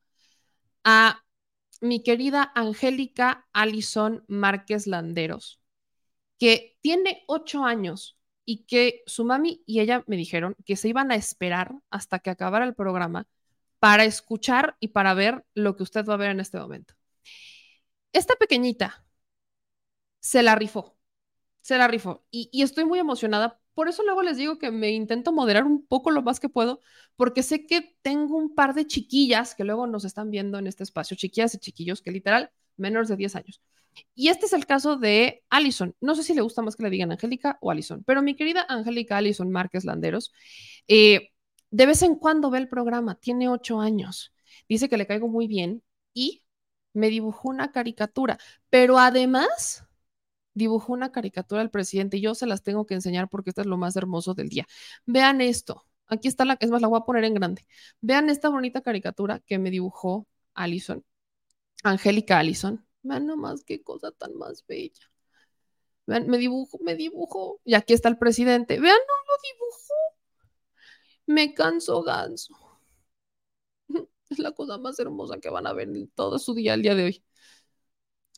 a 0.84 1.24
mi 1.80 2.02
querida 2.02 2.52
Angélica 2.54 3.46
Alison 3.52 4.24
Márquez 4.28 4.86
Landeros, 4.86 5.60
que 6.38 6.78
tiene 6.82 7.24
ocho 7.28 7.64
años 7.64 8.18
y 8.44 8.64
que 8.66 9.02
su 9.06 9.24
mami 9.24 9.62
y 9.66 9.80
ella 9.80 10.04
me 10.06 10.16
dijeron 10.16 10.56
que 10.64 10.76
se 10.76 10.88
iban 10.88 11.10
a 11.12 11.16
esperar 11.16 11.74
hasta 11.90 12.18
que 12.20 12.30
acabara 12.30 12.64
el 12.64 12.74
programa 12.74 13.26
para 13.78 14.04
escuchar 14.04 14.76
y 14.80 14.88
para 14.88 15.14
ver 15.14 15.44
lo 15.54 15.76
que 15.76 15.82
usted 15.84 16.04
va 16.06 16.14
a 16.14 16.18
ver 16.18 16.30
en 16.30 16.40
este 16.40 16.58
momento. 16.58 16.94
Esta 18.12 18.34
pequeñita 18.36 19.02
se 20.20 20.42
la 20.42 20.54
rifó, 20.54 20.96
se 21.62 21.78
la 21.78 21.88
rifó 21.88 22.24
y, 22.30 22.50
y 22.52 22.62
estoy 22.62 22.84
muy 22.84 22.98
emocionada 23.00 23.60
por 23.78 23.88
eso 23.88 24.02
luego 24.02 24.24
les 24.24 24.36
digo 24.36 24.58
que 24.58 24.72
me 24.72 24.90
intento 24.90 25.30
moderar 25.30 25.64
un 25.64 25.86
poco 25.86 26.10
lo 26.10 26.20
más 26.20 26.40
que 26.40 26.48
puedo, 26.48 26.80
porque 27.14 27.44
sé 27.44 27.64
que 27.64 27.96
tengo 28.02 28.36
un 28.36 28.52
par 28.52 28.74
de 28.74 28.88
chiquillas 28.88 29.54
que 29.54 29.62
luego 29.62 29.86
nos 29.86 30.04
están 30.04 30.32
viendo 30.32 30.58
en 30.58 30.66
este 30.66 30.82
espacio, 30.82 31.16
chiquillas 31.16 31.54
y 31.54 31.58
chiquillos 31.58 32.02
que 32.02 32.10
literal, 32.10 32.50
menores 32.76 33.08
de 33.08 33.14
10 33.14 33.36
años. 33.36 33.62
Y 34.16 34.30
este 34.30 34.46
es 34.46 34.52
el 34.52 34.66
caso 34.66 34.96
de 34.96 35.44
Allison. 35.48 35.94
No 36.00 36.16
sé 36.16 36.24
si 36.24 36.34
le 36.34 36.40
gusta 36.40 36.60
más 36.60 36.74
que 36.74 36.82
le 36.82 36.90
digan 36.90 37.12
Angélica 37.12 37.56
o 37.60 37.70
Allison, 37.70 38.02
pero 38.02 38.20
mi 38.20 38.34
querida 38.34 38.66
Angélica 38.68 39.16
Allison 39.16 39.48
Márquez 39.48 39.84
Landeros, 39.84 40.32
eh, 40.88 41.30
de 41.70 41.86
vez 41.86 42.02
en 42.02 42.16
cuando 42.16 42.50
ve 42.50 42.58
el 42.58 42.68
programa, 42.68 43.14
tiene 43.14 43.48
ocho 43.48 43.80
años, 43.80 44.34
dice 44.68 44.88
que 44.88 44.96
le 44.96 45.06
caigo 45.06 45.28
muy 45.28 45.46
bien 45.46 45.84
y 46.12 46.42
me 46.94 47.10
dibujó 47.10 47.48
una 47.48 47.70
caricatura, 47.70 48.40
pero 48.70 48.98
además 48.98 49.87
dibujó 50.58 50.92
una 50.92 51.12
caricatura 51.12 51.60
del 51.60 51.70
presidente 51.70 52.20
yo 52.20 52.34
se 52.34 52.46
las 52.46 52.62
tengo 52.62 52.86
que 52.86 52.94
enseñar 52.94 53.28
porque 53.28 53.50
esto 53.50 53.62
es 53.62 53.66
lo 53.66 53.78
más 53.78 53.96
hermoso 53.96 54.34
del 54.34 54.48
día. 54.50 54.66
Vean 55.06 55.40
esto. 55.40 55.86
Aquí 56.08 56.28
está 56.28 56.44
la, 56.44 56.56
es 56.60 56.70
más, 56.70 56.82
la 56.82 56.88
voy 56.88 56.98
a 57.00 57.04
poner 57.04 57.24
en 57.24 57.34
grande. 57.34 57.66
Vean 58.00 58.30
esta 58.30 58.48
bonita 58.48 58.80
caricatura 58.82 59.40
que 59.40 59.58
me 59.58 59.70
dibujó 59.70 60.26
Allison, 60.54 61.04
Angélica 61.84 62.38
Allison. 62.38 62.84
Vean 63.02 63.26
nomás 63.26 63.64
qué 63.64 63.82
cosa 63.82 64.10
tan 64.12 64.34
más 64.36 64.64
bella. 64.66 65.10
Vean, 66.06 66.26
me 66.28 66.38
dibujo, 66.38 66.78
me 66.82 66.96
dibujo. 66.96 67.60
Y 67.64 67.74
aquí 67.74 67.92
está 67.94 68.08
el 68.08 68.18
presidente. 68.18 68.80
Vean, 68.80 68.96
no 68.96 69.14
lo 69.26 69.34
dibujó. 69.52 69.94
Me 71.26 71.54
canso 71.54 72.02
ganso. 72.02 72.54
Es 74.30 74.38
la 74.38 74.52
cosa 74.52 74.78
más 74.78 74.98
hermosa 74.98 75.38
que 75.40 75.50
van 75.50 75.66
a 75.66 75.72
ver 75.72 75.88
en 75.88 76.08
todo 76.10 76.38
su 76.38 76.54
día 76.54 76.74
el 76.74 76.82
día 76.82 76.94
de 76.94 77.04
hoy. 77.04 77.24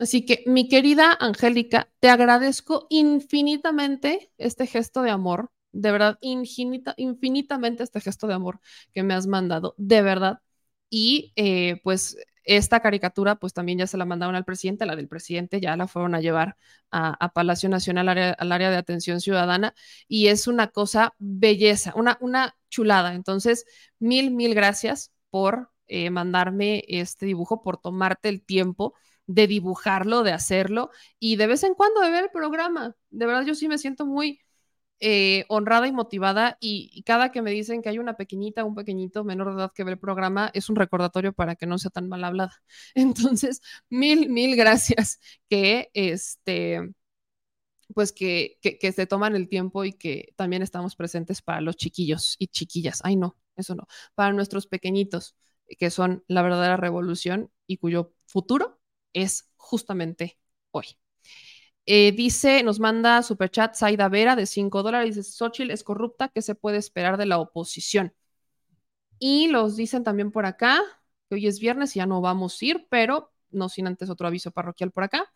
Así 0.01 0.25
que, 0.25 0.43
mi 0.47 0.67
querida 0.67 1.15
Angélica, 1.20 1.91
te 2.01 2.09
agradezco 2.09 2.87
infinitamente 2.89 4.33
este 4.39 4.67
gesto 4.67 5.03
de 5.03 5.11
amor, 5.11 5.51
de 5.73 5.93
verdad, 5.93 6.19
infinitamente 6.23 7.83
este 7.83 8.01
gesto 8.01 8.27
de 8.27 8.33
amor 8.35 8.61
que 8.95 9.03
me 9.03 9.12
has 9.12 9.27
mandado, 9.27 9.75
de 9.77 10.01
verdad. 10.01 10.41
Y 10.89 11.33
eh, 11.37 11.81
pues 11.85 12.17
esta 12.45 12.81
caricatura, 12.81 13.37
pues 13.37 13.53
también 13.53 13.79
ya 13.79 13.87
se 13.87 13.99
la 13.99 14.07
mandaron 14.07 14.35
al 14.37 14.47
presidente, 14.47 14.87
la 14.87 14.97
del 14.97 15.07
presidente 15.07 15.61
ya 15.61 15.77
la 15.77 15.87
fueron 15.87 16.15
a 16.15 16.20
llevar 16.20 16.57
a, 16.91 17.33
Palacio 17.35 17.69
Nacional, 17.69 18.09
al 18.09 18.53
área, 18.53 18.70
de 18.70 18.77
atención 18.77 19.20
ciudadana, 19.20 19.75
y 20.09 20.29
es 20.29 20.47
una 20.47 20.69
cosa 20.69 21.15
belleza, 21.19 21.93
una, 21.95 22.17
una 22.23 22.57
chulada. 22.70 23.15
Entonces, 23.15 23.67
mil, 23.99 24.31
mil 24.31 24.55
gracias 24.55 25.12
por 25.29 25.70
eh, 25.89 26.09
mandarme 26.09 26.85
este 26.89 27.27
dibujo, 27.27 27.62
por 27.62 27.77
tomarte 27.77 28.31
el 28.31 28.43
tiempo 28.43 28.95
de 29.31 29.47
dibujarlo, 29.47 30.23
de 30.25 30.33
hacerlo, 30.33 30.91
y 31.20 31.36
de 31.36 31.47
vez 31.47 31.62
en 31.62 31.75
cuando 31.75 32.00
de 32.00 32.10
ver 32.10 32.25
el 32.25 32.31
programa. 32.31 32.97
De 33.10 33.26
verdad, 33.26 33.44
yo 33.47 33.55
sí 33.55 33.68
me 33.68 33.78
siento 33.78 34.05
muy 34.07 34.41
eh, 35.00 35.44
honrada 35.49 35.86
y 35.89 35.92
motivada 35.92 36.59
y, 36.60 37.02
cada 37.05 37.33
que 37.33 37.42
me 37.42 37.52
dicen 37.52 37.83
que 37.83 37.89
hay 37.91 37.99
una 37.99 38.17
pequeñita, 38.17 38.65
un 38.65 38.75
pequeñito 38.75 39.25
menor 39.25 39.50
de 39.50 39.60
edad 39.62 39.73
que 39.75 39.84
ve 39.84 39.92
el 39.92 39.99
programa, 39.99 40.50
es 40.55 40.68
un 40.68 40.76
recordatorio 40.76 41.33
para 41.33 41.57
que 41.57 41.67
no 41.67 41.78
sea 41.78 41.91
tan 41.91 42.09
mal 42.09 42.25
hablada. 42.25 42.52
Entonces, 42.94 43.62
mil, 43.89 44.28
mil 44.31 44.57
gracias 44.57 45.20
que 45.49 45.91
este 45.94 46.92
pues 47.94 48.12
que, 48.12 48.59
que, 48.62 48.92
se 48.92 49.07
toman 49.07 49.34
el 49.36 49.49
tiempo 49.49 49.84
y 49.84 49.92
que 49.92 50.33
también 50.36 50.62
estamos 50.62 50.94
presentes 50.97 51.42
para 51.42 51.60
los 51.60 51.76
chiquillos 51.76 52.36
y 52.39 52.47
chiquillas. 52.49 53.00
Ay, 53.05 53.17
no, 53.17 53.36
eso 53.57 53.75
no. 53.75 53.86
Para 54.15 54.33
nuestros 54.33 54.67
pequeñitos, 54.68 55.36
que 55.78 55.91
son 55.91 56.25
la 56.28 56.42
verdadera 56.42 56.76
revolución 56.76 57.50
y 57.67 57.78
cuyo 57.78 58.15
futuro 58.26 58.80
es 59.13 59.51
justamente 59.57 60.39
hoy. 60.71 60.87
Eh, 61.87 62.13
dice, 62.13 62.63
nos 62.63 62.79
manda 62.79 63.23
superchat 63.23 63.75
Zaida 63.75 64.09
Vera 64.09 64.37
de 64.37 64.47
5 64.47 64.83
dólares. 64.83 65.17
Dice, 65.17 65.31
Xochitl 65.31 65.71
es 65.71 65.83
corrupta, 65.83 66.29
¿qué 66.29 66.43
se 66.43 66.55
puede 66.55 66.79
esperar 66.79 67.17
de 67.17 67.27
la 67.27 67.39
oposición? 67.39 68.15
Y 69.19 69.49
los 69.49 69.77
dicen 69.77 70.05
también 70.05 70.31
por 70.31 70.47
acá, 70.47 70.81
que 71.29 71.35
hoy 71.37 71.47
es 71.47 71.61
viernes 71.61 71.97
y 71.97 71.99
ya 71.99 72.07
no 72.07 72.21
vamos 72.21 72.61
a 72.61 72.65
ir, 72.65 72.87
pero 72.91 73.33
no 73.51 73.69
sin 73.69 73.87
antes 73.87 74.11
otro 74.11 74.27
aviso 74.27 74.51
parroquial 74.53 74.93
por 74.93 75.05
acá. 75.05 75.31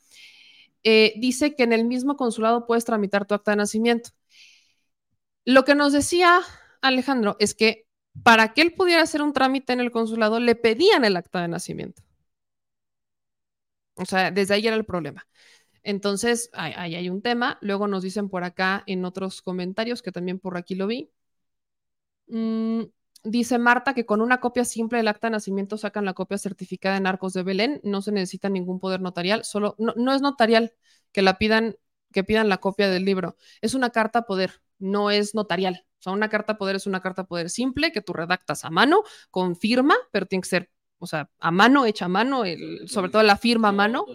Eh, 0.85 1.15
dice 1.17 1.57
que 1.57 1.65
en 1.65 1.73
el 1.73 1.85
mismo 1.85 2.17
consulado 2.17 2.67
puedes 2.67 2.85
tramitar 2.85 3.27
tu 3.27 3.35
acta 3.35 3.53
de 3.53 3.57
nacimiento. 3.59 4.11
Lo 5.45 5.65
que 5.65 5.75
nos 5.75 5.93
decía 5.93 6.41
Alejandro 6.81 7.37
es 7.41 7.55
que 7.55 7.87
para 8.23 8.55
que 8.55 8.63
él 8.63 8.75
pudiera 8.75 9.03
hacer 9.03 9.23
un 9.23 9.33
trámite 9.33 9.73
en 9.73 9.81
el 9.81 9.91
consulado, 9.91 10.39
le 10.39 10.55
pedían 10.55 11.05
el 11.05 11.17
acta 11.17 11.43
de 11.43 11.49
nacimiento. 11.49 12.04
O 13.97 14.05
sea, 14.05 14.31
desde 14.31 14.55
ahí 14.55 14.67
era 14.67 14.77
el 14.77 14.85
problema. 14.85 15.27
Entonces, 15.83 16.51
ahí 16.55 16.95
hay 16.95 17.11
un 17.11 17.23
tema. 17.23 17.59
Luego 17.61 17.87
nos 17.89 18.03
dicen 18.03 18.29
por 18.31 18.45
acá 18.45 18.83
en 18.87 19.05
otros 19.05 19.43
comentarios, 19.43 20.03
que 20.03 20.13
también 20.13 20.39
por 20.41 20.57
aquí 20.57 20.75
lo 20.75 20.87
vi. 20.87 21.11
Mm, 22.27 22.85
dice 23.25 23.59
Marta 23.59 23.95
que 23.95 24.07
con 24.07 24.21
una 24.21 24.41
copia 24.41 24.65
simple 24.65 24.99
del 24.99 25.09
acta 25.09 25.27
de 25.29 25.33
nacimiento 25.33 25.77
sacan 25.77 26.05
la 26.05 26.15
copia 26.15 26.39
certificada 26.39 26.97
en 26.97 27.07
Arcos 27.07 27.33
de 27.35 27.43
Belén. 27.43 27.81
No 27.85 28.03
se 28.03 28.13
necesita 28.13 28.49
ningún 28.49 28.81
poder 28.81 29.01
notarial. 29.01 29.45
Solo, 29.45 29.75
no, 29.79 30.15
es 30.15 30.23
notarial 30.23 30.73
que 31.13 31.23
la 31.23 31.39
pidan, 31.39 31.77
que 32.13 32.25
pidan 32.25 32.49
la 32.49 32.59
copia 32.59 32.89
del 32.91 33.05
libro. 33.05 33.37
Es 33.61 33.75
una 33.75 33.91
carta 33.91 34.23
poder, 34.23 34.63
no 34.79 35.11
es 35.11 35.35
notarial. 35.35 35.87
O 36.01 36.03
sea, 36.05 36.13
una 36.13 36.29
carta 36.29 36.57
poder 36.59 36.77
es 36.77 36.87
una 36.87 37.01
carta 37.01 37.25
poder 37.25 37.51
simple 37.51 37.93
que 37.93 38.03
tú 38.03 38.13
redactas 38.13 38.65
a 38.65 38.71
mano, 38.71 39.03
con 39.31 39.57
firma, 39.57 39.97
pero 40.13 40.27
tiene 40.27 40.43
que 40.43 40.49
ser 40.49 40.71
o 41.05 41.07
sea, 41.07 41.31
a 41.39 41.51
mano, 41.51 41.85
hecha 41.85 42.07
a 42.07 42.09
mano, 42.09 42.47
el, 42.47 42.89
sobre 42.89 43.11
todo 43.11 43.23
la 43.23 43.37
firma 43.37 43.69
a 43.69 43.73
mano. 43.73 44.07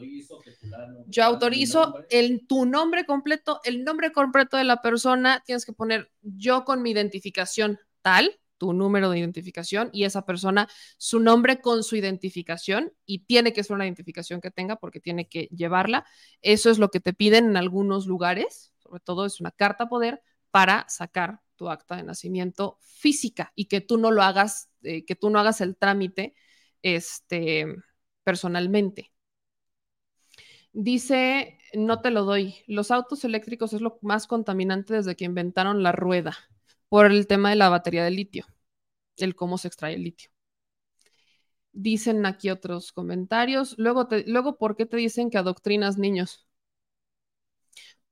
Yo 1.06 1.24
autorizo 1.24 2.04
el, 2.10 2.48
tu 2.48 2.66
nombre 2.66 3.06
completo, 3.06 3.62
el 3.64 3.84
nombre 3.84 4.12
completo 4.12 4.58
de 4.58 4.64
la 4.64 4.82
persona, 4.82 5.44
tienes 5.46 5.66
que 5.66 5.74
poner 5.74 6.12
yo 6.22 6.66
con 6.66 6.82
mi 6.82 6.90
identificación 6.90 7.80
tal, 8.02 8.40
tu 8.58 8.74
número 8.74 9.12
de 9.12 9.20
identificación 9.20 9.92
y 9.94 10.04
esa 10.04 10.26
persona 10.26 10.68
su 10.98 11.20
nombre 11.20 11.62
con 11.62 11.84
su 11.84 11.96
identificación 11.96 12.92
y 13.06 13.20
tiene 13.20 13.54
que 13.54 13.64
ser 13.64 13.76
una 13.76 13.86
identificación 13.86 14.42
que 14.42 14.50
tenga 14.50 14.78
porque 14.78 15.00
tiene 15.00 15.30
que 15.30 15.44
llevarla. 15.56 16.08
Eso 16.42 16.72
es 16.72 16.80
lo 16.80 16.90
que 16.90 17.00
te 17.00 17.14
piden 17.14 17.46
en 17.46 17.58
algunos 17.58 18.08
lugares, 18.08 18.74
sobre 18.80 19.00
todo 19.00 19.28
es 19.28 19.40
una 19.40 19.52
carta 19.52 19.88
poder 19.90 20.24
para 20.50 20.86
sacar 20.90 21.42
tu 21.56 21.70
acta 21.70 21.98
de 21.98 22.04
nacimiento 22.04 22.80
física 22.82 23.52
y 23.54 23.66
que 23.66 23.80
tú 23.80 23.98
no 23.98 24.10
lo 24.10 24.24
hagas, 24.24 24.70
eh, 24.82 25.06
que 25.06 25.16
tú 25.16 25.30
no 25.30 25.40
hagas 25.40 25.62
el 25.62 25.78
trámite 25.78 26.34
este, 26.82 27.68
personalmente. 28.24 29.12
Dice, 30.74 31.58
no 31.74 32.02
te 32.02 32.12
lo 32.12 32.24
doy, 32.26 32.56
los 32.68 32.92
autos 32.92 33.24
eléctricos 33.26 33.74
es 33.74 33.82
lo 33.82 34.00
más 34.02 34.28
contaminante 34.28 34.94
desde 34.94 35.16
que 35.16 35.26
inventaron 35.26 35.84
la 35.84 35.92
rueda 35.92 36.38
por 36.90 37.08
el 37.08 37.28
tema 37.28 37.50
de 37.50 37.56
la 37.56 37.70
batería 37.70 38.04
de 38.04 38.12
litio, 38.12 38.46
el 39.18 39.36
cómo 39.36 39.58
se 39.58 39.68
extrae 39.68 39.96
el 39.96 40.04
litio. 40.04 40.30
Dicen 41.72 42.26
aquí 42.26 42.50
otros 42.50 42.92
comentarios. 42.92 43.76
Luego, 43.78 44.08
luego, 44.28 44.58
¿por 44.58 44.76
qué 44.76 44.86
te 44.86 44.98
dicen 44.98 45.30
que 45.30 45.38
adoctrinas 45.38 45.98
niños? 45.98 46.48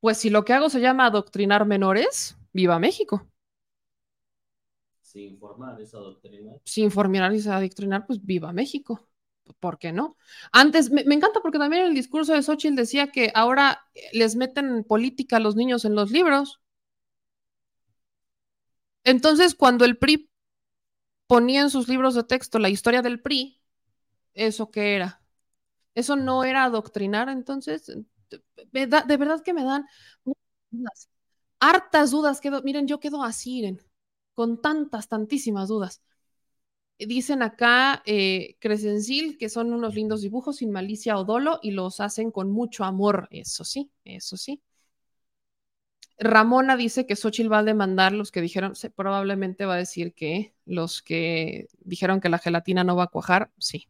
Pues 0.00 0.18
si 0.18 0.30
lo 0.30 0.44
que 0.44 0.52
hago 0.52 0.70
se 0.70 0.80
llama 0.80 1.06
adoctrinar 1.06 1.66
menores, 1.66 2.36
viva 2.52 2.78
México 2.78 3.28
sin 5.08 5.32
informar 5.34 5.80
esa 5.80 5.98
doctrina. 5.98 6.52
Sin 6.64 6.84
informar 6.84 7.32
esa 7.32 7.56
adoctrinar, 7.56 8.06
pues 8.06 8.24
viva 8.24 8.52
México. 8.52 9.08
¿Por 9.58 9.78
qué 9.78 9.92
no? 9.92 10.18
Antes, 10.52 10.90
me, 10.90 11.02
encanta 11.02 11.40
porque 11.40 11.58
también 11.58 11.86
el 11.86 11.94
discurso 11.94 12.34
de 12.34 12.42
Xochitl 12.42 12.76
decía 12.76 13.10
que 13.10 13.32
ahora 13.34 13.80
les 14.12 14.36
meten 14.36 14.84
política 14.84 15.36
a 15.36 15.40
los 15.40 15.56
niños 15.56 15.86
en 15.86 15.94
los 15.94 16.10
libros. 16.10 16.60
Entonces, 19.04 19.54
cuando 19.54 19.86
el 19.86 19.96
PRI 19.96 20.30
ponía 21.26 21.62
en 21.62 21.70
sus 21.70 21.88
libros 21.88 22.14
de 22.14 22.24
texto 22.24 22.58
la 22.58 22.68
historia 22.68 23.00
del 23.00 23.22
PRI, 23.22 23.62
¿eso 24.34 24.70
qué 24.70 24.94
era? 24.96 25.22
Eso 25.94 26.16
no 26.16 26.44
era 26.44 26.64
adoctrinar, 26.64 27.30
entonces, 27.30 27.86
de, 28.72 28.86
de 28.86 29.16
verdad 29.16 29.42
que 29.42 29.54
me 29.54 29.64
dan 29.64 29.86
hartas 31.58 32.10
dudas. 32.10 32.42
Quedo, 32.42 32.62
miren, 32.62 32.86
yo 32.86 33.00
quedo 33.00 33.22
así, 33.22 33.62
miren 33.62 33.87
con 34.38 34.62
tantas, 34.62 35.08
tantísimas 35.08 35.66
dudas. 35.66 36.00
Dicen 36.96 37.42
acá 37.42 38.04
eh, 38.06 38.56
Crescencil 38.60 39.36
que 39.36 39.48
son 39.48 39.72
unos 39.72 39.96
lindos 39.96 40.22
dibujos 40.22 40.58
sin 40.58 40.70
malicia 40.70 41.18
o 41.18 41.24
dolo 41.24 41.58
y 41.60 41.72
los 41.72 41.98
hacen 41.98 42.30
con 42.30 42.52
mucho 42.52 42.84
amor. 42.84 43.26
Eso 43.32 43.64
sí, 43.64 43.90
eso 44.04 44.36
sí. 44.36 44.62
Ramona 46.20 46.76
dice 46.76 47.04
que 47.04 47.16
Xochitl 47.16 47.52
va 47.52 47.58
a 47.58 47.64
demandar 47.64 48.12
los 48.12 48.30
que 48.30 48.40
dijeron, 48.40 48.74
probablemente 48.94 49.64
va 49.66 49.74
a 49.74 49.78
decir 49.78 50.14
que 50.14 50.54
los 50.66 51.02
que 51.02 51.66
dijeron 51.80 52.20
que 52.20 52.28
la 52.28 52.38
gelatina 52.38 52.84
no 52.84 52.94
va 52.94 53.04
a 53.04 53.08
cuajar, 53.08 53.50
sí. 53.58 53.88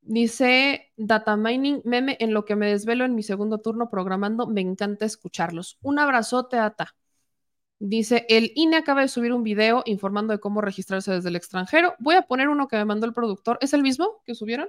Dice 0.00 0.92
Data 0.96 1.36
Mining, 1.36 1.80
meme, 1.84 2.16
en 2.18 2.34
lo 2.34 2.44
que 2.44 2.56
me 2.56 2.66
desvelo 2.66 3.04
en 3.04 3.14
mi 3.14 3.22
segundo 3.22 3.58
turno 3.58 3.88
programando, 3.88 4.48
me 4.48 4.60
encanta 4.60 5.04
escucharlos. 5.04 5.78
Un 5.80 6.00
abrazote, 6.00 6.58
Ata. 6.58 6.96
Dice, 7.84 8.26
el 8.28 8.52
INE 8.54 8.76
acaba 8.76 9.00
de 9.00 9.08
subir 9.08 9.32
un 9.32 9.42
video 9.42 9.82
informando 9.86 10.32
de 10.32 10.38
cómo 10.38 10.60
registrarse 10.60 11.10
desde 11.10 11.30
el 11.30 11.34
extranjero. 11.34 11.96
Voy 11.98 12.14
a 12.14 12.22
poner 12.22 12.48
uno 12.48 12.68
que 12.68 12.76
me 12.76 12.84
mandó 12.84 13.06
el 13.06 13.12
productor. 13.12 13.58
¿Es 13.60 13.72
el 13.72 13.82
mismo 13.82 14.22
que 14.24 14.36
subieron? 14.36 14.68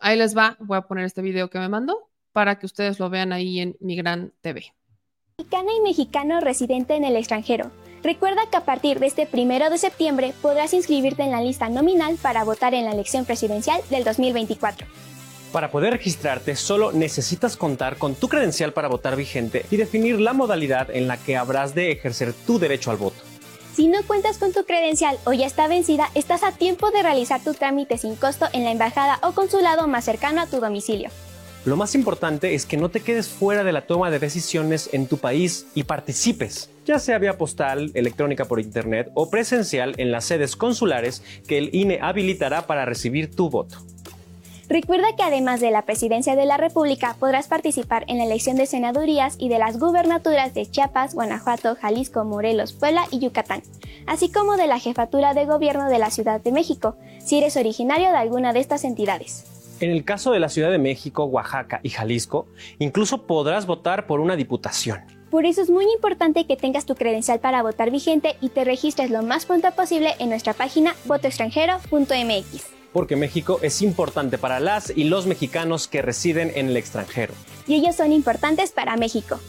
Ahí 0.00 0.18
les 0.18 0.36
va. 0.36 0.56
Voy 0.58 0.76
a 0.76 0.82
poner 0.82 1.04
este 1.04 1.22
video 1.22 1.50
que 1.50 1.60
me 1.60 1.68
mandó 1.68 2.10
para 2.32 2.58
que 2.58 2.66
ustedes 2.66 2.98
lo 2.98 3.10
vean 3.10 3.32
ahí 3.32 3.60
en 3.60 3.76
Mi 3.78 3.94
Gran 3.94 4.32
TV. 4.40 4.74
Mexicana 5.38 5.70
y 5.78 5.80
mexicano 5.82 6.40
residente 6.40 6.96
en 6.96 7.04
el 7.04 7.14
extranjero. 7.14 7.70
Recuerda 8.02 8.50
que 8.50 8.56
a 8.56 8.64
partir 8.64 8.98
de 8.98 9.06
este 9.06 9.26
primero 9.26 9.70
de 9.70 9.78
septiembre 9.78 10.34
podrás 10.42 10.74
inscribirte 10.74 11.22
en 11.22 11.30
la 11.30 11.42
lista 11.42 11.68
nominal 11.68 12.16
para 12.20 12.42
votar 12.42 12.74
en 12.74 12.86
la 12.86 12.90
elección 12.90 13.24
presidencial 13.24 13.80
del 13.88 14.02
2024. 14.02 14.84
Para 15.52 15.70
poder 15.70 15.94
registrarte 15.94 16.56
solo 16.56 16.92
necesitas 16.92 17.56
contar 17.56 17.96
con 17.96 18.14
tu 18.14 18.28
credencial 18.28 18.74
para 18.74 18.88
votar 18.88 19.16
vigente 19.16 19.64
y 19.70 19.76
definir 19.76 20.20
la 20.20 20.34
modalidad 20.34 20.90
en 20.94 21.08
la 21.08 21.16
que 21.16 21.36
habrás 21.36 21.74
de 21.74 21.90
ejercer 21.90 22.34
tu 22.34 22.58
derecho 22.58 22.90
al 22.90 22.98
voto. 22.98 23.16
Si 23.74 23.88
no 23.88 24.02
cuentas 24.06 24.38
con 24.38 24.52
tu 24.52 24.64
credencial 24.64 25.18
o 25.24 25.32
ya 25.32 25.46
está 25.46 25.68
vencida, 25.68 26.10
estás 26.14 26.42
a 26.42 26.52
tiempo 26.52 26.90
de 26.90 27.02
realizar 27.02 27.42
tu 27.42 27.54
trámite 27.54 27.96
sin 27.96 28.16
costo 28.16 28.46
en 28.52 28.64
la 28.64 28.72
embajada 28.72 29.20
o 29.22 29.32
consulado 29.32 29.88
más 29.88 30.04
cercano 30.04 30.42
a 30.42 30.46
tu 30.46 30.60
domicilio. 30.60 31.10
Lo 31.64 31.76
más 31.76 31.94
importante 31.94 32.54
es 32.54 32.66
que 32.66 32.76
no 32.76 32.88
te 32.88 33.00
quedes 33.00 33.28
fuera 33.28 33.64
de 33.64 33.72
la 33.72 33.86
toma 33.86 34.10
de 34.10 34.18
decisiones 34.18 34.90
en 34.92 35.06
tu 35.06 35.18
país 35.18 35.66
y 35.74 35.84
participes, 35.84 36.70
ya 36.86 36.98
sea 36.98 37.18
vía 37.18 37.38
postal, 37.38 37.90
electrónica 37.94 38.44
por 38.46 38.60
internet 38.60 39.10
o 39.14 39.30
presencial 39.30 39.94
en 39.98 40.10
las 40.10 40.24
sedes 40.24 40.56
consulares 40.56 41.22
que 41.46 41.58
el 41.58 41.74
INE 41.74 42.00
habilitará 42.02 42.66
para 42.66 42.84
recibir 42.84 43.34
tu 43.34 43.50
voto. 43.50 43.78
Recuerda 44.68 45.16
que 45.16 45.22
además 45.22 45.60
de 45.60 45.70
la 45.70 45.86
presidencia 45.86 46.36
de 46.36 46.44
la 46.44 46.58
República, 46.58 47.16
podrás 47.18 47.48
participar 47.48 48.04
en 48.06 48.18
la 48.18 48.24
elección 48.24 48.56
de 48.56 48.66
senadurías 48.66 49.36
y 49.38 49.48
de 49.48 49.58
las 49.58 49.78
gubernaturas 49.78 50.52
de 50.52 50.66
Chiapas, 50.66 51.14
Guanajuato, 51.14 51.74
Jalisco, 51.80 52.22
Morelos, 52.26 52.74
Puebla 52.74 53.04
y 53.10 53.18
Yucatán, 53.18 53.62
así 54.06 54.30
como 54.30 54.58
de 54.58 54.66
la 54.66 54.78
jefatura 54.78 55.32
de 55.32 55.46
gobierno 55.46 55.88
de 55.88 55.98
la 55.98 56.10
Ciudad 56.10 56.42
de 56.42 56.52
México, 56.52 56.96
si 57.18 57.38
eres 57.38 57.56
originario 57.56 58.10
de 58.10 58.18
alguna 58.18 58.52
de 58.52 58.60
estas 58.60 58.84
entidades. 58.84 59.46
En 59.80 59.90
el 59.90 60.04
caso 60.04 60.32
de 60.32 60.40
la 60.40 60.50
Ciudad 60.50 60.70
de 60.70 60.78
México, 60.78 61.24
Oaxaca 61.24 61.80
y 61.82 61.88
Jalisco, 61.88 62.46
incluso 62.78 63.26
podrás 63.26 63.64
votar 63.64 64.06
por 64.06 64.20
una 64.20 64.36
diputación. 64.36 65.00
Por 65.30 65.46
eso 65.46 65.62
es 65.62 65.70
muy 65.70 65.86
importante 65.94 66.46
que 66.46 66.56
tengas 66.56 66.84
tu 66.84 66.94
credencial 66.94 67.40
para 67.40 67.62
votar 67.62 67.90
vigente 67.90 68.36
y 68.42 68.50
te 68.50 68.64
registres 68.64 69.10
lo 69.10 69.22
más 69.22 69.46
pronto 69.46 69.70
posible 69.70 70.14
en 70.18 70.28
nuestra 70.28 70.52
página 70.52 70.94
votoextranjero.mx 71.06 72.77
porque 72.92 73.16
México 73.16 73.58
es 73.62 73.82
importante 73.82 74.38
para 74.38 74.60
las 74.60 74.92
y 74.96 75.04
los 75.04 75.26
mexicanos 75.26 75.88
que 75.88 76.02
residen 76.02 76.52
en 76.54 76.68
el 76.68 76.76
extranjero. 76.76 77.34
Y 77.66 77.74
ellos 77.74 77.96
son 77.96 78.12
importantes 78.12 78.72
para 78.72 78.96
México. 78.96 79.40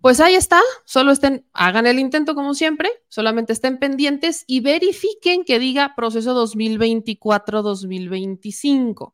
Pues 0.00 0.18
ahí 0.20 0.34
está, 0.34 0.60
solo 0.86 1.12
estén, 1.12 1.46
hagan 1.52 1.86
el 1.86 1.98
intento 1.98 2.34
como 2.34 2.54
siempre, 2.54 2.90
solamente 3.08 3.52
estén 3.52 3.78
pendientes 3.78 4.44
y 4.46 4.60
verifiquen 4.60 5.44
que 5.44 5.58
diga 5.58 5.94
proceso 5.94 6.34
2024-2025. 6.46 9.12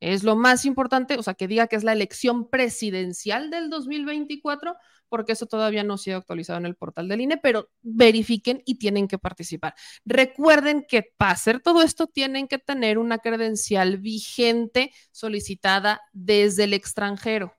Es 0.00 0.22
lo 0.22 0.36
más 0.36 0.66
importante, 0.66 1.16
o 1.16 1.22
sea, 1.22 1.32
que 1.32 1.48
diga 1.48 1.66
que 1.66 1.76
es 1.76 1.84
la 1.84 1.94
elección 1.94 2.50
presidencial 2.50 3.50
del 3.50 3.70
2024 3.70 4.76
porque 5.12 5.32
eso 5.32 5.44
todavía 5.44 5.84
no 5.84 5.92
ha 5.92 5.98
sido 5.98 6.16
actualizado 6.16 6.58
en 6.58 6.64
el 6.64 6.74
portal 6.74 7.06
del 7.06 7.20
INE, 7.20 7.36
pero 7.36 7.68
verifiquen 7.82 8.62
y 8.64 8.76
tienen 8.76 9.08
que 9.08 9.18
participar. 9.18 9.74
Recuerden 10.06 10.86
que 10.88 11.02
para 11.18 11.32
hacer 11.32 11.60
todo 11.60 11.82
esto 11.82 12.06
tienen 12.06 12.48
que 12.48 12.56
tener 12.56 12.96
una 12.96 13.18
credencial 13.18 13.98
vigente 13.98 14.90
solicitada 15.10 16.00
desde 16.14 16.64
el 16.64 16.72
extranjero 16.72 17.52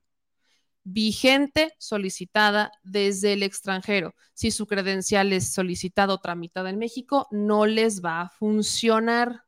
vigente 0.85 1.73
solicitada 1.77 2.71
desde 2.83 3.33
el 3.33 3.43
extranjero. 3.43 4.15
Si 4.33 4.49
su 4.49 4.65
credencial 4.65 5.31
es 5.31 5.53
solicitada 5.53 6.13
o 6.13 6.17
tramitada 6.17 6.71
en 6.71 6.79
México, 6.79 7.27
no 7.31 7.67
les 7.67 8.03
va 8.03 8.21
a 8.21 8.29
funcionar 8.29 9.45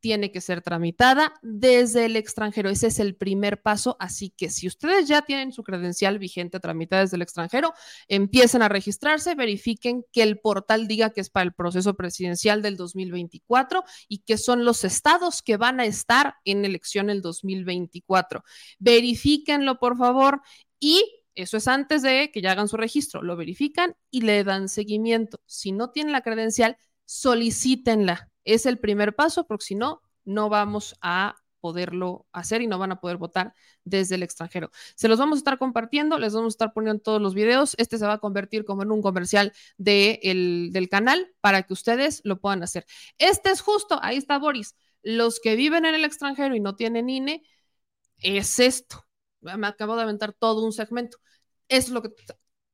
tiene 0.00 0.32
que 0.32 0.40
ser 0.40 0.62
tramitada 0.62 1.34
desde 1.42 2.06
el 2.06 2.16
extranjero. 2.16 2.70
Ese 2.70 2.88
es 2.88 2.98
el 2.98 3.14
primer 3.14 3.62
paso. 3.62 3.96
Así 4.00 4.30
que 4.30 4.50
si 4.50 4.66
ustedes 4.66 5.06
ya 5.08 5.22
tienen 5.22 5.52
su 5.52 5.62
credencial 5.62 6.18
vigente 6.18 6.58
tramitada 6.60 7.02
desde 7.02 7.16
el 7.16 7.22
extranjero, 7.22 7.72
empiecen 8.08 8.62
a 8.62 8.68
registrarse, 8.68 9.34
verifiquen 9.34 10.04
que 10.12 10.22
el 10.22 10.38
portal 10.38 10.88
diga 10.88 11.10
que 11.10 11.20
es 11.20 11.30
para 11.30 11.44
el 11.44 11.52
proceso 11.52 11.94
presidencial 11.94 12.62
del 12.62 12.76
2024 12.76 13.84
y 14.08 14.18
que 14.18 14.38
son 14.38 14.64
los 14.64 14.84
estados 14.84 15.42
que 15.42 15.56
van 15.56 15.80
a 15.80 15.84
estar 15.84 16.36
en 16.44 16.64
elección 16.64 17.10
el 17.10 17.22
2024. 17.22 18.42
Verifíquenlo, 18.78 19.78
por 19.78 19.96
favor, 19.96 20.40
y 20.78 21.04
eso 21.34 21.56
es 21.56 21.68
antes 21.68 22.02
de 22.02 22.30
que 22.32 22.42
ya 22.42 22.52
hagan 22.52 22.68
su 22.68 22.76
registro. 22.76 23.22
Lo 23.22 23.36
verifican 23.36 23.94
y 24.10 24.22
le 24.22 24.44
dan 24.44 24.68
seguimiento. 24.68 25.40
Si 25.46 25.72
no 25.72 25.90
tienen 25.90 26.12
la 26.12 26.22
credencial, 26.22 26.76
solicítenla 27.04 28.29
es 28.44 28.66
el 28.66 28.78
primer 28.78 29.14
paso, 29.14 29.46
porque 29.46 29.64
si 29.64 29.74
no, 29.74 30.02
no 30.24 30.48
vamos 30.48 30.96
a 31.00 31.36
poderlo 31.60 32.26
hacer 32.32 32.62
y 32.62 32.66
no 32.66 32.78
van 32.78 32.92
a 32.92 33.00
poder 33.00 33.18
votar 33.18 33.54
desde 33.84 34.14
el 34.16 34.22
extranjero. 34.22 34.70
Se 34.94 35.08
los 35.08 35.18
vamos 35.18 35.36
a 35.36 35.40
estar 35.40 35.58
compartiendo, 35.58 36.18
les 36.18 36.34
vamos 36.34 36.54
a 36.54 36.56
estar 36.56 36.72
poniendo 36.72 37.02
todos 37.02 37.20
los 37.20 37.34
videos. 37.34 37.74
Este 37.78 37.98
se 37.98 38.06
va 38.06 38.14
a 38.14 38.18
convertir 38.18 38.64
como 38.64 38.82
en 38.82 38.90
un 38.90 39.02
comercial 39.02 39.52
del 39.76 40.88
canal 40.90 41.32
para 41.40 41.62
que 41.62 41.72
ustedes 41.72 42.22
lo 42.24 42.40
puedan 42.40 42.62
hacer. 42.62 42.86
Este 43.18 43.50
es 43.50 43.60
justo, 43.60 43.98
ahí 44.02 44.16
está 44.16 44.38
Boris. 44.38 44.74
Los 45.02 45.40
que 45.40 45.56
viven 45.56 45.84
en 45.84 45.94
el 45.94 46.04
extranjero 46.04 46.54
y 46.54 46.60
no 46.60 46.76
tienen 46.76 47.08
INE, 47.08 47.42
es 48.18 48.58
esto. 48.58 49.06
Me 49.40 49.66
acabo 49.66 49.96
de 49.96 50.02
aventar 50.02 50.32
todo 50.32 50.64
un 50.64 50.72
segmento. 50.72 51.18
Es 51.68 51.88
lo 51.88 52.02
que 52.02 52.10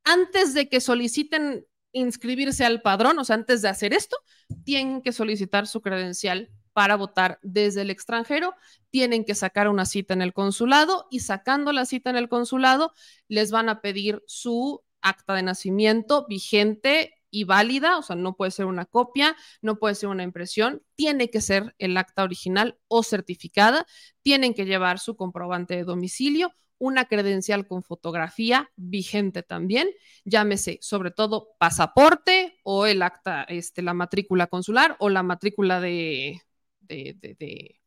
antes 0.05 0.55
de 0.55 0.69
que 0.69 0.81
soliciten 0.81 1.67
inscribirse 1.97 2.65
al 2.65 2.83
padrón, 2.83 3.19
o 3.19 3.25
sea, 3.25 3.37
antes 3.37 3.63
de 3.63 3.69
hacer 3.69 3.93
esto, 3.93 4.17
tienen 4.65 5.03
que 5.03 5.13
solicitar 5.13 5.67
su 5.67 5.81
credencial 5.81 6.51
para 6.73 6.97
votar 6.97 7.39
desde 7.43 7.83
el 7.83 7.91
extranjero, 7.91 8.55
tienen 8.91 9.25
que 9.25 9.35
sacar 9.35 9.69
una 9.69 9.87
cita 9.87 10.13
en 10.13 10.21
el 10.21 10.35
consulado 10.35 11.07
y 11.11 11.21
sacando 11.21 11.73
la 11.73 11.87
cita 11.87 12.11
en 12.11 12.17
el 12.17 12.29
consulado 12.29 12.93
les 13.29 13.51
van 13.51 13.71
a 13.71 13.81
pedir 13.81 14.23
su 14.27 14.83
acta 15.01 15.35
de 15.35 15.43
nacimiento 15.43 16.27
vigente 16.29 17.15
y 17.31 17.45
válida, 17.45 17.99
o 17.99 18.03
sea, 18.03 18.15
no 18.15 18.37
puede 18.37 18.51
ser 18.51 18.67
una 18.67 18.85
copia, 18.85 19.37
no 19.63 19.79
puede 19.79 19.95
ser 19.95 20.11
una 20.11 20.23
impresión, 20.23 20.83
tiene 20.97 21.31
que 21.31 21.41
ser 21.41 21.75
el 21.79 21.97
acta 21.97 22.25
original 22.25 22.79
o 22.89 23.03
certificada, 23.03 23.87
tienen 24.23 24.53
que 24.53 24.67
llevar 24.67 24.99
su 24.99 25.17
comprobante 25.17 25.77
de 25.77 25.85
domicilio, 25.85 26.53
una 26.79 27.07
credencial 27.07 27.67
con 27.67 27.83
fotografía 27.83 28.71
vigente 28.77 29.43
también, 29.43 29.89
llámese 30.25 30.79
sobre 30.83 31.11
todo 31.11 31.49
pasaporte 31.59 32.59
o 32.63 32.87
el 32.87 33.03
acta, 33.03 33.45
este, 33.45 33.83
la 33.83 33.95
matrícula 33.95 34.47
consular 34.47 34.97
o 35.01 35.09
la 35.09 35.23
matrícula 35.23 35.81
de, 35.81 36.41
de, 36.81 37.79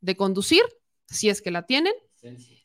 de, 0.00 0.16
conducir, 0.16 0.62
si 1.06 1.28
es 1.28 1.42
que 1.42 1.50
la 1.50 1.66
tienen, 1.66 1.94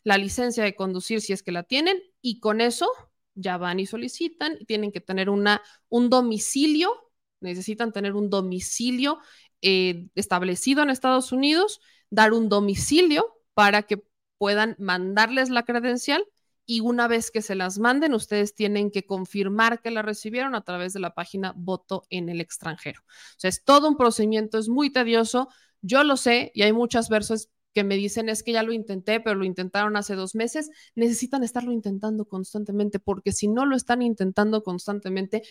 la 0.04 0.18
licencia 0.18 0.64
de 0.64 0.76
conducir, 0.76 1.22
si 1.22 1.34
es 1.34 1.42
que 1.42 1.52
la 1.52 1.64
tienen, 1.64 1.98
y 2.22 2.40
con 2.40 2.62
eso 2.62 2.88
ya 3.34 3.58
van 3.58 3.80
y 3.80 3.86
solicitan, 3.86 4.58
y 4.60 4.66
tienen 4.66 4.92
que 4.92 5.02
tener 5.02 5.30
una, 5.30 5.62
un 5.90 6.10
domicilio, 6.10 6.92
necesitan 7.40 7.92
tener 7.92 8.14
un 8.14 8.30
domicilio 8.30 9.20
eh, 9.62 10.08
establecido 10.16 10.84
en 10.84 10.90
Estados 10.90 11.32
Unidos, 11.32 11.82
dar 12.10 12.34
un 12.34 12.50
domicilio 12.50 13.34
para 13.54 13.84
que 13.84 14.04
puedan 14.38 14.76
mandarles 14.80 15.50
la 15.50 15.64
credencial 15.64 16.26
y 16.66 16.80
una 16.80 17.08
vez 17.08 17.30
que 17.32 17.42
se 17.42 17.56
las 17.56 17.78
manden, 17.78 18.14
ustedes 18.14 18.56
tienen 18.56 18.90
que 18.90 19.06
confirmar 19.06 19.82
que 19.82 19.92
la 19.92 20.02
recibieron 20.02 20.56
a 20.56 20.64
través 20.64 20.94
de 20.94 21.00
la 21.00 21.14
página 21.14 21.54
Voto 21.56 22.04
en 22.10 22.30
el 22.30 22.42
extranjero. 22.42 23.02
O 23.02 23.40
sea, 23.40 23.50
es 23.50 23.64
todo 23.64 23.88
un 23.88 23.98
procedimiento, 23.98 24.58
es 24.58 24.68
muy 24.68 24.90
tedioso, 24.92 25.50
yo 25.82 26.04
lo 26.04 26.18
sé 26.18 26.52
y 26.56 26.64
hay 26.64 26.74
muchas 26.74 27.10
veces 27.10 27.50
que 27.74 27.84
me 27.84 27.98
dicen 27.98 28.30
es 28.30 28.42
que 28.42 28.54
ya 28.54 28.64
lo 28.64 28.72
intenté, 28.72 29.20
pero 29.20 29.36
lo 29.36 29.44
intentaron 29.44 29.98
hace 29.98 30.16
dos 30.16 30.34
meses, 30.34 30.72
necesitan 30.96 31.44
estarlo 31.44 31.74
intentando 31.74 32.26
constantemente, 32.26 33.00
porque 33.00 33.34
si 33.34 33.48
no 33.50 33.66
lo 33.66 33.76
están 33.76 34.02
intentando 34.02 34.64
constantemente, 34.64 35.44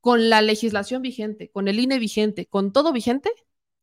con 0.00 0.30
la 0.30 0.40
legislación 0.40 1.02
vigente, 1.02 1.50
con 1.50 1.68
el 1.68 1.80
INE 1.80 1.98
vigente, 1.98 2.46
con 2.46 2.72
todo 2.72 2.92
vigente, 2.92 3.30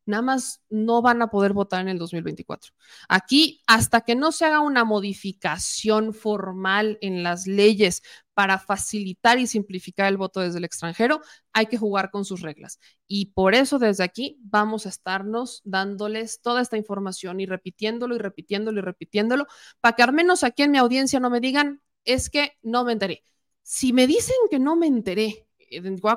nada 0.05 0.21
más 0.21 0.61
no 0.69 1.01
van 1.01 1.21
a 1.21 1.27
poder 1.27 1.53
votar 1.53 1.81
en 1.81 1.89
el 1.89 1.97
2024. 1.97 2.73
Aquí, 3.07 3.61
hasta 3.67 4.01
que 4.01 4.15
no 4.15 4.31
se 4.31 4.45
haga 4.45 4.59
una 4.59 4.83
modificación 4.83 6.13
formal 6.13 6.97
en 7.01 7.23
las 7.23 7.47
leyes 7.47 8.01
para 8.33 8.59
facilitar 8.59 9.39
y 9.39 9.47
simplificar 9.47 10.07
el 10.07 10.17
voto 10.17 10.39
desde 10.39 10.57
el 10.57 10.65
extranjero, 10.65 11.21
hay 11.53 11.67
que 11.67 11.77
jugar 11.77 12.09
con 12.11 12.25
sus 12.25 12.41
reglas. 12.41 12.79
Y 13.07 13.27
por 13.27 13.53
eso 13.53 13.79
desde 13.79 14.03
aquí 14.03 14.37
vamos 14.41 14.85
a 14.85 14.89
estarnos 14.89 15.61
dándoles 15.63 16.41
toda 16.41 16.61
esta 16.61 16.77
información 16.77 17.39
y 17.39 17.45
repitiéndolo 17.45 18.15
y 18.15 18.19
repitiéndolo 18.19 18.79
y 18.79 18.81
repitiéndolo, 18.81 19.47
para 19.81 19.95
que 19.95 20.03
al 20.03 20.13
menos 20.13 20.43
aquí 20.43 20.63
en 20.63 20.71
mi 20.71 20.77
audiencia 20.77 21.19
no 21.19 21.29
me 21.29 21.39
digan, 21.39 21.81
es 22.05 22.29
que 22.29 22.57
no 22.63 22.83
me 22.83 22.93
enteré. 22.93 23.23
Si 23.61 23.93
me 23.93 24.07
dicen 24.07 24.35
que 24.49 24.59
no 24.59 24.75
me 24.75 24.87
enteré, 24.87 25.47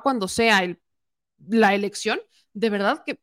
cuando 0.03 0.29
sea 0.29 0.63
la 1.49 1.75
elección, 1.75 2.19
de 2.53 2.71
verdad 2.71 3.03
que 3.05 3.21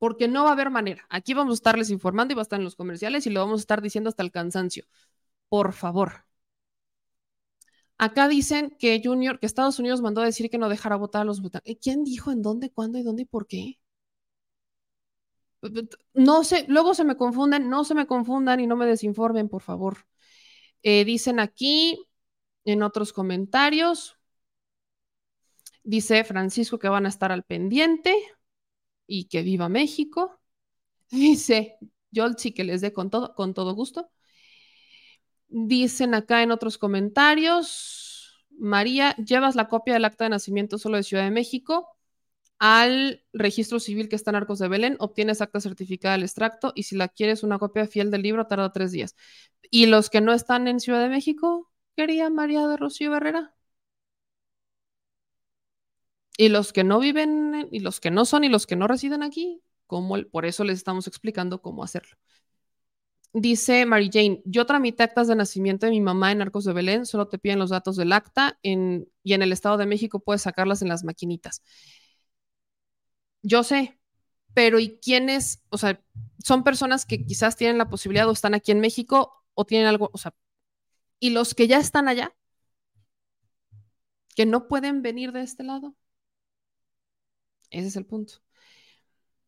porque 0.00 0.28
no 0.28 0.44
va 0.44 0.50
a 0.50 0.52
haber 0.54 0.70
manera. 0.70 1.06
Aquí 1.10 1.34
vamos 1.34 1.52
a 1.52 1.54
estarles 1.54 1.90
informando 1.90 2.32
y 2.32 2.36
va 2.36 2.42
a 2.42 2.44
estar 2.44 2.58
en 2.58 2.64
los 2.64 2.76
comerciales 2.76 3.26
y 3.26 3.30
lo 3.30 3.40
vamos 3.40 3.60
a 3.60 3.62
estar 3.62 3.82
diciendo 3.82 4.08
hasta 4.10 4.24
el 4.24 4.32
cansancio. 4.32 4.86
Por 5.48 5.72
favor. 5.74 6.26
Acá 7.98 8.28
dicen 8.28 8.74
que 8.78 9.00
Junior, 9.04 9.38
que 9.38 9.46
Estados 9.46 9.78
Unidos 9.78 10.00
mandó 10.00 10.22
a 10.22 10.24
decir 10.24 10.50
que 10.50 10.58
no 10.58 10.68
dejara 10.68 10.96
votar 10.96 11.22
a 11.22 11.24
los 11.24 11.40
votantes. 11.42 11.76
¿Quién 11.80 12.02
dijo 12.02 12.32
en 12.32 12.42
dónde, 12.42 12.70
cuándo 12.70 12.98
y 12.98 13.02
dónde 13.02 13.22
y 13.22 13.26
por 13.26 13.46
qué? 13.46 13.78
No 16.14 16.42
sé, 16.44 16.64
luego 16.68 16.94
se 16.94 17.04
me 17.04 17.16
confunden, 17.16 17.68
no 17.68 17.84
se 17.84 17.94
me 17.94 18.06
confundan 18.06 18.60
y 18.60 18.66
no 18.66 18.76
me 18.76 18.86
desinformen, 18.86 19.48
por 19.48 19.62
favor. 19.62 20.06
Eh, 20.82 21.04
dicen 21.04 21.38
aquí 21.40 22.02
en 22.64 22.82
otros 22.82 23.12
comentarios, 23.12 24.20
Dice 25.82 26.24
Francisco 26.24 26.78
que 26.78 26.88
van 26.88 27.06
a 27.06 27.08
estar 27.08 27.32
al 27.32 27.42
pendiente 27.42 28.14
y 29.10 29.24
que 29.26 29.42
viva 29.42 29.68
México. 29.68 30.40
Dice 31.10 31.76
Yolchi 32.12 32.52
que 32.52 32.64
les 32.64 32.80
dé 32.80 32.92
con 32.92 33.10
todo, 33.10 33.34
con 33.34 33.54
todo 33.54 33.74
gusto. 33.74 34.10
Dicen 35.48 36.14
acá 36.14 36.42
en 36.42 36.52
otros 36.52 36.78
comentarios, 36.78 38.46
María, 38.56 39.16
¿llevas 39.16 39.56
la 39.56 39.68
copia 39.68 39.94
del 39.94 40.04
acta 40.04 40.24
de 40.24 40.30
nacimiento 40.30 40.78
solo 40.78 40.96
de 40.96 41.02
Ciudad 41.02 41.24
de 41.24 41.32
México? 41.32 41.88
Al 42.60 43.24
registro 43.32 43.80
civil 43.80 44.08
que 44.08 44.16
está 44.16 44.30
en 44.30 44.36
Arcos 44.36 44.60
de 44.60 44.68
Belén, 44.68 44.96
obtienes 45.00 45.40
acta 45.40 45.60
certificada 45.60 46.14
del 46.14 46.24
extracto 46.24 46.72
y 46.76 46.84
si 46.84 46.96
la 46.96 47.08
quieres 47.08 47.42
una 47.42 47.58
copia 47.58 47.86
fiel 47.86 48.10
del 48.12 48.22
libro, 48.22 48.46
tarda 48.46 48.72
tres 48.72 48.92
días. 48.92 49.16
¿Y 49.70 49.86
los 49.86 50.10
que 50.10 50.20
no 50.20 50.32
están 50.32 50.68
en 50.68 50.78
Ciudad 50.80 51.02
de 51.02 51.08
México, 51.08 51.70
quería 51.96 52.30
María 52.30 52.66
de 52.68 52.76
Rocío 52.76 53.14
Herrera? 53.16 53.54
Y 56.40 56.48
los 56.48 56.72
que 56.72 56.84
no 56.84 57.00
viven, 57.00 57.68
y 57.70 57.80
los 57.80 58.00
que 58.00 58.10
no 58.10 58.24
son, 58.24 58.44
y 58.44 58.48
los 58.48 58.66
que 58.66 58.74
no 58.74 58.86
residen 58.86 59.22
aquí, 59.22 59.60
¿cómo? 59.86 60.16
por 60.32 60.46
eso 60.46 60.64
les 60.64 60.78
estamos 60.78 61.06
explicando 61.06 61.60
cómo 61.60 61.84
hacerlo. 61.84 62.16
Dice 63.34 63.84
Mary 63.84 64.08
Jane, 64.10 64.40
yo 64.46 64.64
tramité 64.64 65.02
actas 65.02 65.28
de 65.28 65.36
nacimiento 65.36 65.84
de 65.84 65.92
mi 65.92 66.00
mamá 66.00 66.32
en 66.32 66.40
Arcos 66.40 66.64
de 66.64 66.72
Belén, 66.72 67.04
solo 67.04 67.28
te 67.28 67.36
piden 67.38 67.58
los 67.58 67.68
datos 67.68 67.94
del 67.96 68.10
acta 68.10 68.58
y 68.62 68.72
en 68.72 69.42
el 69.42 69.52
Estado 69.52 69.76
de 69.76 69.84
México 69.84 70.20
puedes 70.20 70.40
sacarlas 70.40 70.80
en 70.80 70.88
las 70.88 71.04
maquinitas. 71.04 71.62
Yo 73.42 73.62
sé, 73.62 74.00
pero 74.54 74.78
¿y 74.78 74.98
quiénes? 74.98 75.62
O 75.68 75.76
sea, 75.76 76.02
son 76.42 76.64
personas 76.64 77.04
que 77.04 77.22
quizás 77.22 77.54
tienen 77.56 77.76
la 77.76 77.90
posibilidad 77.90 78.26
o 78.26 78.32
están 78.32 78.54
aquí 78.54 78.72
en 78.72 78.80
México 78.80 79.44
o 79.52 79.66
tienen 79.66 79.88
algo, 79.88 80.08
o 80.14 80.16
sea, 80.16 80.32
y 81.18 81.32
los 81.32 81.54
que 81.54 81.68
ya 81.68 81.78
están 81.80 82.08
allá, 82.08 82.34
que 84.34 84.46
no 84.46 84.68
pueden 84.68 85.02
venir 85.02 85.32
de 85.32 85.42
este 85.42 85.64
lado. 85.64 85.94
Ese 87.70 87.88
es 87.88 87.96
el 87.96 88.06
punto. 88.06 88.34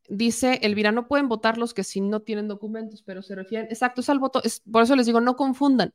Dice 0.09 0.59
Elvira, 0.63 0.91
no 0.91 1.07
pueden 1.07 1.29
votar 1.29 1.57
los 1.57 1.73
que 1.73 1.83
si 1.83 2.01
no 2.01 2.21
tienen 2.21 2.47
documentos, 2.47 3.03
pero 3.03 3.21
se 3.21 3.35
refieren, 3.35 3.67
exacto, 3.69 4.01
es 4.01 4.09
al 4.09 4.19
voto, 4.19 4.41
por 4.69 4.83
eso 4.83 4.95
les 4.95 5.05
digo, 5.05 5.21
no 5.21 5.35
confundan. 5.35 5.93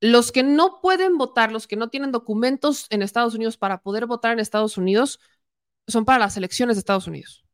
Los 0.00 0.32
que 0.32 0.42
no 0.42 0.80
pueden 0.80 1.18
votar, 1.18 1.50
los 1.50 1.66
que 1.66 1.76
no 1.76 1.88
tienen 1.88 2.12
documentos 2.12 2.86
en 2.90 3.02
Estados 3.02 3.34
Unidos 3.34 3.56
para 3.56 3.78
poder 3.78 4.06
votar 4.06 4.32
en 4.32 4.40
Estados 4.40 4.78
Unidos, 4.78 5.18
son 5.86 6.04
para 6.04 6.18
las 6.18 6.36
elecciones 6.36 6.76
de 6.76 6.80
Estados 6.80 7.06
Unidos. 7.06 7.44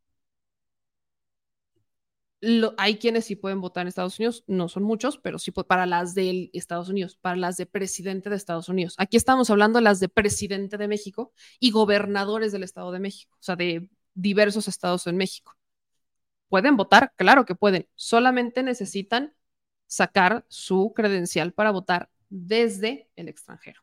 Hay 2.78 2.98
quienes 2.98 3.26
sí 3.26 3.36
pueden 3.36 3.60
votar 3.60 3.82
en 3.82 3.88
Estados 3.88 4.18
Unidos, 4.18 4.44
no 4.46 4.68
son 4.68 4.82
muchos, 4.82 5.18
pero 5.18 5.38
sí 5.38 5.50
para 5.50 5.86
las 5.86 6.14
de 6.14 6.50
Estados 6.54 6.88
Unidos, 6.88 7.16
para 7.20 7.36
las 7.36 7.56
de 7.56 7.66
presidente 7.66 8.30
de 8.30 8.36
Estados 8.36 8.68
Unidos. 8.68 8.94
Aquí 8.98 9.16
estamos 9.16 9.50
hablando 9.50 9.78
de 9.78 9.84
las 9.84 10.00
de 10.00 10.08
presidente 10.08 10.78
de 10.78 10.88
México 10.88 11.32
y 11.58 11.70
gobernadores 11.70 12.52
del 12.52 12.62
Estado 12.62 12.92
de 12.92 13.00
México, 13.00 13.36
o 13.38 13.42
sea, 13.42 13.56
de 13.56 13.88
diversos 14.14 14.68
estados 14.68 15.06
en 15.06 15.16
México. 15.16 15.56
¿Pueden 16.48 16.76
votar? 16.76 17.12
Claro 17.16 17.44
que 17.44 17.54
pueden. 17.54 17.88
Solamente 17.94 18.62
necesitan 18.62 19.34
sacar 19.86 20.44
su 20.48 20.92
credencial 20.94 21.52
para 21.52 21.70
votar 21.70 22.10
desde 22.28 23.08
el 23.16 23.28
extranjero. 23.28 23.82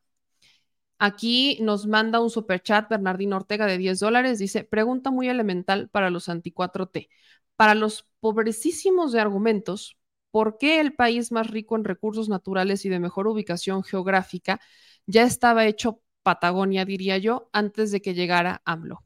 Aquí 0.99 1.59
nos 1.61 1.85
manda 1.85 2.19
un 2.19 2.31
super 2.31 2.61
chat 2.61 2.89
Bernardino 2.89 3.35
Ortega 3.35 3.67
de 3.67 3.77
10 3.77 3.99
dólares. 3.99 4.39
Dice, 4.39 4.63
pregunta 4.63 5.11
muy 5.11 5.29
elemental 5.29 5.89
para 5.89 6.09
los 6.09 6.27
anti-4T. 6.27 7.09
Para 7.57 7.75
los 7.75 8.07
pobrecísimos 8.21 9.11
de 9.11 9.19
argumentos, 9.19 9.97
¿por 10.31 10.57
qué 10.57 10.79
el 10.79 10.93
país 10.95 11.31
más 11.33 11.47
rico 11.47 11.75
en 11.75 11.83
recursos 11.83 12.29
naturales 12.29 12.85
y 12.85 12.89
de 12.89 12.99
mejor 12.99 13.27
ubicación 13.27 13.83
geográfica 13.83 14.61
ya 15.05 15.23
estaba 15.23 15.65
hecho 15.65 16.01
Patagonia, 16.23 16.85
diría 16.85 17.17
yo, 17.17 17.49
antes 17.53 17.91
de 17.91 18.01
que 18.01 18.13
llegara 18.13 18.61
AMLO? 18.65 19.03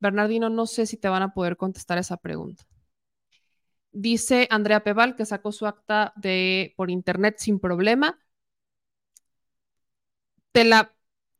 Bernardino, 0.00 0.50
no 0.50 0.66
sé 0.66 0.86
si 0.86 0.96
te 0.96 1.08
van 1.08 1.22
a 1.22 1.34
poder 1.34 1.56
contestar 1.56 1.98
esa 1.98 2.16
pregunta. 2.18 2.64
Dice 3.92 4.46
Andrea 4.50 4.84
Peval 4.84 5.16
que 5.16 5.26
sacó 5.26 5.52
su 5.52 5.66
acta 5.66 6.12
de, 6.16 6.74
por 6.76 6.90
internet 6.90 7.36
sin 7.38 7.58
problema. 7.58 8.18
¿Te 10.52 10.64
la, 10.64 10.92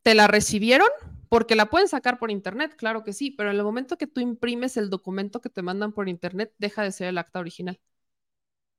¿Te 0.03 0.15
la 0.15 0.27
recibieron? 0.27 0.89
Porque 1.31 1.55
la 1.57 1.71
pueden 1.71 1.89
sacar 1.89 2.19
por 2.19 2.31
internet, 2.31 2.75
claro 2.77 3.05
que 3.05 3.15
sí, 3.15 3.31
pero 3.31 3.51
en 3.51 3.57
el 3.57 3.63
momento 3.65 3.97
que 3.97 4.07
tú 4.07 4.21
imprimes 4.21 4.77
el 4.77 4.91
documento 4.91 5.41
que 5.41 5.49
te 5.51 5.63
mandan 5.63 5.93
por 5.95 6.09
internet, 6.11 6.55
deja 6.59 6.83
de 6.83 6.93
ser 6.93 7.09
el 7.09 7.19
acta 7.19 7.41
original. 7.41 7.81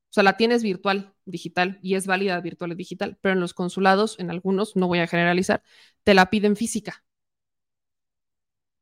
O 0.10 0.14
sea, 0.14 0.24
la 0.24 0.36
tienes 0.38 0.62
virtual, 0.64 1.14
digital, 1.26 1.80
y 1.82 1.96
es 1.96 2.06
válida 2.06 2.40
virtual 2.42 2.74
y 2.74 2.76
digital, 2.76 3.18
pero 3.22 3.34
en 3.34 3.40
los 3.40 3.54
consulados, 3.54 4.20
en 4.20 4.30
algunos, 4.30 4.76
no 4.76 4.88
voy 4.88 5.00
a 5.00 5.08
generalizar, 5.08 5.64
te 6.04 6.14
la 6.14 6.30
piden 6.30 6.56
física. 6.58 7.04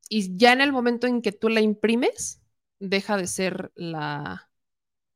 Y 0.08 0.36
ya 0.36 0.52
en 0.52 0.60
el 0.60 0.72
momento 0.72 1.06
en 1.06 1.22
que 1.22 1.32
tú 1.32 1.48
la 1.48 1.60
imprimes, 1.60 2.42
deja 2.80 3.16
de 3.16 3.26
ser 3.26 3.72
la, 3.76 4.50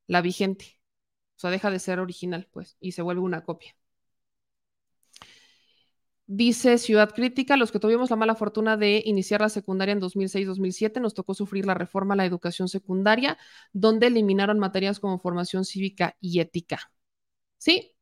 la 0.09 0.23
vigente. 0.23 0.81
O 1.37 1.41
sea, 1.41 1.51
deja 1.51 1.71
de 1.71 1.81
ser 1.81 2.01
original, 2.01 2.49
pues, 2.53 2.77
y 2.81 2.93
se 2.93 3.03
vuelve 3.03 3.23
una 3.23 3.45
copia. 3.45 3.77
Dice 6.27 6.79
Ciudad 6.79 7.11
Crítica, 7.15 7.57
los 7.59 7.71
que 7.71 7.79
tuvimos 7.79 8.09
la 8.09 8.17
mala 8.17 8.35
fortuna 8.35 8.79
de 8.79 9.03
iniciar 9.05 9.43
la 9.43 9.51
secundaria 9.51 9.93
en 9.93 10.01
2006-2007, 10.01 11.01
nos 11.01 11.13
tocó 11.13 11.35
sufrir 11.35 11.67
la 11.67 11.75
reforma 11.75 12.15
a 12.15 12.17
la 12.17 12.25
educación 12.25 12.69
secundaria, 12.69 13.37
donde 13.73 14.07
eliminaron 14.07 14.59
materias 14.59 15.01
como 15.01 15.19
formación 15.19 15.67
cívica 15.67 16.17
y 16.21 16.41
ética. 16.41 16.91
Sí, 17.59 17.95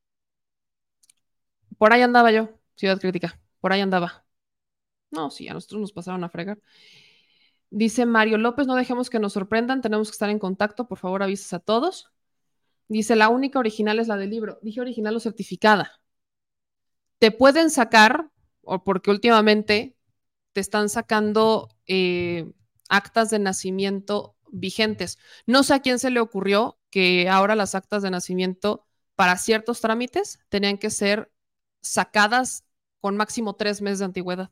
por 1.79 1.93
ahí 1.93 2.03
andaba 2.03 2.31
yo, 2.31 2.51
Ciudad 2.77 3.01
Crítica, 3.01 3.41
por 3.61 3.73
ahí 3.73 3.81
andaba. 3.81 4.25
No, 5.11 5.31
sí, 5.31 5.49
a 5.49 5.55
nosotros 5.55 5.81
nos 5.81 5.93
pasaron 5.93 6.23
a 6.25 6.29
fregar. 6.29 6.59
Dice 7.71 8.07
Mario 8.07 8.39
López, 8.39 8.67
no 8.67 8.77
dejemos 8.77 9.11
que 9.11 9.19
nos 9.19 9.33
sorprendan, 9.33 9.81
tenemos 9.81 10.09
que 10.09 10.13
estar 10.13 10.31
en 10.31 10.39
contacto, 10.39 10.87
por 10.87 10.99
favor 10.99 11.23
avises 11.23 11.53
a 11.55 11.59
todos. 11.59 12.13
Dice, 12.89 13.17
la 13.17 13.31
única 13.31 13.59
original 13.59 13.99
es 13.99 14.09
la 14.09 14.17
del 14.17 14.31
libro. 14.31 14.59
Dije 14.63 14.81
original 14.81 15.17
o 15.17 15.21
certificada. 15.21 16.02
Te 17.23 17.31
pueden 17.31 17.71
sacar, 17.71 18.33
o 18.63 18.83
porque 18.83 19.09
últimamente 19.13 19.97
te 20.53 20.61
están 20.61 20.89
sacando 20.89 21.69
eh, 21.87 22.53
actas 22.89 23.31
de 23.31 23.39
nacimiento 23.39 24.35
vigentes. 24.51 25.19
No 25.47 25.63
sé 25.63 25.75
a 25.75 25.79
quién 25.79 26.01
se 26.01 26.11
le 26.11 26.19
ocurrió 26.19 26.81
que 26.91 27.29
ahora 27.29 27.55
las 27.55 27.77
actas 27.77 28.03
de 28.03 28.11
nacimiento 28.11 28.89
para 29.15 29.37
ciertos 29.37 29.81
trámites 29.81 30.41
tenían 30.49 30.79
que 30.79 30.91
ser 30.91 31.31
sacadas 31.81 32.65
con 32.99 33.17
máximo 33.17 33.55
tres 33.55 33.83
meses 33.83 34.01
de 34.01 34.07
antigüedad. 34.07 34.51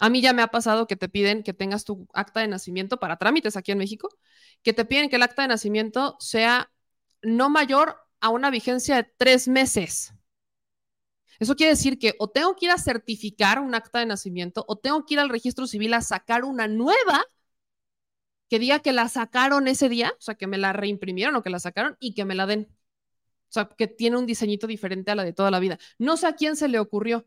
A 0.00 0.10
mí 0.10 0.20
ya 0.20 0.34
me 0.34 0.42
ha 0.42 0.48
pasado 0.48 0.86
que 0.86 0.96
te 0.96 1.08
piden 1.08 1.44
que 1.44 1.54
tengas 1.54 1.84
tu 1.84 2.06
acta 2.12 2.40
de 2.40 2.48
nacimiento 2.48 3.00
para 3.00 3.16
trámites 3.16 3.56
aquí 3.56 3.72
en 3.72 3.78
México, 3.78 4.10
que 4.62 4.74
te 4.74 4.84
piden 4.84 5.08
que 5.08 5.16
el 5.16 5.22
acta 5.22 5.40
de 5.40 5.48
nacimiento 5.48 6.14
sea 6.20 6.70
no 7.22 7.48
mayor 7.48 7.96
a 8.20 8.28
una 8.28 8.50
vigencia 8.50 8.96
de 8.96 9.04
tres 9.16 9.48
meses. 9.48 10.12
Eso 11.42 11.56
quiere 11.56 11.70
decir 11.70 11.98
que 11.98 12.14
o 12.20 12.30
tengo 12.30 12.54
que 12.54 12.66
ir 12.66 12.70
a 12.70 12.78
certificar 12.78 13.58
un 13.58 13.74
acta 13.74 13.98
de 13.98 14.06
nacimiento 14.06 14.64
o 14.68 14.78
tengo 14.78 15.04
que 15.04 15.14
ir 15.14 15.20
al 15.20 15.28
registro 15.28 15.66
civil 15.66 15.92
a 15.92 16.00
sacar 16.00 16.44
una 16.44 16.68
nueva 16.68 17.24
que 18.48 18.60
diga 18.60 18.78
que 18.78 18.92
la 18.92 19.08
sacaron 19.08 19.66
ese 19.66 19.88
día, 19.88 20.14
o 20.16 20.20
sea, 20.20 20.36
que 20.36 20.46
me 20.46 20.56
la 20.56 20.72
reimprimieron 20.72 21.34
o 21.34 21.42
que 21.42 21.50
la 21.50 21.58
sacaron 21.58 21.96
y 21.98 22.14
que 22.14 22.24
me 22.24 22.36
la 22.36 22.46
den. 22.46 22.68
O 22.70 23.52
sea, 23.52 23.68
que 23.76 23.88
tiene 23.88 24.18
un 24.18 24.26
diseñito 24.26 24.68
diferente 24.68 25.10
a 25.10 25.16
la 25.16 25.24
de 25.24 25.32
toda 25.32 25.50
la 25.50 25.58
vida. 25.58 25.80
No 25.98 26.16
sé 26.16 26.28
a 26.28 26.34
quién 26.36 26.54
se 26.54 26.68
le 26.68 26.78
ocurrió. 26.78 27.26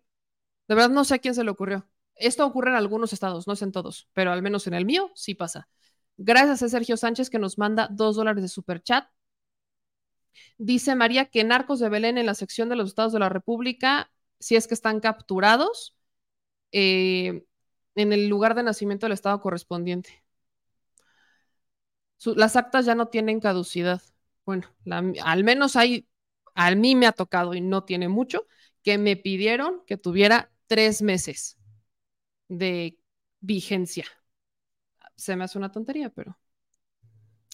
De 0.69 0.76
verdad, 0.76 0.92
no 0.92 1.03
sé 1.03 1.16
a 1.16 1.19
quién 1.19 1.35
se 1.35 1.44
le 1.44 1.52
ocurrió. 1.52 1.90
Esto 2.16 2.45
ocurre 2.45 2.69
en 2.72 2.77
algunos 2.77 3.11
estados, 3.11 3.48
no 3.48 3.53
es 3.53 3.61
en 3.64 3.74
todos, 3.74 4.08
pero 4.14 4.32
al 4.32 4.42
menos 4.42 4.66
en 4.68 4.76
el 4.76 4.85
mío 4.85 5.11
sí 5.16 5.35
pasa. 5.35 5.68
Gracias 6.16 6.64
a 6.64 6.69
Sergio 6.69 6.95
Sánchez 6.95 7.30
que 7.30 7.40
nos 7.40 7.58
manda 7.58 7.90
dos 7.92 8.16
dólares 8.16 8.44
de 8.44 8.48
super 8.48 8.82
chat. 8.82 9.10
Dice 10.58 10.96
María 10.96 11.26
que 11.26 11.44
narcos 11.44 11.80
de 11.80 11.90
Belén 11.90 12.18
en 12.18 12.26
la 12.26 12.36
sección 12.36 12.70
de 12.70 12.76
los 12.76 12.90
estados 12.90 13.14
de 13.14 13.20
la 13.20 13.30
República, 13.30 14.12
si 14.40 14.56
es 14.56 14.68
que 14.68 14.74
están 14.74 15.00
capturados 15.00 15.96
eh, 16.72 17.46
en 17.96 18.14
el 18.14 18.28
lugar 18.28 18.56
de 18.56 18.64
nacimiento 18.64 19.06
del 19.06 19.14
estado 19.14 19.40
correspondiente. 19.42 20.24
las 22.36 22.56
actas 22.56 22.86
ya 22.86 22.96
no 22.96 23.08
tienen 23.08 23.40
caducidad. 23.40 24.02
Bueno, 24.46 24.68
al 25.24 25.44
menos 25.44 25.76
hay, 25.76 26.08
a 26.56 26.74
mí 26.76 26.96
me 26.96 27.08
ha 27.08 27.12
tocado 27.12 27.54
y 27.54 27.62
no 27.62 27.84
tiene 27.84 28.10
mucho, 28.10 28.48
que 28.84 28.98
me 28.98 29.16
pidieron 29.18 29.84
que 29.88 29.98
tuviera 29.98 30.52
tres 30.68 31.02
meses 31.02 31.58
de 32.48 33.00
vigencia. 33.40 34.06
Se 35.16 35.36
me 35.36 35.46
hace 35.46 35.58
una 35.58 35.72
tontería, 35.72 36.10
pero 36.10 36.38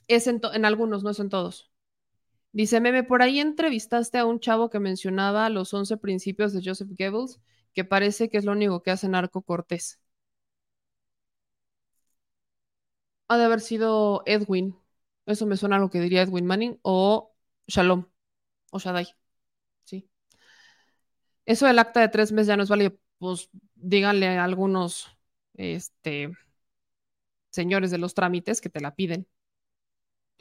es 0.08 0.28
en, 0.28 0.66
algunos, 0.66 1.04
no 1.04 1.10
es 1.12 1.20
en 1.20 1.30
todos. 1.30 1.71
Dice 2.54 2.80
Meme, 2.82 3.04
por 3.04 3.22
ahí 3.22 3.40
entrevistaste 3.40 4.18
a 4.18 4.26
un 4.26 4.40
chavo 4.40 4.70
que 4.70 4.80
mencionaba 4.80 5.50
los 5.50 5.74
11 5.74 5.98
principios 5.98 6.54
de 6.54 6.62
Joseph 6.64 6.90
Goebbels, 6.98 7.40
que 7.74 7.84
parece 7.86 8.30
que 8.30 8.38
es 8.38 8.46
lo 8.46 8.52
único 8.54 8.82
que 8.84 8.92
hace 8.92 9.08
Narco 9.10 9.42
Cortés. 9.42 10.00
Ha 13.28 13.38
de 13.38 13.46
haber 13.46 13.62
sido 13.62 14.24
Edwin. 14.26 14.76
Eso 15.26 15.46
me 15.46 15.58
suena 15.58 15.78
a 15.78 15.80
lo 15.80 15.90
que 15.90 16.00
diría 16.02 16.22
Edwin 16.24 16.46
Manning 16.46 16.80
o 16.84 17.34
Shalom 17.68 18.06
o 18.72 18.80
Shaddai. 18.80 19.08
Sí. 19.86 20.10
Eso 21.46 21.66
del 21.68 21.80
acta 21.80 22.00
de 22.02 22.10
tres 22.10 22.32
meses 22.32 22.48
ya 22.48 22.58
no 22.58 22.64
es 22.64 22.70
válido 22.70 22.98
pues 23.18 23.50
díganle 23.76 24.28
a 24.28 24.44
algunos 24.44 25.08
este, 25.54 26.32
señores 27.50 27.92
de 27.92 27.98
los 27.98 28.14
trámites 28.14 28.62
que 28.62 28.70
te 28.70 28.82
la 28.82 28.96
piden. 28.96 29.28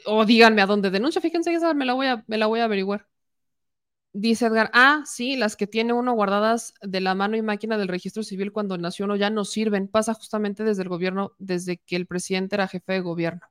O 0.06 0.24
díganme 0.24 0.62
a 0.62 0.66
dónde 0.66 0.90
denuncia, 0.90 1.20
fíjense 1.20 1.52
esa 1.52 1.74
me 1.74 1.84
la 1.84 1.94
voy 1.94 2.06
a, 2.06 2.24
me 2.26 2.38
la 2.38 2.46
voy 2.46 2.60
a 2.60 2.64
averiguar. 2.64 3.06
Dice 4.12 4.46
Edgar, 4.46 4.70
ah, 4.74 5.02
sí, 5.06 5.36
las 5.36 5.56
que 5.56 5.68
tiene 5.68 5.92
uno 5.92 6.12
guardadas 6.14 6.74
de 6.82 7.00
la 7.00 7.14
mano 7.14 7.36
y 7.36 7.42
máquina 7.42 7.78
del 7.78 7.86
registro 7.88 8.24
civil 8.24 8.50
cuando 8.50 8.76
nació 8.76 9.04
uno 9.04 9.14
ya 9.16 9.30
no 9.30 9.44
sirven. 9.44 9.86
Pasa 9.88 10.14
justamente 10.14 10.64
desde 10.64 10.82
el 10.82 10.88
gobierno, 10.88 11.32
desde 11.38 11.78
que 11.78 11.94
el 11.96 12.06
presidente 12.06 12.56
era 12.56 12.66
jefe 12.66 12.92
de 12.94 13.00
gobierno. 13.00 13.42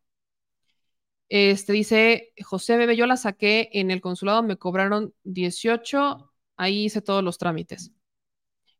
Este 1.30 1.74
dice 1.74 2.34
José 2.44 2.76
Bebe, 2.76 2.95
yo 2.98 3.06
la 3.06 3.16
saqué 3.16 3.69
en 3.74 3.92
el 3.92 4.02
consulado, 4.02 4.44
me 4.44 4.58
cobraron 4.58 5.14
18, 5.24 6.34
ahí 6.58 6.86
hice 6.86 7.02
todos 7.02 7.24
los 7.24 7.38
trámites. 7.38 7.92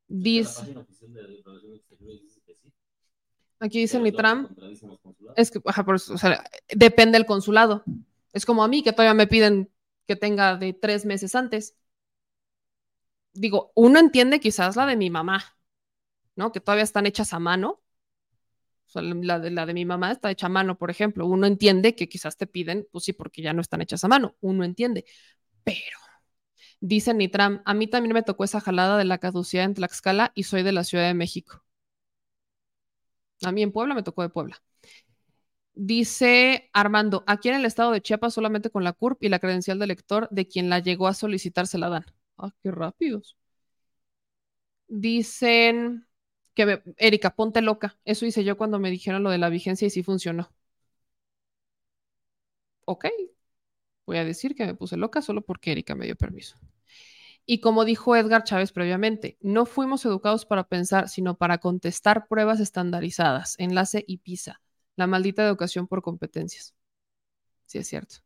Dice, 0.08 0.76
aquí 3.60 3.80
dice 3.80 4.00
Nitram, 4.00 4.56
es 5.36 5.52
que 5.52 5.62
depende 6.76 7.18
del 7.18 7.26
consulado. 7.26 7.84
Es 8.34 8.46
como 8.46 8.64
a 8.64 8.68
mí 8.68 8.84
que 8.84 8.94
todavía 8.94 9.14
me 9.14 9.28
piden 9.28 9.72
que 10.08 10.16
tenga 10.16 10.58
de 10.58 10.74
tres 10.74 11.06
meses 11.06 11.36
antes. 11.36 11.76
Digo, 13.34 13.72
uno 13.76 14.00
entiende 14.00 14.40
quizás 14.40 14.76
la 14.76 14.86
de 14.86 14.98
mi 14.98 15.10
mamá, 15.10 15.44
¿no? 16.36 16.52
Que 16.52 16.60
todavía 16.60 16.84
están 16.84 17.06
hechas 17.06 17.34
a 17.34 17.40
mano. 17.40 17.82
la, 18.96 19.40
de, 19.40 19.52
la 19.52 19.66
de 19.66 19.74
mi 19.74 19.86
mamá 19.86 20.12
está 20.12 20.32
hecha 20.32 20.48
a 20.48 20.50
mano, 20.50 20.78
por 20.78 20.90
ejemplo. 20.90 21.28
Uno 21.28 21.46
entiende 21.48 21.96
que 21.96 22.10
quizás 22.10 22.38
te 22.38 22.48
piden, 22.48 22.88
pues 22.92 23.06
sí, 23.06 23.14
porque 23.14 23.42
ya 23.42 23.54
no 23.54 23.62
están 23.62 23.82
hechas 23.82 24.04
a 24.04 24.08
mano. 24.08 24.36
Uno 24.42 24.64
entiende. 24.64 25.06
Pero, 25.64 26.00
dice 26.80 27.14
Nitram, 27.14 27.62
a 27.66 27.74
mí 27.74 27.88
también 27.88 28.14
me 28.14 28.24
tocó 28.24 28.44
esa 28.44 28.62
jalada 28.62 28.98
de 28.98 29.06
la 29.06 29.20
caducidad 29.20 29.66
en 29.66 29.76
Tlaxcala 29.76 30.32
y 30.36 30.44
soy 30.44 30.64
de 30.64 30.72
la 30.72 30.84
Ciudad 30.84 31.08
de 31.08 31.14
México. 31.14 31.64
A 33.44 33.52
mí 33.52 33.64
en 33.64 33.72
Puebla 33.74 33.96
me 33.96 34.04
tocó 34.04 34.22
de 34.22 34.30
Puebla. 34.30 34.62
Dice 35.74 36.70
Armando, 36.74 37.24
aquí 37.26 37.50
en 37.50 37.56
el 37.56 37.66
estado 37.66 37.92
de 37.92 38.02
Chiapas 38.02 38.34
solamente 38.34 38.70
con 38.70 38.84
la 38.84 38.94
CURP 38.94 39.24
y 39.24 39.30
la 39.30 39.40
credencial 39.40 39.80
de 39.80 39.88
lector 39.88 40.28
de 40.30 40.48
quien 40.48 40.70
la 40.70 40.80
llegó 40.80 41.08
a 41.08 41.14
solicitar 41.14 41.68
se 41.68 41.78
la 41.78 41.90
dan. 41.90 42.06
Ah, 42.38 42.52
qué 42.62 42.70
rápidos. 42.72 43.38
Dicen 44.88 46.08
que, 46.56 46.82
Erika, 46.98 47.36
ponte 47.36 47.62
loca. 47.62 47.98
Eso 48.06 48.26
hice 48.26 48.44
yo 48.44 48.58
cuando 48.58 48.80
me 48.80 48.90
dijeron 48.92 49.24
lo 49.24 49.30
de 49.30 49.38
la 49.38 49.50
vigencia 49.50 49.86
y 49.88 49.90
sí 49.92 50.04
funcionó. 50.04 50.52
Ok, 52.86 53.06
voy 54.08 54.18
a 54.18 54.26
decir 54.26 54.56
que 54.56 54.66
me 54.66 54.76
puse 54.76 54.98
loca 54.98 55.22
solo 55.22 55.42
porque 55.44 55.72
Erika 55.72 55.96
me 55.96 56.06
dio 56.06 56.16
permiso. 56.18 56.58
Y 57.52 57.62
como 57.62 57.84
dijo 57.84 58.16
Edgar 58.16 58.44
Chávez 58.44 58.72
previamente, 58.72 59.40
no 59.42 59.66
fuimos 59.66 60.06
educados 60.06 60.46
para 60.46 60.66
pensar, 60.66 61.10
sino 61.10 61.36
para 61.36 61.58
contestar 61.58 62.28
pruebas 62.28 62.60
estandarizadas, 62.60 63.56
enlace 63.58 64.06
y 64.08 64.20
PISA 64.20 64.62
la 64.96 65.08
maldita 65.08 65.44
educación 65.44 65.88
por 65.88 66.04
competencias. 66.04 66.76
Sí, 67.66 67.80
es 67.80 67.88
cierto. 67.88 68.18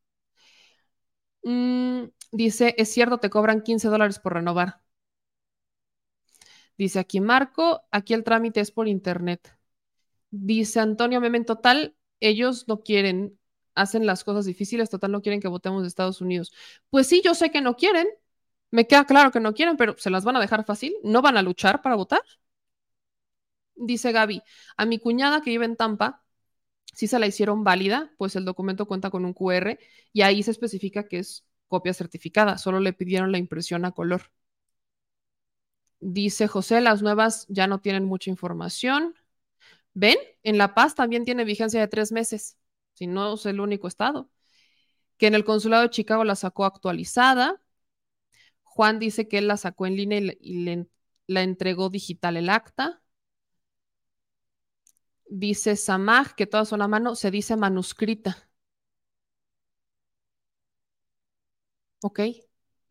Mm, 1.43 2.05
dice, 2.33 2.75
es 2.77 2.91
cierto, 2.91 3.19
te 3.19 3.29
cobran 3.29 3.61
15 3.61 3.87
dólares 3.87 4.19
por 4.19 4.33
renovar. 4.33 4.81
Dice 6.77 6.99
aquí 6.99 7.21
Marco, 7.21 7.83
aquí 7.91 8.13
el 8.13 8.25
trámite 8.25 8.59
es 8.59 8.71
por 8.71 8.89
internet. 8.89 9.57
Dice 10.31 10.81
Antonio 10.81 11.21
Memen, 11.21 11.45
total, 11.45 11.95
ellos 12.19 12.67
no 12.67 12.81
quieren, 12.83 13.39
hacen 13.75 14.05
las 14.05 14.25
cosas 14.25 14.45
difíciles, 14.45 14.89
total, 14.89 15.11
no 15.13 15.21
quieren 15.21 15.39
que 15.39 15.47
votemos 15.47 15.83
de 15.83 15.87
Estados 15.87 16.19
Unidos. 16.19 16.51
Pues 16.89 17.07
sí, 17.07 17.21
yo 17.23 17.35
sé 17.35 17.51
que 17.51 17.61
no 17.61 17.77
quieren, 17.77 18.07
me 18.73 18.87
queda 18.87 19.05
claro 19.05 19.31
que 19.31 19.39
no 19.39 19.53
quieren, 19.53 19.77
pero 19.77 19.95
se 19.99 20.09
las 20.09 20.25
van 20.25 20.35
a 20.35 20.39
dejar 20.41 20.65
fácil, 20.65 20.95
no 21.03 21.21
van 21.21 21.37
a 21.37 21.43
luchar 21.43 21.83
para 21.83 21.95
votar. 21.95 22.21
Dice 23.75 24.11
Gaby, 24.11 24.41
a 24.77 24.85
mi 24.85 24.97
cuñada 24.97 25.41
que 25.41 25.51
vive 25.51 25.65
en 25.65 25.75
Tampa, 25.75 26.23
si 26.93 27.07
se 27.07 27.19
la 27.19 27.27
hicieron 27.27 27.63
válida, 27.63 28.11
pues 28.17 28.35
el 28.35 28.45
documento 28.45 28.87
cuenta 28.87 29.11
con 29.11 29.25
un 29.25 29.33
QR 29.33 29.77
y 30.11 30.21
ahí 30.23 30.41
se 30.41 30.49
especifica 30.51 31.07
que 31.07 31.19
es 31.19 31.45
copia 31.67 31.93
certificada, 31.93 32.57
solo 32.57 32.79
le 32.79 32.93
pidieron 32.93 33.31
la 33.31 33.37
impresión 33.37 33.85
a 33.85 33.91
color. 33.91 34.31
Dice 35.99 36.47
José, 36.47 36.81
las 36.81 37.03
nuevas 37.03 37.45
ya 37.49 37.67
no 37.67 37.79
tienen 37.79 38.05
mucha 38.05 38.31
información. 38.31 39.15
¿Ven? 39.93 40.17
En 40.43 40.57
La 40.57 40.73
Paz 40.75 40.95
también 40.95 41.25
tiene 41.25 41.45
vigencia 41.45 41.79
de 41.79 41.87
tres 41.87 42.11
meses, 42.11 42.57
si 42.95 43.07
no 43.07 43.35
es 43.35 43.45
el 43.45 43.59
único 43.59 43.87
estado. 43.87 44.31
Que 45.17 45.27
en 45.27 45.35
el 45.35 45.45
consulado 45.45 45.83
de 45.83 45.91
Chicago 45.91 46.23
la 46.23 46.35
sacó 46.35 46.65
actualizada. 46.65 47.62
Juan 48.73 48.97
dice 48.99 49.27
que 49.27 49.37
él 49.37 49.47
la 49.47 49.57
sacó 49.57 49.85
en 49.85 49.95
línea 49.95 50.19
y, 50.39 50.87
la 51.27 51.43
entregó 51.43 51.89
digital 51.89 52.37
el 52.37 52.49
acta. 52.49 53.01
Dice 55.29 55.75
Samaj, 55.75 56.33
que 56.35 56.47
todas 56.47 56.69
son 56.69 56.81
a 56.81 56.87
mano, 56.87 57.15
se 57.15 57.29
dice 57.31 57.55
manuscrita. 57.57 58.49
Ok, 62.01 62.19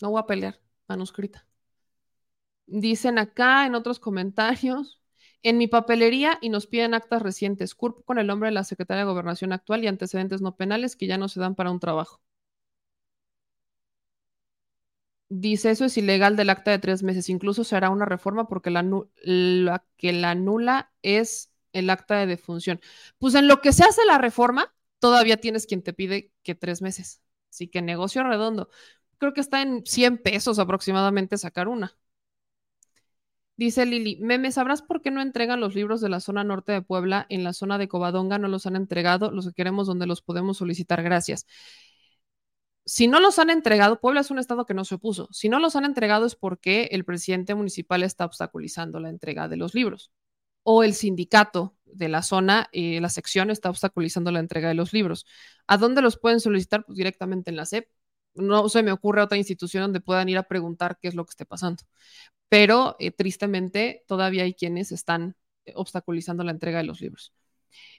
no 0.00 0.10
voy 0.10 0.20
a 0.20 0.26
pelear, 0.26 0.60
manuscrita. 0.88 1.46
Dicen 2.66 3.18
acá 3.18 3.66
en 3.66 3.74
otros 3.74 3.98
comentarios, 4.00 5.00
en 5.42 5.58
mi 5.58 5.66
papelería 5.68 6.38
y 6.40 6.48
nos 6.48 6.66
piden 6.66 6.94
actas 6.94 7.22
recientes, 7.22 7.74
CURP 7.74 8.04
con 8.04 8.18
el 8.18 8.26
nombre 8.26 8.48
de 8.48 8.54
la 8.54 8.64
secretaria 8.64 9.04
de 9.04 9.10
Gobernación 9.10 9.52
actual 9.52 9.84
y 9.84 9.88
antecedentes 9.88 10.40
no 10.42 10.56
penales 10.56 10.96
que 10.96 11.06
ya 11.06 11.18
no 11.18 11.28
se 11.28 11.40
dan 11.40 11.54
para 11.54 11.70
un 11.70 11.80
trabajo. 11.80 12.20
Dice, 15.34 15.70
eso 15.70 15.86
es 15.86 15.96
ilegal 15.96 16.36
del 16.36 16.50
acta 16.50 16.70
de 16.72 16.78
tres 16.78 17.02
meses. 17.02 17.30
Incluso 17.30 17.64
se 17.64 17.74
hará 17.74 17.88
una 17.88 18.04
reforma 18.04 18.48
porque 18.48 18.70
la, 18.70 18.84
que 19.96 20.12
la 20.12 20.34
nula 20.34 20.92
es 21.00 21.50
el 21.72 21.88
acta 21.88 22.18
de 22.18 22.26
defunción. 22.26 22.80
Pues 23.18 23.34
en 23.34 23.48
lo 23.48 23.62
que 23.62 23.72
se 23.72 23.82
hace 23.84 24.04
la 24.04 24.18
reforma, 24.18 24.74
todavía 24.98 25.38
tienes 25.38 25.66
quien 25.66 25.82
te 25.82 25.94
pide 25.94 26.32
que 26.42 26.54
tres 26.54 26.82
meses. 26.82 27.22
Así 27.50 27.68
que 27.68 27.80
negocio 27.80 28.22
redondo. 28.24 28.68
Creo 29.16 29.32
que 29.32 29.40
está 29.40 29.62
en 29.62 29.86
100 29.86 30.18
pesos 30.18 30.58
aproximadamente 30.58 31.38
sacar 31.38 31.68
una. 31.68 31.96
Dice 33.56 33.86
Lili, 33.86 34.18
Meme, 34.20 34.52
¿sabrás 34.52 34.82
por 34.82 35.00
qué 35.00 35.10
no 35.10 35.22
entregan 35.22 35.60
los 35.60 35.74
libros 35.74 36.00
de 36.02 36.08
la 36.10 36.20
zona 36.20 36.44
norte 36.44 36.72
de 36.72 36.82
Puebla 36.82 37.26
en 37.30 37.42
la 37.44 37.54
zona 37.54 37.78
de 37.78 37.88
Covadonga? 37.88 38.38
No 38.38 38.48
los 38.48 38.66
han 38.66 38.76
entregado, 38.76 39.30
los 39.30 39.46
que 39.46 39.54
queremos 39.54 39.86
donde 39.86 40.06
los 40.06 40.20
podemos 40.20 40.58
solicitar. 40.58 41.02
Gracias. 41.02 41.46
Si 42.84 43.06
no 43.06 43.20
los 43.20 43.38
han 43.38 43.50
entregado, 43.50 44.00
Puebla 44.00 44.20
es 44.20 44.30
un 44.30 44.38
estado 44.38 44.66
que 44.66 44.74
no 44.74 44.84
se 44.84 44.96
opuso. 44.96 45.28
Si 45.32 45.48
no 45.48 45.60
los 45.60 45.76
han 45.76 45.84
entregado 45.84 46.26
es 46.26 46.34
porque 46.34 46.88
el 46.92 47.04
presidente 47.04 47.54
municipal 47.54 48.02
está 48.02 48.24
obstaculizando 48.24 48.98
la 49.00 49.08
entrega 49.08 49.48
de 49.48 49.56
los 49.56 49.74
libros 49.74 50.10
o 50.64 50.82
el 50.84 50.94
sindicato 50.94 51.76
de 51.84 52.08
la 52.08 52.22
zona, 52.22 52.68
eh, 52.72 53.00
la 53.00 53.08
sección 53.08 53.50
está 53.50 53.70
obstaculizando 53.70 54.30
la 54.30 54.40
entrega 54.40 54.68
de 54.68 54.74
los 54.74 54.92
libros. 54.92 55.26
¿A 55.66 55.76
dónde 55.76 56.02
los 56.02 56.18
pueden 56.18 56.40
solicitar? 56.40 56.84
Pues 56.84 56.96
directamente 56.96 57.50
en 57.50 57.56
la 57.56 57.66
SEP. 57.66 57.88
No 58.34 58.68
se 58.68 58.82
me 58.82 58.92
ocurre 58.92 59.22
otra 59.22 59.36
institución 59.38 59.82
donde 59.82 60.00
puedan 60.00 60.28
ir 60.28 60.38
a 60.38 60.44
preguntar 60.44 60.98
qué 61.00 61.08
es 61.08 61.14
lo 61.14 61.24
que 61.24 61.30
esté 61.30 61.44
pasando. 61.44 61.82
Pero 62.48 62.96
eh, 62.98 63.10
tristemente 63.10 64.04
todavía 64.06 64.44
hay 64.44 64.54
quienes 64.54 64.92
están 64.92 65.36
eh, 65.66 65.72
obstaculizando 65.76 66.44
la 66.44 66.52
entrega 66.52 66.78
de 66.78 66.84
los 66.84 67.00
libros. 67.00 67.34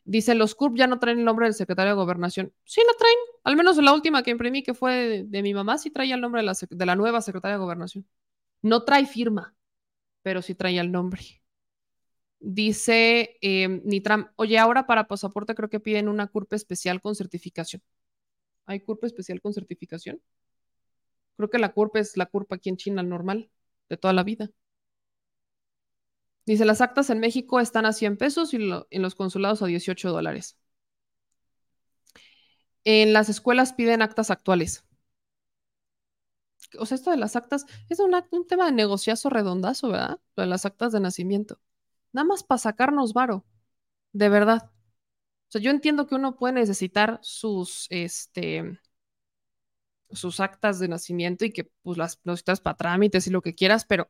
Dice, 0.05 0.35
los 0.35 0.55
CURP 0.55 0.77
ya 0.77 0.87
no 0.87 0.99
traen 0.99 1.19
el 1.19 1.25
nombre 1.25 1.45
del 1.45 1.53
secretario 1.53 1.91
de 1.91 1.95
Gobernación. 1.95 2.53
Sí 2.63 2.81
lo 2.85 2.93
traen, 2.95 3.17
al 3.43 3.55
menos 3.57 3.77
la 3.77 3.93
última 3.93 4.23
que 4.23 4.31
imprimí, 4.31 4.63
que 4.63 4.73
fue 4.73 5.23
de, 5.27 5.41
mi 5.43 5.53
mamá, 5.53 5.77
sí 5.77 5.91
traía 5.91 6.15
el 6.15 6.21
nombre 6.21 6.41
de 6.41 6.85
la, 6.85 6.95
nueva 6.95 7.21
secretaria 7.21 7.57
de 7.57 7.63
Gobernación. 7.63 8.07
No 8.61 8.85
trae 8.85 9.05
firma, 9.05 9.55
pero 10.23 10.41
sí 10.41 10.55
traía 10.55 10.81
el 10.81 10.91
nombre. 10.91 11.21
Dice 12.39 13.37
eh, 13.41 13.81
Nitram, 13.85 14.31
oye, 14.35 14.57
ahora 14.59 14.85
para 14.85 15.07
pasaporte 15.07 15.55
creo 15.55 15.69
que 15.69 15.79
piden 15.79 16.09
una 16.09 16.27
curva 16.27 16.55
especial 16.57 17.01
con 17.01 17.15
certificación. 17.15 17.81
¿Hay 18.65 18.81
curva 18.81 19.07
especial 19.07 19.41
con 19.41 19.53
certificación? 19.53 20.21
Creo 21.37 21.49
que 21.49 21.59
la 21.59 21.73
curva 21.73 21.99
es 21.99 22.17
la 22.17 22.25
curva 22.27 22.55
aquí 22.57 22.69
en 22.69 22.77
China 22.77 23.03
normal, 23.03 23.49
de 23.89 23.97
toda 23.97 24.13
la 24.13 24.23
vida. 24.23 24.49
Dice, 26.45 26.65
las 26.65 26.81
actas 26.81 27.09
en 27.09 27.19
México 27.19 27.59
están 27.59 27.85
a 27.85 27.93
100 27.93 28.17
pesos 28.17 28.53
y 28.53 28.57
en 28.57 29.01
los 29.01 29.15
consulados 29.15 29.61
a 29.61 29.67
18 29.67 30.11
dólares. 30.11 30.57
En 32.85 33.13
las 33.13 33.29
escuelas 33.29 33.73
piden 33.73 34.01
actas 34.01 34.31
actuales. 34.31 34.85
O 36.79 36.85
sea, 36.85 36.95
esto 36.95 37.11
de 37.11 37.17
las 37.17 37.35
actas 37.35 37.65
es 37.89 37.99
un 37.99 38.47
tema 38.47 38.65
de 38.65 38.71
negociazo 38.71 39.29
redondazo, 39.29 39.89
¿verdad? 39.89 40.19
Lo 40.35 40.43
de 40.43 40.47
las 40.49 40.65
actas 40.65 40.91
de 40.91 40.99
nacimiento 40.99 41.59
nada 42.13 42.25
más 42.25 42.43
para 42.43 42.59
sacarnos 42.59 43.13
varo, 43.13 43.45
de 44.13 44.29
verdad. 44.29 44.71
O 45.49 45.51
sea, 45.51 45.61
yo 45.61 45.71
entiendo 45.71 46.07
que 46.07 46.15
uno 46.15 46.37
puede 46.37 46.53
necesitar 46.55 47.19
sus, 47.21 47.87
este, 47.89 48.79
sus 50.11 50.39
actas 50.39 50.79
de 50.79 50.87
nacimiento 50.87 51.45
y 51.45 51.51
que 51.51 51.65
pues 51.81 51.97
las 51.97 52.19
necesitas 52.23 52.61
para 52.61 52.77
trámites 52.77 53.27
y 53.27 53.31
lo 53.31 53.41
que 53.41 53.55
quieras, 53.55 53.85
pero 53.85 54.09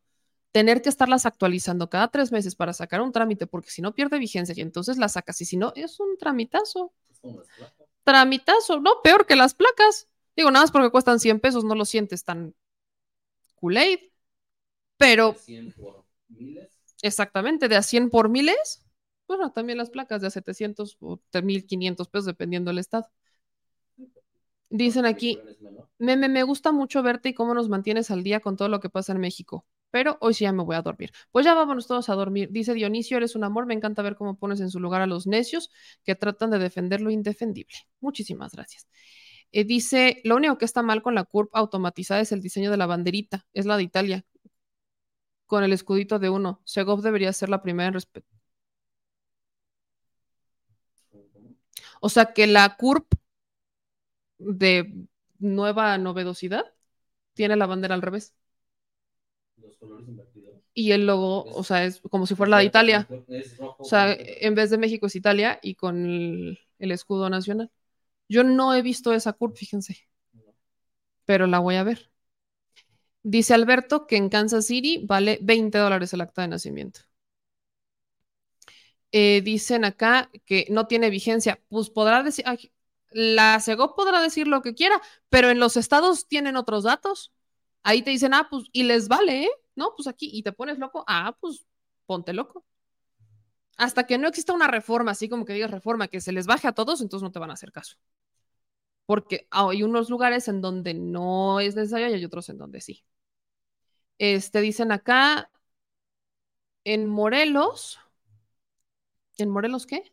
tener 0.52 0.82
que 0.82 0.90
estarlas 0.90 1.26
actualizando 1.26 1.90
cada 1.90 2.10
tres 2.10 2.32
meses 2.32 2.56
para 2.56 2.74
sacar 2.74 3.02
un 3.02 3.12
trámite, 3.12 3.48
porque 3.48 3.72
si 3.72 3.82
no 3.82 3.96
pierde 3.96 4.20
vigencia 4.20 4.54
y 4.56 4.62
entonces 4.62 4.98
la 4.98 5.10
sacas 5.10 5.42
y 5.42 5.46
si 5.46 5.58
no, 5.58 5.74
es 5.76 6.00
un 6.00 6.18
tramitazo. 6.18 6.94
Tramitazo, 8.04 8.80
no, 8.80 9.02
peor 9.04 9.26
que 9.26 9.36
las 9.36 9.54
placas. 9.54 10.08
Digo, 10.36 10.52
nada 10.52 10.64
más 10.64 10.72
porque 10.72 10.90
cuestan 10.90 11.20
100 11.20 11.40
pesos, 11.40 11.64
no 11.64 11.76
lo 11.76 11.86
sientes 11.86 12.24
tan 12.24 12.56
Kool-Aid, 13.56 14.00
pero... 14.98 15.36
100 15.36 15.72
por 15.74 16.06
miles. 16.28 16.80
Exactamente, 17.02 17.68
de 17.68 17.76
a 17.76 17.84
100 17.84 18.10
por 18.10 18.30
miles, 18.30 18.84
Bueno, 19.28 19.52
también 19.52 19.78
las 19.78 19.90
placas 19.90 20.22
de 20.22 20.28
a 20.28 20.32
700 20.32 20.98
o 21.00 21.20
1500 21.42 22.08
pesos, 22.10 22.26
dependiendo 22.26 22.70
del 22.70 22.80
estado. 22.80 23.10
Dicen 24.70 25.06
aquí, 25.06 25.40
meme, 26.00 26.30
me 26.30 26.44
gusta 26.44 26.72
mucho 26.72 27.04
verte 27.04 27.30
y 27.30 27.34
cómo 27.34 27.54
nos 27.54 27.70
mantienes 27.70 28.10
al 28.10 28.24
día 28.24 28.40
con 28.40 28.58
todo 28.58 28.70
lo 28.70 28.80
que 28.80 28.90
pasa 28.90 29.12
en 29.12 29.20
México, 29.20 29.66
pero 29.94 30.18
hoy 30.22 30.34
sí 30.34 30.44
ya 30.46 30.52
me 30.52 30.64
voy 30.64 30.76
a 30.76 30.82
dormir. 30.82 31.12
Pues 31.32 31.46
ya 31.46 31.54
vámonos 31.54 31.86
todos 31.86 32.10
a 32.10 32.16
dormir. 32.16 32.50
Dice 32.52 32.74
Dionisio, 32.74 33.18
eres 33.18 33.36
un 33.36 33.44
amor, 33.44 33.68
me 33.68 33.76
encanta 33.76 34.02
ver 34.02 34.16
cómo 34.16 34.40
pones 34.40 34.60
en 34.60 34.72
su 34.72 34.80
lugar 34.80 35.04
a 35.04 35.08
los 35.08 35.28
necios 35.28 35.70
que 36.04 36.16
tratan 36.16 36.50
de 36.50 36.58
defender 36.58 37.00
lo 37.00 37.12
indefendible. 37.12 37.76
Muchísimas 38.00 38.54
gracias. 38.54 38.88
Eh, 39.52 39.66
dice, 39.66 40.20
lo 40.24 40.36
único 40.38 40.58
que 40.58 40.66
está 40.66 40.82
mal 40.82 41.04
con 41.04 41.14
la 41.16 41.26
curva 41.26 41.52
automatizada 41.60 42.22
es 42.22 42.32
el 42.32 42.42
diseño 42.42 42.72
de 42.72 42.78
la 42.78 42.88
banderita, 42.88 43.46
es 43.54 43.68
la 43.68 43.78
de 43.78 43.84
Italia, 43.84 44.26
con 45.46 45.64
el 45.64 45.74
escudito 45.74 46.20
de 46.20 46.30
uno. 46.30 46.62
Segov 46.66 47.02
debería 47.02 47.32
ser 47.34 47.50
la 47.50 47.62
primera 47.62 47.88
en 47.88 47.94
respeto. 47.94 48.28
O 52.02 52.10
sea 52.10 52.34
que 52.34 52.48
la 52.48 52.76
curva 52.78 53.08
de 54.38 54.94
nueva 55.40 55.98
novedosidad 55.98 56.66
tiene 57.34 57.56
la 57.58 57.68
bandera 57.68 57.96
al 57.96 58.02
revés. 58.02 58.36
Y 60.74 60.92
el 60.92 61.06
logo, 61.06 61.44
o 61.46 61.64
sea, 61.64 61.86
es 61.86 62.02
como 62.10 62.26
si 62.26 62.36
fuera 62.36 62.52
la 62.52 62.58
de 62.58 62.66
Italia. 62.66 63.08
O 63.78 63.84
sea, 63.84 64.16
en 64.18 64.56
vez 64.56 64.70
de 64.72 64.78
México 64.78 65.06
es 65.06 65.16
Italia 65.16 65.60
y 65.62 65.76
con 65.76 66.06
el, 66.06 66.60
escudo 66.92 67.30
nacional. 67.30 67.72
Yo 68.28 68.44
no 68.44 68.74
he 68.74 68.82
visto 68.82 69.14
esa 69.14 69.34
curva, 69.34 69.56
fíjense. 69.56 70.08
Pero 71.26 71.48
la 71.48 71.60
voy 71.60 71.76
a 71.76 71.84
ver. 71.84 72.12
Dice 73.24 73.54
Alberto 73.54 74.08
que 74.08 74.18
en 74.18 74.30
Kansas 74.30 74.66
City 74.66 75.02
vale 75.06 75.40
20 75.42 75.78
dólares 75.78 76.14
el 76.14 76.22
acta 76.22 76.42
de 76.42 76.50
nacimiento. 76.50 77.02
Eh, 79.12 79.42
dicen 79.44 79.86
acá 79.86 80.32
que 80.46 80.66
no 80.70 80.88
tiene 80.88 81.10
vigencia. 81.10 81.62
Pues 81.70 81.90
podrá 81.90 82.24
decir, 82.24 82.46
la 83.12 83.60
CEGOP 83.62 83.96
podrá 83.96 84.22
decir 84.22 84.48
lo 84.48 84.62
que 84.62 84.74
quiera, 84.74 85.02
pero 85.30 85.50
en 85.50 85.60
los 85.60 85.78
estados 85.78 86.28
tienen 86.28 86.58
otros 86.58 86.84
datos. 86.84 87.32
Ahí 87.84 88.02
te 88.02 88.12
dicen, 88.12 88.34
ah, 88.34 88.48
pues, 88.50 88.66
y 88.72 88.84
les 88.84 89.08
vale, 89.08 89.46
¿eh? 89.46 89.50
No, 89.76 89.94
pues 89.96 90.08
aquí, 90.08 90.30
y 90.32 90.44
te 90.44 90.52
pones 90.54 90.80
loco, 90.80 91.04
ah, 91.08 91.36
pues, 91.40 91.66
ponte 92.06 92.34
loco. 92.34 92.66
Hasta 93.78 94.06
que 94.08 94.18
no 94.18 94.28
exista 94.28 94.54
una 94.54 94.68
reforma, 94.68 95.12
así 95.12 95.30
como 95.30 95.46
que 95.46 95.54
digas 95.54 95.70
reforma, 95.72 96.08
que 96.08 96.22
se 96.22 96.32
les 96.32 96.48
baje 96.48 96.68
a 96.68 96.74
todos, 96.74 97.02
entonces 97.02 97.24
no 97.24 97.32
te 97.32 97.40
van 97.40 97.50
a 97.52 97.54
hacer 97.54 97.72
caso. 97.72 97.98
Porque 99.06 99.48
hay 99.52 99.84
unos 99.84 100.10
lugares 100.10 100.48
en 100.50 100.62
donde 100.62 100.94
no 100.94 101.60
es 101.62 101.76
necesario 101.76 102.10
y 102.10 102.14
hay 102.14 102.26
otros 102.26 102.50
en 102.50 102.58
donde 102.58 102.82
sí. 102.82 103.04
Este, 104.18 104.62
dicen 104.62 104.92
acá, 104.92 105.50
en 106.86 107.08
Morelos, 107.08 108.00
¿en 109.38 109.50
Morelos 109.50 109.86
qué? 109.86 110.12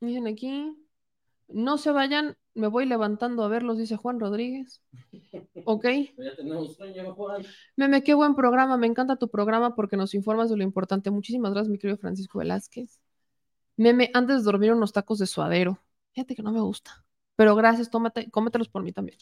Dicen 0.00 0.26
aquí, 0.26 0.76
no 1.48 1.78
se 1.78 1.92
vayan, 1.92 2.36
me 2.54 2.66
voy 2.66 2.86
levantando 2.86 3.44
a 3.44 3.48
verlos, 3.48 3.78
dice 3.78 3.96
Juan 3.96 4.20
Rodríguez. 4.20 4.82
Ok. 5.64 5.84
Ya 6.18 6.36
tenemos 6.36 6.76
sueño, 6.76 7.14
Juan. 7.14 7.42
Meme, 7.76 8.02
qué 8.02 8.14
buen 8.14 8.34
programa, 8.34 8.76
me 8.76 8.86
encanta 8.86 9.16
tu 9.16 9.28
programa 9.28 9.74
porque 9.74 9.96
nos 9.96 10.14
informas 10.14 10.50
de 10.50 10.56
lo 10.56 10.62
importante. 10.62 11.10
Muchísimas 11.10 11.52
gracias, 11.52 11.70
mi 11.70 11.78
querido 11.78 11.98
Francisco 11.98 12.38
Velázquez. 12.38 13.00
Meme, 13.76 14.10
antes 14.14 14.38
de 14.38 14.42
dormir 14.42 14.72
unos 14.72 14.92
tacos 14.92 15.18
de 15.18 15.26
suadero. 15.26 15.80
Fíjate 16.12 16.34
que 16.34 16.42
no 16.42 16.52
me 16.52 16.60
gusta. 16.60 17.04
Pero 17.36 17.54
gracias, 17.54 17.90
tómate, 17.90 18.30
cómetelos 18.30 18.68
por 18.68 18.82
mí 18.82 18.92
también. 18.92 19.18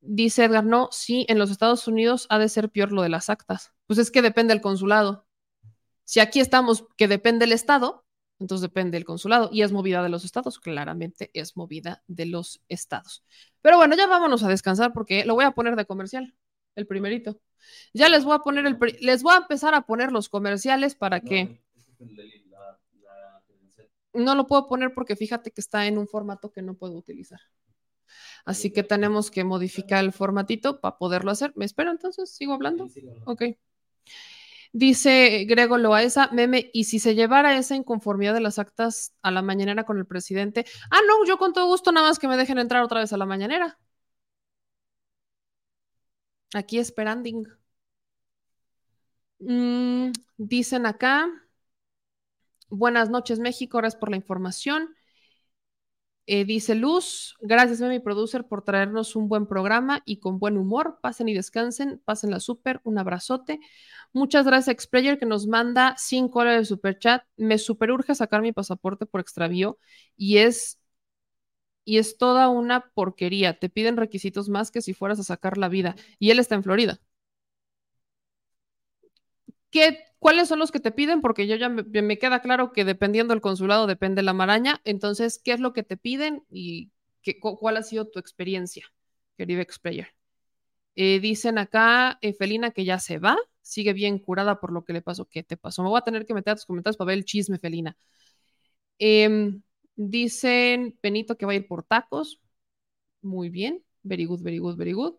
Dice 0.00 0.44
Edgar, 0.44 0.64
no, 0.64 0.88
sí, 0.90 1.24
en 1.28 1.38
los 1.38 1.50
Estados 1.50 1.86
Unidos 1.86 2.26
ha 2.28 2.38
de 2.38 2.48
ser 2.48 2.70
peor 2.70 2.92
lo 2.92 3.02
de 3.02 3.08
las 3.08 3.30
actas. 3.30 3.72
Pues 3.86 3.98
es 3.98 4.10
que 4.10 4.20
depende 4.20 4.52
del 4.52 4.60
consulado. 4.60 5.26
Si 6.04 6.20
aquí 6.20 6.40
estamos 6.40 6.84
que 6.96 7.08
depende 7.08 7.44
del 7.44 7.52
Estado, 7.52 8.04
entonces 8.38 8.62
depende 8.62 8.96
del 8.96 9.04
consulado 9.04 9.50
y 9.52 9.62
es 9.62 9.72
movida 9.72 10.02
de 10.02 10.08
los 10.08 10.24
estados, 10.24 10.58
claramente 10.58 11.30
es 11.34 11.56
movida 11.56 12.02
de 12.06 12.26
los 12.26 12.60
estados. 12.68 13.24
Pero 13.60 13.76
bueno, 13.76 13.96
ya 13.96 14.06
vámonos 14.06 14.42
a 14.42 14.48
descansar 14.48 14.92
porque 14.92 15.24
lo 15.24 15.34
voy 15.34 15.44
a 15.44 15.52
poner 15.52 15.76
de 15.76 15.86
comercial, 15.86 16.34
el 16.74 16.86
primerito. 16.86 17.40
Ya 17.94 18.08
les 18.08 18.24
voy 18.24 18.34
a 18.34 18.40
poner 18.40 18.66
el, 18.66 18.78
les 19.00 19.22
voy 19.22 19.34
a 19.34 19.38
empezar 19.38 19.74
a 19.74 19.82
poner 19.82 20.12
los 20.12 20.28
comerciales 20.28 20.94
para 20.94 21.20
que... 21.20 21.62
No 24.14 24.34
lo 24.34 24.46
puedo 24.46 24.66
poner 24.66 24.92
porque 24.92 25.16
fíjate 25.16 25.52
que 25.52 25.60
está 25.60 25.86
en 25.86 25.96
un 25.96 26.06
formato 26.06 26.52
que 26.52 26.60
no 26.60 26.74
puedo 26.74 26.94
utilizar. 26.94 27.40
Así 28.44 28.70
que 28.72 28.82
tenemos 28.82 29.30
que 29.30 29.44
modificar 29.44 30.04
el 30.04 30.12
formatito 30.12 30.80
para 30.80 30.98
poderlo 30.98 31.30
hacer. 31.30 31.52
¿Me 31.56 31.64
espero 31.64 31.90
entonces? 31.90 32.30
¿Sigo 32.34 32.52
hablando? 32.52 32.88
Ok. 33.24 33.42
Dice 34.74 35.44
Grego 35.46 35.76
Loaesa, 35.76 36.30
meme, 36.32 36.70
y 36.72 36.84
si 36.84 36.98
se 36.98 37.14
llevara 37.14 37.58
esa 37.58 37.76
inconformidad 37.76 38.32
de 38.34 38.40
las 38.40 38.58
actas 38.58 39.14
a 39.22 39.30
la 39.30 39.42
mañanera 39.42 39.84
con 39.84 39.98
el 39.98 40.06
presidente, 40.06 40.64
ah, 40.90 41.00
no, 41.06 41.26
yo 41.26 41.36
con 41.38 41.52
todo 41.52 41.66
gusto, 41.66 41.92
nada 41.92 42.08
más 42.08 42.18
que 42.18 42.28
me 42.28 42.38
dejen 42.38 42.58
entrar 42.58 42.82
otra 42.82 43.00
vez 43.00 43.12
a 43.12 43.18
la 43.18 43.26
mañanera. 43.26 43.78
Aquí 46.54 46.78
esperando. 46.78 47.28
Mm, 49.40 50.12
dicen 50.38 50.86
acá, 50.86 51.28
buenas 52.70 53.10
noches 53.10 53.38
México, 53.38 53.78
gracias 53.78 54.00
por 54.00 54.10
la 54.10 54.16
información. 54.16 54.94
Eh, 56.26 56.44
dice 56.44 56.76
Luz, 56.76 57.36
gracias 57.40 57.82
a 57.82 57.88
mi 57.88 57.98
producer 57.98 58.46
por 58.46 58.62
traernos 58.62 59.16
un 59.16 59.28
buen 59.28 59.46
programa 59.46 60.02
y 60.06 60.18
con 60.20 60.38
buen 60.38 60.56
humor. 60.56 60.98
Pasen 61.02 61.28
y 61.28 61.34
descansen, 61.34 62.00
pasen 62.04 62.30
la 62.30 62.38
súper, 62.38 62.80
un 62.84 62.98
abrazote. 62.98 63.58
Muchas 64.12 64.46
gracias 64.46 64.76
a 64.92 65.18
que 65.18 65.26
nos 65.26 65.46
manda 65.48 65.94
5 65.98 66.38
dólares 66.40 66.60
de 66.62 66.64
super 66.66 66.98
chat. 66.98 67.24
Me 67.36 67.58
super 67.58 67.90
urge 67.90 68.14
sacar 68.14 68.40
mi 68.40 68.52
pasaporte 68.52 69.04
por 69.04 69.20
extravío 69.20 69.78
y 70.16 70.38
es 70.38 70.78
y 71.84 71.98
es 71.98 72.16
toda 72.18 72.48
una 72.48 72.90
porquería. 72.94 73.58
Te 73.58 73.68
piden 73.68 73.96
requisitos 73.96 74.48
más 74.48 74.70
que 74.70 74.82
si 74.82 74.94
fueras 74.94 75.18
a 75.20 75.24
sacar 75.24 75.58
la 75.58 75.68
vida. 75.68 75.96
Y 76.18 76.30
él 76.30 76.38
está 76.38 76.54
en 76.54 76.62
Florida. 76.62 77.00
¿Qué, 79.70 79.98
¿Cuáles 80.22 80.46
son 80.46 80.60
los 80.60 80.70
que 80.70 80.78
te 80.78 80.92
piden? 80.92 81.20
Porque 81.20 81.48
yo 81.48 81.56
ya 81.56 81.68
me, 81.68 82.16
queda 82.16 82.40
claro 82.42 82.70
que 82.70 82.84
dependiendo 82.84 83.34
del 83.34 83.40
consulado 83.40 83.88
depende 83.88 84.22
la 84.22 84.32
maraña. 84.32 84.80
Entonces, 84.84 85.40
¿qué 85.42 85.52
es 85.52 85.58
lo 85.58 85.72
que 85.72 85.82
te 85.82 85.96
piden 85.96 86.44
y 86.48 86.92
qué, 87.22 87.40
cuál 87.40 87.76
ha 87.76 87.82
sido 87.82 88.06
tu 88.08 88.20
experiencia, 88.20 88.86
querido 89.36 89.60
Explayer? 89.60 90.14
Eh, 90.94 91.18
dicen 91.18 91.58
acá, 91.58 92.20
eh, 92.22 92.34
Felina, 92.34 92.70
que 92.70 92.84
ya 92.84 93.00
se 93.00 93.18
va, 93.18 93.36
sigue 93.62 93.94
bien 93.94 94.20
curada 94.20 94.60
por 94.60 94.72
lo 94.72 94.84
que 94.84 94.92
le 94.92 95.02
pasó. 95.02 95.26
¿Qué 95.28 95.42
te 95.42 95.56
pasó? 95.56 95.82
Me 95.82 95.88
voy 95.88 95.98
a 95.98 96.02
tener 96.02 96.24
que 96.24 96.34
meter 96.34 96.52
a 96.52 96.54
tus 96.54 96.66
comentarios 96.66 96.96
para 96.96 97.08
ver 97.08 97.18
el 97.18 97.24
chisme, 97.24 97.58
Felina. 97.58 97.96
Em, 98.98 99.60
dicen 99.96 100.96
Benito 101.02 101.36
que 101.36 101.46
va 101.46 101.52
a 101.52 101.56
ir 101.56 101.66
por 101.66 101.82
tacos. 101.82 102.40
Muy 103.22 103.50
bien. 103.50 103.84
Very 104.04 104.26
good, 104.26 104.42
very 104.42 104.58
good, 104.58 104.76
very 104.76 104.92
good. 104.92 105.14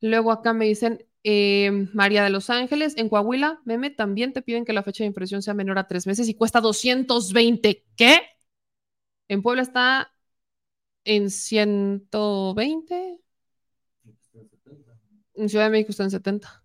Luego 0.00 0.32
acá 0.32 0.52
me 0.52 0.66
dicen, 0.66 1.06
Em, 1.22 1.90
María 1.92 2.24
de 2.24 2.30
los 2.30 2.48
Ángeles, 2.50 2.94
en 2.96 3.08
Coahuila, 3.10 3.60
meme, 3.64 3.90
también 3.90 4.32
te 4.32 4.42
piden 4.42 4.64
que 4.64 4.72
la 4.72 4.82
fecha 4.82 5.04
de 5.04 5.08
impresión 5.08 5.42
sea 5.42 5.54
menor 5.54 5.78
a 5.78 5.86
tres 5.86 6.06
meses 6.06 6.28
y 6.28 6.34
cuesta 6.34 6.60
220. 6.60 7.84
¿Qué? 7.96 8.20
En 9.28 9.42
Puebla 9.42 9.62
está 9.62 10.12
en 11.04 11.30
120. 11.30 13.20
En 15.34 15.48
Ciudad 15.48 15.64
de 15.64 15.70
México 15.70 15.90
está 15.90 16.04
en 16.04 16.10
70. 16.12 16.64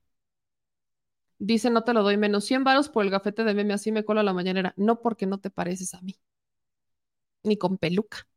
Dice, 1.40 1.70
no 1.70 1.84
te 1.86 1.94
lo 1.94 2.04
doy 2.04 2.18
menos 2.18 2.44
100 2.46 2.64
varos 2.66 2.90
por 2.90 3.06
el 3.06 3.10
gafete 3.12 3.44
de 3.46 3.54
meme, 3.54 3.74
así 3.74 3.90
me 3.92 4.04
cola 4.06 4.22
la 4.24 4.34
mañanera. 4.34 4.74
No 4.78 5.02
porque 5.02 5.26
no 5.26 5.40
te 5.40 5.50
pareces 5.50 5.94
a 5.94 6.02
mí. 6.02 6.16
Ni 7.44 7.56
con 7.58 7.78
peluca. 7.78 8.28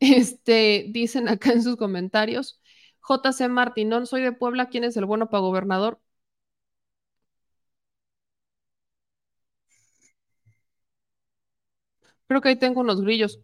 Este, 0.00 0.86
dicen 0.90 1.28
acá 1.28 1.52
en 1.52 1.62
sus 1.62 1.76
comentarios. 1.76 2.59
JC 3.00 3.48
Martinón, 3.48 4.06
soy 4.06 4.22
de 4.22 4.32
Puebla, 4.32 4.68
¿quién 4.68 4.84
es 4.84 4.96
el 4.96 5.04
bueno 5.06 5.28
para 5.30 5.40
gobernador? 5.42 6.00
Creo 12.26 12.40
que 12.40 12.48
ahí 12.48 12.58
tengo 12.58 12.80
unos 12.80 13.02
grillos. 13.02 13.40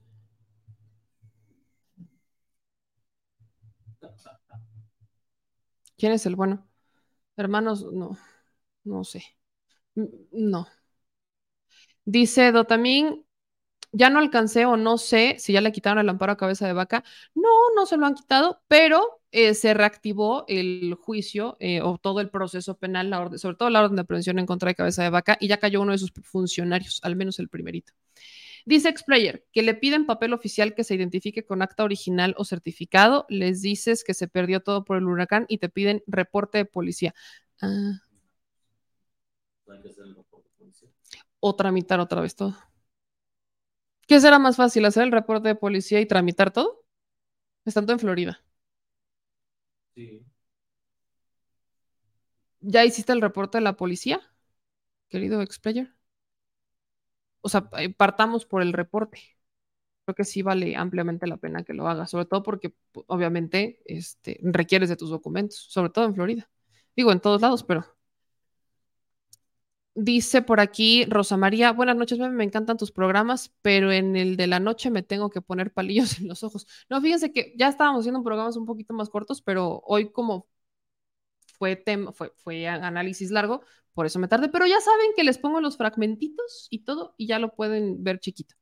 ¿Quién 5.98 6.12
es 6.12 6.26
el 6.26 6.36
bueno? 6.36 6.66
Hermanos, 7.36 7.86
no, 7.92 8.18
no 8.84 9.04
sé. 9.04 9.24
No. 10.32 10.68
Dice 12.06 12.52
Dotamín, 12.52 13.25
ya 13.96 14.10
no 14.10 14.18
alcancé 14.18 14.66
o 14.66 14.76
no 14.76 14.98
sé 14.98 15.36
si 15.38 15.54
ya 15.54 15.62
le 15.62 15.72
quitaron 15.72 15.98
el 15.98 16.08
amparo 16.08 16.32
a 16.32 16.36
cabeza 16.36 16.66
de 16.66 16.74
vaca. 16.74 17.02
No, 17.34 17.48
no 17.74 17.86
se 17.86 17.96
lo 17.96 18.04
han 18.04 18.14
quitado, 18.14 18.62
pero 18.68 19.22
eh, 19.32 19.54
se 19.54 19.72
reactivó 19.72 20.44
el 20.48 20.94
juicio 21.00 21.56
eh, 21.60 21.80
o 21.80 21.96
todo 21.96 22.20
el 22.20 22.28
proceso 22.28 22.76
penal, 22.76 23.10
sobre 23.38 23.56
todo 23.56 23.70
la 23.70 23.80
orden 23.80 23.96
de 23.96 24.02
aprehensión 24.02 24.38
en 24.38 24.44
contra 24.44 24.68
de 24.68 24.74
cabeza 24.74 25.02
de 25.02 25.10
vaca, 25.10 25.38
y 25.40 25.48
ya 25.48 25.56
cayó 25.56 25.80
uno 25.80 25.92
de 25.92 25.98
sus 25.98 26.12
funcionarios, 26.12 27.00
al 27.04 27.16
menos 27.16 27.38
el 27.38 27.48
primerito. 27.48 27.94
Dice 28.66 28.88
Explayer 28.90 29.46
que 29.52 29.62
le 29.62 29.74
piden 29.74 30.04
papel 30.06 30.34
oficial 30.34 30.74
que 30.74 30.84
se 30.84 30.94
identifique 30.94 31.44
con 31.44 31.62
acta 31.62 31.84
original 31.84 32.34
o 32.36 32.44
certificado, 32.44 33.24
les 33.30 33.62
dices 33.62 34.04
que 34.04 34.12
se 34.12 34.28
perdió 34.28 34.60
todo 34.60 34.84
por 34.84 34.98
el 34.98 35.04
huracán 35.04 35.46
y 35.48 35.58
te 35.58 35.70
piden 35.70 36.02
reporte 36.06 36.58
de 36.58 36.64
policía. 36.66 37.14
Ah. 37.62 38.02
o 41.40 41.54
tramitar 41.54 42.00
otra 42.00 42.20
vez 42.20 42.34
todo. 42.34 42.56
¿Qué 44.06 44.20
será 44.20 44.38
más 44.38 44.56
fácil, 44.56 44.84
hacer 44.84 45.04
el 45.04 45.12
reporte 45.12 45.48
de 45.48 45.54
policía 45.54 46.00
y 46.00 46.06
tramitar 46.06 46.52
todo? 46.52 46.84
Estando 47.66 47.92
en 47.94 48.00
Florida. 48.00 48.42
Sí. 49.94 50.26
¿Ya 52.60 52.84
hiciste 52.84 53.12
el 53.14 53.22
reporte 53.22 53.56
de 53.58 53.62
la 53.64 53.76
policía, 53.76 54.20
querido 55.10 55.42
explayer? 55.42 55.94
O 57.40 57.48
sea, 57.48 57.68
eh, 57.78 57.92
partamos 57.94 58.44
por 58.46 58.62
el 58.62 58.72
reporte. 58.72 59.20
Creo 60.06 60.16
que 60.16 60.24
sí 60.24 60.42
vale 60.42 60.76
ampliamente 60.76 61.28
la 61.28 61.38
pena 61.38 61.64
que 61.64 61.74
lo 61.74 61.88
hagas, 61.88 62.10
sobre 62.10 62.26
todo 62.26 62.44
porque 62.44 62.74
obviamente 63.08 63.82
este, 63.86 64.40
requieres 64.44 64.90
de 64.90 64.96
tus 64.96 65.10
documentos, 65.10 65.58
sobre 65.70 65.90
todo 65.90 66.06
en 66.06 66.16
Florida. 66.16 66.50
Digo, 66.96 67.12
en 67.12 67.20
todos 67.20 67.42
lados, 67.42 67.64
pero 67.64 67.95
Dice 69.98 70.42
por 70.42 70.60
aquí 70.60 71.06
Rosa 71.06 71.38
María, 71.38 71.72
buenas 71.72 71.96
noches, 71.96 72.18
me 72.18 72.44
encantan 72.44 72.76
tus 72.76 72.92
programas, 72.92 73.54
pero 73.62 73.90
en 73.92 74.14
el 74.14 74.36
de 74.36 74.46
la 74.46 74.60
noche 74.60 74.90
me 74.90 75.02
tengo 75.02 75.30
que 75.30 75.40
poner 75.40 75.72
palillos 75.72 76.18
en 76.20 76.28
los 76.28 76.42
ojos. 76.44 76.66
No, 76.90 77.00
fíjense 77.00 77.32
que 77.32 77.54
ya 77.56 77.68
estábamos 77.68 78.00
haciendo 78.00 78.22
programas 78.22 78.56
un 78.56 78.66
poquito 78.66 78.92
más 78.94 79.08
cortos, 79.08 79.40
pero 79.42 79.80
hoy 79.86 80.10
como 80.12 80.48
fue 81.58 81.76
tema, 81.76 82.12
fue, 82.12 82.32
fue 82.36 82.66
análisis 82.68 83.30
largo, 83.30 83.62
por 83.94 84.06
eso 84.06 84.18
me 84.18 84.28
tardé, 84.28 84.48
pero 84.48 84.66
ya 84.66 84.80
saben 84.80 85.08
que 85.16 85.24
les 85.24 85.38
pongo 85.38 85.60
los 85.60 85.76
fragmentitos 85.76 86.66
y 86.70 86.80
todo 86.84 87.14
y 87.16 87.26
ya 87.26 87.38
lo 87.38 87.54
pueden 87.54 88.02
ver 88.04 88.18
chiquito. 88.20 88.54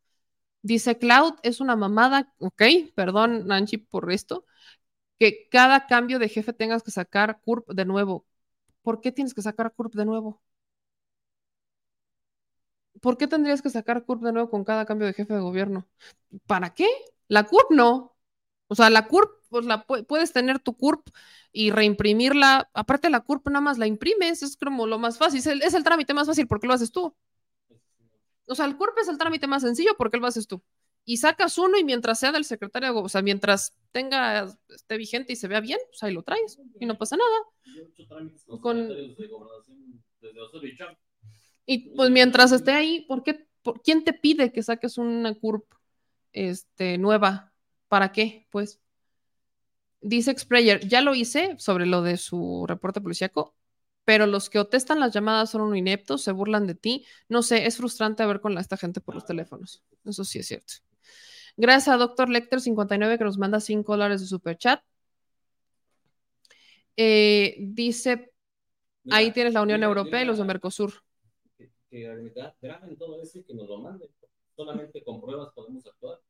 Dice 0.63 0.99
Cloud, 0.99 1.35
es 1.43 1.61
una 1.61 1.77
mamada, 1.77 2.35
ok, 2.41 2.63
perdón 2.97 3.47
Nancy 3.49 3.79
por 3.79 4.13
esto, 4.13 4.47
que 5.19 5.49
cada 5.51 5.87
cambio 5.89 6.19
de 6.19 6.29
jefe 6.31 6.53
tengas 6.55 6.83
que 6.85 6.93
sacar 6.93 7.41
CURP 7.43 7.71
de 7.75 7.85
nuevo. 7.87 8.27
¿Por 8.83 9.01
qué 9.01 9.13
tienes 9.13 9.35
que 9.35 9.43
sacar 9.43 9.75
CURP 9.75 9.95
de 9.97 10.07
nuevo? 10.07 10.43
¿Por 13.05 13.18
qué 13.18 13.28
tendrías 13.28 13.60
que 13.60 13.68
sacar 13.68 14.07
CURP 14.07 14.23
de 14.23 14.33
nuevo 14.33 14.49
con 14.49 14.65
cada 14.65 14.86
cambio 14.86 15.07
de 15.07 15.12
jefe 15.12 15.34
de 15.34 15.41
gobierno? 15.41 15.86
¿Para 16.47 16.73
qué? 16.73 16.89
La 17.28 17.44
CURP 17.44 17.70
no. 17.73 18.16
O 18.68 18.74
sea, 18.74 18.89
la 18.89 19.08
CURP, 19.08 19.31
pues 19.50 19.66
la 19.66 19.84
puedes 19.84 20.33
tener 20.33 20.58
tu 20.58 20.74
CURP 20.74 21.10
y 21.52 21.70
reimprimirla. 21.70 22.70
Aparte, 22.73 23.10
la 23.10 23.20
CURP 23.20 23.49
nada 23.49 23.60
más 23.60 23.76
la 23.76 23.86
imprimes, 23.86 24.42
es 24.42 24.57
como 24.57 24.86
lo 24.86 24.99
más 24.99 25.18
fácil. 25.18 25.41
Es 25.41 25.74
el, 25.74 25.84
trámite 25.84 26.15
más 26.15 26.26
fácil 26.26 26.47
porque 26.47 26.66
lo 26.66 26.73
haces 26.73 26.92
tú. 26.92 27.15
O 28.47 28.55
sea, 28.55 28.65
el 28.65 28.78
CURP 28.78 28.97
es 29.02 29.08
el 29.08 29.18
trámite 29.18 29.47
más 29.49 29.60
sencillo 29.60 29.91
porque 29.99 30.16
lo 30.16 30.26
haces 30.26 30.47
tú. 30.47 30.62
Y 31.05 31.18
sacas 31.18 31.58
uno 31.58 31.76
y 31.76 31.84
mientras 31.84 32.18
sea 32.18 32.33
del 32.33 32.47
secretario, 32.47 32.97
o 32.97 33.08
sea, 33.10 33.20
mientras 33.20 33.76
tenga, 33.92 34.47
esté 34.70 34.97
vigente 34.97 35.34
y 35.34 35.36
se 35.36 35.49
vea 35.49 35.60
bien, 35.60 35.78
pues 35.91 36.02
ahí 36.02 36.15
lo 36.15 36.23
traes 36.23 36.58
y 36.81 36.86
no 36.86 36.97
pasa 36.97 37.18
nada. 37.18 38.60
Con... 38.62 38.89
Y 41.67 41.94
pues 41.94 42.10
mientras 42.10 42.52
esté 42.52 42.73
ahí, 42.73 43.05
¿por 43.09 43.23
qué? 43.23 43.47
Por, 43.62 43.83
¿Quién 43.83 44.05
te 44.05 44.12
pide 44.12 44.52
que 44.52 44.62
saques 44.62 44.99
una 44.99 45.34
CURP 45.34 45.65
este, 46.33 46.99
nueva? 46.99 47.52
¿Para 47.89 48.12
qué? 48.12 48.47
Pues 48.51 48.81
dice 50.01 50.31
Explayer, 50.31 50.86
ya 50.86 51.01
lo 51.01 51.15
hice 51.15 51.57
sobre 51.59 51.86
lo 51.86 52.02
de 52.02 52.17
su 52.18 52.67
reporte 52.68 53.01
policíaco, 53.01 53.55
pero 54.05 54.26
los 54.26 54.51
que 54.51 54.59
otestan 54.59 55.01
las 55.01 55.12
llamadas 55.12 55.51
son 55.51 55.62
un 55.62 55.76
ineptos, 55.76 56.23
se 56.23 56.33
burlan 56.33 56.67
de 56.67 56.75
ti. 56.75 57.07
No 57.28 57.43
sé, 57.43 57.67
es 57.67 57.78
frustrante 57.78 58.25
ver 58.26 58.41
con 58.41 58.57
esta 58.59 58.76
gente 58.76 59.01
por 59.01 59.15
los 59.15 59.25
teléfonos. 59.25 59.83
Eso 60.05 60.25
sí 60.25 60.41
es 60.41 60.47
cierto. 60.47 60.75
Gracias 61.57 61.94
a 61.94 61.97
Dr. 61.97 62.28
Lecter59 62.28 63.18
que 63.18 63.25
nos 63.25 63.39
manda 63.39 63.60
5 63.60 63.93
dólares 63.93 64.20
de 64.20 64.26
super 64.26 64.59
chat. 64.59 64.83
Eh, 66.97 67.57
dice, 67.59 68.33
ahí 69.10 69.33
tienes 69.33 69.55
la 69.55 69.62
Unión 69.62 69.83
Europea 69.83 70.23
y 70.23 70.26
los 70.26 70.39
de 70.39 70.44
Mercosur 70.44 71.03
que 71.94 72.42
graben 72.60 72.97
todo 72.97 73.20
eso 73.23 73.39
y 73.39 73.44
que 73.44 73.55
nos 73.55 73.68
lo 73.68 73.78
manden. 73.78 74.08
Solamente 74.56 75.02
con 75.05 75.20
pruebas 75.20 75.52
podemos 75.55 75.86
actuar. 75.86 76.20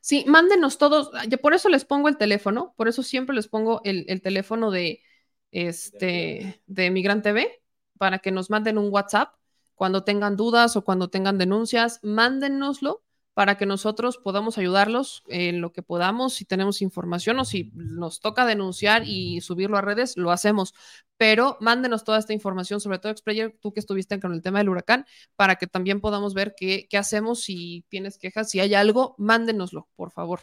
Sí, 0.00 0.24
mándenos 0.26 0.78
todos. 0.78 1.10
Por 1.42 1.54
eso 1.54 1.68
les 1.68 1.84
pongo 1.84 2.08
el 2.08 2.18
teléfono, 2.18 2.74
por 2.76 2.88
eso 2.88 3.02
siempre 3.02 3.34
les 3.34 3.48
pongo 3.48 3.80
el, 3.84 4.04
el 4.08 4.20
teléfono 4.20 4.70
de, 4.70 5.02
este, 5.50 6.62
de 6.66 6.90
Migrant 6.90 7.22
TV 7.22 7.62
para 7.98 8.18
que 8.18 8.30
nos 8.30 8.50
manden 8.50 8.78
un 8.78 8.92
WhatsApp 8.92 9.34
cuando 9.74 10.04
tengan 10.04 10.36
dudas 10.36 10.76
o 10.76 10.84
cuando 10.84 11.08
tengan 11.08 11.38
denuncias, 11.38 12.00
mándennoslo 12.02 13.02
para 13.40 13.56
que 13.56 13.64
nosotros 13.64 14.18
podamos 14.18 14.58
ayudarlos 14.58 15.22
en 15.26 15.62
lo 15.62 15.72
que 15.72 15.80
podamos, 15.80 16.34
si 16.34 16.44
tenemos 16.44 16.82
información 16.82 17.38
o 17.38 17.46
si 17.46 17.72
nos 17.74 18.20
toca 18.20 18.44
denunciar 18.44 19.04
y 19.06 19.40
subirlo 19.40 19.78
a 19.78 19.80
redes, 19.80 20.18
lo 20.18 20.30
hacemos. 20.30 20.74
Pero 21.16 21.56
mándenos 21.58 22.04
toda 22.04 22.18
esta 22.18 22.34
información, 22.34 22.82
sobre 22.82 22.98
todo 22.98 23.10
Explayer, 23.10 23.56
tú 23.58 23.72
que 23.72 23.80
estuviste 23.80 24.20
con 24.20 24.34
el 24.34 24.42
tema 24.42 24.58
del 24.58 24.68
huracán, 24.68 25.06
para 25.36 25.56
que 25.56 25.66
también 25.66 26.02
podamos 26.02 26.34
ver 26.34 26.54
qué, 26.54 26.86
qué 26.90 26.98
hacemos, 26.98 27.40
si 27.40 27.86
tienes 27.88 28.18
quejas, 28.18 28.50
si 28.50 28.60
hay 28.60 28.74
algo, 28.74 29.14
mándenoslo, 29.16 29.88
por 29.96 30.10
favor. 30.10 30.40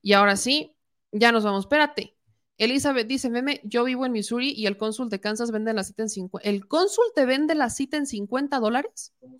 Y 0.00 0.14
ahora 0.14 0.36
sí, 0.36 0.74
ya 1.10 1.32
nos 1.32 1.44
vamos. 1.44 1.66
Espérate. 1.66 2.16
Elizabeth 2.56 3.06
dice, 3.06 3.28
meme, 3.28 3.60
yo 3.62 3.84
vivo 3.84 4.06
en 4.06 4.12
Missouri 4.12 4.54
y 4.56 4.64
el 4.64 4.78
cónsul 4.78 5.10
de 5.10 5.20
Kansas 5.20 5.50
vende 5.50 5.74
la 5.74 5.84
cita 5.84 6.04
en 6.04 6.08
50. 6.08 6.48
¿El 6.48 6.66
cónsul 6.66 7.04
te 7.14 7.26
vende 7.26 7.54
la 7.54 7.68
cita 7.68 7.98
en 7.98 8.06
50 8.06 8.58
dólares? 8.58 9.12
¿Cómo 9.20 9.36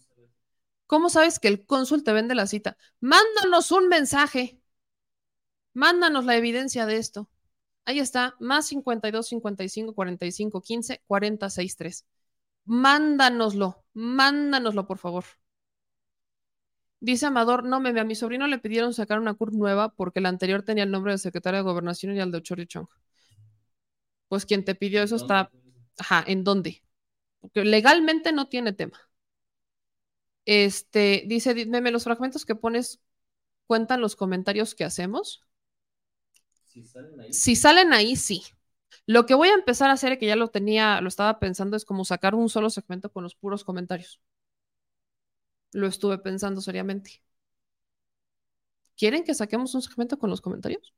¿Cómo 0.93 1.09
sabes 1.09 1.39
que 1.39 1.49
el 1.49 1.65
cónsul 1.65 2.05
te 2.05 2.13
vende 2.13 2.35
la 2.35 2.47
cita? 2.47 2.77
Mándanos 3.01 3.73
un 3.73 3.89
mensaje. 3.89 4.61
Mándanos 5.73 6.27
la 6.27 6.37
evidencia 6.37 6.85
de 6.85 6.99
esto. 6.99 7.31
Ahí 7.87 7.99
está, 7.99 8.37
más 8.41 8.67
52 8.67 9.27
55 9.27 9.95
45 9.95 10.61
15 10.61 11.03
46 11.07 11.77
3. 11.77 12.07
Mándanoslo, 12.67 13.83
mándanoslo, 13.95 14.87
por 14.87 14.99
favor. 14.99 15.25
Dice 17.01 17.25
Amador, 17.25 17.65
no 17.65 17.81
me 17.81 17.99
a 17.99 18.05
mi 18.05 18.15
sobrino 18.15 18.47
le 18.47 18.59
pidieron 18.59 18.93
sacar 18.93 19.19
una 19.19 19.33
CURP 19.33 19.55
nueva 19.55 19.95
porque 19.95 20.21
la 20.21 20.29
anterior 20.29 20.63
tenía 20.63 20.85
el 20.85 20.91
nombre 20.91 21.13
de 21.13 21.19
secretario 21.19 21.61
de 21.61 21.65
gobernación 21.65 22.15
y 22.15 22.21
el 22.21 22.31
de 22.31 22.37
Ochorio 22.37 22.67
Chong. 22.67 22.89
Pues 24.29 24.45
quien 24.45 24.63
te 24.63 24.75
pidió 24.75 25.03
eso 25.03 25.17
está, 25.17 25.51
ajá, 25.99 26.23
¿en 26.27 26.45
dónde? 26.45 26.85
Porque 27.41 27.65
legalmente 27.65 28.31
no 28.33 28.51
tiene 28.51 28.75
tema. 28.75 29.01
Este, 30.45 31.25
dice, 31.27 31.55
dime, 31.55 31.91
los 31.91 32.05
fragmentos 32.05 32.45
que 32.45 32.55
pones 32.55 33.01
cuentan 33.67 34.01
los 34.01 34.17
comentarios 34.17 34.75
que 34.75 34.85
hacemos. 34.85 35.45
Si 36.67 36.85
salen 36.85 37.21
ahí. 37.21 37.33
Si 37.33 37.57
salen 37.57 37.93
ahí, 37.93 38.17
sí. 38.17 38.43
Lo 39.07 39.27
que 39.27 39.35
voy 39.35 39.49
a 39.49 39.55
empezar 39.55 39.91
a 39.91 39.95
hacer, 39.95 40.19
que 40.19 40.27
ya 40.27 40.37
lo 40.37 40.49
tenía, 40.49 41.01
lo 41.01 41.09
estaba 41.09 41.39
pensando, 41.39 41.77
es 41.77 41.85
como 41.85 42.05
sacar 42.05 42.35
un 42.35 42.49
solo 42.49 42.71
segmento 42.71 43.11
con 43.11 43.23
los 43.23 43.35
puros 43.35 43.65
comentarios. 43.65 44.21
Lo 45.73 45.87
estuve 45.87 46.19
pensando 46.19 46.61
seriamente. 46.61 47.23
¿Quieren 48.97 49.25
que 49.25 49.35
saquemos 49.35 49.75
un 49.75 49.83
segmento 49.83 50.19
con 50.19 50.31
los 50.31 50.41
comentarios? 50.41 50.95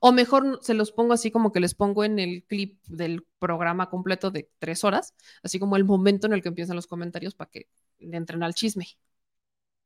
O 0.00 0.12
mejor 0.12 0.58
se 0.62 0.74
los 0.74 0.92
pongo 0.92 1.12
así 1.14 1.30
como 1.30 1.52
que 1.52 1.60
les 1.60 1.74
pongo 1.74 2.04
en 2.04 2.18
el 2.18 2.44
clip 2.44 2.80
del 2.86 3.26
programa 3.38 3.90
completo 3.90 4.30
de 4.30 4.50
tres 4.58 4.84
horas, 4.84 5.14
así 5.42 5.58
como 5.58 5.76
el 5.76 5.84
momento 5.84 6.26
en 6.26 6.34
el 6.34 6.42
que 6.42 6.48
empiezan 6.48 6.76
los 6.76 6.86
comentarios 6.86 7.34
para 7.34 7.50
que 7.50 7.68
le 7.98 8.16
entren 8.16 8.42
al 8.42 8.54
chisme. 8.54 8.86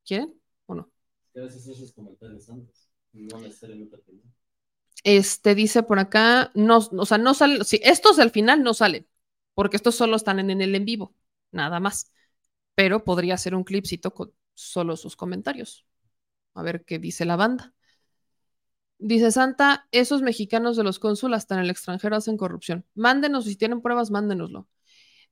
¿Quieren 0.04 0.34
o 0.66 0.74
no? 0.74 0.90
Este 5.04 5.54
dice 5.54 5.82
por 5.82 5.98
acá, 5.98 6.50
no, 6.54 6.78
o 6.78 7.06
sea, 7.06 7.18
no 7.18 7.34
salen, 7.34 7.64
si 7.64 7.80
estos 7.84 8.18
al 8.18 8.30
final 8.30 8.62
no 8.62 8.74
salen, 8.74 9.06
porque 9.54 9.76
estos 9.76 9.94
solo 9.94 10.16
están 10.16 10.40
en, 10.40 10.50
en 10.50 10.62
el 10.62 10.74
en 10.74 10.84
vivo, 10.84 11.14
nada 11.52 11.78
más. 11.80 12.12
Pero 12.76 13.04
podría 13.04 13.38
ser 13.38 13.54
un 13.56 13.64
clipcito 13.64 14.14
con 14.14 14.34
solo 14.54 14.96
sus 14.96 15.16
comentarios. 15.16 15.86
A 16.54 16.62
ver 16.64 16.84
qué 16.86 16.98
dice 17.00 17.26
la 17.26 17.36
banda. 17.36 17.74
Dice 18.98 19.30
Santa, 19.30 19.86
esos 19.92 20.22
mexicanos 20.22 20.76
de 20.76 20.84
los 20.84 20.98
cónsulas 20.98 21.38
hasta 21.44 21.54
en 21.54 21.60
el 21.62 21.70
extranjero 21.70 22.16
hacen 22.16 22.36
corrupción. 22.36 22.86
Mándenos, 22.94 23.44
si 23.44 23.56
tienen 23.56 23.82
pruebas, 23.82 24.10
mándenoslo. 24.10 24.68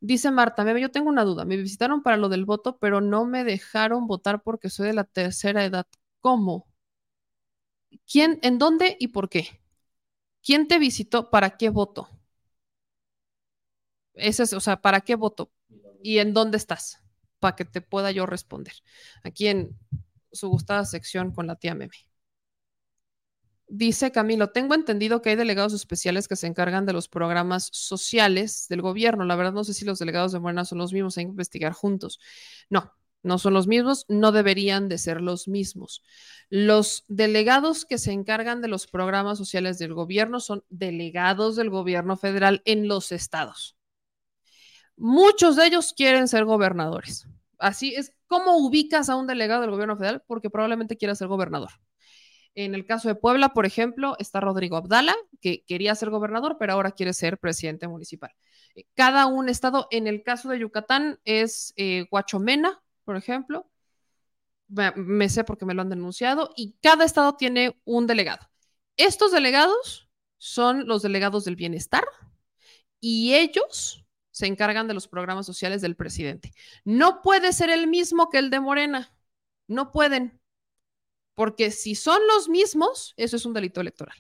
Dice 0.00 0.30
Marta, 0.30 0.64
yo 0.78 0.90
tengo 0.90 1.08
una 1.08 1.24
duda. 1.24 1.44
Me 1.44 1.56
visitaron 1.56 2.02
para 2.02 2.16
lo 2.18 2.28
del 2.28 2.44
voto, 2.44 2.78
pero 2.78 3.00
no 3.00 3.24
me 3.24 3.44
dejaron 3.44 4.06
votar 4.06 4.42
porque 4.42 4.70
soy 4.70 4.88
de 4.88 4.94
la 4.94 5.04
tercera 5.04 5.64
edad. 5.64 5.86
¿Cómo? 6.20 6.68
¿Quién, 8.10 8.38
en 8.42 8.58
dónde 8.58 8.96
y 9.00 9.08
por 9.08 9.28
qué? 9.28 9.60
¿Quién 10.42 10.68
te 10.68 10.78
visitó? 10.78 11.30
¿Para 11.30 11.56
qué 11.56 11.70
voto? 11.70 12.08
Ese 14.14 14.44
es, 14.44 14.52
o 14.52 14.60
sea, 14.60 14.80
¿para 14.80 15.00
qué 15.00 15.14
voto? 15.16 15.50
¿Y 16.02 16.18
en 16.18 16.34
dónde 16.34 16.56
estás? 16.56 17.00
Para 17.40 17.56
que 17.56 17.64
te 17.64 17.80
pueda 17.80 18.10
yo 18.12 18.26
responder. 18.26 18.74
Aquí 19.22 19.48
en 19.48 19.76
su 20.32 20.48
gustada 20.48 20.84
sección 20.84 21.32
con 21.32 21.46
la 21.46 21.56
tía 21.56 21.74
Meme. 21.74 21.94
Dice 23.76 24.12
Camilo, 24.12 24.50
tengo 24.50 24.76
entendido 24.76 25.20
que 25.20 25.30
hay 25.30 25.36
delegados 25.36 25.72
especiales 25.72 26.28
que 26.28 26.36
se 26.36 26.46
encargan 26.46 26.86
de 26.86 26.92
los 26.92 27.08
programas 27.08 27.70
sociales 27.72 28.68
del 28.68 28.82
gobierno. 28.82 29.24
La 29.24 29.34
verdad 29.34 29.52
no 29.52 29.64
sé 29.64 29.74
si 29.74 29.84
los 29.84 29.98
delegados 29.98 30.30
de 30.30 30.38
Morena 30.38 30.64
son 30.64 30.78
los 30.78 30.92
mismos, 30.92 31.18
hay 31.18 31.24
que 31.24 31.30
investigar 31.30 31.72
juntos. 31.72 32.20
No, 32.70 32.92
no 33.24 33.36
son 33.36 33.52
los 33.52 33.66
mismos, 33.66 34.06
no 34.08 34.30
deberían 34.30 34.88
de 34.88 34.96
ser 34.96 35.20
los 35.20 35.48
mismos. 35.48 36.04
Los 36.50 37.02
delegados 37.08 37.84
que 37.84 37.98
se 37.98 38.12
encargan 38.12 38.60
de 38.60 38.68
los 38.68 38.86
programas 38.86 39.38
sociales 39.38 39.76
del 39.78 39.92
gobierno 39.92 40.38
son 40.38 40.62
delegados 40.68 41.56
del 41.56 41.68
gobierno 41.68 42.16
federal 42.16 42.62
en 42.66 42.86
los 42.86 43.10
estados. 43.10 43.76
Muchos 44.96 45.56
de 45.56 45.66
ellos 45.66 45.92
quieren 45.96 46.28
ser 46.28 46.44
gobernadores. 46.44 47.26
así 47.58 47.92
es 47.96 48.12
como 48.28 48.56
ubicas 48.56 49.08
a 49.08 49.16
un 49.16 49.26
delegado 49.26 49.62
del 49.62 49.72
gobierno 49.72 49.96
federal 49.96 50.22
porque 50.28 50.48
probablemente 50.48 50.96
quiera 50.96 51.16
ser 51.16 51.26
gobernador. 51.26 51.70
En 52.54 52.74
el 52.74 52.86
caso 52.86 53.08
de 53.08 53.14
Puebla, 53.14 53.50
por 53.50 53.66
ejemplo, 53.66 54.16
está 54.18 54.40
Rodrigo 54.40 54.76
Abdala, 54.76 55.14
que 55.40 55.64
quería 55.64 55.94
ser 55.94 56.10
gobernador, 56.10 56.56
pero 56.58 56.72
ahora 56.72 56.92
quiere 56.92 57.12
ser 57.12 57.38
presidente 57.38 57.88
municipal. 57.88 58.30
Cada 58.94 59.26
un 59.26 59.48
estado, 59.48 59.88
en 59.90 60.06
el 60.06 60.22
caso 60.22 60.48
de 60.48 60.60
Yucatán, 60.60 61.18
es 61.24 61.72
eh, 61.76 62.06
Guachomena, 62.10 62.82
por 63.04 63.16
ejemplo. 63.16 63.70
Me 64.96 65.28
sé 65.28 65.44
porque 65.44 65.64
me 65.64 65.74
lo 65.74 65.82
han 65.82 65.90
denunciado. 65.90 66.50
Y 66.56 66.76
cada 66.80 67.04
estado 67.04 67.36
tiene 67.36 67.80
un 67.84 68.06
delegado. 68.06 68.48
Estos 68.96 69.32
delegados 69.32 70.08
son 70.38 70.86
los 70.86 71.02
delegados 71.02 71.44
del 71.44 71.56
bienestar 71.56 72.04
y 73.00 73.34
ellos 73.34 74.04
se 74.30 74.46
encargan 74.46 74.88
de 74.88 74.94
los 74.94 75.08
programas 75.08 75.46
sociales 75.46 75.80
del 75.80 75.96
presidente. 75.96 76.52
No 76.84 77.22
puede 77.22 77.52
ser 77.52 77.70
el 77.70 77.86
mismo 77.86 78.30
que 78.30 78.38
el 78.38 78.50
de 78.50 78.60
Morena. 78.60 79.14
No 79.68 79.92
pueden. 79.92 80.40
Porque 81.34 81.70
si 81.70 81.94
son 81.94 82.20
los 82.28 82.48
mismos, 82.48 83.14
eso 83.16 83.36
es 83.36 83.44
un 83.46 83.54
delito 83.54 83.80
electoral. 83.80 84.16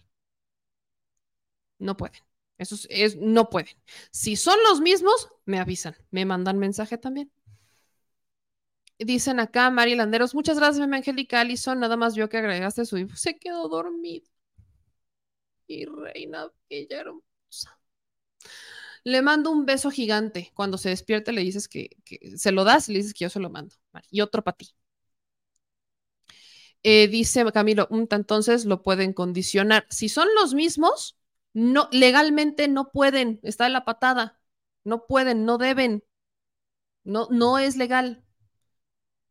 No 1.78 1.96
pueden. 1.96 2.20
Eso 2.58 2.76
es, 2.88 3.16
no 3.16 3.50
pueden. 3.50 3.76
Si 4.10 4.36
son 4.36 4.58
los 4.68 4.80
mismos, 4.80 5.28
me 5.44 5.58
avisan, 5.58 5.96
me 6.10 6.24
mandan 6.24 6.58
mensaje 6.58 6.98
también. 6.98 7.30
Dicen 8.98 9.40
acá, 9.40 9.70
Mari 9.70 9.96
Landeros, 9.96 10.34
muchas 10.34 10.56
gracias, 10.58 10.86
mi 10.86 10.96
Angélica 10.96 11.40
Allison. 11.40 11.80
Nada 11.80 11.96
más 11.96 12.14
vio 12.14 12.28
que 12.28 12.38
agregaste 12.38 12.84
su 12.84 12.96
hijo. 12.96 13.16
Se 13.16 13.36
quedó 13.38 13.68
dormido. 13.68 14.26
Y 15.66 15.84
reina 15.86 16.50
ella 16.68 17.00
hermosa. 17.00 17.78
Le 19.04 19.22
mando 19.22 19.50
un 19.50 19.66
beso 19.66 19.90
gigante. 19.90 20.52
Cuando 20.54 20.78
se 20.78 20.90
despierte, 20.90 21.32
le 21.32 21.42
dices 21.42 21.68
que, 21.68 21.90
se 22.36 22.52
lo 22.52 22.64
das 22.64 22.88
y 22.88 22.92
le 22.92 22.98
dices 22.98 23.14
que 23.14 23.24
yo 23.24 23.30
se 23.30 23.40
lo 23.40 23.50
mando. 23.50 23.74
Y 24.10 24.20
otro 24.20 24.42
para 24.44 24.56
ti. 24.56 24.74
Eh, 26.86 27.08
dice 27.08 27.50
Camilo, 27.50 27.88
entonces 27.90 28.66
lo 28.66 28.82
pueden 28.82 29.14
condicionar. 29.14 29.86
Si 29.88 30.10
son 30.10 30.28
los 30.36 30.52
mismos, 30.52 31.16
no, 31.54 31.88
legalmente 31.92 32.68
no 32.68 32.90
pueden, 32.92 33.40
está 33.42 33.66
en 33.66 33.72
la 33.72 33.86
patada, 33.86 34.38
no 34.84 35.06
pueden, 35.06 35.46
no 35.46 35.56
deben, 35.56 36.04
no, 37.02 37.26
no 37.30 37.58
es 37.58 37.76
legal. 37.76 38.22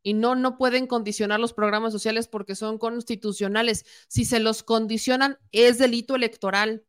Y 0.01 0.15
no, 0.15 0.35
no 0.35 0.57
pueden 0.57 0.87
condicionar 0.87 1.39
los 1.39 1.53
programas 1.53 1.93
sociales 1.93 2.27
porque 2.27 2.55
son 2.55 2.79
constitucionales. 2.79 3.85
Si 4.09 4.25
se 4.25 4.39
los 4.39 4.63
condicionan, 4.63 5.37
es 5.51 5.77
delito 5.77 6.15
electoral. 6.15 6.85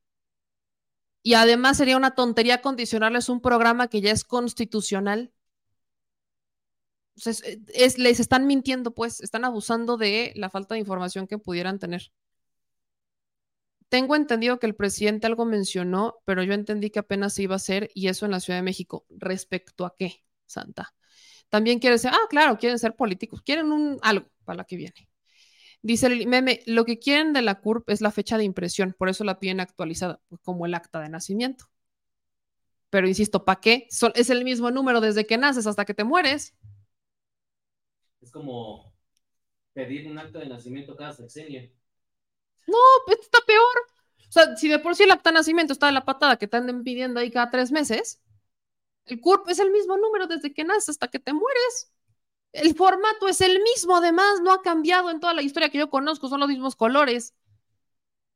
Y 1.22 1.34
además 1.34 1.76
sería 1.76 1.98
una 1.98 2.14
tontería 2.14 2.62
condicionarles 2.62 3.28
un 3.28 3.42
programa 3.42 3.88
que 3.88 4.00
ya 4.00 4.12
es 4.12 4.24
constitucional. 4.24 5.33
Les 7.96 8.20
están 8.20 8.46
mintiendo, 8.46 8.94
pues, 8.94 9.20
están 9.20 9.44
abusando 9.44 9.96
de 9.96 10.32
la 10.36 10.50
falta 10.50 10.74
de 10.74 10.80
información 10.80 11.26
que 11.26 11.38
pudieran 11.38 11.78
tener. 11.78 12.12
Tengo 13.88 14.16
entendido 14.16 14.58
que 14.58 14.66
el 14.66 14.74
presidente 14.74 15.26
algo 15.26 15.44
mencionó, 15.44 16.16
pero 16.24 16.42
yo 16.42 16.52
entendí 16.54 16.90
que 16.90 16.98
apenas 16.98 17.34
se 17.34 17.44
iba 17.44 17.54
a 17.54 17.56
hacer 17.56 17.90
y 17.94 18.08
eso 18.08 18.24
en 18.24 18.32
la 18.32 18.40
Ciudad 18.40 18.58
de 18.58 18.64
México. 18.64 19.06
¿Respecto 19.10 19.86
a 19.86 19.94
qué, 19.96 20.24
Santa? 20.46 20.94
También 21.48 21.78
quiere 21.78 21.98
ser, 21.98 22.10
ah, 22.12 22.26
claro, 22.28 22.58
quieren 22.58 22.78
ser 22.78 22.96
políticos, 22.96 23.42
quieren 23.42 23.70
un 23.70 23.98
algo 24.02 24.28
para 24.44 24.56
la 24.58 24.64
que 24.64 24.76
viene. 24.76 25.08
Dice 25.82 26.06
el 26.06 26.26
meme, 26.26 26.60
lo 26.66 26.84
que 26.84 26.98
quieren 26.98 27.32
de 27.32 27.42
la 27.42 27.60
CURP 27.60 27.90
es 27.90 28.00
la 28.00 28.10
fecha 28.10 28.38
de 28.38 28.44
impresión, 28.44 28.96
por 28.98 29.08
eso 29.08 29.22
la 29.22 29.38
piden 29.38 29.60
actualizada, 29.60 30.20
pues, 30.28 30.40
como 30.42 30.66
el 30.66 30.74
acta 30.74 31.00
de 31.00 31.10
nacimiento. 31.10 31.66
Pero 32.90 33.06
insisto, 33.06 33.44
¿para 33.44 33.60
qué? 33.60 33.86
es 34.14 34.30
el 34.30 34.44
mismo 34.44 34.70
número 34.70 35.00
desde 35.00 35.26
que 35.26 35.36
naces 35.36 35.66
hasta 35.66 35.84
que 35.84 35.94
te 35.94 36.04
mueres. 36.04 36.54
Es 38.24 38.32
como 38.32 38.90
pedir 39.74 40.10
un 40.10 40.18
acta 40.18 40.38
de 40.38 40.46
nacimiento 40.46 40.96
cada 40.96 41.12
sexenio. 41.12 41.70
No, 42.66 42.78
pues 43.04 43.18
está 43.20 43.38
peor. 43.46 43.76
O 44.28 44.32
sea, 44.32 44.56
si 44.56 44.68
de 44.68 44.78
por 44.78 44.96
sí 44.96 45.02
el 45.02 45.10
acta 45.10 45.28
de 45.28 45.34
nacimiento 45.34 45.74
está 45.74 45.86
de 45.86 45.92
la 45.92 46.06
patada 46.06 46.38
que 46.38 46.48
te 46.48 46.56
anden 46.56 46.82
pidiendo 46.84 47.20
ahí 47.20 47.30
cada 47.30 47.50
tres 47.50 47.70
meses, 47.70 48.22
el 49.04 49.20
CURP 49.20 49.50
es 49.50 49.58
el 49.58 49.70
mismo 49.70 49.98
número 49.98 50.26
desde 50.26 50.54
que 50.54 50.64
naces 50.64 50.88
hasta 50.88 51.08
que 51.08 51.18
te 51.18 51.34
mueres. 51.34 51.92
El 52.52 52.74
formato 52.74 53.28
es 53.28 53.42
el 53.42 53.62
mismo, 53.62 53.96
además, 53.96 54.40
no 54.42 54.52
ha 54.52 54.62
cambiado 54.62 55.10
en 55.10 55.20
toda 55.20 55.34
la 55.34 55.42
historia 55.42 55.68
que 55.68 55.78
yo 55.78 55.90
conozco, 55.90 56.28
son 56.28 56.40
los 56.40 56.48
mismos 56.48 56.76
colores. 56.76 57.34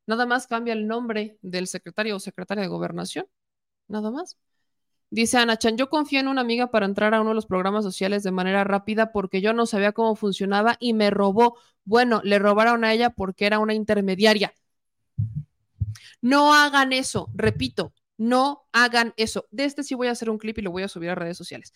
Nada 0.07 0.27
más 0.27 0.47
cambia 0.47 0.75
el 0.75 0.87
nombre 0.87 1.39
del 1.41 1.67
secretario 1.67 2.17
o 2.17 2.21
secretaria 2.21 2.63
de 2.63 2.69
gobernación. 2.69 3.27
Nada 3.87 4.11
más. 4.11 4.37
Dice 5.11 5.39
Ana 5.39 5.57
Chan, 5.57 5.79
yo 5.79 5.89
confío 5.89 6.21
en 6.21 6.29
una 6.29 6.43
amiga 6.43 6.71
para 6.71 6.85
entrar 6.85 7.15
a 7.15 7.21
uno 7.21 7.31
de 7.31 7.35
los 7.35 7.47
programas 7.47 7.83
sociales 7.83 8.23
de 8.23 8.31
manera 8.31 8.65
rápida 8.65 9.11
porque 9.11 9.41
yo 9.41 9.55
no 9.55 9.65
sabía 9.65 9.93
cómo 9.93 10.17
funcionaba 10.17 10.77
y 10.81 10.93
me 10.93 11.11
robó. 11.11 11.57
Bueno, 11.85 12.21
le 12.25 12.39
robaron 12.39 12.85
a 12.85 12.93
ella 12.93 13.11
porque 13.11 13.47
era 13.47 13.59
una 13.59 13.73
intermediaria. 13.73 14.53
No 16.21 16.53
hagan 16.53 16.93
eso, 16.93 17.31
repito, 17.35 17.95
no 18.19 18.69
hagan 18.73 19.15
eso. 19.17 19.47
De 19.51 19.65
este 19.65 19.83
sí 19.83 19.95
voy 19.95 20.09
a 20.09 20.13
hacer 20.13 20.29
un 20.29 20.39
clip 20.39 20.59
y 20.59 20.63
lo 20.63 20.73
voy 20.73 20.83
a 20.83 20.89
subir 20.89 21.09
a 21.11 21.15
redes 21.15 21.39
sociales. 21.39 21.73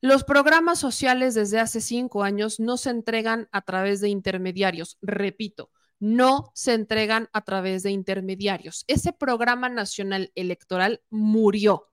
Los 0.00 0.24
programas 0.24 0.78
sociales 0.78 1.34
desde 1.34 1.58
hace 1.60 1.80
cinco 1.80 2.22
años 2.24 2.60
no 2.60 2.76
se 2.76 2.90
entregan 2.90 3.48
a 3.52 3.62
través 3.62 4.00
de 4.00 4.08
intermediarios. 4.08 4.98
Repito, 5.02 5.70
no 5.98 6.52
se 6.54 6.74
entregan 6.74 7.28
a 7.32 7.42
través 7.42 7.82
de 7.82 7.90
intermediarios. 7.90 8.84
Ese 8.86 9.12
programa 9.12 9.68
nacional 9.68 10.30
electoral 10.34 11.02
murió 11.10 11.88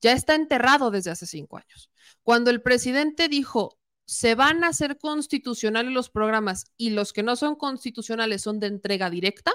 ya 0.00 0.12
está 0.12 0.34
enterrado 0.34 0.90
desde 0.90 1.10
hace 1.10 1.26
cinco 1.26 1.58
años. 1.58 1.90
Cuando 2.22 2.50
el 2.50 2.62
presidente 2.62 3.28
dijo, 3.28 3.78
se 4.04 4.34
van 4.34 4.64
a 4.64 4.68
hacer 4.68 4.98
constitucionales 4.98 5.92
los 5.92 6.10
programas 6.10 6.64
y 6.76 6.90
los 6.90 7.12
que 7.12 7.22
no 7.22 7.36
son 7.36 7.54
constitucionales 7.54 8.42
son 8.42 8.58
de 8.58 8.66
entrega 8.66 9.10
directa, 9.10 9.52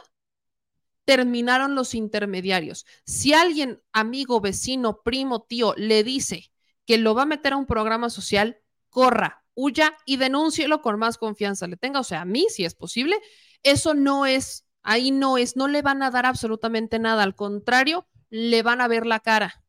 terminaron 1.03 1.75
los 1.75 1.93
intermediarios. 1.93 2.85
Si 3.05 3.33
alguien, 3.33 3.81
amigo, 3.91 4.41
vecino, 4.41 5.01
primo, 5.03 5.43
tío, 5.43 5.73
le 5.77 6.03
dice 6.03 6.51
que 6.85 6.97
lo 6.97 7.13
va 7.13 7.23
a 7.23 7.27
meter 7.27 7.53
a 7.53 7.57
un 7.57 7.65
programa 7.65 8.09
social, 8.09 8.57
corra, 8.89 9.43
huya 9.55 9.97
y 10.05 10.17
denúncielo 10.17 10.81
con 10.81 10.99
más 10.99 11.17
confianza 11.17 11.67
le 11.67 11.77
tenga, 11.77 11.99
o 11.99 12.03
sea, 12.03 12.21
a 12.21 12.25
mí, 12.25 12.47
si 12.49 12.65
es 12.65 12.75
posible, 12.75 13.17
eso 13.63 13.93
no 13.93 14.25
es, 14.25 14.65
ahí 14.83 15.11
no 15.11 15.37
es, 15.37 15.55
no 15.55 15.67
le 15.67 15.81
van 15.81 16.01
a 16.01 16.11
dar 16.11 16.25
absolutamente 16.25 16.99
nada, 16.99 17.23
al 17.23 17.35
contrario, 17.35 18.07
le 18.29 18.63
van 18.63 18.81
a 18.81 18.87
ver 18.87 19.05
la 19.05 19.19
cara 19.19 19.64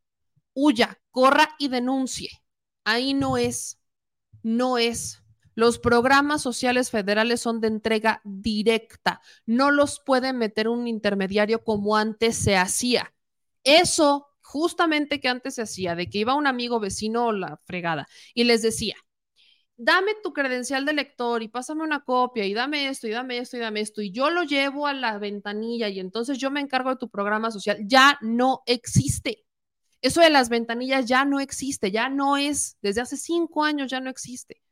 huya, 0.57 0.99
corra 1.12 1.55
y 1.59 1.68
denuncie. 1.68 2.31
Ahí 2.85 3.15
no 3.15 3.36
es, 3.36 3.78
no 4.43 4.78
es. 4.78 5.23
Los 5.55 5.78
programas 5.78 6.43
sociales 6.43 6.91
federales 6.91 7.41
son 7.41 7.60
de 7.60 7.68
entrega 7.68 8.20
directa. 8.25 9.20
No 9.44 9.70
los 9.70 10.01
puede 10.01 10.33
meter 10.33 10.68
un 10.68 10.89
intermediario 10.89 11.62
como 11.62 11.97
antes 11.97 12.36
se 12.36 12.57
hacía. 12.57 13.15
Eso 13.65 14.26
justamente 14.41 15.20
que 15.20 15.28
antes 15.28 15.57
se 15.57 15.62
hacía, 15.62 15.94
de 15.94 16.09
que 16.09 16.18
iba 16.18 16.35
un 16.35 16.47
amigo 16.47 16.81
vecino 16.81 17.26
o 17.26 17.33
la 17.33 17.60
fregada 17.65 18.09
y 18.33 18.44
les 18.44 18.62
decía, 18.62 18.94
dame 19.76 20.12
tu 20.23 20.33
credencial 20.33 20.86
de 20.86 20.94
lector 20.94 21.43
y 21.43 21.49
pásame 21.49 21.83
una 21.83 22.05
copia 22.05 22.47
y 22.47 22.55
dame 22.55 22.89
esto 22.89 23.09
y 23.09 23.10
dame 23.10 23.39
esto 23.39 23.57
y 23.57 23.60
dame 23.60 23.81
esto 23.81 24.02
y 24.02 24.12
yo 24.12 24.31
lo 24.31 24.44
llevo 24.44 24.86
a 24.86 24.94
la 24.94 25.18
ventanilla 25.18 25.89
y 25.89 26.01
entonces 26.01 26.39
yo 26.39 26.51
me 26.51 26.60
encargo 26.60 26.91
de 26.91 26.97
tu 26.97 27.10
programa 27.10 27.51
social, 27.51 27.78
ya 27.85 28.18
no 28.23 28.62
existe. 28.67 29.45
Eso 30.07 30.20
de 30.20 30.31
las 30.31 30.51
ventanillas 30.51 31.07
ya 31.07 31.25
no 31.25 31.41
existe, 31.41 31.91
ya 31.91 32.09
no 32.09 32.36
es, 32.36 32.76
desde 32.81 33.01
hace 33.01 33.17
cinco 33.17 33.65
años 33.65 33.91
ya 33.91 33.99
no 33.99 34.09
existe. 34.09 34.62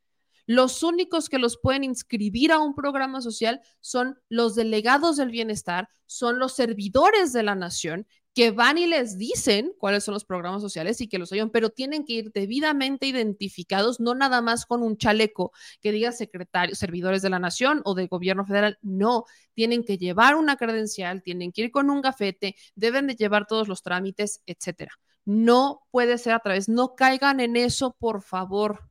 Los 0.45 0.81
únicos 0.81 1.27
que 1.27 1.39
los 1.39 1.57
pueden 1.57 1.83
inscribir 1.83 2.53
a 2.53 2.59
un 2.59 2.73
programa 2.73 3.19
social 3.19 3.59
son 3.81 4.17
los 4.29 4.55
delegados 4.55 5.17
del 5.17 5.31
bienestar, 5.31 5.89
son 6.05 6.39
los 6.39 6.55
servidores 6.55 7.33
de 7.33 7.43
la 7.43 7.53
nación 7.53 8.07
que 8.33 8.51
van 8.51 8.77
y 8.77 8.87
les 8.87 9.17
dicen 9.17 9.73
cuáles 9.77 10.05
son 10.05 10.13
los 10.13 10.23
programas 10.23 10.61
sociales 10.61 11.01
y 11.01 11.09
que 11.09 11.19
los 11.19 11.33
oyen, 11.33 11.49
pero 11.49 11.69
tienen 11.69 12.05
que 12.05 12.13
ir 12.13 12.31
debidamente 12.31 13.05
identificados, 13.05 13.99
no 13.99 14.15
nada 14.15 14.41
más 14.41 14.65
con 14.65 14.83
un 14.83 14.95
chaleco 14.95 15.51
que 15.81 15.91
diga 15.91 16.13
secretario, 16.13 16.75
servidores 16.75 17.21
de 17.21 17.29
la 17.29 17.39
nación 17.39 17.81
o 17.83 17.93
del 17.93 18.07
gobierno 18.07 18.45
federal, 18.45 18.79
no, 18.81 19.25
tienen 19.53 19.83
que 19.83 19.97
llevar 19.97 20.35
una 20.35 20.55
credencial, 20.55 21.23
tienen 21.23 21.51
que 21.51 21.63
ir 21.63 21.71
con 21.71 21.89
un 21.89 21.99
gafete, 22.01 22.55
deben 22.75 23.07
de 23.07 23.15
llevar 23.15 23.47
todos 23.47 23.67
los 23.67 23.83
trámites, 23.83 24.41
etcétera. 24.45 24.93
No 25.25 25.83
puede 25.91 26.17
ser 26.17 26.33
a 26.33 26.39
través, 26.39 26.69
no 26.69 26.95
caigan 26.95 27.39
en 27.39 27.55
eso, 27.55 27.95
por 27.99 28.21
favor, 28.21 28.89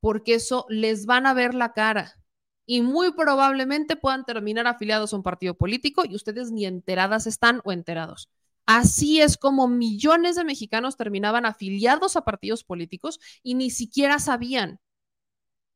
porque 0.00 0.34
eso 0.34 0.66
les 0.68 1.06
van 1.06 1.26
a 1.26 1.34
ver 1.34 1.54
la 1.54 1.72
cara 1.72 2.14
y 2.66 2.80
muy 2.82 3.12
probablemente 3.12 3.96
puedan 3.96 4.24
terminar 4.24 4.66
afiliados 4.66 5.12
a 5.12 5.16
un 5.16 5.22
partido 5.22 5.54
político 5.54 6.04
y 6.04 6.14
ustedes 6.14 6.50
ni 6.50 6.64
enteradas 6.66 7.26
están 7.26 7.60
o 7.64 7.72
enterados. 7.72 8.30
Así 8.66 9.20
es 9.20 9.36
como 9.36 9.68
millones 9.68 10.36
de 10.36 10.44
mexicanos 10.44 10.96
terminaban 10.96 11.44
afiliados 11.44 12.16
a 12.16 12.24
partidos 12.24 12.64
políticos 12.64 13.20
y 13.42 13.54
ni 13.54 13.70
siquiera 13.70 14.18
sabían. 14.18 14.80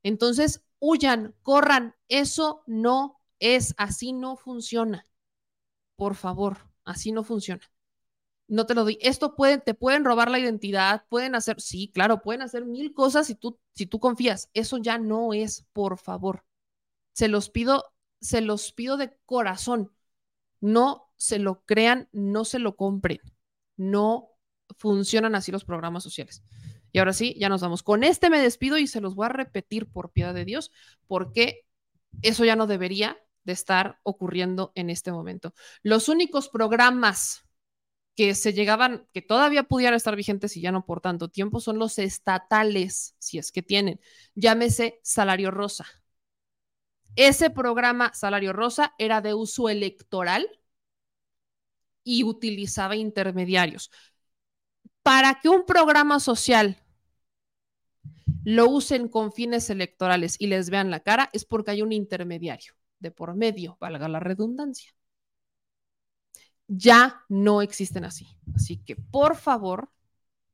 Entonces, 0.02 0.64
huyan, 0.78 1.34
corran. 1.42 1.94
Eso 2.08 2.62
no 2.66 3.20
es, 3.40 3.74
así 3.76 4.12
no 4.12 4.36
funciona. 4.36 5.06
Por 5.96 6.14
favor, 6.14 6.58
así 6.84 7.12
no 7.12 7.24
funciona. 7.24 7.62
No 8.48 8.66
te 8.66 8.74
lo 8.74 8.84
doy. 8.84 8.98
Esto 9.00 9.36
puede, 9.36 9.58
te 9.58 9.74
pueden 9.74 10.04
robar 10.04 10.30
la 10.30 10.38
identidad, 10.38 11.04
pueden 11.08 11.34
hacer, 11.34 11.60
sí, 11.60 11.90
claro, 11.92 12.22
pueden 12.22 12.42
hacer 12.42 12.64
mil 12.64 12.94
cosas 12.94 13.26
si 13.26 13.34
tú, 13.34 13.60
si 13.74 13.86
tú 13.86 14.00
confías. 14.00 14.50
Eso 14.54 14.78
ya 14.78 14.98
no 14.98 15.34
es, 15.34 15.66
por 15.72 15.98
favor. 15.98 16.44
Se 17.12 17.28
los 17.28 17.50
pido, 17.50 17.84
se 18.20 18.40
los 18.40 18.72
pido 18.72 18.96
de 18.96 19.16
corazón. 19.26 19.92
No 20.60 21.12
se 21.16 21.38
lo 21.38 21.62
crean, 21.64 22.08
no 22.12 22.44
se 22.44 22.58
lo 22.58 22.74
compren. 22.74 23.20
No 23.76 24.30
funcionan 24.78 25.34
así 25.34 25.52
los 25.52 25.64
programas 25.64 26.02
sociales. 26.02 26.42
Y 26.90 26.98
ahora 26.98 27.12
sí, 27.12 27.36
ya 27.38 27.48
nos 27.48 27.60
vamos. 27.60 27.82
Con 27.82 28.02
este 28.02 28.30
me 28.30 28.40
despido 28.40 28.78
y 28.78 28.86
se 28.86 29.00
los 29.00 29.14
voy 29.14 29.26
a 29.26 29.30
repetir 29.30 29.90
por 29.90 30.10
piedad 30.10 30.34
de 30.34 30.46
Dios, 30.46 30.72
porque 31.06 31.66
eso 32.22 32.44
ya 32.44 32.56
no 32.56 32.66
debería 32.66 33.18
de 33.44 33.52
estar 33.52 34.00
ocurriendo 34.02 34.72
en 34.74 34.88
este 34.88 35.12
momento. 35.12 35.54
Los 35.82 36.08
únicos 36.08 36.48
programas 36.48 37.47
que 38.18 38.34
se 38.34 38.52
llegaban, 38.52 39.06
que 39.12 39.22
todavía 39.22 39.62
pudieran 39.62 39.94
estar 39.94 40.16
vigentes 40.16 40.56
y 40.56 40.60
ya 40.60 40.72
no 40.72 40.84
por 40.84 41.00
tanto 41.00 41.28
tiempo, 41.28 41.60
son 41.60 41.78
los 41.78 42.00
estatales, 42.00 43.14
si 43.20 43.38
es 43.38 43.52
que 43.52 43.62
tienen. 43.62 44.00
Llámese 44.34 44.98
Salario 45.04 45.52
Rosa. 45.52 45.86
Ese 47.14 47.48
programa 47.50 48.12
Salario 48.14 48.52
Rosa 48.52 48.92
era 48.98 49.20
de 49.20 49.34
uso 49.34 49.68
electoral 49.68 50.48
y 52.02 52.24
utilizaba 52.24 52.96
intermediarios. 52.96 53.92
Para 55.04 55.38
que 55.40 55.48
un 55.48 55.64
programa 55.64 56.18
social 56.18 56.76
lo 58.42 58.68
usen 58.68 59.06
con 59.06 59.32
fines 59.32 59.70
electorales 59.70 60.34
y 60.40 60.48
les 60.48 60.70
vean 60.70 60.90
la 60.90 60.98
cara, 60.98 61.30
es 61.32 61.44
porque 61.44 61.70
hay 61.70 61.82
un 61.82 61.92
intermediario 61.92 62.74
de 62.98 63.12
por 63.12 63.36
medio, 63.36 63.76
valga 63.78 64.08
la 64.08 64.18
redundancia 64.18 64.97
ya 66.68 67.24
no 67.28 67.62
existen 67.62 68.04
así. 68.04 68.28
Así 68.54 68.76
que 68.76 68.94
por 68.94 69.36
favor, 69.36 69.90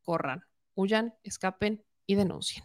corran, 0.03 0.45
huyan, 0.75 1.15
escapen 1.23 1.85
y 2.07 2.15
denuncien. 2.15 2.65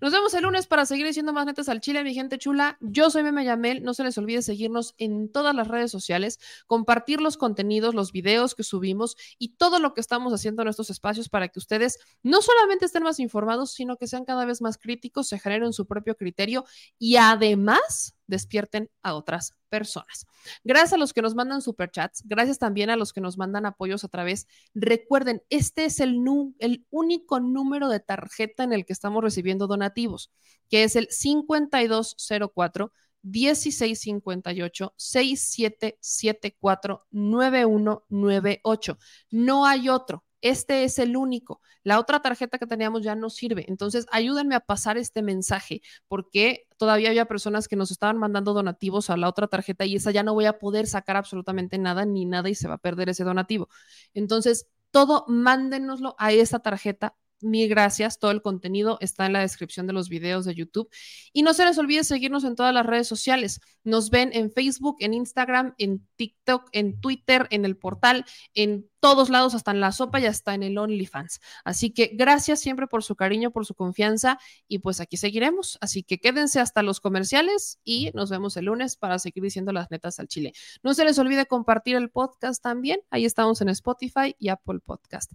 Nos 0.00 0.12
vemos 0.12 0.34
el 0.34 0.42
lunes 0.42 0.66
para 0.66 0.84
seguir 0.84 1.06
diciendo 1.06 1.32
más 1.32 1.46
netas 1.46 1.68
al 1.68 1.80
Chile, 1.80 2.04
mi 2.04 2.14
gente 2.14 2.38
chula. 2.38 2.76
Yo 2.80 3.10
soy 3.10 3.22
Meme 3.22 3.44
Yamel. 3.44 3.82
No 3.82 3.94
se 3.94 4.04
les 4.04 4.18
olvide 4.18 4.42
seguirnos 4.42 4.94
en 4.98 5.30
todas 5.30 5.54
las 5.54 5.68
redes 5.68 5.90
sociales, 5.90 6.38
compartir 6.66 7.20
los 7.20 7.36
contenidos, 7.36 7.94
los 7.94 8.12
videos 8.12 8.54
que 8.54 8.62
subimos 8.62 9.16
y 9.38 9.56
todo 9.56 9.78
lo 9.78 9.94
que 9.94 10.00
estamos 10.00 10.32
haciendo 10.32 10.62
en 10.62 10.68
estos 10.68 10.90
espacios 10.90 11.28
para 11.28 11.48
que 11.48 11.58
ustedes 11.58 11.98
no 12.22 12.42
solamente 12.42 12.84
estén 12.84 13.02
más 13.02 13.18
informados, 13.18 13.72
sino 13.72 13.96
que 13.96 14.06
sean 14.06 14.24
cada 14.24 14.44
vez 14.44 14.60
más 14.60 14.78
críticos, 14.78 15.28
se 15.28 15.38
generen 15.38 15.72
su 15.72 15.86
propio 15.86 16.16
criterio 16.16 16.64
y 16.98 17.16
además 17.16 18.15
despierten 18.26 18.90
a 19.02 19.14
otras 19.14 19.54
personas. 19.68 20.26
Gracias 20.64 20.94
a 20.94 20.96
los 20.96 21.12
que 21.12 21.22
nos 21.22 21.34
mandan 21.34 21.62
superchats, 21.62 22.22
gracias 22.24 22.58
también 22.58 22.90
a 22.90 22.96
los 22.96 23.12
que 23.12 23.20
nos 23.20 23.38
mandan 23.38 23.66
apoyos 23.66 24.04
a 24.04 24.08
través. 24.08 24.46
Recuerden, 24.74 25.42
este 25.50 25.84
es 25.84 26.00
el, 26.00 26.18
el 26.58 26.86
único 26.90 27.40
número 27.40 27.88
de 27.88 28.00
tarjeta 28.00 28.64
en 28.64 28.72
el 28.72 28.84
que 28.84 28.92
estamos 28.92 29.22
recibiendo 29.22 29.66
donativos, 29.66 30.32
que 30.68 30.84
es 30.84 30.96
el 30.96 31.08
5204 31.10 32.92
1658 33.22 34.94
6774 34.96 37.06
9198. 37.10 38.98
No 39.30 39.66
hay 39.66 39.88
otro. 39.88 40.25
Este 40.40 40.84
es 40.84 40.98
el 40.98 41.16
único. 41.16 41.60
La 41.82 41.98
otra 41.98 42.20
tarjeta 42.20 42.58
que 42.58 42.66
teníamos 42.66 43.02
ya 43.02 43.14
no 43.14 43.30
sirve. 43.30 43.64
Entonces, 43.68 44.06
ayúdenme 44.12 44.54
a 44.54 44.60
pasar 44.60 44.98
este 44.98 45.22
mensaje 45.22 45.82
porque 46.08 46.66
todavía 46.76 47.08
había 47.10 47.26
personas 47.26 47.68
que 47.68 47.76
nos 47.76 47.90
estaban 47.90 48.18
mandando 48.18 48.52
donativos 48.52 49.10
a 49.10 49.16
la 49.16 49.28
otra 49.28 49.48
tarjeta 49.48 49.84
y 49.86 49.96
esa 49.96 50.10
ya 50.10 50.22
no 50.22 50.34
voy 50.34 50.46
a 50.46 50.58
poder 50.58 50.86
sacar 50.86 51.16
absolutamente 51.16 51.78
nada 51.78 52.04
ni 52.04 52.26
nada 52.26 52.48
y 52.48 52.54
se 52.54 52.68
va 52.68 52.74
a 52.74 52.78
perder 52.78 53.08
ese 53.08 53.24
donativo. 53.24 53.68
Entonces, 54.14 54.66
todo 54.90 55.24
mándenoslo 55.28 56.14
a 56.18 56.32
esa 56.32 56.58
tarjeta 56.60 57.14
Mil 57.42 57.68
gracias. 57.68 58.18
Todo 58.18 58.30
el 58.30 58.40
contenido 58.40 58.96
está 59.02 59.26
en 59.26 59.34
la 59.34 59.40
descripción 59.40 59.86
de 59.86 59.92
los 59.92 60.08
videos 60.08 60.46
de 60.46 60.54
YouTube. 60.54 60.88
Y 61.34 61.42
no 61.42 61.52
se 61.52 61.66
les 61.66 61.76
olvide 61.76 62.02
seguirnos 62.02 62.44
en 62.44 62.56
todas 62.56 62.72
las 62.72 62.86
redes 62.86 63.06
sociales. 63.06 63.60
Nos 63.84 64.08
ven 64.08 64.30
en 64.32 64.50
Facebook, 64.50 64.96
en 65.00 65.12
Instagram, 65.12 65.74
en 65.76 66.06
TikTok, 66.16 66.70
en 66.72 66.98
Twitter, 66.98 67.46
en 67.50 67.66
el 67.66 67.76
portal, 67.76 68.24
en 68.54 68.88
todos 69.00 69.28
lados, 69.28 69.54
hasta 69.54 69.70
en 69.70 69.80
la 69.80 69.92
sopa 69.92 70.18
y 70.18 70.24
hasta 70.24 70.54
en 70.54 70.62
el 70.62 70.78
OnlyFans. 70.78 71.40
Así 71.64 71.90
que 71.90 72.10
gracias 72.14 72.60
siempre 72.60 72.86
por 72.86 73.04
su 73.04 73.16
cariño, 73.16 73.50
por 73.50 73.66
su 73.66 73.74
confianza 73.74 74.38
y 74.66 74.78
pues 74.78 75.00
aquí 75.00 75.18
seguiremos. 75.18 75.76
Así 75.82 76.02
que 76.02 76.18
quédense 76.18 76.58
hasta 76.58 76.82
los 76.82 77.00
comerciales 77.00 77.80
y 77.84 78.10
nos 78.14 78.30
vemos 78.30 78.56
el 78.56 78.64
lunes 78.64 78.96
para 78.96 79.18
seguir 79.18 79.42
diciendo 79.42 79.72
las 79.72 79.90
netas 79.90 80.18
al 80.20 80.28
chile. 80.28 80.54
No 80.82 80.94
se 80.94 81.04
les 81.04 81.18
olvide 81.18 81.44
compartir 81.44 81.96
el 81.96 82.08
podcast 82.10 82.62
también. 82.62 83.00
Ahí 83.10 83.26
estamos 83.26 83.60
en 83.60 83.68
Spotify 83.68 84.34
y 84.38 84.48
Apple 84.48 84.80
Podcast. 84.80 85.32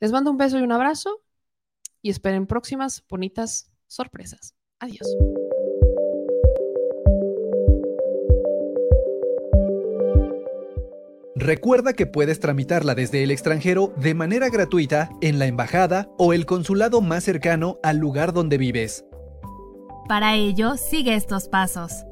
Les 0.00 0.12
mando 0.12 0.30
un 0.30 0.36
beso 0.36 0.58
y 0.58 0.62
un 0.62 0.72
abrazo 0.72 1.22
y 2.02 2.10
esperen 2.10 2.46
próximas 2.46 3.04
bonitas 3.08 3.70
sorpresas. 3.86 4.54
Adiós. 4.78 5.06
Recuerda 11.36 11.92
que 11.94 12.06
puedes 12.06 12.40
tramitarla 12.40 12.94
desde 12.94 13.22
el 13.22 13.30
extranjero 13.30 13.92
de 13.96 14.14
manera 14.14 14.48
gratuita 14.48 15.10
en 15.20 15.38
la 15.38 15.46
embajada 15.46 16.08
o 16.16 16.32
el 16.32 16.46
consulado 16.46 17.00
más 17.00 17.24
cercano 17.24 17.78
al 17.82 17.98
lugar 17.98 18.32
donde 18.32 18.56
vives. 18.56 19.04
Para 20.08 20.36
ello, 20.36 20.76
sigue 20.76 21.14
estos 21.14 21.48
pasos. 21.48 22.04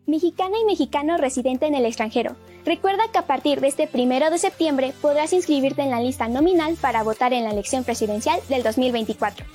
Mexicana 0.06 0.56
y 0.60 0.64
mexicano 0.64 1.16
residente 1.16 1.66
en 1.66 1.74
el 1.74 1.86
extranjero. 1.86 2.36
Recuerda 2.64 3.04
que 3.10 3.18
a 3.18 3.26
partir 3.26 3.60
de 3.60 3.68
este 3.68 3.86
primero 3.86 4.30
de 4.30 4.38
septiembre 4.38 4.92
podrás 5.00 5.32
inscribirte 5.32 5.82
en 5.82 5.90
la 5.90 6.00
lista 6.00 6.28
nominal 6.28 6.76
para 6.80 7.02
votar 7.02 7.32
en 7.32 7.44
la 7.44 7.50
elección 7.50 7.84
presidencial 7.84 8.40
del 8.48 8.62
2024. 8.62 9.46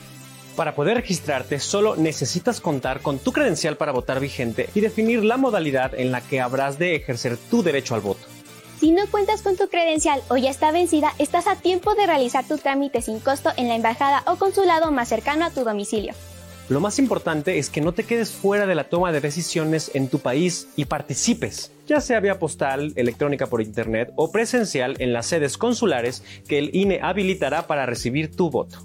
Para 0.59 0.75
poder 0.75 0.97
registrarte 0.97 1.57
solo 1.57 1.95
necesitas 1.95 2.59
contar 2.59 2.99
con 2.99 3.17
tu 3.17 3.31
credencial 3.31 3.77
para 3.77 3.93
votar 3.93 4.19
vigente 4.19 4.69
y 4.75 4.81
definir 4.81 5.23
la 5.23 5.37
modalidad 5.37 5.97
en 5.97 6.11
la 6.11 6.19
que 6.19 6.41
habrás 6.41 6.77
de 6.77 6.97
ejercer 6.97 7.37
tu 7.37 7.63
derecho 7.63 7.95
al 7.95 8.01
voto. 8.01 8.27
Si 8.77 8.91
no 8.91 9.07
cuentas 9.09 9.41
con 9.41 9.55
tu 9.55 9.69
credencial 9.69 10.21
o 10.27 10.35
ya 10.35 10.49
está 10.49 10.73
vencida, 10.73 11.13
estás 11.17 11.47
a 11.47 11.55
tiempo 11.55 11.95
de 11.95 12.07
realizar 12.07 12.45
tu 12.45 12.57
trámite 12.57 13.01
sin 13.01 13.21
costo 13.21 13.51
en 13.55 13.69
la 13.69 13.75
embajada 13.75 14.21
o 14.27 14.35
consulado 14.35 14.91
más 14.91 15.07
cercano 15.07 15.45
a 15.45 15.51
tu 15.51 15.63
domicilio. 15.63 16.13
Lo 16.67 16.81
más 16.81 16.99
importante 16.99 17.57
es 17.57 17.69
que 17.69 17.79
no 17.79 17.93
te 17.93 18.03
quedes 18.03 18.31
fuera 18.31 18.65
de 18.65 18.75
la 18.75 18.89
toma 18.89 19.13
de 19.13 19.21
decisiones 19.21 19.91
en 19.93 20.09
tu 20.09 20.19
país 20.19 20.67
y 20.75 20.83
participes, 20.83 21.71
ya 21.87 22.01
sea 22.01 22.19
vía 22.19 22.37
postal, 22.37 22.91
electrónica 22.97 23.47
por 23.47 23.61
internet 23.61 24.11
o 24.17 24.29
presencial 24.29 24.97
en 24.99 25.13
las 25.13 25.27
sedes 25.27 25.57
consulares 25.57 26.21
que 26.49 26.57
el 26.57 26.75
INE 26.75 26.99
habilitará 27.01 27.65
para 27.65 27.85
recibir 27.85 28.35
tu 28.35 28.49
voto. 28.49 28.79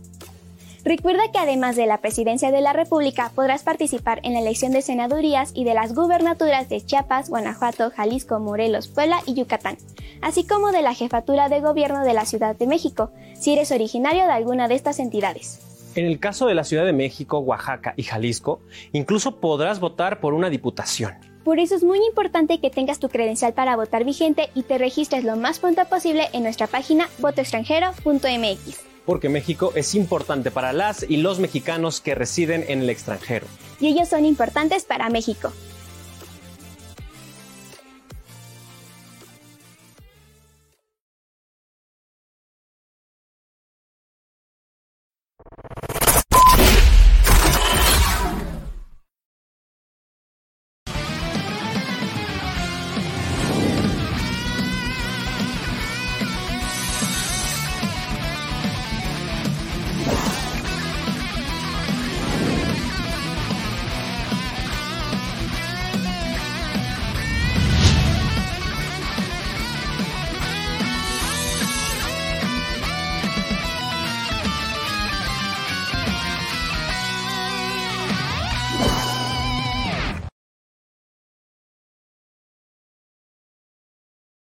Recuerda 0.84 1.32
que 1.32 1.38
además 1.38 1.76
de 1.76 1.86
la 1.86 2.02
presidencia 2.02 2.50
de 2.50 2.60
la 2.60 2.74
República, 2.74 3.32
podrás 3.34 3.62
participar 3.62 4.20
en 4.22 4.34
la 4.34 4.40
elección 4.40 4.72
de 4.72 4.82
senadurías 4.82 5.52
y 5.54 5.64
de 5.64 5.72
las 5.72 5.94
gubernaturas 5.94 6.68
de 6.68 6.82
Chiapas, 6.84 7.30
Guanajuato, 7.30 7.90
Jalisco, 7.90 8.38
Morelos, 8.38 8.88
Puebla 8.88 9.20
y 9.24 9.32
Yucatán, 9.32 9.78
así 10.20 10.46
como 10.46 10.72
de 10.72 10.82
la 10.82 10.92
jefatura 10.92 11.48
de 11.48 11.62
gobierno 11.62 12.04
de 12.04 12.12
la 12.12 12.26
Ciudad 12.26 12.54
de 12.54 12.66
México, 12.66 13.10
si 13.32 13.54
eres 13.54 13.72
originario 13.72 14.24
de 14.24 14.32
alguna 14.32 14.68
de 14.68 14.74
estas 14.74 14.98
entidades. 14.98 15.58
En 15.94 16.04
el 16.04 16.20
caso 16.20 16.46
de 16.46 16.54
la 16.54 16.64
Ciudad 16.64 16.84
de 16.84 16.92
México, 16.92 17.38
Oaxaca 17.38 17.94
y 17.96 18.02
Jalisco, 18.02 18.60
incluso 18.92 19.40
podrás 19.40 19.80
votar 19.80 20.20
por 20.20 20.34
una 20.34 20.50
diputación. 20.50 21.14
Por 21.44 21.60
eso 21.60 21.76
es 21.76 21.84
muy 21.84 22.04
importante 22.04 22.60
que 22.60 22.68
tengas 22.68 22.98
tu 22.98 23.08
credencial 23.08 23.54
para 23.54 23.76
votar 23.76 24.04
vigente 24.04 24.50
y 24.54 24.64
te 24.64 24.76
registres 24.76 25.24
lo 25.24 25.36
más 25.36 25.60
pronto 25.60 25.82
posible 25.86 26.28
en 26.34 26.42
nuestra 26.42 26.66
página 26.66 27.08
votoextranjero.mx. 27.20 28.93
Porque 29.04 29.28
México 29.28 29.72
es 29.74 29.94
importante 29.94 30.50
para 30.50 30.72
las 30.72 31.04
y 31.08 31.18
los 31.18 31.38
mexicanos 31.38 32.00
que 32.00 32.14
residen 32.14 32.64
en 32.68 32.80
el 32.82 32.90
extranjero. 32.90 33.46
Y 33.80 33.88
ellos 33.88 34.08
son 34.08 34.24
importantes 34.24 34.84
para 34.84 35.10
México. 35.10 35.52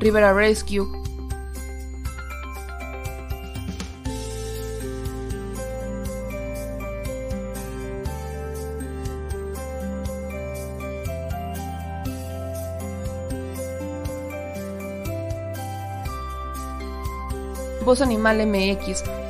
Rivera 0.00 0.32
Rescue. 0.32 0.88
Voz 17.84 18.00
Animal 18.00 18.46
MX. 18.46 19.29